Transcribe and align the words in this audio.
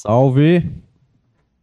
Salve! 0.00 0.64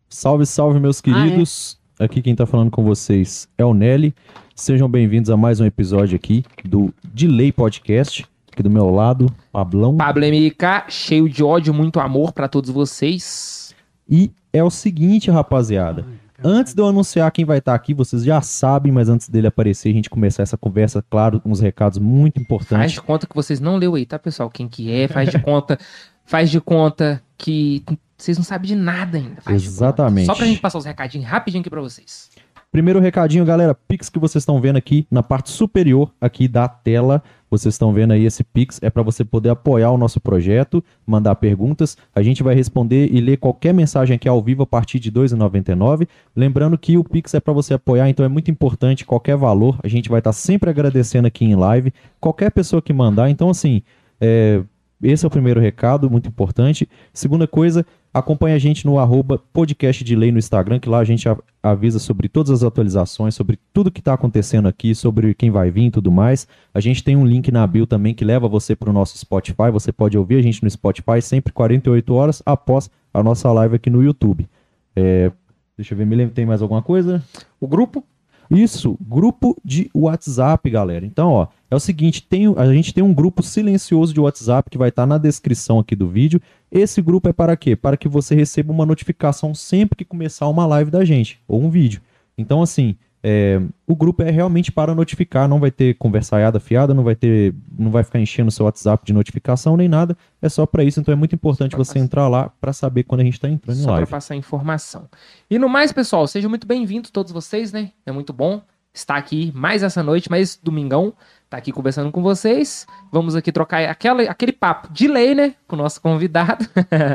Salve, 0.10 0.46
salve, 0.46 0.78
meus 0.78 1.00
queridos. 1.00 1.80
Aqui 1.98 2.22
quem 2.22 2.36
tá 2.36 2.46
falando 2.46 2.70
com 2.70 2.84
vocês 2.84 3.48
é 3.58 3.64
o 3.64 3.74
Nelly. 3.74 4.14
Sejam 4.54 4.90
bem-vindos 4.90 5.30
a 5.30 5.38
mais 5.38 5.62
um 5.62 5.66
episódio 5.66 6.18
aqui 6.18 6.44
do 6.66 6.94
Delay 7.14 7.54
Podcast. 7.54 8.26
Aqui 8.52 8.62
do 8.62 8.70
meu 8.70 8.90
lado, 8.90 9.34
Pablão. 9.54 9.96
Pablo 9.96 10.26
MK, 10.26 10.90
cheio 10.90 11.30
de 11.30 11.46
ódio, 11.46 11.74
muito 11.74 11.98
amor 11.98 12.34
pra 12.34 12.50
todos 12.50 12.70
vocês. 12.70 13.74
E 14.10 14.30
é 14.52 14.62
o 14.62 14.70
seguinte, 14.70 15.32
rapaziada. 15.32 16.06
Antes 16.44 16.74
de 16.74 16.82
eu 16.82 16.90
anunciar 16.90 17.32
quem 17.32 17.46
vai 17.46 17.60
estar 17.60 17.74
aqui, 17.74 17.94
vocês 17.94 18.22
já 18.22 18.42
sabem, 18.42 18.92
mas 18.92 19.08
antes 19.08 19.30
dele 19.30 19.48
aparecer, 19.48 19.88
a 19.88 19.94
gente 19.94 20.10
começar 20.10 20.44
essa 20.44 20.58
conversa, 20.58 21.02
claro, 21.10 21.40
com 21.40 21.52
uns 21.52 21.62
recados 21.62 22.00
muito 22.00 22.36
Faz 22.36 22.44
importantes. 22.44 22.92
de 22.92 23.02
conta 23.02 23.28
que 23.28 23.34
vocês 23.34 23.62
não 23.62 23.78
leu 23.78 23.96
aí, 23.96 24.06
tá, 24.06 24.20
pessoal? 24.20 24.50
Quem 24.50 24.68
que 24.68 24.92
é, 24.92 25.08
faz 25.08 25.30
de 25.30 25.40
conta, 25.40 25.80
faz 26.26 26.50
de 26.50 26.60
conta 26.60 27.24
que 27.38 27.82
vocês 28.18 28.38
não 28.38 28.46
sabem 28.46 28.68
de 28.68 28.76
nada 28.76 29.18
ainda. 29.18 29.42
Exatamente. 29.50 30.26
Só 30.26 30.36
pra 30.36 30.46
gente 30.46 30.60
passar 30.60 30.78
os 30.78 30.86
recadinhos 30.86 31.28
rapidinho 31.28 31.62
aqui 31.62 31.70
pra 31.70 31.82
vocês. 31.82 32.30
Primeiro 32.76 33.00
recadinho, 33.00 33.46
galera, 33.46 33.74
Pix 33.74 34.10
que 34.10 34.20
vocês 34.20 34.42
estão 34.42 34.60
vendo 34.60 34.76
aqui 34.76 35.08
na 35.10 35.24
parte 35.24 35.50
superior 35.50 36.12
aqui 36.20 36.46
da 36.46 36.68
tela. 36.68 37.24
Vocês 37.50 37.74
estão 37.74 37.94
vendo 37.94 38.12
aí 38.12 38.26
esse 38.26 38.44
Pix, 38.44 38.82
é 38.84 38.90
para 38.90 39.02
você 39.02 39.24
poder 39.24 39.50
apoiar 39.50 39.92
o 39.92 39.98
nosso 39.98 40.20
projeto, 40.20 40.84
mandar 41.08 41.36
perguntas. 41.36 41.98
A 42.14 42.22
gente 42.22 42.44
vai 42.44 42.54
responder 42.54 43.08
e 43.14 43.22
ler 43.22 43.38
qualquer 43.38 43.74
mensagem 43.74 44.16
aqui 44.16 44.28
ao 44.28 44.44
vivo 44.44 44.64
a 44.64 44.66
partir 44.66 45.00
de 45.00 45.08
R$ 45.08 45.22
2,99. 45.22 46.06
Lembrando 46.36 46.78
que 46.78 46.98
o 46.98 47.04
Pix 47.06 47.34
é 47.34 47.40
para 47.40 47.54
você 47.54 47.76
apoiar, 47.76 48.10
então 48.10 48.26
é 48.26 48.30
muito 48.30 48.52
importante 48.52 49.06
qualquer 49.06 49.38
valor. 49.38 49.80
A 49.82 49.88
gente 49.88 50.10
vai 50.10 50.20
estar 50.20 50.34
sempre 50.34 50.70
agradecendo 50.70 51.28
aqui 51.30 51.46
em 51.46 51.56
live. 51.56 51.94
Qualquer 52.20 52.52
pessoa 52.52 52.82
que 52.82 52.92
mandar. 52.92 53.30
Então, 53.30 53.50
assim, 53.50 53.84
é, 54.20 54.62
esse 55.02 55.24
é 55.24 55.28
o 55.28 55.32
primeiro 55.32 55.62
recado, 55.62 56.10
muito 56.10 56.28
importante. 56.28 56.90
Segunda 57.14 57.48
coisa, 57.48 57.86
acompanhe 58.16 58.56
a 58.56 58.58
gente 58.58 58.86
no 58.86 58.98
arroba 58.98 59.38
podcast 59.52 60.02
de 60.02 60.16
lei 60.16 60.32
no 60.32 60.40
Instagram, 60.40 60.80
que 60.80 60.88
lá 60.88 61.00
a 61.00 61.04
gente 61.04 61.28
avisa 61.62 62.00
sobre 62.00 62.30
todas 62.30 62.50
as 62.50 62.64
atualizações, 62.64 63.36
sobre 63.36 63.60
tudo 63.74 63.92
que 63.92 64.00
está 64.00 64.14
acontecendo 64.14 64.70
aqui, 64.70 64.96
sobre 64.96 65.34
quem 65.34 65.52
vai 65.52 65.70
vir 65.70 65.88
e 65.88 65.92
tudo 65.92 66.10
mais. 66.10 66.48
A 66.74 66.80
gente 66.80 67.04
tem 67.04 67.18
um 67.18 67.26
link 67.26 67.52
na 67.52 67.68
bio 67.68 67.86
também 67.86 68.14
que 68.14 68.24
leva 68.24 68.48
você 68.48 68.74
para 68.74 68.90
o 68.90 68.94
nosso 68.94 69.18
Spotify. 69.18 69.70
Você 69.70 69.92
pode 69.92 70.18
ouvir 70.18 70.38
a 70.38 70.42
gente 70.42 70.64
no 70.64 70.70
Spotify 70.70 71.22
sempre 71.22 71.52
48 71.52 72.14
horas 72.14 72.42
após 72.46 72.90
a 73.14 73.22
nossa 73.22 73.52
live 73.52 73.76
aqui 73.76 73.90
no 73.90 74.02
YouTube. 74.02 74.48
É, 74.96 75.30
deixa 75.76 75.94
eu 75.94 75.98
ver, 75.98 76.06
me 76.06 76.16
lembro, 76.16 76.34
tem 76.34 76.46
mais 76.46 76.62
alguma 76.62 76.82
coisa? 76.82 77.22
O 77.60 77.68
grupo, 77.68 78.02
Isso, 78.50 78.98
grupo 79.02 79.58
de 79.64 79.90
WhatsApp, 79.94 80.70
galera. 80.70 81.06
Então, 81.06 81.32
ó, 81.32 81.48
é 81.70 81.76
o 81.76 81.80
seguinte, 81.80 82.24
tem, 82.24 82.46
a 82.56 82.74
gente 82.74 82.94
tem 82.94 83.04
um 83.04 83.14
grupo 83.14 83.42
silencioso 83.42 84.14
de 84.14 84.20
WhatsApp 84.20 84.70
que 84.70 84.78
vai 84.78 84.90
estar 84.90 85.06
na 85.06 85.18
descrição 85.18 85.80
aqui 85.80 85.96
do 85.96 86.08
vídeo. 86.08 86.42
Esse 86.72 87.02
grupo 87.02 87.30
é 87.30 87.34
para 87.34 87.58
quê? 87.58 87.76
Para 87.76 87.98
que 87.98 88.08
você 88.08 88.36
receba 88.36 88.72
uma 88.72 88.86
notificação 88.86 89.54
sempre 89.56 89.98
que 89.98 90.06
começar 90.06 90.48
uma 90.48 90.66
live 90.66 90.92
da 90.92 91.04
gente, 91.04 91.40
ou 91.48 91.62
um 91.62 91.70
vídeo. 91.70 92.02
Então, 92.38 92.62
assim, 92.62 92.96
é, 93.28 93.60
o 93.88 93.96
grupo 93.96 94.22
é 94.22 94.30
realmente 94.30 94.72
para 94.72 94.94
notificar, 94.94 95.48
não 95.48 95.60
vai 95.60 95.72
ter 95.72 95.96
conversaiada 95.96 96.60
fiada, 96.60 96.94
não 96.94 97.04
vai 97.04 97.16
ter, 97.16 97.56
não 97.76 97.90
vai 97.90 98.04
ficar 98.04 98.20
enchendo 98.20 98.50
o 98.50 98.52
seu 98.52 98.66
WhatsApp 98.68 99.04
de 99.04 99.14
notificação 99.14 99.76
nem 99.76 99.88
nada. 99.88 100.16
É 100.40 100.48
só 100.48 100.64
para 100.68 100.84
isso, 100.84 101.00
então 101.00 101.12
é 101.12 101.16
muito 101.16 101.34
importante 101.34 101.72
Pra 101.72 101.80
você 101.80 101.94
passar. 101.94 102.06
entrar 102.06 102.28
lá 102.28 102.52
para 102.62 102.72
saber 102.72 103.02
quando 103.02 103.22
a 103.22 103.24
gente 103.24 103.34
está 103.34 103.50
entrando 103.50 103.78
em 103.78 103.82
só 103.82 103.88
pra 103.88 103.94
live. 103.96 104.12
passar 104.12 104.36
informação. 104.36 105.10
E 105.50 105.58
no 105.58 105.68
mais, 105.68 105.92
pessoal, 105.92 106.28
sejam 106.28 106.52
muito 106.52 106.68
bem-vindos 106.68 107.10
todos 107.10 107.32
vocês, 107.32 107.74
né? 107.74 107.90
É 108.06 108.12
muito 108.12 108.32
bom 108.32 108.62
estar 108.94 109.16
aqui 109.16 109.52
mais 109.56 109.82
essa 109.82 110.04
noite, 110.04 110.30
mais 110.30 110.56
domingão, 110.56 111.12
tá 111.50 111.58
aqui 111.58 111.72
conversando 111.72 112.12
com 112.12 112.22
vocês. 112.22 112.86
Vamos 113.12 113.36
aqui 113.36 113.52
trocar 113.52 113.90
aquela, 113.90 114.22
aquele 114.22 114.52
papo 114.52 114.94
de 114.94 115.08
lei, 115.08 115.34
né? 115.34 115.56
Com 115.68 115.76
o 115.76 115.80
nosso 115.80 116.00
convidado. 116.00 116.64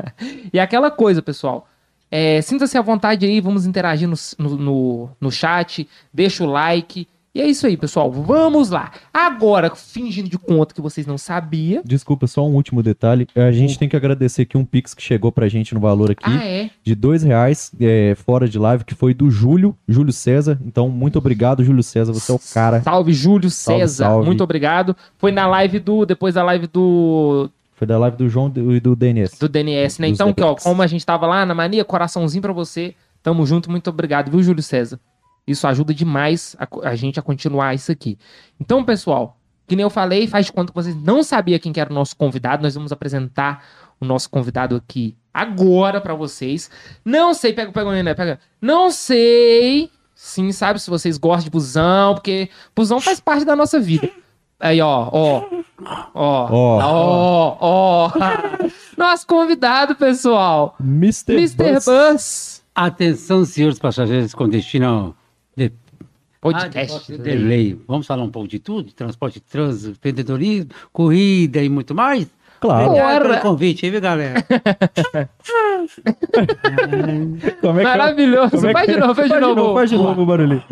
e 0.53 0.59
aquela 0.59 0.91
coisa, 0.91 1.23
pessoal. 1.23 1.69
É, 2.11 2.41
Sinta-se 2.43 2.77
à 2.77 2.83
vontade 2.83 3.25
aí, 3.25 3.41
vamos 3.41 3.67
interagir 3.67 4.09
no, 4.09 4.17
no, 4.39 5.11
no, 5.21 5.31
chat, 5.31 5.89
deixa 6.13 6.43
o 6.43 6.47
like. 6.47 7.07
E 7.33 7.41
é 7.41 7.47
isso 7.47 7.65
aí, 7.65 7.77
pessoal. 7.77 8.11
Vamos 8.11 8.71
lá. 8.71 8.91
Agora, 9.15 9.73
fingindo 9.77 10.29
de 10.29 10.37
conta 10.37 10.75
que 10.75 10.81
vocês 10.81 11.07
não 11.07 11.17
sabiam. 11.17 11.81
Desculpa, 11.85 12.27
só 12.27 12.45
um 12.45 12.55
último 12.55 12.83
detalhe. 12.83 13.29
A 13.37 13.53
gente 13.53 13.79
tem 13.79 13.89
que 13.89 13.95
agradecer 13.95 14.43
aqui 14.43 14.59
um 14.59 14.65
Pix 14.65 14.95
que 14.95 15.03
chegou 15.03 15.31
pra 15.31 15.47
gente 15.47 15.73
no 15.73 15.79
valor 15.79 16.11
aqui. 16.11 16.25
Ah, 16.27 16.45
é? 16.45 16.71
de 16.83 16.93
dois 16.97 17.23
reais 17.23 17.71
é, 17.81 18.17
fora 18.17 18.49
de 18.49 18.59
live, 18.59 18.85
que 18.85 18.97
foi 18.97 19.15
do 19.15 19.31
Júlio, 19.31 19.77
Júlio 19.87 20.13
César. 20.13 20.59
Então, 20.67 20.89
muito 20.89 21.19
obrigado, 21.19 21.63
Júlio 21.63 21.85
César. 21.85 22.13
Você 22.13 22.33
é 22.33 22.35
o 22.35 22.41
cara. 22.53 22.83
Salve, 22.83 23.13
Júlio 23.13 23.49
Salve, 23.49 23.83
César. 23.83 24.05
salve. 24.07 24.27
Muito 24.27 24.43
obrigado. 24.43 24.97
Foi 25.17 25.31
na 25.31 25.47
live 25.47 25.79
do. 25.79 26.05
Depois 26.05 26.35
da 26.35 26.43
live 26.43 26.67
do. 26.67 27.49
Foi 27.81 27.87
da 27.87 27.97
live 27.97 28.15
do 28.15 28.29
João 28.29 28.53
e 28.55 28.79
do 28.79 28.95
DNS. 28.95 29.39
Do 29.39 29.49
DNS, 29.49 30.03
né? 30.03 30.09
Dos 30.09 30.17
Então, 30.17 30.35
que, 30.35 30.43
ó, 30.43 30.55
como 30.55 30.83
a 30.83 30.87
gente 30.87 31.07
tava 31.07 31.27
lá 31.27 31.47
na 31.47 31.55
mania, 31.55 31.83
coraçãozinho 31.83 32.43
pra 32.43 32.53
você. 32.53 32.95
Tamo 33.23 33.47
junto, 33.47 33.71
muito 33.71 33.89
obrigado, 33.89 34.31
viu, 34.31 34.43
Júlio 34.43 34.63
César? 34.63 35.01
Isso 35.47 35.67
ajuda 35.67 35.95
demais 35.95 36.55
a, 36.59 36.69
a 36.91 36.95
gente 36.95 37.19
a 37.19 37.23
continuar 37.23 37.75
isso 37.75 37.91
aqui. 37.91 38.19
Então, 38.61 38.85
pessoal, 38.85 39.39
que 39.67 39.75
nem 39.75 39.83
eu 39.83 39.89
falei, 39.89 40.27
faz 40.27 40.45
de 40.45 40.53
conta 40.53 40.73
que 40.73 40.75
vocês 40.75 40.95
não 40.95 41.23
sabiam 41.23 41.59
quem 41.59 41.73
que 41.73 41.81
era 41.81 41.91
o 41.91 41.95
nosso 41.95 42.15
convidado. 42.15 42.63
Nós 42.63 42.75
vamos 42.75 42.93
apresentar 42.93 43.65
o 43.99 44.05
nosso 44.05 44.29
convidado 44.29 44.77
aqui 44.77 45.17
agora 45.33 46.03
pra 46.03 46.13
vocês. 46.13 46.71
Não 47.03 47.33
sei, 47.33 47.55
pega, 47.55 47.73
pega, 47.73 48.03
né? 48.03 48.13
Pega. 48.13 48.41
Não 48.61 48.91
sei, 48.91 49.91
sim, 50.15 50.53
sabe, 50.53 50.79
se 50.83 50.91
vocês 50.91 51.17
gostam 51.17 51.45
de 51.45 51.51
busão, 51.51 52.13
porque 52.13 52.51
busão 52.77 53.01
faz 53.01 53.21
parte 53.21 53.47
da 53.47 53.57
nossa 53.57 53.81
vida. 53.81 54.11
Aí, 54.61 54.81
ó, 54.81 55.09
ó, 55.11 55.43
ó, 56.15 56.49
Ó. 56.53 56.79
ó, 56.83 57.57
ó. 57.61 58.11
Nosso 58.97 59.27
convidado, 59.27 59.95
pessoal. 59.97 60.77
Mr. 60.79 61.33
Mr. 61.35 61.57
Buzz. 61.73 61.85
Bus. 61.87 62.63
Atenção, 62.75 63.45
senhores 63.45 63.79
passageiros 63.79 64.35
com 64.35 64.49
destino 64.49 65.15
de... 65.57 65.73
Podcast. 66.41 67.13
Ah, 67.13 67.17
de 67.19 67.35
lei. 67.37 67.79
Vamos 67.87 68.07
falar 68.07 68.23
um 68.23 68.31
pouco 68.31 68.49
de 68.49 68.59
tudo? 68.59 68.85
De 68.89 68.95
transporte, 68.95 69.41
trânsito, 69.41 69.91
empreendedorismo, 69.91 70.71
corrida 70.93 71.63
e 71.63 71.69
muito 71.69 71.95
mais? 71.95 72.27
Claro. 72.61 72.89
Obrigado 72.89 73.23
pelo 73.23 73.41
convite, 73.41 73.85
hein, 73.87 73.93
viu, 73.93 74.01
galera? 74.01 74.45
Como 77.61 77.79
é 77.81 77.83
que 77.83 77.89
é? 77.89 77.97
Maravilhoso. 77.97 78.51
Como 78.53 78.67
é 78.67 78.73
que 78.73 78.75
Faz 78.75 78.87
de 78.89 78.95
é? 78.95 78.99
novo, 78.99 79.15
faz 79.15 79.31
de 79.31 79.41
novo. 79.41 79.75
Faz 79.75 79.91
de 79.91 79.97
novo 79.97 80.23
o 80.23 80.27
barulhinho. 80.27 80.65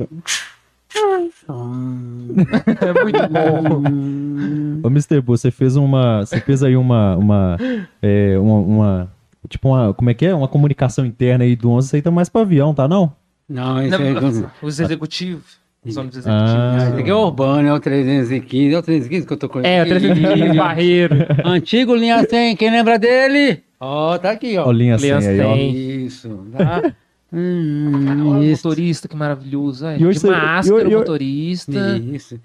É 2.81 3.03
muito 3.03 3.28
bom. 3.28 4.82
Ô, 4.84 4.88
Mr. 4.88 5.21
Buzz, 5.21 5.41
você 5.43 5.50
fez 5.50 5.76
uma. 5.76 6.21
Você 6.25 6.41
fez 6.41 6.62
aí 6.62 6.76
uma. 6.76 7.16
Uma. 7.16 7.56
é, 8.03 8.38
uma, 8.38 8.54
uma- 8.60 9.12
tipo 9.49 9.69
uma. 9.69 9.93
Como 9.94 10.10
é 10.10 10.15
que 10.15 10.26
é? 10.26 10.34
Uma 10.34 10.49
comunicação 10.49 11.04
interna 11.04 11.44
aí 11.44 11.54
do 11.56 11.71
11. 11.71 11.87
Isso 11.88 11.97
aí 11.97 12.03
tá 12.03 12.10
mais 12.10 12.28
pra 12.28 12.43
avião, 12.43 12.72
tá 12.75 12.87
não? 12.88 13.12
Não, 13.49 13.82
esse, 13.82 13.94
é, 13.94 14.12
Não, 14.12 14.50
Os 14.62 14.78
executivos. 14.81 15.59
Os 15.84 15.97
ônibus 15.97 16.26
Ah. 16.26 16.31
executivos. 16.76 16.82
esse 16.93 17.00
aqui 17.00 17.10
é 17.10 17.15
o 17.15 17.19
urbano, 17.26 17.69
é 17.69 17.72
o 17.72 17.81
315, 17.81 18.75
é 18.75 18.78
o 18.78 18.82
315 18.82 19.26
que 19.26 19.32
eu 19.32 19.37
tô 19.37 19.49
com 19.49 19.60
É, 19.60 19.82
o 19.82 19.87
315 19.87 20.56
Barreiro. 20.59 21.16
Antigo 21.44 21.94
linha 21.94 22.22
100, 22.28 22.56
quem 22.56 22.70
lembra 22.70 22.99
dele? 22.99 23.62
Ó, 23.81 24.19
tá 24.19 24.31
aqui, 24.32 24.59
ó. 24.59 24.66
Ó, 24.69 24.72
linha 24.72 24.99
100 24.99 25.19
Linha 25.19 25.31
aí, 25.31 25.41
ó. 25.41 25.55
100. 25.55 26.05
Isso, 26.05 26.47
tá? 26.56 26.94
Hum, 27.33 27.93
Olha 28.37 28.50
motorista, 28.50 29.09
que 29.09 29.16
maravilhoso. 29.16 29.87
Olha, 29.87 29.97
E 29.99 30.06
hoje 30.06 30.19
de 30.19 30.21
você- 30.27 30.31
máscara, 30.31 30.83
e 30.83 30.87
hoje- 30.87 30.94
o 30.94 30.99
motorista. 30.99 31.99
isso. 32.12 32.41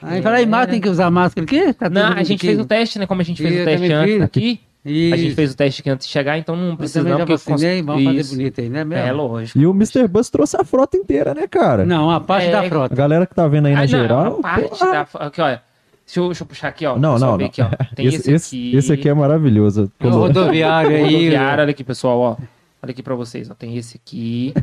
Aí 0.00 0.22
fala 0.22 0.36
aí, 0.36 0.46
máscara, 0.46 0.70
tem 0.72 0.80
que 0.80 0.88
usar 0.88 1.10
máscara 1.10 1.44
aqui? 1.44 1.72
Tá 1.72 1.90
Não, 1.90 2.12
a 2.12 2.22
gente 2.22 2.40
fez 2.46 2.58
o 2.60 2.64
teste, 2.64 2.98
né? 2.98 3.06
Como 3.06 3.20
a 3.20 3.24
gente 3.24 3.42
fez 3.42 3.54
Eu 3.54 3.62
o 3.62 3.64
teste 3.64 3.80
também 3.88 3.96
antes 3.96 4.14
fiz. 4.14 4.22
aqui. 4.22 4.60
Isso. 4.84 5.14
A 5.14 5.16
gente 5.16 5.34
fez 5.34 5.52
o 5.52 5.56
teste 5.56 5.80
aqui 5.82 5.90
antes 5.90 6.06
de 6.06 6.12
chegar, 6.12 6.38
então 6.38 6.54
não 6.56 6.70
Eu 6.70 6.76
precisa 6.76 7.02
não. 7.02 7.16
Porque 7.18 7.32
eu 7.32 7.36
vacinei, 7.36 7.78
cons- 7.82 7.86
vamos 7.86 8.04
fazer 8.04 8.20
Isso. 8.20 8.36
bonito 8.36 8.60
aí, 8.60 8.68
né 8.68 8.84
mesmo? 8.84 9.04
É, 9.06 9.12
lógico. 9.12 9.58
E 9.58 9.66
o 9.66 9.70
Mr. 9.72 10.06
Buzz 10.06 10.30
trouxe 10.30 10.56
a 10.56 10.64
frota 10.64 10.96
inteira, 10.96 11.34
né, 11.34 11.46
cara? 11.48 11.84
Não, 11.84 12.10
a 12.10 12.20
parte 12.20 12.46
É. 12.46 12.52
da 12.52 12.60
A 12.60 12.68
frota. 12.68 12.94
galera 12.94 13.26
que 13.26 13.34
tá 13.34 13.46
vendo 13.48 13.66
aí 13.66 13.72
na 13.74 13.80
Ah, 13.80 13.82
não, 13.82 13.88
geral. 13.88 14.26
a 14.38 14.40
parte 14.40 14.68
pô, 14.68 14.76
da. 14.86 15.06
Aqui, 15.14 15.40
olha. 15.40 15.62
Deixa 16.06 16.20
eu, 16.20 16.26
deixa 16.26 16.42
eu 16.42 16.46
puxar 16.46 16.68
aqui, 16.68 16.86
ó. 16.86 16.96
Não, 16.96 17.14
Pessoal, 17.14 17.30
não, 17.32 17.38
vê 17.38 17.44
não. 17.44 17.48
Aqui, 17.50 17.60
ó. 17.62 17.94
Tem 17.94 18.06
esse, 18.08 18.30
esse, 18.32 18.56
aqui. 18.56 18.76
esse 18.76 18.92
aqui 18.92 19.08
é 19.10 19.14
maravilhoso. 19.14 19.92
O 20.02 20.08
rodoviário 20.08 20.90
aí. 20.96 21.02
Rodoviário, 21.02 21.62
olha 21.64 21.70
aqui, 21.70 21.84
pessoal, 21.84 22.18
ó. 22.18 22.36
Olha 22.82 22.90
aqui 22.90 23.02
pra 23.02 23.14
vocês, 23.14 23.50
ó. 23.50 23.54
Tem 23.54 23.76
esse 23.76 23.96
aqui. 24.02 24.54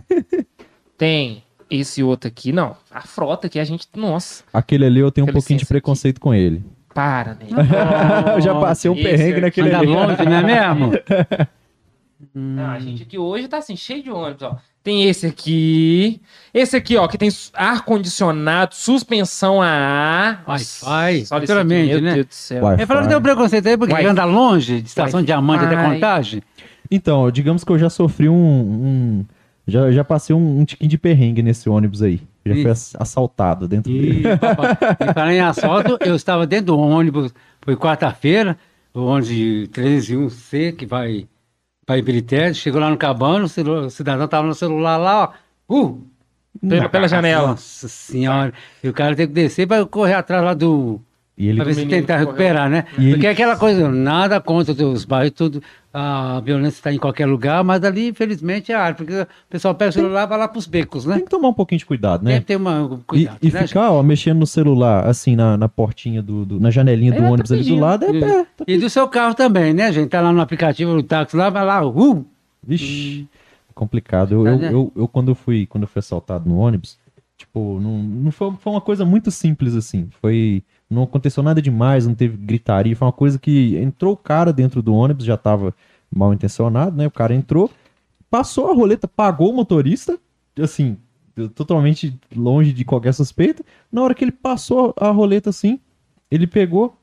tem 0.98 1.44
esse 1.70 2.02
outro 2.04 2.28
aqui. 2.28 2.52
Não, 2.52 2.76
a 2.92 3.02
frota 3.02 3.48
aqui, 3.48 3.60
a 3.60 3.64
gente. 3.64 3.88
Nossa, 3.96 4.44
Aquele 4.54 4.86
ali 4.86 5.00
eu 5.00 5.12
tenho 5.12 5.26
um 5.28 5.32
pouquinho 5.32 5.58
de 5.58 5.64
licença 5.64 5.66
aqui. 5.66 5.70
preconceito 5.82 6.20
com 6.22 6.34
ele. 6.34 6.64
para, 6.94 7.34
né? 7.36 7.48
eu 8.36 8.42
já 8.42 8.54
passei 8.60 8.90
um 8.90 8.94
esse 8.94 9.04
perrengue 9.04 9.32
aqui. 9.34 9.42
naquele 9.42 9.68
Anda 9.70 9.78
ali. 9.80 9.88
longe, 9.88 10.26
não 10.26 10.34
é 10.38 10.44
mesmo? 10.44 10.92
Não, 12.34 12.72
a 12.72 12.80
gente 12.80 13.04
aqui 13.04 13.18
hoje 13.18 13.48
tá 13.48 13.58
assim, 13.58 13.76
cheio 13.76 14.02
de 14.02 14.10
ônibus, 14.10 14.42
ó. 14.44 14.58
Tem 14.82 15.04
esse 15.08 15.26
aqui. 15.26 16.22
Esse 16.54 16.76
aqui, 16.78 16.96
ó, 16.96 17.08
que 17.08 17.18
tem 17.18 17.30
ar-condicionado, 17.54 18.74
suspensão 18.76 19.62
a 19.62 19.68
ar. 19.68 20.44
Wi-Fi, 20.48 21.18
aqui, 21.18 21.26
futuramente, 21.28 21.92
meu 21.94 22.02
né? 22.02 22.14
Deus 22.16 22.26
do 22.28 22.34
céu. 22.34 22.64
Eu 22.78 22.88
falo 22.88 23.02
que 23.02 23.08
tem 23.10 23.18
um 23.18 23.22
preconceito 23.22 23.68
aí 23.68 23.78
porque 23.78 23.94
anda 24.06 24.24
longe 24.26 24.82
de 24.82 24.88
estação 24.88 25.20
Wi-Fi. 25.20 25.26
diamante 25.26 25.66
até 25.66 25.76
contagem. 25.76 26.42
Então, 26.90 27.30
digamos 27.32 27.64
que 27.64 27.72
eu 27.72 27.80
já 27.80 27.90
sofri 27.90 28.30
um. 28.30 28.36
um- 28.36 29.26
já, 29.68 29.92
já 29.92 30.04
passei 30.04 30.36
um, 30.36 30.60
um 30.60 30.66
tiquinho 30.66 30.90
de 30.90 30.98
perrengue 30.98 31.42
nesse 31.42 31.68
ônibus 31.68 32.04
aí. 32.04 32.22
Já 32.46 32.54
fui 32.54 32.64
Ih. 32.64 32.68
ass- 32.70 32.96
assaltado 33.00 33.68
dentro 33.68 33.92
dele. 33.92 34.28
E, 34.28 34.38
papai, 34.38 34.78
e 35.10 35.14
falar 35.14 35.34
em 35.34 35.40
assalto, 35.40 35.98
eu 36.02 36.16
estava 36.16 36.46
dentro 36.46 36.68
do 36.68 36.80
ônibus, 36.80 37.34
foi 37.62 37.76
quarta-feira, 37.76 38.58
o 38.94 39.02
ônibus 39.06 39.30
de 39.30 39.68
13 39.74 40.16
1C, 40.16 40.76
que 40.76 40.86
vai 40.86 41.28
para 41.86 41.98
Ibirité, 41.98 42.54
chegou 42.54 42.80
lá 42.80 42.90
no 42.90 42.98
cabano, 42.98 43.46
o, 43.46 43.90
cidadão 43.90 44.28
tava 44.28 44.48
no 44.48 44.54
celular 44.54 44.98
lá, 44.98 45.34
ó. 45.70 45.74
Uh! 45.74 46.02
Pela, 46.68 46.88
pela 46.90 47.08
janela. 47.08 47.50
Nossa 47.50 47.88
senhora. 47.88 48.54
E 48.84 48.88
o 48.88 48.94
cara 48.94 49.16
tem 49.16 49.28
que 49.28 49.34
descer 49.34 49.68
para 49.68 49.86
correr 49.86 50.14
atrás 50.14 50.44
lá 50.44 50.54
do. 50.54 51.02
E 51.38 51.48
ele 51.50 51.58
Pra 51.58 51.66
ver 51.66 51.74
se 51.74 51.86
tentar 51.86 52.16
recuperar, 52.18 52.70
né? 52.70 52.86
E 52.98 53.02
ele- 53.04 53.12
Porque 53.12 53.28
é 53.28 53.32
aquela 53.32 53.58
coisa, 53.58 53.90
nada 53.90 54.40
contra 54.40 54.72
os 54.86 55.04
bairros, 55.04 55.34
tudo. 55.34 55.62
A 55.94 56.40
violência 56.42 56.78
está 56.78 56.94
em 56.94 56.98
qualquer 56.98 57.26
lugar, 57.26 57.62
mas 57.64 57.84
ali, 57.84 58.08
infelizmente, 58.10 58.72
é 58.72 58.76
a 58.76 58.82
área. 58.82 58.96
Porque 58.96 59.14
o 59.22 59.28
pessoal 59.50 59.76
pega 59.76 59.90
o 59.90 59.94
celular 59.94 60.24
e 60.24 60.28
vai 60.28 60.38
lá 60.38 60.48
pros 60.48 60.66
becos, 60.66 61.06
né? 61.06 61.16
tem 61.16 61.24
que 61.26 61.30
tomar 61.30 61.50
um 61.50 61.54
pouquinho 61.54 61.80
de 61.80 61.86
cuidado, 61.86 62.24
né? 62.24 62.32
Tem 62.32 62.40
que 62.42 62.48
ter 62.48 62.56
uma 62.56 63.00
E, 63.02 63.04
cuidado. 63.06 63.38
e 63.42 63.52
né, 63.52 63.68
ficar, 63.68 63.92
ó, 63.92 64.02
mexendo 64.02 64.40
no 64.40 64.48
celular, 64.48 65.06
assim, 65.08 65.36
na, 65.36 65.58
na 65.58 65.68
portinha 65.68 66.22
do, 66.22 66.46
do- 66.46 66.60
na 66.60 66.72
janelinha 66.72 67.12
do 67.12 67.18
É, 67.18 67.22
tá 67.22 67.30
ônibus 67.32 67.52
ali 67.52 67.64
do 67.64 67.76
lado, 67.80 68.06
é, 68.06 68.14
gente? 68.14 68.24
é, 68.24 68.44
tá- 68.58 68.66
E 68.68 68.78
do 68.78 68.90
seu 68.90 69.08
carro 69.10 69.34
também, 69.36 69.74
né, 69.74 69.92
gente? 69.92 70.10
Tá 70.10 70.22
lá 70.22 70.32
no 70.32 70.40
aplicativo 70.42 70.94
do 70.96 71.04
táxi 71.04 71.36
lá, 71.36 71.50
vai 71.50 71.66
lá, 71.66 71.86
uh! 71.86 72.26
Vixe, 72.66 73.28
complicado. 73.74 74.34
Eu, 74.36 74.44
Tá, 74.44 74.50
eu, 74.66 74.72
eu, 74.72 74.92
eu, 74.96 75.08
quando 75.08 75.30
eu 75.32 75.36
fui, 75.36 75.66
quando 75.66 75.84
eu 75.84 75.88
fui 75.88 76.00
assaltado 76.00 76.48
no 76.50 76.58
ônibus, 76.58 76.98
tipo, 77.38 77.80
não, 77.82 77.98
não 78.00 78.32
foi, 78.32 78.52
foi 78.60 78.74
uma 78.74 78.82
coisa 78.82 79.06
muito 79.06 79.30
simples 79.32 79.76
assim. 79.76 80.08
Foi, 80.22 80.64
não 80.90 81.04
aconteceu 81.04 81.42
nada 81.42 81.62
demais, 81.62 82.06
não 82.08 82.16
teve 82.16 82.38
gritaria, 82.38 82.96
foi 82.96 83.06
uma 83.06 83.12
coisa 83.12 83.40
que 83.40 83.76
entrou 83.78 84.14
o 84.14 84.18
cara 84.18 84.54
dentro 84.54 84.82
do 84.82 84.94
ônibus, 84.94 85.26
já 85.26 85.38
tava 85.38 85.74
mal 86.14 86.34
intencionado, 86.34 86.96
né? 86.96 87.08
O 87.08 87.12
cara 87.12 87.34
entrou, 87.34 87.70
passou 88.30 88.70
a 88.70 88.74
roleta, 88.74 89.08
pagou 89.08 89.52
o 89.52 89.56
motorista, 89.56 90.18
assim, 90.60 90.98
totalmente 91.54 92.18
longe 92.36 92.72
de 92.72 92.86
qualquer 92.86 93.14
suspeita. 93.14 93.64
Na 93.92 94.02
hora 94.02 94.14
que 94.14 94.24
ele 94.24 94.32
passou 94.32 94.94
a 94.98 95.10
roleta 95.10 95.50
assim, 95.50 95.80
ele 96.32 96.48
pegou, 96.48 96.96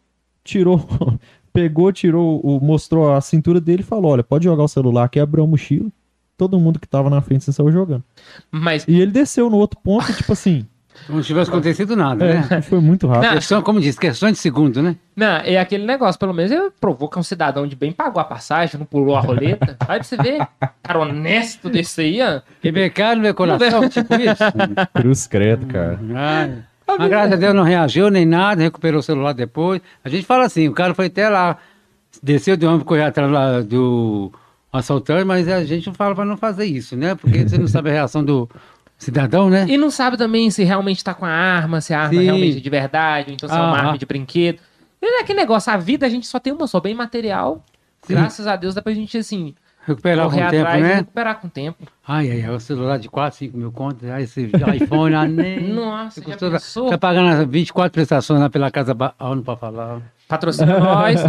tirou, 0.42 0.86
pegou, 1.52 1.92
tirou, 1.92 2.60
mostrou 2.60 3.12
a 3.12 3.20
cintura 3.20 3.60
dele 3.60 3.82
e 3.82 3.86
falou: 3.86 4.12
Olha, 4.12 4.22
pode 4.22 4.44
jogar 4.44 4.64
o 4.64 4.68
celular 4.68 5.04
aqui, 5.04 5.20
abriu 5.20 5.44
a 5.44 5.46
mochila. 5.46 5.90
Todo 6.36 6.58
mundo 6.58 6.80
que 6.80 6.88
tava 6.88 7.10
na 7.10 7.20
frente 7.20 7.44
saiu 7.52 7.70
jogando. 7.70 8.02
Mas, 8.50 8.86
E 8.88 8.98
ele 8.98 9.12
desceu 9.12 9.50
no 9.50 9.58
outro 9.58 9.78
ponto, 9.80 10.12
tipo 10.14 10.32
assim. 10.32 10.66
Se 11.06 11.22
tivesse 11.22 11.50
acontecido 11.50 11.96
nada, 11.96 12.24
né? 12.24 12.46
É, 12.50 12.62
foi 12.62 12.80
muito 12.80 13.06
rápido. 13.06 13.28
Não. 13.28 13.34
Questão, 13.34 13.62
como 13.62 13.80
diz, 13.80 13.98
questões 13.98 14.34
de 14.34 14.38
segundo, 14.38 14.82
né? 14.82 14.96
não, 15.16 15.36
é 15.36 15.58
aquele 15.58 15.84
negócio, 15.84 16.18
pelo 16.18 16.32
menos 16.32 16.50
eu 16.50 16.72
provoca 16.80 17.18
um 17.18 17.22
cidadão 17.22 17.66
de 17.66 17.76
bem, 17.76 17.92
pagou 17.92 18.20
a 18.20 18.24
passagem, 18.24 18.78
não 18.78 18.86
pulou 18.86 19.16
a 19.16 19.20
roleta. 19.20 19.76
Aí 19.80 19.98
pra 19.98 20.02
você 20.02 20.16
ver, 20.16 20.46
cara 20.82 21.00
honesto 21.00 21.68
desse 21.68 22.00
aí, 22.00 22.22
ó. 22.22 22.40
Que 22.60 22.72
pecado 22.72 23.16
no 23.16 23.22
meu 23.22 23.34
coração, 23.34 23.88
tipo 23.88 24.14
isso. 24.14 24.42
Cruz 24.94 25.26
credo, 25.26 25.66
cara. 25.66 25.98
Ai. 26.14 26.64
Mas 26.98 27.08
graças 27.08 27.32
a 27.32 27.36
Deus 27.36 27.54
não 27.54 27.62
reagiu 27.62 28.10
nem 28.10 28.26
nada, 28.26 28.62
recuperou 28.62 29.00
o 29.00 29.02
celular 29.02 29.32
depois. 29.32 29.80
A 30.04 30.08
gente 30.08 30.26
fala 30.26 30.44
assim, 30.44 30.68
o 30.68 30.72
cara 30.72 30.94
foi 30.94 31.06
até 31.06 31.28
lá, 31.28 31.56
desceu 32.22 32.56
de 32.56 32.66
ônibus, 32.66 32.86
correu 32.86 33.06
atrás 33.06 33.30
lá 33.30 33.60
do 33.60 34.32
assaltante, 34.72 35.24
mas 35.24 35.48
a 35.48 35.64
gente 35.64 35.86
não 35.86 35.94
fala 35.94 36.14
para 36.14 36.24
não 36.24 36.36
fazer 36.36 36.64
isso, 36.64 36.96
né? 36.96 37.14
Porque 37.14 37.46
você 37.46 37.58
não 37.58 37.68
sabe 37.68 37.90
a 37.90 37.92
reação 37.92 38.24
do 38.24 38.48
cidadão, 39.02 39.50
né? 39.50 39.66
E 39.68 39.76
não 39.76 39.90
sabe 39.90 40.16
também 40.16 40.50
se 40.50 40.62
realmente 40.62 41.02
tá 41.02 41.12
com 41.12 41.24
a 41.24 41.30
arma, 41.30 41.80
se 41.80 41.92
a 41.92 42.00
arma 42.00 42.18
Sim. 42.18 42.24
realmente 42.24 42.58
é 42.58 42.60
de 42.60 42.70
verdade, 42.70 43.30
ou 43.30 43.34
então 43.34 43.48
se 43.48 43.54
é 43.54 43.58
uma 43.58 43.70
Aham. 43.70 43.78
arma 43.78 43.98
de 43.98 44.06
brinquedo. 44.06 44.60
E 45.00 45.18
é 45.18 45.20
aquele 45.20 45.40
negócio, 45.40 45.72
a 45.72 45.76
vida 45.76 46.06
a 46.06 46.08
gente 46.08 46.26
só 46.26 46.38
tem 46.38 46.52
uma 46.52 46.66
só, 46.66 46.78
bem 46.80 46.94
material. 46.94 47.64
Sim. 48.02 48.14
Graças 48.14 48.46
a 48.46 48.56
Deus 48.56 48.74
dá 48.74 48.82
pra 48.82 48.94
gente, 48.94 49.18
assim, 49.18 49.54
Recuperar 49.84 50.26
com 50.26 50.30
correr 50.30 50.46
o 50.46 50.50
tempo, 50.50 50.62
atrás 50.62 50.78
e 50.78 50.82
né? 50.88 50.94
recuperar 50.94 51.40
com 51.40 51.46
o 51.48 51.50
tempo. 51.50 51.88
Ai, 52.06 52.30
ai, 52.30 52.42
ai, 52.42 52.54
o 52.54 52.60
celular 52.60 52.98
de 52.98 53.08
4, 53.08 53.38
5 53.38 53.56
mil 53.56 53.72
contas, 53.72 54.08
aí 54.10 54.22
esse 54.22 54.48
iPhone, 54.76 55.14
ah, 55.14 55.26
nem... 55.26 55.60
Nossa, 55.74 56.22
já 56.22 56.36
pensou? 56.36 56.88
Tá 56.88 56.96
pagando 56.96 57.30
as 57.30 57.48
24 57.48 57.92
prestações 57.92 58.38
lá 58.38 58.48
pela 58.48 58.70
casa... 58.70 58.94
Ba... 58.94 59.12
Ah, 59.18 59.34
não 59.34 59.42
pode 59.42 59.58
falar. 59.58 60.00
Patrocina 60.32 60.78
nós. 60.80 61.20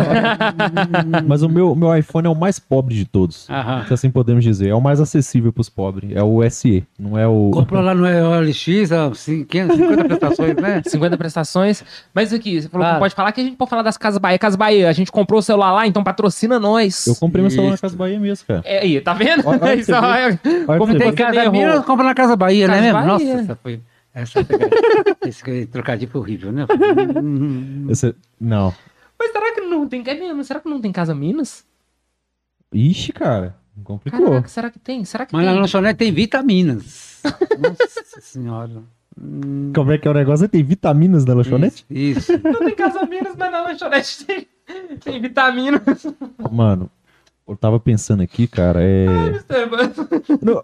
Mas 1.27 1.43
o 1.43 1.49
meu, 1.49 1.75
meu 1.75 1.93
iPhone 1.95 2.25
é 2.27 2.29
o 2.29 2.35
mais 2.35 2.57
pobre 2.57 2.95
de 2.95 3.03
todos. 3.05 3.49
Aham. 3.49 3.85
Se 3.87 3.93
assim 3.93 4.09
podemos 4.09 4.43
dizer. 4.43 4.69
É 4.69 4.75
o 4.75 4.79
mais 4.81 5.01
acessível 5.01 5.51
pros 5.51 5.67
pobres. 5.69 6.11
É 6.15 6.23
o 6.23 6.41
SE, 6.49 6.85
não 6.97 7.17
é 7.17 7.27
o. 7.27 7.51
Comprou 7.51 7.81
lá 7.83 7.93
no 7.93 8.03
OLX, 8.05 8.91
ó, 8.91 9.13
50 9.13 9.75
prestações, 10.05 10.55
né? 10.55 10.81
50 10.85 11.17
prestações. 11.17 11.83
Mas 12.13 12.31
aqui, 12.31 12.61
você 12.61 12.69
falou 12.69 12.83
que 12.83 12.87
Claro. 12.87 12.93
não 12.93 12.99
pode 13.01 13.15
falar 13.15 13.31
que 13.33 13.41
a 13.41 13.43
gente 13.43 13.57
pode 13.57 13.69
falar 13.69 13.81
das 13.83 13.97
Casas 13.97 14.19
Bahia. 14.19 14.39
Casas 14.39 14.55
Bahia, 14.55 14.87
a 14.89 14.93
gente 14.93 15.11
comprou 15.11 15.39
o 15.39 15.43
celular 15.43 15.71
lá, 15.73 15.85
então 15.87 16.03
patrocina 16.03 16.59
nós. 16.59 17.05
Eu 17.07 17.15
comprei 17.15 17.41
meu 17.41 17.51
celular 17.51 17.69
na 17.69 17.73
Isso. 17.75 17.81
Casa 17.81 17.97
Bahia 17.97 18.19
mesmo, 18.19 18.45
cara. 18.47 18.61
É 18.63 18.79
aí, 18.79 19.01
tá 19.01 19.13
vendo? 19.13 19.45
Olha- 19.45 19.59
olha 19.61 19.75
Isso, 19.75 19.91
pra 19.91 19.99
você 20.01 20.07
olha. 20.07 20.39
Olha 20.45 20.65
pra 20.65 20.77
Como 20.77 20.91
você 20.93 20.97
tem 20.99 21.09
ver. 21.11 21.15
que- 21.17 21.23
Casa 21.23 21.39
errou. 21.43 21.51
Bahia, 21.51 21.81
compra 21.81 22.05
na 22.05 22.13
Casa 22.13 22.35
Bahia, 22.37 22.67
Casa 22.67 22.79
né 22.81 22.87
mesmo? 22.93 22.99
Bahia. 22.99 23.11
Nossa, 23.35 23.41
essa 23.43 23.55
foi... 23.61 23.79
Essa 24.15 24.45
foi... 24.45 25.27
Esse 25.27 25.65
trocadilho 25.65 26.11
foi 26.11 26.21
horrível, 26.21 26.51
né? 26.51 26.65
Esse- 27.89 28.13
Não. 28.39 28.73
Mas 29.23 29.31
será 29.31 29.53
que 29.55 29.61
não 29.61 29.87
tem? 29.87 30.03
É 30.05 30.13
mesmo? 30.19 30.43
Será 30.43 30.59
que 30.59 30.69
não 30.69 30.81
tem 30.81 30.91
Casa 30.91 31.15
Minas? 31.15 31.65
Ixi, 32.73 33.13
cara. 33.13 33.55
Complicou. 33.83 34.25
Caraca, 34.29 34.47
será 34.47 34.69
que 34.69 34.79
tem? 34.79 35.03
Será 35.05 35.25
que 35.25 35.33
Mas 35.33 35.45
na 35.45 35.51
tem? 35.51 35.61
lanchonete 35.61 35.97
tem 35.97 36.11
vitaminas. 36.11 37.21
Nossa 37.59 38.21
senhora. 38.21 38.83
Hum, 39.19 39.71
Como 39.73 39.91
é 39.91 39.97
que 39.97 40.07
é 40.07 40.11
o 40.11 40.13
negócio? 40.13 40.47
Tem 40.49 40.63
vitaminas 40.63 41.25
na 41.25 41.33
lanchonete? 41.33 41.85
Isso. 41.89 42.33
isso. 42.33 42.41
Não 42.43 42.59
tem 42.59 42.75
Casa 42.75 43.05
Minas, 43.05 43.35
mas 43.37 43.51
na 43.51 43.61
lanchonete 43.63 44.25
tem, 44.25 44.47
tem 45.03 45.21
vitaminas. 45.21 45.81
Mano, 46.51 46.89
eu 47.47 47.55
tava 47.55 47.79
pensando 47.79 48.21
aqui, 48.21 48.47
cara, 48.47 48.79
é. 48.83 49.05
Não, 50.41 50.63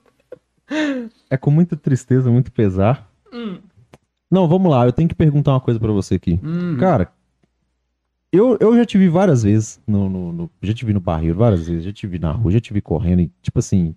É 1.30 1.38
com 1.38 1.52
muita 1.52 1.76
tristeza, 1.76 2.30
muito 2.30 2.52
pesar. 2.52 3.10
Hum. 3.34 3.60
Não, 4.30 4.48
vamos 4.48 4.70
lá, 4.72 4.86
eu 4.86 4.94
tenho 4.94 5.10
que 5.10 5.16
perguntar 5.16 5.52
uma 5.54 5.62
coisa 5.62 5.80
pra 5.80 5.92
você 5.92 6.16
aqui. 6.16 6.40
Hum. 6.44 6.78
Cara, 6.78 7.12
eu, 8.32 8.58
eu 8.60 8.76
já 8.76 8.86
te 8.86 8.98
vi 8.98 9.08
várias 9.10 9.44
vezes 9.44 9.80
no, 9.88 10.10
no- 10.10 10.32
no- 10.34 10.52
Já 10.62 10.74
te 10.74 10.86
vi 10.86 10.94
no 10.94 11.00
barril 11.00 11.34
várias 11.36 11.68
vezes, 11.68 11.84
já 11.84 11.92
te 11.92 12.06
vi 12.08 12.20
na 12.20 12.32
rua, 12.32 12.52
já 12.52 12.60
te 12.60 12.74
vi 12.74 12.82
correndo. 12.82 13.22
E, 13.22 13.32
tipo 13.42 13.60
assim. 13.60 13.96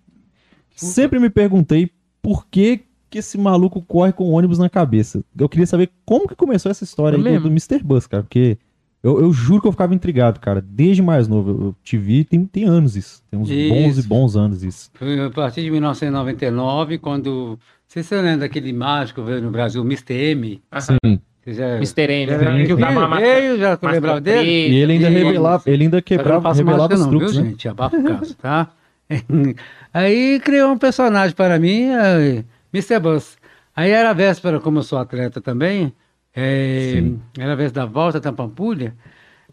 Sempre 0.75 1.19
me 1.19 1.29
perguntei 1.29 1.91
por 2.21 2.47
que, 2.47 2.81
que 3.09 3.19
esse 3.19 3.37
maluco 3.37 3.81
corre 3.83 4.11
com 4.11 4.23
o 4.23 4.31
ônibus 4.31 4.57
na 4.57 4.69
cabeça. 4.69 5.23
Eu 5.37 5.47
queria 5.47 5.67
saber 5.67 5.91
como 6.03 6.27
que 6.27 6.35
começou 6.35 6.71
essa 6.71 6.83
história 6.83 7.17
aí 7.17 7.39
do, 7.39 7.47
Mr. 7.47 7.83
Bus, 7.83 8.07
cara. 8.07 8.23
Porque 8.23 8.57
eu, 9.03 9.19
eu 9.21 9.31
juro 9.31 9.61
que 9.61 9.67
eu 9.67 9.71
ficava 9.71 9.93
intrigado, 9.93 10.39
cara. 10.39 10.59
Desde 10.61 11.03
mais 11.03 11.27
novo. 11.27 11.49
Eu, 11.51 11.75
te 11.83 11.95
vi, 11.95 12.23
tem, 12.23 12.43
tem 12.45 12.63
anos 12.63 12.95
isso. 12.95 13.21
Tem 13.29 13.39
uns 13.39 13.49
bons 13.49 13.97
e 13.97 13.99
Isso. 13.99 14.07
bons 14.07 14.35
anos 14.35 14.63
isso. 14.63 14.89
Foi 14.95 15.19
a 15.19 15.29
partir 15.29 15.61
de 15.61 15.69
1999, 15.69 16.97
quando. 16.97 17.49
Não 17.49 17.59
sei 17.87 18.01
se 18.01 18.09
você 18.09 18.15
lembra 18.21 18.37
daquele 18.39 18.73
mágico 18.73 19.21
veio 19.23 19.43
no 19.43 19.51
Brasil, 19.51 19.83
Mr. 19.83 20.13
M. 20.31 20.59
Sim. 20.79 21.21
Já, 21.45 21.75
Mr. 21.75 22.09
M. 22.09 22.31
já, 22.31 22.37
né? 22.37 22.73
usava 22.73 23.05
uma 23.05 23.19
veio, 23.19 23.57
já 23.57 23.77
lembrava 23.81 24.21
dele? 24.21 24.49
E 24.49 24.75
ele 24.75 24.93
ainda 24.93 25.09
revelava, 25.09 25.63
ele 25.65 25.83
ainda 25.83 26.01
quebrava, 26.01 26.53
revelava 26.53 26.93
os 26.93 27.01
não, 27.01 27.09
truques, 27.09 27.33
viu, 27.33 27.43
né? 27.43 27.49
gente? 27.49 27.67
Abafa 27.67 27.97
o 27.97 28.03
caso, 28.03 28.35
tá? 28.35 28.69
Aí 29.93 30.39
criou 30.39 30.71
um 30.71 30.77
personagem 30.77 31.35
para 31.35 31.59
mim, 31.59 31.89
eh, 31.89 32.43
Mr. 32.73 32.99
Bus. 32.99 33.37
Aí 33.75 33.91
era 33.91 34.11
a 34.11 34.13
véspera, 34.13 34.59
como 34.59 34.79
eu 34.79 34.83
sou 34.83 34.97
atleta 34.97 35.41
também, 35.41 35.93
Sim. 36.33 37.19
era 37.37 37.53
a 37.53 37.55
véspera 37.55 37.85
da 37.85 37.91
volta 37.91 38.19
da 38.19 38.31
Pampulha. 38.31 38.95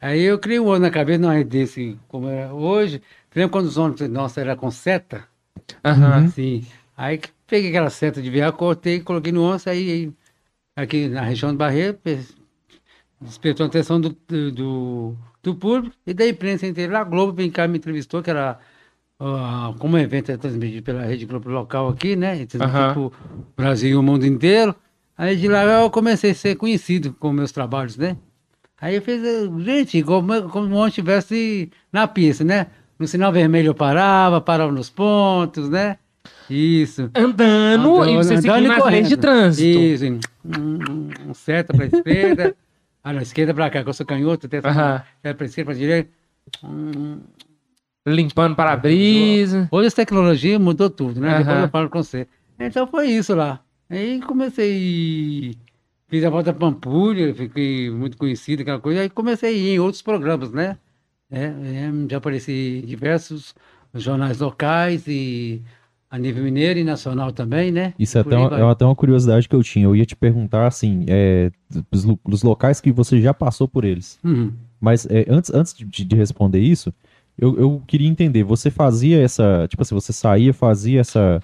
Aí 0.00 0.22
eu 0.22 0.38
criei 0.38 0.60
um 0.60 0.66
olho 0.66 0.80
na 0.80 0.90
cabeça, 0.90 1.18
não 1.18 1.32
é 1.32 1.42
desse 1.42 1.98
como 2.06 2.28
era 2.28 2.54
hoje. 2.54 3.02
Lembra 3.34 3.50
quando 3.50 3.66
os 3.66 3.76
ônibus, 3.76 4.08
nossa, 4.08 4.40
era 4.40 4.54
com 4.56 4.70
seta? 4.70 5.24
Aham. 5.84 6.28
Sim. 6.28 6.64
Aí 6.96 7.20
peguei 7.46 7.70
aquela 7.70 7.90
seta 7.90 8.22
de 8.22 8.30
viagem, 8.30 8.56
cortei, 8.56 9.00
coloquei 9.00 9.32
no 9.32 9.42
ônibus, 9.42 9.66
aí 9.66 10.12
aqui 10.82 11.08
na 11.08 11.22
região 11.22 11.52
do 11.52 11.58
Barreiro, 11.58 11.94
pe- 11.94 12.20
despertou 13.20 13.64
a 13.64 13.68
atenção 13.68 14.00
do, 14.00 14.16
do, 14.28 15.16
do, 15.42 15.54
público 15.54 15.94
e 16.06 16.14
da 16.14 16.26
imprensa 16.26 16.66
inteira. 16.66 17.00
A 17.00 17.04
Globo 17.04 17.32
vem 17.32 17.50
cá 17.50 17.68
me 17.68 17.78
entrevistou, 17.78 18.22
que 18.22 18.30
era 18.30 18.58
ah, 19.18 19.74
como 19.78 19.96
o 19.96 19.98
evento 19.98 20.32
é 20.32 20.36
transmitido 20.36 20.82
pela 20.82 21.02
Rede 21.02 21.26
Globo 21.26 21.50
local 21.50 21.88
aqui, 21.88 22.16
né? 22.16 22.46
Transmitido 22.46 22.64
Aham. 22.64 22.92
pro 22.94 23.12
Brasil 23.56 23.90
e 23.90 23.96
o 23.96 24.02
mundo 24.02 24.24
inteiro. 24.26 24.74
Aí 25.16 25.36
de 25.36 25.48
lá 25.48 25.62
eu 25.62 25.90
comecei 25.90 26.30
a 26.30 26.34
ser 26.34 26.56
conhecido 26.56 27.12
com 27.12 27.30
meus 27.30 27.52
trabalhos, 27.52 27.96
né? 27.98 28.16
Aí 28.80 28.94
eu 28.94 29.02
fiz, 29.02 29.22
eh, 29.22 29.46
gente, 29.62 30.02
como, 30.02 30.48
como 30.48 30.66
se 30.66 30.72
o 30.72 30.86
estivesse 30.86 31.70
na 31.92 32.08
pista, 32.08 32.42
né? 32.42 32.68
No 32.98 33.06
sinal 33.06 33.30
vermelho 33.30 33.68
eu 33.68 33.74
parava, 33.74 34.40
parava 34.40 34.72
nos 34.72 34.88
pontos, 34.88 35.68
né? 35.68 35.98
Isso. 36.48 37.10
Andando 37.14 38.04
e 38.08 38.16
você 38.16 38.34
Andando 38.34 38.42
seguindo 38.42 38.66
e 38.66 38.70
as 38.72 38.78
correndo. 38.78 38.92
leis 38.96 39.08
de 39.08 39.16
trânsito. 39.16 39.78
Isso. 39.80 40.04
hein? 40.04 40.20
Hum, 40.44 40.78
hum, 41.28 41.34
Seta 41.34 41.72
para 41.72 41.86
esquerda. 41.92 42.54
ah, 43.02 43.12
não, 43.12 43.20
esquerda 43.22 43.54
para 43.54 43.70
cá, 43.70 43.82
que 43.82 43.88
eu 43.88 43.92
sou 43.94 44.04
canhoto. 44.06 44.48
Tem 44.48 44.60
para 44.60 45.04
esquerda, 45.44 45.64
para 45.64 45.74
direita. 45.78 46.10
Hum. 46.64 47.20
Limpando 48.06 48.56
para-brisa. 48.56 49.68
Hoje 49.70 49.88
a 49.88 49.92
tecnologia 49.92 50.58
mudou 50.58 50.88
tudo, 50.90 51.20
né? 51.20 51.38
Depois 51.38 51.48
Aham. 51.48 51.62
eu 51.64 51.68
falo 51.68 51.90
com 51.90 52.02
você. 52.02 52.26
Então 52.58 52.86
foi 52.86 53.08
isso 53.08 53.34
lá. 53.34 53.60
Aí 53.88 54.20
comecei. 54.20 55.54
Fiz 56.08 56.24
a 56.24 56.30
volta 56.30 56.52
Pampulha, 56.52 57.32
fiquei 57.34 57.90
muito 57.90 58.16
conhecido, 58.16 58.62
aquela 58.62 58.80
coisa. 58.80 59.00
Aí 59.02 59.08
comecei 59.10 59.50
a 59.50 59.52
ir 59.52 59.68
em 59.74 59.78
outros 59.78 60.02
programas, 60.02 60.50
né? 60.52 60.76
É, 61.30 61.44
é, 61.44 61.90
já 62.10 62.16
apareci 62.16 62.80
em 62.82 62.86
diversos 62.86 63.54
jornais 63.94 64.40
locais 64.40 65.06
e 65.06 65.62
a 66.10 66.18
nível 66.18 66.42
mineiro 66.42 66.78
e 66.80 66.84
nacional 66.84 67.32
também, 67.32 67.70
né? 67.70 67.94
Isso 67.98 68.18
é 68.18 68.20
até, 68.22 68.36
uma, 68.36 68.58
é 68.58 68.62
até 68.70 68.84
uma 68.84 68.96
curiosidade 68.96 69.48
que 69.48 69.54
eu 69.54 69.62
tinha. 69.62 69.84
Eu 69.84 69.94
ia 69.94 70.04
te 70.04 70.16
perguntar, 70.16 70.66
assim, 70.66 71.04
é, 71.08 71.50
dos, 71.90 72.04
dos 72.26 72.42
locais 72.42 72.80
que 72.80 72.90
você 72.90 73.20
já 73.20 73.32
passou 73.32 73.68
por 73.68 73.84
eles. 73.84 74.18
Uhum. 74.24 74.52
Mas 74.80 75.06
é, 75.06 75.24
antes, 75.28 75.52
antes 75.54 75.72
de, 75.74 76.04
de 76.04 76.16
responder 76.16 76.58
isso, 76.58 76.92
eu, 77.38 77.56
eu 77.58 77.82
queria 77.86 78.08
entender, 78.08 78.42
você 78.42 78.70
fazia 78.70 79.22
essa, 79.22 79.66
tipo 79.68 79.82
assim, 79.82 79.94
você 79.94 80.12
saía, 80.12 80.52
fazia 80.52 81.00
essa, 81.00 81.40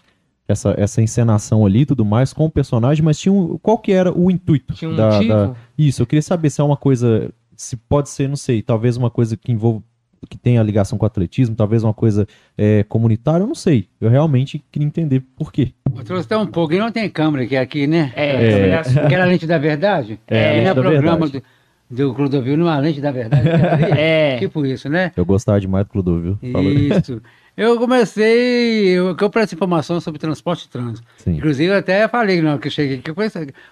essa, 0.48 0.74
essa 0.76 1.00
encenação 1.00 1.64
ali 1.64 1.82
e 1.82 1.86
tudo 1.86 2.04
mais 2.04 2.32
com 2.32 2.44
o 2.46 2.50
personagem, 2.50 3.04
mas 3.04 3.18
tinha 3.18 3.32
um, 3.32 3.56
qual 3.58 3.78
que 3.78 3.92
era 3.92 4.12
o 4.12 4.30
intuito 4.30 4.74
Tinha 4.74 4.90
um 4.90 4.96
da, 4.96 5.10
motivo? 5.12 5.32
da- 5.32 5.54
Isso, 5.78 6.02
eu 6.02 6.06
queria 6.06 6.22
saber 6.22 6.50
se 6.50 6.60
é 6.60 6.64
uma 6.64 6.76
coisa, 6.76 7.30
se 7.54 7.76
pode 7.76 8.08
ser, 8.10 8.28
não 8.28 8.36
sei, 8.36 8.62
talvez 8.62 8.96
uma 8.96 9.10
coisa 9.10 9.36
que 9.36 9.52
envolva, 9.52 9.82
que 10.28 10.36
tenha 10.36 10.62
ligação 10.62 10.98
com 10.98 11.04
o 11.04 11.06
atletismo, 11.06 11.54
talvez 11.56 11.82
uma 11.84 11.94
coisa 11.94 12.26
é, 12.58 12.82
comunitária, 12.84 13.42
eu 13.42 13.46
não 13.46 13.54
sei. 13.54 13.88
Eu 14.00 14.08
realmente 14.10 14.62
queria 14.70 14.86
entender 14.86 15.22
por 15.36 15.52
quê. 15.52 15.72
Eu 15.96 16.04
trouxe 16.04 16.26
até 16.26 16.36
um 16.36 16.46
pouco, 16.46 16.74
e 16.74 16.78
não 16.78 16.90
tem 16.92 17.08
câmera 17.08 17.44
aqui, 17.44 17.56
aqui 17.56 17.86
né? 17.86 18.12
É, 18.14 18.26
É. 18.26 18.68
é. 18.70 18.78
Aquela 19.04 19.24
lente 19.24 19.46
da 19.46 19.58
verdade? 19.58 20.18
É, 20.26 20.48
a 20.48 20.52
lente 20.52 20.64
não 20.64 20.70
é 20.70 20.74
da 20.74 20.80
programa 20.82 21.26
verdade. 21.26 21.44
do, 21.90 22.08
do 22.08 22.14
Clodovil, 22.14 22.56
não 22.56 22.68
é 22.68 22.72
a 22.74 22.78
lente 22.78 23.00
da 23.00 23.10
verdade. 23.10 23.48
É. 23.96 24.36
Tipo 24.38 24.66
isso, 24.66 24.88
né? 24.88 25.12
Eu 25.16 25.24
gostava 25.24 25.60
demais 25.60 25.86
do 25.86 25.90
Clodovil. 25.92 26.38
Isso. 26.42 27.22
Eu 27.56 27.78
comecei, 27.78 28.88
eu, 28.98 29.14
que 29.16 29.24
eu 29.24 29.30
presto 29.30 29.54
informação 29.54 29.98
sobre 29.98 30.20
transporte 30.20 30.64
e 30.66 30.68
trânsito. 30.68 31.06
Sim. 31.16 31.36
Inclusive, 31.36 31.72
eu 31.72 31.78
até 31.78 32.06
falei 32.06 32.42
não, 32.42 32.58
que 32.58 32.68
eu 32.68 32.70
cheguei 32.70 32.98
aqui. 32.98 33.14
foi- 33.14 33.30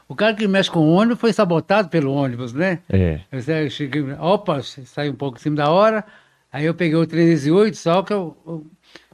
o 0.09 0.15
cara 0.15 0.33
que 0.35 0.49
mexe 0.49 0.71
com 0.71 0.81
o 0.81 0.91
ônibus 0.91 1.21
foi 1.21 1.35
sabotado 1.35 1.89
pelo 1.91 2.13
ônibus, 2.15 2.55
né? 2.55 2.79
É. 2.89 3.21
Eu 3.31 3.69
cheguei, 3.69 4.03
opa, 4.19 4.63
saí 4.63 5.11
um 5.11 5.15
pouco 5.15 5.37
em 5.37 5.41
cima 5.43 5.57
da 5.57 5.71
hora. 5.71 6.03
Aí 6.55 6.67
eu 6.67 6.73
peguei 6.75 6.95
o 6.95 7.05
308, 7.05 7.77
só 7.77 8.01
que 8.05 8.13
eu, 8.13 8.37
eu- 8.47 8.65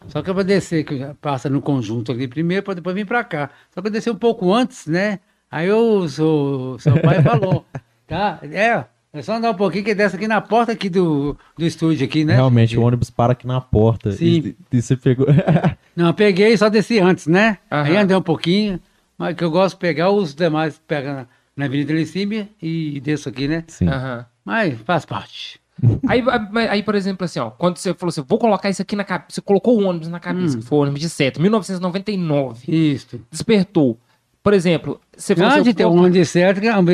só 0.09 0.20
que 0.20 0.28
eu 0.28 0.35
vou 0.35 0.44
descer, 0.44 0.85
que 0.85 0.99
passa 1.23 1.49
no 1.49 1.62
conjunto 1.62 2.12
ali 2.12 2.28
primeiro, 2.28 2.62
para 2.62 2.75
depois 2.75 2.94
vir 2.94 3.06
para 3.06 3.25
cá. 3.25 3.49
Só 3.75 3.80
que 3.80 3.88
eu 3.88 3.92
desci 3.92 4.11
um 4.11 4.14
pouco 4.14 4.52
antes, 4.52 4.87
né? 4.87 5.20
Aí 5.50 5.73
o 5.73 6.06
seu, 6.06 6.76
seu 6.78 7.00
pai 7.00 7.20
falou, 7.25 7.64
tá? 8.06 8.38
É, 8.42 8.85
é 9.11 9.23
só 9.23 9.37
andar 9.37 9.52
um 9.52 9.54
pouquinho 9.54 9.82
que 9.85 9.94
desce 9.94 10.16
aqui 10.16 10.28
na 10.28 10.42
porta 10.42 10.73
aqui 10.73 10.90
do, 10.90 11.35
do 11.56 11.64
estúdio 11.64 12.04
aqui, 12.04 12.26
né? 12.26 12.35
Realmente, 12.35 12.76
o 12.76 12.82
ônibus 12.82 13.09
para 13.09 13.32
aqui 13.32 13.47
na 13.47 13.59
porta. 13.59 14.12
Sim. 14.12 14.54
E, 14.70 14.76
e 14.76 14.82
você 14.82 14.94
pegou. 14.94 15.26
Não, 15.97 16.09
eu 16.09 16.14
peguei, 16.14 16.54
só 16.59 16.68
desci 16.68 16.99
antes, 16.99 17.26
né? 17.26 17.56
Aham. 17.73 17.85
Aí 17.85 17.97
andei 17.97 18.14
um 18.14 18.23
pouquinho, 18.23 18.78
mas 19.16 19.35
que 19.35 19.42
eu 19.42 19.50
gosto 19.50 19.76
de 19.76 19.80
pegar, 19.80 20.11
os 20.11 20.35
demais 20.35 20.78
pegam 20.87 21.14
na, 21.14 21.26
na 21.56 21.64
avenida 21.64 22.04
cima 22.04 22.47
e 22.61 23.00
desço 23.00 23.30
aqui, 23.30 23.49
né? 23.49 23.64
Sim. 23.66 23.88
Aham. 23.88 24.26
Mas 24.44 24.78
faz 24.82 25.06
parte. 25.06 25.60
Aí, 26.09 26.23
aí, 26.71 26.83
por 26.83 26.95
exemplo, 26.95 27.25
assim, 27.25 27.39
ó, 27.41 27.51
quando 27.51 27.77
você 27.79 27.95
falou 27.95 28.11
assim, 28.11 28.23
vou 28.27 28.39
colocar 28.39 28.69
isso 28.71 28.83
aqui 28.83 28.95
na 28.97 29.05
cabeça, 29.05 29.27
você 29.31 29.41
colocou 29.41 29.81
o 29.81 29.85
ônibus 29.85 30.09
na 30.09 30.21
cabeça, 30.21 30.57
Hum. 30.57 30.61
que 30.61 30.67
foi 30.67 30.79
o 30.79 30.81
ônibus 30.83 31.01
de 31.01 31.09
seta, 31.09 31.41
1999, 31.41 32.65
Isso. 32.71 33.21
despertou. 33.31 33.99
Por 34.43 34.55
exemplo, 34.55 34.99
você 35.17 35.35
falou 35.35 35.51
Antes 35.51 35.61
assim, 35.61 35.71
de 35.71 35.77
ter 35.77 35.85
o 35.85 35.91
ônibus 35.93 36.13
de 36.13 36.13
que- 36.15 36.21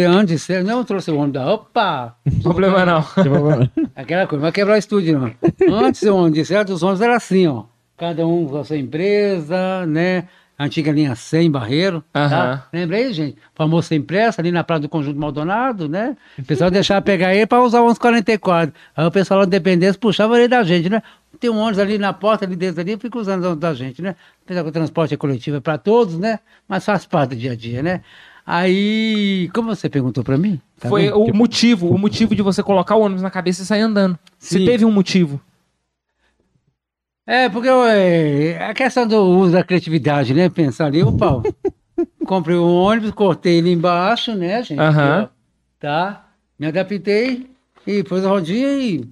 antes 0.07 0.29
de 0.35 0.39
certo, 0.41 0.67
não 0.67 0.83
trouxe 0.85 1.11
o 1.13 1.17
ônibus 1.17 1.35
da. 1.35 1.55
Opa! 1.55 2.17
problema 2.43 2.85
não. 2.85 3.05
Aquela 3.95 4.27
coisa, 4.27 4.37
não 4.39 4.43
vai 4.43 4.53
quebrar 4.53 4.75
o 4.75 4.79
estúdio, 4.79 5.17
não. 5.19 5.33
Antes 5.79 6.03
do 6.03 6.15
ônibus 6.17 6.39
de 6.41 6.45
certo, 6.45 6.73
os 6.73 6.83
ônibus 6.83 7.01
eram 7.03 7.15
assim, 7.15 7.47
ó. 7.47 7.65
Cada 7.97 8.27
um 8.27 8.47
com 8.47 8.59
a 8.59 8.65
sua 8.65 8.77
empresa, 8.77 9.87
né? 9.87 10.25
Antiga 10.59 10.91
linha 10.91 11.15
100 11.15 11.51
Barreiro. 11.51 12.03
Tá? 12.13 12.67
Lembra 12.73 12.97
aí, 12.97 13.13
gente? 13.13 13.37
Famoso 13.55 13.89
sem 13.89 14.01
pressa, 14.01 14.41
ali 14.41 14.51
na 14.51 14.65
Praia 14.65 14.81
do 14.81 14.89
Conjunto 14.89 15.19
Maldonado, 15.19 15.89
né? 15.89 16.17
O 16.39 16.45
pessoal 16.45 16.71
deixava 16.73 17.03
pegar 17.03 17.35
ele 17.35 17.47
para 17.47 17.63
usar 17.63 17.81
o 17.81 17.85
1144. 17.85 18.75
Aí 18.97 19.05
o 19.05 19.11
pessoal 19.11 19.41
da 19.41 19.47
Independência 19.47 20.01
puxava 20.01 20.39
ele 20.39 20.49
da 20.49 20.63
gente, 20.63 20.89
né? 20.89 21.03
Tem 21.39 21.51
um 21.51 21.59
ônibus 21.59 21.79
ali 21.79 21.99
na 21.99 22.15
porta, 22.15 22.47
ali 22.47 22.57
dentro 22.57 22.81
ali, 22.81 22.93
eu 22.93 22.99
fico 22.99 23.19
usando 23.19 23.55
da 23.55 23.75
gente, 23.75 24.01
né? 24.01 24.17
Apesar 24.45 24.63
que 24.63 24.69
o 24.71 24.73
transporte 24.73 25.13
é 25.13 25.17
coletivo 25.19 25.59
é 25.59 25.61
para 25.61 25.77
todos, 25.77 26.19
né? 26.19 26.39
Mas 26.67 26.85
faz 26.85 27.05
parte 27.05 27.31
do 27.31 27.37
dia 27.37 27.53
a 27.53 27.57
dia, 27.57 27.83
né? 27.83 28.01
Aí, 28.47 29.51
como 29.53 29.75
você 29.75 29.91
perguntou 29.91 30.25
para 30.25 30.39
mim? 30.39 30.61
Tá 30.81 30.89
Foi 30.89 31.11
o 31.11 31.35
motivo, 31.35 31.91
o 31.91 31.99
motivo 31.99 32.35
de 32.35 32.43
você 32.43 32.63
colocar 32.63 32.95
o 32.95 33.01
ônibus 33.01 33.23
na 33.23 33.31
cabeça 33.31 33.63
e 33.63 33.67
sair 33.67 33.81
andando. 33.81 34.19
Se 34.39 34.59
Sim. 34.59 34.65
teve 34.65 34.85
um 34.85 34.91
motivo. 34.91 35.41
É, 37.27 37.49
porque 37.49 37.69
é, 37.69 38.65
a 38.65 38.73
questão 38.73 39.07
do 39.07 39.21
uso 39.21 39.53
da 39.53 39.65
criatividade, 39.65 40.33
né? 40.33 40.49
Pensar 40.49 40.87
ali, 40.87 41.03
opa, 41.03 41.43
comprei 42.25 42.57
um 42.57 42.73
ônibus, 42.73 43.11
cortei 43.11 43.59
ele 43.59 43.73
embaixo, 43.73 44.35
né, 44.35 44.63
gente? 44.63 44.81
Ó, 44.81 45.29
Tá? 45.81 46.29
Me 46.59 46.69
adaptei 46.69 47.51
e 47.87 48.05
pus 48.05 48.25
a 48.25 48.29
rodinha 48.29 48.69
e. 48.79 49.09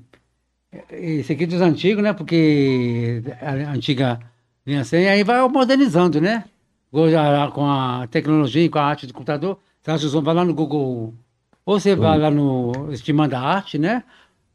Esse 0.91 1.33
aqui 1.33 1.45
é 1.45 1.47
dos 1.47 1.61
antigos, 1.61 2.03
né? 2.03 2.13
Porque 2.13 3.23
a 3.41 3.53
antiga 3.73 4.21
linha 4.67 4.85
100, 4.85 5.09
aí 5.09 5.25
vai 5.25 5.47
modernizando, 5.49 6.21
né? 6.21 6.45
Com 6.91 7.67
a 7.67 8.07
tecnologia, 8.09 8.71
com 8.71 8.79
a 8.79 8.85
arte 8.85 9.07
do 9.07 9.13
computador, 9.13 9.59
você 9.83 9.91
acha 9.91 10.09
que 10.09 10.21
vai 10.21 10.35
lá 10.35 10.45
no 10.45 10.55
Google, 10.55 11.15
ou 11.67 11.81
você 11.81 11.95
vai 11.95 12.19
lá 12.19 12.31
no 12.31 12.91
Estimando 12.93 13.35
a 13.35 13.41
Arte, 13.41 13.79
né? 13.79 14.03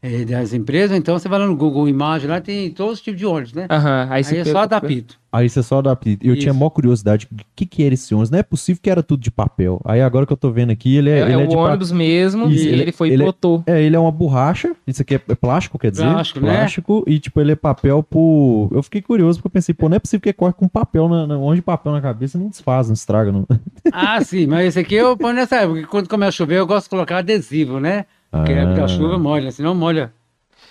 Eh, 0.01 0.25
Das 0.25 0.53
empresas, 0.53 0.97
então 0.97 1.17
você 1.17 1.27
vai 1.27 1.39
lá 1.39 1.45
no 1.47 1.55
Google 1.55 1.87
Imagem, 1.89 2.29
lá 2.29 2.39
tem 2.41 2.69
todos 2.71 2.93
os 2.95 3.01
tipos 3.01 3.19
de 3.19 3.25
ônibus, 3.25 3.53
né? 3.53 3.67
Aham. 3.69 4.07
Aí, 4.09 4.17
Aí, 4.17 4.23
você 4.23 4.37
é 4.37 4.45
só 4.45 4.59
adapito. 4.59 5.17
Aí 5.31 5.47
você 5.47 5.61
só 5.61 5.79
dá. 5.79 5.91
Eu 5.91 6.35
tinha 6.35 6.49
Isso. 6.49 6.53
maior 6.55 6.71
curiosidade. 6.71 7.27
O 7.31 7.35
que, 7.55 7.63
que 7.63 7.83
era 7.83 7.93
esse 7.93 8.11
ônibus? 8.15 8.31
Não 8.31 8.39
é 8.39 8.43
possível 8.43 8.81
que 8.81 8.89
era 8.89 9.03
tudo 9.03 9.21
de 9.21 9.29
papel. 9.29 9.79
Aí 9.85 10.01
agora 10.01 10.25
que 10.25 10.33
eu 10.33 10.37
tô 10.37 10.49
vendo 10.49 10.71
aqui, 10.71 10.95
ele 10.97 11.07
é, 11.11 11.19
É, 11.19 11.21
ele 11.21 11.31
é 11.31 11.33
é 11.35 11.37
o 11.37 11.47
de 11.47 11.55
ônibus 11.55 11.91
mesmo 11.91 12.49
Isso, 12.49 12.63
e 12.65 12.67
ele- 12.67 12.81
ele, 12.81 12.91
foi 12.91 13.09
e 13.09 13.13
ele 13.13 13.21
é- 13.21 13.25
botou. 13.27 13.63
É, 13.67 13.79
ele 13.79 13.95
é 13.95 13.99
uma 13.99 14.11
borracha. 14.11 14.75
Isso 14.87 15.03
aqui 15.03 15.15
é 15.15 15.21
é 15.27 15.35
plástico, 15.35 15.77
quer 15.77 15.91
dizer? 15.91 16.03
Plástico, 16.05 16.39
né? 16.39 16.57
Plástico. 16.57 17.03
E, 17.05 17.19
tipo, 17.19 17.39
ele 17.41 17.51
é 17.51 17.55
papel 17.55 18.01
por. 18.01 18.69
Eu 18.71 18.81
fiquei 18.81 19.03
curioso 19.03 19.37
porque 19.37 19.47
eu 19.49 19.51
pensei, 19.51 19.75
pô, 19.75 19.87
não 19.87 19.97
é 19.97 19.99
possível 19.99 20.21
que 20.23 20.33
corre 20.33 20.53
com 20.53 20.67
papel 20.67 21.07
na, 21.07 21.27
na, 21.27 21.37
onde 21.37 21.61
papel 21.61 21.91
na 21.91 22.01
cabeça 22.01 22.39
não 22.39 22.49
desfaz, 22.49 22.87
não 22.87 22.95
estraga. 22.95 23.31
Não... 23.31 23.45
Ah, 23.91 24.19
sim, 24.23 24.47
mas 24.47 24.69
esse 24.69 24.79
aqui 24.79 24.95
eu 24.95 25.15
ponho 25.15 25.35
nessa 25.35 25.57
época, 25.57 25.73
porque 25.81 25.87
quando 25.91 26.09
começa 26.09 26.29
a 26.29 26.31
chover 26.31 26.55
eu 26.57 26.65
gosto 26.65 26.85
de 26.85 26.89
colocar 26.89 27.17
adesivo, 27.19 27.79
né? 27.79 28.05
Porque 28.31 28.53
Ah. 28.53 28.83
a 28.83 28.87
chuva 28.87 29.17
molha, 29.17 29.51
senão 29.51 29.73
molha. 29.73 30.13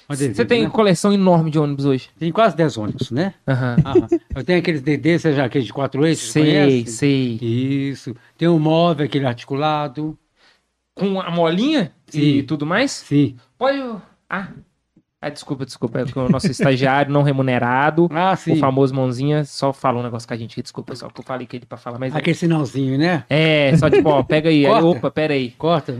Você 0.08 0.44
tem 0.44 0.62
né? 0.64 0.70
coleção 0.70 1.12
enorme 1.12 1.50
de 1.50 1.58
ônibus 1.58 1.84
hoje. 1.84 2.08
Tem 2.18 2.32
quase 2.32 2.56
10 2.56 2.78
ônibus, 2.78 3.10
né? 3.10 3.34
Aham. 3.46 3.76
Aham. 3.84 4.06
Eu 4.34 4.42
tenho 4.44 4.58
aqueles 4.58 4.80
DD, 4.80 5.18
seja 5.18 5.44
aqueles 5.44 5.66
de 5.66 5.72
quatro 5.72 6.06
eixos, 6.06 6.30
Sei, 6.30 6.42
conhece? 6.44 6.86
sei. 6.92 7.38
Isso. 7.42 8.14
Tem 8.36 8.48
um 8.48 8.58
móvel, 8.58 9.04
aquele 9.04 9.26
articulado. 9.26 10.18
Com 10.94 11.20
a 11.20 11.30
molinha 11.30 11.92
e 12.12 12.40
Sim. 12.40 12.42
tudo 12.44 12.64
mais? 12.66 12.90
Sim. 12.90 13.36
Pode. 13.56 13.78
Ah. 14.28 14.48
Ah, 15.20 15.30
desculpa, 15.30 15.64
desculpa. 15.66 15.98
É 16.00 16.04
que 16.04 16.16
o 16.16 16.28
nosso 16.28 16.46
estagiário 16.48 17.12
não 17.12 17.22
remunerado, 17.22 18.08
Ah, 18.14 18.34
o 18.34 18.36
sim. 18.36 18.56
famoso 18.56 18.94
mãozinha, 18.94 19.44
só 19.44 19.72
falou 19.72 20.00
um 20.00 20.04
negócio 20.04 20.28
com 20.28 20.34
a 20.34 20.36
gente 20.36 20.52
aqui. 20.52 20.62
Desculpa, 20.62 20.92
pessoal, 20.92 21.10
que 21.10 21.18
eu 21.18 21.24
falei 21.24 21.44
que 21.46 21.56
ele 21.56 21.66
pra 21.66 21.76
falar, 21.76 21.98
mas. 21.98 22.14
Aquele 22.14 22.36
sinalzinho, 22.36 22.96
né? 22.96 23.24
É, 23.28 23.76
só 23.76 23.90
tipo, 23.90 24.08
ó, 24.08 24.22
pega 24.22 24.48
aí. 24.48 24.64
aí 24.64 24.82
opa, 24.82 25.10
pera 25.10 25.34
aí. 25.34 25.50
Corta. 25.58 25.92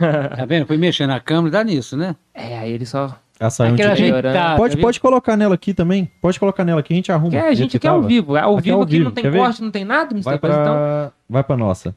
Ah, 0.00 0.28
tá 0.36 0.46
vendo? 0.46 0.66
Fui 0.66 0.78
mexendo 0.78 1.08
na 1.10 1.20
câmera, 1.20 1.50
dá 1.52 1.64
nisso, 1.64 1.94
né? 1.96 2.16
É, 2.32 2.58
aí 2.58 2.72
ele 2.72 2.86
só. 2.86 3.14
Ah, 3.40 3.50
saiu 3.50 3.70
um 3.70 3.74
Aquela 3.74 3.94
de- 3.94 4.02
ajeitada. 4.04 4.56
Pode, 4.56 4.74
viu? 4.76 4.82
pode 4.82 4.98
colocar 4.98 5.36
nela 5.36 5.54
aqui 5.54 5.72
também. 5.74 6.10
Pode 6.20 6.40
colocar 6.40 6.64
nela 6.64 6.80
aqui, 6.80 6.92
a 6.94 6.96
gente 6.96 7.12
arruma. 7.12 7.30
Que 7.30 7.36
é, 7.36 7.48
a 7.48 7.54
gente 7.54 7.70
que 7.72 7.76
aqui 7.76 7.86
é 7.86 7.90
ao 7.90 7.96
tava. 7.98 8.08
vivo. 8.08 8.34
Ao 8.36 8.56
Aqui 8.56 8.58
é 8.58 8.62
vivo 8.72 8.76
ao 8.78 8.82
aqui 8.82 8.92
vivo, 8.92 9.04
não 9.04 9.12
tem 9.12 9.22
quer 9.24 9.30
ver? 9.30 9.38
corte, 9.38 9.62
não 9.62 9.70
tem 9.70 9.84
nada, 9.84 10.10
Mr. 10.12 10.24
Vai 10.24 10.38
Coisa, 10.38 10.60
então. 10.60 10.74
pra... 10.74 11.12
Vai 11.28 11.44
pra 11.44 11.56
nossa. 11.56 11.94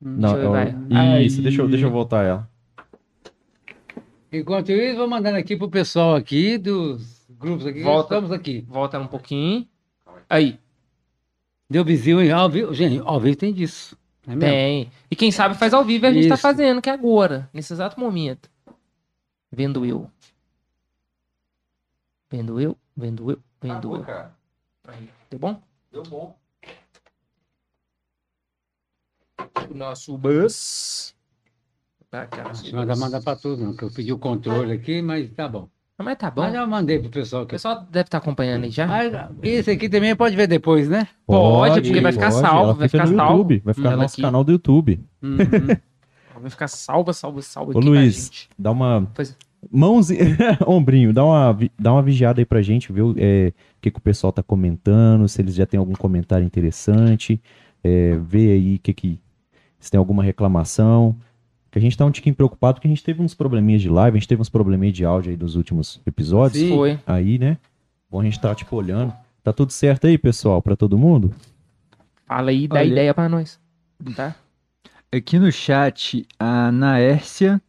Não, 0.00 0.30
Deixa 0.32 0.36
eu 0.46 0.52
ver, 0.52 0.74
vai. 0.90 1.22
Isso, 1.22 1.40
deixa 1.42 1.62
eu, 1.62 1.68
deixa 1.68 1.86
eu 1.86 1.90
voltar 1.90 2.24
ela. 2.24 2.48
Enquanto 4.32 4.72
isso, 4.72 4.96
vou 4.96 5.08
mandando 5.08 5.36
aqui 5.36 5.56
pro 5.56 5.68
pessoal 5.68 6.14
aqui 6.14 6.56
dos 6.56 7.26
grupos 7.30 7.66
aqui. 7.66 7.82
Volta. 7.82 8.14
Estamos 8.14 8.32
aqui. 8.32 8.64
Volta 8.68 8.98
um 8.98 9.06
pouquinho. 9.06 9.68
Aí, 10.28 10.58
Deu 11.72 11.82
vizinho 11.82 12.20
hein? 12.20 12.30
ao 12.30 12.50
vivo. 12.50 12.74
Gente, 12.74 13.00
ao 13.02 13.18
vivo 13.18 13.34
tem 13.34 13.50
disso. 13.50 13.96
É 14.26 14.36
mesmo? 14.36 14.40
tem. 14.40 14.92
E 15.10 15.16
quem 15.16 15.32
sabe 15.32 15.54
faz 15.54 15.72
ao 15.72 15.82
vivo 15.82 16.04
e 16.04 16.08
a 16.08 16.12
gente 16.12 16.28
tá 16.28 16.34
Isso. 16.34 16.42
fazendo, 16.42 16.82
que 16.82 16.90
é 16.90 16.92
agora, 16.92 17.48
nesse 17.50 17.72
exato 17.72 17.98
momento. 17.98 18.50
Vendo 19.50 19.86
eu. 19.86 20.10
Vendo 22.30 22.60
eu, 22.60 22.76
vendo 22.94 23.30
eu, 23.30 23.38
vendo 23.60 23.96
eu. 23.96 24.06
Aí, 24.86 25.08
deu 25.30 25.38
bom? 25.38 25.62
Deu 25.90 26.02
bom. 26.02 26.36
O 29.70 29.74
nosso 29.74 30.16
bus. 30.18 31.14
Tá, 32.12 32.26
cara, 32.26 32.52
Não 32.70 32.72
vai 32.80 32.86
dar 32.86 32.96
mandar 32.96 33.22
pra 33.22 33.34
todos, 33.34 33.58
não, 33.58 33.74
que 33.74 33.82
eu 33.84 33.90
pedi 33.90 34.12
o 34.12 34.18
controle 34.18 34.70
aqui, 34.70 35.00
mas 35.00 35.30
tá 35.30 35.48
bom. 35.48 35.66
Ah, 35.98 36.02
Mas 36.02 36.18
tá 36.18 36.30
bom. 36.30 36.42
Mas 36.42 36.52
já 36.52 36.66
mandei 36.66 36.98
pro 36.98 37.08
pessoal 37.08 37.44
O 37.44 37.46
pessoal 37.46 37.86
deve 37.90 38.06
estar 38.06 38.18
acompanhando 38.18 38.64
aí 38.64 38.70
já. 38.70 38.86
Ah, 38.86 39.30
esse 39.42 39.70
aqui 39.70 39.88
também 39.88 40.14
pode 40.14 40.36
ver 40.36 40.46
depois, 40.46 40.90
né? 40.90 41.08
Pode, 41.26 41.80
porque 41.80 42.00
vai 42.02 42.12
ficar 42.12 42.30
salvo, 42.30 42.64
ela 42.64 42.72
vai 42.74 42.86
fica 42.88 43.04
ficar 43.06 43.10
no 43.10 43.16
salvo. 43.16 43.32
YouTube, 43.38 43.62
vai 43.64 43.72
ficar 43.74 43.90
no 43.92 43.96
nosso 43.96 44.14
aqui. 44.14 44.22
canal 44.22 44.44
do 44.44 44.52
YouTube. 44.52 45.00
Uhum. 45.22 45.36
Vai 46.40 46.50
ficar 46.50 46.68
salva, 46.68 47.14
salva, 47.14 47.40
salva 47.40 47.72
Ô 47.74 47.78
aqui 47.78 47.88
Luiz, 47.88 48.28
pra 48.28 48.36
gente. 48.36 48.48
dá 48.58 48.70
uma 48.72 49.08
Pois- 49.14 49.34
mãozinha, 49.70 50.20
ombrinho, 50.66 51.12
dá 51.14 51.24
uma, 51.24 51.56
dá 51.78 51.92
uma 51.94 52.02
vigiada 52.02 52.40
aí 52.40 52.44
pra 52.44 52.60
gente, 52.60 52.92
ver 52.92 53.02
o 53.02 53.14
é, 53.16 53.52
o 53.78 53.80
que, 53.80 53.90
que 53.90 53.98
o 53.98 54.02
pessoal 54.02 54.32
tá 54.32 54.42
comentando, 54.42 55.26
se 55.28 55.40
eles 55.40 55.54
já 55.54 55.64
têm 55.64 55.78
algum 55.78 55.94
comentário 55.94 56.44
interessante, 56.44 57.40
é, 57.82 58.16
ver 58.16 58.50
aí 58.52 58.78
que 58.78 58.92
que, 58.92 59.20
se 59.78 59.90
tem 59.90 59.98
alguma 59.98 60.22
reclamação. 60.22 61.16
Que 61.72 61.78
a 61.78 61.82
gente 61.82 61.96
tá 61.96 62.04
um 62.04 62.10
tiquinho 62.10 62.34
preocupado 62.36 62.74
porque 62.74 62.86
a 62.86 62.90
gente 62.90 63.02
teve 63.02 63.20
uns 63.22 63.34
probleminhas 63.34 63.80
de 63.82 63.88
live, 63.88 64.16
a 64.16 64.20
gente 64.20 64.28
teve 64.28 64.40
uns 64.42 64.48
probleminhas 64.50 64.94
de 64.94 65.04
áudio 65.06 65.30
aí 65.32 65.36
nos 65.38 65.56
últimos 65.56 66.00
episódios. 66.06 66.62
Sim. 66.62 66.76
Foi. 66.76 67.00
Aí, 67.06 67.38
né? 67.38 67.56
Bom, 68.10 68.20
a 68.20 68.24
gente 68.24 68.38
tá 68.38 68.54
tipo 68.54 68.76
olhando. 68.76 69.12
Tá 69.42 69.52
tudo 69.52 69.72
certo 69.72 70.06
aí, 70.06 70.16
pessoal, 70.18 70.60
pra 70.62 70.76
todo 70.76 70.96
mundo? 70.98 71.34
Fala 72.26 72.50
aí, 72.50 72.68
dá 72.68 72.76
Olha- 72.80 72.84
ideia 72.84 73.14
pra 73.14 73.28
nós. 73.28 73.58
Tá? 74.14 74.34
Aqui 75.10 75.38
no 75.38 75.50
chat, 75.50 76.26
a 76.38 76.70
Naércia 76.70 77.60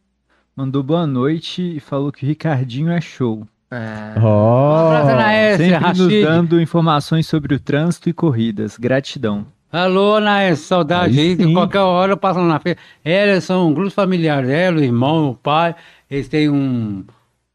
mandou 0.54 0.82
boa 0.82 1.06
noite 1.06 1.76
e 1.76 1.80
falou 1.80 2.12
que 2.12 2.24
o 2.24 2.28
Ricardinho 2.28 2.90
é 2.90 3.00
show. 3.00 3.46
Ah, 3.70 4.14
Ó, 4.22 4.84
Um 4.84 4.86
abraço, 4.86 5.10
Anaésia, 5.10 5.66
Sempre 5.70 5.88
nos 5.88 5.98
Rachid. 5.98 6.22
dando 6.24 6.60
informações 6.60 7.26
sobre 7.26 7.54
o 7.54 7.58
trânsito 7.60 8.08
e 8.08 8.12
corridas. 8.12 8.76
Gratidão. 8.78 9.46
Alô, 9.74 10.14
Anaésia, 10.16 10.64
saudade 10.64 11.18
Aí 11.18 11.36
sim. 11.36 11.52
Qualquer 11.52 11.80
hora 11.80 12.12
eu 12.12 12.16
passo 12.16 12.38
lá 12.38 12.46
na 12.46 12.60
feira. 12.60 12.78
Elas 13.04 13.42
são 13.42 13.68
um 13.68 13.74
grupo 13.74 13.90
familiar 13.90 14.46
dela, 14.46 14.78
o 14.78 14.84
irmão, 14.84 15.30
o 15.30 15.34
pai. 15.34 15.74
Eles 16.08 16.28
têm 16.28 16.48
um, 16.48 17.04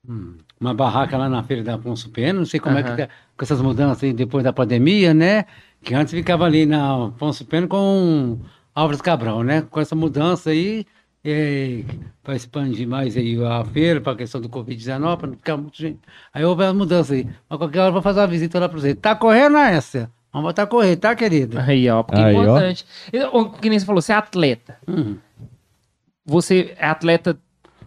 um- 0.07 0.33
uma 0.59 0.73
barraca 0.73 1.17
lá 1.17 1.29
na 1.29 1.41
feira 1.43 1.63
da 1.63 1.75
Afonso 1.75 2.09
Pena. 2.09 2.39
Não 2.39 2.45
sei 2.45 2.59
como 2.59 2.77
é 2.77 2.83
que 2.83 2.89
tá 3.07 3.07
com 3.37 3.43
essas 3.45 3.61
mudanças 3.61 4.03
aí 4.03 4.11
depois 4.11 4.43
da 4.43 4.51
pandemia, 4.51 5.13
né? 5.13 5.45
Que 5.81 5.93
antes 5.95 6.13
ficava 6.13 6.43
ali 6.43 6.65
na 6.65 7.05
Afonso 7.07 7.45
Pena 7.45 7.67
com 7.67 8.37
Álvares 8.75 9.01
Cabral, 9.01 9.41
né? 9.41 9.61
Com 9.61 9.79
essa 9.79 9.95
mudança 9.95 10.49
aí, 10.49 10.85
é, 11.23 11.85
para 12.21 12.35
expandir 12.35 12.85
mais 12.85 13.15
aí 13.15 13.41
a 13.45 13.63
feira, 13.63 14.01
para 14.01 14.11
a 14.11 14.15
questão 14.17 14.41
do 14.41 14.49
Covid-19, 14.49 15.17
para 15.17 15.27
não 15.27 15.35
ficar 15.37 15.55
muito 15.55 15.77
gente. 15.77 15.99
Aí 16.33 16.43
houve 16.43 16.65
a 16.65 16.73
mudança 16.73 17.13
aí. 17.13 17.25
Mas 17.49 17.57
qualquer 17.57 17.79
hora 17.79 17.89
eu 17.89 17.93
vou 17.93 18.01
fazer 18.01 18.19
uma 18.19 18.27
visita 18.27 18.59
lá 18.59 18.67
para 18.67 18.77
você. 18.77 18.93
Tá 18.93 19.15
correndo 19.15 19.55
essa? 19.57 20.11
Vamos 20.31 20.47
botar 20.49 20.63
a 20.63 20.67
correr, 20.67 20.95
tá, 20.95 21.15
querida? 21.15 21.63
Aí, 21.63 21.89
ó, 21.89 22.03
porque 22.03 22.21
é 22.21 22.25
Aí, 22.25 22.35
ó. 22.35 22.41
importante. 22.43 22.85
Ó, 23.31 23.45
Que 23.45 23.69
nem 23.69 23.79
você 23.79 23.85
falou, 23.85 24.01
você 24.01 24.11
é 24.11 24.15
atleta. 24.15 24.77
Hum. 24.87 25.15
Você 26.25 26.73
é 26.77 26.85
atleta 26.87 27.37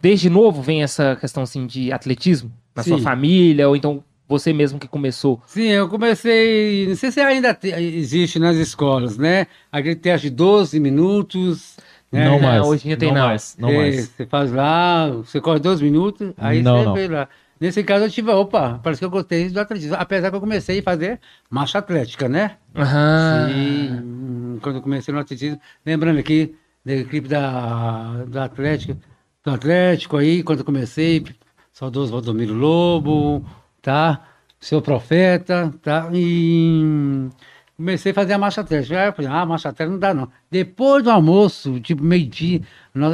desde 0.00 0.28
novo? 0.28 0.62
Vem 0.62 0.82
essa 0.82 1.16
questão 1.16 1.42
assim 1.44 1.66
de 1.66 1.92
atletismo 1.92 2.50
na 2.75 2.82
sua 2.82 2.99
Sim. 2.99 3.04
família? 3.04 3.68
Ou 3.68 3.76
então 3.76 4.02
você 4.28 4.52
mesmo 4.52 4.78
que 4.78 4.88
começou? 4.88 5.40
Sim, 5.46 5.68
eu 5.68 5.88
comecei, 5.88 6.87
não 6.88 6.96
sei 6.96 7.12
se 7.12 7.20
ainda 7.20 7.54
te- 7.54 7.68
existe 7.68 8.38
nas 8.38 8.56
escolas, 8.56 9.16
né? 9.16 9.46
Aquele 9.70 9.94
teste 9.96 10.28
de 10.30 10.34
12 10.37 10.80
minutos. 10.80 11.76
Né? 12.11 12.28
Não 12.28 12.40
mais. 12.40 12.62
hoje 12.66 12.84
em 12.84 12.88
dia 12.88 12.96
tem 12.96 13.08
não 13.08 13.20
não. 13.20 13.26
mais. 13.28 13.56
Não 13.58 13.68
É, 13.70 13.76
mais. 13.76 14.08
Você 14.08 14.26
faz 14.26 14.50
lá, 14.52 15.08
você 15.11 15.40
corre 15.40 15.61
12 15.61 15.82
minutos, 15.82 16.32
aí 16.37 16.61
Não, 16.62 16.78
você 16.78 16.84
não. 16.84 16.94
vê 16.94 17.08
lá. 17.08 17.28
Nesse 17.62 17.85
caso 17.85 18.07
eu 18.07 18.11
tive, 18.11 18.28
opa, 18.33 18.81
parece 18.83 18.99
que 18.99 19.04
eu 19.04 19.11
gostei 19.11 19.49
do 19.49 19.61
atletismo. 19.61 19.95
Apesar 19.97 20.31
que 20.31 20.37
eu 20.37 20.40
comecei 20.40 20.81
a 20.81 20.83
fazer 20.83 21.21
marcha 21.49 21.78
atlética, 21.78 22.28
né? 22.28 22.57
Aham. 22.75 23.47
Sim, 23.54 24.59
quando 24.61 24.76
eu 24.76 24.83
comecei 24.83 25.14
no 25.14 25.21
atletismo, 25.21 25.61
lembrando 25.87 26.19
aqui 26.19 26.57
da 26.85 26.92
equipe 26.92 27.28
da, 27.28 28.25
da 28.26 28.47
Atlético, 28.47 28.99
do 29.45 29.50
Atlético 29.52 30.16
aí, 30.16 30.42
quando 30.42 30.59
eu 30.59 30.64
comecei, 30.64 31.25
saudoso 31.73 32.11
Valdomiro 32.11 32.52
Lobo, 32.52 33.47
tá? 33.81 34.21
Seu 34.59 34.83
Profeta, 34.83 35.73
tá? 35.81 36.11
E 36.12 37.28
comecei 37.76 38.11
a 38.11 38.14
fazer 38.16 38.33
a 38.33 38.38
marcha 38.38 38.61
atlética. 38.61 39.00
Aí 39.00 39.07
eu 39.07 39.12
falei, 39.12 39.31
ah, 39.31 39.47
marcha 39.47 39.69
atlética 39.69 39.92
não 39.92 40.00
dá 40.00 40.12
não. 40.12 40.28
Depois 40.50 41.04
do 41.04 41.12
almoço, 41.12 41.78
tipo 41.78 42.02
meio-dia, 42.02 42.61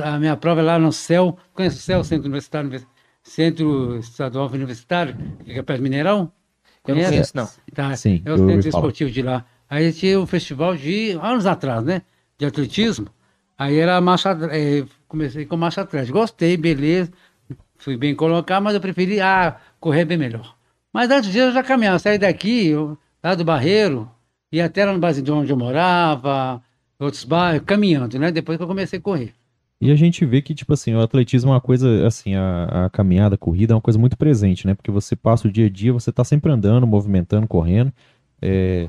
a 0.04 0.18
minha 0.18 0.38
prova 0.38 0.62
é 0.62 0.64
lá 0.64 0.78
no 0.78 0.90
CEL, 0.90 1.36
conhece 1.52 1.76
o 1.76 1.80
CEL, 1.80 2.02
Centro 2.02 2.24
Universitário, 2.24 2.66
Univers- 2.70 2.88
Centro 3.28 3.98
Estadual 3.98 4.50
Universitário, 4.50 5.14
que 5.44 5.52
é 5.52 5.62
perto 5.62 5.80
do 5.80 5.82
Mineirão? 5.82 6.32
Eu 6.86 6.96
não 6.96 7.04
conheço, 7.04 7.36
não. 7.36 7.48
Tá, 7.74 7.94
Sim, 7.94 8.22
é 8.24 8.32
o 8.32 8.38
centro 8.38 8.68
esportivo 8.68 9.10
de 9.10 9.20
lá. 9.20 9.44
Aí 9.68 9.92
tinha 9.92 10.18
um 10.18 10.26
festival 10.26 10.74
de 10.74 11.10
anos 11.22 11.44
atrás, 11.44 11.84
né? 11.84 12.00
De 12.38 12.46
atletismo. 12.46 13.08
Aí 13.58 13.76
era 13.76 14.00
marcha, 14.00 14.30
eh, 14.50 14.84
comecei 15.06 15.44
com 15.44 15.58
marcha 15.58 15.82
atlética. 15.82 16.18
Gostei, 16.18 16.56
beleza. 16.56 17.12
Fui 17.76 17.98
bem 17.98 18.14
colocar, 18.14 18.60
mas 18.62 18.74
eu 18.74 18.80
preferi 18.80 19.20
ah, 19.20 19.56
correr 19.78 20.06
bem 20.06 20.16
melhor. 20.16 20.56
Mas 20.90 21.10
antes 21.10 21.30
disso 21.30 21.48
eu 21.48 21.52
já 21.52 21.62
caminhava, 21.62 21.98
saí 21.98 22.16
daqui, 22.16 22.68
eu, 22.68 22.96
lá 23.22 23.34
do 23.34 23.44
Barreiro, 23.44 24.10
ia 24.50 24.64
até 24.64 24.86
lá 24.86 24.92
no 24.94 24.98
base 24.98 25.20
de 25.20 25.30
onde 25.30 25.52
eu 25.52 25.56
morava, 25.56 26.62
outros 26.98 27.24
bairros, 27.24 27.66
caminhando, 27.66 28.18
né? 28.18 28.32
Depois 28.32 28.56
que 28.56 28.64
eu 28.64 28.68
comecei 28.68 28.98
a 28.98 29.02
correr. 29.02 29.34
E 29.80 29.90
a 29.92 29.96
gente 29.96 30.24
vê 30.26 30.42
que, 30.42 30.54
tipo 30.54 30.72
assim, 30.72 30.94
o 30.94 31.00
atletismo 31.00 31.50
é 31.50 31.54
uma 31.54 31.60
coisa, 31.60 32.06
assim, 32.06 32.34
a, 32.34 32.86
a 32.86 32.90
caminhada, 32.90 33.36
a 33.36 33.38
corrida 33.38 33.72
é 33.72 33.76
uma 33.76 33.80
coisa 33.80 33.98
muito 33.98 34.16
presente, 34.16 34.66
né? 34.66 34.74
Porque 34.74 34.90
você 34.90 35.14
passa 35.14 35.46
o 35.46 35.52
dia 35.52 35.66
a 35.66 35.70
dia, 35.70 35.92
você 35.92 36.10
tá 36.10 36.24
sempre 36.24 36.50
andando, 36.50 36.86
movimentando, 36.86 37.46
correndo. 37.46 37.92
É, 38.42 38.88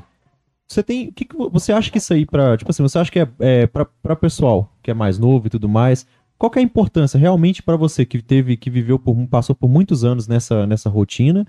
Você 0.68 0.84
tem. 0.84 1.10
O 1.10 1.14
que, 1.14 1.26
que 1.26 1.36
vo- 1.38 1.50
você 1.50 1.72
acha 1.74 1.92
que 1.92 1.98
isso 2.00 2.14
aí 2.14 2.26
pra. 2.26 2.58
Tipo 2.58 2.72
assim, 2.72 2.84
você 2.84 3.00
acha 3.00 3.12
que 3.12 3.20
é, 3.20 3.28
é 3.40 3.68
pra, 3.68 3.86
pra 3.86 4.16
pessoal 4.16 4.72
que 4.84 4.92
é 4.92 4.94
mais 4.94 5.20
novo 5.20 5.48
e 5.48 5.50
tudo 5.50 5.68
mais? 5.70 6.08
Qual 6.38 6.50
que 6.52 6.60
é 6.60 6.62
a 6.62 6.66
importância 6.66 7.20
realmente 7.20 7.62
pra 7.64 7.76
você 7.76 8.06
que 8.06 8.22
teve, 8.22 8.58
que 8.58 8.70
viveu 8.70 8.98
por, 9.00 9.16
passou 9.28 9.56
por 9.56 9.70
muitos 9.70 10.04
anos 10.06 10.28
nessa, 10.28 10.66
nessa 10.68 10.90
rotina? 10.90 11.46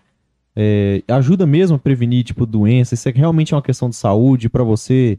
É, 0.57 1.03
ajuda 1.09 1.46
mesmo 1.46 1.76
a 1.76 1.79
prevenir, 1.79 2.24
tipo, 2.24 2.44
doenças? 2.46 2.98
Isso 2.98 3.09
é 3.09 3.12
realmente 3.12 3.55
uma 3.55 3.62
questão 3.62 3.88
de 3.88 3.96
saúde 3.96 4.48
pra 4.48 4.64
você? 4.64 5.18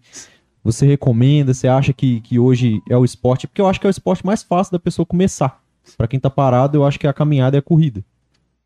Você 0.64 0.86
recomenda? 0.86 1.54
Você 1.54 1.68
acha 1.68 1.92
que, 1.92 2.22
que 2.22 2.38
hoje 2.38 2.82
é 2.90 2.98
o 2.98 3.06
esporte? 3.06 3.48
Porque 3.48 3.62
eu 3.62 3.68
acho 3.68 3.80
que 3.80 3.88
é 3.88 3.90
o 3.90 3.92
esporte 3.92 4.26
mais 4.26 4.44
fácil 4.44 4.72
da 4.72 4.80
pessoa 4.80 5.06
começar. 5.06 5.62
Pra 5.98 6.08
quem 6.08 6.20
tá 6.20 6.30
parado, 6.30 6.78
eu 6.78 6.86
acho 6.86 7.00
que 7.00 7.08
a 7.08 7.14
caminhada 7.14 7.58
é 7.58 7.60
a 7.60 7.64
corrida. 7.64 8.04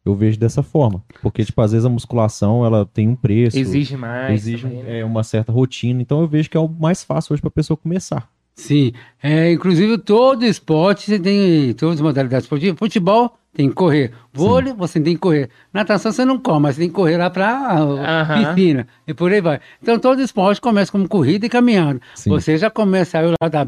Eu 0.04 0.14
vejo 0.14 0.38
dessa 0.38 0.62
forma. 0.62 1.04
Porque, 1.22 1.44
tipo, 1.44 1.60
às 1.62 1.72
vezes 1.72 1.86
a 1.86 1.90
musculação, 1.90 2.64
ela 2.64 2.86
tem 2.86 3.08
um 3.08 3.16
preço. 3.16 3.58
Exige 3.58 3.98
mais. 3.98 4.42
exige 4.42 4.68
também, 4.68 4.84
né? 4.84 5.00
é, 5.00 5.06
uma 5.06 5.24
certa 5.24 5.52
rotina. 5.52 6.02
Então 6.02 6.22
eu 6.22 6.28
vejo 6.28 6.50
que 6.50 6.58
é 6.58 6.60
o 6.60 6.70
mais 6.70 7.04
fácil 7.04 7.34
hoje 7.34 7.42
pra 7.42 7.50
pessoa 7.50 7.76
começar. 7.76 8.30
Sim, 8.54 8.94
é, 9.22 9.52
inclusive 9.52 9.98
todo 9.98 10.46
esporte 10.46 11.06
você 11.06 11.20
tem 11.20 11.74
todas 11.74 11.96
as 11.96 12.02
modalidades 12.02 12.46
esportivas. 12.46 12.78
Futebol 12.80 13.38
tem 13.56 13.70
que 13.70 13.76
correr, 13.76 14.12
vôlei 14.34 14.74
você 14.74 15.00
tem 15.00 15.14
que 15.14 15.20
correr, 15.20 15.50
natação 15.74 16.12
você 16.12 16.26
não 16.26 16.38
corre, 16.38 16.60
mas 16.60 16.76
você 16.76 16.82
tem 16.82 16.90
que 16.90 16.96
correr 16.96 17.18
lá 17.18 17.30
para 17.30 17.48
a 17.48 17.82
Aham. 18.22 18.54
piscina 18.54 18.88
e 19.08 19.14
por 19.14 19.32
aí 19.32 19.40
vai. 19.42 19.60
Então 19.82 19.98
todo 19.98 20.22
esporte 20.22 20.60
começa 20.60 20.92
como 20.92 21.08
corrida 21.08 21.46
e 21.46 21.50
caminhando. 21.50 22.02
Sim. 22.16 22.30
Você 22.32 22.58
já 22.58 22.70
começa, 22.70 23.12
saiu 23.12 23.32
lá 23.42 23.48
da, 23.48 23.64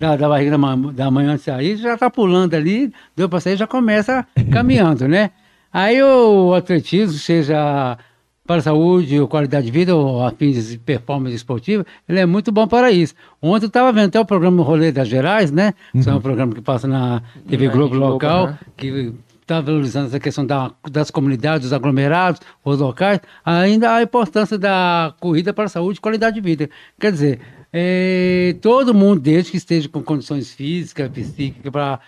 da, 0.00 0.16
da 0.16 0.28
barriga 0.28 0.52
da, 0.52 0.58
ma- 0.58 0.76
da 0.92 1.10
manhã 1.10 1.32
antes 1.32 1.44
de 1.44 1.50
sair, 1.52 1.76
já 1.76 1.94
está 1.94 2.08
pulando 2.10 2.54
ali, 2.54 2.90
deu 3.14 3.28
para 3.28 3.40
sair, 3.40 3.56
já 3.56 3.66
começa 3.66 4.26
caminhando, 4.50 5.06
né? 5.06 5.30
Aí 5.72 6.02
o 6.02 6.54
atletismo, 6.54 7.18
seja 7.18 7.98
para 8.46 8.56
a 8.58 8.60
saúde 8.62 9.18
ou 9.20 9.26
qualidade 9.26 9.66
de 9.66 9.72
vida 9.72 9.94
ou 9.96 10.24
a 10.24 10.30
fins 10.30 10.68
de 10.68 10.78
performance 10.78 11.34
esportiva, 11.34 11.84
ele 12.08 12.20
é 12.20 12.24
muito 12.24 12.52
bom 12.52 12.64
para 12.66 12.92
isso. 12.92 13.12
Ontem 13.42 13.64
eu 13.64 13.68
estava 13.68 13.92
vendo 13.92 14.06
até 14.06 14.20
o 14.20 14.24
programa 14.24 14.62
Rolê 14.62 14.92
das 14.92 15.08
Gerais, 15.08 15.50
né? 15.50 15.74
Isso 15.92 16.08
é 16.08 16.14
um 16.14 16.20
programa 16.20 16.54
que 16.54 16.60
passa 16.60 16.86
na 16.86 17.20
TV 17.48 17.68
Globo, 17.68 17.96
local, 17.96 18.46
né? 18.46 18.58
que 18.76 19.12
está 19.46 19.60
valorizando 19.60 20.08
essa 20.08 20.18
questão 20.18 20.44
da- 20.44 20.72
das 20.90 21.08
comunidades, 21.08 21.68
dos 21.68 21.72
aglomerados, 21.72 22.40
os 22.64 22.80
locais, 22.80 23.20
ainda 23.44 23.94
a 23.94 24.02
importância 24.02 24.58
da 24.58 25.14
corrida 25.20 25.54
para 25.54 25.66
a 25.66 25.68
saúde 25.68 25.98
e 25.98 26.02
qualidade 26.02 26.34
de 26.34 26.40
vida. 26.40 26.68
Quer 26.98 27.12
dizer, 27.12 27.40
eh, 27.72 28.56
todo 28.60 28.92
mundo, 28.92 29.20
desde 29.20 29.52
que 29.52 29.56
esteja 29.56 29.88
com 29.88 30.02
condições 30.02 30.52
físicas, 30.52 31.08
psíquicas, 31.10 31.70
para 31.70 32.00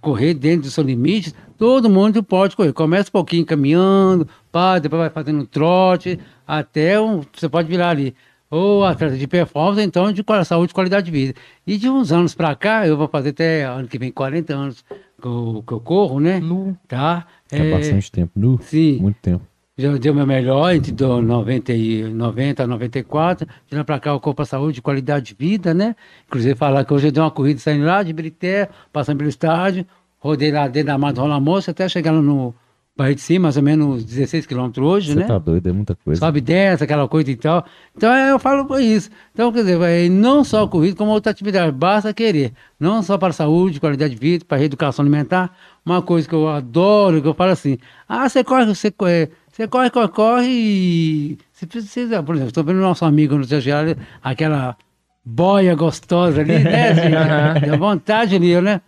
correr 0.00 0.32
dentro 0.34 0.62
dos 0.62 0.74
seus 0.74 0.86
limites, 0.86 1.34
todo 1.58 1.90
mundo 1.90 2.22
pode 2.22 2.54
correr. 2.54 2.72
Começa 2.72 3.08
um 3.08 3.12
pouquinho 3.12 3.44
caminhando, 3.44 4.28
pá, 4.52 4.78
depois 4.78 5.00
vai 5.00 5.10
fazendo 5.10 5.40
um 5.40 5.44
trote, 5.44 6.20
até 6.46 7.00
um, 7.00 7.20
você 7.34 7.48
pode 7.48 7.68
virar 7.68 7.90
ali. 7.90 8.14
Ou 8.48 8.84
atleta 8.84 9.16
de 9.16 9.26
performance, 9.26 9.82
então 9.82 10.12
de 10.12 10.24
saúde 10.44 10.70
e 10.70 10.74
qualidade 10.74 11.06
de 11.06 11.10
vida. 11.10 11.34
E 11.66 11.76
de 11.76 11.90
uns 11.90 12.12
anos 12.12 12.32
para 12.32 12.54
cá, 12.54 12.86
eu 12.86 12.96
vou 12.96 13.08
fazer 13.08 13.30
até 13.30 13.64
ano 13.64 13.88
que 13.88 13.98
vem 13.98 14.12
40 14.12 14.54
anos 14.54 14.84
que 15.26 15.58
eu, 15.58 15.64
que 15.66 15.72
eu 15.72 15.80
corro, 15.80 16.20
né? 16.20 16.38
Nu. 16.38 16.76
Tá? 16.86 17.26
É, 17.50 17.58
É, 17.58 17.70
bastante 17.72 18.12
tempo. 18.12 18.32
Nu, 18.36 18.58
sim. 18.62 18.98
Muito 19.00 19.18
tempo. 19.20 19.44
Já 19.78 19.94
deu 19.98 20.14
meu 20.14 20.26
melhor 20.26 20.74
entre 20.74 20.90
do 20.90 21.20
90, 21.20 21.72
e 21.74 22.04
90 22.04 22.62
a 22.62 22.66
94. 22.66 23.46
De 23.68 23.76
lá 23.76 23.84
pra 23.84 24.00
cá, 24.00 24.14
o 24.14 24.20
Corpo 24.20 24.40
à 24.40 24.46
Saúde, 24.46 24.80
qualidade 24.80 25.26
de 25.26 25.34
vida, 25.34 25.74
né? 25.74 25.94
Inclusive, 26.26 26.54
falar 26.54 26.84
que 26.84 26.94
hoje 26.94 27.08
eu 27.08 27.12
dei 27.12 27.22
uma 27.22 27.30
corrida 27.30 27.60
saindo 27.60 27.84
lá 27.84 28.02
de 28.02 28.12
Brité, 28.12 28.70
passando 28.90 29.18
pelo 29.18 29.28
estádio, 29.28 29.84
rodei 30.18 30.50
lá 30.50 30.66
dentro 30.66 30.86
da 30.86 30.98
Mata 30.98 31.20
Rola 31.20 31.38
Moça, 31.38 31.72
até 31.72 31.86
chegar 31.90 32.12
lá 32.12 32.22
no 32.22 32.54
Barreiro 32.96 33.16
de 33.16 33.22
Cima, 33.22 33.42
mais 33.42 33.56
ou 33.58 33.62
menos 33.62 34.04
16 34.04 34.46
quilômetros 34.46 34.86
hoje, 34.86 35.12
Você 35.12 35.18
né? 35.18 35.26
tá 35.26 35.38
doido, 35.38 35.68
é 35.68 35.72
muita 35.72 35.94
coisa. 35.94 36.18
Sobe 36.18 36.38
e 36.38 36.40
desce, 36.40 36.82
aquela 36.82 37.06
coisa 37.06 37.30
e 37.30 37.36
tal. 37.36 37.62
Então 37.94 38.10
é, 38.10 38.30
eu 38.30 38.38
falo 38.38 38.80
isso. 38.80 39.10
Então, 39.34 39.52
quer 39.52 39.60
dizer, 39.60 39.76
vai, 39.76 40.08
não 40.08 40.42
só 40.42 40.64
a 40.64 40.68
corrida, 40.68 40.96
como 40.96 41.10
outra 41.10 41.30
atividade, 41.30 41.70
basta 41.72 42.14
querer. 42.14 42.54
Não 42.80 43.02
só 43.02 43.18
para 43.18 43.28
a 43.28 43.32
saúde, 43.34 43.80
qualidade 43.80 44.14
de 44.14 44.20
vida, 44.20 44.46
para 44.48 44.56
a 44.56 44.60
reeducação 44.60 45.02
alimentar. 45.02 45.54
Uma 45.84 46.00
coisa 46.00 46.26
que 46.26 46.34
eu 46.34 46.48
adoro, 46.48 47.20
que 47.20 47.28
eu 47.28 47.34
falo 47.34 47.52
assim, 47.52 47.76
ah, 48.08 48.26
você 48.26 48.42
corre, 48.42 48.64
você 48.64 48.90
corre, 48.90 49.28
você 49.52 49.68
corre, 49.68 49.90
corre, 49.90 50.08
corre 50.08 50.48
e 50.48 51.38
você 51.52 51.66
precisa, 51.66 52.22
por 52.22 52.34
exemplo, 52.34 52.48
estou 52.48 52.64
vendo 52.64 52.80
nosso 52.80 53.04
amigo 53.04 53.36
no 53.36 53.44
seu 53.44 53.60
geral, 53.60 53.94
aquela 54.22 54.74
boia 55.22 55.74
gostosa 55.74 56.40
ali, 56.40 56.58
né, 56.60 56.94
gente? 57.60 57.66
Dá 57.70 57.76
vontade 57.76 58.36
ali, 58.36 58.58
né? 58.60 58.80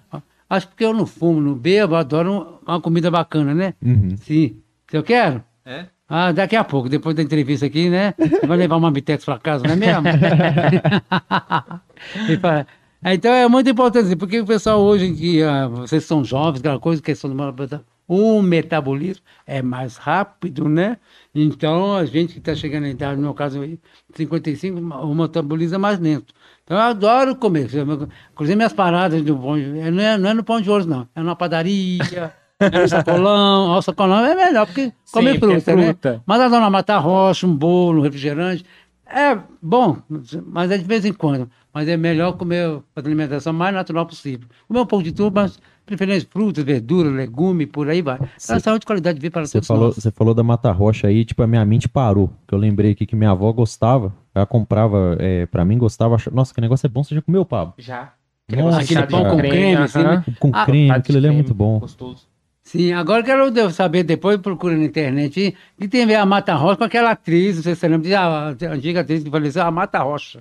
Acho 0.49 0.67
que 0.67 0.73
porque 0.73 0.85
eu 0.85 0.95
não 0.95 1.07
fumo, 1.07 1.41
não 1.41 1.55
bebo, 1.55 1.95
adoro 1.95 2.59
uma 2.67 2.81
comida 2.81 3.11
bacana, 3.11 3.55
né? 3.55 3.75
Uhum. 3.85 4.17
Sim. 4.17 4.57
Eu 4.93 5.03
quero? 5.03 5.43
É? 5.65 5.87
Ah, 6.09 6.33
daqui 6.33 6.57
a 6.57 6.65
pouco, 6.65 6.89
depois 6.89 7.15
da 7.15 7.23
entrevista 7.23 7.67
aqui, 7.67 7.91
né? 7.91 8.15
Você 8.19 8.47
vai 8.47 8.57
levar 8.57 8.77
uma 8.77 8.91
bitex 8.91 9.25
para 9.27 9.39
casa, 9.39 9.65
não 9.65 9.75
é 9.75 9.77
mesmo? 9.77 10.05
E 12.29 12.37
fala- 12.39 12.67
Ah, 13.03 13.15
então 13.15 13.33
é 13.33 13.47
muito 13.49 13.69
importante, 13.71 14.07
assim, 14.07 14.17
porque 14.17 14.41
o 14.41 14.47
pessoal 14.47 14.81
hoje, 14.81 15.13
que 15.15 15.43
ah, 15.43 15.69
vocês 15.69 16.05
são 16.05 16.25
jovens, 16.25 16.61
aquela 16.61 16.81
coisa, 16.81 17.01
questão 17.03 17.31
do 17.31 17.37
o 18.09 18.41
metabolismo 18.41 19.23
é 19.47 19.61
mais 19.61 19.99
rápido, 19.99 20.67
né? 20.67 20.97
Então, 21.35 21.95
a 21.95 22.07
gente 22.07 22.33
que 22.33 22.39
está 22.39 22.55
chegando 22.55 22.85
na 22.85 22.89
idade, 22.89 23.17
no 23.17 23.23
meu 23.23 23.35
caso, 23.35 23.61
aí, 23.61 23.79
55, 24.15 24.81
o 24.81 25.15
metabolismo 25.15 25.75
é 25.75 25.79
mais 25.79 25.99
lento. 25.99 26.33
Então, 26.68 26.76
eu 26.76 26.83
adoro 26.83 27.35
comer. 27.35 27.70
Inclusive, 28.31 28.54
minhas 28.54 28.74
paradas 28.74 29.22
do 29.22 29.35
pão 29.35 29.57
de, 29.57 29.64
não, 29.90 30.02
é, 30.02 30.18
não 30.18 30.28
é 30.28 30.35
no 30.35 30.44
pão 30.44 30.61
de 30.61 30.68
ouro, 30.68 30.85
não. 30.85 31.09
É 31.16 31.20
numa 31.22 31.35
padaria, 31.35 32.35
É 32.61 32.83
o 32.83 32.88
sacolão, 32.88 33.68
ó, 33.70 33.78
o 33.78 33.83
sacolão 33.83 34.26
é 34.26 34.35
melhor, 34.35 34.66
porque 34.66 34.92
come 35.12 35.33
Sim, 35.33 35.38
porque 35.38 35.54
é 35.54 35.61
fruta, 35.61 35.76
né? 35.76 35.85
fruta. 35.85 36.22
Mas 36.26 36.40
a 36.40 36.48
dona 36.48 36.68
Mata 36.68 36.98
Rocha, 36.98 37.46
um 37.46 37.57
bolo, 37.57 38.00
um 38.00 38.02
refrigerante, 38.02 38.66
é 39.07 39.38
bom, 39.62 39.96
mas 40.44 40.70
é 40.70 40.76
de 40.76 40.85
vez 40.85 41.04
em 41.07 41.12
quando. 41.12 41.48
Mas 41.72 41.88
é 41.88 41.96
melhor 41.96 42.33
comer 42.33 42.83
a 42.94 43.00
alimentação 43.00 43.52
mais 43.52 43.72
natural 43.72 44.04
possível. 44.04 44.46
Comer 44.66 44.81
um 44.81 44.87
pouco 44.87 45.04
de 45.04 45.12
tudo, 45.12 45.33
mas 45.35 45.59
preferência 45.88 46.29
frutas, 46.31 46.62
verduras, 46.64 47.12
legume, 47.12 47.66
por 47.66 47.88
aí 47.88 48.01
vai. 48.03 48.18
Cê- 48.37 48.55
É 48.55 48.59
saúde 48.61 48.85
e 48.85 48.87
qualidade 48.87 49.16
de 49.18 49.22
vida 49.22 49.33
para 49.33 49.46
Você 49.46 49.53
todos 49.55 49.66
falou, 49.66 49.92
você 49.92 50.11
falou 50.11 50.35
da 50.35 50.42
Mata 50.42 50.70
Rocha 50.70 51.09
aí, 51.09 51.24
tipo, 51.24 51.42
a 51.42 51.46
minha 51.46 51.64
mente 51.64 51.88
parou. 51.88 52.31
Que 52.46 52.55
eu 52.55 52.59
lembrei 52.59 52.92
aqui 52.92 53.07
que 53.07 53.16
minha 53.16 53.31
avó 53.31 53.51
gostava. 53.53 54.14
Ela 54.35 54.46
comprava, 54.46 55.16
é, 55.18 55.46
pra 55.46 55.64
mim, 55.64 55.79
gostava. 55.79 56.14
achava- 56.14 56.37
Nossa, 56.37 56.55
que 56.55 56.61
negócio 56.61 56.87
é 56.87 56.88
bom. 56.90 57.03
Você 57.03 57.14
já 57.14 57.22
comeu, 57.22 57.44
Pablo? 57.44 57.74
Já. 57.79 58.12
Nossa, 58.51 58.81
Aquele 58.81 59.07
pão 59.07 59.24
com 59.29 59.37
creme, 59.38 59.77
assim, 59.77 59.98
aham. 60.01 60.16
né? 60.16 60.24
Com 60.38 60.51
Ah, 60.55 60.64
creme, 60.64 60.90
aquilo 60.90 61.18
ali 61.18 61.27
é 61.27 61.29
creme, 61.31 61.42
muito 61.42 61.55
bom. 61.55 61.79
Gostoso. 61.81 62.27
Sim, 62.62 62.92
agora 62.92 63.22
quero 63.22 63.70
saber, 63.72 64.03
depois 64.03 64.38
procura 64.38 64.77
na 64.77 64.85
internet, 64.85 65.55
que 65.79 65.88
tem 65.88 66.03
a 66.03 66.07
ver 66.07 66.14
a 66.16 66.27
Mata 66.27 66.55
Rocha 66.55 66.77
com 66.77 66.85
aquela 66.85 67.11
atriz, 67.12 67.57
não 67.57 67.62
sei 67.62 67.74
se 67.74 67.81
você 67.81 67.88
lembra, 67.88 68.20
a, 68.20 68.48
a 68.48 68.51
antiga 68.72 69.01
atriz 69.01 69.24
que 69.24 69.31
faleceu, 69.31 69.62
a 69.62 69.70
Mata 69.70 69.98
Rocha, 70.01 70.40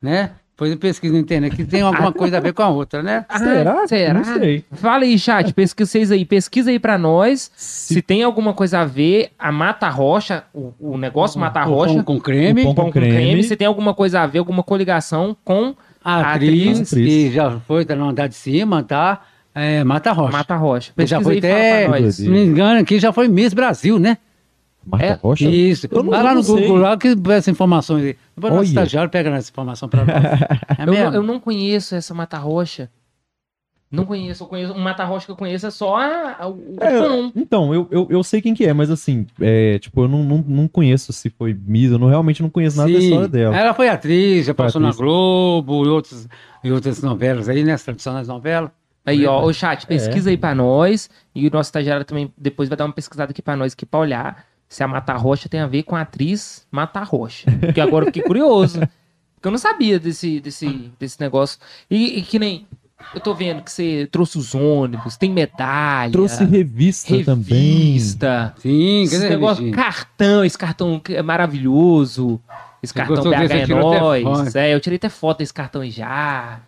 né? 0.00 0.32
Depois 0.58 0.72
eu 0.72 0.76
pesquiso 0.76 1.14
na 1.14 1.20
internet, 1.20 1.54
que 1.54 1.64
tem 1.64 1.82
alguma 1.82 2.12
coisa 2.12 2.38
a 2.38 2.40
ver 2.40 2.52
com 2.52 2.62
a 2.64 2.68
outra, 2.68 3.00
né? 3.00 3.24
Será? 3.36 3.80
Ah, 3.80 3.86
será? 3.86 4.12
Não 4.14 4.24
sei. 4.24 4.64
Fala 4.72 5.04
aí, 5.04 5.16
chat. 5.16 5.54
Pesquisa 5.54 5.88
vocês 5.88 6.10
aí. 6.10 6.24
Pesquisa 6.24 6.70
aí 6.70 6.80
pra 6.80 6.98
nós 6.98 7.48
se, 7.54 7.94
Se- 7.94 8.02
tem 8.02 8.24
alguma 8.24 8.52
coisa 8.52 8.80
a 8.80 8.84
ver. 8.84 9.30
A 9.38 9.52
Mata 9.52 9.88
Rocha, 9.88 10.42
o, 10.52 10.72
o 10.80 10.98
negócio 10.98 11.38
Mata 11.38 11.64
O 11.64 11.68
Rocha, 11.72 11.94
pão 11.94 12.02
com 12.02 12.20
creme, 12.20 12.62
o 12.62 12.64
pão 12.64 12.74
pão 12.74 12.84
com 12.86 12.90
com 12.90 12.98
creme. 12.98 13.14
creme. 13.14 13.44
Se 13.44 13.54
tem 13.54 13.68
alguma 13.68 13.94
coisa 13.94 14.20
a 14.22 14.26
ver, 14.26 14.40
alguma 14.40 14.64
coligação 14.64 15.36
com 15.44 15.76
a 16.04 16.14
a 16.16 16.32
atriz, 16.34 16.80
atriz. 16.80 16.90
que 17.06 17.30
já 17.30 17.60
foi, 17.60 17.84
tá 17.84 17.94
no 17.94 18.08
andar 18.08 18.26
de 18.26 18.34
cima, 18.34 18.82
tá? 18.82 19.20
É, 19.54 19.84
Mata 19.84 20.10
Rocha. 20.10 20.32
Mata 20.32 20.56
Rocha. 20.56 20.92
Que 20.96 21.06
já 21.06 21.18
Pesquisa 21.18 21.22
foi 21.22 21.38
até, 21.38 21.88
pra 21.88 22.00
nós. 22.00 22.14
se 22.16 22.24
não 22.24 22.32
me 22.32 22.44
engano, 22.44 22.80
aqui 22.80 22.98
já 22.98 23.12
foi 23.12 23.28
Miss 23.28 23.54
Brasil, 23.54 23.96
né? 24.00 24.18
Marta 24.90 25.06
É, 25.06 25.12
Rocha? 25.14 25.48
Isso. 25.48 25.86
Vai 25.90 26.22
lá 26.22 26.34
no 26.34 26.42
Google 26.42 26.76
lá 26.78 26.96
que 26.96 27.14
vê 27.14 27.34
essa 27.34 27.50
informação 27.50 27.96
aí. 27.96 28.16
Depois 28.34 28.52
o 28.52 28.56
nosso 28.56 28.58
Olha. 28.58 28.66
estagiário 28.68 29.10
pega 29.10 29.30
essa 29.30 29.50
informação 29.50 29.88
pra 29.88 30.04
nós. 30.04 30.14
É 30.78 30.82
Eu, 30.82 30.86
não, 30.86 31.14
eu 31.14 31.22
não 31.22 31.40
conheço 31.40 31.94
essa 31.94 32.14
Mata 32.14 32.38
Rocha. 32.38 32.90
Não 33.90 34.04
conheço. 34.04 34.42
Eu 34.44 34.48
conheço. 34.48 34.72
Um 34.74 34.80
Mata 34.80 35.02
Rocha 35.04 35.24
que 35.24 35.32
eu 35.32 35.36
conheço 35.36 35.66
é 35.66 35.70
só 35.70 35.96
a, 35.96 36.36
a- 36.40 36.48
o 36.48 36.76
É. 36.80 37.32
Então, 37.34 37.72
eu, 37.72 37.88
eu, 37.90 38.06
eu 38.10 38.22
sei 38.22 38.42
quem 38.42 38.52
que 38.52 38.66
é, 38.66 38.72
mas 38.74 38.90
assim, 38.90 39.26
é, 39.40 39.78
tipo, 39.78 40.02
eu 40.02 40.08
não, 40.08 40.22
não, 40.22 40.44
não 40.46 40.68
conheço 40.68 41.10
se 41.12 41.30
foi 41.30 41.54
Miss, 41.66 41.90
eu 41.90 41.98
não, 41.98 42.06
realmente 42.08 42.42
não 42.42 42.50
conheço 42.50 42.76
nada 42.76 42.92
da 42.92 42.98
Sim. 42.98 43.06
história 43.06 43.28
dela. 43.28 43.56
Ela 43.56 43.72
foi 43.72 43.88
atriz, 43.88 44.44
já 44.46 44.52
Foi 44.54 44.66
passou 44.66 44.80
atriz. 44.82 44.96
na 44.98 45.02
Globo 45.04 45.86
e, 45.86 45.88
outros, 45.88 46.28
e 46.62 46.70
outras 46.70 47.00
novelas 47.02 47.48
aí, 47.48 47.64
né? 47.64 47.72
As 47.72 47.82
tradicionais 47.82 48.28
novelas. 48.28 48.70
Aí, 49.06 49.24
ó, 49.26 49.42
o 49.42 49.54
chat, 49.54 49.86
pesquisa 49.86 50.28
aí 50.28 50.36
pra 50.36 50.54
nós. 50.54 51.08
E 51.34 51.46
o 51.48 51.50
nosso 51.50 51.68
estagiário 51.68 52.04
também 52.04 52.30
depois 52.36 52.68
vai 52.68 52.76
dar 52.76 52.84
uma 52.84 52.92
pesquisada 52.92 53.30
aqui 53.30 53.40
pra 53.40 53.56
nós, 53.56 53.72
aqui 53.72 53.86
pra 53.86 54.00
olhar 54.00 54.44
se 54.68 54.82
a 54.82 54.88
Mata 54.88 55.14
Rocha 55.14 55.48
tem 55.48 55.60
a 55.60 55.66
ver 55.66 55.82
com 55.84 55.96
a 55.96 56.02
atriz 56.02 56.66
Mata 56.70 57.02
Rocha. 57.02 57.50
Porque 57.60 57.80
agora 57.80 58.04
eu 58.04 58.06
fiquei 58.06 58.22
curioso. 58.22 58.78
Porque 59.34 59.46
eu 59.46 59.50
não 59.52 59.58
sabia 59.58 59.98
desse, 59.98 60.40
desse, 60.40 60.90
desse 60.98 61.20
negócio. 61.20 61.58
E, 61.90 62.18
e 62.18 62.22
que 62.22 62.38
nem. 62.38 62.66
Eu 63.14 63.20
tô 63.20 63.32
vendo 63.32 63.62
que 63.62 63.70
você 63.70 64.08
trouxe 64.10 64.36
os 64.36 64.54
ônibus, 64.56 65.16
tem 65.16 65.30
medalha. 65.30 66.10
Trouxe 66.10 66.44
revista, 66.44 67.14
também. 67.24 67.92
revista. 67.92 68.54
Sim, 68.58 69.02
Esse 69.02 69.14
dizer, 69.14 69.30
negócio, 69.30 69.70
cartão, 69.70 70.44
esse 70.44 70.58
cartão 70.58 70.98
que 70.98 71.14
é 71.14 71.22
maravilhoso. 71.22 72.40
Esse 72.82 72.92
Você 72.92 72.98
cartão 72.98 73.24
BH 73.30 73.52
é 73.52 73.66
foto. 73.66 74.56
É, 74.58 74.74
eu 74.74 74.80
tirei 74.80 74.96
até 74.96 75.08
foto 75.08 75.38
desse 75.38 75.54
cartão 75.54 75.80
aí 75.82 75.90
já. 75.90 76.60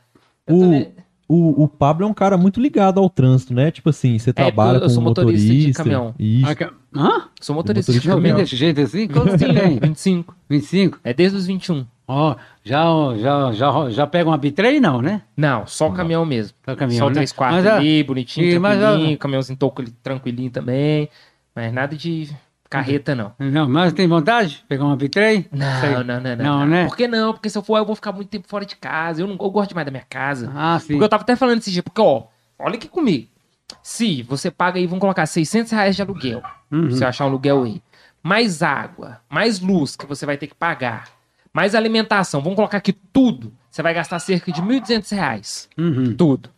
Eu 0.47 0.57
O- 0.57 0.93
O, 1.33 1.63
o 1.65 1.69
Pablo 1.69 2.05
é 2.05 2.09
um 2.09 2.15
cara 2.15 2.37
muito 2.37 2.61
ligado 2.61 2.99
ao 2.99 3.09
trânsito, 3.09 3.55
né? 3.55 3.71
Tipo 3.71 3.91
assim, 3.91 4.19
você 4.19 4.33
trabalha 4.33 4.77
É, 4.77 4.79
eu 4.79 4.83
com 4.83 4.89
sou 4.89 5.03
motorista 5.03 5.47
de 5.47 5.53
motorista. 5.55 5.83
caminhão. 5.85 6.15
Isso. 6.19 6.47
Ah, 6.49 6.55
que- 6.57 6.71
Hã? 6.95 7.29
Sou 7.41 7.55
motorista 7.55 7.93
de 7.93 7.99
Motorista 7.99 8.01
de 8.01 8.01
vim 8.01 8.09
caminhão. 8.09 8.37
desse 8.37 8.57
jeito 8.57 8.81
assim? 8.81 9.07
Quanto 9.09 9.31
você 9.31 9.47
tem? 9.53 9.79
25. 9.79 10.35
25? 10.49 10.99
É 11.05 11.13
desde 11.15 11.37
os 11.37 11.47
21. 11.47 11.87
Ó, 12.09 12.35
já, 12.65 12.85
já, 13.19 13.53
já, 13.53 13.91
já 13.91 14.07
pega 14.07 14.29
uma 14.29 14.37
bitrem, 14.37 14.81
não, 14.81 15.01
né? 15.01 15.23
Não, 15.37 15.65
só 15.67 15.89
o 15.89 15.93
caminhão 15.93 16.25
mesmo. 16.27 16.57
Só 16.65 16.75
caminhão, 16.75 16.99
só 16.99 17.07
o 17.07 17.09
né? 17.11 17.15
3 17.15 17.31
quartos 17.33 17.59
Mas, 17.59 17.67
ah, 17.67 17.77
ali, 17.77 18.03
bonitinho, 18.03 18.47
e- 18.47 18.59
mas, 18.59 18.79
tranquilinho, 18.81 19.19
caminhãozinho 19.19 19.57
toco 19.59 19.81
ali, 19.83 19.91
tranquilinho 20.03 20.51
também. 20.51 21.09
Mas 21.55 21.73
nada 21.73 21.95
de 21.97 22.29
carreta, 22.69 23.15
não. 23.15 23.33
Não, 23.39 23.69
mas 23.69 23.93
tem 23.93 24.09
vontade 24.09 24.49
de 24.57 24.65
pegar 24.69 24.85
uma 24.87 24.97
bitrem? 24.97 25.47
Não, 25.53 26.03
não, 26.05 26.21
não, 26.21 26.37
Não, 26.37 26.59
não. 26.61 26.67
né? 26.67 26.87
Por 26.87 26.97
que 26.97 27.07
não? 27.07 27.33
Porque 27.33 27.49
se 27.49 27.57
eu 27.57 27.63
for, 27.63 27.79
eu 27.79 27.85
vou 27.87 27.95
ficar 27.95 28.11
muito 28.11 28.29
tempo 28.29 28.49
fora 28.49 28.67
de 28.67 28.75
casa. 28.75 29.23
Eu, 29.23 29.29
não, 29.29 29.37
eu 29.41 29.51
gosto 29.51 29.69
demais 29.69 29.85
da 29.87 29.93
minha 29.93 30.05
casa. 30.11 30.51
Ah, 30.53 30.81
sim. 30.81 30.89
Porque 30.95 31.05
eu 31.05 31.09
tava 31.09 31.23
até 31.23 31.37
falando 31.37 31.59
esse 31.59 31.71
dia, 31.71 31.83
porque, 31.83 32.01
ó, 32.01 32.25
olha 32.59 32.75
aqui 32.75 32.89
comigo. 32.89 33.29
Se 33.83 34.23
você 34.23 34.51
paga 34.51 34.79
aí, 34.79 34.87
vamos 34.87 35.01
colocar 35.01 35.27
600 35.27 35.73
reais 35.73 35.97
de 35.97 36.03
aluguel, 36.03 36.43
Uhum. 36.71 36.91
você 36.91 37.05
achar 37.05 37.25
um 37.25 37.29
aluguel 37.29 37.63
aí. 37.65 37.83
Mais 38.23 38.63
água, 38.63 39.21
mais 39.29 39.61
luz 39.61 39.97
que 39.97 40.07
você 40.07 40.27
vai 40.27 40.37
ter 40.37 40.47
que 40.47 40.55
pagar, 40.55 41.09
mais 41.53 41.75
alimentação, 41.75 42.41
vamos 42.43 42.57
colocar 42.57 42.79
aqui 42.79 42.93
tudo. 42.93 43.53
Você 43.71 43.83
vai 43.83 43.95
gastar 43.95 44.19
cerca 44.19 44.51
de 44.53 44.61
1.200 44.63 45.11
reais. 45.11 45.69
Uhum. 45.79 46.15
Tudo. 46.15 46.51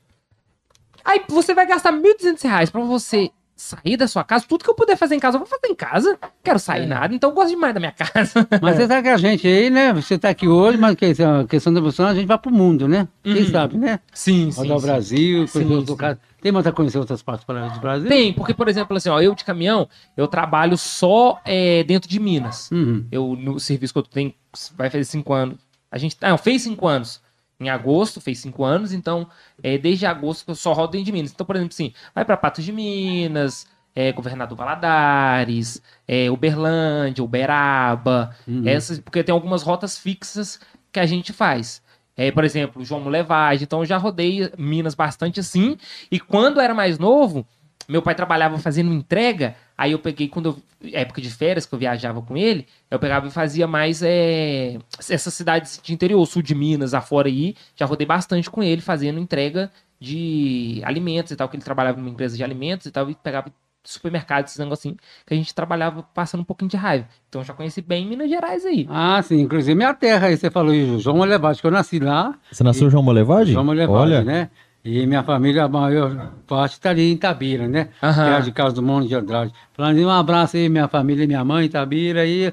Aí 1.05 1.23
você 1.29 1.55
vai 1.55 1.67
gastar 1.67 1.93
1.200 1.93 2.43
reais 2.43 2.71
pra 2.71 2.81
você 2.81 3.31
sair 3.55 3.97
da 3.97 4.09
sua 4.09 4.25
casa. 4.25 4.45
Tudo 4.49 4.65
que 4.65 4.71
eu 4.71 4.75
puder 4.75 4.97
fazer 4.97 5.15
em 5.15 5.21
casa, 5.21 5.37
eu 5.37 5.41
vou 5.41 5.47
fazer 5.49 5.69
em 5.73 5.75
casa. 5.75 6.19
Quero 6.43 6.59
sair 6.59 6.83
É. 6.85 6.87
nada, 6.87 7.15
então 7.15 7.31
eu 7.31 7.35
gosto 7.35 7.51
demais 7.51 7.75
da 7.75 7.81
minha 7.81 7.93
casa. 7.97 8.47
Mas 8.61 8.77
você 8.77 8.87
sabe 8.89 9.03
que 9.03 9.09
a 9.09 9.17
gente 9.17 9.47
aí, 9.47 9.71
né? 9.71 9.93
Você 9.93 10.19
tá 10.19 10.31
aqui 10.31 10.49
hoje, 10.49 10.79
mas 10.79 10.97
que, 10.97 11.05
a 11.23 11.45
questão 11.47 11.73
da 11.73 11.79
evolução, 11.79 12.07
a 12.07 12.15
gente 12.15 12.27
vai 12.27 12.39
pro 12.39 12.51
mundo, 12.51 12.89
né? 12.89 13.07
Quem 13.23 13.37
Uhum. 13.45 13.51
sabe, 13.51 13.77
né? 13.79 14.01
Sim, 14.13 14.51
Rodar 14.51 14.79
o 14.79 14.81
Brasil, 14.81 15.47
Sim, 15.47 15.59
outros 15.61 15.85
sim. 15.85 15.91
lugares. 15.91 16.19
Tem 16.43 16.51
vontade 16.51 16.73
de 16.73 16.77
conhecer 16.77 16.99
outras 16.99 17.23
partes 17.23 17.47
do 17.47 17.81
Brasil? 17.81 18.09
Tem, 18.09 18.33
porque, 18.33 18.53
por 18.53 18.69
exemplo, 18.69 18.97
assim, 18.97 19.09
ó, 19.09 19.21
eu 19.21 19.33
de 19.33 19.45
caminhão, 19.45 19.89
eu 20.17 20.27
trabalho 20.27 20.77
só 20.77 21.41
é, 21.45 21.85
dentro 21.85 22.11
de 22.11 22.19
Minas. 22.19 22.69
Uhum. 22.73 23.07
Eu, 23.13 23.37
no 23.37 23.61
serviço 23.61 23.93
que 23.93 23.99
eu 24.01 24.03
tenho, 24.03 24.35
vai 24.77 24.91
fazer 24.91 25.05
cinco 25.05 25.33
anos. 25.33 25.59
A 25.89 25.99
gente, 25.99 26.17
não, 26.21 26.37
fez 26.37 26.63
cinco 26.63 26.89
anos. 26.89 27.23
Em 27.61 27.71
agosto, 27.71 28.21
fez 28.21 28.41
cinco 28.41 28.65
anos, 28.65 28.93
então, 28.93 29.29
é, 29.63 29.79
desde 29.79 30.05
agosto 30.05 30.45
que 30.45 30.51
eu 30.51 30.57
só 30.57 30.73
rodo 30.73 30.93
dentro 30.93 31.07
de 31.07 31.13
Minas. 31.13 31.31
Então, 31.33 31.47
por 31.47 31.55
exemplo, 31.55 31.73
assim, 31.73 31.93
vai 32.13 32.25
para 32.25 32.37
Patos 32.37 32.65
de 32.65 32.73
Minas, 32.73 33.69
é, 33.95 34.11
Governador 34.11 34.59
Valadares, 34.59 35.81
é, 36.09 36.29
Uberlândia, 36.29 37.23
Uberaba, 37.23 38.35
Uhum. 38.49 38.67
essas, 38.67 38.99
porque 38.99 39.23
tem 39.23 39.33
algumas 39.33 39.63
rotas 39.63 39.97
fixas 39.97 40.59
que 40.91 40.99
a 40.99 41.07
gente 41.07 41.33
faz. 41.33 41.81
É, 42.17 42.31
por 42.31 42.45
exemplo, 42.45 42.85
João 42.85 43.01
Mulevage. 43.01 43.65
Então, 43.65 43.81
eu 43.81 43.87
já 43.87 43.97
rodei 43.97 44.51
Minas 44.59 44.95
bastante 44.95 45.41
assim. 45.41 45.77
E 46.11 46.21
quando 46.21 46.59
eu 46.59 46.63
era 46.63 46.75
mais 46.75 46.99
novo, 46.99 47.47
meu 47.89 48.03
pai 48.03 48.15
trabalhava 48.15 48.59
fazendo 48.59 48.93
entrega. 48.93 49.57
Aí 49.77 49.93
eu 49.93 49.99
peguei, 49.99 50.29
quando 50.29 50.63
eu, 50.83 50.91
época 50.93 51.21
de 51.21 51.31
férias, 51.31 51.67
que 51.67 51.75
eu 51.75 51.79
viajava 51.79 52.23
com 52.23 52.37
ele, 52.37 52.67
eu 52.91 52.99
pegava 52.99 53.27
e 53.27 53.31
fazia 53.31 53.67
mais 53.67 54.03
é, 54.03 54.79
essas 55.09 55.35
cidades 55.35 55.81
de 55.83 55.93
interior, 55.93 56.25
sul 56.27 56.43
de 56.43 56.55
Minas, 56.55 56.95
afora 56.95 57.29
aí. 57.29 57.57
Já 57.75 57.87
rodei 57.87 58.07
bastante 58.07 58.51
com 58.51 58.63
ele, 58.63 58.81
fazendo 58.81 59.19
entrega 59.19 59.71
de 59.99 60.83
alimentos 60.85 61.33
e 61.33 61.37
tal, 61.37 61.49
que 61.49 61.57
ele 61.57 61.65
trabalhava 61.65 61.99
numa 61.99 62.11
empresa 62.11 62.37
de 62.37 62.43
alimentos 62.43 62.87
e 62.87 62.91
tal, 62.91 63.09
e 63.09 63.15
pegava 63.15 63.53
supermercado, 63.85 64.47
esses 64.47 64.59
negocinhos, 64.59 64.99
que 65.27 65.35
a 65.35 65.37
gente 65.37 65.55
trabalhava 65.55 66.03
passando 66.15 66.41
um 66.41 66.45
pouquinho 66.45 66.71
de 66.71 66.77
raiva. 66.77 67.07
Então 67.29 67.41
eu 67.41 67.45
já 67.45 67.53
conheci 67.53 67.81
bem 67.83 68.07
Minas 68.07 68.29
Gerais 68.29 68.65
aí. 68.65 68.87
Ah, 68.91 69.21
sim. 69.23 69.41
Inclusive 69.41 69.75
minha 69.75 69.95
terra 69.95 70.29
aí, 70.29 70.37
você 70.37 70.51
falou 70.51 70.73
isso, 70.75 71.01
João 71.01 71.17
Molevade, 71.17 71.61
que 71.61 71.67
eu 71.67 71.71
nasci 71.71 71.99
lá, 71.99 72.35
Você 72.51 72.63
nasceu 72.63 72.91
João 72.91 73.03
Molevade? 73.03 73.53
João 73.53 73.65
Molevade, 73.65 73.99
Olha, 73.99 74.23
né? 74.25 74.51
E 74.85 75.07
minha 75.07 75.23
família, 75.23 75.65
a 75.65 75.69
maior 75.69 76.33
parte 76.47 76.73
está 76.73 76.91
ali 76.91 77.09
em 77.11 77.15
Itabira, 77.15 77.69
né? 77.69 77.89
Aham. 78.03 78.25
Perto 78.33 78.45
de 78.47 78.53
casa 78.53 78.75
do 78.75 78.83
Monte 78.83 79.07
de 79.09 79.15
Andrade. 79.15 79.53
Falando 79.73 79.97
um 80.01 80.11
abraço 80.11 80.57
aí, 80.57 80.69
minha 80.69 80.89
família, 80.89 81.25
minha 81.25 81.45
mãe, 81.45 81.67
Itabira 81.67 82.23
aí, 82.23 82.53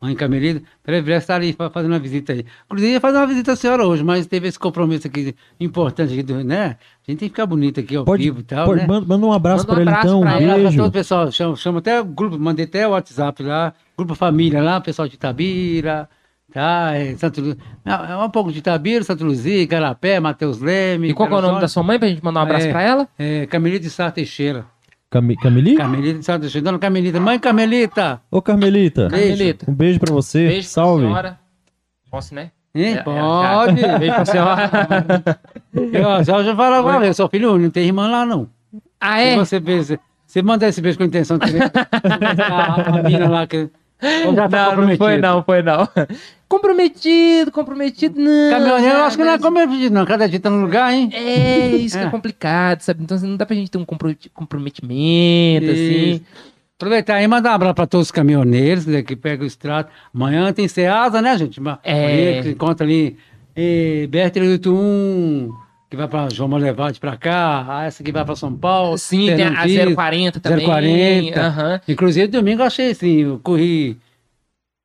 mãe 0.00 0.14
Camelida. 0.14 0.62
Breve 0.84 1.12
estar 1.12 1.34
ali 1.36 1.52
fa- 1.52 1.70
fazendo 1.70 1.92
uma 1.92 1.98
visita 1.98 2.32
aí. 2.32 2.44
Inclusive, 2.66 2.92
ia 2.92 3.00
fazer 3.00 3.16
uma 3.18 3.26
visita 3.26 3.52
à 3.52 3.56
senhora 3.56 3.86
hoje, 3.86 4.04
mas 4.04 4.26
teve 4.26 4.46
esse 4.48 4.58
compromisso 4.58 5.06
aqui 5.06 5.34
importante 5.58 6.12
aqui, 6.12 6.22
do, 6.22 6.42
né? 6.44 6.76
A 7.06 7.10
gente 7.10 7.18
tem 7.20 7.28
que 7.28 7.34
ficar 7.34 7.46
bonito 7.46 7.80
aqui 7.80 7.96
ao 7.96 8.04
pode, 8.04 8.22
vivo 8.22 8.40
e 8.40 8.42
tal, 8.44 8.66
pode- 8.66 8.80
né? 8.82 8.86
manda, 8.86 9.06
manda 9.06 9.26
um 9.26 9.32
abraço 9.32 9.66
Manda 9.66 9.72
um 9.72 9.74
pra 9.74 9.82
ele 9.82 9.90
abraço 9.90 10.06
então, 10.08 10.20
pra 10.20 10.30
um 10.30 10.36
ele. 10.36 10.44
Aí, 10.44 10.46
lá 10.48 10.54
pra 10.54 10.62
beijo. 10.62 10.76
todo 10.78 10.88
o 10.88 10.92
pessoal, 10.92 11.32
chama, 11.32 11.56
chama 11.56 11.78
até 11.80 12.00
o 12.00 12.04
grupo, 12.04 12.38
mandei 12.38 12.64
até 12.64 12.86
o 12.86 12.90
WhatsApp 12.90 13.42
lá, 13.42 13.72
grupo 13.96 14.14
família 14.14 14.62
lá, 14.62 14.80
pessoal 14.80 15.08
de 15.08 15.14
Itabira, 15.14 16.08
tá? 16.52 16.92
É, 16.94 17.16
Santo 17.16 17.40
Lu... 17.40 17.56
é 17.84 18.16
um 18.16 18.30
pouco 18.30 18.52
de 18.52 18.58
Itabira, 18.60 19.02
Santo 19.04 19.24
Luzia, 19.24 19.66
Carapé, 19.66 20.20
Mateus 20.20 20.60
Leme. 20.60 21.08
E 21.10 21.14
qual 21.14 21.28
é 21.28 21.34
o 21.34 21.40
nome 21.42 21.60
da 21.60 21.68
sua 21.68 21.82
mãe 21.82 21.98
pra 21.98 22.08
gente 22.08 22.22
mandar 22.24 22.40
um 22.40 22.42
abraço 22.44 22.66
É. 22.66 22.70
pra 22.70 22.82
ela? 22.82 23.08
É, 23.18 23.46
de 23.80 23.90
Sá 23.90 24.10
Teixeira. 24.10 24.64
Cami- 25.10 25.36
Cameli? 25.36 25.74
Carmelita 25.76 26.18
de 26.20 26.40
Teixeira. 26.40 26.64
Dona 26.66 26.78
Carmelita, 26.78 27.18
mãe 27.18 27.38
Carmelita! 27.38 28.20
Ô, 28.30 28.42
Carmelita. 28.42 29.08
Beijo. 29.08 29.28
Carmelita. 29.28 29.70
Um 29.70 29.74
beijo 29.74 29.98
pra 30.00 30.12
você. 30.12 30.48
Beijo 30.48 30.68
Salve. 30.68 31.02
pra 31.04 31.08
senhora. 31.10 31.38
Posso, 32.10 32.34
né? 32.34 32.50
Hein? 32.74 32.84
É, 32.84 32.98
é, 32.98 33.02
Pode! 33.02 33.80
já. 33.80 33.98
Beijo 33.98 34.14
pra 34.14 34.24
senhora. 34.26 35.40
Eu 35.72 36.24
já, 36.24 36.42
já 36.42 36.54
falava 36.56 36.88
uma 36.88 37.00
vez, 37.00 37.16
seu 37.16 37.28
filho, 37.28 37.56
não 37.58 37.70
tem 37.70 37.86
irmã 37.86 38.08
lá 38.08 38.26
não. 38.26 38.48
ah, 39.00 39.16
Se 39.18 39.24
é? 39.24 39.36
você, 39.36 39.60
fez, 39.60 39.96
você 40.26 40.42
manda 40.42 40.66
esse 40.68 40.80
beijo 40.80 40.98
com 40.98 41.04
a 41.04 41.06
intenção 41.06 41.38
de 41.38 41.46
querer- 41.52 41.70
a, 42.50 42.98
a 42.98 43.02
mina 43.02 43.28
lá 43.28 43.46
que 43.46 43.70
já 44.34 44.48
tá 44.48 44.76
não, 44.76 44.86
não 44.86 44.96
foi 44.96 45.16
não, 45.18 45.42
foi 45.42 45.62
não. 45.62 45.88
Comprometido, 46.48 47.52
comprometido, 47.52 48.18
não. 48.18 48.50
Caminhoneiro, 48.50 48.94
eu 48.96 49.04
acho 49.04 49.16
que 49.18 49.22
não 49.24 49.32
é 49.32 49.38
comprometido, 49.38 49.94
não. 49.94 50.06
Cada 50.06 50.26
dia 50.28 50.40
tá 50.40 50.48
no 50.48 50.60
lugar, 50.62 50.92
hein? 50.92 51.10
É, 51.12 51.68
isso 51.76 51.98
que 51.98 52.02
é 52.04 52.06
É. 52.06 52.10
complicado, 52.10 52.80
sabe? 52.80 53.02
Então 53.02 53.16
assim, 53.16 53.26
não 53.28 53.36
dá 53.36 53.44
pra 53.44 53.54
gente 53.54 53.70
ter 53.70 53.76
um 53.78 53.84
compro- 53.84 54.16
comprometimento, 54.32 55.70
assim. 55.70 56.10
Isso. 56.12 56.22
Aproveitar 56.76 57.14
aí 57.16 57.24
e 57.24 57.28
mandar 57.28 57.50
um 57.50 57.54
abraço 57.54 57.74
para 57.74 57.86
todos 57.86 58.06
os 58.06 58.10
caminhoneiros 58.12 58.86
né, 58.86 59.02
que 59.02 59.14
pegam 59.16 59.44
o 59.44 59.46
extrato. 59.46 59.90
Amanhã 60.14 60.52
tem 60.52 60.66
Ceasa, 60.68 61.20
né, 61.20 61.36
gente? 61.36 61.60
É. 61.82 62.40
Que 62.42 62.50
encontra 62.50 62.86
ali 62.86 63.16
eh, 63.56 64.06
BR-381, 64.10 65.50
que 65.90 65.96
vai 65.96 66.06
para 66.06 66.28
João 66.32 66.48
Molevade 66.48 67.00
para 67.00 67.16
cá. 67.16 67.66
Ah, 67.68 67.84
essa 67.86 68.02
aqui 68.02 68.12
vai 68.12 68.24
para 68.24 68.36
São 68.36 68.54
Paulo. 68.54 68.96
Sim, 68.96 69.26
tem 69.26 69.44
a 69.44 69.62
Fernandinho, 69.62 69.94
040 69.96 70.40
também. 70.40 70.64
040. 70.64 71.40
Aham. 71.40 71.80
Inclusive, 71.88 72.28
domingo 72.28 72.62
eu 72.62 72.66
achei 72.66 72.90
assim, 72.92 73.22
eu 73.22 73.40
corri 73.42 73.96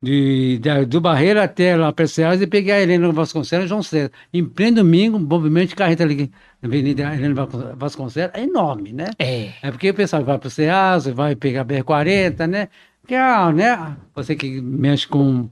de, 0.04 0.58
da- 0.58 0.84
do 0.84 1.00
Barreira 1.00 1.42
até 1.44 1.74
lá 1.76 1.92
para 1.92 2.06
Ceasa 2.06 2.44
e 2.44 2.46
peguei 2.46 2.72
a 2.74 2.80
Helena 2.80 3.10
Vasconcelos 3.12 3.64
e 3.66 3.68
João 3.68 3.82
César. 3.82 4.10
Em 4.32 4.44
pleno 4.44 4.76
domingo, 4.76 5.16
um 5.16 5.20
movimento 5.20 5.70
de 5.70 5.74
carreta 5.74 6.02
ali 6.04 6.30
na 6.62 6.68
Avenida 6.68 7.02
Helena 7.14 7.34
Vascon- 7.34 7.74
Vasconcelos 7.76 8.30
é 8.34 8.42
enorme, 8.42 8.92
né? 8.92 9.06
É. 9.18 9.50
É 9.62 9.70
porque 9.70 9.90
o 9.90 9.94
pessoal 9.94 10.22
vai 10.24 10.38
para 10.38 10.46
o 10.48 10.50
Ceasa, 10.50 11.12
vai 11.12 11.34
pegar 11.34 11.62
a 11.62 11.64
BR-40, 11.64 12.46
né? 12.46 12.68
Que 13.06 13.14
é, 13.14 13.52
né? 13.52 13.96
Você 14.14 14.34
que 14.36 14.60
mexe 14.60 15.06
com 15.08 15.48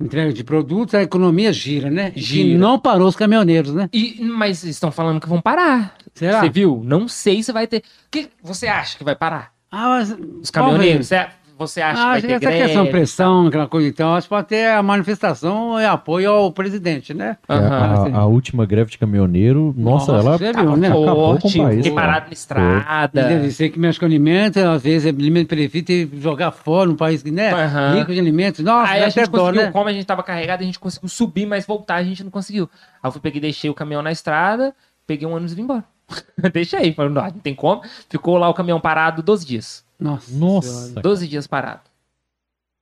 entrega 0.00 0.32
de 0.32 0.42
produtos, 0.44 0.94
a 0.94 1.02
economia 1.02 1.52
gira, 1.52 1.90
né? 1.90 2.12
E 2.16 2.20
Gira. 2.20 2.58
não 2.58 2.78
parou 2.78 3.06
os 3.08 3.16
caminhoneiros, 3.16 3.72
né? 3.72 3.88
E, 3.92 4.22
mas 4.24 4.64
estão 4.64 4.90
falando 4.90 5.20
que 5.20 5.28
vão 5.28 5.40
parar. 5.40 5.96
Será? 6.14 6.40
Você 6.40 6.48
viu? 6.50 6.82
Não 6.84 7.08
sei 7.08 7.42
se 7.42 7.52
vai 7.52 7.66
ter. 7.66 7.78
O 7.78 7.82
que 8.10 8.28
você 8.42 8.66
acha 8.66 8.98
que 8.98 9.04
vai 9.04 9.14
parar? 9.16 9.52
Ah, 9.70 9.88
mas, 9.98 10.16
Os 10.42 10.50
caminhoneiros? 10.50 11.06
Você, 11.08 11.26
você 11.56 11.80
acha 11.80 12.00
Ah, 12.00 12.04
que 12.04 12.08
vai 12.08 12.20
ter 12.22 12.26
que 12.26 12.34
essa 12.34 12.44
greve? 12.46 12.64
questão, 12.64 12.86
pressão, 12.86 13.46
aquela 13.46 13.66
coisa 13.68 13.88
então, 13.88 14.14
acho 14.14 14.26
que 14.26 14.34
pode 14.34 14.48
ter 14.48 14.70
a 14.70 14.82
manifestação 14.82 15.80
e 15.80 15.84
apoio 15.84 16.30
ao 16.30 16.52
presidente, 16.52 17.14
né? 17.14 17.36
É, 17.48 17.54
a, 17.54 18.18
a 18.18 18.26
última 18.26 18.66
greve 18.66 18.90
de 18.90 18.98
caminhoneiro, 18.98 19.74
nossa, 19.76 20.12
Nossa, 20.12 20.26
ela 20.26 20.36
viu, 20.38 20.76
né? 20.76 20.88
Acabou 20.88 21.38
com 21.38 21.48
o 21.48 21.50
forte, 21.50 21.58
país, 21.58 21.76
fiquei 21.76 21.92
cara. 21.94 22.06
parado 22.06 22.26
na 22.26 22.32
estrada. 22.32 23.22
Deve 23.28 23.50
ser 23.50 23.70
que 23.70 23.78
mexe 23.78 23.98
com 23.98 24.04
alimento, 24.06 24.58
às 24.58 24.82
vezes 24.82 25.06
alimento 25.06 25.48
prefeito 25.48 25.90
e 25.92 26.10
jogar 26.20 26.50
fora 26.50 26.90
um 26.90 26.96
país 26.96 27.22
que, 27.22 27.30
né? 27.30 27.52
Aham. 27.52 27.94
Rico 27.94 28.12
de 28.12 28.18
alimentos. 28.20 28.60
Nossa, 28.64 28.92
Aí 28.92 29.02
a 29.04 29.08
gente 29.08 29.30
dó, 29.30 29.38
conseguiu, 29.40 29.62
né? 29.62 29.70
como 29.70 29.88
a 29.88 29.92
gente 29.92 30.06
tava 30.06 30.22
carregado, 30.22 30.62
a 30.62 30.66
gente 30.66 30.78
conseguiu 30.78 31.08
subir, 31.08 31.46
mas 31.46 31.64
voltar 31.66 31.96
a 31.96 32.02
gente 32.04 32.22
não 32.24 32.30
conseguiu. 32.30 32.68
Aí 33.02 33.08
eu 33.08 33.12
fui, 33.12 33.20
peguei, 33.20 33.40
deixei 33.40 33.70
o 33.70 33.74
caminhão 33.74 34.02
na 34.02 34.10
estrada, 34.12 34.74
peguei 35.06 35.26
um 35.28 35.32
ônibus 35.32 35.52
e 35.52 35.56
vim 35.56 35.62
embora. 35.62 35.84
Deixei, 36.52 36.92
falei, 36.92 37.10
não, 37.12 37.22
não 37.22 37.30
tem 37.30 37.54
como. 37.54 37.80
Ficou 38.10 38.36
lá 38.36 38.46
o 38.48 38.54
caminhão 38.54 38.78
parado 38.78 39.22
12 39.22 39.46
dias. 39.46 39.84
Nossa. 40.04 40.36
Nossa. 40.36 40.68
Senhora. 40.86 41.02
12 41.02 41.26
dias 41.28 41.46
parado. 41.46 41.80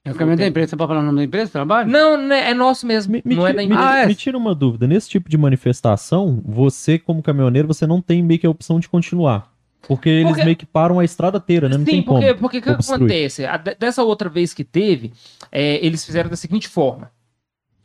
É 0.05 0.11
o 0.11 0.15
caminhão 0.17 0.37
da 0.37 0.47
empresa, 0.49 0.71
você 0.71 0.77
pode 0.77 0.89
falar 0.89 1.01
o 1.01 1.05
nome 1.05 1.19
da 1.19 1.25
empresa, 1.25 1.53
trabalho? 1.53 1.89
Não, 1.89 2.33
é, 2.33 2.51
é 2.51 2.55
nosso 2.55 2.85
mesmo, 2.85 3.13
Me, 3.13 3.23
me 3.25 3.37
não 3.37 3.47
é 3.47 3.53
da 3.53 3.59
me- 3.59 3.67
empresa. 3.67 3.83
Ah, 3.89 3.99
é. 4.01 4.07
me 4.07 4.17
tira 4.17 4.37
uma 4.37 4.53
dúvida. 4.53 4.85
Nesse 4.89 5.09
tipo 5.09 5.31
de 5.31 5.39
manifestação, 5.39 6.43
você, 6.45 6.99
como 6.99 7.23
caminhoneiro, 7.23 7.69
você 7.69 7.87
não 7.87 8.03
tem 8.03 8.21
meio 8.21 8.41
que 8.41 8.47
a 8.47 8.51
opção 8.51 8.81
de 8.81 8.89
continuar. 8.89 9.53
Porque 9.87 10.09
eles 10.09 10.29
Porque- 10.33 10.45
meio 10.45 10.57
que 10.57 10.67
param 10.67 10.99
a 10.99 11.05
estrada 11.05 11.39
inteira, 11.39 11.69
né? 11.69 11.77
Não 11.79 11.85
Sim, 11.85 11.91
tem 11.93 12.03
porque 12.03 12.27
como. 12.27 12.39
porque 12.41 12.59
o 12.59 12.63
que 12.63 12.71
obstruir. 12.71 12.97
acontece? 13.01 13.47
A 13.47 13.57
de- 13.57 13.75
dessa 13.77 14.03
outra 14.03 14.29
vez 14.29 14.53
que 14.53 14.65
teve, 14.65 15.13
é, 15.53 15.85
eles 15.85 16.05
fizeram 16.05 16.29
da 16.31 16.37
seguinte 16.37 16.67
forma: 16.69 17.11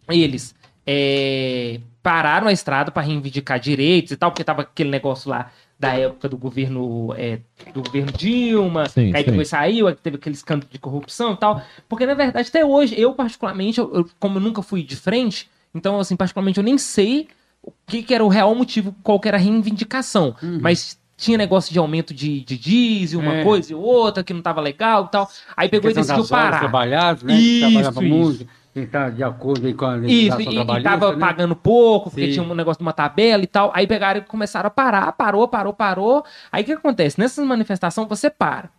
eles 0.10 0.56
é, 0.86 1.80
pararam 2.02 2.48
a 2.48 2.52
estrada 2.52 2.92
para 2.92 3.04
reivindicar 3.04 3.60
direitos 3.60 4.12
e 4.12 4.16
tal, 4.18 4.32
porque 4.32 4.44
tava 4.44 4.62
aquele 4.64 4.90
negócio 4.90 5.30
lá 5.30 5.52
da 5.80 5.94
época 5.94 6.28
do 6.28 6.38
governo 6.38 7.14
é, 7.18 7.40
do 7.74 7.84
governo 7.84 8.12
Dilma, 8.12 8.90
Sim, 8.90 9.12
que 9.12 9.18
aí 9.18 9.24
sim. 9.24 9.30
depois 9.30 9.48
saiu, 9.48 9.88
aí 9.88 9.96
teve 9.96 10.16
aquele 10.18 10.36
escândalo 10.36 10.70
de 10.72 10.80
corrupção 10.80 11.34
e 11.34 11.38
tal. 11.38 11.62
Porque 11.88 12.06
na 12.06 12.14
verdade 12.16 12.48
até 12.50 12.66
hoje 12.66 13.00
eu 13.00 13.14
particularmente, 13.14 13.80
eu- 13.80 13.94
eu- 13.94 14.10
como 14.20 14.38
eu 14.38 14.42
nunca 14.42 14.62
fui 14.64 14.82
de 14.84 14.96
frente, 14.96 15.50
então 15.76 16.00
assim 16.00 16.16
particularmente 16.16 16.58
eu 16.58 16.64
nem 16.64 16.78
sei 16.78 17.28
o 17.62 17.72
que, 17.86 18.02
que 18.02 18.14
era 18.14 18.24
o 18.24 18.28
real 18.28 18.56
motivo, 18.56 18.96
qual 19.04 19.20
que 19.20 19.28
era 19.28 19.38
a 19.38 19.40
reivindicação, 19.40 20.36
mas 20.62 20.98
tinha 21.16 21.38
negócio 21.38 21.74
de 21.74 21.80
aumento 21.80 22.14
de, 22.14 22.42
de 22.42 22.58
diesel, 22.58 23.20
uma 23.20 23.38
É. 23.38 23.44
coisa 23.44 23.72
e 23.72 23.76
outra, 23.76 24.24
que 24.24 24.34
não 24.34 24.42
tava 24.42 24.62
legal 24.62 25.06
e 25.06 25.12
tal. 25.12 25.30
Aí 25.56 25.68
pegou 25.68 25.90
e 25.90 25.94
decidiu 25.94 26.26
parar. 26.28 26.60
trabalhadas, 26.60 27.24
né? 27.24 27.34
Isso, 27.40 27.60
Trabalhava 27.72 28.04
isso. 28.06 28.16
muito, 28.16 28.48
quem 28.78 28.84
está 28.84 29.10
de 29.10 29.24
acordo 29.24 29.66
aí 29.66 29.74
com 29.74 29.86
a 29.86 29.98
Isso, 29.98 30.06
legislação 30.06 30.40
e, 30.40 30.50
e 30.50 30.56
trabalhista, 30.56 30.90
tava 30.90 31.14
né? 31.14 31.20
pagando 31.20 31.56
pouco, 31.56 32.12
porque 32.12 32.28
Sim. 32.28 32.32
tinha 32.34 32.44
um 32.44 32.54
negócio 32.54 32.78
de 32.78 32.84
uma 32.86 32.94
tabela 32.94 33.44
e 33.44 33.48
tal. 33.48 33.72
Aí 33.74 33.88
pegaram 33.88 34.20
e 34.20 34.24
começaram 34.24 34.68
a 34.68 34.70
parar, 34.70 35.12
parou, 35.14 35.48
parou, 35.48 35.74
parou. 35.74 36.24
Aí 36.52 36.62
o 36.62 36.66
que 36.66 36.74
acontece? 36.74 37.20
Nessas 37.20 37.44
manifestações 37.46 38.08
você 38.08 38.30
para. 38.30 38.70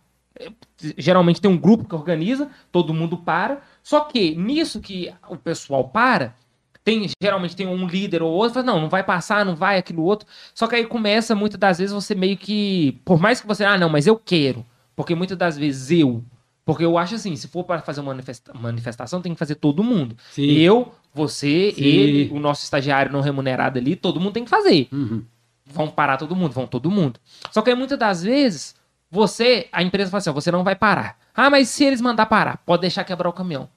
Geralmente 0.97 1.41
tem 1.41 1.51
um 1.51 1.57
grupo 1.57 1.83
que 1.83 1.93
organiza, 1.93 2.49
todo 2.71 2.93
mundo 2.93 3.17
para. 3.17 3.59
Só 3.83 4.01
que 4.01 4.33
nisso 4.35 4.79
que 4.79 5.13
o 5.27 5.35
pessoal 5.35 5.89
para, 5.89 6.33
tem 6.81 7.05
geralmente 7.21 7.57
tem 7.57 7.67
um 7.67 7.85
líder 7.85 8.23
ou 8.23 8.31
outro, 8.31 8.53
fala, 8.53 8.65
não, 8.65 8.79
não 8.79 8.89
vai 8.89 9.03
passar, 9.03 9.45
não 9.45 9.55
vai, 9.55 9.77
aquilo 9.77 10.03
outro. 10.03 10.27
Só 10.53 10.65
que 10.65 10.75
aí 10.75 10.85
começa, 10.85 11.35
muitas 11.35 11.59
das 11.59 11.77
vezes, 11.79 11.93
você 11.93 12.15
meio 12.15 12.37
que. 12.37 13.01
Por 13.03 13.19
mais 13.19 13.41
que 13.41 13.47
você, 13.47 13.65
ah, 13.65 13.77
não, 13.77 13.89
mas 13.89 14.07
eu 14.07 14.15
quero. 14.15 14.65
Porque 14.95 15.13
muitas 15.13 15.37
das 15.37 15.57
vezes 15.57 15.91
eu. 15.91 16.23
Porque 16.71 16.85
eu 16.85 16.97
acho 16.97 17.15
assim, 17.15 17.35
se 17.35 17.47
for 17.47 17.63
para 17.63 17.81
fazer 17.81 17.99
uma 18.01 18.11
manifesta- 18.11 18.53
manifestação, 18.53 19.21
tem 19.21 19.33
que 19.33 19.39
fazer 19.39 19.55
todo 19.55 19.83
mundo. 19.83 20.15
Sim. 20.31 20.51
Eu, 20.51 20.93
você, 21.13 21.73
Sim. 21.75 21.83
ele, 21.83 22.29
o 22.31 22.39
nosso 22.39 22.63
estagiário 22.63 23.11
não 23.11 23.21
remunerado 23.21 23.79
ali, 23.79 23.95
todo 23.95 24.19
mundo 24.19 24.33
tem 24.33 24.43
que 24.43 24.49
fazer. 24.49 24.87
Uhum. 24.91 25.23
Vão 25.65 25.87
parar 25.87 26.17
todo 26.17 26.35
mundo, 26.35 26.51
vão 26.51 26.67
todo 26.67 26.91
mundo. 26.91 27.19
Só 27.51 27.61
que 27.61 27.69
aí, 27.71 27.75
muitas 27.75 27.97
das 27.97 28.21
vezes, 28.23 28.75
você, 29.09 29.67
a 29.71 29.81
empresa 29.81 30.11
fala 30.11 30.19
assim, 30.19 30.29
ó, 30.29 30.33
você 30.33 30.51
não 30.51 30.63
vai 30.63 30.75
parar. 30.75 31.17
Ah, 31.33 31.49
mas 31.49 31.69
se 31.69 31.83
eles 31.83 32.01
mandar 32.01 32.27
parar, 32.27 32.57
pode 32.65 32.81
deixar 32.81 33.03
quebrar 33.03 33.29
o 33.29 33.33
caminhão. 33.33 33.67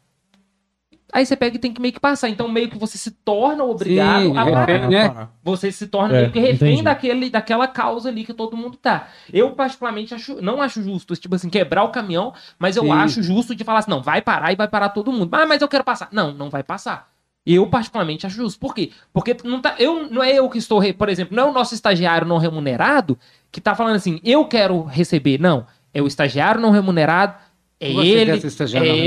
Aí 1.13 1.27
você 1.27 1.37
pega 1.37 1.57
e 1.57 1.59
tem 1.59 1.73
que 1.75 1.81
meio 1.81 1.93
que 1.93 2.01
passar. 2.01 2.31
Então, 2.31 2.49
meio 2.49 2.71
que 2.71 2.79
você 2.79 2.97
se 2.97 3.11
torna 3.11 3.63
obrigado 3.65 4.23
Sim, 4.23 4.37
a 4.39 4.45
parar. 4.47 4.65
refém, 4.65 4.89
né? 4.89 5.29
Você 5.45 5.71
se 5.71 5.87
torna 5.87 6.15
É, 6.17 6.21
meio 6.23 6.33
que 6.33 6.39
refém 6.41 6.71
entendi. 6.71 6.83
daquele, 6.83 7.29
daquela 7.29 7.69
causa 7.69 8.09
ali 8.09 8.25
que 8.25 8.33
todo 8.33 8.57
mundo 8.57 8.79
tá. 8.79 9.09
Eu, 9.31 9.51
particularmente, 9.51 10.15
acho, 10.15 10.41
não 10.41 10.63
acho 10.63 10.83
justo, 10.83 11.15
tipo 11.15 11.35
assim, 11.35 11.51
quebrar 11.51 11.85
o 11.85 11.91
caminhão, 11.91 12.33
mas 12.59 12.77
eu 12.77 12.85
Sim. 12.85 12.93
acho 12.93 13.23
justo 13.23 13.55
de 13.55 13.63
falar 13.63 13.81
assim, 13.81 13.91
não, 13.91 14.01
vai 14.01 14.23
parar 14.23 14.53
e 14.53 14.57
vai 14.57 14.67
parar 14.67 14.89
todo 14.89 15.13
mundo. 15.13 15.29
Ah, 15.35 15.45
mas 15.45 15.61
eu 15.61 15.69
quero 15.69 15.85
passar. 15.85 16.09
Não, 16.11 16.33
não 16.33 16.49
vai 16.49 16.63
passar. 16.63 17.11
Eu, 17.45 17.67
particularmente, 17.67 18.25
acho 18.27 18.37
justo. 18.37 18.59
Por 18.59 18.75
quê? 18.75 18.91
Porque 19.13 19.37
não, 19.45 19.61
tá, 19.61 19.75
eu, 19.79 20.09
não 20.09 20.23
é 20.23 20.33
eu 20.33 20.49
que 20.49 20.59
estou, 20.59 20.81
por 20.95 21.09
exemplo, 21.09 21.37
não 21.37 21.49
é 21.49 21.51
o 21.51 21.53
nosso 21.53 21.75
estagiário 21.75 22.27
não 22.27 22.39
remunerado 22.39 23.19
que 23.51 23.61
tá 23.61 23.75
falando 23.75 23.97
assim, 23.97 24.19
eu 24.25 24.45
quero 24.47 24.83
receber. 24.85 25.39
Não, 25.39 25.67
é 25.93 26.01
o 26.01 26.07
estagiário 26.07 26.61
não 26.61 26.71
remunerado, 26.71 27.35
é 27.83 27.93
Você 27.93 28.07
ele, 28.07 28.31
é 28.31 28.37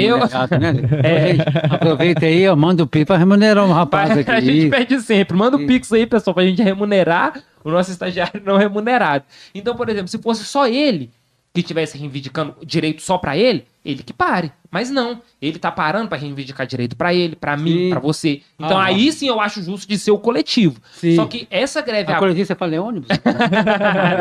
eu. 0.10 0.18
remunerado, 0.20 0.60
né? 0.60 0.74
É. 1.02 1.28
Gente, 1.28 1.44
aproveita 1.72 2.26
aí, 2.26 2.48
ó, 2.48 2.56
manda 2.56 2.84
o 2.84 2.88
PIB 2.88 3.06
para 3.06 3.18
remunerar 3.18 3.66
um 3.66 3.72
rapaz 3.72 4.12
aqui. 4.12 4.30
a 4.30 4.42
gente 4.42 4.70
pede 4.70 5.00
sempre. 5.02 5.38
Manda 5.38 5.56
o. 5.56 5.66
Pix 5.66 5.92
aí, 5.94 6.06
pessoal, 6.06 6.34
pra 6.34 6.44
gente 6.44 6.62
remunerar 6.62 7.42
o 7.64 7.72
nosso 7.72 7.90
estagiário 7.90 8.42
não 8.46 8.58
remunerado. 8.58 9.24
Então, 9.54 9.76
por 9.76 9.88
exemplo, 9.88 10.10
se 10.10 10.18
fosse 10.18 10.44
só 10.44 10.68
ele 10.68 11.10
que 11.54 11.62
estivesse 11.62 11.98
reivindicando 11.98 12.54
direito 12.66 13.02
só 13.02 13.18
pra 13.18 13.38
ele, 13.38 13.66
ele 13.84 14.04
que 14.04 14.12
pare. 14.12 14.52
Mas 14.72 14.90
não, 14.90 15.22
ele 15.42 15.58
tá 15.60 15.72
parando 15.72 16.08
pra 16.10 16.18
reivindicar 16.18 16.66
direito 16.68 16.96
pra 16.96 17.14
ele, 17.14 17.36
pra 17.36 17.56
mim, 17.56 17.90
pra 17.90 18.00
você. 18.00 18.42
Então 18.60 18.78
Ah, 18.78 18.86
aí 18.86 19.12
sim 19.12 19.28
eu 19.28 19.40
acho 19.40 19.62
justo 19.64 19.88
de 19.88 19.98
ser 19.98 20.12
o 20.12 20.18
coletivo. 20.18 20.80
Sim. 20.94 21.16
Só 21.16 21.26
que 21.26 21.48
essa 21.50 21.82
greve 21.82 22.12
A 22.12 22.16
agora. 22.16 22.20
coletiva 22.32 22.46
você 22.48 22.56
fala 22.56 22.76
é 22.76 22.80
ônibus? 22.80 23.08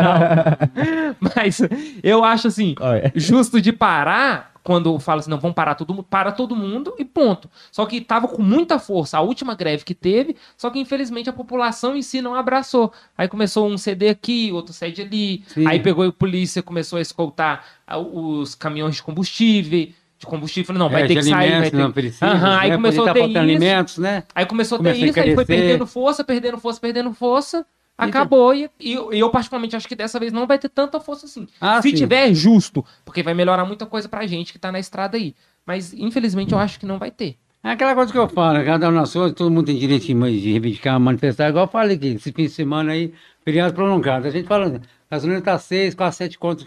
Não. 0.04 1.18
Mas 1.34 1.60
eu 2.02 2.24
acho 2.24 2.48
assim, 2.48 2.74
Olha, 2.80 3.12
justo 3.14 3.60
de 3.60 3.72
parar 3.72 4.52
quando 4.62 4.98
fala 4.98 5.20
assim, 5.20 5.28
não, 5.28 5.38
vamos 5.38 5.54
parar 5.54 5.74
todo 5.74 5.92
mundo, 5.92 6.02
para 6.04 6.32
todo 6.32 6.56
mundo 6.56 6.94
e 6.98 7.04
ponto. 7.04 7.50
Só 7.70 7.84
que 7.84 8.00
tava 8.00 8.26
com 8.26 8.40
muita 8.42 8.78
força 8.78 9.18
a 9.18 9.20
última 9.20 9.54
greve 9.54 9.84
que 9.84 9.94
teve, 9.94 10.36
só 10.56 10.70
que 10.70 10.78
infelizmente 10.78 11.28
a 11.28 11.34
população 11.34 11.94
em 11.94 12.00
si 12.00 12.22
não 12.22 12.34
abraçou. 12.34 12.90
Aí 13.16 13.28
começou 13.28 13.68
um 13.68 13.76
CD 13.76 14.08
aqui, 14.08 14.50
outro 14.52 14.72
cede 14.72 15.02
ali, 15.02 15.44
Sim. 15.48 15.66
aí 15.68 15.78
pegou 15.80 16.06
a 16.06 16.10
polícia, 16.12 16.62
começou 16.62 16.98
a 16.98 17.02
escoltar 17.02 17.62
ah, 17.86 17.98
os 17.98 18.54
caminhões 18.54 18.94
de 18.96 19.02
combustível, 19.02 19.88
combustível, 20.26 20.74
não, 20.74 20.88
vai 20.88 21.02
É, 21.02 21.06
ter 21.06 21.14
que 21.16 21.22
sair, 21.22 21.58
vai 21.60 21.70
ter... 21.70 21.76
não 21.76 21.92
precisa. 21.92 22.58
Aí 22.58 22.70
né? 22.70 22.76
começou 22.76 23.04
Podia 23.04 23.22
a 23.22 23.24
ter 23.24 23.30
isso. 23.30 23.38
alimentos, 23.38 23.98
né? 23.98 24.22
Aí 24.34 24.46
começou 24.46 24.78
a 24.78 24.82
ter 24.82 24.96
isso, 24.96 25.20
aí 25.20 25.34
foi 25.34 25.44
perdendo 25.44 25.86
força, 25.86 26.24
perdendo 26.24 26.58
força, 26.58 26.80
perdendo 26.80 27.12
força, 27.12 27.66
acabou. 27.96 28.54
E, 28.54 28.68
e 28.80 28.92
eu, 28.92 29.12
eu, 29.12 29.30
particularmente, 29.30 29.76
acho 29.76 29.86
que 29.88 29.94
dessa 29.96 30.18
vez 30.18 30.32
não 30.32 30.46
vai 30.46 30.58
ter 30.58 30.68
tanta 30.68 30.98
força 31.00 31.26
assim. 31.26 31.46
Ah, 31.60 31.80
Se 31.80 31.90
sim. 31.90 31.96
tiver, 31.96 32.30
é 32.30 32.34
justo, 32.34 32.84
porque 33.04 33.22
vai 33.22 33.34
melhorar 33.34 33.64
muita 33.64 33.86
coisa 33.86 34.08
pra 34.08 34.26
gente 34.26 34.52
que 34.52 34.58
tá 34.58 34.70
na 34.72 34.78
estrada 34.78 35.16
aí. 35.16 35.34
Mas, 35.66 35.92
infelizmente, 35.94 36.52
eu 36.52 36.58
acho 36.58 36.78
que 36.78 36.86
não 36.86 36.98
vai 36.98 37.10
ter. 37.10 37.36
É 37.62 37.70
aquela 37.70 37.94
coisa 37.94 38.12
que 38.12 38.18
eu 38.18 38.28
falo, 38.28 38.62
cada 38.62 38.88
um 38.90 38.92
na 38.92 39.06
sua, 39.06 39.32
todo 39.32 39.50
mundo 39.50 39.66
tem 39.66 39.78
direito 39.78 40.04
de 40.04 40.12
reivindicar, 40.52 41.00
manifestar, 41.00 41.48
igual 41.48 41.64
eu 41.64 41.70
falei 41.70 41.96
aqui, 41.96 42.08
esse 42.08 42.30
fim 42.30 42.42
de 42.42 42.50
semana 42.50 42.92
aí, 42.92 43.14
feriado 43.42 43.72
prolongado. 43.72 44.26
A 44.26 44.30
gente 44.30 44.46
fala, 44.46 44.66
a 44.66 45.14
gasolina 45.14 45.40
tá 45.40 45.58
6, 45.58 45.94
quase 45.94 46.18
7 46.18 46.38
conto, 46.38 46.66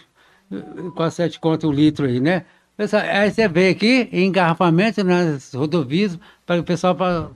quase 0.96 1.14
7 1.16 1.38
conto 1.38 1.68
o 1.68 1.72
litro 1.72 2.06
aí, 2.06 2.18
né? 2.18 2.44
Aí 2.78 3.30
você 3.30 3.48
vê 3.48 3.70
aqui, 3.70 4.08
engarrafamento 4.12 5.02
nas 5.02 5.52
rodovias, 5.52 6.18
para 6.46 6.60
o 6.60 6.64
pessoal, 6.64 6.94
para 6.94 7.30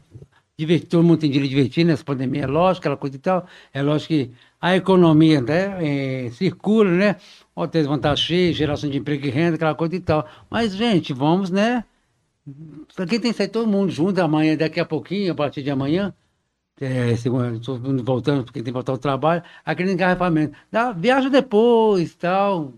divertir, 0.57 0.89
todo 0.89 1.03
mundo 1.03 1.19
tem 1.19 1.31
direito 1.31 1.51
de 1.51 1.57
divertir 1.57 1.85
nessa 1.85 2.05
pandemia, 2.05 2.45
é 2.45 2.47
lógico, 2.47 2.83
aquela 2.83 2.97
coisa 2.97 3.17
e 3.17 3.19
tal. 3.19 3.47
É 3.75 3.83
lógico 3.83 4.09
que 4.09 4.31
a 4.61 4.77
economia 4.77 5.41
né, 5.41 6.27
eh, 6.27 6.31
circula, 6.31 6.91
né? 6.91 7.17
Hotéis 7.57 7.87
vão 7.87 7.97
estar 7.97 8.15
cheios, 8.17 8.57
geração 8.57 8.89
de 8.89 8.99
emprego 8.99 9.27
e 9.27 9.31
renda, 9.31 9.57
aquela 9.57 9.75
coisa 9.75 9.97
e 9.97 10.01
tal. 10.01 10.27
Mas, 10.49 10.75
gente, 10.75 11.13
vamos, 11.13 11.51
né? 11.51 11.85
Aqui 12.97 13.19
tem 13.19 13.33
que 13.33 13.37
sair 13.37 13.49
todo 13.49 13.67
mundo 13.69 13.91
junto 13.91 14.21
amanhã, 14.21 14.57
daqui 14.57 14.81
a 14.81 14.85
pouquinho, 14.85 15.33
a 15.33 15.35
partir 15.35 15.63
de 15.63 15.71
amanhã. 15.71 16.15
É, 16.81 17.15
todo 17.65 17.81
mundo 17.81 18.03
voltando, 18.05 18.45
porque 18.45 18.61
tem 18.61 18.67
que 18.67 18.73
voltar 18.73 18.93
ao 18.93 18.99
trabalho, 18.99 19.43
aquele 19.65 19.93
engarrafamento. 19.93 20.57
Dá, 20.71 20.93
viaja 20.93 21.29
depois, 21.29 22.15
tal. 22.15 22.73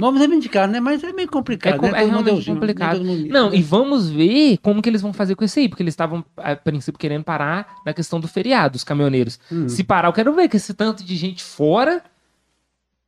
Vamos 0.00 0.18
reivindicar, 0.20 0.68
né? 0.68 0.80
Mas 0.80 1.02
é 1.04 1.12
meio 1.12 1.28
complicado. 1.28 1.74
É, 1.74 1.78
com- 1.78 1.86
né? 1.90 2.02
é 2.02 2.06
mundo 2.06 2.24
realmente 2.24 2.44
junto, 2.44 2.60
complicado. 2.60 3.00
Não, 3.04 3.54
e 3.54 3.62
vamos 3.62 4.08
ver 4.10 4.58
como 4.58 4.82
que 4.82 4.88
eles 4.88 5.00
vão 5.02 5.12
fazer 5.12 5.34
com 5.36 5.44
isso 5.44 5.58
aí, 5.58 5.68
porque 5.68 5.82
eles 5.82 5.92
estavam, 5.92 6.24
a 6.36 6.56
princípio, 6.56 6.98
querendo 6.98 7.22
parar 7.22 7.74
na 7.86 7.92
questão 7.92 8.18
do 8.18 8.26
feriado, 8.26 8.76
os 8.76 8.84
caminhoneiros. 8.84 9.38
Hum. 9.50 9.68
Se 9.68 9.84
parar, 9.84 10.08
eu 10.08 10.12
quero 10.12 10.32
ver 10.34 10.48
que 10.48 10.56
esse 10.56 10.74
tanto 10.74 11.04
de 11.04 11.14
gente 11.14 11.42
fora 11.44 12.02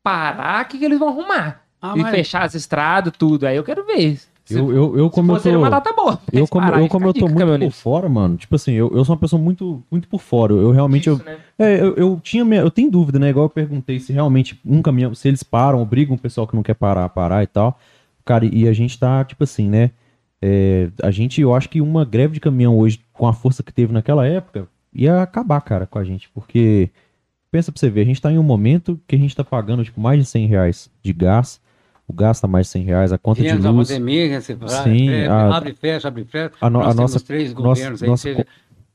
parar, 0.03 0.65
o 0.65 0.69
que, 0.69 0.79
que 0.79 0.85
eles 0.85 0.99
vão 0.99 1.09
arrumar? 1.09 1.63
Ah, 1.81 1.95
e 1.97 2.01
mas- 2.03 2.11
fechar 2.11 2.43
as 2.45 2.55
estradas, 2.55 3.13
tudo. 3.19 3.47
Aí 3.47 3.57
eu 3.57 3.65
quero 3.65 3.85
ver. 3.85 4.19
Eu, 4.51 4.71
eu, 4.73 4.99
eu 4.99 5.11
como 5.11 5.33
eu 5.33 5.41
seria 5.41 5.59
uma 5.59 5.69
tô... 5.69 5.71
data 5.71 5.93
boa. 5.93 6.19
Eu 6.31 6.47
como, 6.47 6.65
pararem 6.65 6.85
eu, 6.85 6.91
como 6.91 7.07
eu 7.07 7.15
tô 7.15 7.29
muito 7.29 7.59
por 7.59 7.71
fora, 7.73 8.09
mano, 8.09 8.37
tipo 8.37 8.55
assim, 8.55 8.73
eu, 8.73 8.91
eu 8.95 9.05
sou 9.05 9.15
uma 9.15 9.21
pessoa 9.21 9.41
muito, 9.41 9.83
muito 9.91 10.07
por 10.07 10.21
fora. 10.21 10.53
Eu 10.53 10.71
realmente, 10.71 11.09
eu, 11.09 11.17
Disso, 11.17 11.27
né? 11.29 11.39
É, 11.59 11.81
eu, 11.81 11.95
eu 11.95 12.21
tinha, 12.23 12.45
minha- 12.45 12.61
eu 12.61 12.71
tenho 12.71 12.91
dúvida, 12.91 13.19
né? 13.19 13.31
Igual 13.31 13.47
eu 13.47 13.51
perguntei 13.51 13.99
se 13.99 14.13
realmente 14.13 14.61
um 14.65 14.83
caminhão, 14.83 15.15
se 15.15 15.29
eles 15.29 15.43
param, 15.43 15.81
obrigam 15.81 16.15
o 16.15 16.19
pessoal 16.19 16.47
que 16.47 16.55
não 16.55 16.63
quer 16.63 16.75
parar 16.75 17.09
parar 17.09 17.43
e 17.43 17.47
tal. 17.47 17.79
Cara, 18.25 18.45
e 18.45 18.69
a 18.69 18.73
gente 18.73 18.99
tá, 18.99 19.25
tipo 19.25 19.45
assim, 19.45 19.69
né? 19.69 19.91
É, 20.43 20.91
a 21.03 21.11
gente, 21.11 21.41
eu 21.41 21.55
acho 21.55 21.71
que 21.71 21.81
uma 21.81 22.05
greve 22.05 22.35
de 22.35 22.41
caminhão 22.41 22.77
hoje, 22.79 23.01
com 23.15 23.27
a 23.27 23.33
força 23.33 23.63
que 23.63 23.73
teve 23.73 23.93
naquela 23.95 24.27
época, 24.27 24.69
ia 24.93 25.23
acabar, 25.23 25.61
cara, 25.63 25.87
com 25.87 25.99
a 25.99 26.05
gente. 26.05 26.29
Porque, 26.35 26.91
pensa 27.51 27.73
pra 27.73 27.81
você 27.81 27.89
ver, 27.89 28.03
a 28.03 28.05
gente 28.05 28.21
tá 28.21 28.31
em 28.31 28.39
um 28.39 28.43
momento 28.43 29.01
que 29.09 29.17
a 29.17 29.19
gente 29.19 29.35
tá 29.35 29.43
pagando, 29.43 29.83
tipo, 29.85 29.99
mais 30.01 30.19
de 30.19 30.27
100 30.27 30.47
reais 30.47 30.91
de 31.03 31.13
gás. 31.15 31.61
O 32.07 32.13
gás 32.13 32.39
tá 32.41 32.47
mais 32.47 32.67
de 32.67 32.73
100 32.73 32.83
reais, 32.85 33.13
a 33.13 33.19
conta 33.19 33.41
de 33.41 33.47
Viemos 33.49 33.65
a 33.65 33.71
luz. 33.71 33.89
pandemia, 33.89 34.41
você 34.41 34.55
vai, 34.55 34.85
Sim, 34.85 35.09
é, 35.11 35.27
a- 35.27 35.57
abre 35.57 35.71
e 35.71 35.75
fecha, 35.75 36.09
abre 36.09 36.23
e 36.23 36.25
fecha. 36.25 36.53
a 36.61 36.69
no- 36.69 36.79
Nós 36.81 36.89
a 36.89 36.95
temos 36.95 37.13
nossa- 37.13 37.25
três 37.27 37.53
nossa- 37.55 37.63
governos 37.67 38.03
aí, 38.03 38.09
nossa 38.09 38.23
seja 38.23 38.47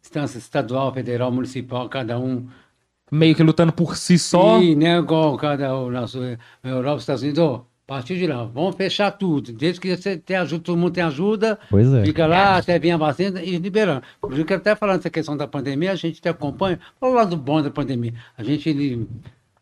instância 0.04 0.38
estadual, 0.38 0.94
federal, 0.94 1.32
municipal, 1.32 1.90
cada 1.90 2.20
um. 2.20 2.46
Meio 3.12 3.36
que 3.36 3.42
lutando 3.44 3.74
por 3.74 3.98
si 3.98 4.20
só. 4.20 4.62
E, 4.62 4.76
né, 4.76 4.98
igual 5.00 5.36
cada 5.38 5.76
o 5.76 5.90
nosso 5.90 6.20
a 6.64 6.68
Europa, 6.70 6.98
os 6.98 7.02
Estados 7.04 7.24
Unidos, 7.24 7.40
ó, 7.40 7.56
a 7.88 7.88
partir 7.88 8.18
de 8.20 8.28
lá, 8.28 8.44
vamos 8.44 8.76
fechar 8.76 9.10
tudo. 9.12 9.52
Desde 9.52 9.82
que 9.82 9.98
você 9.98 10.16
tem 10.16 10.38
ajuda, 10.38 10.64
todo 10.64 10.78
mundo 10.78 10.92
tem 10.92 11.04
ajuda, 11.04 11.58
Pois 11.72 11.92
é. 11.92 12.06
fica 12.06 12.28
lá 12.28 12.58
até 12.58 12.78
vir 12.78 12.92
a 12.92 12.98
vacina 12.98 13.42
e 13.42 13.58
liberando. 13.58 14.04
Por 14.22 14.32
isso 14.34 14.46
que 14.46 14.54
até 14.54 14.76
falando 14.76 14.98
dessa 14.98 15.10
questão 15.10 15.36
da 15.36 15.48
pandemia, 15.48 15.92
a 15.92 15.96
gente 15.96 16.20
até 16.20 16.30
acompanha, 16.30 16.80
olha 17.02 17.12
o 17.12 17.16
lado 17.16 17.36
bom 17.36 17.60
da 17.64 17.72
pandemia. 17.72 18.14
A 18.38 18.44
gente 18.44 18.70
ele, 18.70 19.08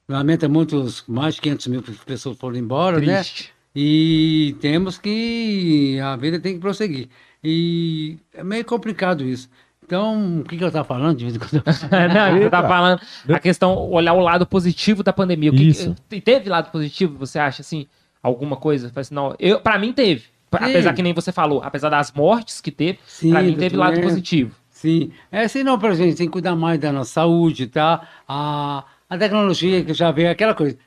lamenta 0.08 0.48
muito, 0.48 0.78
os 0.78 1.04
mais 1.08 1.36
de 1.36 1.42
500 1.42 1.68
mil 1.68 1.84
pessoas 2.06 2.38
foram 2.38 2.56
embora, 2.58 3.00
né? 3.00 3.16
Triste. 3.16 3.54
E 3.76 4.56
temos 4.60 4.98
que. 4.98 6.00
A 6.00 6.16
vida 6.16 6.40
tem 6.40 6.56
que 6.56 6.60
prosseguir. 6.60 7.10
E 7.44 8.18
é 8.34 8.44
meio 8.44 8.66
complicado 8.66 9.24
isso. 9.24 9.50
Então, 9.88 10.40
o 10.40 10.44
que, 10.44 10.58
que 10.58 10.64
eu 10.64 10.68
estava 10.68 10.86
falando 10.86 11.18
de 11.18 11.24
vez 11.24 11.36
em 11.36 11.40
quando? 11.40 11.64
Não, 11.64 12.38
você 12.38 12.50
tá 12.50 12.58
Eita. 12.58 12.68
falando 12.68 13.02
a 13.30 13.40
questão, 13.40 13.90
olhar 13.90 14.14
o 14.14 14.20
lado 14.20 14.46
positivo 14.46 15.02
da 15.02 15.14
pandemia. 15.14 15.50
O 15.50 15.56
que, 15.56 15.64
Isso. 15.64 15.96
e 16.12 16.20
teve 16.20 16.50
lado 16.50 16.72
positivo, 16.72 17.18
você 17.18 17.40
acha, 17.40 17.62
assim? 17.62 17.88
Alguma 18.22 18.58
coisa? 18.58 18.90
Fala 18.90 19.02
assim, 19.02 19.16
não, 19.16 19.36
eu, 19.40 19.62
pra 19.62 19.80
mim 19.80 19.94
teve. 19.94 20.22
Sim. 20.24 20.30
Apesar 20.52 20.94
que 20.94 21.02
nem 21.02 21.14
você 21.14 21.32
falou, 21.32 21.62
apesar 21.64 21.88
das 21.90 22.12
mortes 22.12 22.60
que 22.60 22.72
teve, 22.72 23.00
Sim, 23.06 23.30
pra 23.30 23.42
mim 23.42 23.56
teve 23.56 23.78
lado 23.78 23.94
doente. 23.94 24.04
positivo. 24.10 24.56
Sim. 24.70 25.12
É, 25.32 25.48
se 25.48 25.64
não, 25.64 25.76
a 25.82 25.94
gente 25.94 26.18
tem 26.18 26.28
que 26.28 26.34
cuidar 26.34 26.56
mais 26.56 26.80
da 26.80 26.92
nossa 26.92 27.12
saúde, 27.12 27.68
tá? 27.68 28.06
A, 28.28 28.84
a 29.10 29.18
tecnologia 29.18 29.84
que 29.84 29.94
já 29.94 30.12
veio, 30.12 30.30
aquela 30.30 30.54
coisa. 30.54 30.78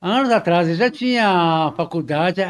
Anos 0.00 0.30
atrás 0.30 0.76
já 0.76 0.90
tinha 0.90 1.28
a 1.28 1.72
faculdade, 1.72 2.40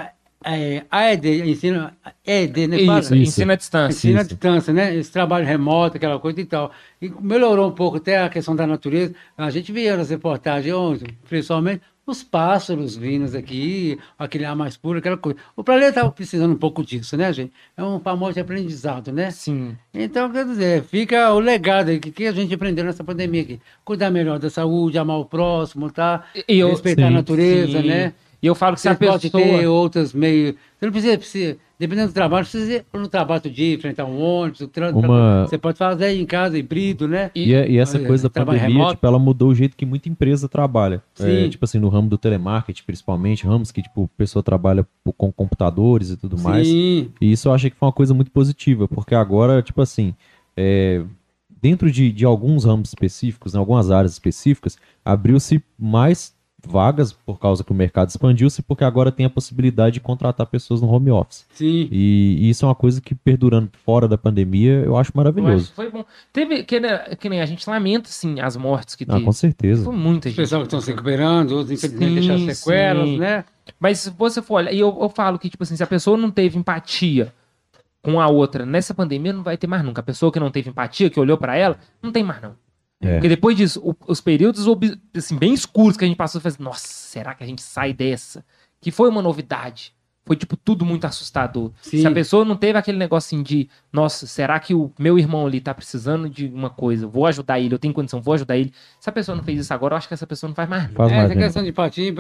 é, 0.45 0.85
AED, 0.91 1.51
ensino, 1.51 1.91
ED, 2.25 2.67
né? 2.69 2.77
Isso, 2.77 3.15
ensino 3.15 3.53
à 3.53 3.57
distância. 3.57 3.97
Ensino 3.97 4.21
à 4.21 4.23
distância, 4.23 4.73
né? 4.73 4.95
Esse 4.95 5.11
trabalho 5.11 5.45
remoto, 5.45 5.97
aquela 5.97 6.19
coisa 6.19 6.41
e 6.41 6.45
tal. 6.45 6.71
E 7.01 7.11
melhorou 7.21 7.69
um 7.69 7.73
pouco 7.73 7.97
até 7.97 8.19
a 8.23 8.29
questão 8.29 8.55
da 8.55 8.67
natureza. 8.67 9.15
A 9.37 9.51
gente 9.51 9.73
via 9.73 9.97
nas 9.97 10.11
reportagens 10.11 11.03
principalmente, 11.29 11.83
os 12.11 12.23
pássaros 12.23 12.97
vindos 12.97 13.35
aqui, 13.35 13.99
aquele 14.19 14.45
ar 14.45 14.57
mais 14.57 14.77
puro, 14.77 14.99
aquela 14.99 15.17
coisa. 15.17 15.39
O 15.57 15.63
planeta 15.63 15.89
estava 15.91 16.11
precisando 16.13 16.53
um 16.53 16.57
pouco 16.59 16.85
disso, 16.85 17.17
né, 17.17 17.33
gente? 17.33 17.53
É 17.77 17.83
um 17.83 18.01
famoso 18.01 18.39
aprendizado, 18.41 19.13
né? 19.13 19.31
Sim. 19.31 19.77
Então, 19.93 20.31
quer 20.31 20.45
dizer, 20.45 20.83
fica 20.85 21.33
o 21.33 21.39
legado 21.41 21.89
aí, 21.91 21.99
que, 21.99 22.11
que 22.11 22.27
a 22.27 22.33
gente 22.33 22.53
aprendeu 22.55 22.85
nessa 22.85 23.05
pandemia 23.05 23.43
aqui. 23.43 23.61
Cuidar 23.85 24.11
melhor 24.11 24.39
da 24.39 24.51
saúde, 24.51 24.99
amar 24.99 25.19
o 25.19 25.25
próximo, 25.25 25.91
tá? 25.91 26.25
E 26.49 26.59
eu- 26.59 26.69
Respeitar 26.71 27.07
a 27.07 27.09
Sim, 27.09 27.15
natureza, 27.15 27.81
Sim. 27.83 27.89
né? 27.89 28.13
E 28.41 28.47
eu 28.47 28.55
falo 28.55 28.75
que 28.75 28.81
se 28.81 28.89
Você 28.89 29.05
a 29.05 29.11
pode 29.11 29.31
pessoa... 29.31 29.59
ter 29.59 29.67
outras 29.67 30.13
meio. 30.13 30.55
Você 30.79 30.87
não 30.87 30.93
precisa, 30.93 31.19
precisa- 31.19 31.57
dependendo 31.77 32.09
do 32.09 32.15
trabalho, 32.15 32.47
você 32.47 32.59
precisa 32.59 32.85
ir 32.95 32.99
no 33.01 33.09
trabalho 33.09 33.43
do 33.43 33.51
dia, 33.51 33.75
enfrentar 33.75 34.05
um 34.05 34.21
ônibus, 34.21 34.61
o 34.61 34.69
trânsito. 34.69 34.99
Uma- 35.01 35.45
Você 35.45 35.59
pode 35.59 35.77
fazer 35.77 36.11
em 36.15 36.25
casa, 36.25 36.57
híbrido, 36.57 37.09
né? 37.09 37.33
E, 37.35 37.53
é- 37.53 37.69
e 37.69 37.79
essa 37.79 37.99
coisa 37.99 38.29
da 38.29 38.45
pandemia, 38.45 38.69
remoto. 38.69 38.95
tipo, 38.95 39.07
ela 39.07 39.19
mudou 39.19 39.49
o 39.49 39.55
jeito 39.57 39.77
que 39.77 39.85
muita 39.85 40.09
empresa 40.09 40.49
trabalha. 40.49 41.03
É, 41.19 41.43
Sim. 41.45 41.49
tipo 41.51 41.65
assim, 41.65 41.81
no 41.81 41.89
ramo 41.89 42.09
do 42.09 42.17
telemarketing, 42.17 42.85
principalmente, 42.87 43.45
ramos 43.45 43.73
que, 43.73 43.83
tipo, 43.83 44.05
a 44.05 44.19
pessoa 44.19 44.41
trabalha 44.41 44.87
com 45.17 45.33
computadores 45.33 46.11
e 46.11 46.17
tudo 46.17 46.39
mais. 46.39 46.67
Sim, 46.69 47.11
E 47.21 47.33
isso 47.33 47.49
eu 47.49 47.53
achei 47.53 47.71
que 47.71 47.77
foi 47.77 47.87
uma 47.87 47.93
coisa 47.93 48.15
muito 48.15 48.31
positiva, 48.31 48.87
porque 48.87 49.17
agora, 49.17 49.61
tipo 49.63 49.83
assim, 49.83 50.15
é, 50.57 51.03
dentro 51.61 51.91
de, 51.91 52.13
de 52.13 52.25
alguns 52.25 52.65
ramos 52.65 52.91
específicos, 52.91 53.53
em 53.55 53.59
algumas 53.59 53.91
áreas 53.91 54.13
específicas, 54.13 54.79
abriu-se 55.05 55.61
mais 55.77 56.38
vagas 56.69 57.13
por 57.13 57.39
causa 57.39 57.65
que 57.65 57.73
o 57.73 57.75
mercado 57.75 58.09
expandiu-se, 58.09 58.63
porque 58.63 58.85
agora 58.85 59.11
tem 59.11 59.27
a 59.27 59.31
possibilidade 59.31 59.95
de 59.95 60.01
contratar 60.01 60.47
pessoas 60.47 60.81
no 60.81 60.89
home 60.89 61.11
office. 61.11 61.47
sim. 61.53 61.89
E, 61.91 62.37
e 62.41 62.51
isso 62.51 62.65
é 62.65 62.69
uma 62.69 62.75
coisa 62.75 63.01
que, 63.01 63.15
perdurando 63.15 63.71
fora 63.85 64.07
da 64.07 64.17
pandemia, 64.19 64.73
eu 64.85 64.97
acho 64.97 64.99
Eu 64.99 64.99
acho 64.99 65.13
maravilhoso. 65.17 65.69
que 65.71 65.75
foi 65.77 65.91
bom. 65.91 66.05
Teve, 66.33 66.63
que, 66.65 66.81
que 67.19 67.29
nem 67.29 67.41
a 67.41 67.47
gente 67.47 67.69
lamenta, 67.69 68.09
assim, 68.09 68.39
as 68.41 68.57
mortes 68.57 68.95
que 68.95 69.05
Ah, 69.09 69.15
teve. 69.15 69.25
com 69.25 69.33
certeza. 69.33 69.85
Foi 69.85 69.97
muita 69.97 70.29
gente. 70.29 70.37
pessoal 70.37 70.61
que 70.63 70.67
estão 70.67 70.81
se 70.81 70.91
recuperando, 70.91 71.53
outros 71.53 71.71
infelizmente 71.73 72.15
deixaram 72.15 72.55
sequelas, 72.55 73.09
sim. 73.09 73.19
né? 73.19 73.45
Mas 73.81 73.99
se 74.01 74.11
você 74.11 74.43
for 74.43 74.55
olhar, 74.57 74.73
e 74.73 74.79
eu, 74.81 74.97
eu 75.01 75.09
falo 75.09 75.39
que, 75.39 75.49
tipo 75.49 75.63
assim, 75.63 75.77
se 75.77 75.83
a 75.83 75.87
pessoa 75.87 76.17
não 76.17 76.31
teve 76.31 76.59
empatia 76.59 77.33
com 78.03 78.21
a 78.21 78.29
outra 78.29 78.65
nessa 78.67 78.95
pandemia, 78.95 79.33
não 79.33 79.43
vai 79.43 79.57
ter 79.57 79.67
mais 79.67 79.83
nunca. 79.85 80.01
A 80.01 80.05
pessoa 80.05 80.31
que 80.33 80.39
não 80.41 80.51
teve 80.51 80.71
empatia, 80.71 81.11
que 81.11 81.19
olhou 81.19 81.37
pra 81.37 81.57
ela, 81.57 81.77
não 82.03 82.11
tem 82.13 82.23
mais 82.23 82.41
não. 82.43 82.53
É. 83.01 83.13
Porque 83.15 83.29
depois 83.29 83.57
disso, 83.57 83.81
o- 83.85 83.95
os 84.11 84.21
períodos 84.21 84.67
assim, 85.17 85.37
bem 85.37 85.55
escuros 85.55 85.97
que 85.97 86.05
a 86.05 86.09
gente 86.09 86.17
passou, 86.17 86.41
fez, 86.41 86.59
nossa, 86.59 86.87
será 86.89 87.35
que 87.35 87.45
a 87.45 87.47
gente 87.47 87.63
sai 87.63 87.93
dessa? 87.93 88.45
Que 88.81 88.91
foi 88.91 89.09
uma 89.09 89.23
novidade. 89.23 89.93
Foi, 90.27 90.37
tipo, 90.37 90.59
tudo 90.59 90.85
muito 90.85 91.07
assustador. 91.07 91.73
Sim. 91.81 92.03
Se 92.03 92.07
a 92.07 92.11
pessoa 92.11 92.45
não 92.45 92.55
teve 92.55 92.79
aquele 92.79 92.99
negocinho 92.99 93.43
de, 93.43 93.67
nossa, 93.91 94.27
será 94.27 94.61
que 94.61 94.75
o 94.75 94.93
meu 94.99 95.19
irmão 95.19 95.47
ali 95.47 95.59
tá 95.59 95.73
precisando 95.73 96.29
de 96.29 96.47
uma 96.49 96.69
coisa? 96.69 97.07
Vou 97.07 97.25
ajudar 97.25 97.59
ele, 97.59 97.73
eu 97.75 97.79
tenho 97.79 97.95
condição, 97.95 98.21
vou 98.21 98.35
ajudar 98.35 98.59
ele. 98.59 98.71
Se 99.01 99.09
a 99.09 99.13
pessoa 99.13 99.35
não 99.35 99.43
fez 99.43 99.59
isso 99.61 99.73
agora, 99.73 99.95
eu 99.95 99.97
acho 99.97 100.07
que 100.07 100.13
essa 100.13 100.27
pessoa 100.27 100.49
não 100.49 100.55
faz 100.55 100.69
mais. 100.69 100.93
Faz 100.93 101.11
É, 101.11 101.15
mais 101.17 101.25
essa 101.31 101.35
né? 101.35 101.45
questão 101.45 101.63
de 101.63 101.71
empatia 101.71 102.13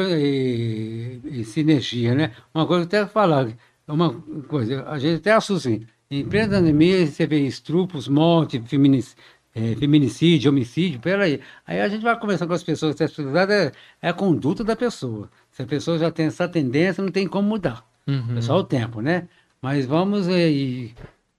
e, 0.43 1.21
e 1.25 1.45
sinergia, 1.45 2.15
né? 2.15 2.33
Uma 2.55 2.67
coisa 2.67 2.87
que 2.87 2.97
eu 2.97 3.03
até 3.03 3.13
falar, 3.13 3.49
uma 3.87 4.15
coisa, 4.49 4.85
a 4.89 4.99
gente 4.99 5.17
até 5.17 5.33
assusta, 5.33 5.69
assim, 5.69 5.87
em 6.11 6.25
plena 6.25 6.57
pandemia 6.57 7.07
você 7.07 7.27
vê 7.27 7.41
estrupos, 7.47 8.09
morte, 8.09 8.59
feminic- 8.61 9.15
eh, 9.59 9.77
feminicídio, 9.77 10.51
homicídio, 10.51 11.01
peraí. 11.01 11.41
Aí 11.67 11.81
a 11.81 11.89
gente 11.89 12.03
vai 12.03 12.19
conversando 12.19 12.49
com 12.49 12.55
as 12.55 12.63
pessoas, 12.63 12.97
se 12.97 13.05
a 13.05 13.09
pessoa- 13.09 13.53
é, 13.53 13.73
é 14.03 14.09
a 14.09 14.13
conduta 14.13 14.63
da 14.63 14.77
pessoa. 14.77 15.29
Se 15.51 15.63
a 15.63 15.67
pessoa 15.67 15.99
já 15.99 16.11
tem 16.11 16.27
essa 16.27 16.49
tendência, 16.49 17.03
não 17.03 17.11
tem 17.11 17.27
como 17.27 17.49
mudar. 17.49 17.85
Uhum. 18.07 18.39
É 18.39 18.41
só 18.41 18.57
o 18.59 18.65
tempo, 18.65 19.01
né? 19.01 19.29
Mas 19.61 19.85
vamos 19.87 20.29
aí. 20.29 20.93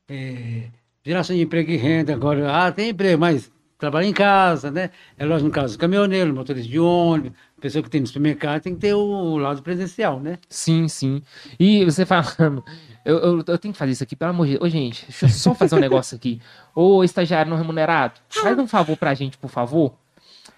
É, 0.07 0.63
geração 1.05 1.35
de 1.35 1.41
emprego 1.43 1.71
e 1.71 1.77
renda 1.77 2.13
agora. 2.13 2.51
Ah, 2.65 2.71
tem 2.71 2.89
emprego, 2.89 3.19
mas 3.19 3.51
trabalha 3.77 4.05
em 4.05 4.13
casa, 4.13 4.69
né? 4.69 4.89
É 5.17 5.25
lógico, 5.25 5.47
no 5.47 5.53
caso, 5.53 5.77
caminhoneiro, 5.77 6.33
motorista 6.33 6.69
de 6.69 6.79
ônibus, 6.79 7.31
pessoa 7.59 7.83
que 7.83 7.89
tem 7.89 8.01
no 8.01 8.07
supermercado, 8.07 8.61
tem 8.61 8.73
que 8.73 8.81
ter 8.81 8.93
o 8.93 9.37
lado 9.37 9.61
presencial, 9.61 10.19
né? 10.19 10.37
Sim, 10.49 10.87
sim. 10.87 11.21
E 11.59 11.83
você 11.85 12.05
falando, 12.05 12.63
eu, 13.05 13.17
eu, 13.17 13.37
eu 13.47 13.57
tenho 13.57 13.73
que 13.73 13.77
fazer 13.77 13.91
isso 13.91 14.03
aqui, 14.03 14.15
pelo 14.15 14.31
amor 14.31 14.45
de 14.47 14.53
Deus. 14.53 14.63
Ô, 14.63 14.69
gente, 14.69 15.05
deixa 15.07 15.25
eu 15.25 15.29
só 15.29 15.53
fazer 15.55 15.75
um 15.75 15.79
negócio 15.79 16.15
aqui. 16.15 16.41
Ô, 16.75 17.03
estagiário 17.03 17.49
não 17.49 17.57
remunerado, 17.57 18.13
faz 18.29 18.57
um 18.57 18.67
favor 18.67 18.97
pra 18.97 19.13
gente, 19.13 19.37
por 19.37 19.49
favor. 19.49 19.93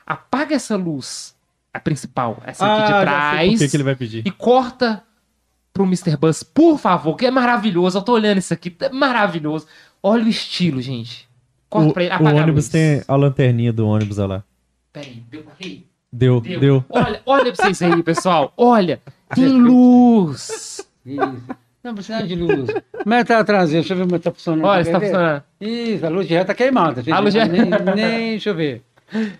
Apaga 0.05 0.55
essa 0.55 0.75
luz, 0.75 1.35
a 1.73 1.79
principal, 1.79 2.41
essa 2.45 2.65
aqui 2.65 2.93
de 2.93 2.99
trás, 3.01 3.51
Por 3.51 3.59
que, 3.59 3.67
que 3.69 3.75
ele 3.77 3.83
vai 3.83 3.95
pedir? 3.95 4.23
e 4.25 4.31
corta 4.31 5.03
pro 5.73 5.85
Mr. 5.85 6.17
Bus, 6.17 6.43
por 6.43 6.77
favor, 6.77 7.15
que 7.15 7.25
é 7.25 7.31
maravilhoso. 7.31 7.97
Eu 7.97 8.01
tô 8.01 8.13
olhando 8.13 8.39
isso 8.39 8.53
aqui, 8.53 8.75
é 8.81 8.89
maravilhoso. 8.89 9.65
Olha 10.03 10.25
o 10.25 10.27
estilo, 10.29 10.81
gente. 10.81 11.29
Corta 11.69 11.89
O, 11.89 11.93
pra 11.93 12.03
ele, 12.03 12.11
o 12.11 12.15
apaga 12.15 12.39
a 12.39 12.43
ônibus 12.43 12.65
luz. 12.65 12.69
tem 12.69 13.01
a 13.07 13.15
lanterninha 13.15 13.71
do 13.71 13.87
ônibus 13.87 14.17
olha 14.19 14.27
lá. 14.27 14.43
Peraí, 14.91 15.23
rir? 15.57 15.87
Deu, 16.13 16.41
Deu. 16.41 16.59
deu. 16.59 16.85
Olha, 16.89 17.21
olha 17.25 17.53
pra 17.53 17.55
vocês 17.65 17.81
aí, 17.81 18.03
pessoal. 18.03 18.53
Olha, 18.57 18.99
tem 19.33 19.47
luz. 19.47 20.85
Isso. 21.05 21.41
Não 21.83 21.95
precisa 21.95 22.21
de 22.27 22.35
luz. 22.35 22.69
Como 23.01 23.13
é 23.15 23.19
que 23.23 23.27
tá 23.29 23.39
a 23.39 23.43
traseira? 23.43 23.81
Deixa 23.81 23.93
eu 23.93 23.97
ver 23.97 24.03
como 24.03 24.15
é 24.15 24.19
que 24.19 24.23
tá 24.25 24.31
funcionando. 24.31 24.65
Olha, 24.65 24.81
está 24.81 24.99
ver? 24.99 25.05
funcionando. 25.07 25.43
Isso, 25.61 26.05
a 26.05 26.09
luz 26.09 26.27
de 26.27 26.33
ré 26.33 26.43
tá 26.43 26.53
queimada. 26.53 27.01
gente. 27.01 27.13
A 27.13 27.19
luz 27.19 27.33
ré- 27.33 27.45
Nem, 27.47 27.65
nem 27.95 28.29
deixa 28.31 28.49
eu 28.49 28.55
ver. 28.55 28.81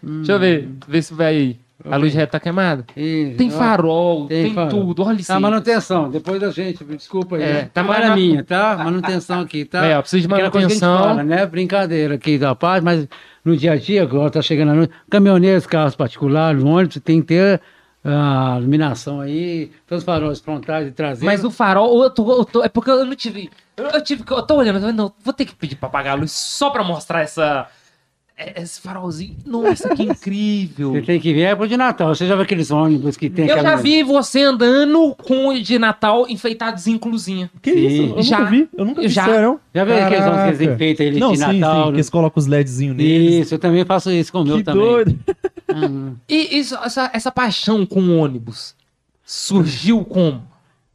Deixa 0.02 0.32
eu 0.32 0.40
ver, 0.40 0.70
ver 0.88 1.02
se 1.04 1.14
vai 1.14 1.28
aí. 1.28 1.60
A 1.90 1.96
luz 1.98 2.14
reta 2.14 2.34
tá 2.34 2.40
queimada? 2.40 2.86
Isso. 2.96 3.38
Tem 3.38 3.50
farol, 3.50 4.28
tem 4.28 4.44
tem, 4.46 4.54
farol. 4.54 4.70
tudo. 4.70 5.04
Olha 5.04 5.18
isso. 5.18 5.28
Tá, 5.28 5.36
aí. 5.36 5.42
manutenção. 5.42 6.10
Depois 6.10 6.40
da 6.40 6.50
gente, 6.52 6.84
desculpa 6.84 7.36
aí. 7.38 7.44
É, 7.44 7.54
né? 7.54 7.62
tá 7.64 7.70
Trabalho 7.84 8.10
manu- 8.10 8.16
minha, 8.22 8.44
tá? 8.44 8.78
Manutenção 8.78 9.42
aqui, 9.42 9.66
tá? 9.66 9.86
É, 9.86 9.98
ó, 9.98 10.02
precisa 10.02 10.28
de 10.28 10.34
a 10.34 10.38
manutenção. 10.38 11.00
fala, 11.00 11.24
né? 11.24 11.46
Brincadeira 11.46 12.16
aqui 12.16 12.38
da 12.38 12.54
parte, 12.54 12.84
mas 12.84 13.08
no 13.44 13.56
dia 13.58 13.74
a 13.74 13.76
dia, 13.78 14.04
agora 14.04 14.30
tá 14.30 14.42
chegando 14.42 14.72
a 14.72 14.76
noite, 14.76 14.94
caminhoneiros, 15.10 15.66
carros 15.66 15.96
particulares, 15.96 16.64
ônibus, 16.64 17.00
tem 17.04 17.22
que 17.22 17.28
ter 17.28 17.62
a 18.04 18.58
iluminação 18.60 19.22
aí, 19.22 19.72
todos 19.88 20.02
os 20.02 20.06
faróis 20.06 20.40
frontais 20.40 20.88
e 20.88 20.92
traseiros. 20.92 21.24
Mas 21.24 21.44
o 21.44 21.52
farol, 21.52 22.04
eu 22.04 22.10
tô, 22.10 22.32
eu 22.40 22.46
tô- 22.46 22.64
é 22.64 22.70
porque 22.70 22.90
eu 22.90 23.06
não 23.06 23.16
tive. 23.16 23.50
Eu, 23.78 23.86
eu 23.86 24.04
tive. 24.04 24.24
Eu 24.30 24.42
tô 24.44 24.56
olhando, 24.56 24.86
eu 24.88 24.94
não, 24.94 25.12
vou 25.24 25.34
ter 25.34 25.46
que 25.46 25.56
pedir 25.56 25.76
pra 25.76 25.88
apagar 25.88 26.14
a 26.14 26.20
luz 26.20 26.32
só 26.32 26.70
pra 26.70 26.84
mostrar 26.84 27.22
essa. 27.22 27.68
É- 28.56 28.62
Esse 28.62 28.82
farolzinho. 28.82 29.36
Nossa, 29.46 29.90
que 29.96 30.04
incrível. 30.04 30.92
Você 30.94 31.02
tem 31.02 31.20
que 31.20 31.34
ver, 31.34 31.42
é 31.42 31.56
pro 31.56 31.68
de 31.68 31.78
Natal. 31.78 32.14
Você 32.16 32.26
já 32.28 32.36
viu 32.36 32.44
aqueles 32.44 32.72
ônibus 32.72 33.16
que 33.18 33.30
tem 33.30 33.46
Eu 33.48 33.56
aquela... 33.56 33.72
já 33.72 33.76
vi 33.78 34.04
você 34.04 34.42
andando 34.44 35.16
com 35.16 35.48
o 35.50 35.60
de 35.62 35.78
Natal 35.80 36.26
enfeitadozinho 36.30 37.00
com 37.00 37.10
luzinha. 37.10 37.50
Que 37.62 37.72
Sim. 37.74 37.86
isso? 37.88 38.14
Eu 38.18 38.24
Já. 38.24 38.40
nunca 38.40 38.50
vi. 38.52 38.70
Eu 38.78 38.86
nunca 38.86 39.02
vi 39.02 39.08
Já. 39.10 39.26
sério. 39.26 39.60
Já 39.74 39.84
viu 39.86 39.96
aqueles 39.98 40.26
ônibus 40.26 40.42
que 40.42 40.48
eles 40.64 40.74
enfeitam 40.74 41.06
ele 41.06 41.20
Não, 41.20 41.32
de 41.34 41.38
sim, 41.40 41.60
Natal? 41.60 41.84
sim, 41.86 41.90
que 41.92 41.96
eles 41.96 42.10
colocam 42.10 42.40
os 42.42 42.48
LEDzinhos 42.48 42.96
neles. 42.96 43.34
Isso, 43.46 43.54
eu 43.56 43.60
também 43.60 43.86
faço 43.86 44.12
isso 44.12 44.32
com 44.32 44.42
o 44.42 44.46
meu 44.46 44.58
Que 44.58 44.64
também. 44.64 44.82
doido. 44.84 45.20
Hum. 45.74 46.16
E 46.28 46.58
isso, 46.60 46.76
essa, 46.76 47.10
essa 47.14 47.32
paixão 47.32 47.86
com 47.86 48.02
o 48.02 48.18
ônibus 48.18 48.76
surgiu 49.24 50.04
como? 50.04 50.44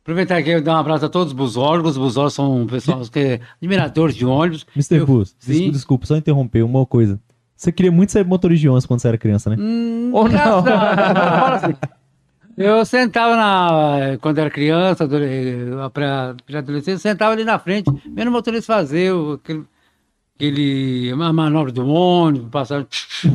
Aproveitar 0.02 0.36
aqui 0.36 0.50
e 0.50 0.60
dar 0.60 0.74
um 0.74 0.78
abraço 0.78 1.04
a 1.04 1.08
todos 1.08 1.28
os 1.28 1.32
busólogos. 1.32 1.92
Os 1.92 1.98
busólogos 1.98 2.34
são 2.34 2.60
um 2.62 2.66
pessoal 2.66 3.00
que 3.10 3.18
é 3.18 3.40
admiradores 3.60 4.14
de 4.14 4.24
ônibus. 4.24 4.64
Mr. 4.76 4.98
Eu- 4.98 5.06
Bus, 5.06 5.34
Sim. 5.38 5.70
desculpa, 5.72 6.06
só 6.06 6.16
interromper 6.16 6.62
uma 6.62 6.86
coisa. 6.86 7.18
Você 7.56 7.72
queria 7.72 7.90
muito 7.90 8.12
ser 8.12 8.24
motorista 8.24 8.60
de 8.60 8.68
ônibus 8.68 8.86
quando 8.86 9.00
você 9.00 9.08
era 9.08 9.18
criança, 9.18 9.48
né? 9.50 9.56
Hum, 9.58 10.10
Ou 10.12 10.28
não? 10.28 10.58
Assim. 11.54 11.74
Eu 12.56 12.86
sentava 12.86 13.36
na. 13.36 14.16
Quando 14.18 14.38
era 14.38 14.48
criança, 14.48 15.04
adole- 15.04 15.56
pra 15.92 16.34
adolescente, 16.54 16.92
eu 16.94 16.98
sentava 16.98 17.32
ali 17.34 17.44
na 17.44 17.58
frente, 17.58 17.90
vendo 18.14 18.28
o 18.28 18.32
motorista 18.32 18.72
fazer 18.72 19.12
o- 19.12 19.34
aquele, 19.34 19.64
aquele 20.34 21.10
a 21.12 21.32
manobra 21.34 21.70
do 21.70 21.86
ônibus, 21.86 22.48
passar 22.50 22.86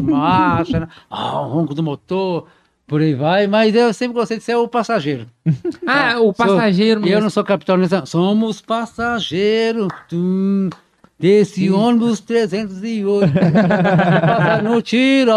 marcha, 0.02 0.80
né? 0.80 0.88
ah, 1.08 1.40
o 1.42 1.50
ronco 1.50 1.76
do 1.76 1.84
motor, 1.84 2.48
por 2.88 3.00
aí 3.00 3.14
vai, 3.14 3.46
mas 3.46 3.76
eu 3.76 3.94
sempre 3.94 4.16
gostei 4.16 4.40
de 4.40 4.44
ser 4.44 4.56
o 4.56 4.68
passageiro. 4.68 5.28
Ah, 5.86 6.16
o 6.18 6.24
Sou- 6.24 6.34
passageiro 6.34 7.02
Eu 7.02 7.06
mesmo. 7.06 7.22
não 7.22 7.30
sou 7.30 7.44
capitão 7.44 7.78
nessa. 7.78 8.04
Somos 8.08 8.60
passageiros 8.60 9.88
tum, 10.10 10.68
desse 11.22 11.70
ônibus 11.70 12.20
308. 12.20 13.32
Passa 14.22 14.62
no 14.62 14.82
tiro. 14.82 15.32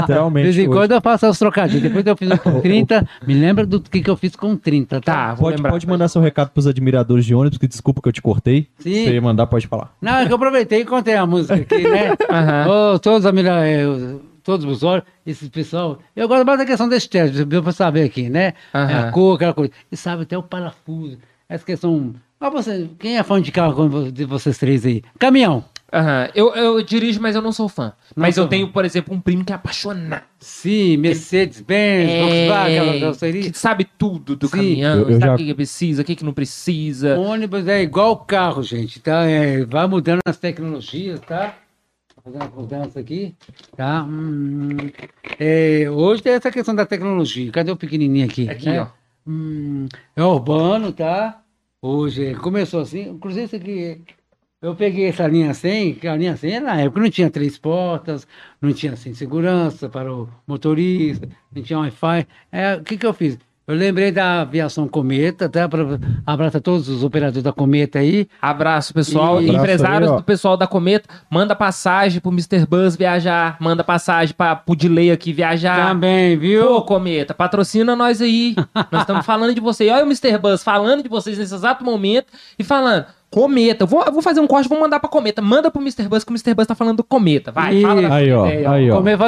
Literalmente, 0.00 0.46
De 0.50 0.52
vez 0.56 0.66
em 0.66 0.70
quando 0.70 0.92
eu 0.92 1.00
faço 1.00 1.28
os 1.28 1.38
trocadilhos. 1.38 1.82
Depois 1.82 2.06
eu 2.06 2.16
fiz 2.16 2.38
com 2.40 2.60
30. 2.60 3.08
Me 3.26 3.34
lembra 3.34 3.66
do 3.66 3.80
que, 3.80 4.00
que 4.00 4.10
eu 4.10 4.16
fiz 4.16 4.34
com 4.36 4.56
30, 4.56 5.00
tá? 5.00 5.12
Tá, 5.14 5.34
vou 5.34 5.44
Pode, 5.44 5.56
lembrar. 5.56 5.70
pode 5.72 5.86
mandar 5.86 6.08
seu 6.08 6.22
recado 6.22 6.50
pros 6.50 6.66
admiradores 6.66 7.24
de 7.24 7.34
ônibus, 7.34 7.58
que 7.58 7.66
desculpa 7.66 8.00
que 8.00 8.08
eu 8.08 8.12
te 8.12 8.22
cortei. 8.22 8.68
Sim. 8.78 8.92
Se 8.92 9.04
você 9.06 9.20
mandar, 9.20 9.46
pode 9.46 9.66
falar. 9.66 9.92
Não, 10.00 10.16
é 10.18 10.26
que 10.26 10.32
eu 10.32 10.36
aproveitei 10.36 10.80
e 10.80 10.84
contei 10.84 11.14
a 11.14 11.26
música 11.26 11.54
aqui, 11.54 11.82
né? 11.86 12.14
Aham. 12.30 12.94
Ô, 12.94 12.98
todos, 12.98 13.26
a 13.26 13.32
mira- 13.32 13.60
os- 13.88 14.20
todos 14.42 14.64
os 14.64 14.82
olhos, 14.82 15.04
esse 15.26 15.48
pessoal. 15.50 15.98
Eu 16.16 16.26
gosto 16.28 16.46
mais 16.46 16.58
da 16.58 16.64
questão 16.64 16.88
desse 16.88 17.08
teste, 17.08 17.44
pra 17.44 17.72
saber 17.72 18.04
aqui, 18.04 18.28
né? 18.30 18.54
É 18.72 18.78
a 18.94 19.10
cor, 19.12 19.36
aquela 19.36 19.52
coisa. 19.52 19.72
E 19.92 19.96
sabe 19.96 20.22
até 20.22 20.38
o 20.38 20.42
parafuso. 20.42 21.18
Essa 21.48 21.64
questão. 21.64 22.14
Ah, 22.40 22.50
você, 22.50 22.88
quem 22.98 23.18
é 23.18 23.22
fã 23.22 23.40
de 23.42 23.50
carro 23.50 23.74
como 23.74 24.12
de 24.12 24.24
vocês 24.24 24.56
três 24.58 24.86
aí? 24.86 25.02
Caminhão. 25.18 25.64
Aham. 25.92 26.28
Eu, 26.34 26.54
eu 26.54 26.82
dirijo, 26.82 27.20
mas 27.20 27.34
eu 27.34 27.40
não 27.42 27.50
sou 27.50 27.68
fã. 27.68 27.94
mas 28.14 28.34
sou 28.34 28.44
eu 28.44 28.48
tenho, 28.48 28.68
por 28.70 28.84
exemplo, 28.84 29.14
um 29.14 29.20
primo 29.20 29.42
que 29.44 29.52
é 29.52 29.56
apaixonado. 29.56 30.22
Sim, 30.38 30.98
Mercedes-Benz, 30.98 32.14
Volkswagen, 32.18 32.78
aquela 32.78 33.00
carroceria. 33.00 33.46
É, 33.48 33.50
que 33.50 33.58
sabe 33.58 33.84
tudo 33.96 34.36
do 34.36 34.46
Sim. 34.48 34.56
caminhão, 34.56 34.98
Eu- 34.98 35.08
eu 35.10 35.12
sabe 35.14 35.24
já- 35.24 35.34
o 35.34 35.36
que 35.38 35.44
que 35.46 35.54
precisa, 35.54 36.02
o 36.02 36.04
que, 36.04 36.14
que 36.14 36.24
não 36.24 36.32
precisa. 36.34 37.18
Ônibus 37.18 37.66
é 37.66 37.82
igual 37.82 38.16
carro, 38.18 38.62
gente, 38.62 39.00
tá? 39.00 39.24
É, 39.24 39.64
vai 39.64 39.86
mudando 39.86 40.20
as 40.26 40.36
tecnologias, 40.36 41.20
tá? 41.20 41.54
Fazendo 42.22 42.42
uma 42.42 42.50
mudança 42.62 43.00
aqui, 43.00 43.34
tá? 43.74 44.02
Hum, 44.04 44.76
é, 45.40 45.88
hoje 45.90 46.22
tem 46.22 46.34
essa 46.34 46.50
questão 46.50 46.74
da 46.74 46.84
tecnologia. 46.84 47.50
Cadê 47.50 47.70
o 47.70 47.76
pequenininho 47.76 48.26
aqui? 48.26 48.48
Aqui, 48.48 48.66
né? 48.66 48.82
ó. 48.82 48.86
Hum, 49.26 49.86
é 50.14 50.22
urbano, 50.22 50.92
tá? 50.92 51.40
Hoje 51.80 52.34
começou 52.36 52.80
assim. 52.80 53.08
Inclusive, 53.10 53.44
isso 53.46 53.56
aqui. 53.56 54.02
Eu 54.60 54.74
peguei 54.74 55.06
essa 55.06 55.26
linha 55.28 55.54
100, 55.54 55.94
que 55.96 56.08
a 56.08 56.16
linha 56.16 56.36
100 56.36 56.60
na 56.60 56.80
época 56.80 57.00
não 57.00 57.10
tinha 57.10 57.30
três 57.30 57.56
portas, 57.58 58.26
não 58.60 58.72
tinha 58.72 58.92
assim, 58.94 59.14
segurança 59.14 59.88
para 59.88 60.12
o 60.12 60.28
motorista, 60.46 61.28
não 61.52 61.62
tinha 61.62 61.78
Wi-Fi. 61.78 62.26
É, 62.50 62.74
o 62.76 62.82
que, 62.84 62.98
que 62.98 63.06
eu 63.06 63.14
fiz? 63.14 63.38
Eu 63.68 63.74
lembrei 63.74 64.10
da 64.10 64.40
aviação 64.40 64.88
Cometa, 64.88 65.46
tá? 65.46 65.68
Abraço 66.26 66.56
a 66.56 66.60
todos 66.60 66.88
os 66.88 67.04
operadores 67.04 67.42
da 67.42 67.52
Cometa 67.52 67.98
aí. 67.98 68.26
Abraço, 68.40 68.94
pessoal. 68.94 69.42
E- 69.42 69.50
Empresários 69.50 69.82
Abraço 69.84 70.04
aí, 70.04 70.08
ó. 70.14 70.16
do 70.16 70.24
pessoal 70.24 70.56
da 70.56 70.66
Cometa, 70.66 71.06
manda 71.30 71.54
passagem 71.54 72.18
pro 72.18 72.32
Mr. 72.32 72.64
Buzz 72.66 72.96
viajar, 72.96 73.58
manda 73.60 73.84
passagem 73.84 74.34
pra, 74.34 74.56
pro 74.56 74.74
Delay 74.74 75.10
aqui 75.10 75.34
viajar. 75.34 75.88
Também, 75.88 76.38
viu? 76.38 76.66
Pô, 76.66 76.82
Cometa, 76.82 77.34
patrocina 77.34 77.94
nós 77.94 78.22
aí. 78.22 78.56
nós 78.90 79.02
estamos 79.02 79.26
falando 79.26 79.54
de 79.54 79.60
você. 79.60 79.90
Olha 79.90 80.02
o 80.02 80.06
Mr. 80.06 80.38
Buzz 80.38 80.62
falando 80.64 81.02
de 81.02 81.08
vocês 81.10 81.36
nesse 81.36 81.54
exato 81.54 81.84
momento 81.84 82.32
e 82.58 82.64
falando. 82.64 83.04
Cometa, 83.30 83.82
eu 83.84 83.86
vou, 83.86 84.02
eu 84.04 84.12
vou 84.12 84.22
fazer 84.22 84.40
um 84.40 84.46
corte, 84.46 84.68
vou 84.68 84.80
mandar 84.80 84.98
pra 85.00 85.08
Cometa. 85.08 85.42
Manda 85.42 85.70
pro 85.70 85.82
Mr. 85.82 86.08
Buzz 86.08 86.24
que 86.24 86.30
o 86.30 86.34
Mr. 86.34 86.54
Buzz 86.54 86.66
tá 86.66 86.74
falando 86.74 86.96
do 86.98 87.04
Cometa. 87.04 87.52
Vai, 87.52 87.76
Ih, 87.76 87.82
fala 87.82 88.02
da 88.02 88.14
Aí, 88.14 88.32
ó. 88.32 88.46
ideia, 88.46 88.70
Aí, 88.70 88.90
ó. 88.90 88.96
Cometa 88.96 89.24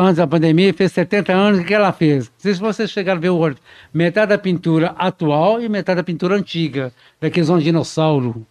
antes 0.00 0.16
da 0.16 0.26
pandemia, 0.26 0.74
fez 0.74 0.90
70 0.90 1.32
anos, 1.32 1.60
o 1.60 1.64
que 1.64 1.72
ela 1.72 1.92
fez? 1.92 2.24
Não 2.26 2.32
sei 2.38 2.54
se 2.54 2.60
vocês 2.60 2.90
chegaram 2.90 3.18
a 3.18 3.20
ver 3.20 3.28
o 3.30 3.38
ônibus. 3.38 3.62
Metade 3.92 4.30
da 4.30 4.38
pintura 4.38 4.94
atual 4.98 5.60
e 5.62 5.68
metade 5.68 5.98
da 5.98 6.02
pintura 6.04 6.34
antiga, 6.36 6.92
daqueles 7.20 7.48
um 7.48 7.58
dinossauro. 7.58 8.44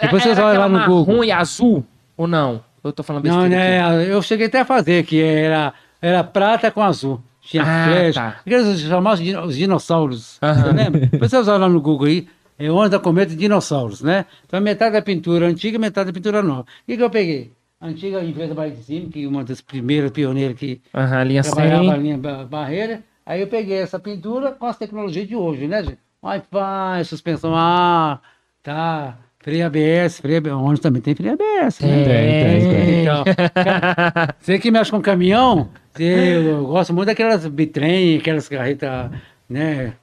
Depois 0.00 0.22
vocês 0.22 0.36
Era 0.36 0.46
olham 0.48 0.60
lá 0.60 0.68
no 0.68 0.84
Google. 0.86 1.24
e 1.24 1.32
azul 1.32 1.84
ou 2.16 2.26
não? 2.26 2.62
Eu 2.84 2.92
tô 2.92 3.02
falando 3.02 3.24
Não, 3.24 3.42
besteira 3.42 3.86
aqui. 3.86 3.96
né? 4.08 4.12
Eu 4.14 4.20
cheguei 4.22 4.46
até 4.46 4.60
a 4.60 4.64
fazer, 4.66 5.04
que 5.04 5.20
era, 5.22 5.72
era 6.02 6.22
prata 6.22 6.70
com 6.70 6.82
azul. 6.82 7.20
Tinha 7.42 7.62
Ah, 7.62 7.86
flash. 7.88 8.14
tá. 8.14 8.36
Aqueles 8.46 8.80
chamavam 8.80 9.22
de 9.24 9.34
os 9.36 9.56
dinossauros. 9.56 10.36
Aham. 10.42 10.62
Você 10.64 10.72
lembra? 10.72 11.00
Depois 11.06 11.30
vocês 11.30 11.48
olham 11.48 11.60
lá 11.60 11.68
no 11.68 11.80
Google 11.80 12.06
aí. 12.08 12.26
É 12.60 12.70
onde 12.70 12.90
da 12.90 12.98
cometa 13.00 13.30
de 13.30 13.36
dinossauros, 13.36 14.02
né? 14.02 14.26
Então 14.46 14.60
metade 14.60 14.92
da 14.92 15.00
pintura 15.02 15.46
antiga 15.46 15.76
e 15.76 15.80
metade 15.80 16.08
da 16.08 16.12
pintura 16.12 16.42
nova. 16.42 16.60
O 16.62 16.64
que, 16.86 16.96
que 16.96 17.02
eu 17.02 17.08
peguei? 17.10 17.52
A 17.80 17.86
antiga 17.86 18.22
empresa 18.22 18.54
Barra 18.54 18.68
de 18.68 18.82
Cima, 18.82 19.08
que 19.10 19.26
uma 19.26 19.42
das 19.42 19.62
primeiras 19.62 20.10
pioneiras 20.10 20.58
que 20.58 20.82
Aham, 20.94 21.24
linha 21.24 21.42
trabalhava 21.42 21.92
a 21.92 21.94
100. 21.94 22.02
linha 22.02 22.18
ba- 22.18 22.44
barreira. 22.44 23.02
Aí 23.24 23.40
eu 23.40 23.46
peguei 23.46 23.78
essa 23.78 23.98
pintura 23.98 24.52
com 24.52 24.66
as 24.66 24.76
tecnologias 24.76 25.26
de 25.26 25.34
hoje, 25.34 25.66
né, 25.66 25.82
gente? 25.82 25.98
Wi-Fi, 26.22 27.04
suspensão 27.06 27.54
A, 27.56 28.20
tá? 28.62 29.16
Freio 29.38 29.64
ABS, 29.66 30.20
freio. 30.20 30.42
Onde 30.58 30.82
também 30.82 31.00
tem 31.00 31.14
freio 31.14 31.32
ABS, 31.32 31.80
né? 31.80 32.04
Tem, 32.04 32.60
tem, 32.60 32.68
tem. 32.68 33.00
Então, 33.02 33.24
cara, 33.54 34.34
você 34.38 34.58
que 34.58 34.70
mexe 34.70 34.90
com 34.90 35.00
caminhão, 35.00 35.70
eu 35.98 36.66
gosto 36.66 36.92
muito 36.92 37.06
daquelas 37.06 37.46
bitrem, 37.46 38.18
aquelas 38.18 38.46
carretas, 38.50 39.10
né? 39.48 39.94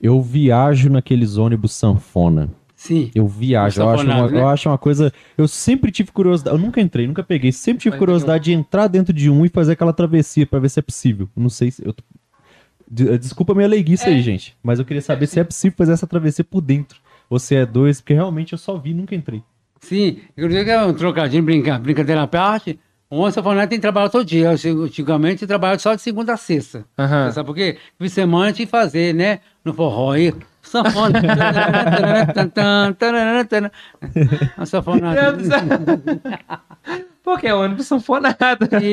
Eu 0.00 0.20
viajo 0.20 0.90
naqueles 0.90 1.36
ônibus 1.36 1.72
sanfona. 1.72 2.50
Sim. 2.76 3.10
Eu 3.14 3.26
viajo, 3.26 3.80
eu 3.80 3.88
acho, 3.88 4.04
uma, 4.04 4.30
né? 4.30 4.40
eu 4.40 4.48
acho 4.48 4.68
uma 4.68 4.76
coisa. 4.76 5.12
Eu 5.38 5.48
sempre 5.48 5.90
tive 5.90 6.12
curiosidade. 6.12 6.54
Eu 6.54 6.60
nunca 6.60 6.80
entrei, 6.80 7.06
nunca 7.06 7.22
peguei. 7.22 7.50
Sempre 7.50 7.82
tive 7.82 7.92
Mas 7.94 7.98
curiosidade 7.98 8.44
de 8.44 8.52
entrar 8.52 8.88
dentro 8.88 9.12
de 9.12 9.30
um 9.30 9.46
e 9.46 9.48
fazer 9.48 9.72
aquela 9.72 9.92
travessia 9.92 10.46
pra 10.46 10.58
ver 10.58 10.68
se 10.68 10.80
é 10.80 10.82
possível. 10.82 11.28
Não 11.34 11.48
sei 11.48 11.70
se. 11.70 11.82
Eu... 11.86 11.94
De- 12.90 13.16
Desculpa 13.18 13.52
a 13.52 13.56
minha 13.56 13.68
leiguice 13.68 14.06
aí, 14.06 14.20
gente. 14.20 14.54
Mas 14.62 14.78
eu 14.78 14.84
queria 14.84 15.00
saber 15.00 15.26
se 15.26 15.40
é 15.40 15.44
possível 15.44 15.76
fazer 15.78 15.92
essa 15.92 16.06
travessia 16.06 16.44
por 16.44 16.60
dentro. 16.60 16.98
Ou 17.30 17.38
se 17.38 17.54
é 17.54 17.64
dois, 17.64 18.00
porque 18.02 18.12
realmente 18.12 18.52
eu 18.52 18.58
só 18.58 18.76
vi 18.76 18.90
e 18.90 18.94
nunca 18.94 19.14
entrei. 19.14 19.42
Sim, 19.80 20.18
inclusive 20.36 20.68
é 20.70 20.84
um 20.84 20.92
trocadinho, 20.92 21.42
brinca, 21.42 21.78
brincadeira 21.78 22.22
à 22.22 22.26
parte. 22.26 22.78
O 23.10 23.30
sanfoneiro 23.30 23.68
tem 23.68 23.78
que 23.78 23.82
trabalhar 23.82 24.08
todo 24.08 24.24
dia. 24.24 24.54
Eu, 24.64 24.84
Antigamente 24.84 25.42
eu 25.42 25.48
trabalhava 25.48 25.78
só 25.78 25.94
de 25.94 26.02
segunda 26.02 26.34
a 26.34 26.36
sexta. 26.36 26.84
Você 26.96 27.32
Sabe 27.32 27.46
por 27.46 27.54
quê? 27.54 27.78
Fim 27.98 28.04
de 28.04 28.10
semana 28.10 28.52
tinha 28.52 28.66
que 28.66 28.70
fazer, 28.70 29.14
né? 29.14 29.40
No 29.64 29.72
forró 29.72 30.12
aí. 30.12 30.34
Sanfona. 30.62 31.20
A 34.56 34.66
sanfona. 34.66 35.12
Meu 35.12 35.36
Deus 35.36 35.36
do 35.36 35.48
céu. 35.48 35.60
Porque 37.22 37.46
é 37.46 37.54
ônibus 37.54 37.86
sanfonado. 37.86 38.36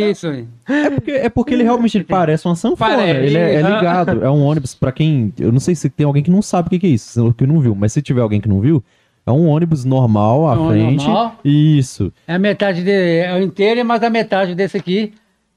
Isso 0.09 0.27
aí. 0.27 0.47
É 0.67 0.89
porque, 0.89 1.11
é 1.11 1.29
porque 1.29 1.53
ele 1.53 1.63
realmente 1.63 1.97
ele 1.97 2.05
parece 2.05 2.47
uma 2.47 2.55
sanfona. 2.55 2.95
Parece. 2.95 3.25
Ele 3.25 3.37
é, 3.37 3.55
é 3.55 3.61
ligado. 3.61 4.23
É 4.23 4.29
um 4.29 4.43
ônibus, 4.43 4.73
pra 4.73 4.91
quem. 4.91 5.33
Eu 5.37 5.51
não 5.51 5.59
sei 5.59 5.75
se 5.75 5.89
tem 5.89 6.05
alguém 6.05 6.23
que 6.23 6.31
não 6.31 6.41
sabe 6.41 6.67
o 6.67 6.79
que 6.79 6.87
é 6.87 6.89
isso, 6.89 7.33
que 7.33 7.45
não 7.45 7.59
viu. 7.59 7.75
Mas 7.75 7.93
se 7.93 8.01
tiver 8.01 8.21
alguém 8.21 8.39
que 8.39 8.47
não 8.47 8.61
viu, 8.61 8.83
é 9.25 9.31
um 9.31 9.47
ônibus 9.49 9.85
normal 9.85 10.47
à 10.49 10.53
É 10.55 10.57
um 10.57 10.67
frente. 10.69 11.05
normal. 11.05 11.35
Isso. 11.43 12.11
É 12.27 12.35
a 12.35 12.39
metade 12.39 12.83
de, 12.83 12.91
é 12.91 13.33
o 13.35 13.41
inteiro 13.41 13.79
e 13.79 13.83
mais 13.83 14.01
a 14.03 14.09
metade 14.09 14.55
desse 14.55 14.77
aqui, 14.77 15.13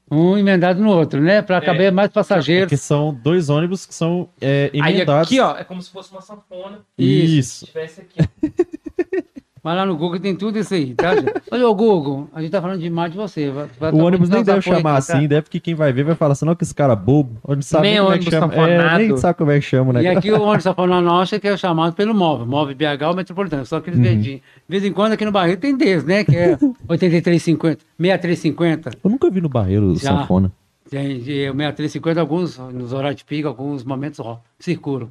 um 0.09 0.37
emendado 0.37 0.79
no 0.81 0.89
outro, 0.91 1.19
né? 1.21 1.41
Para 1.41 1.59
caber 1.61 1.91
mais 1.91 2.09
passageiros. 2.11 2.69
Que 2.69 2.77
são 2.77 3.13
dois 3.13 3.49
ônibus 3.49 3.85
que 3.85 3.93
são 3.95 4.29
é, 4.39 4.69
Aí 4.81 4.93
emendados. 4.97 5.27
aqui, 5.27 5.39
ó, 5.39 5.57
é 5.57 5.63
como 5.63 5.81
se 5.81 5.89
fosse 5.89 6.11
uma 6.11 6.21
sanfona. 6.21 6.79
Isso. 6.97 7.65
Se 7.65 7.65
tivesse 7.71 8.01
aqui, 8.01 8.29
Vai 9.65 9.75
lá 9.75 9.83
no 9.83 9.97
Google, 9.97 10.19
tem 10.19 10.35
tudo 10.35 10.59
isso 10.59 10.75
aí, 10.75 10.93
tá, 10.93 11.15
gente? 11.15 11.33
Olha, 11.51 11.67
ô 11.67 11.73
Google, 11.73 12.29
a 12.31 12.39
gente 12.39 12.51
tá 12.51 12.61
falando 12.61 12.79
demais 12.79 13.11
de 13.11 13.17
você. 13.17 13.49
vai- 13.49 13.65
vai- 13.79 13.91
O 13.91 13.97
tá 13.97 14.03
ônibus 14.03 14.29
nem 14.29 14.43
deve 14.43 14.61
chamar 14.61 14.77
aqui, 14.77 15.07
tá? 15.07 15.17
assim, 15.17 15.27
deve 15.27 15.49
que 15.49 15.59
quem 15.59 15.73
vai 15.73 15.91
ver 15.91 16.03
vai 16.03 16.13
falar 16.13 16.33
assim, 16.33 16.45
não, 16.45 16.55
que 16.55 16.63
esse 16.63 16.75
cara 16.75 16.95
bobo, 16.95 17.37
não 17.47 17.59
sabe 17.63 17.81
Nem 17.87 17.93
nem 17.93 17.99
como 18.03 18.13
é 18.13 18.17
que 18.19 18.27
ônibus 18.29 18.51
chama. 18.51 18.67
É, 18.69 18.97
nem 18.99 19.17
sabe 19.17 19.37
como 19.39 19.49
é 19.49 19.55
que 19.55 19.65
chama, 19.65 19.93
né? 19.93 20.03
E 20.03 20.07
aqui 20.07 20.31
o 20.31 20.39
ônibus 20.39 20.61
Safonal 20.65 21.01
Nossa, 21.01 21.39
que 21.39 21.47
é 21.47 21.57
chamado 21.57 21.95
pelo 21.95 22.13
móvel, 22.13 22.45
móvel 22.45 22.75
BH 22.75 23.07
ou 23.07 23.15
metropolitano, 23.15 23.65
só 23.65 23.77
Uhum. 23.77 23.79
aqueles 23.81 23.99
verdinhos. 23.99 24.39
De 24.39 24.43
vez 24.69 24.85
em 24.85 24.93
quando 24.93 25.13
aqui 25.13 25.25
no 25.25 25.31
Barreiro 25.31 25.59
tem 25.59 25.75
desse, 25.75 26.05
né? 26.05 26.23
Que 26.23 26.35
é 26.37 26.57
8350, 26.87 27.79
6350. 27.99 28.91
Eu 29.03 29.09
nunca 29.09 29.31
vi 29.31 29.41
no 29.41 29.49
Barreiro 29.49 29.95
Já. 29.95 30.11
sanfona. 30.19 30.51
Tem 30.91 31.17
de 31.17 31.23
6350, 31.51 32.21
alguns 32.21 32.59
nos 32.71 32.93
horários 32.93 33.17
de 33.17 33.25
pico, 33.25 33.47
alguns 33.47 33.83
momentos 33.83 34.19
ó, 34.19 34.39
circulam. 34.59 35.09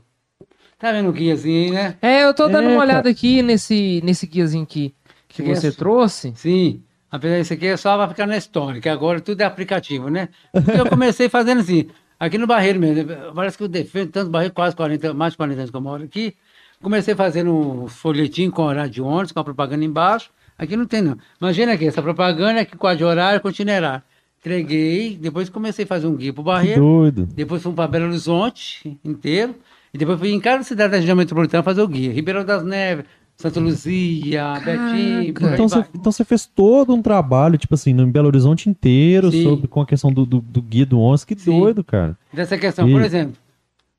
Tá 0.78 0.92
vendo 0.92 1.08
o 1.08 1.12
guiazinho 1.12 1.64
aí, 1.66 1.70
né? 1.70 1.96
É, 2.02 2.24
eu 2.24 2.34
tô 2.34 2.48
dando 2.48 2.68
É, 2.68 2.72
uma 2.72 2.82
olhada 2.82 3.08
aqui 3.08 3.42
nesse, 3.42 4.00
nesse 4.04 4.26
guiazinho 4.26 4.66
que, 4.66 4.94
que 5.28 5.42
Esse 5.42 5.54
você 5.60 5.66
aqui 5.68 5.76
é- 5.76 5.78
trouxe. 5.78 6.32
Sim. 6.36 6.82
Apesar 7.10 7.38
disso 7.38 7.52
aqui, 7.54 7.76
só 7.76 7.96
vai 7.96 8.08
ficar 8.08 8.26
na 8.26 8.36
história, 8.36 8.80
que 8.80 8.88
agora 8.88 9.20
tudo 9.20 9.40
é 9.40 9.44
aplicativo, 9.44 10.08
né? 10.10 10.28
Porque 10.52 10.72
Eu 10.80 10.86
comecei 10.86 11.28
fazendo 11.28 11.60
assim, 11.60 11.86
aqui 12.18 12.36
no 12.36 12.46
Barreiro 12.46 12.80
mesmo, 12.80 13.06
parece 13.34 13.56
que 13.56 13.62
eu 13.62 13.68
defendo 13.68 14.10
tanto 14.10 14.30
Barreiro, 14.30 14.52
quase 14.52 14.74
40, 14.74 15.14
mais 15.14 15.32
de 15.32 15.36
40 15.36 15.58
anos 15.60 15.70
que 15.70 15.76
eu 15.76 15.80
moro 15.80 16.02
aqui. 16.02 16.34
Comecei 16.82 17.14
fazendo 17.14 17.52
um 17.84 17.86
folhetim 17.88 18.50
com 18.50 18.62
horário 18.62 18.90
de 18.90 19.00
ônibus, 19.00 19.30
com 19.32 19.38
a 19.40 19.44
propaganda 19.44 19.84
embaixo. 19.84 20.28
Aqui 20.58 20.76
não 20.76 20.86
tem, 20.86 21.00
não. 21.02 21.16
Imagina 21.40 21.72
aqui, 21.72 21.86
essa 21.86 22.02
propaganda 22.02 22.60
aqui 22.60 22.76
com 22.76 22.86
a 22.88 22.94
de 22.94 23.04
horário, 23.04 23.40
com 23.40 23.48
itinerário. 23.48 24.02
Entreguei, 24.40 25.16
depois 25.16 25.48
comecei 25.48 25.84
a 25.84 25.88
fazer 25.88 26.06
um 26.06 26.14
guia 26.16 26.32
pro 26.32 26.42
Que 26.42 26.46
Barreiro. 26.50 26.80
doido. 26.80 27.26
Depois 27.32 27.62
fui 27.62 27.72
para 27.72 27.88
Belo 27.88 28.06
Horizonte 28.06 28.98
inteiro. 29.04 29.54
E 29.94 29.98
depois 29.98 30.18
fui 30.18 30.32
em 30.32 30.40
cada 30.40 30.62
cidade 30.64 30.90
da 30.90 30.98
região 30.98 31.16
metropolitana 31.16 31.62
fazer 31.62 31.80
o 31.80 31.86
guia. 31.88 32.12
Ribeirão 32.12 32.44
das 32.44 32.64
Neves, 32.64 33.04
Santa 33.36 33.60
Luzia, 33.60 34.54
Betim, 34.54 34.74
aí 34.74 35.28
Então 35.28 35.68
você, 35.68 35.84
então 35.94 36.10
você 36.12 36.24
fez 36.24 36.46
todo 36.46 36.92
um 36.92 37.00
trabalho, 37.00 37.56
tipo 37.56 37.74
assim, 37.74 37.94
no 37.94 38.04
Belo 38.06 38.26
Horizonte 38.26 38.68
inteiro, 38.68 39.30
Sim. 39.30 39.44
sobre, 39.44 39.68
com 39.68 39.80
a 39.80 39.86
questão 39.86 40.12
do, 40.12 40.26
do, 40.26 40.40
do 40.40 40.60
guia 40.60 40.84
do 40.84 40.98
ônibus. 40.98 41.24
Que 41.24 41.38
Sim. 41.38 41.58
doido, 41.60 41.84
cara. 41.84 42.18
Dessa 42.32 42.58
questão, 42.58 42.88
E- 42.88 42.92
por 42.92 43.02
exemplo. 43.02 43.36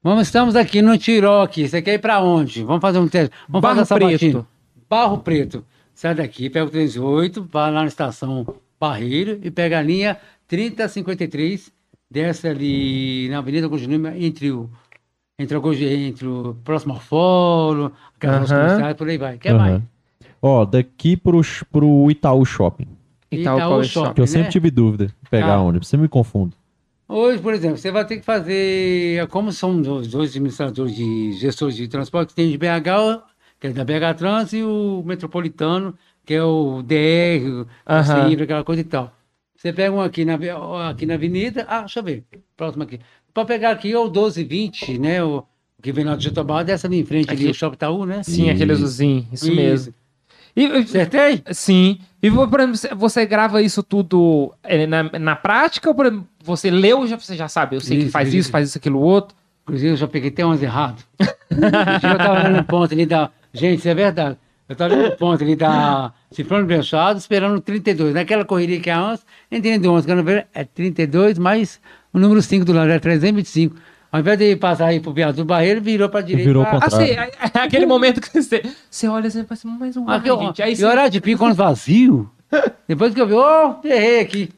Vamos, 0.04 0.28
estamos 0.28 0.56
aqui 0.56 0.82
no 0.84 0.98
Tiró 0.98 1.42
aqui. 1.44 1.68
Você 1.68 1.82
quer 1.82 1.94
ir 1.96 2.00
para 2.00 2.22
onde? 2.22 2.62
Vamos 2.64 2.82
fazer 2.82 3.00
um 3.00 3.08
teste. 3.08 3.34
Vamos 3.50 3.62
Barro 3.62 3.86
fazer 3.86 3.96
Preto. 3.96 4.12
batina. 4.12 4.48
Barro 4.88 5.18
Preto. 5.20 5.66
Sai 5.96 6.14
daqui, 6.14 6.50
pega 6.50 6.66
o 6.66 6.70
38, 6.70 7.48
vai 7.52 7.72
lá 7.72 7.82
na 7.82 7.88
estação 7.88 8.46
Barreiro 8.80 9.40
e 9.42 9.50
pega 9.50 9.80
a 9.80 9.82
linha 9.82 10.18
3053, 10.48 11.72
desce 12.12 12.48
ali 12.48 13.30
na 13.30 13.38
Avenida 13.40 13.70
Continua 13.70 14.14
entre 14.18 14.52
o 14.52 14.70
entre 15.38 15.58
o, 15.58 15.62
Goji- 15.62 15.86
entre 16.08 16.28
o 16.28 16.56
próximo 16.64 16.96
fórum, 17.00 17.92
aquelas 18.16 18.50
comerciais, 18.52 18.96
por 18.96 19.08
aí 19.10 19.18
vai. 19.18 19.38
Quer 19.38 19.50
Aham. 19.54 19.58
mais? 19.60 19.82
Ó, 20.42 20.64
daqui 20.66 21.18
pro, 21.18 21.42
pro 21.72 22.10
Itaú 22.12 22.46
Shopping. 22.46 22.88
Itaú 23.32 23.58
Itaú 23.58 23.84
Shopping. 23.84 23.88
Shop. 24.08 24.14
Que 24.16 24.22
eu 24.22 24.26
né? 24.26 24.28
sempre 24.32 24.52
tive 24.52 24.72
dúvida 24.72 25.08
de 25.08 25.14
pegar 25.30 25.56
Ah. 25.56 25.62
ônibus, 25.62 25.88
sempre 25.88 26.04
me 26.04 26.10
confundo. 26.10 26.56
Hoje, 27.08 27.40
por 27.42 27.54
exemplo, 27.54 27.78
você 27.78 27.92
vai 27.92 28.06
ter 28.06 28.18
que 28.18 28.26
fazer, 28.26 29.28
como 29.28 29.52
são 29.52 29.80
os 29.80 30.08
dois 30.08 30.32
administradores 30.32 30.96
de 30.96 31.34
gestores 31.34 31.76
de 31.76 31.88
transporte, 31.88 32.34
tem 32.34 32.50
de 32.50 32.58
BH, 32.58 33.22
que 33.60 33.68
é 33.68 33.70
da 33.72 33.84
BH 33.84 34.16
Trans, 34.18 34.54
e 34.54 34.64
o 34.64 35.04
metropolitano, 35.06 35.94
que 36.26 36.34
é 36.34 36.44
o 36.44 36.82
DR, 36.82 37.46
o 37.48 37.68
Aham. 37.88 38.30
CIR, 38.30 38.42
aquela 38.44 38.64
coisa 38.64 38.82
e 38.82 38.86
tal. 38.86 39.12
Você 39.56 39.72
pega 39.72 39.94
um 39.96 40.02
aqui 40.02 40.26
na, 40.26 40.36
aqui 40.90 41.06
na 41.06 41.14
avenida, 41.16 41.66
ah, 41.70 41.82
deixa 41.82 42.00
eu 42.00 42.04
ver, 42.04 42.24
próximo 42.58 42.84
aqui. 42.84 43.00
Para 43.36 43.46
pegar 43.46 43.70
aqui 43.72 43.94
o 43.96 44.06
1220, 44.06 44.98
né, 44.98 45.24
o 45.24 45.44
que 45.82 45.92
vem 45.92 46.04
lá 46.06 46.16
do 46.16 46.24
Jatobá, 46.24 46.64
dessa 46.64 46.88
ali 46.88 47.00
em 47.02 47.06
frente 47.06 47.30
ali, 47.30 47.44
Aqui. 47.44 47.52
o 47.52 47.54
Shopping 47.54 47.76
Itaú, 47.76 48.06
né? 48.06 48.24
Sim, 48.24 48.50
aquele 48.50 48.72
azulzinho, 48.72 49.28
isso, 49.32 49.54
mesmo. 49.54 49.94
E, 50.56 50.66
Acertei? 50.66 51.44
sim. 51.52 52.00
E, 52.24 52.32
por 52.32 52.60
exemplo, 52.62 52.98
você- 52.98 53.26
grava 53.26 53.62
isso 53.62 53.84
tudo 53.84 54.54
é, 54.64 54.88
na, 54.88 55.04
na 55.20 55.36
prática 55.36 55.90
ou, 55.90 55.94
por 55.94 56.06
exemplo, 56.06 56.26
você 56.44 56.72
leu 56.72 57.06
já 57.06 57.20
você 57.20 57.36
já 57.36 57.48
sabe? 57.50 57.76
Eu 57.76 57.82
sei 57.82 57.98
que 57.98 58.04
Isso, 58.06 58.12
faz 58.12 58.30
isso. 58.30 58.38
isso, 58.38 58.52
faz 58.52 58.70
isso, 58.70 58.78
aquilo, 58.78 59.00
outro. 59.02 59.36
Inclusive, 59.64 59.92
eu 59.92 59.98
já 59.98 60.08
peguei 60.08 60.30
até 60.30 60.46
11 60.46 60.64
errado. 60.64 61.04
Eu 61.52 62.18
tava 62.18 62.34
lá 62.44 62.50
no 62.50 62.64
ponto 62.64 62.94
ali 62.94 63.06
da. 63.06 63.30
Gente, 63.54 63.80
isso 63.80 63.90
é 63.90 63.94
verdade. 63.96 64.38
Eu 64.70 64.76
tava 64.76 64.94
ali 64.94 65.04
no 65.10 65.16
ponto 65.18 65.44
ali 65.44 65.56
da 65.56 66.14
Cifrão 66.32 66.66
Brechado, 66.66 67.18
esperando 67.20 67.58
o 67.58 67.62
32. 67.62 68.14
Naquela 68.14 68.46
correria 68.46 68.80
que 68.80 68.90
é 68.90 68.98
11, 68.98 69.24
entendeu 69.52 69.92
11, 69.94 70.08
quando 70.08 70.20
eu 70.20 70.24
vejo, 70.24 70.44
é 70.54 70.64
32 70.64 71.38
mais 71.38 71.80
o 72.16 72.20
número 72.20 72.42
5 72.42 72.64
do 72.66 72.74
lado, 72.74 72.90
é 72.92 73.00
325. 73.00 73.76
Ao 74.12 74.20
invés 74.22 74.38
de 74.40 74.56
passar 74.56 74.86
aí 74.88 75.00
pro 75.02 75.12
viaduto 75.12 75.44
do 75.44 75.46
Barreiro, 75.46 75.82
virou 75.82 76.08
pra 76.08 76.22
direita. 76.22 76.48
Virou 76.48 76.64
pra- 76.66 76.80
Assim, 76.82 77.04
é- 77.12 77.32
é 77.54 77.60
aquele 77.60 77.86
momento 77.86 78.22
que 78.22 78.42
você, 78.42 78.64
você 78.90 79.08
olha 79.08 79.28
assim 79.28 79.42
e 79.42 79.44
fala 79.44 79.54
assim, 79.54 79.78
mas 79.80 79.98
o 79.98 80.10
Aqui, 80.10 80.30
gente, 80.30 80.64
aí 80.64 80.72
e 80.72 80.76
você... 80.78 80.86
horário 80.86 81.12
de 81.12 81.20
pico, 81.20 81.40
quando 81.40 81.54
vazio. 81.56 82.30
Depois 82.88 83.14
que 83.14 83.20
eu 83.22 83.28
vi, 83.28 83.34
ô, 83.34 83.76
errei 83.84 84.22
aqui. 84.22 84.50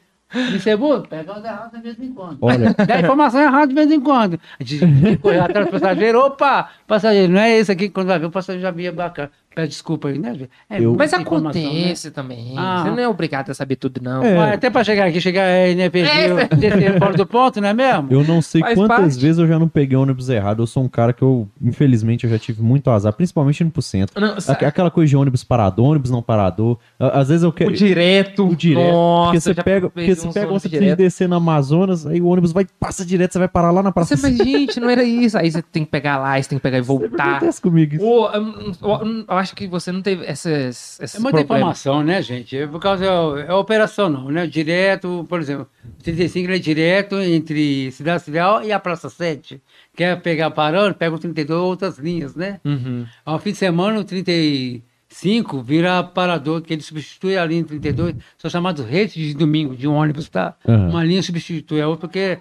É 0.66 0.76
bom? 0.76 1.00
Pega 1.00 1.38
os 1.38 1.42
errados 1.44 1.72
de 1.72 1.80
vez 1.80 1.98
em 1.98 2.12
quando. 2.12 2.36
Olha, 2.42 2.74
Dá 2.86 3.00
informação 3.00 3.40
errada 3.40 3.66
de 3.66 3.74
vez 3.74 3.90
em 3.90 3.98
quando. 3.98 4.38
A 4.60 4.62
gente 4.62 4.78
tem 4.80 5.16
que 5.16 5.16
correr 5.16 5.40
atrás 5.40 5.66
do 5.66 5.72
passageiro. 5.72 6.20
Opa, 6.20 6.68
passageiro, 6.86 7.32
não 7.32 7.40
é 7.40 7.56
esse 7.56 7.72
aqui. 7.72 7.88
Quando 7.88 8.08
vai 8.08 8.18
ver, 8.18 8.26
o 8.26 8.30
passageiro 8.30 8.60
já 8.62 8.70
via 8.70 8.92
bacana. 8.92 9.30
Pede 9.58 9.70
desculpa 9.70 10.06
aí, 10.06 10.20
né? 10.20 10.36
É 10.70 10.80
Eu- 10.80 10.94
Mas 10.96 11.10
né? 11.10 11.18
acontece 11.18 12.12
também. 12.12 12.54
Ah. 12.56 12.84
Você 12.84 12.90
não 12.90 12.98
é 13.00 13.08
obrigado 13.08 13.50
a 13.50 13.54
saber 13.54 13.74
tudo, 13.74 14.00
não. 14.00 14.22
É. 14.22 14.36
Mas 14.36 14.54
Até 14.54 14.70
pra 14.70 14.84
chegar 14.84 15.06
aqui, 15.08 15.20
chegar 15.20 15.42
é, 15.42 15.74
né, 15.74 15.90
perdi, 15.90 16.08
É. 16.12 16.46
descer 16.54 16.96
fora 16.96 17.16
do 17.16 17.26
ponto, 17.26 17.60
não 17.60 17.68
é 17.68 17.74
mesmo? 17.74 18.06
eu 18.08 18.22
não 18.22 18.40
sei 18.40 18.60
Faz 18.60 18.74
quantas 18.74 18.96
parte. 18.96 19.18
vezes 19.20 19.38
eu 19.38 19.48
já 19.48 19.58
não 19.58 19.66
peguei 19.68 19.96
ônibus 19.96 20.28
errado. 20.28 20.62
Eu 20.62 20.66
sou 20.68 20.84
um 20.84 20.88
cara 20.88 21.12
que 21.12 21.22
eu, 21.22 21.48
infelizmente, 21.60 22.22
eu 22.22 22.30
já 22.30 22.38
tive 22.38 22.62
muito 22.62 22.88
azar, 22.88 23.12
principalmente 23.12 23.64
indo 23.64 23.72
pro 23.72 23.82
centro. 23.82 24.20
Não, 24.20 24.36
Aquela 24.64 24.92
coisa 24.92 25.08
de 25.10 25.16
ônibus 25.16 25.42
parador, 25.42 25.86
ônibus 25.86 26.12
não 26.12 26.22
parador. 26.22 26.78
Às 27.00 27.28
vezes 27.30 27.42
eu 27.42 27.52
quero. 27.52 27.70
O 27.70 27.74
direto. 27.74 28.46
O 28.46 28.54
direto. 28.54 28.92
Nossa, 28.92 29.24
porque 29.32 29.40
você 29.40 29.54
pega, 29.54 29.90
porque 29.90 30.14
você 30.14 30.28
pega, 30.32 30.46
você 30.52 30.68
precisa 30.68 30.94
descer 30.96 31.28
no 31.28 31.34
Amazonas, 31.34 32.06
aí 32.06 32.20
o 32.20 32.26
ônibus 32.28 32.52
vai, 32.52 32.64
passa 32.78 33.04
direto, 33.04 33.32
você 33.32 33.40
vai 33.40 33.48
parar 33.48 33.72
lá 33.72 33.82
na 33.82 33.90
praça. 33.90 34.16
Você, 34.16 34.22
mas, 34.22 34.36
gente, 34.38 34.78
não 34.78 34.88
era 34.88 35.02
isso. 35.02 35.36
Aí 35.36 35.50
você 35.50 35.60
tem 35.62 35.84
que 35.84 35.90
pegar 35.90 36.18
lá, 36.18 36.40
você 36.40 36.48
tem 36.48 36.58
que 36.58 36.62
pegar 36.62 36.78
e 36.78 36.82
voltar. 36.82 37.36
acontece 37.38 37.60
comigo 37.60 37.96
isso. 37.96 38.04
Eu 38.04 39.24
acho 39.36 39.47
que 39.54 39.66
você 39.66 39.92
não 39.92 40.02
teve 40.02 40.24
essas, 40.24 40.98
esses 41.00 41.14
É 41.16 41.18
muita 41.18 41.38
problemas. 41.38 41.78
informação, 41.78 42.02
né, 42.02 42.22
gente? 42.22 42.56
É 42.56 42.66
por 42.66 42.80
causa 42.80 43.04
é, 43.04 43.46
é 43.48 43.52
operacional, 43.52 44.28
né? 44.30 44.46
Direto, 44.46 45.24
por 45.28 45.40
exemplo, 45.40 45.68
o 45.98 46.02
35 46.02 46.46
ele 46.46 46.56
é 46.56 46.58
direto 46.58 47.16
entre 47.20 47.90
Cidade 47.92 48.22
Civil 48.22 48.62
e 48.64 48.72
a 48.72 48.78
Praça 48.78 49.08
7. 49.08 49.60
Quer 49.96 50.20
pegar 50.20 50.50
parando, 50.50 50.94
pega 50.94 51.14
o 51.14 51.18
32 51.18 51.60
outras 51.60 51.98
linhas, 51.98 52.34
né? 52.34 52.60
Uhum. 52.64 53.04
Ao 53.24 53.38
fim 53.38 53.52
de 53.52 53.58
semana, 53.58 53.98
o 54.00 54.04
35 54.04 55.62
vira 55.62 56.02
parador, 56.02 56.60
que 56.62 56.72
ele 56.72 56.82
substitui 56.82 57.36
a 57.36 57.44
linha 57.44 57.64
32, 57.64 58.14
são 58.36 58.50
chamados 58.50 58.84
redes 58.84 59.14
de 59.14 59.34
domingo, 59.34 59.74
de 59.76 59.88
um 59.88 59.94
ônibus, 59.94 60.28
tá? 60.28 60.54
Aham. 60.66 60.90
Uma 60.90 61.04
linha 61.04 61.22
substitui 61.22 61.80
a 61.80 61.88
outra, 61.88 62.06
porque 62.08 62.38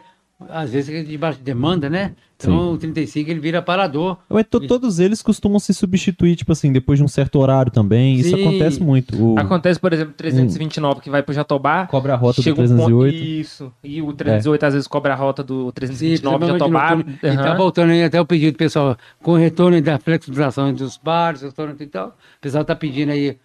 às 0.49 0.71
vezes 0.71 0.93
é 0.93 1.01
de 1.03 1.17
baixa 1.17 1.39
demanda, 1.41 1.89
né? 1.89 2.13
Então 2.39 2.73
o 2.73 2.77
35 2.77 3.31
ele 3.31 3.39
vira 3.39 3.59
parador. 3.63 4.17
To- 4.51 4.59
todos 4.67 4.99
eles 4.99 5.23
costumam 5.23 5.57
se 5.57 5.73
substituir, 5.73 6.35
tipo 6.35 6.51
assim, 6.51 6.71
depois 6.71 6.99
de 6.99 7.03
um 7.03 7.07
certo 7.07 7.39
horário 7.39 7.71
também. 7.71 8.15
Isso 8.17 8.35
Sim. 8.37 8.41
acontece 8.47 8.79
muito. 8.83 9.17
O 9.33 9.39
Acontece, 9.39 9.79
por 9.79 9.91
exemplo, 9.91 10.13
329 10.15 11.01
que 11.01 11.09
vai 11.09 11.23
pro 11.23 11.33
Jatobá. 11.33 11.87
cobra 11.87 12.13
a 12.13 12.15
rota 12.15 12.39
do 12.39 12.43
chega 12.43 12.61
um 12.61 12.67
ponto- 12.67 12.75
308. 12.85 13.15
Isso. 13.17 13.73
E 13.83 13.99
o 14.03 14.13
308 14.13 14.63
às 14.67 14.73
vezes 14.75 14.87
cobra 14.87 15.13
a 15.13 15.15
rota 15.15 15.43
do 15.43 15.65
Sim, 15.65 15.71
329 15.71 16.37
principalmente 16.45 16.59
Jatobá. 16.59 16.95
noturno. 16.95 17.17
E 17.23 17.43
tá 17.43 17.55
voltando 17.55 17.89
aí 17.91 18.03
até 18.03 18.21
o 18.21 18.25
pedido, 18.25 18.55
pessoal, 18.55 18.95
com 19.23 19.31
o 19.31 19.35
retorno 19.37 19.81
da 19.81 19.97
flexibilização 19.97 20.71
dos 20.71 20.97
bares, 20.97 21.41
restaurantes 21.41 21.81
e 21.81 21.87
tal. 21.89 22.09
O 22.09 22.41
pessoal 22.41 22.63
tá 22.63 22.75
pedindo 22.75 23.11
aí 23.11 23.35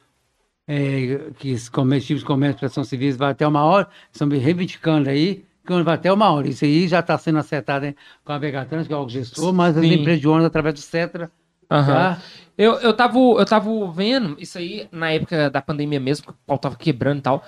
é, 0.68 1.18
que 1.38 1.52
os 1.54 1.68
comércios, 1.70 2.06
tipos 2.08 2.20
de 2.20 2.26
comércio, 2.26 2.58
prestação 2.58 2.84
civis 2.84 3.16
vai 3.16 3.30
até 3.32 3.46
uma 3.46 3.64
hora, 3.64 3.88
estão 4.12 4.28
me 4.28 4.36
reivindicando 4.38 5.08
aí, 5.08 5.44
que 5.64 5.82
vai 5.82 5.94
até 5.94 6.12
uma 6.12 6.30
hora. 6.30 6.48
Isso 6.48 6.64
aí 6.64 6.88
já 6.88 7.00
está 7.00 7.16
sendo 7.18 7.38
acertado 7.38 7.86
hein, 7.86 7.96
com 8.24 8.32
a 8.32 8.38
Vegatrans, 8.38 8.86
que 8.86 8.92
é 8.92 8.96
o 8.96 9.08
gestor, 9.08 9.52
mas 9.52 9.76
as 9.76 9.84
empresas 9.84 10.20
de 10.20 10.28
ônibus 10.28 10.46
através 10.46 10.74
do 10.74 10.80
CETRA. 10.80 11.30
Tá? 11.68 12.18
Eu, 12.58 12.74
eu, 12.80 12.92
tava, 12.92 13.18
eu 13.18 13.46
tava 13.46 13.70
vendo 13.92 14.36
isso 14.38 14.58
aí 14.58 14.86
na 14.92 15.10
época 15.10 15.48
da 15.48 15.62
pandemia 15.62 15.98
mesmo, 15.98 16.26
que 16.26 16.32
o 16.32 16.36
pau 16.46 16.58
tava 16.58 16.76
quebrando 16.76 17.18
e 17.18 17.22
tal. 17.22 17.42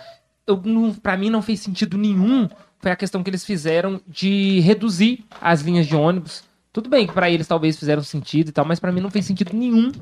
Eu, 0.47 0.61
não, 0.65 0.95
pra 0.95 1.17
mim 1.17 1.29
não 1.29 1.43
fez 1.43 1.61
sentido 1.61 1.99
nenhum. 1.99 2.49
Foi 2.79 2.91
a 2.91 2.97
questão 2.97 3.23
que 3.23 3.29
eles 3.31 3.45
fizeram 3.45 4.01
de 4.07 4.61
reduzir 4.61 5.25
as 5.41 5.61
linhas 5.61 5.87
de 5.87 5.95
ônibus. 5.95 6.43
Tudo 6.73 6.89
bem 6.89 7.07
que 7.07 7.13
pra 7.13 7.31
eles 7.31 7.47
talvez 7.47 7.79
fizeram 7.79 8.03
sentido 8.03 8.49
e 8.49 8.53
tal, 8.53 8.65
mas 8.65 8.81
pra 8.81 8.91
mim 8.91 9.01
não 9.01 9.11
fez 9.11 9.25
sentido 9.27 9.55
nenhum. 9.55 9.93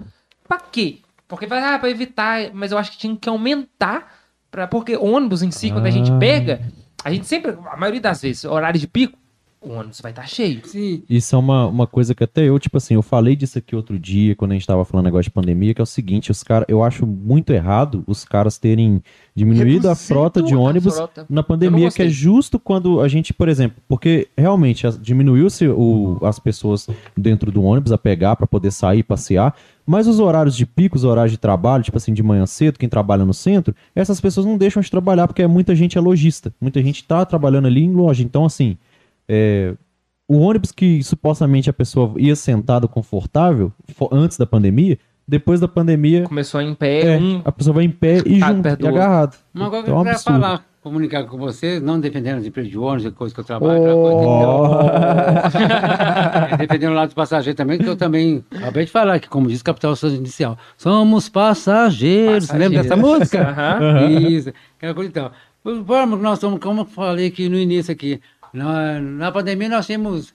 Pra 0.47 0.59
quê? 0.59 0.99
Porque 1.29 1.47
vai, 1.47 1.63
ah, 1.63 1.79
pra 1.79 1.91
evitar, 1.91 2.51
mas 2.53 2.73
eu 2.73 2.79
acho 2.79 2.93
que 2.93 2.99
tinha 2.99 3.17
que 3.17 3.29
aumentar. 3.29 4.13
Pra, 4.51 4.67
porque 4.67 4.97
ônibus 4.97 5.43
em 5.43 5.51
si, 5.51 5.71
quando 5.71 5.87
a 5.87 5.91
gente 5.91 6.11
Ah. 6.13 6.19
pega, 6.19 6.61
a 7.05 7.11
gente 7.11 7.27
sempre, 7.27 7.53
a 7.67 7.77
maioria 7.77 8.01
das 8.01 8.23
vezes, 8.23 8.45
horário 8.45 8.79
de 8.79 8.87
pico, 8.87 9.19
o 9.63 9.73
ônibus 9.73 10.01
vai 10.01 10.13
estar 10.13 10.27
cheio. 10.27 10.61
Sim. 10.65 11.03
Isso 11.09 11.35
é 11.35 11.39
uma, 11.39 11.67
uma 11.67 11.87
coisa 11.87 12.15
que 12.15 12.25
até 12.25 12.43
eu, 12.45 12.59
tipo 12.59 12.77
assim, 12.77 12.95
eu 12.95 13.03
falei 13.03 13.37
disso 13.37 13.59
aqui 13.59 13.77
outro 13.77 13.99
dia, 13.99 14.35
quando 14.35 14.51
a 14.51 14.55
gente 14.55 14.67
tava 14.67 14.85
falando 14.85 15.05
negócio 15.07 15.25
de 15.25 15.31
pandemia, 15.31 15.73
que 15.73 15.81
é 15.81 15.85
o 15.85 15.87
seguinte, 15.87 16.31
os 16.31 16.43
caras, 16.43 16.67
eu 16.69 16.83
acho 16.83 17.07
muito 17.07 17.53
errado 17.53 18.03
os 18.07 18.25
caras 18.25 18.59
terem 18.59 19.03
diminuído 19.35 19.89
a 19.89 19.93
Reduzido 19.93 20.09
frota 20.15 20.43
de 20.43 20.55
a 20.55 20.59
ônibus 20.59 20.97
frota. 20.97 21.25
na 21.31 21.43
pandemia, 21.43 21.91
que 21.91 22.03
é 22.03 22.09
justo 22.09 22.59
quando 22.59 23.01
a 23.01 23.09
gente, 23.09 23.33
por 23.33 23.49
exemplo, 23.49 23.81
porque 23.89 24.29
realmente 24.37 24.87
diminuiu-se 25.01 25.69
o- 25.69 26.19
as 26.23 26.39
pessoas 26.39 26.89
dentro 27.17 27.51
do 27.51 27.63
ônibus 27.63 27.93
a 27.93 27.99
pegar 27.99 28.37
para 28.37 28.47
poder 28.47 28.71
sair, 28.73 29.03
passear, 29.03 29.55
mas 29.87 30.07
os 30.07 30.21
horários 30.21 30.57
de 30.57 30.67
pico, 30.67 30.97
os 30.97 31.05
horários 31.05 31.33
de 31.33 31.39
trabalho, 31.39 31.83
tipo 31.83 31.97
assim, 31.97 32.13
de 32.13 32.23
manhã 32.23 32.47
cedo, 32.47 32.79
quem 32.79 32.89
trabalha 32.89 33.25
no 33.25 33.35
centro, 33.35 33.75
essas 33.95 34.21
pessoas 34.21 34.45
não 34.47 34.57
deixam 34.59 34.83
de 34.83 34.91
trabalhar, 34.91 35.27
porque 35.27 35.47
muita 35.47 35.75
gente 35.75 35.97
é 35.97 36.01
lojista, 36.01 36.53
muita 36.61 36.83
gente 36.83 37.03
tá 37.05 37.25
trabalhando 37.25 37.67
ali 37.67 37.83
em 37.83 37.93
loja, 37.93 38.23
então 38.23 38.45
assim, 38.45 38.77
é, 39.35 39.75
o 40.29 40.39
ônibus 40.41 40.73
que 40.73 41.03
supostamente 41.03 41.71
a 41.71 41.73
pessoa 41.73 42.13
ia 42.19 42.37
sentado 42.37 42.87
confortável 42.87 43.73
fo- 43.95 44.11
antes 44.13 44.37
da 44.37 44.45
pandemia, 44.47 44.99
depois 45.27 45.59
da 45.61 45.69
pandemia, 45.69 46.25
Começou 46.25 46.61
em 46.61 46.75
pé, 46.75 47.15
é, 47.15 47.19
um 47.19 47.41
a 47.45 47.53
pessoa 47.53 47.75
vai 47.75 47.85
em 47.85 47.91
pé 47.91 48.19
e 48.27 48.39
junto, 48.41 48.69
e 48.69 48.87
agarrado. 48.89 49.37
Uma 49.55 49.71
coisa 49.71 49.85
que 49.85 49.91
Então, 49.91 49.95
eu 49.95 49.97
é 49.97 50.01
um 50.01 50.05
queria 50.05 50.13
absurdo. 50.17 50.41
falar, 50.41 50.65
comunicar 50.83 51.25
com 51.25 51.39
você, 51.39 51.79
não 51.81 51.99
defendendo 52.01 52.39
as 52.39 52.45
empresas 52.47 52.71
de 52.71 52.77
ônibus, 52.77 53.15
coisa 53.15 53.33
que 53.35 53.41
eu 53.41 53.45
trabalho, 53.45 53.81
coisa 53.81 53.97
Oh. 53.97 54.79
É, 56.55 56.57
defendendo 56.57 56.93
o 56.93 56.95
lado 56.95 57.11
do 57.11 57.15
passageiro 57.15 57.57
também, 57.57 57.79
que 57.79 57.89
eu 57.89 57.97
também 57.97 58.45
acabei 58.55 58.85
de 58.85 58.91
falar 58.91 59.15
aqui, 59.15 59.29
como 59.29 59.49
diz 59.49 59.63
Capital 59.63 59.95
Inicial. 60.05 60.59
Somos 60.77 61.29
passageiros. 61.29 62.47
Você 62.47 62.59
lembra 62.59 62.83
dessa 62.83 62.97
música? 62.97 63.49
Aham. 63.49 64.09
Isso, 64.11 64.53
aquela 64.77 64.95
coisa 64.95 65.11
então. 65.11 65.31
Vamos, 65.65 66.21
nós 66.21 66.39
estamos, 66.39 66.59
como 66.59 66.81
eu 66.81 66.85
falei 66.85 67.29
aqui 67.29 67.49
no 67.49 67.57
início 67.57 67.93
aqui, 67.93 68.21
na, 68.53 69.01
na 69.01 69.33
pandemia 69.33 69.69
nós 69.69 69.87
tínhamos 69.87 70.35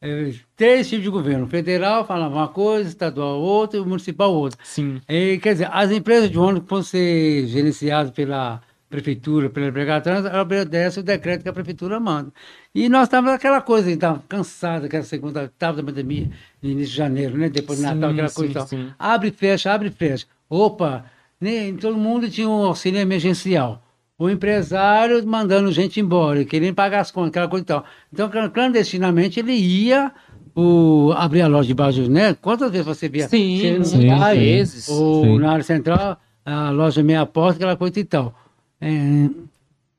eh, 0.00 0.32
três 0.56 0.88
tipos 0.88 1.04
de 1.04 1.10
governo. 1.10 1.46
Federal 1.46 2.06
falava 2.06 2.34
uma 2.34 2.48
coisa, 2.48 2.88
estadual 2.88 3.40
outra 3.40 3.82
municipal 3.84 4.32
outra. 4.32 4.58
Sim. 4.64 5.00
E, 5.08 5.38
quer 5.38 5.52
dizer, 5.54 5.68
as 5.72 5.90
empresas 5.90 6.30
de 6.30 6.38
ônibus 6.38 6.64
que 6.64 6.70
vão 6.70 6.82
ser 6.82 7.46
gerenciadas 7.46 8.12
pela 8.12 8.60
prefeitura, 8.88 9.50
pela 9.50 9.66
empregada 9.66 10.00
trans, 10.02 10.24
ela 10.24 10.40
obedece 10.42 11.00
o 11.00 11.02
decreto 11.02 11.42
que 11.42 11.48
a 11.48 11.52
prefeitura 11.52 12.00
manda. 12.00 12.32
E 12.74 12.88
nós 12.88 13.04
estávamos 13.04 13.32
naquela 13.32 13.60
coisa, 13.60 13.90
estávamos 13.90 14.24
cansados 14.28 14.82
daquela 14.82 15.02
segunda 15.02 15.44
etapa 15.44 15.76
da 15.76 15.82
pandemia, 15.82 16.30
no 16.62 16.70
início 16.70 16.92
de 16.92 16.96
janeiro, 16.96 17.36
né? 17.36 17.50
Depois 17.50 17.78
do 17.78 17.82
Sim, 17.82 17.94
Natal, 17.94 18.10
aquela 18.10 18.28
sim, 18.28 18.34
coisa 18.34 18.50
e 18.50 18.54
tal. 18.54 18.66
sim. 18.66 18.90
Abre 18.98 19.28
e 19.28 19.32
fecha, 19.32 19.72
abre 19.72 19.88
e 19.88 19.90
fecha. 19.90 20.26
Opa, 20.48 21.04
nem, 21.40 21.76
todo 21.76 21.96
mundo 21.98 22.30
tinha 22.30 22.48
um 22.48 22.64
auxílio 22.64 22.98
emergencial. 22.98 23.82
O 24.18 24.28
empresário 24.28 25.24
mandando 25.24 25.70
gente 25.70 26.00
embora, 26.00 26.44
querendo 26.44 26.74
pagar 26.74 27.00
as 27.00 27.10
contas, 27.10 27.28
aquela 27.30 27.46
coisa 27.48 27.62
e 27.62 27.66
tal. 27.66 27.84
Então, 28.12 28.28
clan- 28.28 28.50
clandestinamente, 28.50 29.38
ele 29.38 29.52
ia 29.52 30.10
o, 30.56 31.12
abrir 31.16 31.42
a 31.42 31.46
loja 31.46 31.68
de 31.68 31.74
baixo, 31.74 32.10
né? 32.10 32.34
Quantas 32.34 32.70
vezes 32.72 32.84
você 32.84 33.08
via? 33.08 33.28
Sim, 33.28 33.84
sim, 33.84 34.08
lugar, 34.10 34.34
sim. 34.34 34.40
vezes. 34.40 34.88
Ou 34.88 35.24
Sim. 35.24 35.38
na 35.38 35.52
área 35.52 35.62
central, 35.62 36.20
a 36.44 36.70
loja 36.70 37.00
meia 37.00 37.24
porta, 37.24 37.58
aquela 37.58 37.76
coisa 37.76 38.00
e 38.00 38.04
tal. 38.04 38.34
É, 38.80 39.28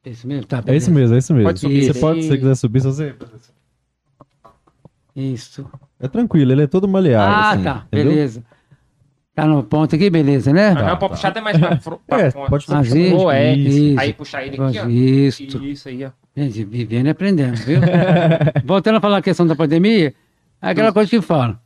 esse 0.06 0.28
mesmo? 0.28 0.46
Tá, 0.48 0.62
É 0.68 0.76
isso 0.76 0.92
mesmo, 0.92 1.16
é 1.16 1.20
isso 1.20 1.34
mesmo. 1.34 1.48
Pode 1.48 1.60
subir. 1.62 1.86
Você 1.86 2.00
pode, 2.00 2.22
se 2.24 2.28
você 2.28 2.38
quiser 2.38 2.56
subir, 2.56 2.82
você... 2.82 3.16
Isso. 5.16 5.66
É 6.00 6.08
tranquilo, 6.10 6.52
ele 6.52 6.64
é 6.64 6.68
todo 6.68 6.88
maleável. 6.90 7.36
ah, 7.36 7.50
assim, 7.52 7.64
tá. 7.64 7.86
entendeu? 7.88 8.12
Beleza. 8.14 8.44
Tá 9.42 9.48
no 9.48 9.64
ponto 9.64 9.96
aqui, 9.96 10.10
beleza, 10.10 10.52
né? 10.52 10.74
Tá, 10.76 10.82
pode 10.96 11.00
tá. 11.00 11.10
puxar 11.10 11.28
até 11.30 11.42
mais 11.42 11.58
pra, 11.58 11.76
pra 11.78 12.20
É, 12.22 12.32
fora. 12.32 12.50
pode 12.50 12.66
ser 12.66 12.76
Assim? 12.76 13.30
É. 13.32 13.54
Isso. 13.56 14.00
Aí 14.00 14.14
puxar 14.14 14.44
ele 14.46 14.62
aqui, 14.62 14.80
ó. 14.80 14.88
Isso. 14.88 15.44
Isso 15.66 15.90
aí, 15.90 16.06
ó. 16.06 16.10
Gente, 16.36 16.64
vivendo 16.64 17.08
e 17.08 17.10
aprendendo, 17.10 17.56
viu? 17.58 17.80
Voltando 18.66 18.98
a 18.98 19.02
falar 19.02 19.18
a 19.18 19.22
questão 19.22 19.46
da 19.48 19.56
pandemia, 19.56 20.14
é 20.62 20.70
aquela 20.70 20.92
coisa 20.94 21.10
que 21.10 21.22
fala. 21.22 21.60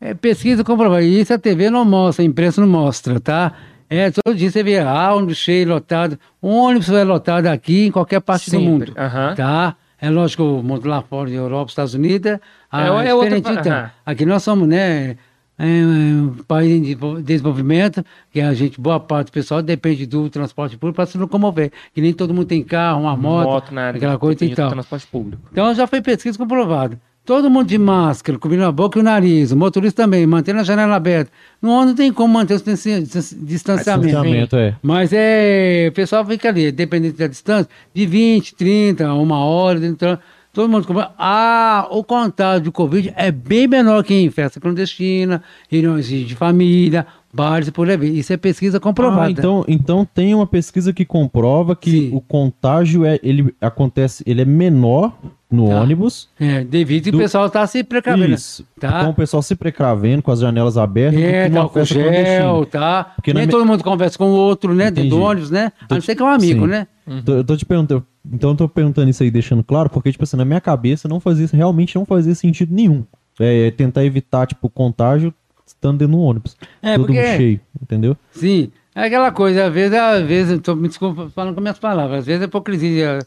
É 0.00 0.14
pesquisa 0.14 0.64
comprovada. 0.64 1.02
E 1.02 1.20
isso 1.20 1.32
a 1.32 1.38
TV 1.38 1.70
não 1.70 1.84
mostra, 1.84 2.24
a 2.24 2.26
imprensa 2.26 2.60
não 2.60 2.68
mostra, 2.68 3.20
tá? 3.20 3.52
É, 3.88 4.10
todo 4.10 4.34
dia 4.34 4.50
você 4.50 4.62
vê 4.62 4.78
ah, 4.78 5.12
ônibus 5.14 5.36
cheio, 5.36 5.68
lotado. 5.68 6.18
Um 6.42 6.50
ônibus 6.50 6.88
é 6.90 7.04
lotado 7.04 7.46
aqui 7.46 7.86
em 7.86 7.90
qualquer 7.90 8.20
parte 8.20 8.46
do 8.46 8.52
Sempre. 8.52 8.66
mundo. 8.66 8.94
Aham. 8.96 9.34
Tá? 9.34 9.76
É 10.00 10.10
lógico, 10.10 10.42
o 10.42 10.62
mundo 10.62 10.88
lá 10.88 11.02
fora, 11.02 11.30
Europa, 11.30 11.70
Estados 11.70 11.94
Unidos, 11.94 12.38
ah, 12.70 12.80
É, 12.82 13.06
é, 13.06 13.08
é 13.10 13.14
outra- 13.14 13.38
diferente. 13.40 13.60
então. 13.60 13.72
aham. 13.72 13.90
Aqui 14.04 14.26
nós 14.26 14.42
somos, 14.42 14.66
né? 14.66 15.16
É, 15.64 15.84
um 15.84 16.34
país 16.46 16.70
em 16.72 16.80
desenvol- 16.82 17.22
desenvolvimento, 17.22 18.04
que 18.32 18.40
a 18.40 18.52
gente, 18.52 18.80
boa 18.80 18.98
parte 18.98 19.28
do 19.28 19.32
pessoal 19.32 19.62
depende 19.62 20.04
do 20.06 20.28
transporte 20.28 20.76
público 20.76 20.96
para 20.96 21.06
se 21.06 21.16
locomover. 21.16 21.70
Que 21.94 22.00
nem 22.00 22.12
todo 22.12 22.34
mundo 22.34 22.46
tem 22.46 22.62
carro, 22.64 23.02
uma 23.02 23.16
moto, 23.16 23.72
na 23.72 23.82
área 23.82 23.96
aquela 23.98 24.18
coisa 24.18 24.44
e 24.44 24.54
tal. 24.54 24.70
transporte 24.70 25.06
público. 25.06 25.42
Então 25.52 25.72
já 25.74 25.86
foi 25.86 26.02
pesquisa 26.02 26.36
comprovada. 26.36 26.98
Todo 27.24 27.48
mundo 27.48 27.68
de 27.68 27.78
máscara, 27.78 28.36
cobrindo 28.36 28.64
a 28.64 28.72
boca 28.72 28.98
e 28.98 29.00
o 29.00 29.04
nariz, 29.04 29.52
o 29.52 29.56
motorista 29.56 30.02
também, 30.02 30.26
mantendo 30.26 30.58
a 30.58 30.64
janela 30.64 30.96
aberta. 30.96 31.30
No 31.62 31.70
ônibus 31.70 31.86
não 31.90 31.94
tem 31.94 32.12
como 32.12 32.34
manter 32.34 32.54
o 32.54 32.56
distanci- 32.56 33.00
dis- 33.02 33.36
distanciamento. 33.40 34.06
Distanciamento, 34.08 34.56
é. 34.56 34.74
Mas 34.82 35.10
é, 35.12 35.86
o 35.88 35.92
pessoal 35.94 36.26
fica 36.26 36.48
ali, 36.48 36.72
dependendo 36.72 37.16
da 37.16 37.28
distância, 37.28 37.68
de 37.94 38.06
20, 38.06 38.56
30, 38.56 39.14
uma 39.14 39.38
hora, 39.38 39.86
então, 39.86 40.18
todo 40.52 40.68
mundo 40.68 40.86
compra. 40.86 41.12
Ah, 41.18 41.88
o 41.90 42.04
contágio 42.04 42.64
de 42.64 42.70
Covid 42.70 43.12
é 43.16 43.30
bem 43.30 43.66
menor 43.66 44.04
que 44.04 44.14
em 44.14 44.30
festa 44.30 44.60
clandestina, 44.60 45.42
reuniões 45.68 46.06
de 46.06 46.34
família, 46.36 47.06
bares 47.32 47.68
e 47.68 47.72
por 47.72 47.88
aí. 47.88 48.18
Isso 48.18 48.32
é 48.32 48.36
pesquisa 48.36 48.78
comprovada. 48.78 49.26
Ah, 49.26 49.30
então, 49.30 49.64
então 49.66 50.04
tem 50.04 50.34
uma 50.34 50.46
pesquisa 50.46 50.92
que 50.92 51.04
comprova 51.04 51.74
que 51.74 51.90
Sim. 51.90 52.10
o 52.14 52.20
contágio 52.20 53.04
é, 53.04 53.18
ele 53.22 53.54
acontece, 53.60 54.22
ele 54.26 54.42
é 54.42 54.44
menor 54.44 55.16
no 55.50 55.68
Tá. 55.68 55.80
ônibus. 55.80 56.28
É, 56.40 56.64
devido 56.64 57.10
Do- 57.10 57.16
o 57.16 57.20
pessoal 57.20 57.46
estar 57.46 57.66
se 57.66 57.82
precavendo. 57.84 58.34
Isso. 58.34 58.64
Tá. 58.80 58.88
Então 59.00 59.10
o 59.10 59.14
pessoal 59.14 59.42
se 59.42 59.54
precavendo 59.54 60.22
com 60.22 60.30
as 60.30 60.40
janelas 60.40 60.76
abertas 60.78 61.20
É, 61.20 61.48
tá 61.50 61.68
com 61.68 61.84
gel, 61.84 62.66
tá? 62.66 63.12
Porque 63.16 63.32
Nem 63.34 63.46
me- 63.46 63.52
todo 63.52 63.64
mundo 63.66 63.82
conversa 63.84 64.16
com 64.18 64.30
o 64.30 64.34
outro, 64.34 64.74
né? 64.74 64.90
Dentro 64.90 65.10
do 65.10 65.16
Entendi. 65.16 65.22
ônibus, 65.30 65.50
né? 65.50 65.72
Tô 65.88 65.94
A 65.94 65.96
não 65.96 66.00
te- 66.00 66.06
ser 66.06 66.14
que 66.14 66.22
é 66.22 66.24
um 66.24 66.28
amigo, 66.28 66.62
Sim. 66.64 66.70
né? 66.70 66.86
Tô- 67.24 67.32
Eu 67.34 67.44
tô 67.44 67.56
te 67.56 67.64
perguntando, 67.66 68.04
então 68.32 68.50
eu 68.50 68.56
tô 68.56 68.68
perguntando 68.68 69.10
isso 69.10 69.22
aí, 69.22 69.30
deixando 69.30 69.62
claro, 69.64 69.90
porque, 69.90 70.10
tipo 70.12 70.24
assim, 70.24 70.36
na 70.36 70.44
minha 70.44 70.60
cabeça 70.60 71.08
não 71.08 71.18
fazia, 71.20 71.48
realmente 71.52 71.96
não 71.96 72.04
fazia 72.06 72.34
sentido 72.34 72.74
nenhum. 72.74 73.04
É, 73.40 73.70
tentar 73.70 74.04
evitar, 74.04 74.46
tipo, 74.46 74.68
contágio 74.68 75.32
estando 75.74 75.98
dentro 75.98 76.16
do 76.16 76.20
ônibus. 76.22 76.56
É, 76.82 76.96
todo 76.96 77.06
porque- 77.06 77.20
mundo 77.20 77.36
cheio, 77.36 77.60
entendeu? 77.82 78.16
Sim. 78.30 78.70
É 78.94 79.04
aquela 79.04 79.30
coisa, 79.32 79.66
às 79.66 79.72
vezes, 79.72 79.98
às 79.98 80.22
vezes, 80.24 80.60
tô 80.60 80.74
me 80.76 80.86
desculpa 80.88 81.30
falando 81.34 81.54
com 81.54 81.60
minhas 81.60 81.78
palavras, 81.78 82.20
às 82.20 82.26
vezes 82.26 82.42
é 82.42 82.44
hipocrisia 82.44 83.18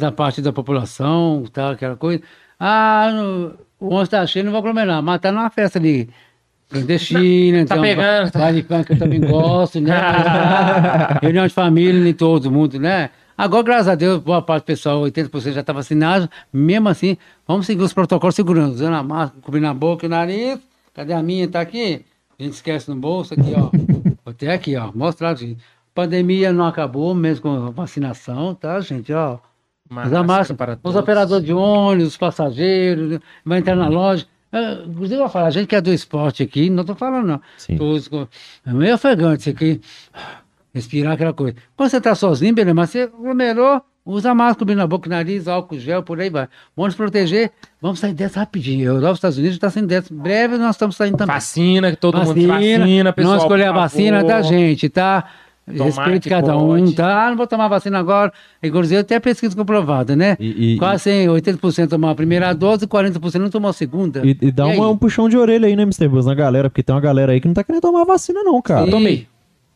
da 0.00 0.10
parte 0.12 0.40
da 0.40 0.52
população, 0.52 1.44
tá? 1.52 1.70
Aquela 1.72 1.96
coisa. 1.96 2.22
Ah, 2.58 3.10
no- 3.12 3.54
o 3.80 3.88
ônibus 3.88 4.08
tá 4.08 4.26
cheio, 4.26 4.44
não 4.44 4.52
vou 4.52 4.60
aglomerar, 4.60 5.02
mas 5.02 5.20
tá 5.20 5.30
numa 5.30 5.50
festa 5.50 5.78
ali. 5.78 6.08
Clandestina, 6.70 7.58
Tá 7.66 7.74
então, 7.74 7.82
pegando, 7.82 8.30
tá- 8.30 8.38
Baile 8.38 8.62
funk 8.62 8.86
que 8.86 8.92
eu 8.94 8.98
também 8.98 9.20
gosto, 9.20 9.78
né? 9.80 9.92
Reunião 11.20 11.46
de 11.46 11.52
família, 11.52 12.00
nem 12.02 12.14
todo 12.14 12.50
mundo, 12.50 12.78
né? 12.78 13.10
Agora, 13.36 13.62
graças 13.62 13.88
a 13.88 13.94
Deus, 13.94 14.18
boa 14.22 14.40
parte 14.40 14.62
do 14.62 14.66
pessoal, 14.66 15.00
80% 15.02 15.52
já 15.52 15.60
está 15.60 15.72
vacinado. 15.72 16.28
Mesmo 16.52 16.88
assim, 16.88 17.16
vamos 17.46 17.66
seguir 17.66 17.82
os 17.82 17.92
protocolos 17.92 18.34
segurando, 18.34 18.72
usando 18.72 18.94
a 18.94 19.02
máscara, 19.02 19.42
cobrindo 19.42 19.66
a 19.66 19.74
boca 19.74 20.06
e 20.06 20.08
o 20.08 20.10
nariz. 20.10 20.58
Cadê 20.94 21.12
a 21.12 21.22
minha? 21.22 21.48
Tá 21.48 21.60
aqui? 21.60 22.04
A 22.38 22.42
gente 22.42 22.54
esquece 22.54 22.88
no 22.90 22.96
bolso 22.96 23.34
aqui, 23.34 23.52
ó. 23.56 23.70
Até 24.30 24.52
aqui, 24.52 24.76
ó. 24.76 24.90
Mostrar, 24.94 25.34
gente. 25.36 25.58
Pandemia 25.94 26.52
não 26.52 26.66
acabou, 26.66 27.14
mesmo 27.14 27.42
com 27.42 27.66
a 27.66 27.70
vacinação, 27.70 28.54
tá, 28.54 28.80
gente? 28.80 29.12
Ó. 29.12 29.38
Usar 30.06 30.22
máscara 30.22 30.56
para 30.56 30.72
Os 30.74 30.80
todos. 30.80 30.96
operadores 30.96 31.44
de 31.44 31.52
ônibus, 31.52 32.08
os 32.12 32.16
passageiros, 32.16 33.18
vai 33.44 33.58
entrar 33.58 33.76
na 33.76 33.88
loja. 33.88 34.26
Ah, 34.50 34.82
Inclusive, 34.86 35.14
eu 35.16 35.20
vou 35.20 35.28
falar, 35.28 35.48
a 35.48 35.50
gente 35.50 35.66
que 35.66 35.76
é 35.76 35.80
do 35.80 35.92
esporte 35.92 36.42
aqui, 36.42 36.70
não 36.70 36.84
tô 36.84 36.94
falando, 36.94 37.26
não. 37.26 37.40
Sim. 37.58 37.78
É 38.66 38.72
meio 38.72 38.94
ofegante 38.94 39.40
isso 39.40 39.50
aqui. 39.50 39.80
Respirar 40.74 41.12
aquela 41.14 41.34
coisa. 41.34 41.56
Quando 41.76 41.90
você 41.90 42.00
tá 42.00 42.14
sozinho, 42.14 42.54
beleza, 42.54 42.74
mas 42.74 42.88
você 42.90 43.00
aglomerou, 43.02 43.82
usa 44.04 44.34
máscara, 44.34 44.58
cobrindo 44.58 44.82
a 44.82 44.86
boca, 44.86 45.08
nariz, 45.08 45.46
álcool 45.48 45.78
gel, 45.78 46.02
por 46.02 46.20
aí 46.20 46.28
vai. 46.30 46.48
Vamos 46.76 46.88
nos 46.90 46.96
proteger, 46.96 47.50
vamos 47.80 47.98
sair 48.00 48.14
dessa 48.14 48.40
rapidinho. 48.40 48.90
A 48.90 48.94
Europa, 48.94 49.14
Estados 49.14 49.38
Unidos 49.38 49.56
está 49.56 49.70
saindo 49.70 49.86
dessa. 49.88 50.12
Em 50.12 50.16
breve 50.16 50.58
nós 50.58 50.74
estamos 50.74 50.96
saindo 50.96 51.16
também. 51.16 51.34
Vacina, 51.34 51.90
que 51.90 51.96
todo 51.96 52.18
mundo 52.18 52.46
vacina, 52.46 53.12
pessoal. 53.12 53.34
não 53.36 53.42
escolher 53.42 53.64
a 53.64 53.72
vacina 53.72 54.16
favor. 54.18 54.28
da 54.28 54.42
gente, 54.42 54.88
tá? 54.88 55.24
Tomar 55.64 55.84
Respeito 55.84 56.28
cada 56.28 56.56
um, 56.56 56.66
pode. 56.70 56.92
tá? 56.96 57.26
Ah, 57.26 57.30
não 57.30 57.36
vou 57.36 57.46
tomar 57.46 57.68
vacina 57.68 57.96
agora. 57.96 58.32
Inclusive, 58.60 58.98
até 59.00 59.20
pesquisa 59.20 59.54
comprovada, 59.54 60.16
né? 60.16 60.36
E- 60.40 60.74
e- 60.74 60.76
Quase 60.76 61.04
100, 61.04 61.28
80% 61.28 61.88
tomou 61.88 62.10
a 62.10 62.14
primeira 62.16 62.52
dose 62.52 62.84
e 62.84 62.88
40% 62.88 63.38
não 63.44 63.48
tomou 63.48 63.70
a 63.70 63.72
segunda. 63.72 64.26
E, 64.26 64.36
e 64.42 64.50
dá 64.50 64.66
E 64.68 64.76
uma- 64.76 64.88
um 64.88 64.96
puxão 64.96 65.28
de 65.28 65.36
orelha 65.38 65.68
aí, 65.68 65.76
né, 65.76 65.84
Mr. 65.84 66.08
Buzz, 66.08 66.26
na 66.26 66.34
galera, 66.34 66.68
porque 66.68 66.82
tem 66.82 66.92
uma 66.92 67.00
galera 67.00 67.30
aí 67.30 67.40
que 67.40 67.46
não 67.46 67.54
tá 67.54 67.62
querendo 67.62 67.80
tomar 67.80 68.02
vacina, 68.04 68.42
não, 68.42 68.60
cara. 68.60 68.86
Sim. 68.86 68.90
Tomei, 68.90 69.28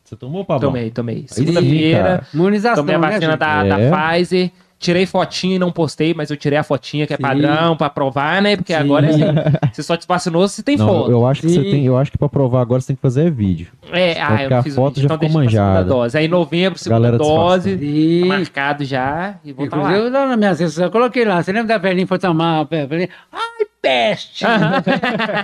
Você 0.07 0.15
tomou, 0.15 0.45
Pablo? 0.45 0.69
tomei, 0.69 0.89
tomei. 0.89 1.25
Segunda-feira. 1.27 2.25
Imunização, 2.33 2.77
tomei 2.85 2.95
a 2.95 2.97
né, 2.97 3.07
vacina 3.09 3.31
gente? 3.31 3.39
da, 3.39 3.65
É. 3.65 3.89
da 3.89 3.97
Pfizer. 4.15 4.51
Tirei 4.79 5.05
fotinha 5.05 5.55
e 5.55 5.59
não 5.59 5.71
postei, 5.71 6.13
mas 6.13 6.29
eu 6.29 6.37
tirei 6.37 6.57
a 6.57 6.63
fotinha 6.63 7.07
que 7.07 7.13
é 7.13 7.17
Sim. 7.17 7.21
padrão 7.21 7.75
pra 7.75 7.89
provar, 7.89 8.41
né? 8.41 8.55
Porque 8.55 8.73
Sim. 8.73 8.79
agora 8.79 9.07
é 9.07 9.09
assim, 9.09 9.21
você 9.73 9.83
só 9.83 9.97
te 9.97 10.07
vacinou 10.07 10.47
se 10.47 10.61
tem 10.63 10.77
Não, 10.77 10.87
foto. 10.87 11.11
eu 11.11 11.25
acho 11.25 11.41
que 11.41 11.49
você 11.49 11.63
Sim. 11.63 11.71
tem, 11.71 11.85
eu 11.85 11.97
acho 11.97 12.11
que 12.11 12.17
pra 12.17 12.29
provar 12.29 12.61
agora 12.61 12.79
você 12.81 12.87
tem 12.87 12.95
que 12.95 13.01
fazer 13.01 13.27
é 13.27 13.29
vídeo. 13.29 13.67
É, 13.91 14.21
ah, 14.21 14.27
porque 14.37 14.53
eu 14.53 14.57
a 14.57 14.63
fiz 14.63 14.75
foto 14.75 14.95
vídeo, 14.95 15.09
já 15.09 15.15
então 15.15 15.27
ficou 15.27 15.41
manjada. 15.43 15.83
dose. 15.83 16.17
Aí 16.17 16.25
em 16.25 16.29
novembro, 16.29 16.77
segunda 16.79 16.99
Galera 16.99 17.17
dose, 17.17 17.75
tá 18.21 18.25
marcado 18.27 18.85
já 18.85 19.35
e 19.43 19.51
vou 19.51 19.65
estar 19.65 19.77
Inclusive, 19.77 19.99
lá. 19.99 20.05
eu, 20.05 20.11
lá 20.11 20.27
nas 20.27 20.37
minhas 20.37 20.59
redes 20.59 20.77
eu 20.77 20.91
coloquei 20.91 21.25
lá. 21.25 21.41
Você 21.41 21.51
lembra 21.51 21.67
da 21.67 21.77
velhinha 21.77 22.05
foi 22.07 22.19
tomar 22.19 22.59
a 22.61 22.63
velhinha? 22.85 23.09
Ai, 23.31 23.65
peste! 23.81 24.45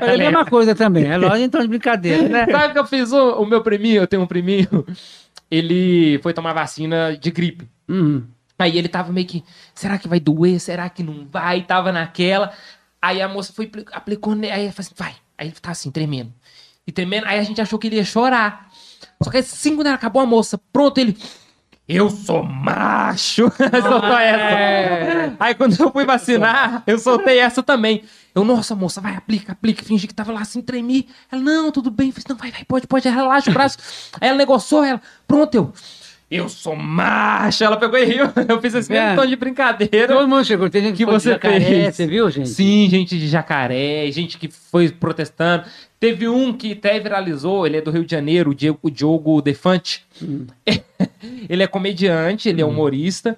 É 0.02 0.14
a 0.14 0.18
mesma 0.18 0.46
coisa 0.46 0.76
também. 0.76 1.06
É 1.06 1.18
lógico, 1.18 1.38
então 1.44 1.62
de 1.62 1.68
brincadeira, 1.68 2.28
né? 2.28 2.46
Sabe 2.46 2.68
o 2.68 2.74
que 2.74 2.80
eu 2.80 2.86
fiz? 2.86 3.12
O, 3.12 3.42
o 3.42 3.46
meu 3.46 3.62
priminho, 3.62 4.02
eu 4.02 4.08
tenho 4.08 4.22
um 4.22 4.28
priminho, 4.28 4.86
ele 5.50 6.20
foi 6.22 6.34
tomar 6.34 6.54
vacina 6.54 7.18
de 7.20 7.32
gripe. 7.32 7.68
Uhum. 7.88 8.24
Aí 8.58 8.78
ele 8.78 8.88
tava 8.88 9.12
meio 9.12 9.28
que, 9.28 9.44
será 9.74 9.98
que 9.98 10.08
vai 10.08 10.20
doer? 10.20 10.60
Será 10.60 10.90
que 10.90 11.04
não 11.04 11.28
vai? 11.30 11.64
Tava 11.64 11.92
naquela. 11.92 12.54
Aí 13.02 13.22
a 13.22 13.28
moça 13.28 13.52
foi, 13.52 13.66
apli- 13.66 13.86
aplicou, 13.92 14.36
ne- 14.36 14.50
aí 14.52 14.64
ele 14.64 14.72
falou 14.72 14.86
assim, 14.88 14.96
vai. 14.98 15.16
Aí 15.38 15.48
ele 15.48 15.56
tá 15.60 15.72
assim, 15.72 15.92
tremendo. 15.92 16.34
E 16.88 16.92
tremendo, 16.92 17.26
aí 17.28 17.40
a 17.40 17.44
gente 17.44 17.60
achou 17.62 17.78
que 17.80 17.88
ele 17.88 17.98
ia 17.98 18.06
chorar. 18.06 18.70
Só 19.22 19.30
que 19.30 19.38
assim, 19.38 19.76
quando 19.76 19.88
acabou 19.88 20.22
a 20.22 20.26
moça, 20.26 20.60
pronto, 20.72 20.98
ele... 20.98 21.18
Eu 21.86 22.10
sou 22.10 22.44
macho! 22.44 23.52
Soltou 23.60 24.18
essa. 24.18 25.36
Aí 25.38 25.54
quando 25.54 25.78
eu 25.78 25.92
fui 25.92 26.06
vacinar, 26.06 26.82
eu 26.88 26.98
soltei 26.98 27.40
essa 27.40 27.62
também. 27.62 28.04
Eu, 28.34 28.46
nossa, 28.46 28.74
moça, 28.74 29.02
vai, 29.02 29.16
aplica, 29.18 29.52
aplica. 29.52 29.84
Fingi 29.84 30.08
que 30.08 30.14
tava 30.14 30.32
lá 30.32 30.42
assim, 30.42 30.62
tremi. 30.62 31.10
Ela, 31.30 31.42
não, 31.42 31.72
tudo 31.74 31.92
bem. 31.92 32.08
Eu 32.08 32.14
fiz, 32.14 32.24
não, 32.26 32.38
vai, 32.38 32.52
vai, 32.52 32.64
pode, 32.64 32.88
pode, 32.88 33.10
relaxa 33.10 33.50
o 33.50 33.54
braço. 33.54 33.78
Aí 34.22 34.30
ela 34.30 34.38
negociou, 34.38 34.82
ela, 34.84 35.02
pronto, 35.28 35.54
eu... 35.56 35.74
Eu 36.36 36.50
sou 36.50 36.76
macho! 36.76 37.64
Ela 37.64 37.78
pegou 37.78 37.98
e 38.00 38.06
riu. 38.06 38.26
Eu 38.50 38.60
fiz 38.62 38.74
esse 38.74 38.90
mesmo 38.92 39.06
É. 39.10 39.16
tom 39.16 39.26
de 39.26 39.36
brincadeira. 39.36 40.08
Todo 40.08 40.28
mundo 40.28 40.44
chegou. 40.44 40.70
Tem 40.70 40.82
gente 40.82 40.98
Que 40.98 41.06
que 41.06 41.12
você 41.12 41.30
jacaré, 41.32 41.60
fez. 41.60 41.96
Você 41.96 42.08
viu, 42.08 42.30
gente? 42.32 42.50
Sim, 42.50 42.88
gente 42.90 43.18
de 43.20 43.28
jacaré, 43.28 44.10
gente 44.12 44.38
que 44.38 44.50
foi 44.50 44.90
protestando. 44.90 45.66
Teve 46.00 46.28
um 46.28 46.52
que 46.52 46.74
até 46.74 47.00
viralizou, 47.00 47.66
ele 47.66 47.78
é 47.78 47.82
do 47.82 47.92
Rio 47.92 48.04
de 48.04 48.12
Janeiro, 48.12 48.52
o 48.52 48.56
Diego, 48.56 48.80
o 48.82 48.90
Diogo 48.90 49.42
Defante. 49.42 50.04
ele 51.50 51.64
é 51.64 51.68
comediante, 51.68 52.50
ele 52.50 52.62
é 52.62 52.66
humorista. 52.66 53.38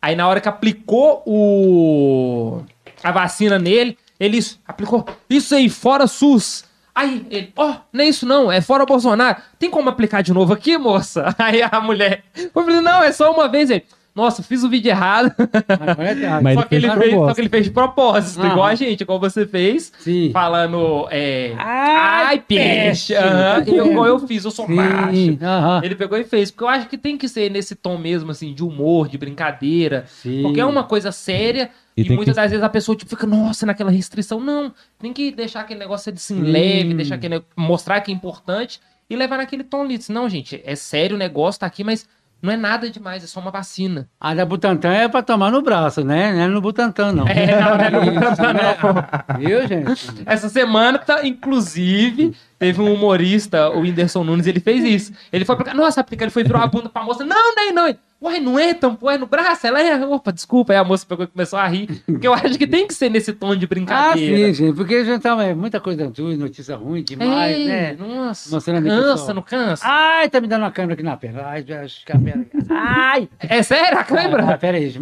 Aí 0.00 0.14
na 0.14 0.28
hora 0.28 0.40
que 0.40 0.48
aplicou 0.48 1.22
o 1.26 2.62
a 3.02 3.10
vacina 3.12 3.58
nele, 3.58 3.96
ele 4.18 4.38
aplicou 4.66 5.04
isso 5.28 5.54
aí, 5.54 5.68
fora 5.68 6.06
SUS. 6.06 6.64
Aí 6.96 7.26
ele, 7.30 7.52
ó, 7.54 7.76
não 7.92 8.02
é 8.02 8.08
isso 8.08 8.24
não, 8.24 8.50
é 8.50 8.62
fora 8.62 8.86
Bolsonaro. 8.86 9.36
Tem 9.58 9.70
como 9.70 9.90
aplicar 9.90 10.22
de 10.22 10.32
novo 10.32 10.54
aqui, 10.54 10.78
moça? 10.78 11.26
Aí 11.36 11.60
a 11.62 11.78
mulher, 11.78 12.24
foi 12.54 12.64
falando, 12.64 12.82
não, 12.82 13.02
é 13.02 13.12
só 13.12 13.30
uma 13.30 13.46
vez. 13.48 13.68
Ele, 13.68 13.84
nossa, 14.16 14.42
fiz 14.42 14.64
o 14.64 14.68
vídeo 14.68 14.88
errado. 14.88 15.32
É. 15.38 16.40
Mas 16.40 16.54
só, 16.54 16.62
que 16.62 16.74
ele 16.74 16.88
fez 16.88 16.92
de 16.92 17.10
só 17.10 17.10
propósito. 17.10 17.34
que 17.34 17.40
ele 17.42 17.48
fez 17.48 17.64
de 17.66 17.70
propósito, 17.70 18.46
igual 18.46 18.64
a 18.66 18.74
gente, 18.74 19.00
igual 19.02 19.20
você 19.20 19.46
fez. 19.46 19.92
Sim. 19.98 20.30
Falando, 20.32 21.06
é. 21.10 21.52
Ai, 21.58 22.24
Ai, 22.26 22.38
peixe! 22.40 23.14
peste! 23.14 23.70
vendo? 23.70 23.86
igual 23.90 24.06
eu 24.06 24.18
fiz, 24.20 24.44
eu 24.44 24.50
sou 24.50 24.66
aham. 24.66 25.80
Ele 25.84 25.94
pegou 25.94 26.18
e 26.18 26.24
fez, 26.24 26.50
porque 26.50 26.64
eu 26.64 26.68
acho 26.68 26.88
que 26.88 26.98
tem 26.98 27.16
que 27.16 27.28
ser 27.28 27.50
nesse 27.50 27.74
tom 27.74 27.98
mesmo, 27.98 28.30
assim, 28.30 28.54
de 28.54 28.62
humor, 28.64 29.08
de 29.08 29.18
brincadeira. 29.18 30.04
Sim. 30.08 30.42
Porque 30.42 30.60
é 30.60 30.64
uma 30.64 30.84
coisa 30.84 31.12
séria 31.12 31.70
E 31.96 32.02
e, 32.02 32.08
muitas 32.10 32.34
que- 32.34 32.40
das 32.40 32.50
vezes 32.50 32.64
a 32.64 32.68
pessoa 32.68 32.96
tipo, 32.96 33.10
fica, 33.10 33.26
nossa, 33.26 33.66
naquela 33.66 33.90
restrição. 33.90 34.40
Não, 34.40 34.72
tem 34.98 35.12
que 35.12 35.30
deixar 35.30 35.60
aquele 35.60 35.80
negócio 35.80 36.04
ser 36.04 36.12
assim, 36.16 36.44
Sim. 36.44 36.50
leve, 36.50 36.94
deixar 36.94 37.16
aquele, 37.16 37.42
mostrar 37.56 38.00
que 38.00 38.10
é 38.10 38.14
importante 38.14 38.80
e 39.08 39.14
levar 39.16 39.36
naquele 39.38 39.62
tom 39.64 39.82
ali. 39.82 39.98
Não, 40.08 40.28
gente, 40.28 40.60
é 40.64 40.74
sério 40.74 41.16
o 41.16 41.18
negócio, 41.18 41.60
tá 41.60 41.66
aqui, 41.66 41.84
mas 41.84 42.06
não 42.42 42.52
é 42.52 42.56
nada 42.56 42.88
demais, 42.90 43.24
é 43.24 43.26
só 43.26 43.40
uma 43.40 43.50
vacina. 43.50 44.08
A 44.20 44.34
da 44.34 44.44
Butantan 44.44 44.92
é 44.92 45.08
pra 45.08 45.22
tomar 45.22 45.50
no 45.50 45.62
braço, 45.62 46.04
né? 46.04 46.32
Não 46.32 46.40
é 46.42 46.46
no 46.46 46.60
Butantan, 46.60 47.12
não. 47.12 47.26
É, 47.28 47.60
não, 47.60 47.76
não 47.76 47.84
é 47.84 47.90
no 47.90 48.12
Butantan, 48.12 48.52
né? 48.52 48.76
não. 48.82 49.38
Viu, 49.38 49.66
gente? 49.66 50.22
Essa 50.26 50.48
semana, 50.48 50.98
tá, 50.98 51.26
inclusive, 51.26 52.36
teve 52.58 52.80
um 52.80 52.92
humorista, 52.92 53.70
o 53.70 53.80
Whindersson 53.80 54.22
Nunes, 54.24 54.46
ele 54.46 54.60
fez 54.60 54.84
isso. 54.84 55.12
Ele 55.32 55.44
foi 55.44 55.54
aplicar, 55.54 55.74
nossa, 55.74 56.00
aplica, 56.00 56.24
ele 56.24 56.30
foi 56.30 56.44
virar 56.44 56.62
a 56.62 56.66
bunda 56.66 56.88
pra 56.88 57.02
moça. 57.02 57.24
Não, 57.24 57.54
não, 57.54 57.72
não. 57.72 57.96
Uai, 58.20 58.40
não 58.40 58.58
é, 58.58 58.72
tampou, 58.72 59.10
é 59.10 59.18
no 59.18 59.26
braço? 59.26 59.66
Ela 59.66 59.82
é, 59.82 60.04
opa, 60.06 60.32
desculpa. 60.32 60.72
Aí 60.72 60.78
a 60.78 60.84
moça 60.84 61.04
pegou 61.06 61.24
e 61.24 61.28
começou 61.28 61.58
a 61.58 61.66
rir. 61.68 62.02
Porque 62.06 62.26
eu 62.26 62.32
acho 62.32 62.56
que 62.58 62.66
tem 62.66 62.86
que 62.86 62.94
ser 62.94 63.10
nesse 63.10 63.32
tom 63.32 63.54
de 63.54 63.66
Ah, 63.66 63.68
brincadeira. 63.68 64.46
sim, 64.48 64.54
gente. 64.54 64.74
Porque 64.74 65.04
gente 65.04 65.20
tava 65.22 65.44
é, 65.44 65.54
muita 65.54 65.78
coisa 65.80 66.10
ruim, 66.18 66.36
notícia 66.36 66.76
ruim 66.76 67.02
demais, 67.04 67.56
É, 67.56 67.64
né? 67.66 67.96
Nossa, 67.98 68.50
Mostrando 68.54 68.88
cansa, 68.88 69.34
não 69.34 69.42
cansa? 69.42 69.84
Ai, 69.86 70.30
tá 70.30 70.40
me 70.40 70.46
dando 70.48 70.62
uma 70.62 70.70
câmera 70.72 70.94
aqui 70.94 71.02
na 71.02 71.16
perna. 71.16 71.42
Ai, 71.46 71.64
acho 71.84 72.04
que 72.06 72.12
a 72.12 72.18
perna. 72.18 72.46
Ai! 72.70 73.28
É 73.38 73.62
sério 73.62 73.98
a 73.98 74.00
Ah, 74.00 74.04
câmera? 74.04 74.58
pera 74.58 74.78
aí, 74.78 74.88
já 74.88 74.98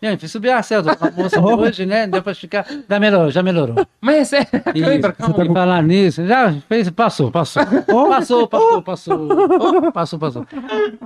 Gente, 0.00 0.20
fui 0.20 0.28
subir 0.28 0.50
a 0.50 0.62
célula 0.62 0.94
da 0.94 1.10
moça 1.10 1.40
hoje, 1.42 1.84
né? 1.84 2.06
Deu 2.06 2.22
pra 2.22 2.34
ficar. 2.34 2.64
Já 2.88 3.00
melhorou, 3.00 3.30
já 3.30 3.42
melhorou. 3.42 3.86
Mas 4.00 4.16
é 4.16 4.24
sério 4.24 4.48
a 4.52 4.72
câmera? 4.72 4.94
Isso. 4.96 5.12
Calma. 5.12 5.44
E 5.44 5.52
falar 5.52 5.82
nisso, 5.82 6.26
já 6.26 6.52
fez, 6.68 6.90
passou, 6.90 7.30
passou. 7.32 7.64
Passou, 7.64 8.46
passou, 8.48 8.82
passou. 8.82 9.28
Oh, 9.28 9.92
Passou, 9.92 10.18
passou. 10.18 10.46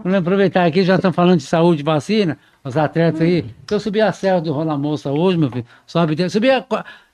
Vamos 0.05 0.18
aproveitar 0.18 0.66
aqui, 0.66 0.84
já 0.84 0.97
estamos 0.97 1.14
falando 1.16 1.38
de 1.38 1.45
saúde, 1.45 1.82
vacina, 1.82 2.36
os 2.62 2.76
atletas 2.76 3.22
aí. 3.22 3.47
Eu 3.70 3.80
subi 3.80 4.01
a 4.01 4.12
serra 4.12 4.40
do 4.40 4.53
Rola 4.53 4.76
Moça 4.76 5.11
hoje, 5.11 5.38
meu 5.38 5.51
filho. 5.51 5.64
Sobe 5.86 6.14
dentro. 6.14 6.32
Subi 6.32 6.51
a... 6.51 6.64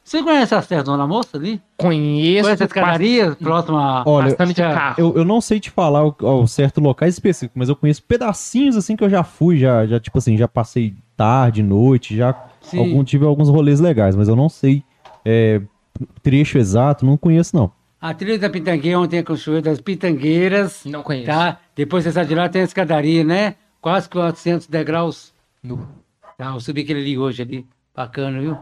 Você 0.08 0.22
conhece 0.22 0.54
a 0.54 0.62
serra 0.62 0.82
do 0.84 0.90
Rola 0.90 1.06
Moça 1.06 1.36
ali? 1.36 1.60
Conheço. 1.76 2.44
Conhece 2.44 2.62
as 2.62 2.70
escadarias 2.70 3.34
próxima 3.34 4.00
a... 4.00 4.08
Olha, 4.08 4.28
Bastante 4.28 4.54
de 4.54 4.62
carro. 4.62 4.94
Eu, 4.96 5.14
eu 5.18 5.22
não 5.22 5.38
sei 5.38 5.60
te 5.60 5.70
falar 5.70 6.02
o, 6.02 6.16
o 6.18 6.46
certo 6.46 6.80
locais 6.80 7.12
específicos, 7.12 7.54
mas 7.54 7.68
eu 7.68 7.76
conheço 7.76 8.02
pedacinhos 8.02 8.74
assim 8.74 8.96
que 8.96 9.04
eu 9.04 9.10
já 9.10 9.22
fui, 9.22 9.58
já, 9.58 9.86
já 9.86 10.00
tipo 10.00 10.16
assim, 10.16 10.34
já 10.38 10.48
passei 10.48 10.94
tarde, 11.14 11.62
noite, 11.62 12.16
já 12.16 12.34
Sim. 12.62 12.78
algum, 12.78 13.04
tive 13.04 13.26
alguns 13.26 13.50
rolês 13.50 13.80
legais, 13.80 14.16
mas 14.16 14.28
eu 14.28 14.34
não 14.34 14.48
sei 14.48 14.82
é, 15.26 15.60
trecho 16.22 16.56
exato, 16.56 17.04
não 17.04 17.18
conheço 17.18 17.54
não. 17.54 17.70
A 18.00 18.14
trilha 18.14 18.38
da 18.38 18.48
Pitangueira, 18.48 18.98
onde 18.98 19.10
tem 19.10 19.18
a 19.18 19.24
Cachoeira 19.24 19.60
das 19.60 19.78
Pitangueiras, 19.78 20.84
Não 20.86 21.02
conheço. 21.02 21.26
tá? 21.26 21.60
Depois 21.76 22.04
você 22.04 22.12
sai 22.12 22.24
de 22.24 22.34
lá, 22.34 22.48
tem 22.48 22.62
a 22.62 22.64
escadaria, 22.64 23.22
né? 23.24 23.56
Quase 23.78 24.08
400 24.08 24.68
degraus. 24.68 25.34
Nu. 25.62 25.86
Tá, 26.38 26.46
eu 26.54 26.60
subi 26.60 26.80
aquele 26.80 27.00
ali 27.00 27.18
hoje 27.18 27.42
ali. 27.42 27.66
Bacana, 27.94 28.40
viu? 28.40 28.56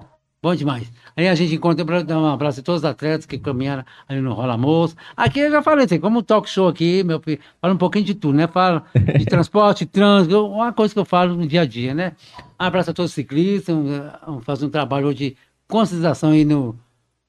Bom 0.47 0.55
demais. 0.55 0.93
Aí 1.17 1.27
a 1.27 1.35
gente 1.35 1.57
encontra, 1.57 1.85
pra 1.85 2.03
dar 2.03 2.21
um 2.21 2.27
abraço 2.27 2.61
a 2.61 2.63
todos 2.63 2.83
os 2.83 2.85
atletas 2.85 3.27
que 3.27 3.37
caminharam 3.37 3.83
ali 4.09 4.21
no 4.21 4.33
Rola 4.33 4.57
Moça. 4.57 4.95
Aqui 5.17 5.41
eu 5.41 5.51
já 5.51 5.61
falei 5.61 5.87
assim, 5.87 5.99
como 5.99 6.21
um 6.21 6.23
talk 6.23 6.49
show 6.49 6.69
aqui, 6.69 7.03
meu 7.03 7.19
filho, 7.19 7.41
fala 7.61 7.75
um 7.75 7.77
pouquinho 7.77 8.05
de 8.05 8.15
tudo, 8.15 8.37
né? 8.37 8.47
Fala 8.47 8.85
de 9.19 9.25
transporte, 9.27 9.85
trânsito, 9.85 10.47
uma 10.47 10.73
coisa 10.73 10.95
que 10.95 11.01
eu 11.01 11.05
falo 11.05 11.35
no 11.35 11.49
dia 11.49 11.63
a 11.63 11.67
dia, 11.67 11.93
né? 11.93 12.13
Um 12.61 12.65
abraço 12.65 12.93
a 12.93 12.95
todos 12.95 13.11
os 13.11 13.15
ciclistas, 13.17 13.75
um, 13.75 13.89
um, 14.29 14.41
fazer 14.41 14.67
um 14.67 14.71
trabalho 14.71 15.09
hoje 15.09 15.19
de 15.19 15.37
conscientização 15.67 16.31
aí 16.31 16.45
no, 16.45 16.79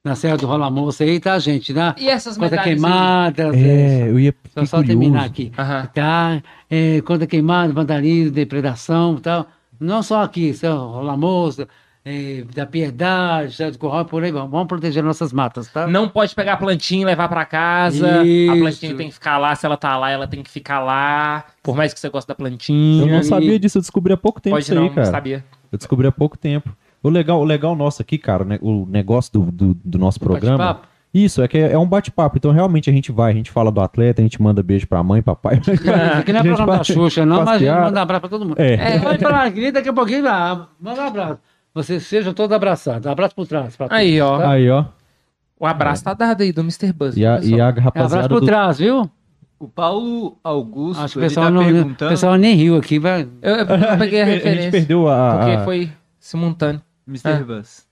na 0.04 0.14
Serra 0.14 0.36
do 0.36 0.46
Rola 0.46 0.70
Moça 0.70 1.02
aí, 1.02 1.18
tá, 1.18 1.36
gente? 1.40 1.72
Né? 1.72 1.96
E 1.98 2.08
essas 2.08 2.38
Conta 2.38 2.50
medalhas 2.52 2.66
aí? 2.68 2.72
queimada, 2.74 3.50
É, 3.52 4.10
eu 4.10 4.20
ia 4.20 4.32
só, 4.54 4.64
só 4.64 4.82
terminar 4.84 5.24
aqui. 5.24 5.50
Aham. 5.58 5.86
Tá? 5.92 6.40
É, 6.70 7.00
conta 7.00 7.26
queimada, 7.26 7.72
vandalismo, 7.72 8.30
depredação 8.30 9.16
e 9.18 9.20
tal. 9.22 9.48
Não 9.80 10.04
só 10.04 10.22
aqui, 10.22 10.54
São 10.54 10.92
Rola 10.92 11.16
Moça, 11.16 11.66
é, 12.08 12.42
da 12.54 12.64
Piedade, 12.64 13.70
do 13.70 13.78
Corral, 13.78 14.06
por 14.06 14.24
aí, 14.24 14.32
vamos, 14.32 14.66
proteger 14.66 15.02
nossas 15.02 15.30
matas, 15.30 15.68
tá? 15.68 15.86
Não 15.86 16.08
pode 16.08 16.34
pegar 16.34 16.54
a 16.54 16.56
plantinha 16.56 17.02
e 17.02 17.04
levar 17.04 17.28
pra 17.28 17.44
casa. 17.44 18.24
Isso. 18.24 18.50
A 18.50 18.56
plantinha 18.56 18.94
tem 18.94 19.08
que 19.08 19.14
ficar 19.14 19.36
lá. 19.36 19.54
Se 19.54 19.66
ela 19.66 19.76
tá 19.76 19.94
lá, 19.98 20.10
ela 20.10 20.26
tem 20.26 20.42
que 20.42 20.50
ficar 20.50 20.80
lá. 20.80 21.44
Por 21.62 21.76
mais 21.76 21.92
que 21.92 22.00
você 22.00 22.08
goste 22.08 22.26
da 22.26 22.34
plantinha. 22.34 23.02
Eu 23.02 23.08
não 23.08 23.22
sabia 23.22 23.58
disso, 23.58 23.76
eu 23.76 23.82
descobri 23.82 24.14
há 24.14 24.16
pouco 24.16 24.40
tempo 24.40 24.56
Pode 24.56 24.64
isso 24.64 24.74
não, 24.74 24.84
aí, 24.84 24.88
não 24.88 24.94
cara. 24.94 25.10
sabia. 25.10 25.44
Eu 25.70 25.76
descobri 25.76 26.06
há 26.06 26.12
pouco 26.12 26.38
tempo. 26.38 26.74
O 27.02 27.10
legal, 27.10 27.38
o 27.40 27.44
legal 27.44 27.76
nosso 27.76 28.00
aqui, 28.00 28.16
cara, 28.16 28.42
né, 28.42 28.58
o 28.62 28.86
negócio 28.86 29.32
do, 29.34 29.52
do, 29.52 29.74
do 29.84 29.98
nosso 29.98 30.18
programa. 30.18 30.56
Bate-papo? 30.56 30.88
Isso, 31.12 31.42
é 31.42 31.48
que 31.48 31.58
é, 31.58 31.72
é 31.72 31.78
um 31.78 31.86
bate-papo. 31.86 32.38
Então, 32.38 32.52
realmente, 32.52 32.88
a 32.88 32.92
gente 32.92 33.12
vai, 33.12 33.32
a 33.32 33.34
gente 33.34 33.50
fala 33.50 33.70
do 33.70 33.80
atleta, 33.80 34.22
a 34.22 34.24
gente 34.24 34.40
manda 34.42 34.62
beijo 34.62 34.86
pra 34.86 35.02
mãe, 35.02 35.22
papai. 35.22 35.58
Isso 35.58 35.70
aqui 35.70 35.84
não 35.86 35.94
é 35.94 36.12
A 36.12 36.16
gente 36.16 36.32
programa 36.32 36.78
da 36.78 36.84
Xuxa, 36.84 37.26
não, 37.26 37.44
mas 37.44 37.48
a 37.48 37.58
gente 37.58 37.80
manda 37.80 38.00
um 38.00 38.02
abraço 38.02 38.20
pra 38.20 38.30
todo 38.30 38.44
mundo. 38.46 38.58
É. 38.58 38.96
É, 38.96 38.98
pode 38.98 39.18
falar 39.18 39.44
aqui, 39.44 39.70
daqui 39.70 39.88
a 39.90 39.92
pouquinho, 39.92 40.24
manda 40.24 41.02
um 41.02 41.06
abraço. 41.06 41.38
Vocês 41.74 42.04
sejam 42.06 42.32
todos 42.34 42.54
abraçados. 42.54 43.06
Abraço 43.06 43.34
por 43.34 43.46
trás. 43.46 43.76
pra 43.76 43.88
todos, 43.88 43.98
Aí, 44.00 44.20
ó. 44.20 44.38
tá? 44.38 44.50
Aí, 44.50 44.70
ó. 44.70 44.84
O 45.60 45.66
abraço 45.66 46.04
tá 46.04 46.14
dado 46.14 46.42
aí 46.42 46.52
do 46.52 46.60
Mr. 46.62 46.92
Buzz. 46.92 47.16
E 47.16 47.26
a, 47.26 47.40
e 47.40 47.60
a 47.60 47.66
É, 47.66 47.68
abraço 47.68 47.84
rapaziada 47.84 48.28
por 48.28 48.40
do... 48.40 48.46
trás, 48.46 48.78
viu? 48.78 49.10
O 49.58 49.66
Paulo 49.68 50.38
Augusto, 50.44 51.02
Acho 51.02 51.14
que 51.14 51.18
o 51.18 51.22
ele 51.22 51.28
pessoal, 51.28 51.46
tá 51.46 51.50
não, 51.50 51.62
o 51.62 51.64
perguntando... 51.64 52.10
pessoal 52.10 52.36
nem 52.36 52.54
riu 52.54 52.76
aqui, 52.76 52.98
vai. 53.00 53.28
Eu, 53.42 53.56
eu 53.56 53.66
peguei 53.98 54.20
a 54.22 54.24
A 54.24 54.28
gente 54.28 54.34
referência. 54.36 54.70
perdeu 54.70 55.08
a... 55.08 55.36
Porque 55.38 55.50
a- 55.52 55.64
foi 55.64 55.92
simultâneo. 56.20 56.80
Mr. 57.08 57.28
Ah. 57.30 57.44
Buzz, 57.44 57.86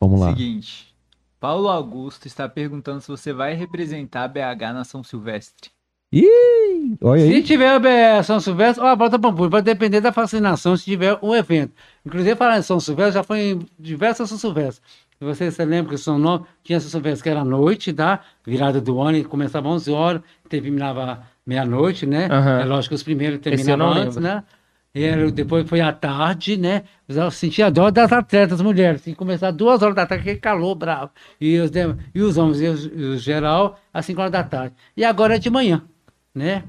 Vamos 0.00 0.20
lá. 0.20 0.28
seguinte. 0.30 0.94
Paulo 1.38 1.68
Augusto 1.68 2.26
está 2.26 2.48
perguntando 2.48 3.00
se 3.00 3.08
você 3.08 3.32
vai 3.32 3.54
representar 3.54 4.26
BH 4.26 4.72
na 4.74 4.82
São 4.82 5.04
Silvestre. 5.04 5.70
Ih, 6.12 6.96
olha 7.02 7.20
Se 7.26 7.32
aí. 7.34 7.42
tiver 7.42 8.16
a 8.16 8.22
São 8.22 8.38
Silvestre, 8.40 8.82
ó, 8.84 8.94
volta 8.96 9.18
Pampulha, 9.18 9.50
vai 9.50 9.62
depender 9.62 10.00
da 10.00 10.10
vacinação 10.10 10.76
se 10.76 10.84
tiver 10.84 11.18
um 11.20 11.34
evento. 11.34 11.72
Inclusive, 12.04 12.36
falar 12.36 12.58
em 12.58 12.62
São 12.62 12.78
Silvestre, 12.78 13.14
já 13.14 13.22
foi 13.22 13.38
em 13.50 13.58
diversas 13.78 14.28
São 14.28 14.38
Silvestre. 14.38 14.82
Se 15.18 15.24
você 15.24 15.50
se 15.50 15.64
lembra 15.64 15.92
que 15.92 15.98
São 15.98 16.18
Nome 16.18 16.44
tinha 16.62 16.78
São 16.78 16.90
Silvestre 16.90 17.22
que 17.24 17.28
era 17.28 17.40
à 17.40 17.44
noite, 17.44 17.92
tá? 17.92 18.20
Virada 18.46 18.80
do 18.80 19.00
ano, 19.00 19.22
começava 19.28 19.68
11 19.68 19.90
horas, 19.90 20.20
terminava 20.48 21.22
meia-noite, 21.46 22.06
né? 22.06 22.28
Aham. 22.30 22.60
É 22.60 22.64
lógico 22.64 22.90
que 22.90 22.94
os 22.96 23.02
primeiros 23.02 23.40
terminavam 23.40 23.88
antes, 23.92 24.16
lembro. 24.16 24.20
né? 24.22 24.44
E 24.94 25.04
era- 25.04 25.30
depois 25.30 25.68
foi 25.68 25.80
à 25.80 25.92
tarde, 25.92 26.56
né? 26.56 26.84
Eu 27.08 27.30
sentia 27.30 27.66
a 27.66 27.70
dor 27.70 27.90
das 27.92 28.12
atletas 28.12 28.60
mulheres. 28.62 29.02
Tinha 29.02 29.12
que 29.14 29.18
começar 29.18 29.50
duas 29.50 29.82
horas 29.82 29.94
da 29.94 30.06
tarde, 30.06 30.22
aquele 30.22 30.38
calor 30.40 30.74
bravo. 30.74 31.10
E 31.40 31.58
os, 31.58 31.70
e 32.14 32.20
os 32.22 32.36
homens 32.38 32.60
e 32.60 32.66
os, 32.66 32.84
e 32.86 33.02
os 33.04 33.22
geral, 33.22 33.78
às 33.92 34.06
cinco 34.06 34.20
horas 34.20 34.32
da 34.32 34.42
tarde. 34.42 34.74
E 34.96 35.04
agora 35.04 35.36
é 35.36 35.38
de 35.38 35.50
manhã, 35.50 35.82
né? 36.36 36.62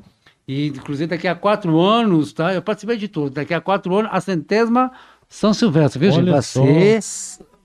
E, 0.48 0.68
inclusive, 0.68 1.08
daqui 1.08 1.28
a 1.28 1.36
quatro 1.36 1.80
anos, 1.80 2.32
tá? 2.32 2.54
Eu 2.54 2.62
participei 2.62 2.96
de 2.98 3.08
tudo. 3.10 3.32
Daqui 3.32 3.54
a 3.54 3.60
quatro 3.60 3.94
anos, 3.96 4.10
a 4.14 4.22
centésima 4.22 4.92
São 5.28 5.54
Silvestre, 5.54 6.00
viu, 6.00 6.12
gente? 6.12 6.24
Olha 6.24 6.32
Vai 6.34 6.42
só. 6.42 6.64
ser 6.64 7.02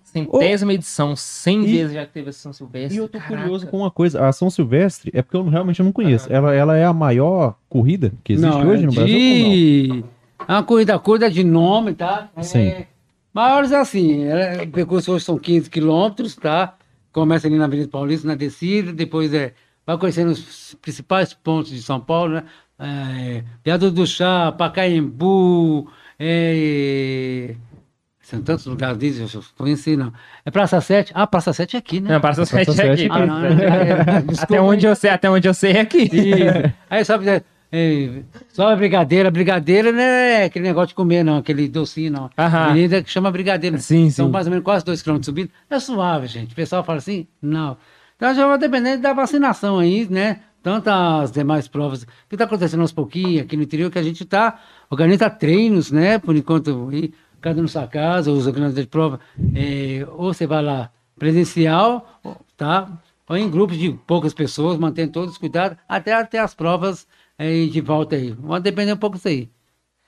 Centésima 0.04 0.74
edição, 0.74 1.16
100 1.16 1.64
E- 1.64 1.66
vezes 1.78 1.94
já 1.94 2.04
teve 2.04 2.28
a 2.28 2.32
São 2.32 2.52
Silvestre. 2.52 2.94
E 2.94 2.98
eu 2.98 3.08
tô 3.08 3.18
Caraca. 3.18 3.36
curioso 3.42 3.66
com 3.66 3.78
uma 3.78 3.90
coisa. 3.90 4.26
A 4.28 4.32
São 4.32 4.50
Silvestre 4.50 5.10
é 5.14 5.22
porque 5.22 5.36
eu 5.36 5.48
realmente 5.48 5.82
não 5.82 5.90
conheço. 5.90 6.30
Ela, 6.30 6.52
ela 6.54 6.76
é 6.76 6.84
a 6.84 6.92
maior 6.92 7.54
corrida 7.68 8.12
que 8.22 8.34
existe 8.34 8.50
Não, 8.50 8.68
hoje 8.68 8.82
é 8.82 8.86
no 8.86 8.92
Brasil? 8.92 9.14
ou 9.16 9.20
de... 9.54 10.04
É 10.46 10.52
uma 10.52 10.62
corrida 10.64 10.98
curta 10.98 11.30
de 11.30 11.42
nome, 11.42 11.94
tá? 11.94 12.28
É... 12.36 12.42
Sim. 12.42 12.74
Maiores 13.32 13.72
assim, 13.72 14.24
é... 14.24 14.64
o 14.64 14.68
percurso 14.68 15.12
hoje 15.12 15.24
são 15.24 15.38
15 15.38 15.70
quilômetros, 15.70 16.36
tá? 16.36 16.74
Começa 17.10 17.46
ali 17.46 17.56
na 17.56 17.64
Avenida 17.64 17.88
Paulista, 17.88 18.26
na 18.28 18.34
descida, 18.34 18.92
depois 18.92 19.32
é... 19.32 19.54
vai 19.86 19.98
conhecendo 19.98 20.30
os 20.30 20.74
principais 20.80 21.32
pontos 21.34 21.70
de 21.70 21.82
São 21.82 22.00
Paulo, 22.00 22.34
né? 22.34 22.44
É... 23.64 23.78
Do 23.78 24.06
Chá, 24.06 24.52
Pacaembu, 24.52 25.88
é... 26.18 27.54
São 28.20 28.40
tantos 28.40 28.64
lugares 28.66 28.98
disso, 28.98 29.38
eu 29.38 29.44
conheci, 29.58 29.96
não. 29.96 30.12
É 30.44 30.50
Praça 30.50 30.80
7? 30.80 31.12
Ah, 31.14 31.26
Praça 31.26 31.52
7 31.52 31.76
é 31.76 31.78
aqui, 31.78 32.00
né? 32.00 32.14
Não, 32.14 32.20
Praça 32.20 32.46
7 32.46 32.64
Praça 32.64 32.82
é 32.82 32.96
7 32.96 33.04
aqui. 33.04 33.12
é 33.12 33.22
Ah, 33.22 33.26
não, 33.26 33.44
é- 33.44 34.22
desculpa, 34.22 34.42
até 34.42 34.60
onde 34.60 34.86
eu 34.86 34.96
sei, 34.96 35.10
até 35.10 35.30
onde 35.30 35.46
eu 35.48 35.52
sei 35.54 35.72
é 35.72 35.80
aqui. 35.80 36.04
Isso. 36.04 36.74
Aí 36.88 37.04
sobe, 37.04 37.28
é, 37.28 37.42
é, 37.70 38.22
a 38.58 38.76
brigadeira. 38.76 39.30
Brigadeira 39.30 39.92
não 39.92 40.00
é 40.00 40.44
aquele 40.44 40.64
negócio 40.66 40.88
de 40.88 40.94
comer, 40.94 41.22
não, 41.24 41.38
aquele 41.38 41.68
docinho, 41.68 42.12
não. 42.12 42.30
Aham. 42.38 42.70
Avenida 42.70 43.02
que 43.02 43.10
chama 43.10 43.30
brigadeira. 43.30 43.76
Sim, 43.78 44.08
São 44.08 44.26
sim. 44.26 44.32
mais 44.32 44.46
ou 44.46 44.50
menos 44.50 44.64
quase 44.64 44.84
dois 44.84 45.02
quilômetros 45.02 45.26
subindo. 45.26 45.50
É 45.68 45.78
suave, 45.78 46.26
gente. 46.26 46.52
O 46.52 46.56
pessoal 46.56 46.82
fala 46.84 46.98
assim, 46.98 47.26
não. 47.40 47.76
Então 48.22 48.32
já 48.36 48.46
vai 48.46 48.56
depender 48.56 48.98
da 48.98 49.12
vacinação 49.12 49.80
aí, 49.80 50.06
né? 50.08 50.42
Tanto 50.62 50.86
as 50.86 51.32
demais 51.32 51.66
provas. 51.66 52.04
Que 52.28 52.36
está 52.36 52.44
acontecendo 52.44 52.82
aos 52.82 52.92
pouquinhos 52.92 53.42
aqui 53.42 53.56
no 53.56 53.64
interior, 53.64 53.90
que 53.90 53.98
a 53.98 54.02
gente 54.02 54.22
está, 54.22 54.60
organiza 54.88 55.28
treinos, 55.28 55.90
né? 55.90 56.20
Por 56.20 56.36
enquanto, 56.36 56.88
aí, 56.92 57.12
cada 57.40 57.58
um 57.58 57.62
na 57.62 57.68
sua 57.68 57.88
casa, 57.88 58.30
os 58.30 58.46
organizadores 58.46 58.84
de 58.84 58.88
prova, 58.88 59.18
é, 59.56 60.06
ou 60.12 60.32
você 60.32 60.46
vai 60.46 60.62
lá 60.62 60.92
presencial, 61.18 62.20
tá? 62.56 62.96
Ou 63.28 63.36
em 63.36 63.50
grupos 63.50 63.76
de 63.76 63.90
poucas 64.06 64.32
pessoas, 64.32 64.78
mantendo 64.78 65.10
todos 65.10 65.32
os 65.32 65.38
cuidados, 65.38 65.76
até, 65.88 66.12
até 66.12 66.38
as 66.38 66.54
provas 66.54 67.08
é, 67.36 67.66
de 67.66 67.80
volta 67.80 68.14
aí. 68.14 68.30
Vai 68.38 68.60
depender 68.60 68.92
um 68.92 68.98
pouco 68.98 69.16
disso 69.16 69.26
aí. 69.26 69.50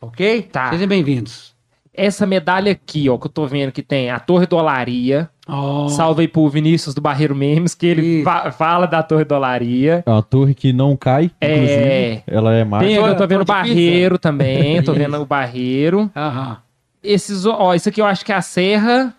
Ok? 0.01 0.43
Tá. 0.53 0.71
Sejam 0.71 0.87
bem-vindos. 0.87 1.53
Essa 1.93 2.25
medalha 2.27 2.71
aqui, 2.71 3.11
ó, 3.11 3.19
que 3.19 3.27
eu 3.27 3.31
tô 3.33 3.45
vendo 3.45 3.73
que 3.73 3.83
tem 3.83 4.09
a 4.09 4.21
Torre 4.21 4.47
do 4.47 4.55
Olaria. 4.55 5.29
Ó, 5.47 5.89
Salve 5.89 6.23
aí 6.23 6.29
pro 6.29 6.49
Vinícius 6.49 6.95
do 6.95 7.01
Barreiro 7.03 7.35
Memes, 7.35 7.75
que 7.75 7.87
ele 7.87 8.23
fa- 8.25 8.51
fala 8.51 8.87
da 8.87 9.03
Torre 9.03 9.25
do 9.25 9.35
Olaria. 9.35 10.03
É 10.07 10.11
uma 10.11 10.23
torre 10.23 10.55
que 10.55 10.73
não 10.73 10.97
cai, 10.97 11.31
É. 11.41 11.55
inclusive. 11.55 12.23
Ela 12.27 12.55
é 12.55 12.65
mais. 12.65 12.87
Tem, 12.87 12.95
eu 12.97 13.15
tô 13.17 13.27
vendo 13.27 13.43
o 13.43 13.45
pizza. 13.45 13.59
Barreiro 13.59 14.19
também, 14.19 14.81
tô 14.85 14.95
vendo 14.95 15.17
o 15.21 15.27
Barreiro. 15.27 16.11
Aham. 16.17 16.57
Esses, 17.03 17.45
ó, 17.45 17.75
isso 17.75 17.89
aqui 17.91 18.01
eu 18.01 18.07
acho 18.07 18.25
que 18.25 18.33
é 18.33 18.35
a 18.37 18.41
serra 18.41 19.15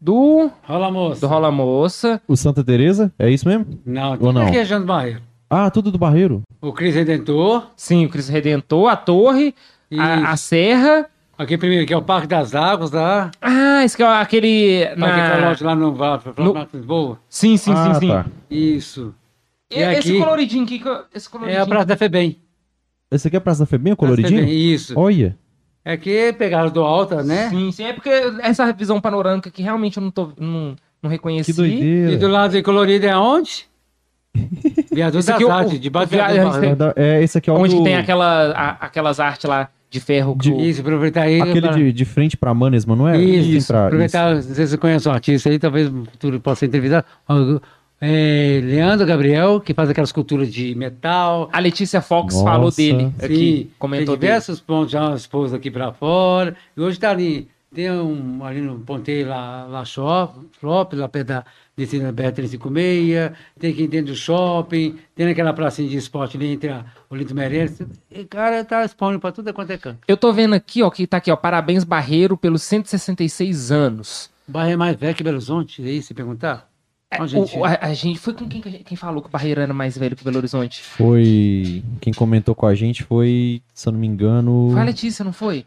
do, 0.00 0.50
Rola, 0.62 0.90
moça. 0.90 1.20
do 1.20 1.26
Rola 1.26 1.50
Moça. 1.52 2.22
O 2.26 2.34
Santa 2.36 2.64
Teresa? 2.64 3.12
É 3.18 3.28
isso 3.30 3.46
mesmo? 3.46 3.66
Não, 3.84 4.12
Ou 4.12 4.16
tudo 4.16 4.32
não? 4.32 4.46
aqui 4.46 4.56
é 4.56 4.64
Jean 4.64 4.80
do 4.80 4.86
Barreiro. 4.86 5.20
Ah, 5.50 5.70
tudo 5.70 5.90
do 5.90 5.98
Barreiro. 5.98 6.40
O 6.62 6.72
Cris 6.72 6.94
Redentor. 6.94 7.66
Sim, 7.76 8.06
o 8.06 8.08
Cristo 8.08 8.32
Redentor, 8.32 8.88
a 8.88 8.96
torre, 8.96 9.54
a, 9.98 10.30
a 10.30 10.36
serra. 10.38 11.06
Aqui 11.40 11.56
primeiro, 11.56 11.86
que 11.86 11.92
é 11.94 11.96
o 11.96 12.02
Parque 12.02 12.26
das 12.26 12.54
Águas, 12.54 12.90
tá? 12.90 13.30
Ah, 13.40 13.82
esse 13.82 13.96
que 13.96 14.02
é 14.02 14.06
aquele... 14.06 14.84
Parque 14.88 15.00
Na... 15.00 15.28
Ecológico 15.38 15.64
lá 15.64 15.74
no 15.74 15.94
Marcos 15.94 16.74
Lisboa. 16.74 17.18
Sim, 17.30 17.56
sim, 17.56 17.72
ah, 17.74 17.94
sim, 17.94 18.00
sim. 18.00 18.08
tá. 18.08 18.26
Isso. 18.50 19.14
E 19.70 19.78
E 19.78 19.82
esse 19.82 20.10
aqui- 20.10 20.18
coloridinho 20.18 20.64
aqui, 20.64 20.78
que 20.80 20.86
eu- 20.86 21.04
esse 21.14 21.28
É 21.28 21.30
coloridinho. 21.30 21.62
a 21.62 21.66
Praça 21.66 21.86
da 21.86 21.96
FEBEM. 21.96 22.36
Esse 23.10 23.26
aqui 23.28 23.36
é 23.36 23.38
a 23.38 23.40
Praça 23.40 23.60
da 23.60 23.66
Febem, 23.66 23.92
o 23.94 23.96
coloridinho? 23.96 24.40
FEBEM, 24.40 24.54
Isso. 24.74 24.92
Olha. 24.98 25.34
É 25.82 25.96
que 25.96 26.30
pegaram 26.34 26.68
do 26.70 26.82
alta, 26.82 27.22
né? 27.22 27.48
Sim, 27.48 27.72
sim, 27.72 27.84
é 27.84 27.94
porque 27.94 28.10
essa 28.42 28.70
visão 28.74 29.00
panorâmica 29.00 29.50
que 29.50 29.62
realmente 29.62 29.96
eu 29.96 30.02
não, 30.02 30.10
tô, 30.10 30.32
não, 30.38 30.76
não 31.02 31.08
reconheci. 31.10 31.52
Que 31.52 31.56
doideira. 31.56 32.12
E 32.12 32.16
do 32.18 32.28
lado 32.28 32.50
de 32.52 32.62
colorido 32.62 33.06
é 33.06 33.16
onde? 33.16 33.64
Viaduto 34.92 35.20
Esse 35.20 35.28
das 35.28 35.36
aqui 35.36 35.44
é 35.44 35.50
Artes, 35.50 35.72
o 35.72 35.78
debaixo 35.78 36.08
do 36.08 36.10
via- 36.10 36.26
Viaduto 36.28 36.58
esse- 36.58 36.74
das 36.76 36.88
Artes. 36.88 37.02
É, 37.02 37.22
esse 37.22 37.38
aqui 37.38 37.48
é 37.48 37.52
o 37.54 37.56
Onde 37.56 37.76
do... 37.76 37.82
tem 37.82 37.96
aquela, 37.96 38.50
a- 38.52 38.70
aquelas 38.84 39.18
artes 39.18 39.48
lá 39.48 39.70
de 39.90 40.00
ferro. 40.00 40.36
De- 40.40 40.52
o- 40.52 40.60
Isso, 40.60 40.80
aproveitar 40.80 41.22
aí. 41.22 41.40
Aquele 41.40 41.60
pra- 41.62 41.72
de, 41.76 41.92
de 41.92 42.04
frente 42.04 42.36
pra 42.36 42.54
Manesma, 42.54 42.94
não 42.96 43.08
é? 43.08 43.20
Isso, 43.20 43.58
Assim, 43.58 43.66
pra- 43.66 43.86
aproveitar, 43.86 44.34
não 44.36 44.42
sei 44.42 44.54
se 44.54 44.68
você 44.68 44.78
conhece 44.78 45.08
o 45.08 45.10
artista 45.12 45.48
aí, 45.50 45.58
talvez 45.58 45.88
futuro 45.88 46.38
possa. 46.40 46.64
Ó, 47.28 47.58
É, 48.02 48.60
Leandro 48.64 49.06
Gabriel, 49.06 49.60
que 49.60 49.74
faz 49.74 49.90
aquelas 49.90 50.08
esculturas 50.08 50.50
de 50.50 50.74
metal. 50.74 51.50
A 51.52 51.58
Letícia 51.58 52.00
Fox 52.00 52.32
Nossa. 52.34 52.46
falou 52.46 52.70
dele 52.70 53.12
aqui, 53.22 53.36
Sim, 53.36 53.70
comentou 53.78 54.14
tem 54.14 54.20
dele. 54.20 54.32
diversos 54.32 54.58
pontos 54.60 54.92
já 54.92 55.14
expostos 55.14 55.52
aqui 55.52 55.70
para 55.70 55.92
fora. 55.92 56.56
E 56.74 56.80
hoje 56.80 56.96
está 56.96 57.10
ali, 57.10 57.46
tem 57.74 57.90
um 57.92 58.42
ali 58.42 58.62
no 58.62 58.78
ponteiro 58.78 59.28
lá, 59.28 59.66
lá 59.68 59.84
shop, 59.84 60.32
shop, 60.58 60.96
lá 60.96 61.08
perto 61.10 61.26
da 61.26 61.44
descida 61.80 62.12
BR-356, 62.12 63.32
tem 63.58 63.72
aqui 63.72 63.86
dentro 63.88 64.12
do 64.12 64.16
shopping, 64.16 64.96
tem 65.14 65.26
naquela 65.26 65.52
pracinha 65.52 65.88
de 65.88 65.96
esporte 65.96 66.36
ali 66.36 66.52
entre 66.52 66.70
a 66.70 66.84
Olinto 67.08 67.34
Meirense. 67.34 67.86
E, 68.10 68.24
cara, 68.24 68.64
tá 68.64 68.84
expondo 68.84 69.18
para 69.18 69.32
tudo 69.32 69.52
quanto 69.52 69.70
é 69.72 69.78
canto. 69.78 69.98
Eu 70.06 70.16
tô 70.16 70.32
vendo 70.32 70.54
aqui, 70.54 70.82
ó, 70.82 70.90
que 70.90 71.06
tá 71.06 71.16
aqui, 71.18 71.30
ó, 71.30 71.36
parabéns 71.36 71.84
Barreiro 71.84 72.36
pelos 72.36 72.62
166 72.62 73.70
anos. 73.72 74.30
O 74.48 74.52
bairro 74.52 74.72
é 74.72 74.76
mais 74.76 74.96
velho 74.96 75.14
que 75.14 75.22
Belo 75.22 75.36
Horizonte, 75.36 75.82
é 75.86 75.90
isso, 75.90 76.08
se 76.08 76.14
perguntar? 76.14 76.68
É, 77.12 77.26
gente, 77.26 77.58
o- 77.58 77.64
a, 77.64 77.76
a 77.82 77.92
gente 77.92 78.20
foi 78.20 78.32
com 78.34 78.46
quem, 78.48 78.60
que 78.60 78.68
a 78.68 78.70
gente- 78.70 78.84
quem 78.84 78.96
falou 78.96 79.20
que 79.20 79.26
o 79.28 79.30
Barreiro 79.32 79.60
era 79.60 79.74
mais 79.74 79.98
velho 79.98 80.14
que 80.14 80.22
o 80.22 80.24
Belo 80.24 80.36
Horizonte? 80.38 80.80
Foi. 80.80 81.82
Quem 82.00 82.12
comentou 82.12 82.54
com 82.54 82.66
a 82.66 82.74
gente 82.74 83.02
foi, 83.02 83.60
se 83.74 83.88
eu 83.88 83.92
não 83.92 83.98
me 83.98 84.06
engano. 84.06 84.68
Foi 84.72 84.80
a 84.80 84.84
Letícia, 84.84 85.24
não 85.24 85.32
foi? 85.32 85.66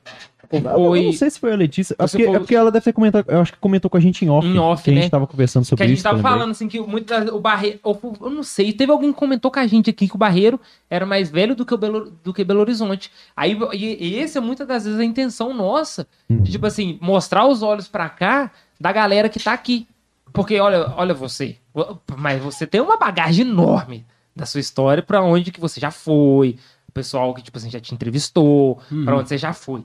Ou 0.57 0.85
Eu 0.85 0.89
foi 0.89 1.05
não 1.05 1.13
sei 1.13 1.29
se 1.29 1.39
foi 1.39 1.53
a 1.53 1.55
Letícia. 1.55 1.93
É 1.97 2.05
porque, 2.05 2.25
foi- 2.25 2.35
é 2.35 2.39
porque 2.39 2.55
ela 2.55 2.71
deve 2.71 2.83
ter 2.83 2.93
comentado. 2.93 3.25
Eu 3.27 3.41
acho 3.41 3.53
que 3.53 3.59
comentou 3.59 3.89
com 3.89 3.97
a 3.97 3.99
gente 3.99 4.23
em 4.25 4.29
off. 4.29 4.47
Em 4.47 4.57
off, 4.57 4.83
que 4.83 4.89
a 4.91 4.93
né? 4.93 5.01
gente 5.01 5.11
tava 5.11 5.25
conversando 5.27 5.63
que 5.63 5.69
sobre 5.69 5.83
a 5.83 5.87
gente 5.87 5.95
isso. 5.97 6.03
tava 6.03 6.19
falando 6.21 6.51
assim 6.51 6.67
que 6.67 6.79
muitas 6.79 7.29
o 7.29 7.39
Barreiro, 7.39 7.79
eu 7.83 8.29
não 8.29 8.43
sei, 8.43 8.71
teve 8.73 8.91
alguém 8.91 9.11
que 9.11 9.17
comentou 9.19 9.49
com 9.51 9.59
a 9.59 9.67
gente 9.67 9.89
aqui 9.89 10.07
que 10.07 10.15
o 10.15 10.17
Barreiro 10.17 10.59
era 10.89 11.05
mais 11.05 11.29
velho 11.29 11.55
do 11.55 11.65
que 11.65 11.73
o 11.73 11.77
Belo, 11.77 12.11
do 12.23 12.33
que 12.33 12.43
Belo 12.43 12.59
Horizonte. 12.59 13.11
Aí 13.35 13.57
e, 13.73 14.07
e 14.09 14.15
esse 14.19 14.37
é 14.37 14.41
muitas 14.41 14.67
das 14.67 14.85
vezes 14.85 14.99
a 14.99 15.03
intenção 15.03 15.53
nossa, 15.53 16.07
Uhum. 16.29 16.41
de, 16.41 16.51
tipo 16.51 16.65
assim, 16.65 16.97
mostrar 17.01 17.45
os 17.47 17.61
olhos 17.61 17.87
pra 17.87 18.07
cá 18.09 18.51
da 18.79 18.91
galera 18.91 19.29
que 19.29 19.39
tá 19.39 19.53
aqui. 19.53 19.87
Porque 20.31 20.59
olha, 20.59 20.91
olha 20.97 21.13
você, 21.13 21.57
mas 22.17 22.41
você 22.41 22.65
tem 22.65 22.81
uma 22.81 22.97
bagagem 22.97 23.45
enorme 23.47 24.03
da 24.35 24.45
sua 24.47 24.59
história 24.59 25.03
pra 25.03 25.21
onde 25.21 25.51
que 25.51 25.59
você 25.59 25.79
já 25.79 25.91
foi, 25.91 26.57
o 26.89 26.91
pessoal 26.91 27.33
que 27.35 27.41
tipo 27.43 27.55
assim 27.57 27.69
já 27.69 27.79
te 27.79 27.93
entrevistou, 27.93 28.79
pra 29.05 29.15
onde 29.15 29.29
você 29.29 29.37
já 29.37 29.53
foi. 29.53 29.83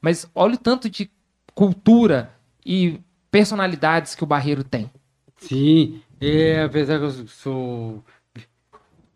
Mas 0.00 0.28
olha 0.34 0.54
o 0.54 0.58
tanto 0.58 0.88
de 0.88 1.10
cultura 1.54 2.32
e 2.64 3.00
personalidades 3.30 4.14
que 4.14 4.24
o 4.24 4.26
Barreiro 4.26 4.64
tem. 4.64 4.90
Sim, 5.36 6.00
é, 6.20 6.62
apesar 6.62 6.98
que 6.98 7.04
eu 7.04 7.28
sou. 7.28 8.04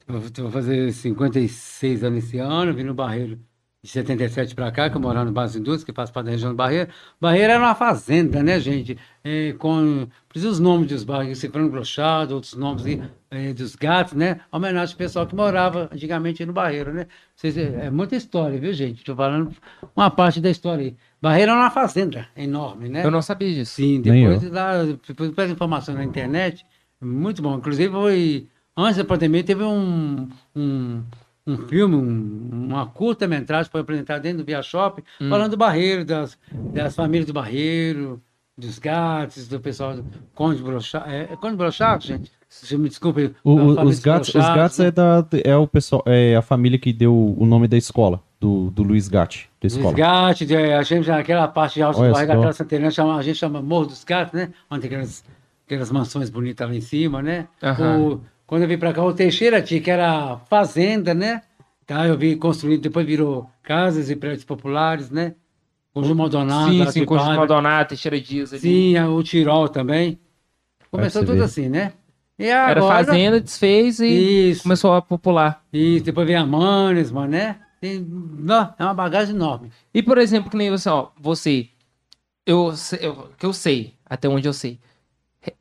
Eu 0.07 0.21
vou 0.21 0.51
fazer 0.51 0.91
56 0.93 2.03
anos 2.03 2.25
esse 2.25 2.39
ano, 2.39 2.73
vim 2.73 2.83
no 2.83 2.95
Barreiro 2.95 3.39
de 3.83 3.89
77 3.89 4.57
para 4.57 4.73
cá, 4.73 4.91
que 4.91 4.97
eu 4.97 5.01
moro 5.01 5.25
no 5.25 5.31
Base 5.31 5.59
Indústria, 5.59 5.87
que 5.87 5.93
faz 5.93 6.11
parte 6.11 6.27
da 6.27 6.33
região 6.33 6.51
do 6.51 6.57
Barreiro. 6.57 6.91
Barreiro 7.21 7.53
era 7.53 7.63
uma 7.63 7.77
fazenda, 7.77 8.43
né, 8.43 8.59
gente? 8.59 8.99
É, 9.23 9.53
com 9.53 10.09
precisa 10.29 10.51
os 10.51 10.59
nomes 10.59 10.89
dos 10.89 11.05
bairros, 11.05 11.39
Cifrano 11.39 11.71
Brochado, 11.71 12.35
outros 12.35 12.55
nomes 12.55 12.85
aí, 12.85 13.03
é, 13.31 13.53
dos 13.53 13.77
gatos, 13.77 14.15
né? 14.15 14.41
Homenagem 14.51 14.95
ao 14.95 14.99
pessoal 14.99 15.27
que 15.29 15.35
morava 15.35 15.89
antigamente 15.93 16.45
no 16.45 16.53
Barreiro, 16.53 16.93
né? 16.93 17.07
Vocês, 17.37 17.57
é, 17.57 17.87
é 17.87 17.91
muita 17.91 18.17
história, 18.17 18.59
viu, 18.59 18.73
gente? 18.73 18.99
Estou 18.99 19.15
falando 19.15 19.55
uma 19.95 20.11
parte 20.11 20.41
da 20.41 20.51
história 20.51 20.87
aí. 20.87 20.97
Barreiro 21.23 21.53
era 21.53 21.61
uma 21.61 21.71
fazenda 21.71 22.29
enorme, 22.37 22.89
né? 22.89 23.05
Eu 23.05 23.13
não 23.13 23.23
sabia 23.23 23.53
disso. 23.53 23.75
Sim, 23.75 24.01
depois, 24.01 24.43
lá, 24.51 24.73
depois 25.07 25.31
pega 25.31 25.53
informação 25.53 25.95
na 25.95 26.03
internet, 26.03 26.67
muito 27.01 27.41
bom. 27.41 27.57
Inclusive, 27.57 27.93
foi, 27.93 28.49
antes 28.77 28.97
da 28.97 29.05
pandemia, 29.05 29.45
teve 29.45 29.63
um, 29.63 30.29
um, 30.55 31.03
um 31.49 31.57
filme, 31.67 31.97
um- 31.97 32.49
uma 32.69 32.87
curta-metragem 32.87 33.71
foi 33.71 33.81
apresentada 33.81 34.21
dentro 34.21 34.39
do 34.39 34.45
Via 34.45 34.63
Shop, 34.63 35.03
Hum. 35.21 35.29
falando 35.29 35.53
do 35.53 35.57
Barreiro, 35.57 36.05
das, 36.05 36.39
das 36.73 36.95
famílias 36.95 37.27
do 37.27 37.33
Barreiro, 37.33 38.21
dos 38.57 38.79
gatos, 38.79 39.49
do 39.49 39.59
pessoal 39.61 39.95
do 39.97 40.05
Conde 40.35 40.63
Brochato. 40.63 41.09
É, 41.09 41.23
é 41.33 41.37
Conde 41.37 41.57
Brochato, 41.57 42.07
gente? 42.07 42.31
Se 42.49 42.77
me 42.77 42.89
desculpe. 42.89 43.35
O- 43.45 43.55
os 43.85 43.99
gatos, 44.01 44.29
os 44.29 44.35
gatos 44.35 44.79
né? 44.79 44.87
é, 44.87 44.91
da, 44.91 45.27
é 45.45 45.57
o 45.57 45.67
pessoal, 45.67 46.03
é 46.07 46.35
a 46.35 46.43
família 46.43 46.79
que 46.79 46.93
deu 46.93 47.15
o 47.39 47.45
nome 47.47 47.69
da 47.69 47.77
escola, 47.77 48.21
do, 48.41 48.71
do 48.71 48.83
Luiz 48.83 49.07
Gatti, 49.09 49.51
da 49.61 49.67
escola. 49.67 49.89
Os 49.91 49.95
gatos, 49.95 50.47
de- 50.47 50.57
a 50.57 50.83
gente, 50.83 51.11
aquela 51.11 51.47
parte 51.47 51.75
de 51.75 51.83
alto 51.83 52.03
do 52.03 52.11
barriga, 52.13 52.33
aquela 52.35 52.53
Santelena, 52.53 52.91
chama, 52.91 53.17
a 53.17 53.23
gente 53.23 53.37
chama 53.39 53.61
Morro 53.61 53.87
dos 53.87 54.03
Gatos, 54.03 54.33
né? 54.33 54.51
Onde 54.71 54.83
tem 54.83 54.89
aquelas, 54.89 55.23
aquelas 55.67 55.91
mansões 55.91 56.31
bonitas 56.31 56.67
lá 56.69 56.75
em 56.75 56.81
cima, 56.81 57.21
né? 57.23 57.47
O- 58.01 58.21
quando 58.49 58.63
eu 58.63 58.69
vim 58.69 58.79
pra 58.79 58.95
cá, 58.95 59.05
o 59.05 59.13
Teixeira 59.13 59.61
tinha, 59.61 59.79
que 59.79 59.91
era 59.91 60.39
fazenda, 60.49 61.13
né? 61.13 61.43
Tá, 61.87 62.07
eu 62.07 62.17
vi 62.17 62.35
construído, 62.35 62.81
depois 62.81 63.07
virou 63.07 63.49
casas 63.63 64.09
e 64.09 64.17
prédios 64.17 64.43
populares, 64.45 65.11
né? 65.11 65.35
Conjunto 65.93 66.17
Maldonado, 66.17 66.73
sim, 66.73 66.91
sim, 66.91 67.05
Conjunto. 67.05 67.37
Maldonado, 67.37 67.91
Teixeira 67.91 68.19
Dias 68.19 68.55
ali. 68.55 68.63
Sim, 68.63 68.99
o 69.01 69.23
Tirol 69.23 69.69
também. 69.69 70.19
Começou 70.91 71.27
tudo 71.27 71.45
assim, 71.45 71.69
né? 71.69 71.93
E 72.39 72.47
Era 72.47 72.71
agora, 72.81 73.05
fazenda, 73.05 73.39
desfez 73.39 74.01
e 74.01 74.51
Isso, 74.51 74.63
começou 74.63 74.95
a 74.95 75.03
popular. 75.03 75.63
isso. 75.71 76.05
Depois 76.07 76.27
veio 76.27 76.41
a 76.41 76.47
Manesman, 76.47 77.29
né? 77.29 77.61
Tem, 77.83 78.01
não, 78.01 78.75
é 78.79 78.83
uma 78.83 78.95
bagagem 78.95 79.35
enorme. 79.35 79.71
E, 79.93 80.03
por 80.03 80.17
exemplo, 80.17 80.51
que 80.51 80.57
nem 80.57 80.71
você, 80.71 80.89
ó, 80.89 81.09
você, 81.21 81.69
eu, 82.47 82.73
eu, 82.99 83.31
que 83.37 83.45
eu 83.45 83.53
sei, 83.53 83.95
até 84.07 84.27
onde 84.27 84.49
eu 84.49 84.55
sei, 84.55 84.79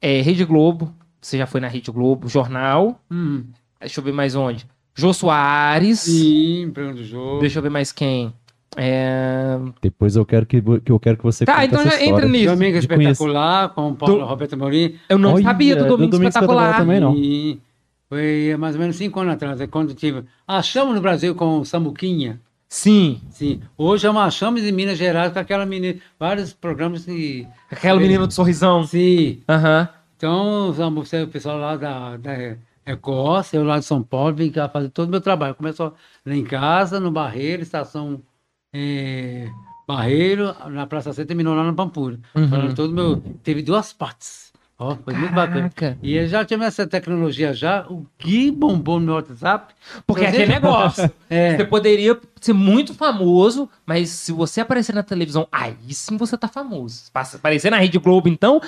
é 0.01 0.21
Rede 0.21 0.45
Globo, 0.45 0.95
você 1.27 1.37
já 1.37 1.45
foi 1.45 1.59
na 1.59 1.67
Rede 1.67 1.91
Globo, 1.91 2.27
Jornal, 2.29 2.99
Hum. 3.11 3.43
deixa 3.79 3.99
eu 3.99 4.03
ver 4.03 4.13
mais 4.13 4.35
onde, 4.35 4.65
Jô 4.95 5.13
Soares, 5.13 5.99
Sim, 5.99 6.71
do 6.73 7.03
jogo. 7.03 7.39
deixa 7.41 7.59
eu 7.59 7.63
ver 7.63 7.69
mais 7.69 7.91
quem, 7.91 8.33
é... 8.75 9.57
Depois 9.81 10.15
eu 10.15 10.25
quero 10.25 10.45
que, 10.45 10.61
que 10.61 10.91
eu 10.91 10.99
quero 10.99 11.17
que 11.17 11.23
você 11.23 11.45
Tá, 11.45 11.55
conte 11.55 11.65
então 11.67 11.81
essa 11.81 11.97
já 11.97 12.03
entra 12.05 12.27
nisso. 12.27 12.53
Domingo 12.53 12.73
de 12.73 12.79
Espetacular, 12.79 13.69
com 13.69 13.89
o 13.89 13.95
Paulo 13.95 14.19
Do- 14.19 14.25
Roberto 14.25 14.55
Mourinho. 14.57 14.93
Eu 15.09 15.17
não 15.17 15.33
Olha, 15.33 15.43
sabia 15.43 15.75
do 15.75 15.83
do 15.83 15.89
Domingo, 15.89 16.11
Domingo 16.11 16.29
Espetacular. 16.29 16.69
Espetacular 16.79 16.85
também. 16.85 16.99
não. 16.99 17.15
E 17.15 17.59
foi 18.09 18.55
mais 18.57 18.75
ou 18.75 18.81
menos 18.81 18.95
cinco 18.95 19.19
anos 19.19 19.33
atrás, 19.33 19.59
é 19.59 19.67
quando 19.67 19.93
tive. 19.93 20.23
Achamos 20.47 20.95
no 20.95 21.01
Brasil 21.01 21.33
com 21.35 21.59
o 21.59 21.65
Samuquinha. 21.65 22.39
Sim, 22.69 23.21
Sim. 23.29 23.61
Hoje 23.77 24.05
é 24.05 24.09
uma 24.09 24.25
achamos 24.25 24.61
em 24.61 24.71
Minas 24.73 24.97
Gerais 24.97 25.31
com 25.31 25.39
aquela 25.39 25.65
menina. 25.65 25.99
Vários 26.19 26.51
programas 26.53 27.07
e. 27.07 27.47
aquela 27.71 27.99
menina 27.99 28.27
do 28.27 28.33
sorrisão. 28.33 28.85
Sim. 28.85 29.39
Aham. 29.49 29.87
Então, 30.17 30.69
o 30.71 31.27
pessoal 31.31 31.57
lá 31.59 31.77
da, 31.77 32.17
da 32.17 32.31
Record, 32.85 33.45
eu 33.53 33.63
lá 33.63 33.77
de 33.77 33.85
São 33.85 34.01
Paulo, 34.01 34.33
vim 34.35 34.49
cá 34.49 34.67
fazer 34.67 34.89
todo 34.89 35.07
o 35.07 35.11
meu 35.11 35.21
trabalho. 35.21 35.53
Começou 35.53 35.93
lá 36.25 36.35
em 36.35 36.43
casa, 36.43 36.99
no 36.99 37.11
Barreiro, 37.11 37.61
estação 37.61 38.19
eh, 38.73 39.47
Barreiro, 39.87 40.55
na 40.69 40.87
Praça 40.87 41.13
C, 41.13 41.23
terminou 41.23 41.53
lá 41.53 41.63
no 41.63 41.75
Pampulha. 41.75 42.19
Uhum. 42.33 42.73
Todo 42.73 42.91
o 42.91 42.93
meu. 42.93 43.23
Teve 43.43 43.61
duas 43.61 43.93
partes. 43.93 44.47
Ó, 44.79 44.95
foi 44.95 45.13
muito 45.13 45.33
bacana. 45.33 45.69
Caraca. 45.69 45.97
E 46.03 46.15
eu 46.15 46.27
já 46.27 46.45
tinha 46.45 46.63
essa 46.63 46.85
tecnologia 46.85 47.51
já, 47.53 47.85
o 47.89 48.05
que 48.17 48.51
bombou 48.51 48.99
no 48.99 49.05
meu 49.07 49.15
WhatsApp. 49.15 49.73
Porque 50.05 50.23
é 50.25 50.29
aquele 50.29 50.47
negócio. 50.47 51.11
É. 51.29 51.57
Você 51.57 51.65
poderia 51.65 52.17
ser 52.39 52.53
muito 52.53 52.93
famoso, 52.93 53.69
mas 53.85 54.09
se 54.09 54.31
você 54.31 54.61
aparecer 54.61 54.95
na 54.95 55.03
televisão, 55.03 55.45
aí 55.51 55.75
sim 55.89 56.15
você 56.15 56.37
tá 56.37 56.47
famoso. 56.47 57.11
Passa- 57.11 57.35
Aparecer 57.37 57.69
na 57.69 57.77
Rede 57.77 57.99
Globo, 57.99 58.29
então, 58.29 58.61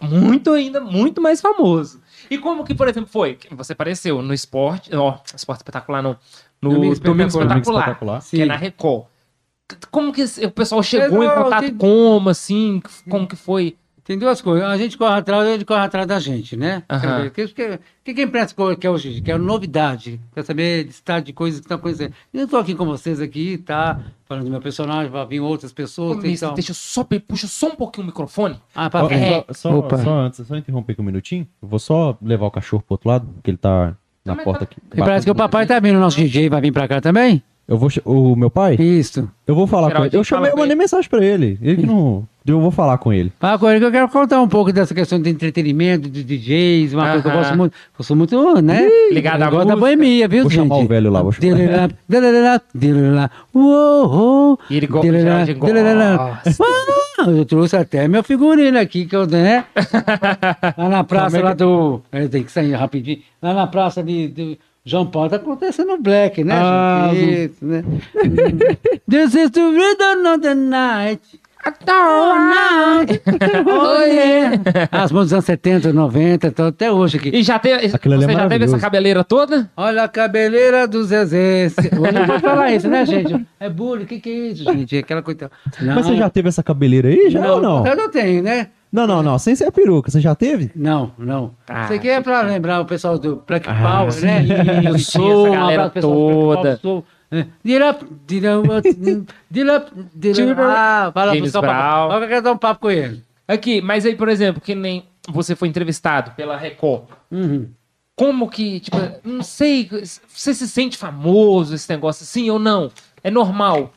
muito 0.00 0.50
ainda, 0.52 0.80
muito 0.80 1.20
mais 1.20 1.40
famoso. 1.40 2.00
E 2.30 2.38
como 2.38 2.64
que, 2.64 2.74
por 2.74 2.88
exemplo, 2.88 3.08
foi? 3.10 3.38
Você 3.52 3.72
apareceu 3.72 4.20
no 4.22 4.34
esporte, 4.34 4.94
ó, 4.94 5.18
esporte 5.34 5.60
espetacular 5.60 6.02
não, 6.02 6.16
no 6.60 6.70
Domingo 6.70 6.92
Espetacular. 6.92 7.26
Espetacular, 7.26 7.48
Domingo 7.48 7.70
Espetacular. 7.70 8.22
que 8.30 8.42
é 8.42 8.46
na 8.46 8.56
Record. 8.56 9.06
Como 9.90 10.12
que 10.12 10.22
o 10.24 10.50
pessoal 10.50 10.82
chegou 10.82 11.18
em 11.22 11.28
Legal, 11.28 11.44
contato 11.44 11.60
tem- 11.64 11.76
como, 11.76 12.28
assim, 12.30 12.80
como 13.08 13.26
que 13.28 13.36
foi? 13.36 13.76
Tem 14.08 14.16
duas 14.16 14.40
coisas. 14.40 14.66
A 14.66 14.78
gente 14.78 14.96
corre 14.96 15.18
atrás, 15.18 15.46
ele 15.46 15.66
corre 15.66 15.82
atrás 15.82 16.06
da 16.06 16.18
gente, 16.18 16.56
né? 16.56 16.82
Ver? 16.90 17.26
O 17.26 17.30
que, 17.30 17.48
que, 17.48 17.78
que, 18.02 18.14
que 18.14 18.20
a 18.22 18.24
imprensa 18.24 18.54
quer 18.80 18.88
hoje? 18.88 19.20
Quer 19.20 19.38
novidade, 19.38 20.18
quer 20.34 20.42
saber 20.44 20.84
de 20.84 20.92
estado 20.92 21.24
de 21.24 21.34
coisas 21.34 21.60
que 21.60 21.66
estão 21.66 21.76
acontecendo. 21.76 22.14
Eu 22.32 22.44
estou 22.46 22.58
aqui 22.58 22.74
com 22.74 22.86
vocês 22.86 23.20
aqui, 23.20 23.58
tá? 23.58 24.00
Falando 24.24 24.44
do 24.44 24.50
meu 24.50 24.62
personagem, 24.62 25.12
vai 25.12 25.26
vir 25.26 25.40
outras 25.40 25.74
pessoas. 25.74 26.24
Ô, 26.24 26.26
então... 26.26 26.54
Deixa 26.54 26.70
eu 26.70 26.74
só, 26.74 27.04
puxa 27.04 27.46
só 27.46 27.68
um 27.68 27.76
pouquinho 27.76 28.04
o 28.04 28.06
microfone. 28.06 28.58
Ah, 28.74 28.88
pra 28.88 29.04
frente. 29.04 29.24
É. 29.24 29.44
só, 29.48 29.70
só, 29.70 29.78
Opa. 29.78 29.98
só 29.98 30.18
antes, 30.20 30.46
só 30.46 30.56
interromper 30.56 30.92
aqui 30.94 31.02
um 31.02 31.04
minutinho. 31.04 31.46
Eu 31.60 31.68
vou 31.68 31.78
só 31.78 32.16
levar 32.22 32.46
o 32.46 32.50
cachorro 32.50 32.82
pro 32.82 32.94
outro 32.94 33.10
lado, 33.10 33.26
porque 33.26 33.50
ele 33.50 33.58
tá 33.58 33.94
na 34.24 34.32
Também 34.32 34.44
porta 34.46 34.64
tá. 34.64 34.72
aqui. 34.72 34.80
E 34.94 34.96
parece 34.96 35.26
que 35.26 35.30
o 35.30 35.34
papai 35.34 35.66
tá 35.66 35.78
vindo, 35.80 35.96
o 35.96 36.00
nosso 36.00 36.16
DJ 36.16 36.48
vai 36.48 36.62
vir 36.62 36.72
pra 36.72 36.88
cá 36.88 36.98
também? 37.02 37.42
Eu 37.68 37.76
vou, 37.76 37.90
o 38.06 38.34
meu 38.34 38.48
pai? 38.48 38.76
Isso. 38.76 39.30
Eu 39.46 39.54
vou 39.54 39.66
falar 39.66 39.92
com 39.94 40.06
ele. 40.06 40.16
Eu 40.16 40.24
chamei, 40.24 40.48
fala 40.48 40.58
eu 40.58 40.62
mandei 40.62 40.74
mensagem 40.74 41.10
pra 41.10 41.22
ele. 41.22 41.58
Ele 41.60 41.82
que 41.82 41.86
não. 41.86 42.26
Eu 42.50 42.60
vou 42.60 42.70
falar 42.70 42.98
com 42.98 43.12
ele. 43.12 43.32
Fala 43.38 43.58
com 43.58 43.68
ele 43.68 43.80
que 43.80 43.84
eu 43.86 43.92
quero 43.92 44.08
contar 44.08 44.40
um 44.40 44.48
pouco 44.48 44.72
dessa 44.72 44.94
questão 44.94 45.20
de 45.20 45.28
entretenimento, 45.30 46.08
de 46.08 46.24
DJs, 46.24 46.94
uma 46.94 47.08
coisa 47.08 47.22
que 47.22 47.28
eu 47.28 47.32
gosto 47.32 47.56
muito. 47.56 47.74
Eu 47.98 48.04
sou 48.04 48.16
muito, 48.16 48.60
né? 48.62 48.88
Ligado 49.12 49.42
eu 49.42 49.60
à 49.60 49.64
da 49.64 49.76
boemia, 49.76 50.26
viu, 50.28 50.42
Vou 50.42 50.50
gente? 50.50 50.62
chamar 50.62 50.78
o 50.78 50.86
velho 50.86 51.10
lá, 51.10 51.22
vou 51.22 51.32
chamar. 51.32 51.46
E 54.70 54.76
ele 54.76 54.86
gosta. 54.86 55.08
Ah, 57.20 57.26
Eu 57.26 57.44
trouxe 57.44 57.76
até 57.76 58.06
meu 58.06 58.22
figurino 58.22 58.78
aqui, 58.78 59.04
que 59.04 59.16
eu, 59.16 59.26
né? 59.26 59.64
Lá 60.78 60.88
na 60.88 61.04
praça 61.04 61.40
lá 61.40 61.52
do. 61.52 62.00
Eu 62.12 62.28
tenho 62.28 62.44
que 62.44 62.52
sair 62.52 62.72
rapidinho. 62.74 63.18
Lá 63.42 63.52
na 63.54 63.66
praça 63.66 64.02
de. 64.02 64.28
de 64.28 64.58
João 64.84 65.04
Paulo 65.04 65.28
tá 65.28 65.36
acontecendo 65.36 65.92
o 65.92 66.00
Black, 66.00 66.42
né, 66.42 66.54
Ah, 66.56 67.10
gente? 67.12 67.52
Isso, 67.52 67.64
né? 67.64 67.84
This 69.10 69.34
is 69.34 69.50
the 69.50 69.60
rhythm 69.60 70.26
of 70.32 70.40
the 70.40 70.54
night. 70.54 71.20
Oh. 71.66 73.04
Oh, 73.66 74.02
yeah. 74.02 74.60
As 74.92 75.10
músicas 75.12 75.26
dos 75.26 75.32
anos 75.32 75.44
70, 75.44 75.92
90, 75.92 76.46
então 76.46 76.66
até 76.68 76.90
hoje 76.90 77.18
aqui. 77.18 77.30
E 77.34 77.42
já 77.42 77.58
teve, 77.58 77.94
Aquilo 77.94 78.14
é 78.14 78.18
você 78.18 78.32
já 78.32 78.48
teve 78.48 78.64
essa 78.64 78.78
cabeleira 78.78 79.24
toda? 79.24 79.70
Olha 79.76 80.04
a 80.04 80.08
cabeleira 80.08 80.86
do 80.86 81.02
Zezé. 81.04 81.66
Hoje 81.66 82.12
não 82.12 82.26
pode 82.26 82.40
falar 82.42 82.72
isso, 82.72 82.88
né, 82.88 83.04
gente? 83.04 83.46
É 83.58 83.68
bullying, 83.68 84.04
o 84.04 84.06
que, 84.06 84.20
que 84.20 84.30
é 84.30 84.32
isso, 84.50 84.64
gente? 84.64 84.96
É 84.96 85.00
Aquela 85.00 85.22
coisa. 85.22 85.50
Mas 85.80 86.06
você 86.06 86.16
já 86.16 86.30
teve 86.30 86.48
essa 86.48 86.62
cabeleira 86.62 87.08
aí? 87.08 87.30
Já 87.30 87.52
ou 87.54 87.60
não? 87.60 87.86
Eu 87.86 87.96
não 87.96 88.10
tenho, 88.10 88.42
né? 88.42 88.68
Não, 88.90 89.06
não, 89.06 89.22
não. 89.22 89.38
Sem 89.38 89.54
ser 89.54 89.70
peruca. 89.70 90.10
Você 90.10 90.20
já 90.20 90.34
teve? 90.34 90.70
Não, 90.74 91.12
não. 91.18 91.52
Ah, 91.68 91.84
Isso 91.84 91.92
aqui 91.92 92.08
é 92.08 92.20
pra 92.22 92.40
lembrar 92.40 92.80
o 92.80 92.86
pessoal 92.86 93.18
do 93.18 93.42
Black 93.46 93.68
Ah, 93.68 93.74
Power, 93.98 94.12
sim, 94.12 94.24
né? 94.26 94.40
sim, 94.42 94.46
Do 94.88 94.96
essa 94.96 95.10
Soul, 95.10 95.48
um 95.48 95.52
galera 95.52 95.82
Black 95.82 96.00
toda. 96.00 96.56
Power, 96.62 96.78
Soul. 96.80 97.04
Get 97.64 97.82
up, 97.82 98.06
get 98.26 98.44
up, 98.44 98.66
get 99.52 99.68
up, 99.68 99.92
get 100.18 100.40
up. 100.50 100.60
Ah, 100.60 101.10
fala 101.12 101.30
pro 101.30 101.38
James 101.38 101.52
pessoal. 101.52 101.62
Brown. 101.62 102.18
Que 102.18 102.24
eu 102.24 102.28
quero 102.28 102.42
dar 102.42 102.52
um 102.52 102.58
papo 102.58 102.80
com 102.80 102.90
ele. 102.90 103.22
Aqui, 103.46 103.80
mas 103.80 104.06
aí, 104.06 104.16
por 104.16 104.28
exemplo, 104.28 104.60
que 104.60 104.74
nem 104.74 105.04
você 105.28 105.54
foi 105.54 105.68
entrevistado 105.68 106.30
pela 106.32 106.56
Record. 106.56 107.04
Uhum. 107.30 107.68
Como 108.16 108.48
que, 108.48 108.80
tipo, 108.80 108.96
não 109.22 109.42
sei, 109.42 109.88
você 110.28 110.52
se 110.52 110.66
sente 110.66 110.96
famoso 110.96 111.74
esse 111.74 111.88
negócio 111.88 112.24
assim 112.24 112.50
ou 112.50 112.58
não? 112.58 112.90
É 113.22 113.30
normal. 113.30 113.92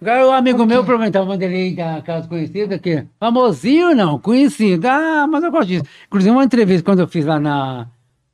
O 0.00 0.30
amigo 0.30 0.64
meu 0.64 0.82
o 0.82 1.24
Vanderlei 1.26 1.74
da 1.74 2.00
Casa 2.02 2.28
Conhecida, 2.28 2.78
que 2.78 3.04
famosinho 3.18 3.96
não, 3.96 4.18
conhecido. 4.18 4.86
Ah, 4.86 5.26
mas 5.26 5.42
eu 5.42 5.50
gosto 5.50 5.66
disso. 5.66 5.84
Inclusive, 6.06 6.30
uma 6.30 6.44
entrevista 6.44 6.84
quando 6.84 7.00
eu 7.00 7.08
fiz 7.08 7.24
lá 7.24 7.40
na, 7.40 7.88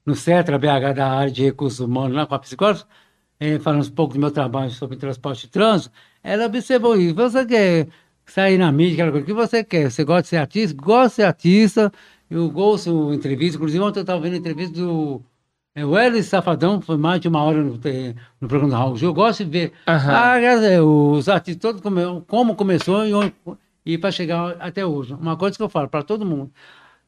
no 0.05 0.15
CETRA, 0.15 0.59
BH, 0.59 0.95
da 0.95 1.11
área 1.11 1.31
de 1.31 1.45
recursos 1.45 1.81
humanos, 1.81 2.15
lá 2.15 2.27
com 2.27 2.35
a 2.35 2.39
psicóloga, 2.39 2.83
eh, 3.45 3.59
falando 3.59 3.87
um 3.87 3.91
pouco 3.91 4.15
do 4.15 4.21
meu 4.21 4.31
trabalho 4.31 4.71
sobre 4.71 4.97
transporte 4.97 5.45
e 5.45 5.49
trânsito, 5.49 5.95
ela 6.23 6.47
observou 6.47 6.97
isso. 6.97 7.15
Você 7.15 7.47
quer 7.47 7.89
sair 8.27 8.59
na 8.59 8.73
mídia, 8.73 9.11
coisa, 9.11 9.25
o 9.25 9.27
que 9.27 9.33
você 9.33 9.65
quer? 9.65 9.91
Você 9.91 10.05
gosta 10.05 10.23
de 10.23 10.29
ser 10.29 10.37
artista? 10.39 10.77
Gosta 10.83 11.09
de 11.09 11.15
ser 11.15 11.23
artista. 11.25 11.93
Eu 12.31 12.51
gosto 12.51 13.11
de 13.11 13.17
entrevista. 13.17 13.57
Inclusive, 13.57 13.85
ontem 13.85 14.01
eu 14.01 14.03
estava 14.03 14.21
vendo 14.21 14.35
a 14.35 14.37
entrevista 14.39 14.75
do 14.75 15.23
é, 15.75 15.85
o 15.85 15.99
Hélio 15.99 16.23
Safadão, 16.23 16.81
foi 16.81 16.97
mais 16.97 17.21
de 17.21 17.27
uma 17.27 17.43
hora 17.43 17.61
no, 17.63 17.81
eh, 17.85 18.15
no 18.41 18.47
programa 18.47 18.73
do 18.73 18.79
Raul 18.79 18.97
Gil. 18.97 19.09
Eu 19.09 19.15
gosto 19.15 19.45
de 19.45 19.51
ver 19.51 19.73
Aham. 19.89 20.13
ah, 20.13 20.83
os 20.85 21.29
artistas 21.29 21.61
todos 21.61 21.81
come, 21.81 22.01
como 22.29 22.55
começou 22.55 23.05
e, 23.05 23.13
e 23.85 23.99
para 23.99 24.13
chegar 24.13 24.57
até 24.61 24.87
hoje. 24.87 25.15
Uma 25.15 25.37
coisa 25.37 25.57
que 25.57 25.63
eu 25.63 25.69
falo 25.69 25.89
para 25.89 26.05
todo 26.05 26.25
mundo, 26.25 26.53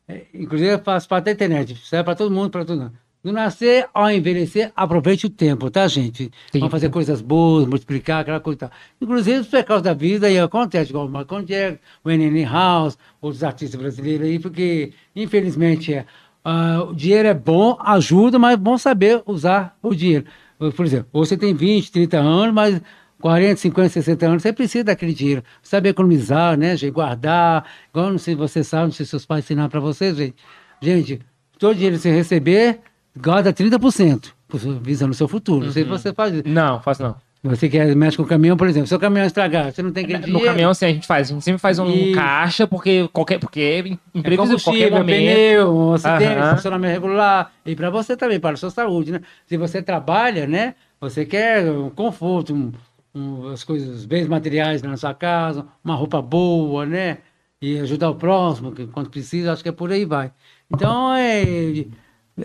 é, 0.08 0.26
inclusive 0.34 0.70
eu 0.74 0.78
faço 0.80 1.08
parte 1.08 1.26
da 1.26 1.32
internet, 1.32 1.76
serve 1.76 2.04
para 2.04 2.16
todo 2.16 2.30
mundo, 2.34 2.50
para 2.50 2.64
todo 2.64 2.80
mundo. 2.82 2.98
Do 3.26 3.32
nascer 3.32 3.88
ao 3.92 4.08
envelhecer, 4.08 4.70
aproveite 4.76 5.26
o 5.26 5.28
tempo, 5.28 5.68
tá, 5.68 5.88
gente? 5.88 6.30
Sim. 6.52 6.60
Vamos 6.60 6.70
fazer 6.70 6.90
coisas 6.90 7.20
boas, 7.20 7.66
multiplicar, 7.66 8.20
aquela 8.20 8.38
coisa 8.38 8.54
e 8.54 8.58
tal. 8.60 8.70
Inclusive, 9.00 9.40
os 9.40 9.48
pecados 9.48 9.82
da 9.82 9.92
vida 9.92 10.28
aí 10.28 10.38
acontece, 10.38 10.90
igual 10.90 11.06
o 11.06 11.08
Michael 11.08 11.42
Jackson, 11.42 11.78
o 12.04 12.10
N.N. 12.12 12.44
House, 12.44 12.96
outros 13.20 13.42
artistas 13.42 13.80
brasileiros 13.80 14.28
aí, 14.28 14.38
porque, 14.38 14.92
infelizmente, 15.16 15.92
é, 15.92 16.06
ah, 16.44 16.86
o 16.88 16.94
dinheiro 16.94 17.26
é 17.26 17.34
bom, 17.34 17.76
ajuda, 17.80 18.38
mas 18.38 18.54
é 18.54 18.56
bom 18.56 18.78
saber 18.78 19.20
usar 19.26 19.76
o 19.82 19.92
dinheiro. 19.92 20.24
Por 20.56 20.86
exemplo, 20.86 21.08
você 21.12 21.36
tem 21.36 21.52
20, 21.52 21.90
30 21.90 22.18
anos, 22.18 22.54
mas 22.54 22.80
40, 23.20 23.56
50, 23.56 23.88
60 23.88 24.24
anos, 24.24 24.42
você 24.42 24.52
precisa 24.52 24.84
daquele 24.84 25.12
dinheiro. 25.12 25.42
Saber 25.64 25.88
economizar, 25.88 26.56
né, 26.56 26.76
gente? 26.76 26.92
Guardar. 26.92 27.68
Igual, 27.90 28.12
não 28.12 28.18
sei 28.18 28.34
se 28.34 28.38
você 28.38 28.62
sabe, 28.62 28.84
não 28.84 28.92
sei 28.92 29.04
se 29.04 29.10
seus 29.10 29.26
pais 29.26 29.44
ensinaram 29.44 29.68
para 29.68 29.80
vocês, 29.80 30.16
gente. 30.16 30.36
Gente, 30.80 31.18
todo 31.58 31.74
dinheiro 31.74 31.96
que 31.96 32.02
você 32.02 32.12
receber, 32.12 32.78
guarda 33.20 33.52
30%, 33.52 34.32
visando 34.82 35.12
o 35.12 35.14
seu 35.14 35.28
futuro. 35.28 35.66
Não 35.66 35.72
sei 35.72 35.84
se 35.84 35.88
você 35.88 36.12
faz 36.12 36.34
isso. 36.34 36.48
Não, 36.48 36.80
faço 36.80 37.02
não. 37.02 37.16
Você 37.44 37.68
quer 37.68 37.94
mexe 37.94 38.16
com 38.16 38.24
o 38.24 38.26
caminhão, 38.26 38.56
por 38.56 38.66
exemplo. 38.66 38.88
Seu 38.88 38.98
caminhão 38.98 39.24
estragar, 39.24 39.70
você 39.72 39.80
não 39.80 39.92
tem 39.92 40.02
aquele 40.04 40.18
No 40.20 40.24
dinheiro. 40.26 40.46
caminhão, 40.46 40.70
assim, 40.70 40.86
a 40.86 40.88
gente 40.88 41.06
faz. 41.06 41.30
A 41.30 41.34
gente 41.34 41.44
sempre 41.44 41.60
faz 41.60 41.78
um 41.78 41.88
E- 41.88 42.12
caixa, 42.12 42.66
porque 42.66 43.08
qualquer, 43.12 43.38
porque 43.38 43.60
é 43.60 43.78
É 43.90 43.98
imprevisível, 44.18 44.58
qualquer 44.58 44.90
momento. 44.90 45.06
pneu, 45.06 45.72
um 45.76 45.92
acidente, 45.92 46.24
Aham. 46.24 46.56
funcionamento 46.56 46.92
regular. 46.94 47.52
E 47.64 47.76
para 47.76 47.88
você 47.88 48.16
também, 48.16 48.40
para 48.40 48.54
a 48.54 48.56
sua 48.56 48.70
saúde, 48.70 49.12
né? 49.12 49.20
Se 49.46 49.56
você 49.56 49.80
trabalha, 49.80 50.44
né? 50.46 50.74
Você 51.00 51.24
quer 51.24 51.70
um 51.70 51.88
conforto, 51.88 52.52
um- 52.52 52.72
um- 53.14 53.48
as 53.50 53.62
coisas, 53.62 53.94
os 54.00 54.06
bens 54.06 54.26
materiais 54.26 54.82
na 54.82 54.96
sua 54.96 55.14
casa, 55.14 55.64
uma 55.84 55.94
roupa 55.94 56.20
boa, 56.20 56.84
né? 56.84 57.18
E 57.62 57.78
ajudar 57.78 58.10
o 58.10 58.14
próximo, 58.16 58.72
quando 58.92 59.08
precisa, 59.08 59.52
acho 59.52 59.62
que 59.62 59.68
é 59.68 59.72
por 59.72 59.92
aí 59.92 60.04
vai. 60.04 60.32
Então, 60.68 61.14
é, 61.14 61.84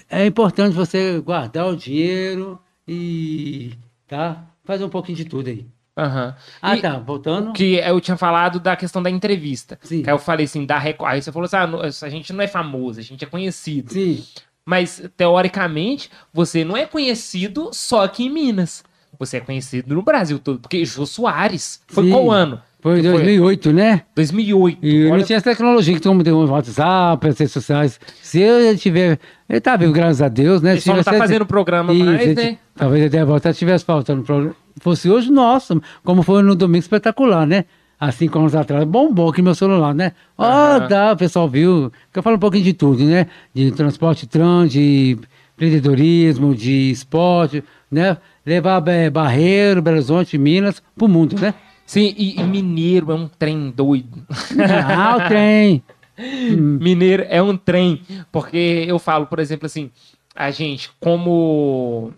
é 0.10 0.26
importante 0.26 0.74
você 0.74 1.20
guardar 1.20 1.68
o 1.68 1.76
dinheiro 1.76 2.60
e 2.88 3.74
tá? 4.08 4.46
Faz 4.64 4.82
um 4.82 4.90
pouquinho 4.90 5.18
de 5.18 5.26
tudo 5.26 5.50
aí. 5.50 5.66
Aham. 5.98 6.36
Ah, 6.62 6.78
E 6.78 6.82
tá, 6.82 6.98
voltando. 7.00 7.54
Que 7.54 7.76
eu 7.76 8.00
tinha 8.00 8.16
falado 8.16 8.60
da 8.60 8.76
questão 8.76 9.04
da 9.04 9.10
entrevista. 9.10 9.78
Sim. 9.84 10.02
Que 10.02 10.10
aí 10.10 10.14
eu 10.14 10.20
falei 10.20 10.46
assim, 10.46 10.66
da 10.66 10.78
Record. 10.78 11.12
Aí 11.14 11.22
você 11.22 11.32
falou 11.32 11.46
assim: 11.46 11.58
ah, 11.58 12.06
a 12.06 12.10
gente 12.10 12.32
não 12.32 12.42
é 12.42 12.48
famoso, 12.48 13.00
a 13.00 13.04
gente 13.04 13.24
é 13.24 13.28
conhecido. 13.28 13.92
Sim. 13.92 14.24
Mas, 14.66 15.04
teoricamente, 15.18 16.10
você 16.32 16.64
não 16.64 16.78
é 16.78 16.86
conhecido 16.86 17.72
só 17.74 18.04
aqui 18.06 18.26
em 18.26 18.30
Minas. 18.30 18.84
Você 19.20 19.38
é 19.38 19.42
conhecido 19.42 19.94
no 19.94 20.02
Brasil 20.02 20.40
todo. 20.40 20.60
Porque 20.60 20.86
Jô 20.86 21.06
Soares 21.06 21.82
foi 21.88 22.06
Sim. 22.06 22.12
qual 22.12 22.32
ano? 22.32 22.62
Foi 22.82 23.00
em 23.00 23.02
Que 23.04 23.10
2008, 23.12 23.72
né? 23.72 24.02
2008. 24.16 24.80
E 24.82 25.06
Olha- 25.06 25.18
não 25.18 25.24
tinha 25.24 25.38
essa 25.38 25.50
tecnologia 25.52 25.94
que 25.94 26.02
todo 26.02 26.14
mundo 26.14 26.24
tem 26.24 26.34
um 26.34 26.50
WhatsApp, 26.50 27.28
as 27.28 27.38
redes 27.38 27.54
sociais. 27.54 28.00
Se 28.22 28.40
ele 28.42 28.76
tiver. 28.78 29.20
Ele 29.48 29.62
tá 29.62 29.76
vivo, 29.78 29.94
graças 29.94 30.22
a 30.22 30.28
Deus, 30.28 30.62
né? 30.64 30.72
Ele 30.72 30.82
só 30.82 30.96
não 30.96 31.04
tá 31.04 31.14
fazendo 31.14 31.46
programa 31.46 31.94
Isso, 31.94 32.04
mais, 32.04 32.36
né? 32.36 32.58
Talvez 32.76 33.06
até 33.06 33.24
voltar 33.24 33.54
tivesse 33.54 33.86
faltando 33.86 34.24
programa. 34.24 34.56
Fosse 34.80 35.10
hoje, 35.10 35.30
nossa, 35.32 35.80
como 36.04 36.24
foi 36.24 36.42
no 36.42 36.56
domingo 36.56 36.80
espetacular, 36.80 37.46
né? 37.46 37.66
Há 38.00 38.12
cinco 38.12 38.40
anos 38.40 38.56
atrás, 38.56 38.84
bombou 38.86 39.30
aqui 39.30 39.44
meu 39.44 39.54
celular, 39.54 39.94
né? 39.94 40.14
Ó, 40.36 40.44
Aham. 40.44 40.88
tá, 40.88 41.12
o 41.12 41.18
pessoal 41.18 41.48
viu. 41.48 41.92
Que 42.12 42.18
eu 42.18 42.24
falo 42.24 42.38
um 42.38 42.40
pouquinho 42.40 42.64
de 42.64 42.74
tudo, 42.74 43.04
né? 43.04 43.28
De 43.54 43.72
transporte 43.72 44.26
trans, 44.26 44.72
de 44.72 45.20
empreendedorismo, 45.56 46.56
de 46.56 46.90
esporte, 46.90 47.64
né? 47.92 48.18
Levar 48.44 48.82
eh, 48.88 49.10
Barreiro, 49.12 49.84
Belo 49.84 49.98
Horizonte, 49.98 50.36
Minas 50.36 50.82
pro 50.98 51.08
mundo, 51.08 51.36
né? 51.40 51.54
Sim, 51.92 52.14
e, 52.18 52.40
e 52.40 52.44
Mineiro 52.44 53.12
é 53.12 53.16
um 53.16 53.28
trem 53.28 53.70
doido. 53.70 54.26
Ah, 54.88 55.18
o 55.18 55.28
trem. 55.28 55.84
Mineiro 56.80 57.26
é 57.28 57.42
um 57.42 57.58
trem. 57.58 58.02
Porque 58.32 58.86
eu 58.88 58.98
falo, 58.98 59.26
por 59.28 59.40
exemplo, 59.40 59.66
assim, 59.66 59.92
a 60.34 60.50
gente, 60.52 60.90
como. 61.02 62.14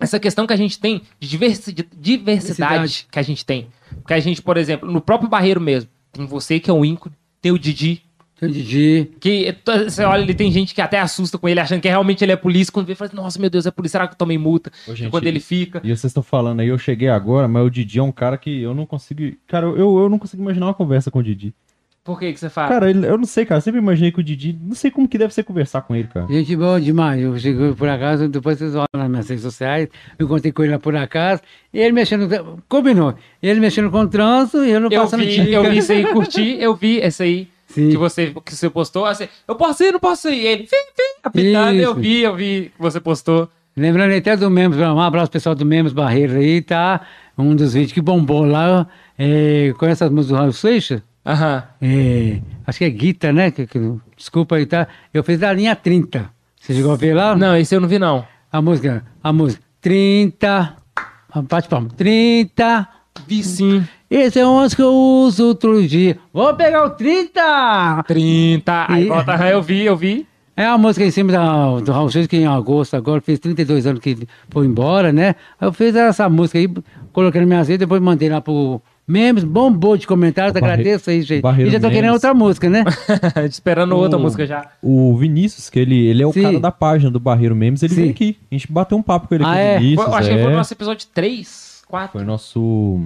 Essa 0.00 0.18
questão 0.18 0.46
que 0.46 0.54
a 0.54 0.56
gente 0.56 0.78
tem 0.78 1.02
de 1.20 1.28
diversi- 1.28 1.72
de 1.72 1.82
diversidade 1.82 2.72
Diversidade. 2.74 3.06
que 3.10 3.18
a 3.18 3.22
gente 3.22 3.44
tem. 3.44 3.66
Porque 4.00 4.14
a 4.14 4.20
gente, 4.20 4.40
por 4.40 4.56
exemplo, 4.56 4.90
no 4.90 5.00
próprio 5.02 5.28
Barreiro 5.28 5.60
mesmo, 5.60 5.90
tem 6.12 6.24
você 6.24 6.58
que 6.58 6.70
é 6.70 6.72
o 6.72 6.82
ícone, 6.84 7.14
tem 7.42 7.52
o 7.52 7.58
Didi, 7.58 8.02
Tem 8.40 8.50
Didi. 8.50 9.10
que 9.18 9.52
to- 9.64 9.84
você 9.90 10.04
olha, 10.04 10.22
ele 10.22 10.34
tem 10.34 10.50
gente 10.52 10.74
que 10.74 10.80
até 10.80 11.00
assusta 11.00 11.36
com 11.38 11.48
ele, 11.48 11.58
achando 11.60 11.80
que 11.80 11.88
realmente 11.88 12.22
ele 12.24 12.32
é 12.32 12.36
polícia, 12.36 12.72
quando 12.72 12.86
vê, 12.86 12.94
fala, 12.94 13.10
nossa, 13.14 13.38
meu 13.40 13.50
Deus, 13.50 13.66
é 13.66 13.70
polícia, 13.70 13.98
será 13.98 14.06
que 14.06 14.14
eu 14.14 14.18
tomei 14.18 14.38
multa? 14.38 14.70
Ô, 14.86 14.94
gente, 14.94 15.10
quando 15.10 15.26
ele 15.26 15.40
fica. 15.40 15.80
E 15.82 15.88
vocês 15.88 16.04
estão 16.04 16.22
falando 16.22 16.60
aí, 16.60 16.68
eu 16.68 16.78
cheguei 16.78 17.08
agora, 17.08 17.48
mas 17.48 17.66
o 17.66 17.70
Didi 17.70 17.98
é 17.98 18.02
um 18.02 18.12
cara 18.12 18.36
que 18.38 18.62
eu 18.62 18.74
não 18.74 18.86
consigo. 18.86 19.20
Cara, 19.46 19.66
eu, 19.66 19.98
eu 19.98 20.08
não 20.08 20.18
consigo 20.18 20.42
imaginar 20.42 20.66
uma 20.66 20.74
conversa 20.74 21.10
com 21.10 21.18
o 21.18 21.22
Didi. 21.22 21.52
Por 22.04 22.18
que 22.18 22.32
que 22.32 22.40
você 22.40 22.48
fala? 22.48 22.68
Cara, 22.68 22.90
eu 22.90 23.18
não 23.18 23.26
sei, 23.26 23.44
cara. 23.44 23.58
Eu 23.58 23.62
sempre 23.62 23.80
imaginei 23.80 24.10
que 24.10 24.18
o 24.18 24.24
Didi. 24.24 24.58
Não 24.62 24.74
sei 24.74 24.90
como 24.90 25.06
que 25.06 25.18
deve 25.18 25.34
ser 25.34 25.42
conversar 25.42 25.82
com 25.82 25.94
ele, 25.94 26.08
cara. 26.08 26.26
Gente 26.26 26.56
boa 26.56 26.80
demais. 26.80 27.20
Eu 27.20 27.36
cheguei 27.38 27.74
por 27.74 27.86
acaso, 27.86 28.26
depois 28.30 28.56
vocês 28.56 28.74
olham 28.74 28.86
nas 28.96 29.10
minhas 29.10 29.28
redes 29.28 29.42
sociais, 29.44 29.88
eu 30.18 30.24
encontrei 30.24 30.50
com 30.50 30.62
ele 30.62 30.72
lá 30.72 30.78
por 30.78 30.96
acaso, 30.96 31.42
e 31.70 31.78
ele 31.78 31.92
mexendo, 31.92 32.26
combinou, 32.66 33.14
ele 33.42 33.60
mexendo 33.60 33.90
com 33.90 34.00
o 34.00 34.08
trânsito 34.08 34.64
e 34.64 34.70
eu 34.70 34.80
não 34.80 34.88
eu 34.90 35.02
passando 35.02 35.20
vi, 35.22 35.32
dica. 35.32 35.50
eu 35.50 35.70
vi 35.70 35.76
isso 35.76 35.92
aí, 35.92 36.06
curti, 36.06 36.56
eu 36.58 36.74
vi 36.74 36.96
esse 36.96 37.22
aí. 37.22 37.48
Sim. 37.68 37.90
que 37.90 37.96
você, 37.96 38.34
que 38.44 38.54
você 38.54 38.68
postou, 38.70 39.04
assim, 39.06 39.28
eu 39.46 39.54
posso 39.54 39.82
ir, 39.84 39.92
não 39.92 40.00
posso 40.00 40.28
ir. 40.28 40.46
Ele, 40.46 40.66
fim, 40.66 40.76
fim, 40.96 41.20
apitando, 41.22 41.78
eu 41.78 41.94
vi, 41.94 42.20
eu 42.22 42.34
vi 42.34 42.72
que 42.74 42.80
você 42.82 42.98
postou. 43.00 43.48
Lembrando 43.76 44.12
até 44.16 44.36
do 44.36 44.50
Membros, 44.50 44.80
um 44.82 44.98
abraço 45.00 45.30
pessoal 45.30 45.54
do 45.54 45.64
Membros 45.64 45.92
Barreiro 45.92 46.34
aí, 46.36 46.60
tá? 46.62 47.00
Um 47.36 47.54
dos 47.54 47.74
vídeos 47.74 47.92
que 47.92 48.00
bombou 48.00 48.44
lá, 48.44 48.88
é, 49.16 49.72
conhece 49.78 50.02
as 50.02 50.10
músicas 50.10 50.36
do 50.36 50.40
Raul 50.40 50.52
Seixas? 50.52 51.00
Aham. 51.24 51.62
É, 51.80 52.40
acho 52.66 52.78
que 52.78 52.84
é 52.84 52.90
Guita, 52.90 53.32
né? 53.32 53.50
Que- 53.50 53.66
que- 53.66 53.94
desculpa 54.16 54.56
aí, 54.56 54.66
tá? 54.66 54.88
Eu 55.14 55.22
fiz 55.22 55.38
da 55.38 55.52
linha 55.52 55.76
30. 55.76 56.28
Você 56.60 56.74
chegou 56.74 56.90
a 56.92 56.96
ver 56.96 57.14
lá? 57.14 57.36
Não, 57.36 57.56
esse 57.56 57.74
eu 57.74 57.80
não 57.80 57.86
vi, 57.88 57.98
não. 57.98 58.26
A 58.50 58.60
música, 58.62 59.04
a 59.22 59.32
música 59.32 59.62
30, 59.80 60.74
a 61.30 61.42
bate 61.42 61.68
palma, 61.68 61.88
30, 61.96 62.88
Vi 63.26 63.42
sim. 63.42 63.84
Esse 64.10 64.38
é 64.38 64.46
o 64.46 64.50
ônibus 64.52 64.74
que 64.74 64.82
eu 64.82 64.92
uso 64.94 65.48
outro 65.48 65.86
dia. 65.86 66.18
Vou 66.32 66.54
pegar 66.54 66.84
o 66.84 66.90
30! 66.90 68.04
30. 68.06 68.86
Aí 68.88 69.04
E- 69.04 69.08
volta, 69.08 69.32
eu 69.48 69.62
vi, 69.62 69.84
eu 69.84 69.96
vi. 69.96 70.26
É 70.56 70.66
uma 70.68 70.78
música 70.78 71.04
em 71.04 71.10
cima 71.10 71.30
da, 71.30 71.78
do 71.78 71.92
Raul 71.92 72.10
Seixas, 72.10 72.26
que 72.26 72.36
em 72.36 72.46
agosto 72.46 72.96
agora 72.96 73.20
fez 73.20 73.38
32 73.38 73.86
anos 73.86 74.00
que 74.00 74.10
ele 74.10 74.28
foi 74.50 74.66
embora, 74.66 75.12
né? 75.12 75.36
Aí 75.60 75.68
eu 75.68 75.72
fiz 75.72 75.94
essa 75.94 76.28
música 76.28 76.58
aí, 76.58 76.68
coloquei 77.12 77.40
na 77.40 77.46
minha 77.46 77.60
rede, 77.62 77.78
depois 77.78 78.02
mandei 78.02 78.28
lá 78.28 78.40
pro 78.40 78.82
Memes, 79.06 79.44
bombou 79.44 79.96
de 79.96 80.04
comentários, 80.06 80.52
Barre- 80.52 80.72
agradeço 80.72 81.10
aí, 81.10 81.22
gente. 81.22 81.42
Barreiro 81.42 81.70
E 81.70 81.72
já 81.72 81.78
tô 81.78 81.86
querendo 81.88 82.02
Memes. 82.10 82.14
outra 82.14 82.34
música, 82.34 82.68
né? 82.68 82.82
Esperando 83.48 83.94
outra 83.96 84.18
O- 84.18 84.20
música 84.22 84.44
já. 84.46 84.66
O 84.82 85.16
Vinícius, 85.16 85.70
que 85.70 85.78
ele, 85.78 86.06
ele 86.08 86.22
é 86.24 86.26
o 86.26 86.32
Sim. 86.32 86.42
cara 86.42 86.58
da 86.60 86.72
página 86.72 87.08
do 87.10 87.20
Barreiro 87.20 87.54
Memes, 87.54 87.82
ele 87.84 87.94
Sim. 87.94 88.00
veio 88.00 88.10
aqui. 88.10 88.36
A 88.50 88.54
gente 88.56 88.70
bateu 88.72 88.98
um 88.98 89.02
papo 89.02 89.28
com 89.28 89.34
ele 89.36 89.44
Ah, 89.44 89.52
aqui, 89.52 89.60
é? 89.60 89.76
o 89.76 89.80
Vinícius. 89.80 90.04
Foi- 90.04 90.12
eu 90.12 90.18
acho 90.18 90.28
que 90.28 90.34
foi 90.34 90.44
é. 90.50 90.54
o 90.54 90.56
nosso 90.56 90.74
episódio 90.74 91.06
3, 91.14 91.67
4. 91.88 92.12
Foi 92.12 92.24
nosso. 92.24 93.00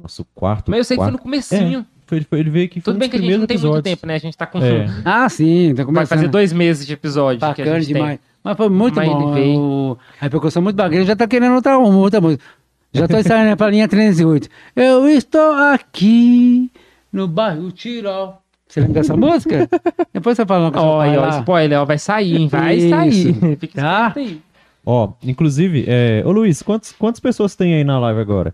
Nosso 0.00 0.24
quarto. 0.34 0.70
Mas 0.70 0.78
eu 0.78 0.84
sei 0.84 0.96
que 0.96 1.02
foi 1.02 1.10
no 1.12 1.18
quarto- 1.18 1.22
comecinho. 1.24 1.80
É, 1.80 1.84
foi, 2.06 2.20
foi- 2.22 2.40
ele 2.40 2.50
veio 2.50 2.64
aqui. 2.66 2.80
Tudo 2.80 2.98
bem 2.98 3.08
dos 3.08 3.18
que 3.18 3.24
a 3.24 3.28
gente 3.28 3.38
não 3.38 3.46
tem 3.46 3.56
muito 3.58 3.66
episódios. 3.66 3.82
tempo, 3.84 4.06
né? 4.06 4.14
A 4.14 4.18
gente 4.18 4.36
tá 4.36 4.46
com. 4.46 4.58
É. 4.58 4.86
Ah, 5.04 5.28
sim, 5.28 5.74
tá 5.74 5.84
Vai 5.84 6.06
fazer 6.06 6.28
dois 6.28 6.52
meses 6.52 6.86
de 6.86 6.92
episódio. 6.94 7.38
que 7.38 7.44
a 7.44 7.48
Bacana 7.48 7.80
gente 7.80 7.92
demais. 7.92 8.18
tem. 8.18 8.30
Mas 8.42 8.56
foi 8.56 8.68
muito 8.70 8.94
Mas 8.96 9.06
ele 9.08 9.14
bom. 9.18 9.32
veio. 9.34 9.60
O- 9.60 9.98
A 10.18 10.24
repercussão 10.24 10.62
muito 10.62 10.76
bacana. 10.76 11.04
Já 11.04 11.14
tá 11.14 11.26
querendo 11.28 11.54
outra, 11.54 11.78
uma, 11.78 11.98
outra 11.98 12.20
música. 12.20 12.42
Já 12.92 13.06
tô 13.06 13.18
ensaiando 13.18 13.56
pra 13.56 13.68
linha 13.70 13.86
308. 13.86 14.48
Eu 14.74 15.06
estou 15.08 15.52
aqui 15.52 16.70
no 17.12 17.28
bairro 17.28 17.70
Tirol. 17.70 18.40
Você 18.66 18.80
lembra 18.80 18.94
dessa 19.02 19.16
música? 19.16 19.68
Depois 20.14 20.36
você 20.36 20.46
fala 20.46 20.64
uma 20.66 20.72
coisa. 20.72 20.86
Olha, 20.86 21.38
spoiler, 21.40 21.80
ó, 21.80 21.84
vai 21.84 21.98
sair, 21.98 22.36
hein? 22.36 22.48
Vai 22.48 22.76
Isso. 22.76 22.88
sair. 22.88 23.34
Fica 23.60 23.80
Tá? 23.82 24.08
esperto 24.08 24.18
aí. 24.20 24.40
Ó, 24.90 25.12
inclusive, 25.22 25.84
é... 25.86 26.20
ô 26.26 26.32
Luiz, 26.32 26.62
quantos, 26.62 26.90
quantas 26.90 27.20
pessoas 27.20 27.54
tem 27.54 27.74
aí 27.74 27.84
na 27.84 27.96
live 28.00 28.20
agora? 28.20 28.52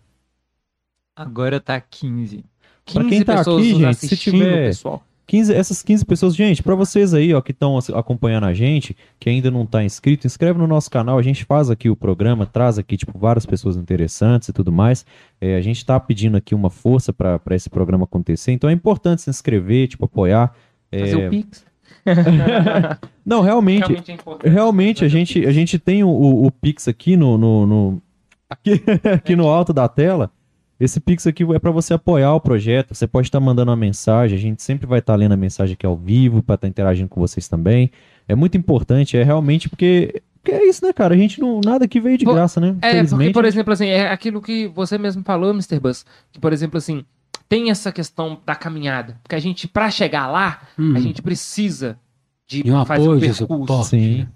Agora 1.17 1.59
tá 1.59 1.81
15. 1.81 2.45
Pra 2.93 3.03
15 3.03 3.09
quem 3.09 3.25
tá 3.25 3.39
pessoas 3.39 3.63
aqui, 3.63 3.75
gente, 3.75 3.97
se 3.97 4.17
tiver- 4.19 4.67
pessoal. 4.67 5.03
15, 5.27 5.55
essas 5.55 5.83
15 5.83 6.05
pessoas, 6.05 6.37
gente, 6.37 6.63
pra 6.63 6.75
vocês 6.77 7.13
aí, 7.15 7.35
ó, 7.35 7.41
que 7.41 7.51
estão 7.51 7.77
acompanhando 7.95 8.45
a 8.45 8.53
gente, 8.55 8.95
que 9.19 9.29
ainda 9.29 9.51
não 9.51 9.67
tá 9.67 9.83
inscrito, 9.83 10.25
inscreve 10.27 10.57
no 10.59 10.67
nosso 10.69 10.89
canal, 10.89 11.19
a 11.19 11.23
gente 11.23 11.45
faz 11.45 11.69
aqui 11.69 11.89
o 11.91 11.97
programa, 11.97 12.47
traz 12.47 12.79
aqui, 12.79 12.97
tipo, 12.97 13.19
várias 13.19 13.45
pessoas 13.45 13.77
interessantes 13.77 14.51
e 14.51 14.53
tudo 14.53 14.71
mais. 14.71 15.05
É, 15.41 15.57
a 15.57 15.61
gente 15.61 15.85
tá 15.85 15.99
pedindo 15.99 16.37
aqui 16.37 16.55
uma 16.55 16.71
força 16.71 17.13
pra 17.15 17.39
pra 17.41 17.57
esse 17.57 17.69
programa 17.69 18.05
acontecer, 18.05 18.53
então 18.53 18.71
é 18.71 18.73
importante 18.73 19.23
se 19.23 19.31
inscrever, 19.31 19.89
tipo, 19.89 20.05
apoiar. 20.05 20.55
É, 20.93 21.01
Fazer 21.01 21.27
o 21.27 21.31
Pix. 21.31 21.65
Não, 23.25 23.41
realmente, 23.41 23.87
Realmente 23.89 24.13
é 24.45 24.49
realmente 24.49 25.05
a 25.05 25.09
gente, 25.09 25.47
a 25.47 25.53
gente 25.53 25.79
tem 25.79 26.05
o, 26.05 26.09
o- 26.09 26.51
Pix 26.51 26.89
aqui 26.89 27.17
no, 27.17 27.37
no, 27.37 27.67
no- 27.67 28.03
aqui, 28.49 28.83
aqui 29.13 29.37
no 29.37 29.49
alto 29.49 29.73
da 29.73 29.89
tela. 29.89 30.31
Esse 30.79 31.01
Pix 31.01 31.27
aqui 31.27 31.43
é 31.55 31.59
para 31.59 31.71
você 31.71 31.95
apoiar 31.95 32.35
o 32.35 32.41
projeto. 32.41 32.95
Você 32.95 33.07
pode 33.07 33.29
estar 33.29 33.41
mandando 33.41 33.71
uma 33.71 33.77
mensagem. 33.77 34.37
A 34.37 34.41
gente 34.41 34.63
sempre 34.63 34.87
vai 34.87 34.99
estar 34.99 35.15
lendo 35.17 35.33
a 35.33 35.37
mensagem 35.37 35.73
aqui 35.73 35.87
ao 35.87 35.97
vivo 35.97 36.43
para 36.43 36.57
estar 36.57 36.69
interagindo 36.69 37.09
com 37.09 37.19
vocês 37.21 37.49
também. 37.49 37.91
É 38.29 38.35
muito 38.35 38.57
importante, 38.59 39.17
é 39.17 39.23
realmente 39.23 39.69
porque, 39.71 40.21
porque 40.43 40.53
é 40.53 40.69
isso, 40.69 40.85
né, 40.85 40.93
cara? 40.93 41.15
A 41.15 41.17
gente 41.17 41.41
não 41.41 41.61
nada 41.65 41.89
que 41.89 41.99
veio 42.01 42.19
de 42.19 42.25
Pô, 42.27 42.35
graça, 42.35 42.61
né? 42.61 42.77
É, 42.83 43.03
porque, 43.05 43.31
por 43.31 43.45
exemplo, 43.45 43.73
assim, 43.73 43.87
é 43.87 44.11
aquilo 44.11 44.43
que 44.43 44.67
você 44.69 44.99
mesmo 44.99 45.23
falou, 45.23 45.51
Mr. 45.53 45.81
Bus, 45.81 46.05
que, 46.33 46.39
por 46.39 46.53
exemplo, 46.53 46.77
assim, 46.77 47.05
tem 47.49 47.71
essa 47.71 47.93
questão 47.93 48.39
da 48.45 48.55
caminhada. 48.55 49.19
Porque 49.23 49.35
a 49.35 49.39
gente, 49.41 49.69
pra 49.69 49.91
chegar 49.91 50.27
lá, 50.27 50.61
Uhum. 50.79 50.95
a 50.97 51.01
gente 51.01 51.23
precisa 51.23 51.99
de 52.47 52.63
um 52.71 52.85
fazer 52.85 53.03
apoio, 53.03 53.17
um 53.17 53.21
de 53.21 53.27
percurso. 53.35 53.85
Sim. 53.85 54.27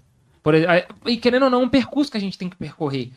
Por 0.43 0.55
ex- 0.55 0.67
a- 0.67 0.83
e 1.09 1.17
querendo 1.17 1.43
ou 1.43 1.49
não, 1.49 1.63
um 1.63 1.69
percurso 1.69 2.11
que 2.11 2.17
a 2.17 2.21
gente 2.21 2.37
tem 2.37 2.49
que 2.49 2.55
percorrer. 2.55 3.09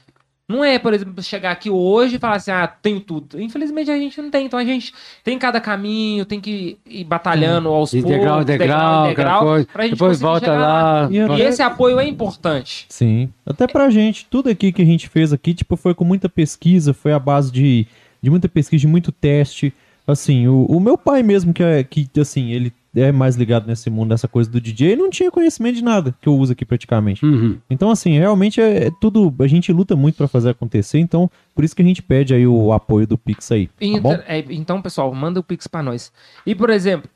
Não 0.47 0.63
é, 0.63 0.79
por 0.79 0.93
exemplo, 0.93 1.23
chegar 1.23 1.53
aqui 1.53 1.71
hoje 1.71 2.17
e 2.17 2.19
falar 2.19 2.37
assim, 2.37 2.51
ah, 2.51 2.67
tenho 2.67 3.01
tudo. 3.01 3.41
Infelizmente 3.41 3.91
a 3.91 3.97
gente 3.97 4.21
não 4.21 4.31
tem. 4.31 4.45
Então 4.45 4.59
a 4.59 4.65
gente 4.65 4.93
tem 5.25 5.39
cada 5.39 5.59
caminho, 5.59 6.27
tem 6.27 6.39
que 6.39 6.77
ir 6.85 7.03
batalhando 7.05 7.71
aos 7.71 7.93
De 7.93 8.03
poucos, 8.03 8.19
degrau 8.19 8.45
degrau, 8.45 9.05
aquela 9.07 9.39
coisa. 9.39 9.67
pra 9.73 9.85
gente 9.85 9.93
Depois 9.93 10.19
conseguir 10.19 10.25
volta 10.27 10.47
chegar 10.47 10.59
lá. 10.59 11.09
E 11.11 11.17
E 11.17 11.43
esse 11.43 11.63
apoio 11.63 11.99
é 11.99 12.07
importante. 12.07 12.85
Sim. 12.91 13.31
Até 13.47 13.67
pra 13.67 13.89
gente, 13.89 14.27
tudo 14.27 14.51
aqui 14.51 14.71
que 14.71 14.83
a 14.83 14.85
gente 14.85 15.09
fez 15.09 15.33
aqui, 15.33 15.55
tipo, 15.55 15.77
foi 15.77 15.95
com 15.95 16.05
muita 16.05 16.29
pesquisa, 16.29 16.93
foi 16.93 17.15
a 17.15 17.19
base 17.19 17.51
de, 17.51 17.87
de 18.21 18.29
muita 18.29 18.47
pesquisa, 18.47 18.83
de 18.83 18.87
muito 18.87 19.11
teste. 19.11 19.73
Assim, 20.07 20.47
o, 20.47 20.67
o 20.67 20.79
meu 20.79 20.99
pai 20.99 21.23
mesmo, 21.23 21.53
que 21.55 21.63
é, 21.63 21.83
que, 21.83 22.09
assim, 22.21 22.51
ele 22.51 22.73
é 22.95 23.11
mais 23.11 23.37
ligado 23.37 23.67
nesse 23.67 23.89
mundo, 23.89 24.11
nessa 24.11 24.29
coisa 24.29 24.51
do 24.51 24.61
DJ, 24.61 24.95
não 24.97 25.09
tinha 25.09 25.31
conhecimento 25.31 25.77
de 25.77 25.83
nada 25.83 26.15
que 26.21 26.29
eu 26.29 26.37
uso 26.37 26.53
aqui 26.53 26.65
praticamente. 26.65 27.25
Uhum. 27.25 27.59
Então, 27.71 27.91
assim, 27.91 28.17
realmente 28.19 28.61
é, 28.61 28.87
é 28.87 28.91
tudo, 29.01 29.35
a 29.41 29.47
gente 29.47 29.73
luta 29.73 29.97
muito 29.97 30.17
pra 30.17 30.29
fazer 30.29 30.51
acontecer, 30.51 30.99
então, 30.99 31.31
por 31.55 31.65
isso 31.65 31.75
que 31.75 31.81
a 31.83 31.85
gente 31.85 32.03
pede 32.03 32.35
aí 32.35 32.47
o 32.47 32.73
apoio 32.73 33.07
do 33.07 33.17
Pix 33.19 33.51
aí, 33.51 33.67
tá 33.67 33.73
Inter- 33.81 34.01
bom? 34.03 34.19
é, 34.29 34.45
então, 34.51 34.83
pessoal, 34.83 35.13
manda 35.15 35.41
o 35.41 35.43
Pix 35.43 35.67
pra 35.67 35.83
nós. 35.83 36.13
E, 36.47 36.55
por 36.55 36.69
exemplo, 36.71 37.09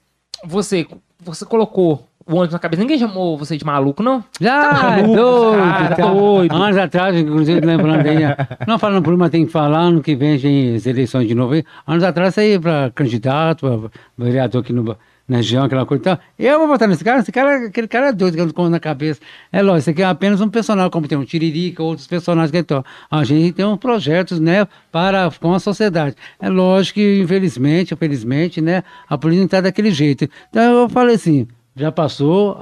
você, 0.44 0.86
você 1.22 1.44
colocou 1.44 2.07
o 2.28 2.36
ônibus 2.36 2.52
na 2.52 2.58
cabeça. 2.58 2.82
Ninguém 2.82 2.98
chamou 2.98 3.38
você 3.38 3.56
de 3.56 3.64
maluco, 3.64 4.02
não? 4.02 4.22
Já, 4.40 4.96
é 4.98 5.02
Maluco, 5.02 5.16
doido, 5.16 5.58
cara, 5.58 5.96
tá. 5.96 6.06
doido. 6.06 6.54
Anos 6.54 6.76
atrás, 6.76 7.16
inclusive, 7.16 7.60
lembrando 7.60 8.06
aí, 8.06 8.18
não 8.66 8.78
falando 8.78 9.02
por 9.02 9.14
uma, 9.14 9.30
tem 9.30 9.46
que 9.46 9.52
falar, 9.52 9.80
ano 9.80 10.02
que 10.02 10.14
vem 10.14 10.38
tem 10.38 10.76
as 10.76 10.86
eleições 10.86 11.26
de 11.26 11.34
novo. 11.34 11.54
aí. 11.54 11.64
Anos 11.86 12.04
atrás, 12.04 12.34
saí 12.34 12.58
para 12.58 12.90
candidato, 12.94 13.66
para 13.66 14.24
vereador 14.26 14.60
aqui 14.60 14.72
no, 14.72 14.96
na 15.26 15.38
região, 15.38 15.64
aquela 15.64 15.86
coisa 15.86 16.02
e 16.02 16.04
tal. 16.04 16.18
Eu 16.38 16.58
vou 16.58 16.68
votar 16.68 16.86
nesse 16.86 17.02
cara, 17.02 17.20
esse 17.20 17.32
cara, 17.32 17.66
aquele 17.66 17.88
cara 17.88 18.08
é 18.08 18.12
doido, 18.12 18.52
com 18.52 18.68
na 18.68 18.80
cabeça. 18.80 19.20
É 19.50 19.62
lógico, 19.62 19.78
isso 19.78 19.90
aqui 19.90 20.02
é 20.02 20.06
apenas 20.06 20.40
um 20.40 20.48
personagem, 20.48 20.90
como 20.90 21.08
tem 21.08 21.16
um 21.16 21.24
Tiririca, 21.24 21.82
outros 21.82 22.06
personagens 22.06 22.50
que 22.50 22.58
estão. 22.58 22.84
A 23.10 23.24
gente 23.24 23.52
tem 23.52 23.64
uns 23.64 23.78
projetos, 23.78 24.38
né, 24.38 24.66
para, 24.92 25.30
com 25.40 25.54
a 25.54 25.58
sociedade. 25.58 26.14
É 26.38 26.48
lógico 26.48 26.96
que, 26.96 27.20
infelizmente, 27.20 27.94
infelizmente, 27.94 28.60
né, 28.60 28.82
a 29.08 29.16
política 29.16 29.44
está 29.44 29.60
daquele 29.62 29.90
jeito. 29.90 30.28
Então 30.50 30.82
eu 30.82 30.88
falei 30.88 31.16
assim, 31.16 31.46
já 31.78 31.92
passou, 31.92 32.58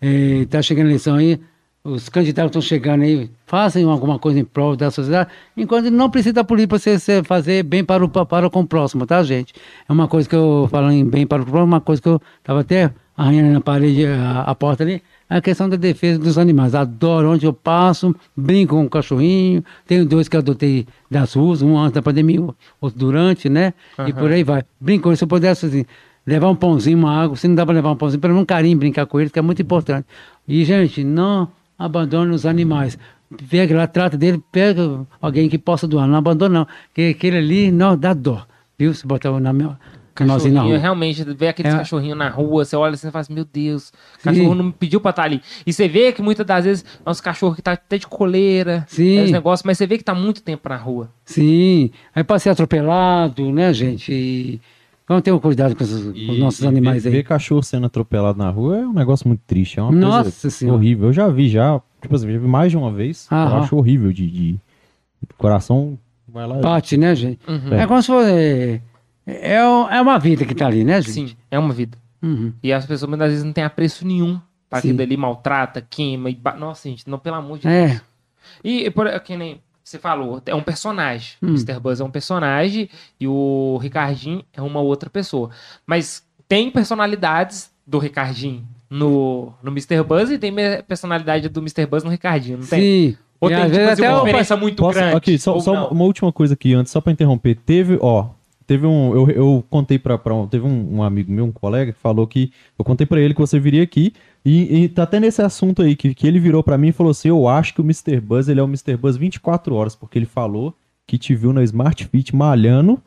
está 0.00 0.62
chegando 0.62 0.86
a 0.86 0.88
eleição 0.88 1.16
aí, 1.16 1.40
os 1.84 2.08
candidatos 2.08 2.50
estão 2.50 2.62
chegando 2.62 3.02
aí, 3.02 3.30
façam 3.46 3.88
alguma 3.90 4.18
coisa 4.18 4.38
em 4.38 4.44
prol 4.44 4.76
da 4.76 4.90
sociedade, 4.90 5.30
enquanto 5.56 5.90
não 5.90 6.10
precisa 6.10 6.34
da 6.34 6.44
política 6.44 6.78
para 6.78 6.98
você, 6.98 7.22
fazer 7.22 7.62
bem 7.62 7.84
para 7.84 8.04
o, 8.04 8.08
para 8.08 8.50
com 8.50 8.60
o 8.60 8.66
próximo, 8.66 9.06
tá, 9.06 9.22
gente? 9.22 9.54
É 9.88 9.92
uma 9.92 10.08
coisa 10.08 10.28
que 10.28 10.34
eu, 10.34 10.68
falando 10.70 10.92
em 10.92 11.04
bem 11.04 11.26
para 11.26 11.42
o 11.42 11.46
próximo, 11.46 11.66
uma 11.66 11.80
coisa 11.80 12.02
que 12.02 12.08
eu 12.08 12.20
estava 12.40 12.60
até 12.60 12.92
arranhando 13.16 13.52
na 13.52 13.60
parede, 13.60 14.06
a, 14.06 14.42
a, 14.42 14.54
porta 14.54 14.84
ali, 14.84 15.02
é 15.28 15.36
a 15.36 15.40
questão 15.40 15.68
da 15.68 15.76
defesa 15.76 16.20
dos 16.20 16.38
animais. 16.38 16.72
Adoro 16.74 17.32
onde 17.32 17.46
eu 17.46 17.52
passo, 17.52 18.14
brinco 18.36 18.76
com 18.76 18.84
o 18.84 18.88
cachorrinho, 18.88 19.64
tenho 19.86 20.06
dois 20.06 20.28
que 20.28 20.36
eu 20.36 20.40
adotei 20.40 20.86
das 21.10 21.34
ruas, 21.34 21.60
um 21.60 21.76
antes 21.76 21.94
da 21.94 22.02
pandemia, 22.02 22.40
outro 22.80 22.98
durante, 22.98 23.48
né? 23.48 23.74
Uhum. 23.98 24.08
E 24.08 24.12
por 24.12 24.30
aí 24.30 24.44
vai. 24.44 24.62
Brinco, 24.80 25.14
se 25.16 25.24
eu 25.24 25.28
pudesse 25.28 25.66
assim, 25.66 25.84
levar 26.28 26.50
um 26.50 26.54
pãozinho, 26.54 26.98
uma 26.98 27.22
água, 27.22 27.36
se 27.36 27.48
não 27.48 27.54
dá 27.54 27.64
para 27.64 27.74
levar 27.74 27.90
um 27.90 27.96
pãozinho, 27.96 28.20
pelo 28.20 28.34
menos 28.34 28.42
um 28.42 28.46
carinho, 28.46 28.76
brincar 28.76 29.06
com 29.06 29.18
eles, 29.18 29.32
que 29.32 29.38
é 29.38 29.42
muito 29.42 29.62
importante. 29.62 30.06
E, 30.46 30.62
gente, 30.64 31.02
não 31.02 31.48
abandone 31.78 32.34
os 32.34 32.44
animais. 32.44 32.98
Pega 33.50 33.74
lá, 33.74 33.86
trata 33.86 34.16
dele, 34.16 34.42
pega 34.52 35.06
alguém 35.20 35.48
que 35.48 35.58
possa 35.58 35.86
doar. 35.86 36.06
Não 36.06 36.16
abandona, 36.16 36.60
não. 36.60 36.66
Porque 36.88 37.14
aquele 37.16 37.38
ali 37.38 37.70
não 37.70 37.96
dá 37.96 38.12
dó. 38.12 38.42
Viu? 38.78 38.92
Se 38.92 39.06
botar 39.06 39.30
na 39.40 39.52
minha. 39.52 39.78
Cachorrinho, 40.14 40.54
na 40.54 40.62
rua. 40.62 40.78
realmente, 40.78 41.22
vê 41.22 41.46
aqueles 41.46 41.72
é. 41.72 41.76
cachorrinhos 41.78 42.18
na 42.18 42.28
rua, 42.28 42.64
você 42.64 42.74
olha 42.74 42.94
assim 42.94 43.06
e 43.06 43.10
fala 43.12 43.20
assim, 43.20 43.32
meu 43.32 43.44
Deus, 43.44 43.92
o 44.18 44.24
cachorro 44.24 44.52
não 44.52 44.64
me 44.64 44.72
pediu 44.72 45.00
pra 45.00 45.10
estar 45.10 45.22
tá 45.22 45.28
ali. 45.28 45.40
E 45.64 45.72
você 45.72 45.86
vê 45.86 46.10
que 46.10 46.20
muitas 46.20 46.44
das 46.44 46.64
vezes 46.64 46.84
é 47.06 47.08
uns 47.08 47.20
cachorros 47.20 47.54
que 47.54 47.62
tá 47.62 47.72
até 47.72 47.98
de 47.98 48.06
coleira, 48.08 48.84
Sim. 48.88 49.18
É 49.18 49.30
negócios, 49.30 49.64
mas 49.64 49.78
você 49.78 49.86
vê 49.86 49.96
que 49.96 50.02
tá 50.02 50.16
muito 50.16 50.42
tempo 50.42 50.68
na 50.68 50.76
rua. 50.76 51.08
Sim, 51.24 51.92
aí 52.12 52.24
pode 52.24 52.42
ser 52.42 52.50
atropelado, 52.50 53.52
né, 53.52 53.72
gente? 53.72 54.12
E 54.12 54.60
Vamos 55.08 55.22
ter 55.22 55.32
um 55.32 55.38
cuidado 55.38 55.74
com 55.74 55.82
os, 55.82 55.90
e, 56.14 56.26
com 56.26 56.32
os 56.32 56.38
nossos 56.38 56.64
animais 56.64 57.04
ver, 57.04 57.08
aí. 57.08 57.16
Ver 57.16 57.22
cachorro 57.22 57.62
sendo 57.62 57.86
atropelado 57.86 58.38
na 58.38 58.50
rua 58.50 58.76
é 58.76 58.86
um 58.86 58.92
negócio 58.92 59.26
muito 59.26 59.40
triste. 59.46 59.78
É 59.78 59.82
uma 59.82 59.90
Nossa 59.90 60.30
coisa 60.30 60.50
senhora. 60.50 60.76
horrível. 60.76 61.08
Eu 61.08 61.12
já 61.14 61.28
vi, 61.28 61.48
já. 61.48 61.80
Tipo 62.02 62.14
assim, 62.14 62.30
já 62.30 62.38
vi 62.38 62.46
mais 62.46 62.70
de 62.70 62.76
uma 62.76 62.92
vez. 62.92 63.26
Aham. 63.32 63.50
Eu 63.50 63.62
acho 63.62 63.76
horrível 63.76 64.12
de, 64.12 64.30
de. 64.30 64.58
coração 65.38 65.98
vai 66.28 66.46
lá. 66.46 66.58
Bate, 66.58 66.96
né, 66.98 67.14
gente? 67.14 67.40
Uhum. 67.48 67.72
É. 67.72 67.82
é. 67.82 67.86
como 67.86 68.02
se 68.02 68.08
fosse. 68.08 68.30
É, 68.30 68.80
é, 69.26 69.54
é 69.56 70.00
uma 70.00 70.18
vida 70.18 70.44
que 70.44 70.54
tá 70.54 70.66
ali, 70.66 70.84
né, 70.84 71.00
gente? 71.00 71.12
Sim, 71.12 71.36
é 71.50 71.58
uma 71.58 71.72
vida. 71.72 71.96
Uhum. 72.22 72.52
E 72.62 72.72
as 72.72 72.84
pessoas 72.84 73.08
muitas 73.08 73.30
vezes 73.30 73.44
não 73.44 73.52
têm 73.52 73.64
apreço 73.64 74.06
nenhum 74.06 74.38
para 74.68 74.80
aquilo 74.80 75.00
ali, 75.00 75.16
maltrata, 75.16 75.80
queima. 75.80 76.28
E... 76.28 76.38
Nossa, 76.58 76.88
gente, 76.88 77.08
não, 77.08 77.18
pelo 77.18 77.36
amor 77.36 77.58
de 77.58 77.66
é. 77.66 77.86
Deus. 77.88 78.02
E, 78.62 78.90
por, 78.90 79.08
que 79.20 79.36
nem 79.36 79.60
você 79.88 79.98
falou, 79.98 80.42
é 80.46 80.54
um 80.54 80.62
personagem. 80.62 81.36
Hum. 81.42 81.48
Mr. 81.48 81.80
Buzz 81.80 82.00
é 82.00 82.04
um 82.04 82.10
personagem 82.10 82.88
e 83.18 83.26
o 83.26 83.78
Ricardinho 83.80 84.44
é 84.52 84.62
uma 84.62 84.80
outra 84.80 85.08
pessoa. 85.08 85.50
Mas 85.86 86.22
tem 86.48 86.70
personalidades 86.70 87.70
do 87.86 87.98
Ricardinho 87.98 88.66
no, 88.90 89.52
no 89.62 89.70
Mr. 89.70 90.02
Buzz 90.02 90.30
e 90.30 90.38
tem 90.38 90.54
personalidade 90.86 91.48
do 91.48 91.60
Mr. 91.60 91.86
Buzz 91.86 92.04
no 92.04 92.10
Ricardinho, 92.10 92.58
não 92.58 92.66
tem? 92.66 92.80
Sim. 92.80 93.18
Ou 93.40 93.48
tem 93.48 93.70
tipo, 93.70 93.88
assim, 93.88 94.02
uma 94.02 94.24
diferença 94.24 94.56
muito 94.56 94.82
Posso, 94.82 94.98
grande? 94.98 95.16
Aqui, 95.16 95.38
só, 95.38 95.58
só 95.60 95.90
uma 95.90 96.04
última 96.04 96.32
coisa 96.32 96.54
aqui 96.54 96.74
antes, 96.74 96.90
só 96.90 97.00
para 97.00 97.12
interromper. 97.12 97.56
Teve, 97.64 97.96
ó, 98.00 98.30
teve 98.66 98.84
um. 98.86 99.14
Eu, 99.14 99.30
eu 99.30 99.64
contei 99.70 99.98
para 99.98 100.34
um, 100.34 100.46
Teve 100.46 100.66
um, 100.66 100.96
um, 100.96 101.02
amigo 101.02 101.30
meu, 101.30 101.44
um 101.44 101.52
colega, 101.52 101.92
que 101.92 101.98
falou 102.00 102.26
que. 102.26 102.52
Eu 102.76 102.84
contei 102.84 103.06
para 103.06 103.20
ele 103.20 103.34
que 103.34 103.40
você 103.40 103.60
viria 103.60 103.82
aqui. 103.82 104.12
E, 104.44 104.84
e 104.84 104.88
tá 104.88 105.02
até 105.02 105.20
nesse 105.20 105.42
assunto 105.42 105.82
aí, 105.82 105.94
que, 105.96 106.14
que 106.14 106.26
ele 106.26 106.38
virou 106.38 106.62
para 106.62 106.78
mim 106.78 106.88
e 106.88 106.92
falou 106.92 107.10
assim: 107.10 107.28
Eu 107.28 107.48
acho 107.48 107.74
que 107.74 107.80
o 107.80 107.84
Mr. 107.84 108.20
Buzz 108.20 108.48
ele 108.48 108.60
é 108.60 108.62
o 108.62 108.66
Mr. 108.66 108.96
Buzz 108.96 109.16
24 109.16 109.74
horas, 109.74 109.94
porque 109.94 110.18
ele 110.18 110.26
falou 110.26 110.74
que 111.06 111.18
te 111.18 111.34
viu 111.34 111.52
na 111.52 111.62
Smart 111.64 112.04
Fit 112.06 112.34
malhando. 112.34 113.00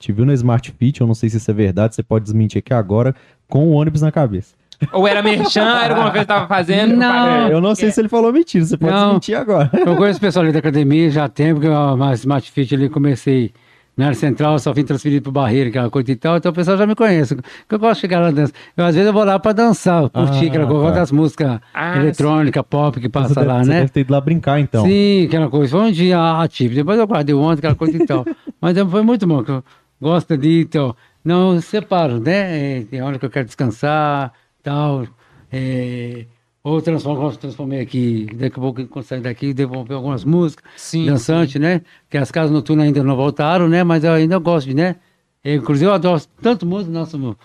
Te 0.00 0.12
viu 0.12 0.24
na 0.24 0.34
Smart 0.34 0.72
Fit, 0.72 1.00
eu 1.00 1.06
não 1.06 1.14
sei 1.14 1.30
se 1.30 1.36
isso 1.36 1.50
é 1.50 1.54
verdade, 1.54 1.94
você 1.94 2.02
pode 2.02 2.24
desmentir 2.24 2.58
aqui 2.58 2.74
agora, 2.74 3.14
com 3.48 3.68
o 3.68 3.72
ônibus 3.72 4.02
na 4.02 4.10
cabeça. 4.10 4.54
Ou 4.92 5.06
era 5.06 5.22
merchan, 5.22 5.62
era 5.62 5.94
alguma 5.94 6.10
coisa 6.10 6.24
que 6.24 6.28
tava 6.28 6.46
fazendo? 6.46 6.96
Não. 6.96 7.48
Eu 7.48 7.60
não 7.60 7.74
sei 7.74 7.90
se 7.90 8.00
ele 8.00 8.08
falou 8.08 8.32
mentira, 8.32 8.64
você 8.64 8.76
pode 8.76 8.92
não. 8.92 9.04
desmentir 9.06 9.36
agora. 9.36 9.70
Eu 9.72 9.96
conheço 9.96 10.18
o 10.18 10.20
pessoal 10.20 10.42
ali 10.44 10.52
da 10.52 10.58
academia 10.58 11.10
já 11.10 11.24
há 11.24 11.28
tempo, 11.28 11.60
que 11.60 11.66
eu, 11.66 12.12
Smart 12.14 12.50
Fit 12.50 12.74
ali 12.74 12.88
comecei 12.88 13.52
na 13.96 14.06
área 14.06 14.16
central, 14.16 14.58
só 14.58 14.72
vim 14.72 14.84
transferido 14.84 15.22
para 15.22 15.42
Barreira, 15.42 15.68
aquela 15.68 15.88
coisa 15.88 16.10
e 16.10 16.16
tal, 16.16 16.36
então 16.36 16.50
o 16.50 16.54
pessoal 16.54 16.76
já 16.76 16.86
me 16.86 16.94
conhece. 16.94 17.36
Eu 17.70 17.78
gosto 17.78 17.94
de 17.94 18.00
chegar 18.00 18.20
lá 18.20 18.30
dançar. 18.30 18.54
Eu, 18.76 18.84
às 18.84 18.94
vezes 18.94 19.06
eu 19.06 19.12
vou 19.12 19.24
lá 19.24 19.38
para 19.38 19.52
dançar, 19.52 20.08
curtir, 20.10 20.46
ah, 20.46 20.48
aquela 20.48 20.66
coisa, 20.66 20.86
tá. 20.86 20.90
das 20.92 21.12
músicas 21.12 21.60
ah, 21.72 21.96
eletrônicas, 21.96 22.64
pop 22.68 23.00
que 23.00 23.08
passa 23.08 23.40
lá, 23.42 23.62
você 23.62 23.70
né? 23.70 23.80
Deve 23.80 23.90
ter 23.90 24.00
ido 24.00 24.12
lá 24.12 24.20
brincar, 24.20 24.58
então. 24.58 24.84
Sim, 24.84 25.26
aquela 25.26 25.48
coisa. 25.48 25.70
Foi 25.70 25.88
um 25.88 25.92
dia 25.92 26.40
ativo. 26.40 26.74
Depois 26.74 26.98
eu 26.98 27.06
guardei 27.06 27.34
ontem, 27.34 27.60
aquela 27.60 27.74
coisa 27.76 27.96
e 27.96 28.06
tal. 28.06 28.24
Mas 28.60 28.76
foi 28.78 29.02
muito 29.02 29.26
bom, 29.26 29.44
que 29.44 29.50
eu 29.50 29.62
gosto 30.00 30.36
de, 30.36 30.62
então, 30.62 30.96
não 31.24 31.60
separo, 31.60 32.18
né? 32.18 32.78
É, 32.78 32.82
tem 32.82 33.00
hora 33.00 33.18
que 33.18 33.24
eu 33.24 33.30
quero 33.30 33.46
descansar, 33.46 34.32
tal. 34.62 35.06
É, 35.52 36.26
ou 36.64 36.80
transformo, 36.80 37.30
transformei 37.36 37.80
aqui, 37.80 38.26
daqui 38.34 38.58
a 38.58 38.62
pouco 38.62 39.02
sair 39.02 39.20
daqui, 39.20 39.52
devolver 39.52 39.94
algumas 39.94 40.24
músicas 40.24 40.64
sim, 40.78 41.04
dançantes, 41.04 41.52
sim. 41.52 41.58
né? 41.58 41.82
Que 42.08 42.16
as 42.16 42.30
casas 42.30 42.50
noturnas 42.50 42.86
ainda 42.86 43.02
não 43.04 43.14
voltaram, 43.14 43.68
né? 43.68 43.84
Mas 43.84 44.02
eu 44.02 44.12
ainda 44.12 44.38
gosto 44.38 44.68
de, 44.68 44.74
né? 44.74 44.96
Inclusive 45.44 45.90
eu 45.90 45.92
adoro 45.92 46.22
tanto 46.40 46.64
música, 46.64 46.90
nosso 46.90 47.36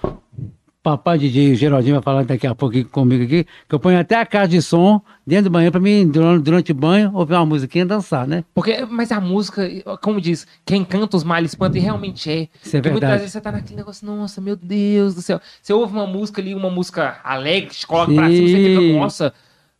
papai 0.98 1.18
DJ 1.18 1.56
Geraldinho 1.56 1.96
vai 1.96 2.04
falar 2.04 2.24
daqui 2.24 2.48
a 2.48 2.56
pouco 2.56 2.84
comigo 2.86 3.24
aqui, 3.24 3.46
que 3.68 3.76
eu 3.76 3.80
ponho 3.80 4.00
até 4.00 4.16
a 4.16 4.26
caixa 4.26 4.48
de 4.48 4.62
som 4.62 5.02
dentro 5.26 5.46
do 5.46 5.50
banheiro 5.52 5.72
para 5.72 5.82
mim, 5.82 6.08
durante, 6.08 6.44
durante 6.44 6.72
o 6.72 6.76
banho, 6.76 7.12
ouvir 7.14 7.36
uma 7.36 7.46
musiquinha 7.46 7.84
e 7.84 7.88
dançar, 7.88 8.28
né? 8.28 8.44
Porque, 8.54 8.86
mas 8.86 9.12
a 9.12 9.22
música, 9.22 9.68
como 10.02 10.20
diz, 10.20 10.48
quem 10.66 10.84
canta 10.84 11.18
os 11.18 11.24
males 11.24 11.52
espanta, 11.52 11.78
e 11.78 11.82
realmente 11.82 12.30
é. 12.30 12.48
Isso 12.64 12.78
é 12.78 12.82
verdade. 12.82 12.92
muitas 12.92 13.20
vezes 13.20 13.32
você 13.34 13.42
tá 13.42 13.52
naquele 13.52 13.76
negócio, 13.76 14.08
nossa, 14.08 14.42
meu 14.42 14.56
Deus 14.56 15.14
do 15.14 15.22
céu. 15.22 15.40
Você 15.62 15.72
ouve 15.74 15.94
uma 15.94 16.08
música 16.08 16.42
ali, 16.42 16.56
uma 16.56 16.70
música 16.70 17.20
alegre, 17.24 17.70
te 17.70 17.86
coloca 17.86 18.12
Sim. 18.12 18.16
pra 18.16 18.30
cima, 18.30 18.48
você 18.48 18.56
fica, 18.56 19.00
nossa, 19.00 19.34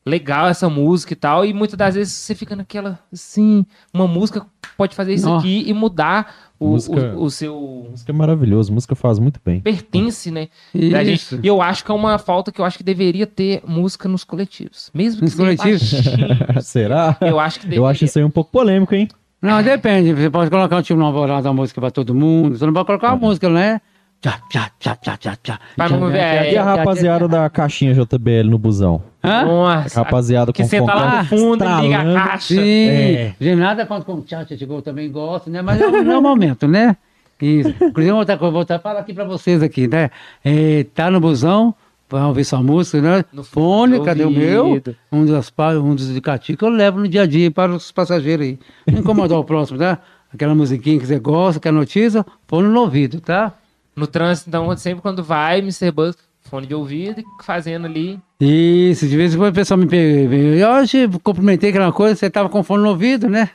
legal 0.10 0.48
essa 0.48 0.70
música 0.70 1.14
e 1.14 1.16
tal, 1.16 1.46
e 1.46 1.54
muitas 1.54 1.78
das 1.78 1.96
vezes 1.96 2.14
você 2.14 2.36
fica 2.36 2.56
naquela, 2.56 3.00
assim, 3.12 3.66
uma 3.94 4.08
música 4.08 4.46
pode 4.76 4.96
fazer 4.96 5.14
isso 5.14 5.32
aqui 5.34 5.64
e 5.68 5.74
mudar 5.74 6.50
o, 6.60 6.70
música, 6.70 7.16
o, 7.16 7.24
o, 7.24 7.30
seu. 7.32 7.88
Música 7.90 8.12
é 8.12 8.16
maravilhoso, 8.16 8.74
música 8.74 8.96
faz 8.96 9.20
muito 9.20 9.40
bem. 9.44 9.62
Pertence, 9.62 10.32
né? 10.32 10.50
Isso. 10.74 11.40
E 11.42 11.48
eu 11.48 11.62
acho 11.62 11.84
que 11.86 11.92
é 11.92 11.94
uma 11.94 12.18
falta 12.18 12.52
que 12.52 12.60
eu 12.60 12.66
acho 12.66 12.78
que 12.78 12.84
deveria 12.84 13.28
ter 13.28 13.62
música 13.66 14.10
nos 14.10 14.24
coletivos. 14.24 14.90
Mesmo 14.94 15.20
que 15.20 15.26
nos 15.26 15.36
coletivos? 15.36 15.92
Será? 16.64 17.18
Eu 17.22 17.40
acho 17.40 17.60
que 17.60 17.66
deveria. 17.66 17.82
Eu 17.82 17.88
acho 17.88 18.06
isso 18.06 18.20
aí 18.20 18.26
um 18.26 18.30
pouco 18.30 18.52
polêmico, 18.52 18.94
hein? 18.96 19.08
Não, 19.42 19.64
depende. 19.64 20.14
Você 20.14 20.30
pode 20.30 20.50
colocar 20.50 20.78
um 20.78 20.82
tipo 20.82 21.00
alvorada, 21.02 21.50
uma 21.50 21.62
música 21.62 21.80
pra 21.80 21.92
todo 21.92 22.14
mundo. 22.14 22.58
Você 22.58 22.66
não 22.66 22.74
pode 22.74 22.88
colocar 22.88 23.14
uma 23.14 23.18
é. 23.18 23.20
música, 23.20 23.50
né? 23.50 23.82
Tchá, 24.22 24.38
tchá, 24.50 24.70
tchá, 24.78 24.96
tchá, 24.98 25.18
tchá, 25.18 25.38
tchá. 25.42 25.60
Vamos 25.78 26.12
ver. 26.12 26.52
E 26.52 26.58
a 26.58 26.64
rapaziada 26.64 27.26
da 27.26 27.50
caixinha 27.50 27.94
JBL 27.94 28.50
no 28.50 28.58
busão? 28.58 29.02
Hã? 29.24 29.46
Nossa. 29.46 30.04
Rapaziada 30.04 30.52
que 30.52 30.62
com 30.62 30.68
senta 30.68 30.94
lá 30.94 31.20
no 31.20 31.26
fundo 31.30 31.64
e 31.64 31.82
liga 31.82 32.00
a 32.00 32.14
caixa. 32.28 32.54
Sim. 32.54 32.88
É. 32.90 33.36
De 33.40 33.56
nada 33.56 33.86
quanto 33.86 34.06
com 34.06 34.16
o 34.16 34.22
tchá, 34.22 34.46
chegou, 34.46 34.82
também 34.82 35.10
gosto, 35.10 35.50
né? 35.50 35.62
Mas 35.62 35.80
não 35.80 36.12
é 36.12 36.18
o 36.18 36.22
momento, 36.22 36.68
né? 36.68 36.98
Isso. 37.42 37.70
Inclusive, 37.70 38.12
vou 38.12 38.18
voltar, 38.18 38.36
voltar 38.36 38.80
falar 38.80 39.00
aqui 39.00 39.14
pra 39.14 39.24
vocês 39.24 39.64
aqui, 39.64 39.88
né? 39.88 40.12
É, 40.44 40.86
tá 40.94 41.10
no 41.10 41.22
busão, 41.22 41.74
vai 42.10 42.22
ouvir 42.24 42.44
sua 42.44 42.62
música, 42.62 43.02
né? 43.02 43.24
No 43.32 43.46
fone, 43.46 44.04
cadê 44.04 44.26
o 44.26 44.30
meu? 44.30 44.82
Um 45.10 45.26
dos, 45.26 45.54
um 45.82 45.96
dos 45.96 46.10
indicativos 46.10 46.60
que 46.60 46.66
eu 46.66 46.70
levo 46.70 47.00
no 47.00 47.08
dia 47.08 47.22
a 47.22 47.26
dia 47.26 47.50
para 47.50 47.72
os 47.72 47.90
passageiros 47.90 48.46
aí. 48.46 48.60
Não 48.86 49.00
incomodar 49.00 49.40
o 49.40 49.46
próximo, 49.46 49.80
tá? 49.80 49.98
Aquela 50.34 50.54
musiquinha 50.54 51.00
que 51.00 51.08
você 51.08 51.18
gosta, 51.18 51.62
que 51.62 51.70
é 51.70 51.72
notícia, 51.72 52.26
fone 52.46 52.68
no 52.68 52.82
ouvido, 52.82 53.22
tá? 53.22 53.54
No 53.96 54.08
trânsito, 54.08 54.50
então, 54.50 54.76
sempre 54.78 55.02
quando 55.02 55.24
vai, 55.24 55.60
Mr. 55.60 55.92
Buzz, 55.92 56.16
fone 56.42 56.66
de 56.66 56.74
ouvido 56.74 57.20
e 57.20 57.44
fazendo 57.44 57.86
ali. 57.86 58.20
Isso, 58.40 59.08
de 59.08 59.18
vez 59.18 59.34
em 59.34 59.38
quando 59.38 59.52
o 59.52 59.56
pessoal 59.56 59.78
me 59.78 59.88
pergunta. 59.88 60.36
Eu 60.36 60.70
hoje 60.70 61.08
cumprimentei 61.24 61.70
aquela 61.70 61.92
coisa, 61.92 62.16
você 62.16 62.30
tava 62.30 62.50
com 62.50 62.64
fone 62.64 62.84
no 62.84 62.90
ouvido, 62.90 63.30
né? 63.30 63.50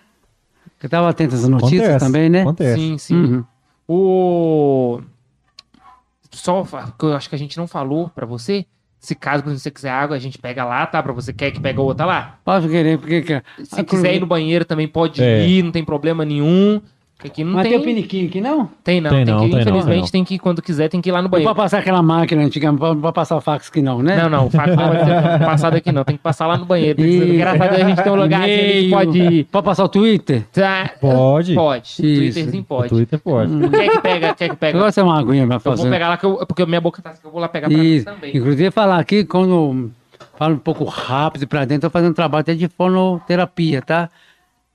Eu 0.82 0.89
tava 0.89 1.09
atento 1.09 1.35
às 1.35 1.48
notícias 1.48 1.81
Acontece. 1.81 2.05
também, 2.05 2.28
né? 2.28 2.43
Acontece. 2.43 2.74
Sim, 2.74 2.98
sim. 2.98 3.15
Uhum. 3.15 3.44
O. 3.89 5.01
Só 6.31 6.62
que 6.98 7.05
eu 7.06 7.16
acho 7.16 7.28
que 7.28 7.35
a 7.35 7.39
gente 7.39 7.56
não 7.56 7.66
falou 7.66 8.11
pra 8.11 8.27
você. 8.27 8.66
Se 8.98 9.15
caso 9.15 9.44
você 9.44 9.70
quiser 9.70 9.90
água, 9.90 10.16
a 10.16 10.19
gente 10.19 10.39
pega 10.39 10.65
lá, 10.65 10.86
tá? 10.86 11.02
Pra 11.02 11.12
você 11.12 11.32
quer 11.32 11.51
que 11.51 11.61
pega 11.61 11.81
outra 11.81 12.05
lá. 12.05 12.39
Pode 12.44 12.69
querer, 12.69 12.98
porque. 12.98 13.43
Se 13.62 13.82
quiser 13.85 14.15
ir 14.15 14.20
no 14.20 14.27
banheiro 14.27 14.65
também 14.65 14.86
pode 14.86 15.23
é. 15.23 15.47
ir, 15.47 15.62
não 15.62 15.73
tem 15.73 15.85
problema 15.85 16.24
nenhum. 16.24 16.81
Aqui 17.25 17.43
não 17.43 17.55
Mas 17.55 17.63
tem 17.63 17.73
tem. 17.73 17.81
o 17.81 17.83
piniquinho 17.83 18.29
aqui, 18.29 18.39
não? 18.41 18.69
Tem 18.85 19.01
não, 19.01 19.09
Tem 19.11 19.25
tem 19.25 19.35
não, 19.35 19.41
que, 19.41 19.47
tem 19.47 19.55
não, 19.55 19.61
infelizmente, 19.63 19.95
tem 19.95 20.01
não. 20.01 20.09
tem 20.09 20.25
que, 20.25 20.39
quando 20.39 20.61
quiser, 20.61 20.89
tem 20.91 21.01
que 21.01 21.09
ir 21.09 21.13
lá 21.13 21.19
no 21.21 21.23
Não 21.25 21.31
banheiro. 21.31 21.55
pode 21.55 21.65
passar 21.65 21.79
aquela 21.79 22.03
máquina 22.03 22.43
antiga, 22.43 22.71
não 22.71 22.77
pode, 22.79 23.01
não 23.01 23.13
passar 23.15 23.37
o 23.37 23.41
fax 23.41 23.69
aqui 23.69 23.81
não, 23.81 24.03
né? 24.03 24.17
Não, 24.23 24.29
não, 24.29 24.47
o 24.47 24.51
fato 24.51 24.69
não 24.77 24.89
pode 24.89 25.05
ser 25.07 25.39
passado 25.47 25.75
aqui 25.77 25.91
não, 25.91 26.05
tem 26.05 26.17
que 26.17 26.23
passar 26.23 26.47
lá 26.47 26.59
no 26.59 26.67
banheiro. 26.67 27.01
E- 27.01 27.39
Graças 27.39 27.61
a 27.63 27.67
Deus 27.69 27.81
a 27.83 27.89
gente 27.89 28.03
tem 28.03 28.13
um 28.13 28.17
lugar 28.17 28.45
que 28.45 28.51
a 28.51 28.73
gente 28.73 28.91
pode 28.91 29.19
ir. 29.19 29.45
Pode 29.45 29.65
passar 29.65 29.85
o 29.85 29.89
Twitter? 29.89 30.43
Tá, 30.53 30.91
Pode. 31.01 31.55
Pode. 31.55 31.87
Isso. 31.89 32.03
Twitter 32.03 32.51
sim 32.51 32.61
O 32.61 32.65
pode. 32.65 32.89
Twitter 32.91 33.19
pode. 33.19 33.69
Quer 33.71 33.89
que 33.91 34.01
pega, 34.03 34.35
quer 34.35 34.47
que 34.49 34.53
Eu 34.53 34.57
pega? 34.57 34.79
gosto 34.79 34.95
de 34.97 35.03
uma 35.03 35.19
aguinha 35.19 35.47
pra 35.47 35.57
Eu 35.57 35.61
vou 35.61 35.77
fazer. 35.79 35.89
pegar 35.91 36.09
lá, 36.11 36.17
que 36.19 36.27
eu, 36.27 36.37
porque 36.47 36.67
minha 36.67 36.81
boca 36.83 37.01
tá 37.01 37.09
assim, 37.11 37.21
eu 37.25 37.31
vou 37.31 37.41
lá 37.41 37.49
pegar 37.49 37.69
pra 37.69 37.79
mim 37.79 37.85
Isso. 37.85 38.05
também. 38.05 38.37
Inclusive, 38.37 38.71
falar 38.71 38.99
aqui, 38.99 39.25
quando 39.25 39.91
falo 40.37 40.57
um 40.57 40.59
pouco 40.59 40.85
rápido 40.85 41.47
pra 41.49 41.65
dentro, 41.65 41.89
tô 41.89 41.91
fazendo 41.93 42.11
um 42.11 42.15
trabalho 42.15 42.43
até 42.43 42.55
de 42.55 42.69
fonoterapia, 42.69 43.81
tá? 43.81 44.11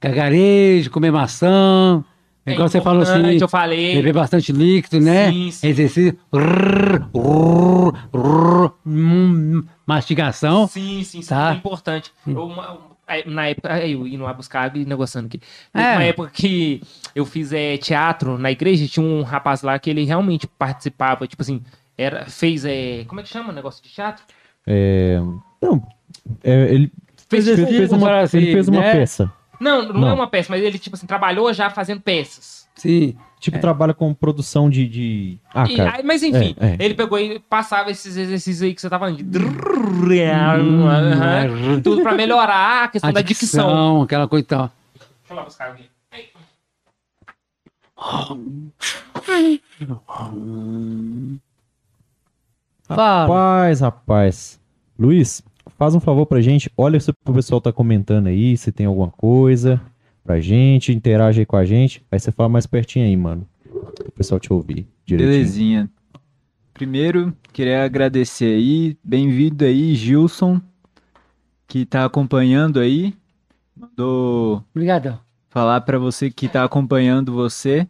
Gagarejo, 0.02 0.90
comer 0.92 1.12
maçã. 1.12 2.04
É 2.45 2.53
Igual 2.53 2.68
você 2.70 2.82
falou 2.82 3.03
assim, 3.03 3.38
eu 3.40 3.48
falei. 3.48 3.95
beber 3.95 4.14
bastante 4.14 4.52
líquido, 4.52 4.99
né? 4.99 5.30
Sim, 5.32 5.52
sim. 5.52 5.68
Exercício. 5.68 6.18
Rrr, 6.34 7.03
rrr, 7.14 7.94
rrr, 8.14 8.72
hum, 8.86 9.64
mastigação. 9.86 10.66
Sim, 10.68 11.03
sim, 11.03 11.22
sim, 11.22 11.28
Tá. 11.30 11.52
é 11.52 11.56
importante. 11.57 12.11
Eu, 12.26 12.45
uma- 12.45 12.78
aí, 13.07 13.24
na 13.28 13.48
época, 13.48 13.74
aí 13.74 13.91
eu 13.91 14.07
indo 14.07 14.24
lá 14.24 14.34
buscar 14.34 14.76
e 14.76 14.86
negociando 14.86 15.28
aqui. 15.28 15.40
Teve 15.72 15.86
É. 15.86 15.91
uma 15.94 16.03
época 16.03 16.30
que 16.34 16.82
eu 17.14 17.26
fiz 17.26 17.52
é, 17.53 17.78
teatro 17.78 18.38
na 18.38 18.49
igreja, 18.52 18.88
tinha 18.88 19.06
um 19.06 19.22
rapaz 19.22 19.61
lá 19.61 19.78
que 19.78 19.90
ele 19.90 20.03
realmente 20.06 20.48
participava, 20.48 21.28
tipo 21.28 21.41
assim, 21.44 21.61
era, 21.98 22.26
fez, 22.26 22.66
é, 22.66 23.03
como 23.07 23.20
é 23.20 23.24
que 23.24 23.30
chama 23.30 23.49
o 23.49 23.56
negócio 23.56 23.84
de 23.84 23.90
teatro? 23.90 24.24
É, 24.66 25.20
não, 25.61 25.86
é, 26.44 26.74
ele 26.74 26.91
Fez 27.30 27.45
fez, 27.45 27.60
tipo, 27.60 27.68
fez 27.72 27.91
uma, 27.91 28.10
ele 28.34 28.52
fez 28.53 28.68
uma 28.68 28.82
né? 28.82 28.91
peça. 28.94 29.32
Não, 29.60 29.84
não, 29.88 29.94
Não. 30.02 30.10
é 30.10 30.14
uma 30.14 30.27
peça, 30.27 30.48
mas 30.52 30.64
ele, 30.64 30.77
tipo 30.80 30.95
assim, 30.95 31.06
trabalhou 31.07 31.52
já 31.53 31.69
fazendo 31.69 32.02
peças. 32.02 32.68
Sim. 32.76 33.15
Tipo, 33.40 33.60
trabalha 33.60 33.94
com 33.94 34.14
produção 34.14 34.69
de. 34.69 34.88
de... 34.88 35.38
Ah, 35.53 35.65
E- 35.69 35.76
cara. 35.77 35.98
aí, 35.98 36.03
mas 36.03 36.22
enfim, 36.23 36.56
É, 36.60 36.72
é. 36.72 36.77
ele 36.80 36.94
pegou 36.94 37.18
e 37.19 37.40
passava 37.40 37.90
esses 37.91 38.15
exercícios 38.18 38.61
aí 38.61 38.73
que 38.73 38.81
você 38.81 38.90
tá 38.90 38.99
falando. 38.99 39.22
De... 39.23 39.38
Hum. 39.40 41.81
Tudo 41.81 42.02
pra 42.02 42.14
melhorar 42.14 42.84
a 42.84 42.88
questão 42.90 43.10
A 43.10 43.14
da 43.14 43.22
dicção. 43.22 43.65
dicção, 43.65 44.02
aquela 44.02 44.27
coisa 44.27 44.44
e 44.44 44.48
tal. 44.48 44.72
Deixa 44.98 45.10
eu 45.30 45.36
lá 45.38 45.44
buscar 45.44 45.68
alguém. 45.69 45.90
Rapaz, 52.90 53.81
rapaz. 53.81 54.60
Luiz, 54.98 55.41
faz 55.80 55.96
um 55.96 56.00
favor 56.02 56.26
pra 56.26 56.42
gente. 56.42 56.70
Olha 56.76 57.00
se 57.00 57.10
o 57.10 57.34
pessoal 57.34 57.62
tá 57.62 57.72
comentando 57.72 58.28
aí, 58.28 58.58
se 58.58 58.70
tem 58.70 58.86
alguma 58.86 59.10
coisa 59.10 59.82
pra 60.22 60.42
gente. 60.42 60.92
Interage 60.92 61.40
aí 61.40 61.46
com 61.46 61.56
a 61.56 61.64
gente. 61.64 62.06
Aí 62.12 62.20
você 62.20 62.34
fala 62.34 62.50
mais 62.50 62.68
pertinho 62.68 63.06
aí, 63.06 63.16
mano. 63.16 63.48
O 64.06 64.12
pessoal 64.12 64.42
te 64.42 64.52
ouvir 64.52 64.86
direitinho. 65.06 65.38
Belezinha. 65.38 65.90
Primeiro, 66.74 67.34
queria 67.54 67.86
agradecer 67.86 68.56
aí. 68.58 68.98
Bem-vindo 69.02 69.64
aí, 69.64 69.96
Gilson, 69.96 70.62
que 71.66 71.86
tá 71.86 72.04
acompanhando 72.04 72.82
aí. 72.82 73.14
Mandou 73.74 74.66
Obrigadão. 74.76 75.18
falar 75.50 75.80
pra 75.82 75.98
você 75.98 76.30
que 76.30 76.50
tá 76.50 76.66
acompanhando 76.66 77.32
você. 77.32 77.88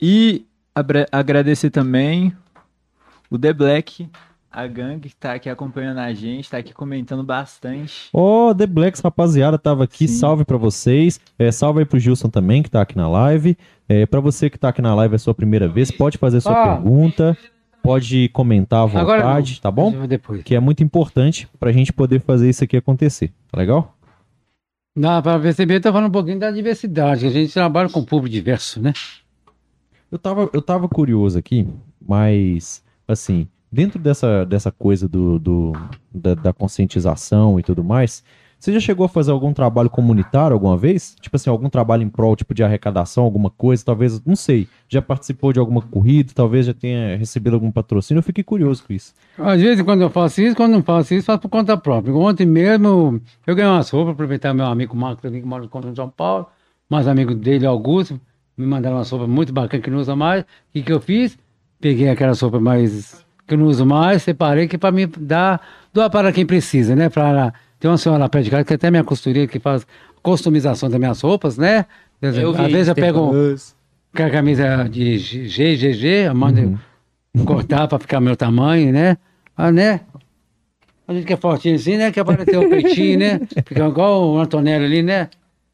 E 0.00 0.44
agradecer 1.10 1.70
também 1.70 2.34
o 3.30 3.38
The 3.38 3.52
Black, 3.54 4.08
a 4.50 4.66
gangue 4.66 5.08
que 5.10 5.16
tá 5.16 5.34
aqui 5.34 5.48
acompanhando 5.48 5.98
a 5.98 6.12
gente, 6.12 6.50
tá 6.50 6.58
aqui 6.58 6.72
comentando 6.72 7.22
bastante. 7.22 8.08
Ó, 8.12 8.52
The 8.54 8.66
Blacks, 8.66 9.00
rapaziada, 9.00 9.58
tava 9.58 9.84
aqui. 9.84 10.08
Sim. 10.08 10.16
Salve 10.18 10.44
pra 10.44 10.56
vocês. 10.56 11.20
É, 11.38 11.50
salve 11.52 11.80
aí 11.80 11.84
pro 11.84 11.98
Gilson 11.98 12.28
também, 12.28 12.62
que 12.62 12.70
tá 12.70 12.80
aqui 12.80 12.96
na 12.96 13.08
live. 13.08 13.56
É, 13.88 14.06
para 14.06 14.20
você 14.20 14.48
que 14.50 14.58
tá 14.58 14.68
aqui 14.70 14.80
na 14.82 14.94
live, 14.94 15.14
é 15.14 15.16
a 15.16 15.18
sua 15.18 15.34
primeira 15.34 15.68
vez, 15.68 15.90
pode 15.90 16.16
fazer 16.18 16.40
sua 16.40 16.52
Ah. 16.52 16.74
pergunta, 16.76 17.36
pode 17.82 18.28
comentar 18.30 18.80
à 18.80 19.00
Agora 19.00 19.22
vontade, 19.22 19.54
não. 19.54 19.60
tá 19.60 19.70
bom? 19.70 20.06
Depois. 20.06 20.42
Que 20.42 20.54
é 20.54 20.60
muito 20.60 20.82
importante 20.82 21.48
pra 21.60 21.70
gente 21.72 21.92
poder 21.92 22.20
fazer 22.20 22.48
isso 22.48 22.64
aqui 22.64 22.76
acontecer. 22.76 23.32
Tá 23.50 23.58
legal? 23.58 23.94
Dá 24.96 25.22
para 25.22 25.38
perceber, 25.38 25.76
eu 25.76 25.80
tô 25.80 25.92
falando 25.92 26.08
um 26.08 26.12
pouquinho 26.12 26.38
da 26.40 26.50
diversidade, 26.50 27.20
que 27.20 27.26
a 27.26 27.30
gente 27.30 27.52
trabalha 27.52 27.88
com 27.88 28.04
público 28.04 28.32
diverso, 28.32 28.80
né? 28.82 28.92
Eu 30.10 30.18
tava, 30.18 30.50
eu 30.52 30.60
tava 30.62 30.88
curioso 30.88 31.38
aqui, 31.38 31.68
mas, 32.04 32.82
assim, 33.06 33.46
dentro 33.70 33.98
dessa, 33.98 34.44
dessa 34.44 34.70
coisa 34.72 35.08
do, 35.08 35.38
do- 35.38 35.72
da, 36.12 36.34
da 36.34 36.52
conscientização 36.52 37.58
e 37.58 37.62
tudo 37.62 37.82
mais, 37.84 38.22
você 38.58 38.72
já 38.72 38.80
chegou 38.80 39.06
a 39.06 39.08
fazer 39.08 39.30
algum 39.30 39.52
trabalho 39.52 39.88
comunitário 39.88 40.52
alguma 40.52 40.76
vez? 40.76 41.14
Tipo 41.20 41.36
assim, 41.36 41.48
algum 41.48 41.68
trabalho 41.70 42.02
em 42.02 42.08
prol, 42.08 42.34
tipo, 42.34 42.52
de 42.52 42.64
arrecadação, 42.64 43.22
alguma 43.22 43.50
coisa, 43.50 43.84
talvez, 43.84 44.20
não 44.24 44.34
sei, 44.34 44.66
já 44.88 45.00
participou 45.00 45.52
de 45.52 45.60
alguma 45.60 45.80
corrida, 45.80 46.32
talvez 46.34 46.66
já 46.66 46.74
tenha 46.74 47.16
recebido 47.16 47.54
algum 47.54 47.70
patrocínio, 47.70 48.18
eu 48.18 48.22
fiquei 48.24 48.42
curioso 48.42 48.82
com 48.84 48.92
isso. 48.92 49.14
Às 49.38 49.60
vezes, 49.60 49.84
quando 49.84 50.00
eu 50.02 50.10
faço 50.10 50.40
isso, 50.40 50.56
quando 50.56 50.72
não 50.72 50.82
faço 50.82 51.14
isso, 51.14 51.26
faço 51.26 51.38
por 51.42 51.48
conta 51.48 51.76
própria. 51.76 52.12
Ontem 52.12 52.46
mesmo, 52.46 53.20
eu 53.46 53.54
ganhei 53.54 53.70
umas 53.70 53.88
roupas, 53.90 54.14
aproveitar 54.14 54.52
meu 54.52 54.66
amigo 54.66 54.96
Marcos 54.96 55.24
ali, 55.24 55.40
que 55.40 55.46
mora 55.46 55.62
no 55.72 55.94
São 55.94 56.08
Paulo, 56.10 56.46
mais 56.90 57.06
amigo 57.06 57.36
dele, 57.36 57.64
Augusto, 57.64 58.20
me 58.56 58.66
mandaram 58.66 58.96
umas 58.96 59.08
roupas 59.08 59.28
muito 59.28 59.52
bacanas 59.52 59.84
que 59.84 59.90
não 59.90 59.98
usa 60.00 60.16
mais. 60.16 60.42
O 60.42 60.46
que, 60.72 60.82
que 60.82 60.92
eu 60.92 60.98
fiz? 61.00 61.38
Peguei 61.80 62.08
aquelas 62.08 62.40
roupas 62.40 62.60
mais 62.60 63.24
que 63.48 63.54
eu 63.54 63.58
não 63.58 63.66
uso 63.66 63.86
mais, 63.86 64.22
separei, 64.22 64.68
que 64.68 64.76
para 64.76 64.92
me 64.92 65.06
dar, 65.06 65.60
doar 65.92 66.10
para 66.10 66.30
quem 66.32 66.44
precisa, 66.44 66.94
né? 66.94 67.08
Pra, 67.08 67.52
tem 67.80 67.90
uma 67.90 67.96
senhora 67.96 68.20
lá 68.20 68.28
perto 68.28 68.44
de 68.44 68.50
casa, 68.50 68.64
que 68.64 68.74
até 68.74 68.90
minha 68.90 69.02
costureira, 69.02 69.50
que 69.50 69.58
faz 69.58 69.86
customização 70.22 70.90
das 70.90 70.98
minhas 70.98 71.20
roupas, 71.20 71.56
né? 71.56 71.86
Às 72.20 72.36
Eu 72.36 72.52
vi 72.52 72.70
vezes 72.70 72.88
eu 72.88 72.94
pego 72.94 73.32
com 74.14 74.22
a 74.22 74.30
camisa 74.30 74.88
de 74.88 75.16
GGG, 75.16 76.32
mando 76.34 76.78
cortar 77.44 77.88
para 77.88 77.98
ficar 77.98 78.20
meu 78.20 78.36
tamanho, 78.36 78.92
né? 78.92 79.16
Ah, 79.56 79.72
né? 79.72 80.00
A 81.06 81.14
gente 81.14 81.24
que 81.24 81.32
é 81.32 81.36
fortinho 81.36 81.76
assim, 81.76 81.96
né? 81.96 82.10
Que 82.10 82.20
aparecer 82.20 82.58
o 82.58 82.68
peitinho, 82.68 83.18
né? 83.18 83.40
Fica 83.64 83.86
igual 83.86 84.28
o 84.28 84.38
Antonelli 84.38 84.84
ali, 84.84 85.02
né? 85.02 85.30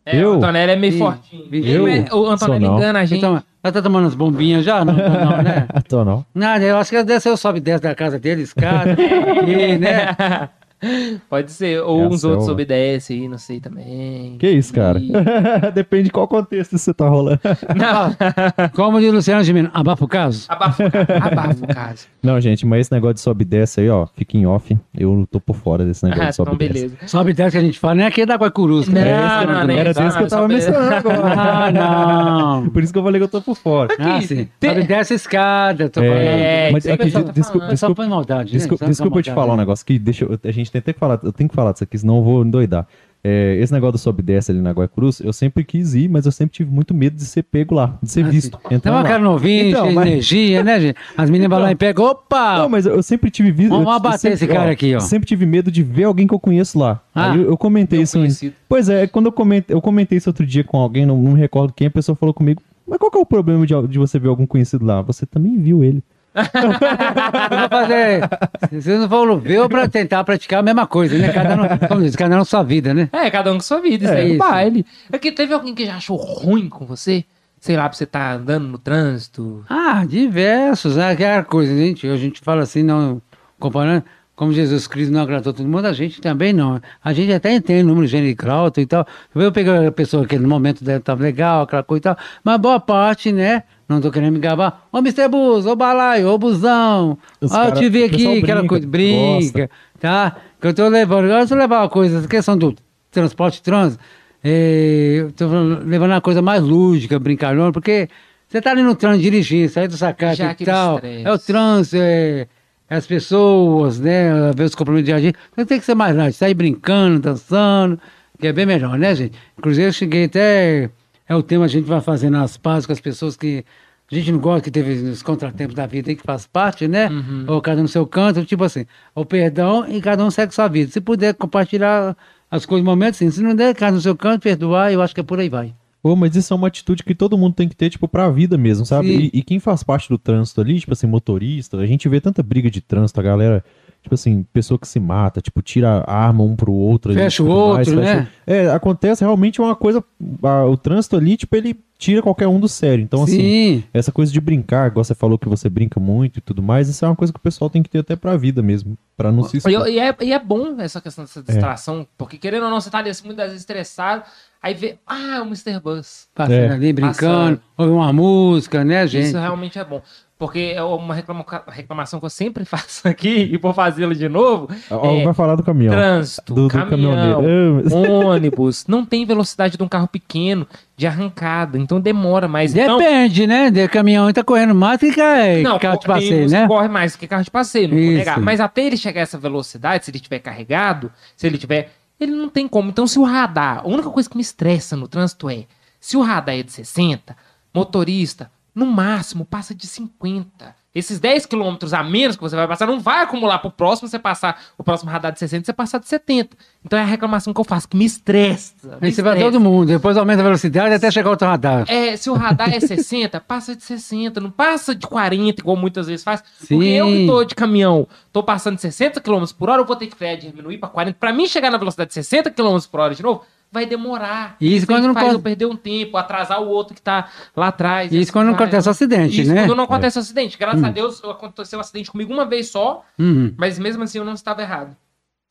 É, 0.07 0.21
Eu? 0.23 0.33
o 0.33 0.35
Antonelli 0.35 0.73
é 0.73 0.77
meio 0.77 0.93
Ih, 0.95 0.99
fortinho. 0.99 1.49
Eu? 1.53 1.89
é- 1.89 2.07
o 2.13 2.27
Antonelli 2.27 2.67
engana 2.67 3.01
a 3.01 3.05
gente. 3.05 3.19
Então, 3.19 3.43
ela 3.63 3.73
tá 3.73 3.81
tomando 3.81 4.07
as 4.07 4.15
bombinhas 4.15 4.65
já? 4.65 4.85
Não, 4.85 4.93
não, 4.95 5.09
não, 5.31 5.43
né? 5.43 5.67
Tô 5.89 6.05
não. 6.05 6.25
Nada, 6.35 6.63
eu 6.65 6.77
acho 6.77 6.91
que 6.91 6.97
ela 6.97 7.05
o 7.33 7.37
sobe 7.37 7.59
e 7.59 7.63
desce 7.63 7.83
da 7.83 7.95
casa 7.95 8.19
dele, 8.19 8.43
escada, 8.43 8.93
aqui, 8.93 9.79
né? 9.79 10.15
Pode 11.31 11.51
ser. 11.53 11.81
Ou 11.83 12.03
É 12.03 12.07
uns 12.09 12.25
outros 12.25 12.49
obedecem 12.49 13.23
aí, 13.23 13.29
não 13.29 13.39
sei 13.39 13.61
também. 13.61 14.37
Que 14.39 14.49
isso, 14.51 14.73
cara? 14.73 14.99
E- 14.99 15.11
Depende 15.75 16.05
de 16.05 16.11
qual 16.11 16.27
contexto 16.29 16.77
você 16.79 16.93
tá 16.93 17.09
rolando. 17.09 17.41
Não, 17.75 18.69
Como 18.75 19.01
diz 19.01 19.13
Luciano 19.13 19.43
Gimeno, 19.43 19.71
abafa 19.73 20.05
o 20.05 20.09
caso? 20.09 20.47
abafa, 20.49 20.87
o 20.87 20.91
ca- 20.91 21.07
abafa 21.27 21.65
o 21.65 21.67
caso. 21.75 22.07
Não, 22.23 22.41
gente, 22.41 22.67
mas 22.67 22.83
esse 22.83 22.93
negócio 22.93 23.15
de 23.15 23.21
sobe 23.21 23.43
e 23.43 23.45
desce 23.47 23.81
aí, 23.81 23.89
ó, 23.91 24.07
fica 24.15 24.37
em 24.37 24.47
off. 24.47 24.77
Eu 24.97 25.27
tô 25.31 25.41
por 25.41 25.57
fora 25.57 25.85
desse 25.85 26.05
negócio 26.05 26.25
Ah, 26.25 26.31
de 26.31 26.37
sobe 26.37 26.51
então 26.55 26.69
beleza. 26.69 26.97
Sobe 27.07 27.31
e 27.31 27.35
desce 27.35 27.53
que 27.53 27.59
a 27.59 27.61
gente 27.61 27.79
fala, 27.79 27.95
nem 27.97 28.07
aqui 28.07 28.23
é 28.23 28.27
da 28.27 28.37
Guaicurus. 28.37 28.89
Não, 28.89 29.03
cara. 29.03 29.53
não, 29.61 29.67
nem 29.67 29.79
Era 29.79 29.91
isso, 29.91 30.01
desse 30.01 30.17
que 30.17 30.19
eu 30.19 30.23
não, 30.23 30.29
tava 30.29 30.43
só- 30.43 30.49
mencionando 30.49 30.95
agora. 30.95 31.35
Ah, 31.35 31.73
não. 31.73 32.69
Por 32.71 32.83
isso 32.83 32.93
que 32.93 32.99
eu 32.99 33.03
falei 33.03 33.21
que 33.21 33.25
eu 33.25 33.29
tô 33.29 33.41
por 33.43 33.57
fora. 33.57 33.95
Ah, 33.99 34.21
sim. 34.21 34.49
Tem- 34.61 34.71
Sobe 34.71 34.83
e 34.83 34.87
desce 34.87 35.13
a 35.13 35.17
escada, 35.17 35.89
tô 35.89 36.01
É, 36.01 36.69
É, 36.69 36.71
mas 36.73 36.85
isso 36.85 36.89
aí 36.89 36.95
é 36.95 36.97
tá 36.97 37.05
desculpa, 37.33 37.59
falando. 37.59 37.73
É 37.73 37.77
só 37.77 37.89
desculpa, 37.89 38.03
né? 38.07 38.45
desculpa, 38.45 38.77
Só 38.79 38.85
por 38.87 38.91
desculpa 38.91 39.19
eu 39.19 39.23
te 39.23 39.33
falar 39.33 39.55
um 39.55 39.57
negócio 39.57 39.85
que 39.87 39.99
deixa 39.99 40.25
eu- 40.25 40.39
a 40.43 40.51
gente 40.51 40.71
tem 40.81 40.95
que 40.95 41.01
falado, 41.01 41.27
eu 41.27 41.33
tenho 41.33 41.49
que 41.49 41.55
falar 41.55 41.73
disso 41.73 41.85
aqui, 41.85 41.99
senão 41.99 42.19
eu 42.19 42.23
vou 42.23 42.45
endoidar. 42.45 42.87
É, 43.27 43.57
esse 43.59 43.73
negócio 43.73 43.93
do 43.93 43.99
sobe 43.99 44.21
e 44.21 44.23
desce 44.23 44.51
ali 44.53 44.61
na 44.61 44.71
Guaicruz, 44.71 45.19
eu 45.21 45.33
sempre 45.33 45.65
quis 45.65 45.95
ir, 45.95 46.09
mas 46.11 46.27
eu 46.27 46.33
sempre 46.33 46.55
tive 46.57 46.71
muito 46.71 46.93
medo 46.93 47.17
de 47.17 47.25
ser 47.25 47.43
pego 47.43 47.75
lá, 47.75 47.97
de 48.03 48.11
ser 48.11 48.23
Ah, 48.23 48.29
visto. 48.29 48.59
Então, 48.67 48.77
Então, 48.77 48.93
uma 48.95 49.03
cara 49.03 49.19
novinho, 49.19 49.71
Então, 49.71 49.91
mas- 49.93 50.07
energia, 50.07 50.63
né, 50.63 50.79
gente? 50.79 50.97
As 51.17 51.31
meninas 51.31 51.49
vão 51.49 51.59
lá 51.59 51.73
e 51.73 51.75
pegam, 51.75 52.05
opa! 52.05 52.59
Não, 52.59 52.69
mas 52.69 52.85
eu 52.85 53.03
sempre 53.03 53.31
tive 53.31 53.51
visto. 53.51 53.71
Vamos 53.71 53.87
eu- 53.87 53.91
eu 53.93 53.97
abater 53.97 54.19
sempre- 54.21 54.35
esse 54.35 54.47
cara 54.47 54.71
aqui, 54.71 54.95
ó. 54.95 55.01
Sempre 55.01 55.27
tive 55.27 55.47
medo 55.47 55.71
de 55.71 55.83
ver 55.83 56.05
alguém 56.05 56.27
que 56.27 56.35
eu 56.35 56.39
conheço 56.39 56.79
lá. 56.79 57.01
Ah. 57.15 57.31
Aí 57.33 57.39
eu, 57.39 57.47
eu 57.47 57.57
comentei 57.57 58.03
isso. 58.03 58.19
conhecido. 58.19 58.55
Pois 58.69 58.91
é, 58.91 59.07
quando 59.07 59.25
eu 59.25 59.33
comentei, 59.33 59.75
eu 59.75 59.81
comentei 59.81 60.19
isso 60.19 60.29
outro 60.29 60.45
dia 60.45 60.63
com 60.63 60.77
alguém, 60.77 61.07
não, 61.07 61.17
não 61.17 61.33
me 61.33 61.41
recordo 61.41 61.73
quem, 61.73 61.87
a 61.87 61.91
pessoa 61.91 62.15
falou 62.15 62.35
comigo. 62.35 62.61
Mas 62.87 62.99
qual 62.99 63.11
que 63.11 63.17
é 63.17 63.21
o 63.23 63.25
problema 63.25 63.67
de, 63.67 63.73
de 63.89 63.99
você 63.99 64.19
ver 64.19 64.29
algum 64.29 64.45
conhecido 64.47 64.85
lá? 64.85 65.01
Você 65.01 65.25
também 65.25 65.57
viu 65.57 65.83
ele. 65.83 66.03
Vou 66.35 67.69
fazer. 67.71 68.29
Vocês 68.71 69.01
não 69.01 69.09
vão 69.09 69.39
ver 69.39 69.69
pra 69.69 69.89
tentar 69.89 70.25
praticar 70.25 70.61
a 70.61 70.63
mesma 70.63 70.87
coisa, 70.87 71.17
né? 71.17 71.33
Cada 71.33 71.55
um, 71.55 71.89
como 71.89 72.03
diz, 72.03 72.17
cada 72.17 72.41
um 72.41 72.45
sua 72.45 72.63
vida, 72.63 72.93
né? 72.93 73.09
É, 73.13 73.31
cada 73.31 73.51
um 73.53 73.55
com 73.57 73.61
sua 73.61 73.81
vida, 73.81 74.05
isso 74.05 74.13
É 74.15 74.17
aí 74.19 74.25
é 74.27 74.29
isso. 74.31 74.39
baile. 74.39 74.87
É 75.13 75.19
que 75.19 75.33
teve 75.33 75.55
alguém 75.55 75.75
que 75.75 75.87
já 75.87 75.97
achou 75.97 76.17
ruim 76.17 76.69
com 76.69 76.85
você? 76.85 77.25
Sei 77.61 77.77
lá, 77.77 77.89
pra 77.89 77.97
você 77.97 78.05
tá 78.05 78.33
andando 78.35 78.67
no 78.69 78.79
trânsito. 78.79 79.65
Ah, 79.71 80.05
diversos, 80.07 80.97
né? 80.97 81.13
Aquela 81.13 81.43
coisa, 81.45 81.75
gente. 81.75 82.07
A 82.07 82.17
gente 82.17 82.41
fala 82.41 82.63
assim, 82.63 82.83
não 82.83 83.23
comparando. 83.59 84.05
Como 84.37 84.53
Jesus 84.53 84.89
Cristo 84.89 85.13
não 85.13 85.21
agradou 85.23 85.53
todo 85.53 85.69
mundo, 85.69 85.87
a 85.87 85.93
gente 85.93 86.21
também 86.21 86.53
não. 86.53 86.81
A 87.03 87.13
gente 87.13 87.33
até 87.33 87.55
entende 87.55 87.85
o 87.85 87.87
número 87.87 88.07
gênico 88.07 88.51
alto 88.51 88.81
e 88.81 88.87
tal. 88.87 89.07
Eu 89.33 89.53
peguei 89.53 89.87
a 89.87 89.93
pessoa 89.93 90.27
que 90.27 90.37
no 90.37 90.49
momento 90.49 90.83
dela 90.83 90.99
estava 90.99 91.23
legal, 91.23 91.63
aquela 91.63 91.85
coisa 91.85 92.01
e 92.01 92.03
tal. 92.03 92.17
Mas 92.43 92.59
boa 92.59 92.81
parte, 92.81 93.31
né? 93.31 93.63
Não 93.89 94.01
tô 94.01 94.11
querendo 94.11 94.33
me 94.33 94.41
gabar. 94.41 94.87
Ô, 94.91 94.99
Mr. 94.99 95.29
Bus, 95.29 95.67
ô 95.67 95.77
Balaio, 95.77 96.29
ô 96.29 96.37
Busão. 96.37 97.17
Os 97.41 97.53
Ó, 97.53 97.65
eu 97.65 97.73
te 97.73 97.89
vi 97.89 98.03
aqui, 98.03 98.41
aquela 98.41 98.67
coisa. 98.67 98.85
Brinca, 98.85 99.71
tá? 100.01 100.37
Que 100.61 100.67
eu 100.67 100.75
tô 100.75 100.89
levando. 100.89 101.27
Agora, 101.27 101.47
se 101.47 101.55
eu 101.55 101.59
levar 101.59 101.83
uma 101.83 101.89
coisa, 101.89 102.19
essa 102.19 102.29
questão 102.29 102.59
do 102.59 102.75
transporte 103.13 103.63
trânsito, 103.63 104.03
é, 104.43 105.19
eu 105.21 105.31
tô 105.31 105.47
levando 105.47 106.11
uma 106.11 106.21
coisa 106.21 106.43
mais 106.43 106.61
lúdica, 106.61 107.21
brincalhona, 107.21 107.71
porque 107.71 108.09
você 108.49 108.61
tá 108.61 108.73
ali 108.73 108.83
no 108.83 108.97
trânsito 108.97 109.23
dirigindo, 109.23 109.69
sai 109.69 109.87
do 109.87 109.97
sacate 109.97 110.43
e 110.43 110.65
tal. 110.65 110.97
estresse. 110.97 111.25
É 111.25 111.33
o 111.33 111.39
trânsito, 111.39 111.97
é 112.01 112.49
as 112.95 113.07
pessoas, 113.07 113.99
né? 113.99 114.53
Ver 114.57 114.65
os 114.65 114.75
compromissos 114.75 115.07
de 115.07 115.13
agir. 115.13 115.35
Então 115.53 115.65
tem 115.65 115.79
que 115.79 115.85
ser 115.85 115.95
mais 115.95 116.17
light, 116.17 116.35
sair 116.35 116.55
brincando, 116.55 117.21
dançando, 117.21 117.99
que 118.39 118.47
é 118.47 118.53
bem 118.53 118.67
melhor, 118.67 118.99
né, 118.99 119.15
gente? 119.15 119.37
Inclusive, 119.59 119.89
eu 119.89 119.93
cheguei 119.93 120.25
até. 120.25 120.91
É 121.27 121.35
o 121.35 121.43
tema, 121.43 121.65
a 121.65 121.69
gente 121.69 121.87
vai 121.87 122.01
fazendo 122.01 122.37
as 122.37 122.57
pazes 122.57 122.87
com 122.87 122.93
as 122.93 123.01
pessoas 123.01 123.37
que 123.37 123.65
a 124.11 124.15
gente 124.15 124.31
não 124.31 124.39
gosta, 124.39 124.63
que 124.63 124.71
teve 124.71 124.93
os 125.09 125.23
contratempos 125.23 125.75
da 125.75 125.87
vida 125.87 126.11
aí, 126.11 126.17
que 126.17 126.23
faz 126.23 126.47
parte, 126.47 126.87
né? 126.87 127.09
Uhum. 127.09 127.45
Ou 127.49 127.61
cada 127.63 127.79
um 127.79 127.85
no 127.85 127.89
seu 127.89 128.07
canto, 128.07 128.45
tipo 128.45 128.63
assim, 128.63 128.85
o 129.15 129.25
perdão 129.25 129.87
e 129.89 130.01
cada 130.01 130.25
um 130.25 130.31
segue 130.31 130.55
sua 130.55 130.69
vida. 130.69 130.91
Se 130.91 131.01
puder 131.01 131.35
compartilhar 131.35 132.15
as 132.51 132.67
coisas 132.67 132.85
no 132.85 132.91
momento, 132.91 133.17
sim. 133.17 133.31
Se 133.31 133.43
não 133.43 133.55
der, 133.55 133.75
cada 133.75 133.93
um 133.93 133.95
no 133.97 134.01
seu 134.01 134.15
canto, 134.15 134.43
perdoar, 134.43 134.93
eu 134.93 135.01
acho 135.01 135.15
que 135.15 135.21
é 135.21 135.25
por 135.25 135.41
aí 135.41 135.49
vai. 135.49 135.75
Pô, 136.05 136.15
mas 136.15 136.37
isso 136.37 136.53
é 136.53 136.57
uma 136.57 136.69
atitude 136.69 137.03
que 137.03 137.15
todo 137.15 137.39
mundo 137.39 137.55
tem 137.55 137.67
que 137.67 137.75
ter, 137.75 137.89
tipo, 137.89 138.07
pra 138.07 138.29
vida 138.29 138.59
mesmo, 138.59 138.85
sabe? 138.85 139.31
E, 139.33 139.39
e 139.39 139.43
quem 139.43 139.59
faz 139.59 139.83
parte 139.83 140.07
do 140.11 140.19
trânsito 140.19 140.61
ali, 140.61 140.79
tipo 140.79 140.93
assim, 140.93 141.07
motorista, 141.07 141.79
a 141.79 141.87
gente 141.87 142.07
vê 142.11 142.21
tanta 142.21 142.43
briga 142.43 142.71
de 142.71 142.83
trânsito, 142.83 143.19
a 143.21 143.23
galera, 143.23 143.65
tipo 144.03 144.15
assim, 144.15 144.45
pessoa 144.53 144.79
que 144.79 144.87
se 144.87 145.01
mata, 145.01 145.41
tipo, 145.41 145.63
tira 145.63 146.05
a 146.07 146.15
arma 146.27 146.45
um 146.45 146.55
pro 146.55 146.75
outro. 146.75 147.11
ali, 147.11 147.23
Fecha 147.23 147.43
o 147.43 147.47
tudo 147.47 147.73
mais, 147.73 147.89
outro, 147.89 148.03
fecha 148.03 148.17
né? 148.21 148.29
o- 148.47 148.51
É, 148.53 148.71
acontece 148.71 149.25
realmente 149.25 149.63
uma 149.63 149.75
coisa, 149.75 150.05
a- 150.43 150.67
o 150.67 150.77
trânsito 150.77 151.17
ali, 151.17 151.39
tipo, 151.39 151.57
ele 151.57 151.75
tira 152.05 152.21
qualquer 152.23 152.47
um 152.49 152.61
do 152.61 152.69
sério. 152.69 153.03
Então, 153.03 153.23
assim, 153.23 153.39
sim. 153.41 153.85
essa 153.95 154.13
coisa 154.13 154.31
de 154.33 154.41
brincar, 154.41 154.89
igual 154.91 155.03
você 155.05 155.15
falou 155.15 155.39
que 155.39 155.49
você 155.49 155.69
brinca 155.69 155.99
muito 155.99 156.39
e 156.39 156.43
tudo 156.43 156.63
mais, 156.63 156.89
isso 156.89 157.05
é 157.05 157.09
uma 157.09 157.17
coisa 157.17 157.33
que 157.33 157.39
o 157.39 157.43
pessoal 157.43 157.71
tem 157.71 157.83
que 157.83 157.89
ter 157.89 158.01
até 158.01 158.15
pra 158.15 158.37
vida 158.37 158.63
mesmo, 158.63 158.97
pra 159.17 159.33
não 159.33 159.43
se 159.45 159.57
E, 159.57 159.59
expor. 159.59 159.89
e 159.89 159.99
é, 159.99 160.15
e 160.21 160.33
é 160.33 160.39
bom 160.39 160.77
essa 160.81 161.01
questão 161.01 161.25
dessa 161.25 161.43
distração, 161.43 162.07
porque 162.19 162.37
querendo 162.37 162.65
ou 162.65 162.71
não, 162.71 162.81
você 162.81 162.91
tá 162.91 162.99
ali 162.99 163.09
assim, 163.11 163.25
muitas 163.27 163.47
vezes 163.47 163.61
estressado, 163.61 164.23
aí 164.63 164.75
vê, 164.75 164.97
ah, 165.07 165.41
o 165.43 165.47
Mr. 165.47 165.81
Bus. 165.83 166.27
Passando 166.35 166.53
É. 166.55 166.71
ali, 166.71 166.93
brincando, 166.93 167.57
Passando. 167.57 167.61
ouvir 167.79 167.93
uma 167.93 168.13
música, 168.13 168.85
né, 168.85 169.07
gente? 169.07 169.29
Isso 169.29 169.39
realmente 169.39 169.79
é 169.79 169.85
bom. 169.85 170.03
Porque 170.37 170.73
é 170.75 170.83
uma 170.83 171.15
reclama- 171.15 171.45
reclamação 171.69 172.19
que 172.19 172.27
eu 172.27 172.31
sempre 172.31 172.65
faço 172.67 173.07
aqui, 173.07 173.49
e 173.53 173.57
vou 173.57 173.73
fazê-lo 173.73 174.15
de 174.15 174.29
novo, 174.29 174.69
é, 174.91 175.25
Vai 175.25 175.33
falar 175.33 175.55
do 175.55 175.63
caminhão. 175.63 175.93
trânsito, 175.95 176.53
do, 176.53 176.63
do 176.67 176.69
caminhão, 176.69 177.41
ônibus, 178.27 178.85
não 178.89 179.05
tem 179.07 179.25
velocidade 179.25 179.77
de 179.77 179.83
um 179.83 179.89
carro 179.89 180.09
pequeno, 180.09 180.67
de 180.97 181.07
arrancada, 181.07 181.79
então 181.79 182.01
demora 182.01 182.47
mais. 182.47 182.75
Então, 182.75 182.99
Depende, 182.99 183.47
né? 183.47 183.71
De 183.71 183.89
caminhão 183.89 184.33
tá 184.33 184.45
correndo 184.45 184.75
mais 184.75 185.01
que 185.01 185.63
não, 185.63 185.79
carro 185.79 185.99
de 185.99 186.07
passeio, 186.07 186.49
né? 186.49 186.67
corre 186.69 186.89
mais 186.89 187.13
do 187.13 187.19
que 187.19 187.27
carro 187.27 187.43
de 187.43 187.51
passeio, 187.51 187.89
não 187.89 187.97
vou 187.97 188.13
negar. 188.13 188.41
Mas 188.41 188.61
até 188.61 188.87
ele 188.87 188.97
chegar 188.97 189.21
a 189.21 189.25
essa 189.25 189.39
velocidade, 189.39 190.05
se 190.05 190.11
ele 190.11 190.19
estiver 190.19 190.39
carregado, 190.39 191.11
se 191.37 191.47
ele 191.47 191.59
tiver. 191.59 191.93
Ele 192.19 192.31
não 192.31 192.49
tem 192.49 192.69
como. 192.69 192.91
Então, 192.91 193.09
se 193.09 193.19
o 193.19 193.25
radar. 193.25 193.81
A 193.81 193.89
única 193.89 194.09
coisa 194.09 194.31
que 194.31 194.37
me 194.37 194.43
estressa 194.43 194.97
no 194.97 195.09
trânsito 195.09 195.51
é. 195.51 195.65
Se 196.01 196.17
o 196.17 196.23
radar 196.23 196.55
é 196.55 196.63
de 196.63 196.71
60, 196.71 197.37
motorista, 197.75 198.51
no 198.73 198.87
máximo, 198.87 199.45
passa 199.45 199.75
de 199.75 199.87
50. 199.87 200.77
Esses 200.95 201.19
10 201.19 201.47
quilômetros 201.47 201.93
a 201.93 202.05
menos 202.05 202.37
que 202.37 202.43
você 202.43 202.55
vai 202.55 202.69
passar 202.69 202.87
não 202.87 203.01
vai 203.01 203.23
acumular 203.23 203.59
pro 203.59 203.71
próximo 203.71 204.09
você 204.09 204.19
passar 204.19 204.63
o 204.79 204.85
próximo 204.85 205.11
radar 205.11 205.33
de 205.33 205.41
60 205.41 205.65
você 205.65 205.73
passar 205.73 205.99
de 205.99 206.07
70. 206.07 206.57
Então 206.85 206.97
é 206.97 207.03
a 207.03 207.05
reclamação 207.05 207.53
que 207.53 207.61
eu 207.61 207.65
faço, 207.65 207.89
que 207.89 207.97
me 207.97 208.05
estressa. 208.05 208.75
me 209.01 209.09
Aí 209.09 209.13
você 209.13 209.21
vai 209.21 209.39
todo 209.39 209.59
mundo, 209.59 209.87
depois 209.87 210.17
aumenta 210.17 210.41
a 210.41 210.45
velocidade 210.45 210.95
até 210.95 211.11
chegar 211.11 211.31
outro 211.31 211.49
radar. 211.49 211.85
É, 211.89 212.17
se 212.17 212.31
o 212.31 212.35
radar 212.35 212.73
é 212.73 212.79
60, 212.79 213.41
passa 213.41 213.75
de 213.75 213.83
60, 213.83 214.41
não 214.41 214.51
passa 214.51 214.95
de 214.95 215.07
40, 215.07 215.61
igual 215.61 215.77
muitas 215.77 216.07
vezes 216.07 216.23
faz. 216.23 216.43
Porque 216.61 216.77
Sim. 216.77 216.85
eu 216.85 217.07
que 217.07 217.27
tô 217.27 217.45
de 217.45 217.55
caminhão, 217.57 218.07
tô 218.33 218.43
passando 218.43 218.77
de 218.77 218.83
60 218.83 219.21
km 219.21 219.45
por 219.59 219.69
hora, 219.69 219.83
eu 219.83 219.87
vou 219.87 219.97
ter 219.97 220.07
que 220.07 220.17
frear 220.17 220.37
diminuir 220.37 220.79
pra 220.79 220.89
40. 220.89 221.19
Pra 221.19 221.33
mim 221.33 221.47
chegar 221.47 221.71
na 221.71 221.79
velocidade 221.79 222.09
de 222.09 222.15
60 222.15 222.51
km 222.53 222.79
por 222.91 223.01
hora 223.01 223.15
de 223.15 223.23
novo, 223.23 223.43
vai 223.75 223.85
demorar. 223.85 224.57
Isso 224.61 224.87
quando 224.87 225.09
não 225.09 225.15
pode- 225.15 225.43
perder 225.43 225.67
um 225.67 225.75
tempo, 225.77 226.17
atrasar 226.17 226.63
o 226.63 226.69
outro 226.69 226.95
que 226.95 227.03
tá 227.03 227.29
lá 227.57 227.67
atrás. 227.69 228.13
Isso 228.13 228.33
quando 228.33 228.47
não 228.47 228.55
acontece 228.55 228.89
acidente, 228.89 229.43
Isso 229.43 229.53
né? 229.53 229.67
quando 229.67 229.77
não 229.77 229.85
acontece 229.85 230.19
acidente. 230.19 230.57
Graças 230.57 230.83
a 230.85 230.91
Deus 230.91 231.23
aconteceu 231.25 231.79
um 231.79 231.81
acidente 231.81 232.11
comigo 232.11 232.33
uma 232.33 232.47
vez 232.47 232.69
só, 232.71 233.05
Uhum. 233.19 233.53
mas 233.59 233.79
mesmo 233.79 234.05
assim 234.05 234.19
eu 234.19 234.25
não 234.25 234.35
estava 234.35 234.63
errado. 234.63 234.97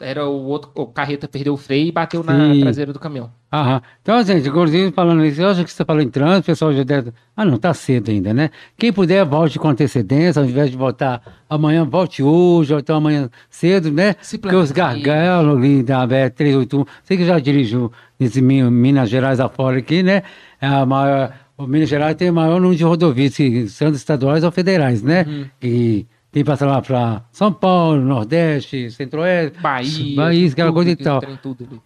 Era 0.04 0.28
o 0.28 0.46
outro, 0.46 0.70
o 0.76 0.86
carreta 0.86 1.28
perdeu 1.28 1.54
o 1.54 1.58
freio 1.58 1.88
e 1.88 1.92
bateu 1.92 2.24
na 2.24 2.54
Sim. 2.54 2.62
traseira 2.62 2.92
do 2.92 3.00
caminhão. 3.00 3.32
Aham. 3.52 3.82
Então, 4.02 4.24
gente, 4.24 4.50
Gordinho 4.50 4.92
falando 4.92 5.24
isso, 5.24 5.42
eu 5.42 5.48
acho 5.50 5.64
que 5.64 5.72
você 5.72 5.86
falou 5.86 6.02
em 6.02 6.10
trânsito, 6.10 6.42
o 6.42 6.46
pessoal 6.46 6.74
já 6.74 6.84
deve. 6.84 7.14
Ah, 7.38 7.46
não, 7.46 7.58
tá 7.58 7.74
cedo 7.74 8.10
ainda, 8.12 8.34
né? 8.34 8.50
Quem 8.78 8.92
puder, 8.92 9.24
volte 9.26 9.60
com 9.60 9.70
antecedência, 9.70 10.42
ao 10.42 10.48
invés 10.48 10.72
de 10.72 10.78
voltar 10.78 11.22
amanhã, 11.50 11.86
volte 11.86 12.22
hoje, 12.24 12.74
ou 12.74 12.80
então 12.80 12.98
amanhã 12.98 13.30
cedo, 13.50 13.92
né? 13.92 14.16
Se 14.22 14.38
Porque 14.38 14.56
os 14.56 14.72
gargalos 14.72 15.58
ali 15.58 15.84
da 15.84 16.06
BR-381, 16.08 16.86
você 17.04 17.16
que 17.18 17.26
já 17.26 17.40
dirigiu 17.40 17.92
nesse 18.20 18.42
Mi- 18.42 18.64
Minas 18.70 19.10
Gerais 19.10 19.40
afora 19.40 19.78
aqui, 19.78 20.02
né? 20.02 20.24
É 20.60 20.68
a 20.68 20.86
maior, 20.86 21.32
o 21.58 21.68
Minas 21.68 21.90
Gerais 21.90 22.16
tem 22.16 22.30
o 22.30 22.34
maior 22.34 22.60
número 22.60 22.76
de 22.76 22.84
rodovias, 22.84 23.36
se 23.36 23.70
são 23.70 23.90
estaduais 23.90 24.44
ou 24.44 24.52
federais, 24.52 25.04
né? 25.04 25.26
Uhum. 25.28 25.46
E 25.62 26.08
tem 26.34 26.44
passar 26.44 26.66
lá 26.66 26.82
para 26.82 27.24
São 27.32 27.54
Paulo, 27.54 28.02
Nordeste, 28.02 28.90
Centro-Oeste, 28.90 29.60
Bahia, 29.60 30.16
Bahia, 30.16 30.50
aquela 30.50 30.70
tudo, 30.70 30.76
coisa 30.76 30.92
e 30.92 30.96
tal. 30.96 31.22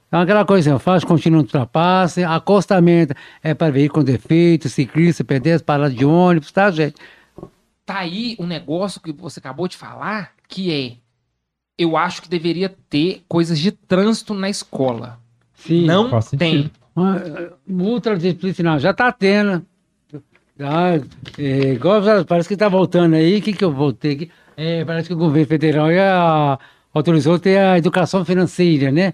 Então, 0.08 0.22
aquela 0.22 0.46
coisa 0.46 0.74
assim, 0.74 0.80
faz 0.80 1.04
contínuo 1.04 1.42
ultrapasse, 1.42 2.24
acostamento 2.24 3.14
é 3.44 3.54
para 3.54 3.70
veículo 3.70 4.06
com 4.06 4.10
defeito, 4.10 4.70
ciclista, 4.70 5.22
pedestre, 5.26 5.66
parada 5.66 5.94
de 5.94 6.06
ônibus, 6.06 6.50
tá, 6.54 6.72
gente? 6.72 6.96
Tá 7.86 8.00
aí 8.00 8.38
um 8.40 8.48
negócio 8.48 9.02
que 9.02 9.12
você 9.12 9.40
acabou 9.40 9.68
de 9.68 9.76
falar, 9.76 10.32
que 10.48 10.72
é. 10.72 10.94
Eu 11.78 11.98
acho 11.98 12.22
que 12.22 12.30
deveria 12.30 12.74
ter 12.90 13.24
coisas 13.28 13.60
de 13.60 13.74
trânsito 13.74 14.34
na 14.34 14.50
escola. 14.50 15.20
Sim. 15.56 15.86
Não 15.86 16.10
tem. 16.38 16.72
Uma, 16.96 17.18
eh, 17.18 17.52
Multa 17.68 18.18
disciplinar, 18.18 18.80
já 18.80 18.94
tá 18.94 19.12
tendo. 19.12 19.66
Já, 20.60 20.96
é, 21.38 21.74
igual 21.74 22.02
parece 22.28 22.50
que 22.50 22.58
tá 22.58 22.68
voltando 22.68 23.14
aí, 23.16 23.38
o 23.38 23.42
que 23.42 23.54
que 23.54 23.64
eu 23.64 23.72
voltei 23.72 24.14
aqui? 24.14 24.32
É, 24.56 24.84
parece 24.84 25.08
que 25.08 25.14
o 25.14 25.18
governo 25.18 25.48
federal 25.48 25.92
já 25.94 26.58
autorizou 26.94 27.38
ter 27.38 27.60
a 27.60 27.78
educação 27.78 28.26
financeira, 28.26 28.92
né? 28.92 29.14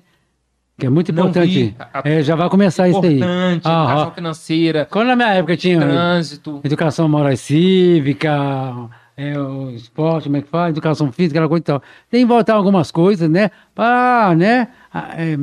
Que 0.77 0.85
é 0.85 0.89
muito 0.89 1.11
importante. 1.11 1.75
A- 1.77 1.99
a- 1.99 2.01
É, 2.09 2.23
já 2.23 2.35
vai 2.35 2.49
começar 2.49 2.87
isso 2.87 3.03
aí. 3.05 3.17
Importante, 3.17 3.67
educação 3.67 4.11
financeira, 4.11 4.87
Quando 4.89 5.07
na 5.07 5.15
minha 5.17 5.33
época 5.33 5.57
tinha 5.57 5.79
trânsito. 5.79 6.61
educação 6.63 7.09
moral 7.09 7.31
e 7.33 7.37
cívica, 7.37 8.31
é, 9.17 9.37
o 9.37 9.69
esporte, 9.71 10.23
como 10.25 10.37
é 10.37 10.41
que 10.41 10.47
faz, 10.49 10.69
educação 10.71 11.11
física, 11.11 11.37
aquela 11.39 11.49
coisa 11.49 11.61
e 11.61 11.65
tal. 11.65 11.83
Tem 12.09 12.21
que 12.21 12.25
voltar 12.27 12.53
algumas 12.55 12.89
coisas, 12.89 13.29
né? 13.29 13.51
Para, 13.75 14.33
né? 14.35 14.69
a- 14.93 15.09
é, 15.21 15.37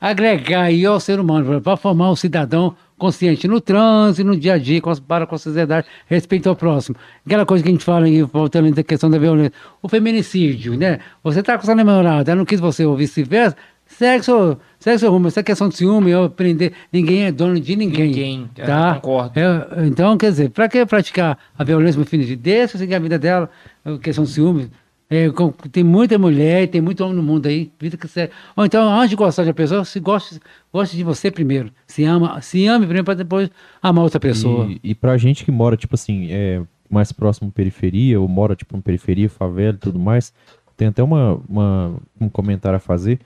agregar 0.00 0.62
aí 0.62 0.84
ao 0.84 1.00
ser 1.00 1.18
humano, 1.18 1.60
para 1.60 1.76
formar 1.76 2.10
um 2.10 2.16
cidadão 2.16 2.74
consciente 2.98 3.48
no 3.48 3.60
trânsito, 3.60 4.26
no 4.26 4.36
dia 4.36 4.54
a 4.54 4.58
dia, 4.58 4.80
com, 4.80 4.94
para 4.96 5.26
com 5.26 5.34
a 5.34 5.38
sociedade, 5.38 5.86
respeito 6.06 6.48
ao 6.48 6.56
próximo. 6.56 6.96
Aquela 7.26 7.44
coisa 7.44 7.62
que 7.62 7.68
a 7.68 7.72
gente 7.72 7.84
fala 7.84 8.06
aí, 8.06 8.22
voltando 8.22 8.78
à 8.78 8.82
questão 8.82 9.10
da 9.10 9.18
violência. 9.18 9.52
O 9.82 9.88
feminicídio, 9.88 10.76
né? 10.76 11.00
Você 11.22 11.42
tá 11.42 11.58
com 11.58 11.64
sua 11.64 11.74
namorada, 11.74 12.30
ela 12.30 12.38
não 12.38 12.44
quis 12.44 12.60
você 12.60 12.84
ou 12.84 12.96
vice-versa, 12.96 13.56
segue 13.86 14.24
seu 14.24 15.10
rumo. 15.10 15.28
Essa 15.28 15.40
é 15.40 15.42
questão 15.42 15.68
de 15.68 15.76
ciúme, 15.76 16.10
eu 16.10 16.24
aprender, 16.24 16.72
ninguém 16.92 17.24
é 17.24 17.32
dono 17.32 17.58
de 17.58 17.76
ninguém. 17.76 18.08
Ninguém, 18.08 18.50
eu 18.56 18.66
tá? 18.66 18.94
concordo. 18.94 19.38
É, 19.38 19.86
então, 19.86 20.16
quer 20.16 20.30
dizer, 20.30 20.50
para 20.50 20.68
que 20.68 20.84
praticar 20.86 21.38
a 21.56 21.64
violência 21.64 21.98
no 21.98 22.06
fim 22.06 22.20
de 22.20 22.36
deixa 22.36 22.78
seguir 22.78 22.94
a 22.94 22.98
vida 22.98 23.18
dela, 23.18 23.50
a 23.84 23.98
questão 23.98 24.24
de 24.24 24.30
ciúme. 24.30 24.70
É, 25.14 25.30
com- 25.30 25.50
tem 25.52 25.84
muita 25.84 26.18
mulher 26.18 26.62
e 26.62 26.66
tem 26.66 26.80
muito 26.80 27.02
homem 27.04 27.16
no 27.16 27.22
mundo 27.22 27.46
aí, 27.46 27.70
vida 27.78 27.96
que 27.96 28.08
segue. 28.08 28.32
Ou 28.56 28.64
então, 28.64 28.88
antes 28.92 29.10
de 29.10 29.16
gostar 29.16 29.42
de 29.42 29.48
uma 29.50 29.54
pessoa, 29.54 29.84
se 29.84 30.00
goste, 30.00 30.40
goste 30.72 30.96
de 30.96 31.04
você 31.04 31.30
primeiro. 31.30 31.70
Se 31.86 32.04
ama, 32.04 32.40
se 32.40 32.66
ame 32.66 32.86
primeiro 32.86 33.04
para 33.04 33.14
depois 33.14 33.50
amar 33.82 34.04
outra 34.04 34.18
pessoa. 34.20 34.66
E, 34.66 34.80
e 34.82 34.94
pra 34.94 35.16
gente 35.18 35.44
que 35.44 35.50
mora, 35.50 35.76
tipo 35.76 35.94
assim, 35.94 36.28
é, 36.30 36.62
mais 36.90 37.12
próximo 37.12 37.48
à 37.48 37.52
periferia, 37.52 38.20
ou 38.20 38.26
mora, 38.28 38.54
tipo, 38.56 38.76
em 38.76 38.80
periferia, 38.80 39.28
favela 39.28 39.74
e 39.74 39.78
tudo 39.78 39.98
mais, 39.98 40.32
tem 40.76 40.88
até 40.88 41.02
uma, 41.02 41.40
uma- 41.48 41.94
um 42.20 42.28
comentário 42.28 42.76
a 42.76 42.80
fazer. 42.80 43.18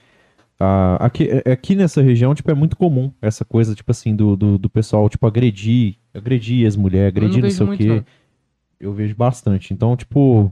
Ah, 0.59 0.97
aqui, 0.99 1.29
é- 1.45 1.51
aqui 1.51 1.75
nessa 1.75 2.01
região, 2.01 2.33
tipo, 2.33 2.49
é 2.49 2.53
muito 2.55 2.75
comum 2.75 3.11
essa 3.21 3.45
coisa, 3.45 3.75
tipo 3.75 3.91
assim, 3.91 4.15
do, 4.15 4.35
do, 4.35 4.57
do 4.57 4.69
pessoal, 4.69 5.07
tipo, 5.07 5.25
agredir, 5.27 5.95
agredir 6.13 6.67
as 6.67 6.75
mulheres, 6.75 7.13
não 7.13 7.21
agredir 7.29 7.35
não, 7.43 7.49
vejo 7.49 7.55
sei 7.57 7.67
o 7.67 7.77
quê. 7.77 7.85
não. 7.87 8.05
Eu 8.79 8.93
vejo 8.93 9.15
bastante. 9.15 9.73
Então, 9.73 9.95
tipo, 9.95 10.51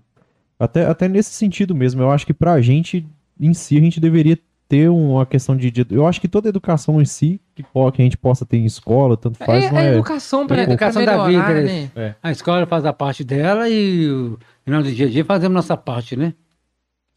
até, 0.59 0.85
até 0.85 1.07
nesse 1.07 1.31
sentido 1.31 1.75
mesmo, 1.75 2.01
eu 2.01 2.11
acho 2.11 2.25
que 2.25 2.33
pra 2.33 2.61
gente, 2.61 3.05
em 3.39 3.53
si, 3.53 3.77
a 3.77 3.81
gente 3.81 3.99
deveria 3.99 4.37
ter 4.67 4.89
uma 4.89 5.25
questão 5.25 5.55
de... 5.55 5.69
de- 5.69 5.85
eu 5.91 6.07
acho 6.07 6.19
que 6.19 6.27
toda 6.27 6.49
educação 6.49 6.99
em 7.01 7.05
si, 7.05 7.39
que, 7.53 7.61
que 7.63 8.01
a 8.01 8.03
gente 8.03 8.17
possa 8.17 8.45
ter 8.45 8.57
em 8.57 8.65
escola, 8.65 9.15
tanto 9.15 9.37
faz, 9.37 9.65
É, 9.65 9.71
não 9.71 9.77
a 9.79 9.83
é... 9.83 9.93
educação 9.93 10.47
para 10.47 10.57
É 10.57 10.59
a 10.61 10.63
educação 10.63 11.05
da 11.05 11.27
vida, 11.27 11.61
né? 11.61 11.91
né? 11.95 12.15
A 12.21 12.31
escola 12.31 12.65
faz 12.65 12.83
a 12.85 12.91
parte 12.93 13.23
dela 13.23 13.69
e 13.69 14.09
o 14.09 14.39
final 14.63 14.81
do 14.81 14.91
dia 14.91 15.05
a 15.05 15.09
dia 15.09 15.23
fazemos 15.23 15.53
nossa 15.53 15.77
parte, 15.77 16.15
né? 16.15 16.33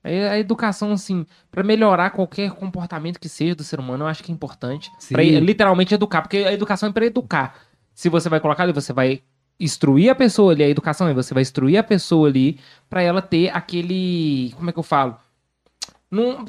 É 0.05 0.29
a 0.29 0.39
educação, 0.39 0.93
assim, 0.93 1.27
pra 1.51 1.63
melhorar 1.63 2.11
qualquer 2.11 2.51
comportamento 2.53 3.19
que 3.19 3.29
seja 3.29 3.55
do 3.55 3.65
ser 3.65 3.81
humano, 3.81 4.05
eu 4.05 4.09
acho 4.09 4.23
que 4.23 4.31
é 4.31 4.35
importante. 4.35 4.91
Pra 5.11 5.23
literalmente 5.23 5.93
educar, 5.95 6.23
porque 6.23 6.39
a 6.39 6.53
educação 6.53 6.89
é 6.89 6.93
pra 6.93 7.05
educar. 7.07 7.55
Se 7.95 8.09
você 8.09 8.29
vai 8.29 8.39
colocar 8.41 8.63
ali, 8.63 8.73
você 8.73 8.93
vai 8.93 9.23
instruir 9.59 10.11
a 10.11 10.15
pessoa 10.15 10.53
ali, 10.53 10.63
a 10.63 10.69
educação 10.69 11.09
é 11.09 11.15
você 11.15 11.35
vai 11.35 11.43
instruir 11.43 11.79
a 11.79 11.83
pessoa 11.83 12.29
ali 12.29 12.59
pra 12.89 13.03
ela 13.03 13.21
ter 13.21 13.51
aquele. 13.51 14.53
Como 14.57 14.71
é 14.71 14.73
que 14.73 14.79
eu 14.79 14.85
falo? 14.85 15.17
Não, 16.11 16.45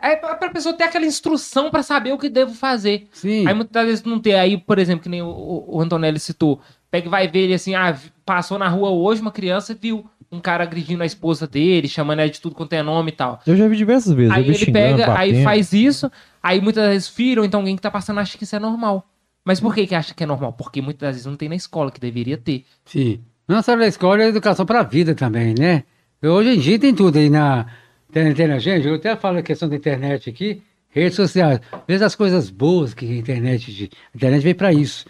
É 0.00 0.16
pra, 0.16 0.50
pessoa 0.50 0.74
ter 0.74 0.84
aquela 0.84 1.06
instrução 1.06 1.70
pra 1.70 1.82
saber 1.82 2.12
o 2.12 2.18
que 2.18 2.28
devo 2.28 2.54
fazer. 2.54 3.08
Sim. 3.12 3.46
Aí 3.46 3.54
muitas 3.54 3.86
vezes 3.86 4.04
não 4.04 4.18
tem. 4.18 4.34
Aí, 4.34 4.58
por 4.58 4.78
exemplo, 4.78 5.02
que 5.02 5.08
nem 5.08 5.22
o, 5.22 5.64
o, 5.68 5.80
Antonelli 5.80 6.18
citou. 6.18 6.60
Pega 6.90 7.06
e 7.06 7.10
vai 7.10 7.28
ver 7.28 7.40
ele 7.40 7.54
assim, 7.54 7.74
ah, 7.74 7.96
passou 8.24 8.58
na 8.58 8.68
rua 8.68 8.90
hoje 8.90 9.22
uma 9.22 9.32
criança 9.32 9.74
viu 9.74 10.04
um 10.30 10.40
cara 10.40 10.64
agredindo 10.64 11.02
a 11.02 11.06
esposa 11.06 11.46
dele, 11.46 11.86
chamando 11.86 12.20
ela 12.20 12.30
de 12.30 12.40
tudo 12.40 12.54
quanto 12.54 12.72
é 12.72 12.82
nome 12.82 13.10
e 13.10 13.14
tal. 13.14 13.40
Eu 13.46 13.54
já 13.54 13.68
vi 13.68 13.76
diversas 13.76 14.12
vezes. 14.14 14.32
Aí 14.32 14.44
vi 14.44 14.54
ele 14.54 14.72
pega, 14.72 15.16
aí 15.16 15.44
faz 15.44 15.74
isso, 15.74 16.10
aí 16.42 16.60
muitas 16.60 16.88
vezes 16.88 17.38
ou 17.38 17.44
então 17.44 17.60
alguém 17.60 17.76
que 17.76 17.82
tá 17.82 17.90
passando 17.90 18.18
acha 18.18 18.36
que 18.36 18.44
isso 18.44 18.56
é 18.56 18.58
normal. 18.58 19.06
Mas 19.44 19.60
por 19.60 19.74
que 19.74 19.86
que 19.86 19.94
acha 19.94 20.14
que 20.14 20.22
é 20.22 20.26
normal? 20.26 20.52
Porque 20.52 20.80
muitas 20.80 21.10
vezes 21.10 21.26
não 21.26 21.36
tem 21.36 21.48
na 21.48 21.56
escola, 21.56 21.90
que 21.90 22.00
deveria 22.00 22.36
ter. 22.36 22.64
Sim. 22.84 23.20
Não 23.48 23.62
só 23.62 23.76
na 23.76 23.86
escola, 23.86 24.22
é 24.22 24.28
educação 24.28 24.64
para 24.64 24.80
a 24.80 24.84
vida 24.84 25.14
também, 25.14 25.54
né? 25.58 25.84
Hoje 26.22 26.50
em 26.50 26.58
dia 26.58 26.78
tem 26.78 26.94
tudo 26.94 27.18
aí 27.18 27.28
na 27.28 27.66
internet. 28.14 28.62
Gente, 28.62 28.86
eu 28.86 28.94
até 28.94 29.16
falo 29.16 29.38
a 29.38 29.42
questão 29.42 29.68
da 29.68 29.74
internet 29.74 30.30
aqui, 30.30 30.62
redes 30.88 31.16
sociais. 31.16 31.60
Veja 31.88 32.06
as 32.06 32.14
coisas 32.14 32.50
boas 32.50 32.94
que 32.94 33.04
a 33.04 33.16
internet... 33.16 33.90
A 34.14 34.16
internet 34.16 34.42
veio 34.42 34.54
para 34.54 34.72
isso, 34.72 35.06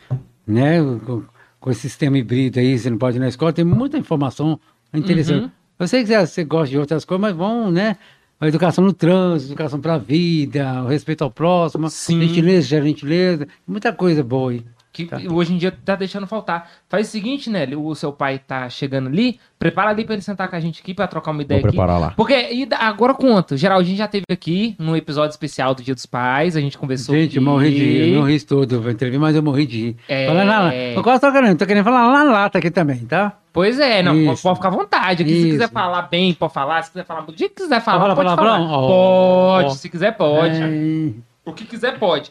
né? 0.47 0.79
Com, 1.05 1.25
com 1.61 1.71
esse 1.71 1.83
sistema 1.83 2.17
híbrido 2.17 2.59
aí, 2.59 2.79
você 2.79 2.89
não 2.89 2.99
pode 2.99 3.19
ir 3.19 3.21
na 3.21 3.29
escola, 3.29 3.53
tem 3.53 3.65
muita 3.65 3.99
informação 3.99 4.59
interessante. 4.95 5.45
Uhum. 5.45 5.51
Eu 5.79 5.89
sei 5.89 6.05
que 6.05 6.27
você 6.27 6.45
gosta 6.45 6.71
de 6.71 6.79
outras 6.79 7.05
coisas, 7.05 7.21
mas 7.21 7.37
vão, 7.37 7.71
né? 7.71 7.99
A 8.43 8.49
educação 8.49 8.83
no 8.83 8.93
trânsito, 8.93 9.53
educação 9.53 9.81
para 9.81 9.95
a 9.95 9.99
vida, 9.99 10.83
o 10.83 10.89
respeito 10.89 11.23
ao 11.23 11.31
próximo, 11.31 11.89
Sim. 11.89 12.21
gentileza, 12.27 12.83
gentileza, 12.83 13.47
muita 13.65 13.93
coisa 13.93 14.21
boa 14.25 14.51
aí. 14.51 14.65
Que 14.93 15.07
Tá. 15.07 15.19
hoje 15.31 15.55
em 15.55 15.57
dia 15.57 15.73
tá 15.73 15.97
deixando 15.97 16.27
faltar. 16.27 16.71
Faz 16.87 17.09
o 17.09 17.11
seguinte, 17.11 17.49
Nelly, 17.49 17.75
o 17.75 17.95
seu 17.95 18.13
pai 18.13 18.39
tá 18.39 18.69
chegando 18.69 19.09
ali, 19.09 19.41
prepara 19.59 19.89
ali 19.89 20.05
pra 20.05 20.13
ele 20.15 20.21
sentar 20.23 20.49
com 20.49 20.55
a 20.57 20.61
gente 20.61 20.83
aqui 20.83 20.93
pra 20.93 21.07
trocar 21.07 21.31
uma 21.31 21.37
Vou 21.39 21.43
ideia 21.45 21.61
aqui. 21.61 21.69
preparar 21.69 21.99
lá. 21.99 22.11
Porque, 22.15 22.35
e 22.35 22.69
agora 22.79 23.15
conta, 23.15 23.55
o 23.55 23.57
Geraldinho 23.57 23.97
já 23.97 24.07
teve 24.07 24.25
aqui 24.31 24.77
no 24.79 24.95
episódio 24.95 25.31
especial 25.31 25.75
do 25.75 25.83
Dia 25.83 25.95
dos 25.95 26.05
Pais, 26.05 26.57
a 26.57 26.61
gente 26.61 26.77
conversou 26.77 27.15
Gente, 27.15 27.37
eu 27.37 27.43
morri 27.43 27.71
de 27.71 27.79
rir, 27.85 28.13
eu 28.13 28.21
não 28.21 28.27
ri 28.29 28.39
todo, 28.41 28.75
eu 28.75 28.81
entrevistei, 28.81 29.19
mas 29.19 29.35
eu 29.35 29.43
morri 29.43 29.65
de 29.67 29.79
rir. 29.81 29.97
É. 30.07 30.27
Fala 30.27 30.45
na 30.45 30.61
lata. 30.65 30.77
Eu 30.77 31.03
quase 31.03 31.21
tô 31.23 31.33
querendo, 31.33 31.59
tô 31.59 31.67
querendo 31.67 31.85
falar 31.85 32.07
lá 32.09 32.25
na 32.25 32.31
lata 32.31 32.59
aqui 32.59 32.71
também, 32.71 32.99
tá? 33.07 33.33
Pois 33.51 33.79
é, 33.79 34.03
não, 34.03 34.13
pode, 34.27 34.43
pode 34.43 34.57
ficar 34.57 34.69
à 34.69 34.73
vontade. 34.73 35.23
Aqui, 35.23 35.43
se 35.43 35.51
quiser 35.53 35.71
falar 35.71 36.03
bem, 36.03 36.35
pode 36.35 36.53
falar. 36.53 36.83
Se 36.83 36.91
quiser 36.91 37.05
falar 37.07 37.25
dia 37.35 37.49
que 37.49 37.55
quiser 37.55 37.81
falar, 37.81 38.01
Fala 38.01 38.15
pode 38.15 38.29
palavrão? 38.29 38.69
falar. 38.69 38.87
Pode, 38.89 39.67
ó. 39.67 39.71
se 39.71 39.89
quiser 39.89 40.17
pode. 40.17 40.63
É, 40.63 41.11
O 41.45 41.53
que 41.55 41.65
quiser 41.65 41.99
pode. 41.99 42.31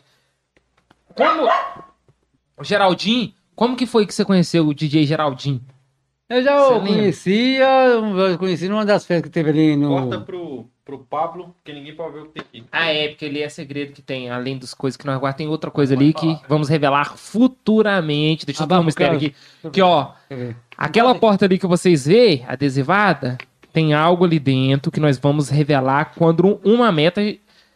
Como... 1.16 1.48
O 2.62 2.64
Geraldinho, 2.64 3.34
como 3.56 3.76
que 3.76 3.88
foi 3.88 4.06
que 4.06 4.14
você 4.14 4.24
conheceu 4.24 4.68
o 4.68 4.74
DJ 4.74 5.06
Geraldinho? 5.06 5.62
Eu 6.30 6.44
já 6.44 6.70
o 6.70 6.80
conhecia, 6.80 7.66
eu 7.66 8.38
conheci 8.38 8.70
numa 8.70 8.86
das 8.86 9.04
festas 9.04 9.30
que 9.30 9.34
teve 9.34 9.50
ali 9.50 9.76
no... 9.76 9.90
Corta 9.90 10.22
pro, 10.22 10.66
pro 10.86 11.00
Pablo, 11.00 11.56
porque 11.56 11.74
ninguém 11.74 11.96
pode 11.96 12.14
ver 12.14 12.20
o 12.22 12.26
que 12.28 12.34
tem 12.34 12.62
aqui. 12.62 12.70
Ah, 12.72 12.94
é, 12.94 13.10
porque 13.10 13.26
ele 13.26 13.42
é 13.42 13.50
segredo 13.50 13.94
que 13.94 14.02
tem, 14.02 14.30
além 14.30 14.58
das 14.58 14.74
coisas 14.76 14.96
que 14.96 15.06
nós 15.06 15.20
guardamos, 15.20 15.38
tem 15.38 15.48
outra 15.48 15.72
coisa 15.72 15.96
ali 15.96 16.14
que 16.14 16.38
vamos 16.48 16.70
revelar 16.70 17.18
futuramente. 17.18 18.46
Deixa 18.46 18.64
eu 18.64 18.68
dar 18.68 18.80
um 18.80 18.84
mistério 18.84 19.18
aqui. 19.18 19.36
Que, 19.74 19.82
ó, 19.82 20.12
Quer 20.30 20.36
ver? 20.36 20.56
aquela 20.78 21.16
porta 21.16 21.46
ali 21.46 21.58
que 21.58 21.68
vocês 21.68 22.06
vê, 22.06 22.44
adesivada, 22.48 23.40
tem 23.74 23.94
algo 23.94 24.24
ali 24.24 24.40
dentro 24.40 24.92
que 24.92 25.00
nós 25.00 25.18
vamos 25.18 25.50
revelar 25.50 26.14
quando 26.16 26.62
uma 26.64 26.92
meta 26.92 27.22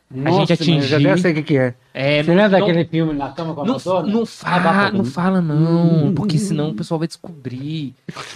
Nossa, 0.09 0.53
atingir- 0.53 0.75
mas 0.75 0.85
Já 0.87 0.97
deve 0.99 1.19
sei 1.21 1.31
o 1.31 1.35
que 1.35 1.43
que 1.43 1.57
é. 1.57 1.73
é. 1.93 2.23
Você 2.23 2.29
não- 2.29 2.37
lembra 2.43 2.59
não- 2.59 2.67
daquele 2.67 2.85
filme 2.85 3.13
Na 3.13 3.29
Cama 3.29 3.55
com 3.55 3.61
a 3.61 3.65
Não, 3.65 3.73
Madonna? 3.73 4.07
não, 4.13 4.25
fala, 4.25 4.91
não 4.91 5.03
fala, 5.03 5.41
não, 5.41 6.13
porque 6.13 6.37
senão 6.37 6.69
o 6.69 6.73
pessoal 6.75 6.99
vai 6.99 7.07
descobrir. 7.07 7.93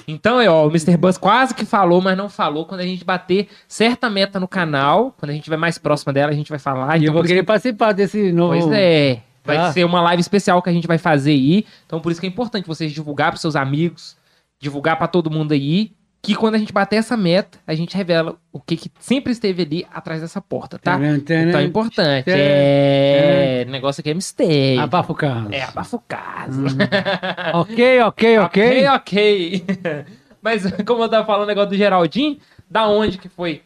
Então, 0.08 0.42
é, 0.42 0.50
ó, 0.50 0.66
o 0.66 0.70
Mr. 0.70 0.98
Buzz 0.98 1.18
quase 1.18 1.54
que 1.54 1.66
falou, 1.66 2.02
mas 2.02 2.18
não 2.18 2.28
falou. 2.28 2.66
Quando 2.66 2.82
a 2.82 2.86
gente 2.86 3.06
bater 3.06 3.48
certa 3.68 4.10
meta 4.10 4.40
no 4.40 4.48
canal, 4.48 5.14
quando 5.18 5.30
a 5.30 5.34
gente 5.34 5.42
estiver 5.44 5.58
mais 5.58 5.78
próxima 5.78 6.12
dela, 6.12 6.32
a 6.32 6.36
gente 6.36 6.50
vai 6.50 6.60
falar. 6.60 6.96
E 6.98 7.02
Então, 7.02 7.08
eu 7.10 7.14
vou 7.14 7.24
querer 7.24 7.44
participar 7.44 7.92
desse 7.94 8.32
novo... 8.32 8.54
Pois 8.60 8.72
é. 8.72 9.22
Vai 9.46 9.58
Tá. 9.58 9.72
ser 9.72 9.84
uma 9.84 10.02
live 10.02 10.22
especial 10.22 10.62
que 10.62 10.70
a 10.70 10.74
gente 10.74 10.88
vai 10.88 10.98
fazer 10.98 11.32
aí. 11.32 11.66
Então, 11.86 12.00
por 12.00 12.12
isso 12.12 12.20
que 12.20 12.28
é 12.28 12.30
importante 12.30 12.68
vocês 12.68 12.92
divulgar 12.92 13.32
para 13.32 13.40
seus 13.40 13.56
amigos, 13.56 14.16
divulgar 14.60 14.98
para 14.98 15.08
todo 15.08 15.32
mundo 15.32 15.54
aí. 15.54 15.92
Que 16.22 16.36
quando 16.36 16.56
a 16.56 16.58
gente 16.58 16.74
bater 16.74 16.98
essa 16.98 17.16
meta, 17.16 17.58
a 17.66 17.74
gente 17.74 17.96
revela 17.96 18.36
o 18.52 18.60
que, 18.60 18.76
que 18.76 18.92
sempre 19.00 19.32
esteve 19.32 19.62
ali 19.64 19.88
atrás 19.94 20.20
dessa 20.22 20.42
porta, 20.42 20.78
tá? 20.78 20.98
Taran, 20.98 21.20
taran, 21.22 21.50
Então 21.50 21.62
é 21.62 21.64
importante. 21.64 22.26
taran, 22.26 22.38
É. 22.38 23.66
O 23.68 23.72
negócio 23.72 24.02
aqui 24.02 24.10
é 24.10 24.14
mistério. 24.14 24.82
Abafa 24.82 25.12
o 25.14 25.16
caso. 25.16 25.48
É, 25.54 25.64
abafa 25.64 25.96
o 25.96 26.04
caso. 26.08 26.64
Ok, 27.54 28.02
ok, 28.02 28.38
ok. 28.40 28.88
ok, 28.88 28.88
ok. 28.90 29.66
Mas, 30.42 30.64
como 30.86 31.04
eu 31.04 31.10
tava 31.10 31.26
falando 31.26 31.44
o 31.44 31.48
negócio 31.48 31.70
do 31.70 31.76
Geraldinho, 31.78 32.38
da 32.70 32.88
onde 32.88 33.18
que 33.18 33.28
foi 33.30 33.62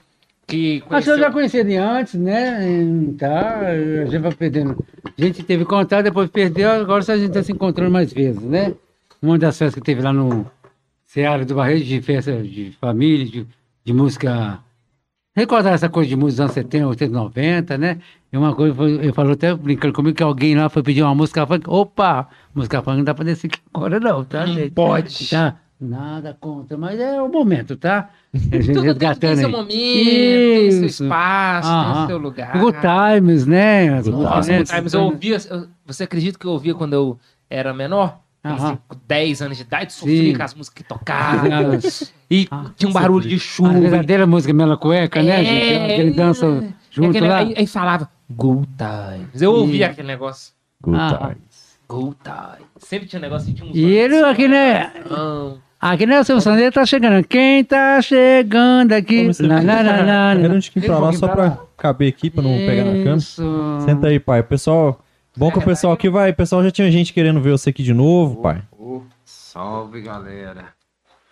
que 0.45 0.75
Acho 0.77 0.81
que 0.83 0.89
conheceu? 0.89 1.13
eu 1.13 1.19
já 1.19 1.31
conhecia 1.31 1.63
de 1.63 1.75
antes, 1.75 2.15
né? 2.15 2.59
Hum, 2.61 3.15
Tá, 3.17 3.59
a 3.61 4.05
gente 4.05 4.17
vai 4.19 4.31
perdendo. 4.33 4.83
A 5.17 5.21
gente 5.21 5.41
teve 5.43 5.65
contato, 5.65 6.03
depois 6.03 6.29
perdeu, 6.29 6.69
agora 6.69 6.99
a 7.07 7.15
gente 7.17 7.27
está 7.29 7.41
se 7.43 7.51
encontrando 7.51 7.91
mais 7.91 8.11
vezes, 8.11 8.41
né? 8.41 8.73
Uma 9.21 9.37
das 9.39 9.57
festas 9.57 9.75
que 9.75 9.85
teve 9.85 10.01
lá 10.01 10.11
no 10.11 10.45
Seara 11.13 11.45
do 11.45 11.53
Barreiro, 11.53 11.83
de 11.85 12.01
festa 12.01 12.41
de 12.41 12.71
família, 12.81 13.23
de, 13.27 13.47
de 13.85 13.93
música. 13.93 14.57
Recordar 15.37 15.73
essa 15.75 15.87
coisa 15.87 16.09
de 16.09 16.15
música 16.15 16.31
dos 16.31 16.39
anos 16.39 16.53
70, 16.53 16.87
80, 16.87 17.13
90, 17.13 17.77
né? 17.77 17.99
E 18.31 18.35
uma 18.37 18.55
coisa, 18.55 18.81
ele 18.83 19.13
falou 19.13 19.33
até 19.33 19.53
brincando 19.53 19.93
comigo 19.93 20.17
que 20.17 20.23
alguém 20.23 20.55
lá 20.55 20.69
foi 20.69 20.81
pedir 20.81 21.03
uma 21.03 21.13
música 21.13 21.45
funk. 21.45 21.69
Opa! 21.69 22.27
Música 22.55 22.81
funk 22.81 22.97
não 22.97 23.03
dá 23.03 23.13
pra 23.13 23.23
descer 23.25 23.45
aqui 23.45 23.59
agora, 23.71 23.99
não, 23.99 24.23
tá, 24.23 24.47
Não 24.47 24.53
gente? 24.55 24.71
pode. 24.71 25.29
Tá? 25.29 25.57
Nada 25.79 26.35
contra, 26.41 26.75
mas 26.79 26.99
é 26.99 27.21
o 27.21 27.29
momento, 27.29 27.77
tá? 27.77 28.09
A 28.33 28.37
gente 28.59 28.73
Tudo, 28.73 28.81
tudo 28.97 29.19
tem 29.19 29.35
seu 29.35 29.49
momento, 29.51 29.69
tem 29.75 30.71
seu 30.71 30.85
espaço, 30.87 31.69
tem 31.69 31.77
Aham. 31.77 32.07
seu 32.07 32.17
lugar. 32.17 32.57
Good 32.59 32.77
Times, 32.81 33.45
né? 33.45 33.89
As 33.99 34.07
Nossa, 34.07 34.49
né? 34.51 34.57
Good 34.57 34.71
Times, 34.71 34.93
eu 34.93 35.01
ouvia. 35.03 35.37
eu- 35.51 35.67
você 35.85 36.05
acredita 36.05 36.39
que 36.39 36.47
eu 36.47 36.51
ouvia 36.51 36.73
quando 36.73 36.93
eu 36.93 37.19
era 37.47 37.71
menor? 37.71 38.22
Cinco, 38.45 38.97
10 39.07 39.41
anos 39.41 39.57
de 39.57 39.63
idade, 39.63 39.93
sofria 39.93 40.31
Sim. 40.31 40.35
com 40.37 40.43
as 40.43 40.53
músicas 40.53 40.75
que 40.75 40.83
tocavam. 40.83 41.49
E 42.29 42.47
Ah, 42.51 42.65
tinha 42.75 42.89
um 42.89 42.93
barulho 42.93 43.27
de 43.27 43.35
A 43.35 43.39
chuva. 43.39 43.79
verdadeira 43.79 44.27
música 44.27 44.53
Mela 44.53 44.75
Cueca, 44.75 45.23
né, 45.23 45.43
gente? 45.45 45.93
Aquele 45.93 46.11
dança 46.11 46.45
É 46.45 46.67
junto 46.91 47.09
aquele- 47.11 47.27
lá. 47.27 47.37
Aí, 47.37 47.53
aí 47.57 47.67
falava 47.67 48.09
Good 48.29 48.67
Times. 48.77 49.41
Eu 49.41 49.51
ouvia 49.53 49.85
E- 49.87 49.89
aquele 49.89 50.07
negócio. 50.07 50.53
Good 50.81 50.97
Ah. 50.99 51.17
times. 51.29 51.77
Good 51.87 52.17
Times. 52.23 52.67
Sempre 52.79 53.07
tinha 53.07 53.19
um 53.19 53.23
negócio, 53.23 53.53
tinha 53.53 53.69
uns 53.69 53.75
E 53.75 53.81
ele 53.83 54.17
aqui, 54.25 54.47
né? 54.47 54.91
Não. 55.09 55.57
Aqui, 55.79 56.05
né, 56.05 56.19
o 56.19 56.23
seu 56.23 56.39
Sandeiro 56.41 56.71
tá 56.71 56.85
chegando. 56.85 57.25
Quem 57.27 57.63
tá 57.63 58.01
chegando 58.01 58.93
aqui? 58.93 59.29
Lá, 59.41 59.55
lá, 59.61 60.35
Quero 60.35 60.49
lá. 60.49 60.55
um 60.55 60.59
tiquinho 60.59 60.85
pra 60.85 60.97
lá 60.99 61.11
só 61.13 61.27
pra 61.27 61.57
caber 61.77 62.07
aqui, 62.09 62.29
pra 62.29 62.41
não 62.41 62.55
pegar 62.57 62.85
na 62.85 62.91
câmera. 62.91 63.15
Isso. 63.17 63.43
Senta 63.85 64.07
aí, 64.07 64.19
pai. 64.19 64.39
O 64.39 64.43
pessoal. 64.45 64.99
Bom 65.35 65.51
que 65.51 65.57
o 65.59 65.61
pessoal 65.63 65.93
aqui 65.93 66.09
vai. 66.09 66.31
O 66.31 66.35
pessoal 66.35 66.63
já 66.63 66.71
tinha 66.71 66.91
gente 66.91 67.13
querendo 67.13 67.41
ver 67.41 67.51
você 67.51 67.69
aqui 67.71 67.81
de 67.83 67.93
novo, 67.93 68.41
pai. 68.41 68.61
Ô, 68.71 69.01
salve, 69.25 70.01
galera. 70.01 70.67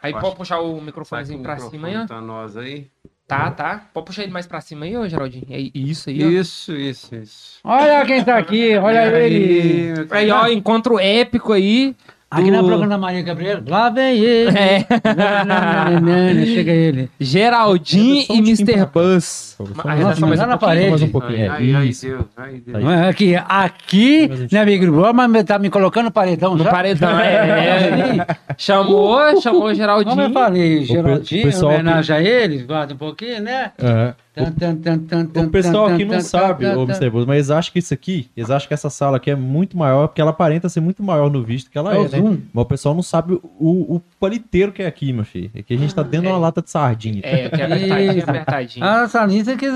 Aí 0.02 0.12
Acho- 0.12 0.22
pode 0.22 0.36
puxar 0.36 0.60
o 0.60 0.82
microfonezinho 0.82 1.42
pra 1.44 1.54
microfone 1.56 1.78
cima 1.78 1.88
aí, 1.88 1.98
ó. 2.04 2.08
Tá 2.08 2.20
nós 2.22 2.58
aí. 2.58 2.88
Tá, 3.28 3.50
tá. 3.52 3.86
Pode 3.94 4.08
puxar 4.08 4.24
ele 4.24 4.32
mais 4.32 4.46
pra 4.48 4.60
cima 4.60 4.86
aí, 4.86 4.98
ô 4.98 5.08
Geraldinho. 5.08 5.46
É 5.50 5.60
isso 5.74 6.10
aí, 6.10 6.24
ó. 6.26 6.28
Isso, 6.28 6.74
isso, 6.76 7.16
isso. 7.16 7.60
Olha 7.64 8.06
quem 8.06 8.24
tá 8.24 8.38
aqui, 8.38 8.76
olha 8.76 9.06
E 9.06 9.16
aí, 9.16 9.24
ele. 9.34 10.08
Aí, 10.10 10.32
ó, 10.32 10.48
encontro 10.48 11.00
épico 11.00 11.54
aí. 11.54 11.96
Aqui 12.32 12.46
do 12.46 12.52
na 12.52 12.60
programa 12.60 12.88
da 12.88 12.98
Maria 12.98 13.22
Gabriela. 13.24 13.62
Lá 13.68 13.90
vem 13.90 14.18
ele. 14.20 14.52
É. 14.58 16.46
Chega 16.46 16.72
ele. 16.72 17.10
Geraldinho 17.20 18.26
e 18.30 18.38
Mr. 18.38 18.86
Buzz. 18.92 19.58
Mas 19.84 20.00
é 20.00 20.04
Nossa, 20.04 20.20
só 20.20 20.28
mais 20.28 20.40
lá 20.40 20.48
na 20.48 20.58
parede. 20.58 20.90
Mais 20.90 21.02
um 21.02 21.10
pouquinho. 21.10 21.40
É, 21.40 21.48
ai, 21.50 21.92
Deus. 22.02 22.26
Aí. 22.38 22.64
Mas 22.82 23.02
Aqui, 23.10 23.36
aqui, 23.36 24.30
né, 24.52 24.62
amigo 24.62 24.86
Bruno? 24.86 25.14
Mas 25.14 25.44
tá 25.44 25.60
me 25.60 25.70
colocando 25.70 26.06
no 26.06 26.12
paredão 26.12 26.56
No 26.56 26.64
já? 26.64 26.72
paredão, 26.72 27.20
é. 27.20 28.16
é. 28.28 28.28
Chamou, 28.58 29.20
chamou 29.42 29.60
o 29.60 29.62
Como 29.62 29.72
eu 29.72 29.76
Geraldinho. 29.76 30.34
falei, 30.34 30.86
Geraldinho, 30.86 31.66
homenagem 31.66 32.16
a 32.16 32.22
eles, 32.22 32.64
guarda 32.64 32.94
um 32.94 32.98
pouquinho, 32.98 33.42
né? 33.42 33.72
É. 33.78 34.14
Tan, 34.34 35.46
O 35.46 35.50
pessoal 35.50 35.88
aqui 35.88 36.06
não 36.06 36.22
sabe, 36.22 36.66
ô. 36.66 36.84
Mr. 36.84 37.10
Mas 37.12 37.36
eles 37.36 37.50
acham 37.52 37.74
que 37.74 37.80
isso 37.80 37.94
aqui, 37.94 38.30
eles 38.36 38.50
acham 38.50 38.66
que 38.66 38.74
essa 38.74 38.90
sala 38.90 39.18
aqui 39.18 39.30
é 39.30 39.36
muito 39.36 39.78
maior, 39.78 40.08
porque 40.08 40.22
ela 40.22 40.32
aparenta 40.32 40.70
ser 40.70 40.80
muito 40.80 41.04
maior 41.04 41.30
no 41.30 41.44
visto 41.44 41.70
que 41.70 41.78
ela 41.78 41.94
É 41.94 41.98
é, 41.98 42.00
o 42.00 42.04
né? 42.32 42.38
Mas 42.54 42.62
o 42.64 42.66
pessoal 42.66 42.96
não 42.96 43.04
sabe 43.04 43.34
o, 43.34 43.96
o 43.96 44.02
paliteiro 44.20 44.72
que 44.72 44.82
é 44.84 44.88
aqui, 44.88 45.12
meu 45.12 45.26
filho. 45.26 45.52
É 45.54 45.62
que 45.62 45.74
a 45.74 45.78
gente 45.78 45.94
tá 45.94 46.02
dentro 46.02 46.28
de 46.28 46.32
uma 46.32 46.38
lata 46.38 46.62
de 46.62 46.70
sardinha. 46.70 47.20
É, 47.24 47.50
que 47.50 47.62
é 47.62 47.66
apertadinho, 47.66 48.18
Isso. 48.20 48.30
apertadinho. 48.30 48.86
Ah, 48.86 49.08
salinha, 49.10 49.44
você 49.44 49.58
quis 49.58 49.72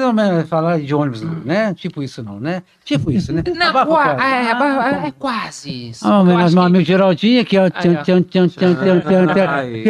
falar 0.48 0.80
de 0.80 0.96
ônibus, 0.96 1.22
né? 1.44 1.74
Tipo 1.74 2.02
isso 2.02 2.24
não, 2.24 2.40
né? 2.40 2.64
Tipo 2.86 3.12
isso, 3.12 3.34
né? 3.34 3.44
Não, 3.54 3.68
Abafa 3.68 3.92
o 3.92 3.94
qua- 3.96 4.12
é, 4.24 4.52
Ah, 4.54 5.02
é, 5.04 5.08
é 5.08 5.12
quase 5.12 5.90
isso. 5.90 6.08
Ah, 6.08 6.20
Eu 6.20 6.24
meu, 6.26 6.38
meu 6.38 6.48
que- 6.48 6.60
amigo 6.60 6.86
Geraldinho 6.86 7.42
aqui, 7.42 7.58
ó. 7.58 7.70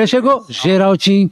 Chegou? 0.08 0.46
Geraldinho. 0.50 1.30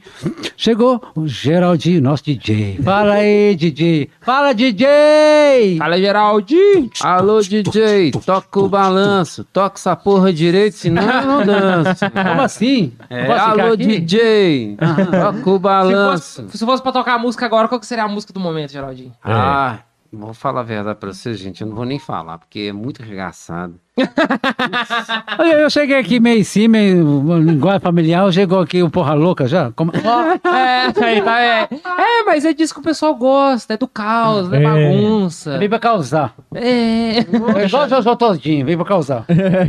Chegou 0.56 1.02
o 1.16 1.26
Geraldinho, 1.26 2.00
nosso 2.00 2.24
DJ. 2.24 2.78
Fala 2.82 3.14
aí, 3.14 3.23
DJ. 3.56 4.10
Fala, 4.20 4.52
DJ! 4.54 5.76
Fala, 5.78 5.98
Geraldinho. 5.98 6.90
Alô, 7.02 7.40
DJ, 7.40 8.10
toca 8.24 8.60
o 8.60 8.68
balanço, 8.68 9.44
toca 9.44 9.76
essa 9.76 9.94
porra 9.96 10.32
direito, 10.32 10.76
senão 10.76 11.02
eu 11.02 11.26
não 11.26 11.46
danço. 11.46 12.04
Como 12.10 12.42
assim? 12.42 12.92
É, 13.10 13.32
alô, 13.32 13.72
aqui? 13.72 13.86
DJ, 13.86 14.76
toca 14.76 15.50
o 15.50 15.54
Se 15.54 15.58
balanço. 15.60 16.42
fosse, 16.42 16.58
se 16.58 16.64
fosse 16.64 16.82
pra 16.82 16.92
tocar 16.92 17.14
a 17.14 17.18
música 17.18 17.46
agora, 17.46 17.68
qual 17.68 17.80
que 17.80 17.86
seria 17.86 18.04
a 18.04 18.08
música 18.08 18.32
do 18.32 18.40
momento, 18.40 18.72
Geraldinho? 18.72 19.12
Ah, 19.22 19.78
vou 20.12 20.34
falar 20.34 20.60
a 20.60 20.64
verdade 20.64 20.98
pra 20.98 21.12
vocês, 21.12 21.38
gente. 21.38 21.60
Eu 21.62 21.68
não 21.68 21.76
vou 21.76 21.84
nem 21.84 21.98
falar, 21.98 22.38
porque 22.38 22.60
é 22.68 22.72
muito 22.72 23.02
arregaçado. 23.02 23.80
Olha, 25.38 25.52
eu 25.60 25.70
cheguei 25.70 25.96
aqui 25.98 26.18
meio 26.18 26.40
em 26.40 26.44
cima, 26.44 26.72
meio 26.72 27.38
linguagem 27.38 27.80
familiar, 27.80 28.32
chegou 28.32 28.60
aqui 28.60 28.82
o 28.82 28.90
porra 28.90 29.14
louca 29.14 29.46
já. 29.46 29.70
Como... 29.72 29.92
É, 30.44 31.04
aí 31.04 31.22
tá, 31.22 31.40
é. 31.40 31.68
É, 31.72 32.22
mas 32.24 32.44
é 32.44 32.52
disso 32.52 32.74
que 32.74 32.80
o 32.80 32.82
pessoal 32.82 33.14
gosta, 33.14 33.74
é 33.74 33.76
do 33.76 33.88
caos, 33.88 34.52
é, 34.52 34.56
É. 34.56 34.62
bagunça. 34.62 35.58
Vem 35.58 35.68
pra 35.68 35.78
causar. 35.78 36.34
É. 36.54 37.18
É 37.18 37.20
igual 37.66 37.84
o 37.86 37.88
Jojo 37.88 38.16
Todinho, 38.16 38.66
vem 38.66 38.76
pra 38.76 38.84
causar. 38.86 39.24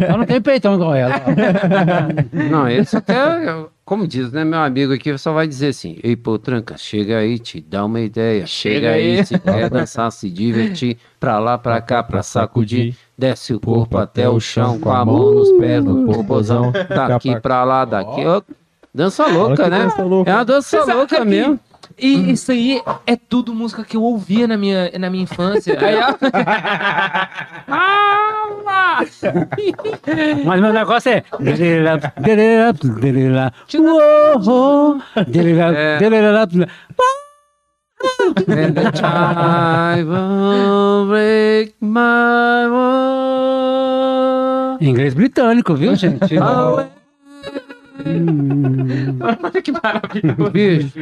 Eu 0.09 0.17
não 0.17 0.25
tenho 0.25 0.41
peitão 0.41 0.75
igual 0.75 0.93
ela. 0.95 1.21
Não, 2.51 2.67
ele 2.69 2.85
só 2.85 2.99
quer, 3.01 3.65
como 3.83 4.07
diz, 4.07 4.31
né, 4.31 4.43
meu 4.43 4.59
amigo 4.59 4.93
aqui, 4.93 5.17
só 5.17 5.33
vai 5.33 5.47
dizer 5.47 5.67
assim, 5.69 5.97
ei, 6.03 6.15
pô, 6.15 6.37
tranca, 6.37 6.75
chega 6.77 7.17
aí, 7.17 7.39
te 7.39 7.61
dá 7.61 7.85
uma 7.85 7.99
ideia, 8.01 8.45
chega, 8.45 8.75
Chega 8.75 8.91
aí, 8.91 9.17
aí. 9.19 9.25
se 9.25 9.39
quer 9.39 9.69
dançar, 9.69 10.11
se 10.11 10.29
divertir, 10.29 10.97
pra 11.19 11.39
lá, 11.39 11.57
pra 11.57 11.81
cá, 11.81 12.03
pra 12.03 12.21
sacudir, 12.23 12.95
desce 13.17 13.53
o 13.53 13.59
corpo 13.59 13.97
até 13.97 14.27
o 14.29 14.39
chão, 14.39 14.79
com 14.79 14.91
a 14.91 15.05
mão 15.05 15.31
nos 15.33 15.51
pés, 15.53 15.83
no 15.83 16.05
popozão, 16.05 16.71
daqui 16.89 17.39
pra 17.39 17.63
lá, 17.63 17.85
daqui, 17.85 18.25
ó, 18.25 18.41
dança 18.93 19.25
louca, 19.27 19.69
né? 19.69 19.83
dança 19.83 20.03
louca. 20.03 20.31
É 20.31 20.33
uma 20.35 20.45
dança 20.45 20.93
louca 20.93 21.25
mesmo. 21.25 21.59
E 21.97 22.31
isso 22.31 22.51
aí 22.51 22.81
é 23.07 23.15
tudo 23.15 23.53
música 23.53 23.83
que 23.83 23.95
eu 23.95 24.03
ouvia 24.03 24.47
na 24.47 24.57
minha, 24.57 24.91
na 24.99 25.09
minha 25.09 25.23
infância. 25.23 25.77
Aí, 25.79 25.95
ó. 25.95 26.13
Ah, 27.67 29.01
Mas 30.43 30.61
meu 30.61 30.73
negócio 30.73 31.11
é. 31.11 31.23
É. 35.73 35.97
And 38.47 38.75
the 38.75 38.91
time 38.91 40.09
won't 40.09 41.09
break 41.09 41.73
my 41.79 42.67
world. 42.69 43.05
Inglês 44.81 45.13
britânico, 45.13 45.75
viu, 45.75 45.95
gente? 45.95 46.35
Olha 49.43 49.61
que 49.61 49.71
maravilhoso. 49.71 50.51
Bicho, 50.51 50.99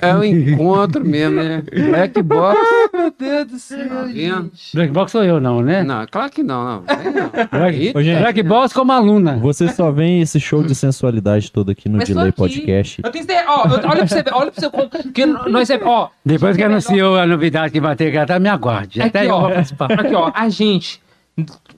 é 0.00 0.14
um 0.14 0.22
encontro 0.24 1.04
mesmo, 1.04 1.36
né? 1.42 1.62
Black 1.90 2.22
Box. 2.22 2.58
Meu 2.92 3.12
Deus 3.18 3.46
do 3.46 3.58
céu. 3.58 3.88
Tá 3.88 4.02
vendo? 4.04 4.50
Black 4.74 4.92
Box 4.92 5.12
sou 5.12 5.24
eu, 5.24 5.40
não, 5.40 5.60
né? 5.62 5.82
Não, 5.82 6.06
claro 6.10 6.30
que 6.30 6.42
não, 6.42 6.64
não. 6.64 6.72
Não. 6.82 7.48
Black, 7.58 7.92
gente. 8.02 8.18
Black 8.20 8.42
Box 8.42 8.72
como 8.74 8.92
aluna. 8.92 9.36
Você 9.38 9.68
só 9.68 9.90
vem 9.90 10.20
esse 10.20 10.38
show 10.38 10.62
de 10.62 10.74
sensualidade 10.74 11.50
todo 11.50 11.70
aqui 11.70 11.88
no 11.88 11.98
Mas 11.98 12.08
Delay 12.08 12.28
aqui. 12.28 12.36
Podcast. 12.38 13.00
Eu 13.02 13.10
tenho 13.10 13.24
certeza. 13.24 13.50
Ó, 13.50 13.64
eu- 13.66 13.72
olha 13.72 13.80
pra 13.96 14.06
você 14.06 14.22
ver, 14.22 14.34
olha 14.34 14.52
pra 14.52 14.60
você 14.60 14.70
como. 14.70 15.12
Que 15.12 15.26
nós 15.26 15.70
é. 15.70 15.80
Ó, 15.82 16.08
Depois 16.24 16.56
que 16.56 16.62
melhor- 16.62 16.72
anunciou 16.72 17.16
a 17.18 17.26
novidade 17.26 17.72
que 17.72 17.80
vai 17.80 17.96
ter 17.96 18.10
que 18.10 18.18
até 18.18 18.38
me 18.38 18.48
aguarde. 18.48 19.00
Até 19.02 19.20
Aqui, 19.20 19.28
eu 19.28 19.34
ó. 19.34 19.40
vou 19.40 19.50
participar. 19.50 19.92
Aqui, 19.92 20.14
ó, 20.14 20.30
a 20.34 20.48
gente. 20.48 21.00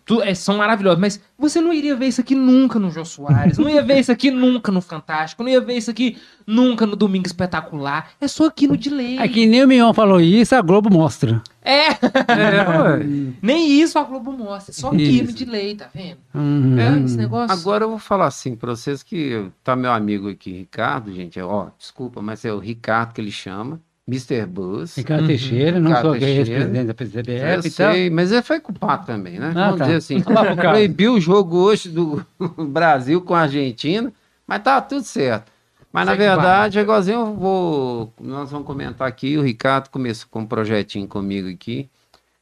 Tu- 0.04 0.22
é, 0.22 0.34
são 0.34 0.56
maravilhosos, 0.56 1.00
mas 1.00 1.20
você 1.36 1.60
não 1.60 1.72
iria 1.72 1.96
ver 1.96 2.06
isso 2.06 2.20
aqui 2.20 2.34
nunca 2.34 2.78
no 2.78 2.90
Jô 2.90 3.04
Soares, 3.04 3.58
não 3.58 3.68
ia 3.68 3.82
ver 3.82 3.98
isso 3.98 4.12
aqui 4.12 4.30
nunca 4.30 4.70
no 4.70 4.80
Fantástico, 4.80 5.42
não 5.42 5.50
ia 5.50 5.60
ver 5.60 5.76
isso 5.76 5.90
aqui 5.90 6.16
nunca 6.46 6.86
no 6.86 6.94
Domingo 6.96 7.26
Espetacular. 7.26 8.10
É 8.20 8.28
só 8.28 8.46
aqui 8.46 8.66
no 8.68 8.76
Delay. 8.76 9.18
É 9.18 9.26
que 9.28 9.46
nem 9.46 9.64
o 9.64 9.68
Mion 9.68 9.92
falou 9.92 10.20
isso, 10.20 10.54
a 10.54 10.60
Globo 10.62 10.90
mostra. 10.90 11.42
É, 11.62 11.88
É, 11.90 13.04
nem 13.42 13.68
isso 13.80 13.98
a 13.98 14.02
Globo 14.04 14.32
mostra, 14.32 14.72
só 14.72 14.88
aqui 14.88 15.02
Isso. 15.20 15.24
no 15.24 15.32
Delay, 15.32 15.74
tá 15.74 15.88
vendo? 15.94 16.18
Uhum. 16.34 16.78
É, 16.78 16.98
esse 17.04 17.16
negócio. 17.16 17.52
Agora 17.54 17.84
eu 17.84 17.90
vou 17.90 17.98
falar 17.98 18.26
assim 18.26 18.56
pra 18.56 18.70
vocês 18.74 19.02
que 19.02 19.50
tá 19.62 19.76
meu 19.76 19.92
amigo 19.92 20.28
aqui, 20.30 20.52
Ricardo, 20.52 21.12
gente. 21.12 21.38
Ó, 21.40 21.66
desculpa, 21.78 22.22
mas 22.22 22.44
é 22.44 22.52
o 22.52 22.58
Ricardo 22.58 23.12
que 23.12 23.20
ele 23.20 23.30
chama. 23.32 23.80
Mr. 24.08 24.46
Buzz. 24.46 24.96
Ricardo 24.96 25.26
Teixeira, 25.26 25.78
não 25.78 25.88
Ricardo 25.90 26.06
sou 26.06 26.18
que 26.18 26.24
é 26.24 26.26
Teixeira. 26.26 26.50
ex-presidente 26.50 26.86
da 26.86 26.90
Eu 26.92 26.94
PCBF 26.94 27.68
e 27.68 27.70
tal. 27.70 27.92
sei, 27.92 28.10
mas 28.10 28.32
ele 28.32 28.42
foi 28.42 28.58
culpado 28.58 29.04
também, 29.06 29.38
né? 29.38 29.52
Ah, 29.54 29.64
Vamos 29.66 29.78
tá. 29.78 29.84
dizer 29.84 29.96
assim. 29.96 30.24
Lá. 30.26 30.56
Proibiu 30.56 31.14
o 31.14 31.20
jogo 31.20 31.56
hoje 31.58 31.90
do 31.90 32.24
Brasil 32.68 33.20
com 33.20 33.34
a 33.34 33.40
Argentina, 33.42 34.10
mas 34.46 34.62
tá 34.62 34.80
tudo 34.80 35.04
certo. 35.04 35.52
Mas 35.92 36.06
na 36.06 36.12
Segue 36.12 36.22
o 36.22 36.26
verdade, 36.26 36.78
é 36.78 36.82
igualzinho 36.82 37.20
eu 37.20 37.34
vou. 37.34 38.12
Nós 38.20 38.50
vamos 38.50 38.66
comentar 38.66 39.06
aqui. 39.06 39.36
O 39.38 39.42
Ricardo 39.42 39.88
começou 39.90 40.26
com 40.30 40.40
um 40.40 40.46
projetinho 40.46 41.06
comigo 41.06 41.48
aqui. 41.50 41.88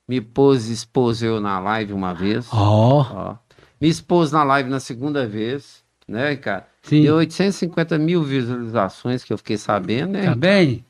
Me 0.09 0.21
pôs, 0.21 0.69
expôs 0.69 1.21
eu 1.23 1.41
na 1.41 1.59
live 1.59 1.93
uma 1.93 2.13
vez. 2.15 2.47
Ó, 2.53 3.07
Ó. 3.13 3.35
Me 3.81 3.89
expôs 3.89 4.31
na 4.33 4.43
live 4.45 4.71
na 4.71 4.79
segunda 4.81 5.27
vez, 5.27 5.83
né, 6.09 6.31
Ricardo? 6.31 6.65
sim. 6.83 7.03
Deu 7.03 7.17
850 7.17 7.99
mil 7.99 8.23
visualizações 8.23 9.23
que 9.25 9.33
eu 9.33 9.39
fiquei 9.39 9.57
sabendo, 9.59 10.13
né? 10.13 10.25
Tá 10.27 10.35
bem? 10.35 10.85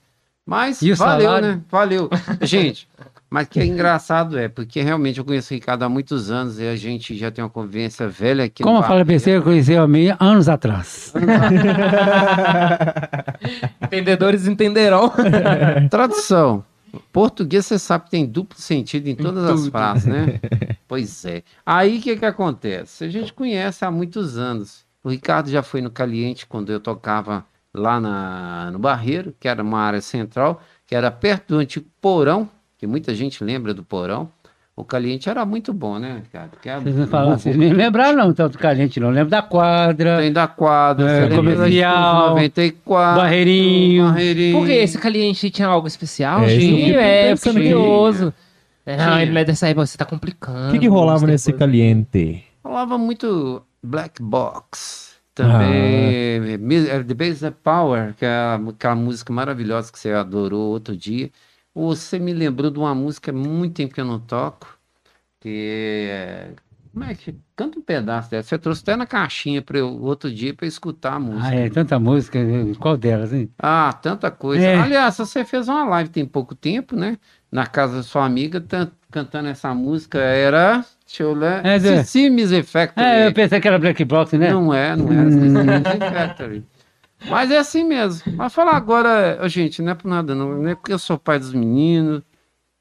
Mas 0.46 0.80
E 0.80 0.92
o 0.92 0.96
valeu, 0.96 1.26
salário? 1.26 1.48
né? 1.48 1.60
Valeu. 1.68 2.08
Gente, 2.40 2.88
mas 3.28 3.48
que 3.48 3.58
é 3.58 3.66
engraçado 3.66 4.38
é, 4.38 4.48
porque 4.48 4.80
realmente 4.80 5.18
eu 5.18 5.24
conheço 5.24 5.52
o 5.52 5.56
Ricardo 5.56 5.82
há 5.82 5.88
muitos 5.88 6.30
anos 6.30 6.60
e 6.60 6.66
a 6.66 6.76
gente 6.76 7.16
já 7.16 7.28
tem 7.30 7.42
uma 7.42 7.50
convivência 7.50 8.08
velha 8.08 8.44
aqui 8.44 8.62
Como 8.62 8.78
eu 8.78 8.82
falei 8.84 9.04
pra 9.04 9.18
você, 9.18 9.36
eu 9.36 9.42
conheci 9.42 9.74
a 9.74 9.86
minha 9.88 10.16
anos 10.20 10.48
atrás. 10.48 11.12
Entendedores 13.82 14.46
entenderão. 14.46 15.12
Tradução. 15.90 16.64
Português, 17.12 17.66
você 17.66 17.78
sabe 17.78 18.04
que 18.04 18.10
tem 18.12 18.24
duplo 18.24 18.58
sentido 18.58 19.08
em 19.08 19.16
todas 19.16 19.44
as 19.44 19.66
frases, 19.68 20.06
né? 20.06 20.40
Pois 20.88 21.24
é. 21.24 21.42
Aí 21.64 21.98
o 21.98 22.00
que, 22.00 22.16
que 22.16 22.24
acontece? 22.24 23.04
A 23.04 23.08
gente 23.08 23.32
conhece 23.32 23.84
há 23.84 23.90
muitos 23.90 24.38
anos. 24.38 24.84
O 25.02 25.10
Ricardo 25.10 25.50
já 25.50 25.62
foi 25.62 25.82
no 25.82 25.90
Caliente 25.90 26.46
quando 26.46 26.70
eu 26.70 26.80
tocava 26.80 27.44
lá 27.76 28.00
na, 28.00 28.70
no 28.72 28.78
Barreiro, 28.78 29.34
que 29.38 29.46
era 29.46 29.62
uma 29.62 29.80
área 29.80 30.00
central, 30.00 30.60
que 30.86 30.94
era 30.94 31.10
perto 31.10 31.54
do 31.54 31.58
antigo 31.58 31.86
Porão, 32.00 32.48
que 32.78 32.86
muita 32.86 33.14
gente 33.14 33.44
lembra 33.44 33.72
do 33.74 33.82
Porão. 33.82 34.28
O 34.74 34.84
Caliente 34.84 35.30
era 35.30 35.42
muito 35.46 35.72
bom, 35.72 35.98
né, 35.98 36.22
era 36.34 36.80
Vocês 36.80 36.96
não 36.96 37.06
falam, 37.06 37.38
vocês 37.38 37.56
nem 37.56 37.72
lembraram 37.72 38.18
não, 38.18 38.34
tanto 38.34 38.58
que 38.58 38.66
a 38.66 38.74
gente 38.74 39.00
não 39.00 39.08
lembra 39.08 39.30
da 39.30 39.42
quadra, 39.42 40.18
Tem 40.18 40.30
da 40.30 40.46
quadra, 40.46 41.10
É, 41.10 41.28
comercial, 41.34 41.66
Estúdio 41.66 42.28
94, 42.28 43.20
Barreirinho. 43.22 44.04
Barreirinho. 44.04 44.58
Por 44.58 44.66
que 44.66 44.72
esse 44.72 44.98
cliente 44.98 45.48
tinha 45.48 45.68
algo 45.68 45.86
especial? 45.86 46.42
É, 46.44 46.48
fiquei 46.48 46.94
é, 46.94 47.32
aqui. 47.32 47.42
curioso. 47.50 48.34
É, 48.84 48.96
Não, 48.98 49.18
ele 49.18 49.38
é 49.38 49.44
dessa 49.44 49.66
época, 49.66 49.86
você 49.86 49.96
tá 49.96 50.04
complicando. 50.04 50.68
O 50.68 50.72
que, 50.72 50.78
que 50.78 50.88
rolava 50.88 51.26
nesse 51.26 51.50
Buzz. 51.50 51.58
caliente? 51.58 52.44
Falava 52.62 52.98
muito 52.98 53.62
Black 53.82 54.22
Box. 54.22 55.05
Também 55.36 56.56
eh, 56.56 57.04
The 57.04 57.14
Base 57.14 57.46
of 57.46 57.58
Power, 57.62 58.14
que 58.14 58.24
é 58.24 58.58
aquela 58.70 58.94
música 58.94 59.30
maravilhosa 59.30 59.92
que 59.92 59.98
você 59.98 60.10
adorou 60.10 60.70
outro 60.70 60.96
dia. 60.96 61.30
Você 61.74 62.18
me 62.18 62.32
lembrou 62.32 62.70
de 62.70 62.78
uma 62.78 62.94
música 62.94 63.30
há 63.30 63.34
muito 63.34 63.74
tempo 63.74 63.94
que 63.94 64.00
eu 64.00 64.04
não 64.06 64.18
toco. 64.18 64.66
Que 65.38 66.08
é. 66.10 66.50
Como 66.90 67.04
é 67.04 67.14
que. 67.14 67.36
Canta 67.54 67.78
um 67.78 67.82
pedaço 67.82 68.30
dessa. 68.30 68.48
Você 68.48 68.58
trouxe 68.58 68.80
até 68.80 68.96
na 68.96 69.06
caixinha 69.06 69.60
para 69.60 69.78
eu 69.78 70.02
outro 70.02 70.32
dia 70.32 70.54
para 70.54 70.66
escutar 70.66 71.16
a 71.16 71.20
música. 71.20 71.48
Ah, 71.48 71.54
é, 71.54 71.68
tanta 71.68 71.98
música, 71.98 72.38
qual 72.80 72.96
delas, 72.96 73.34
hein? 73.34 73.50
Ah, 73.58 73.92
tanta 73.92 74.30
coisa. 74.30 74.64
É. 74.64 74.78
Aliás, 74.78 75.18
você 75.18 75.44
fez 75.44 75.68
uma 75.68 75.84
live 75.84 76.08
tem 76.08 76.24
pouco 76.24 76.54
tempo, 76.54 76.96
né? 76.96 77.18
Na 77.52 77.66
casa 77.66 77.98
da 77.98 78.02
sua 78.02 78.24
amiga, 78.24 78.58
cantando 79.16 79.48
essa 79.48 79.74
música. 79.74 80.18
Era. 80.18 80.84
Deixa 81.06 81.22
eu 81.22 81.32
ler. 81.32 81.64
É. 81.64 81.78
Sissi 81.78 82.28
Music 82.28 82.64
Factory. 82.64 83.06
É, 83.06 83.26
eu 83.28 83.32
pensei 83.32 83.58
que 83.60 83.66
era 83.68 83.78
Black 83.78 84.04
Box, 84.04 84.36
né? 84.36 84.52
Não 84.52 84.74
é, 84.74 84.94
não 84.94 85.06
é. 85.10 85.30
Sissi 85.30 85.48
Music 85.48 85.98
Factory. 86.12 86.64
Mas 87.30 87.50
é 87.50 87.58
assim 87.58 87.84
mesmo. 87.84 88.34
Mas 88.36 88.52
falar 88.52 88.76
agora, 88.76 89.40
gente, 89.48 89.80
não 89.80 89.92
é 89.92 89.94
por 89.94 90.08
nada, 90.08 90.34
não. 90.34 90.62
Não 90.62 90.68
é 90.68 90.74
porque 90.74 90.92
eu 90.92 90.98
sou 90.98 91.16
pai 91.16 91.38
dos 91.38 91.54
meninos. 91.54 92.20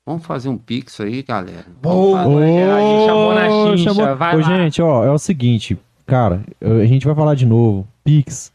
Vamos 0.05 0.25
fazer 0.25 0.49
um 0.49 0.57
pix 0.57 0.99
aí, 0.99 1.23
galera. 1.23 1.65
Boa! 1.81 2.27
Ô, 2.27 2.37
a 2.37 2.45
gente 2.45 3.05
chamou 3.07 3.33
na 3.33 3.77
chamou- 3.77 4.15
vai 4.17 4.35
Ô, 4.35 4.39
lá. 4.39 4.43
gente, 4.43 4.81
ó, 4.81 5.03
é 5.03 5.09
o 5.11 5.17
seguinte, 5.17 5.75
cara, 6.05 6.41
a 6.61 6.85
gente 6.85 7.05
vai 7.07 7.15
falar 7.15 7.33
de 7.33 7.45
novo. 7.45 7.87
Pix. 8.03 8.51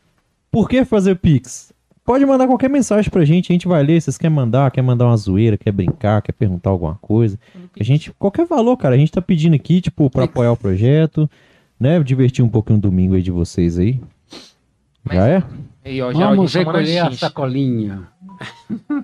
Por 0.51 0.69
que 0.69 0.85
fazer 0.85 1.16
Pix? 1.16 1.73
Pode 2.05 2.24
mandar 2.27 2.47
qualquer 2.47 2.69
mensagem 2.70 3.11
pra 3.11 3.24
gente, 3.24 3.52
a 3.52 3.55
gente 3.55 3.66
vai 3.69 3.82
ler. 3.82 4.01
Vocês 4.01 4.19
querem 4.19 4.35
mandar, 4.35 4.70
quer 4.70 4.82
mandar 4.82 5.07
uma 5.07 5.16
zoeira, 5.16 5.57
quer 5.57 5.73
brincar, 5.73 6.23
quer 6.23 6.32
perguntar 6.32 6.70
alguma 6.70 6.97
coisa. 7.01 7.39
A 7.79 7.85
gente, 7.85 8.11
qualquer 8.19 8.47
valor, 8.47 8.77
cara, 8.77 8.95
a 8.95 8.99
gente 8.99 9.13
tá 9.13 9.23
pedindo 9.23 9.55
aqui, 9.55 9.81
tipo, 9.81 10.09
pra 10.11 10.23
Pix. 10.23 10.33
apoiar 10.33 10.53
o 10.53 10.57
projeto, 10.57 11.31
né? 11.79 12.03
Divertir 12.03 12.45
um 12.45 12.49
pouquinho 12.49 12.79
o 12.79 12.83
domingo 12.83 13.15
aí 13.15 13.23
de 13.23 13.31
vocês 13.31 13.79
aí. 13.79 14.01
Mas- 15.05 15.17
Já 15.17 15.29
é? 15.29 15.43
Aí, 15.85 16.03
ó, 16.03 16.13
já 16.13 16.29
Vamos 16.29 16.53
recolher 16.55 16.99
a 16.99 17.13
sacolinha. 17.13 18.09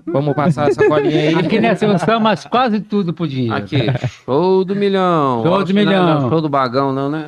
Vamos 0.06 0.34
passar 0.34 0.68
a 0.68 0.72
sacolinha 0.72 1.20
aí. 1.28 1.34
Aqui 1.34 1.60
nessa 1.60 1.84
emoção, 1.84 2.20
mas 2.20 2.44
quase 2.44 2.80
tudo 2.80 3.12
por 3.12 3.26
dinheiro. 3.28 3.54
Aqui, 3.54 3.78
show 4.24 4.64
do 4.64 4.74
milhão. 4.76 5.42
Show 5.42 5.58
do 5.58 5.66
que 5.66 5.72
não 5.72 5.80
é- 5.80 5.84
milhão. 5.84 6.20
não, 6.20 6.28
show 6.30 6.40
do 6.40 6.48
bagão, 6.48 6.92
não, 6.92 7.10
né? 7.10 7.26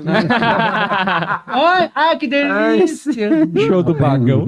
Ai, 1.47 1.91
ai, 1.95 2.17
que 2.17 2.27
delícia! 2.29 3.31
Show 3.67 3.83
do 3.83 3.95
bagão. 3.95 4.45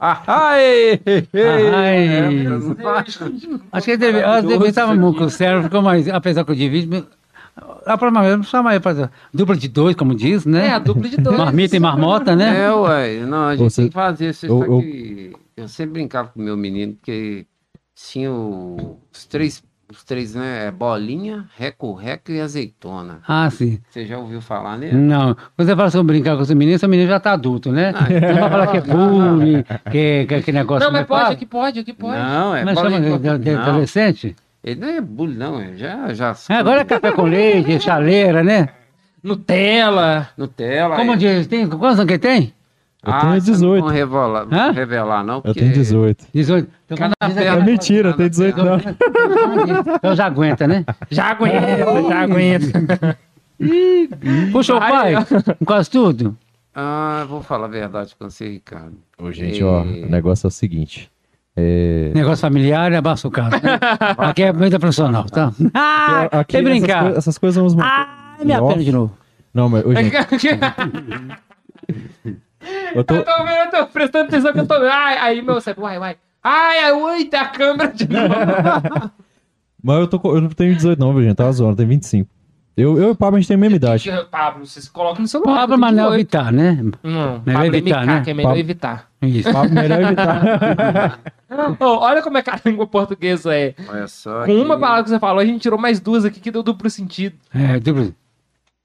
Ah, 0.00 0.22
ai, 0.26 1.00
Ai. 1.74 2.46
Acho 3.72 3.84
que 3.84 3.90
ele 3.92 3.96
deve, 3.98 4.20
eu 4.20 4.42
deve 4.42 4.68
estar 4.68 4.86
com 4.96 5.08
o 5.24 5.30
cérebro, 5.30 5.64
ficou 5.64 5.82
mais, 5.82 6.08
apesar 6.08 6.44
que 6.44 6.50
eu 6.52 6.54
divido. 6.54 7.06
A 7.86 7.96
próxima 7.98 8.22
vez, 8.22 8.46
chama 8.46 8.70
aí 8.70 8.80
para 8.80 9.10
dupla 9.32 9.56
de 9.56 9.68
dois, 9.68 9.96
como 9.96 10.14
diz, 10.14 10.44
né? 10.46 10.66
É, 10.68 10.70
a 10.72 10.78
dupla 10.78 11.08
de 11.08 11.16
dois. 11.16 11.36
Marmita 11.38 11.76
e 11.76 11.80
marmota, 11.80 12.36
né? 12.36 12.64
É, 12.66 12.72
ué. 12.72 13.20
Não, 13.26 13.44
a 13.48 13.56
gente 13.56 13.70
Você- 13.70 13.82
tem 13.82 13.88
que 13.88 13.94
fazer 13.94 14.30
isso. 14.30 14.46
eu- 14.46 14.64
eu- 14.64 14.80
que 14.80 15.32
eu 15.56 15.68
sempre 15.68 15.94
brincava 15.94 16.28
com 16.28 16.40
o 16.40 16.42
meu 16.42 16.56
menino, 16.56 16.94
porque 16.94 17.46
tinha 17.94 18.30
o- 18.30 18.98
os 19.12 19.24
três, 19.26 19.62
os 19.90 20.04
três, 20.04 20.34
né? 20.34 20.70
Bolinha, 20.70 21.46
reco-reco 21.56 22.30
e 22.30 22.40
azeitona. 22.40 23.20
Ah, 23.26 23.48
sim. 23.50 23.78
Você 23.90 24.04
já 24.04 24.18
ouviu 24.18 24.40
falar 24.42 24.76
nele? 24.76 24.94
Não, 24.96 25.34
quando 25.56 25.66
você 25.66 25.74
fala 25.74 25.90
sobre 25.90 26.12
brincar 26.14 26.36
com 26.36 26.42
esse 26.42 26.54
menino, 26.54 26.76
esse 26.76 26.86
menino 26.86 27.08
já 27.08 27.18
tá 27.18 27.32
adulto, 27.32 27.72
né? 27.72 27.92
Ah, 27.96 28.06
Não 28.34 28.40
vai 28.40 28.50
falar 28.50 28.66
que 28.68 28.76
é 28.76 28.80
bullying, 28.82 29.64
que, 29.90 30.26
que, 30.26 30.42
que 30.42 30.52
negócio 30.52 30.84
Não, 30.84 30.92
mas 30.92 31.02
é 31.02 31.04
pode, 31.06 31.26
que 31.28 31.32
aqui 31.32 31.46
pode, 31.46 31.80
aqui 31.80 31.92
pode. 31.94 32.18
Não, 32.18 32.54
é 32.54 32.64
Mas 32.64 32.78
chama 32.78 33.00
de, 33.00 33.18
de, 33.18 33.38
de 33.38 33.50
não, 33.52 33.62
adolescente? 33.62 34.36
Ele 34.70 34.80
não 34.80 34.88
é 34.88 35.00
bullying, 35.00 35.36
não. 35.36 35.60
É 35.60 35.76
já, 35.76 36.12
já 36.14 36.36
É, 36.50 36.54
agora 36.54 36.80
é 36.80 36.84
café 36.84 37.12
com 37.12 37.22
leite, 37.22 37.78
chaleira, 37.82 38.42
né? 38.42 38.68
Nutella. 39.22 40.28
Nutella. 40.36 40.96
Como 40.96 41.12
é- 41.12 41.16
diz, 41.16 41.46
tem, 41.46 41.68
quantos 41.68 41.98
anos 41.98 42.10
que 42.12 42.18
tem? 42.18 42.52
Eu 43.04 43.12
Ah, 43.12 43.20
tenho 43.20 43.36
isso 43.36 43.50
eu 43.50 43.54
18. 43.54 43.84
Não 43.86 43.92
revelar, 43.92 44.46
não 44.46 44.72
revelar, 44.72 45.24
não. 45.24 45.36
Eu 45.36 45.42
Porque... 45.42 45.60
tenho 45.60 45.72
18. 45.72 46.26
18. 46.34 46.68
Então, 46.86 46.98
Cada 46.98 47.14
É 47.40 47.48
aquela- 47.48 47.64
mentira, 47.64 48.08
eu 48.10 48.14
tenho 48.16 48.30
18 48.30 48.62
não. 48.64 48.76
Então 49.96 50.14
já 50.16 50.26
aguenta, 50.26 50.66
né? 50.66 50.84
Já 51.10 51.24
aguenta, 51.30 51.58
já 52.08 52.20
aguenta. 52.22 53.18
Puxa 54.52 54.74
o 54.76 54.78
pai, 54.80 55.14
quase 55.64 55.90
tudo. 55.90 56.36
Ah, 56.74 57.24
vou 57.28 57.42
falar 57.42 57.66
a 57.66 57.68
verdade 57.70 58.14
com 58.16 58.28
você, 58.28 58.48
Ricardo. 58.48 58.96
Ô, 59.18 59.32
gente, 59.32 59.62
ó, 59.64 59.82
o 59.82 59.84
negócio 60.08 60.46
é 60.46 60.48
o 60.48 60.50
seguinte. 60.50 61.10
É... 61.60 62.12
Negócio 62.14 62.40
familiar 62.40 62.92
é 62.92 62.96
abaixo 62.96 63.26
o 63.26 63.30
caso. 63.30 63.50
Né? 63.50 63.80
Aqui 64.16 64.44
é 64.44 64.52
muita 64.52 64.78
profissional, 64.78 65.24
tá? 65.24 65.52
Ah, 65.74 66.28
Aqui, 66.30 66.52
quer 66.52 66.62
brincar? 66.62 67.06
Essas, 67.06 67.18
essas 67.18 67.38
coisas 67.38 67.56
vamos 67.56 67.74
manter. 67.74 67.90
Ah, 67.90 68.36
minha 68.44 68.62
perna 68.62 68.84
de 68.84 68.92
novo. 68.92 69.12
Não, 69.52 69.68
mas, 69.68 69.84
ô, 69.84 69.92
gente, 69.92 70.14
eu 72.94 73.02
tô... 73.02 73.14
Eu 73.16 73.24
tô 73.24 73.44
vendo, 73.44 73.56
eu 73.56 73.70
tô 73.70 73.86
prestando 73.88 74.28
atenção 74.28 74.52
que 74.52 74.60
eu 74.60 74.66
tô 74.66 74.78
vendo. 74.78 74.90
Ai, 74.90 75.18
aí 75.18 75.42
meu 75.42 75.60
cérebro, 75.60 75.82
vai, 75.82 75.98
vai. 75.98 76.16
Ai, 76.44 76.78
ai, 76.78 76.92
ui, 76.92 77.24
tá 77.24 77.40
a 77.40 77.48
câmera 77.48 77.92
de 77.92 78.06
novo. 78.08 79.10
Mas 79.82 79.98
eu, 79.98 80.06
tô, 80.06 80.36
eu 80.36 80.40
não 80.40 80.50
tenho 80.50 80.76
18 80.76 80.98
não, 80.98 81.12
viu, 81.12 81.24
gente? 81.24 81.36
Tava 81.36 81.52
zoando, 81.52 81.76
tenho 81.76 81.88
25. 81.88 82.30
Eu, 82.80 82.96
eu 82.96 83.08
e 83.08 83.10
o 83.10 83.14
Pablo, 83.16 83.36
a 83.36 83.40
gente 83.40 83.48
tem 83.48 83.56
a 83.56 83.58
mesma 83.58 83.76
idade. 83.76 84.08
Pablo, 84.30 84.64
você 84.64 84.80
se 84.80 84.88
coloca 84.90 85.20
no 85.20 85.26
celular. 85.26 85.54
Pablo, 85.60 85.74
eu 85.74 85.78
mas 85.78 85.94
não 85.96 86.04
18. 86.04 86.14
evitar, 86.14 86.52
né? 86.52 86.74
Não, 87.02 87.42
Melhor 87.44 87.62
Pablo 87.62 87.76
evitar, 87.76 88.02
MK, 88.02 88.06
né? 88.06 88.20
que 88.22 88.30
é 88.30 88.34
melhor 88.34 88.48
Pablo- 88.50 88.60
evitar. 88.60 89.10
Isso. 89.20 89.52
Pablo, 89.52 89.74
melhor 89.74 90.00
evitar. 90.00 91.18
Ô, 91.80 91.84
olha 91.98 92.22
como 92.22 92.38
é 92.38 92.42
que 92.42 92.50
a 92.50 92.60
língua 92.64 92.86
portuguesa 92.86 93.52
é. 93.54 93.74
Olha 93.88 94.06
só. 94.06 94.44
Com 94.44 94.54
uma 94.54 94.76
que- 94.76 94.80
palavra 94.80 95.02
que 95.02 95.10
você 95.10 95.18
falou, 95.18 95.40
a 95.40 95.44
gente 95.44 95.60
tirou 95.60 95.78
mais 95.78 95.98
duas 95.98 96.24
aqui 96.24 96.38
que 96.38 96.50
deu 96.52 96.62
duplo 96.62 96.88
sentido. 96.88 97.34
É, 97.52 97.80
duplo. 97.80 98.14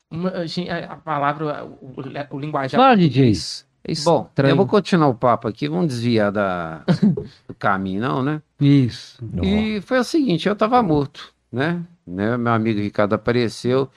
Uma, 0.09 0.29
a 0.29 0.93
a 0.93 0.95
palavra, 0.95 1.63
o, 1.65 2.01
o, 2.01 2.35
o 2.35 2.39
linguajar. 2.39 2.79
Fala, 2.79 2.95
DJ. 2.97 3.29
Isso, 3.29 3.65
isso, 3.87 4.05
Bom, 4.05 4.25
estranho. 4.29 4.51
eu 4.53 4.55
vou 4.57 4.65
continuar 4.67 5.07
o 5.07 5.13
papo 5.15 5.47
aqui, 5.47 5.67
vamos 5.67 5.87
desviar 5.87 6.31
da, 6.31 6.81
do 7.47 7.53
caminho, 7.59 8.01
não, 8.01 8.23
né? 8.23 8.41
Isso. 8.59 9.23
E 9.43 9.81
foi 9.81 9.99
o 9.99 10.03
seguinte, 10.03 10.47
eu 10.49 10.55
tava 10.55 10.81
morto, 10.81 11.33
né? 11.51 11.79
Né? 12.05 12.37
Meu 12.37 12.53
amigo 12.53 12.79
Ricardo 12.79 13.13
apareceu, 13.13 13.89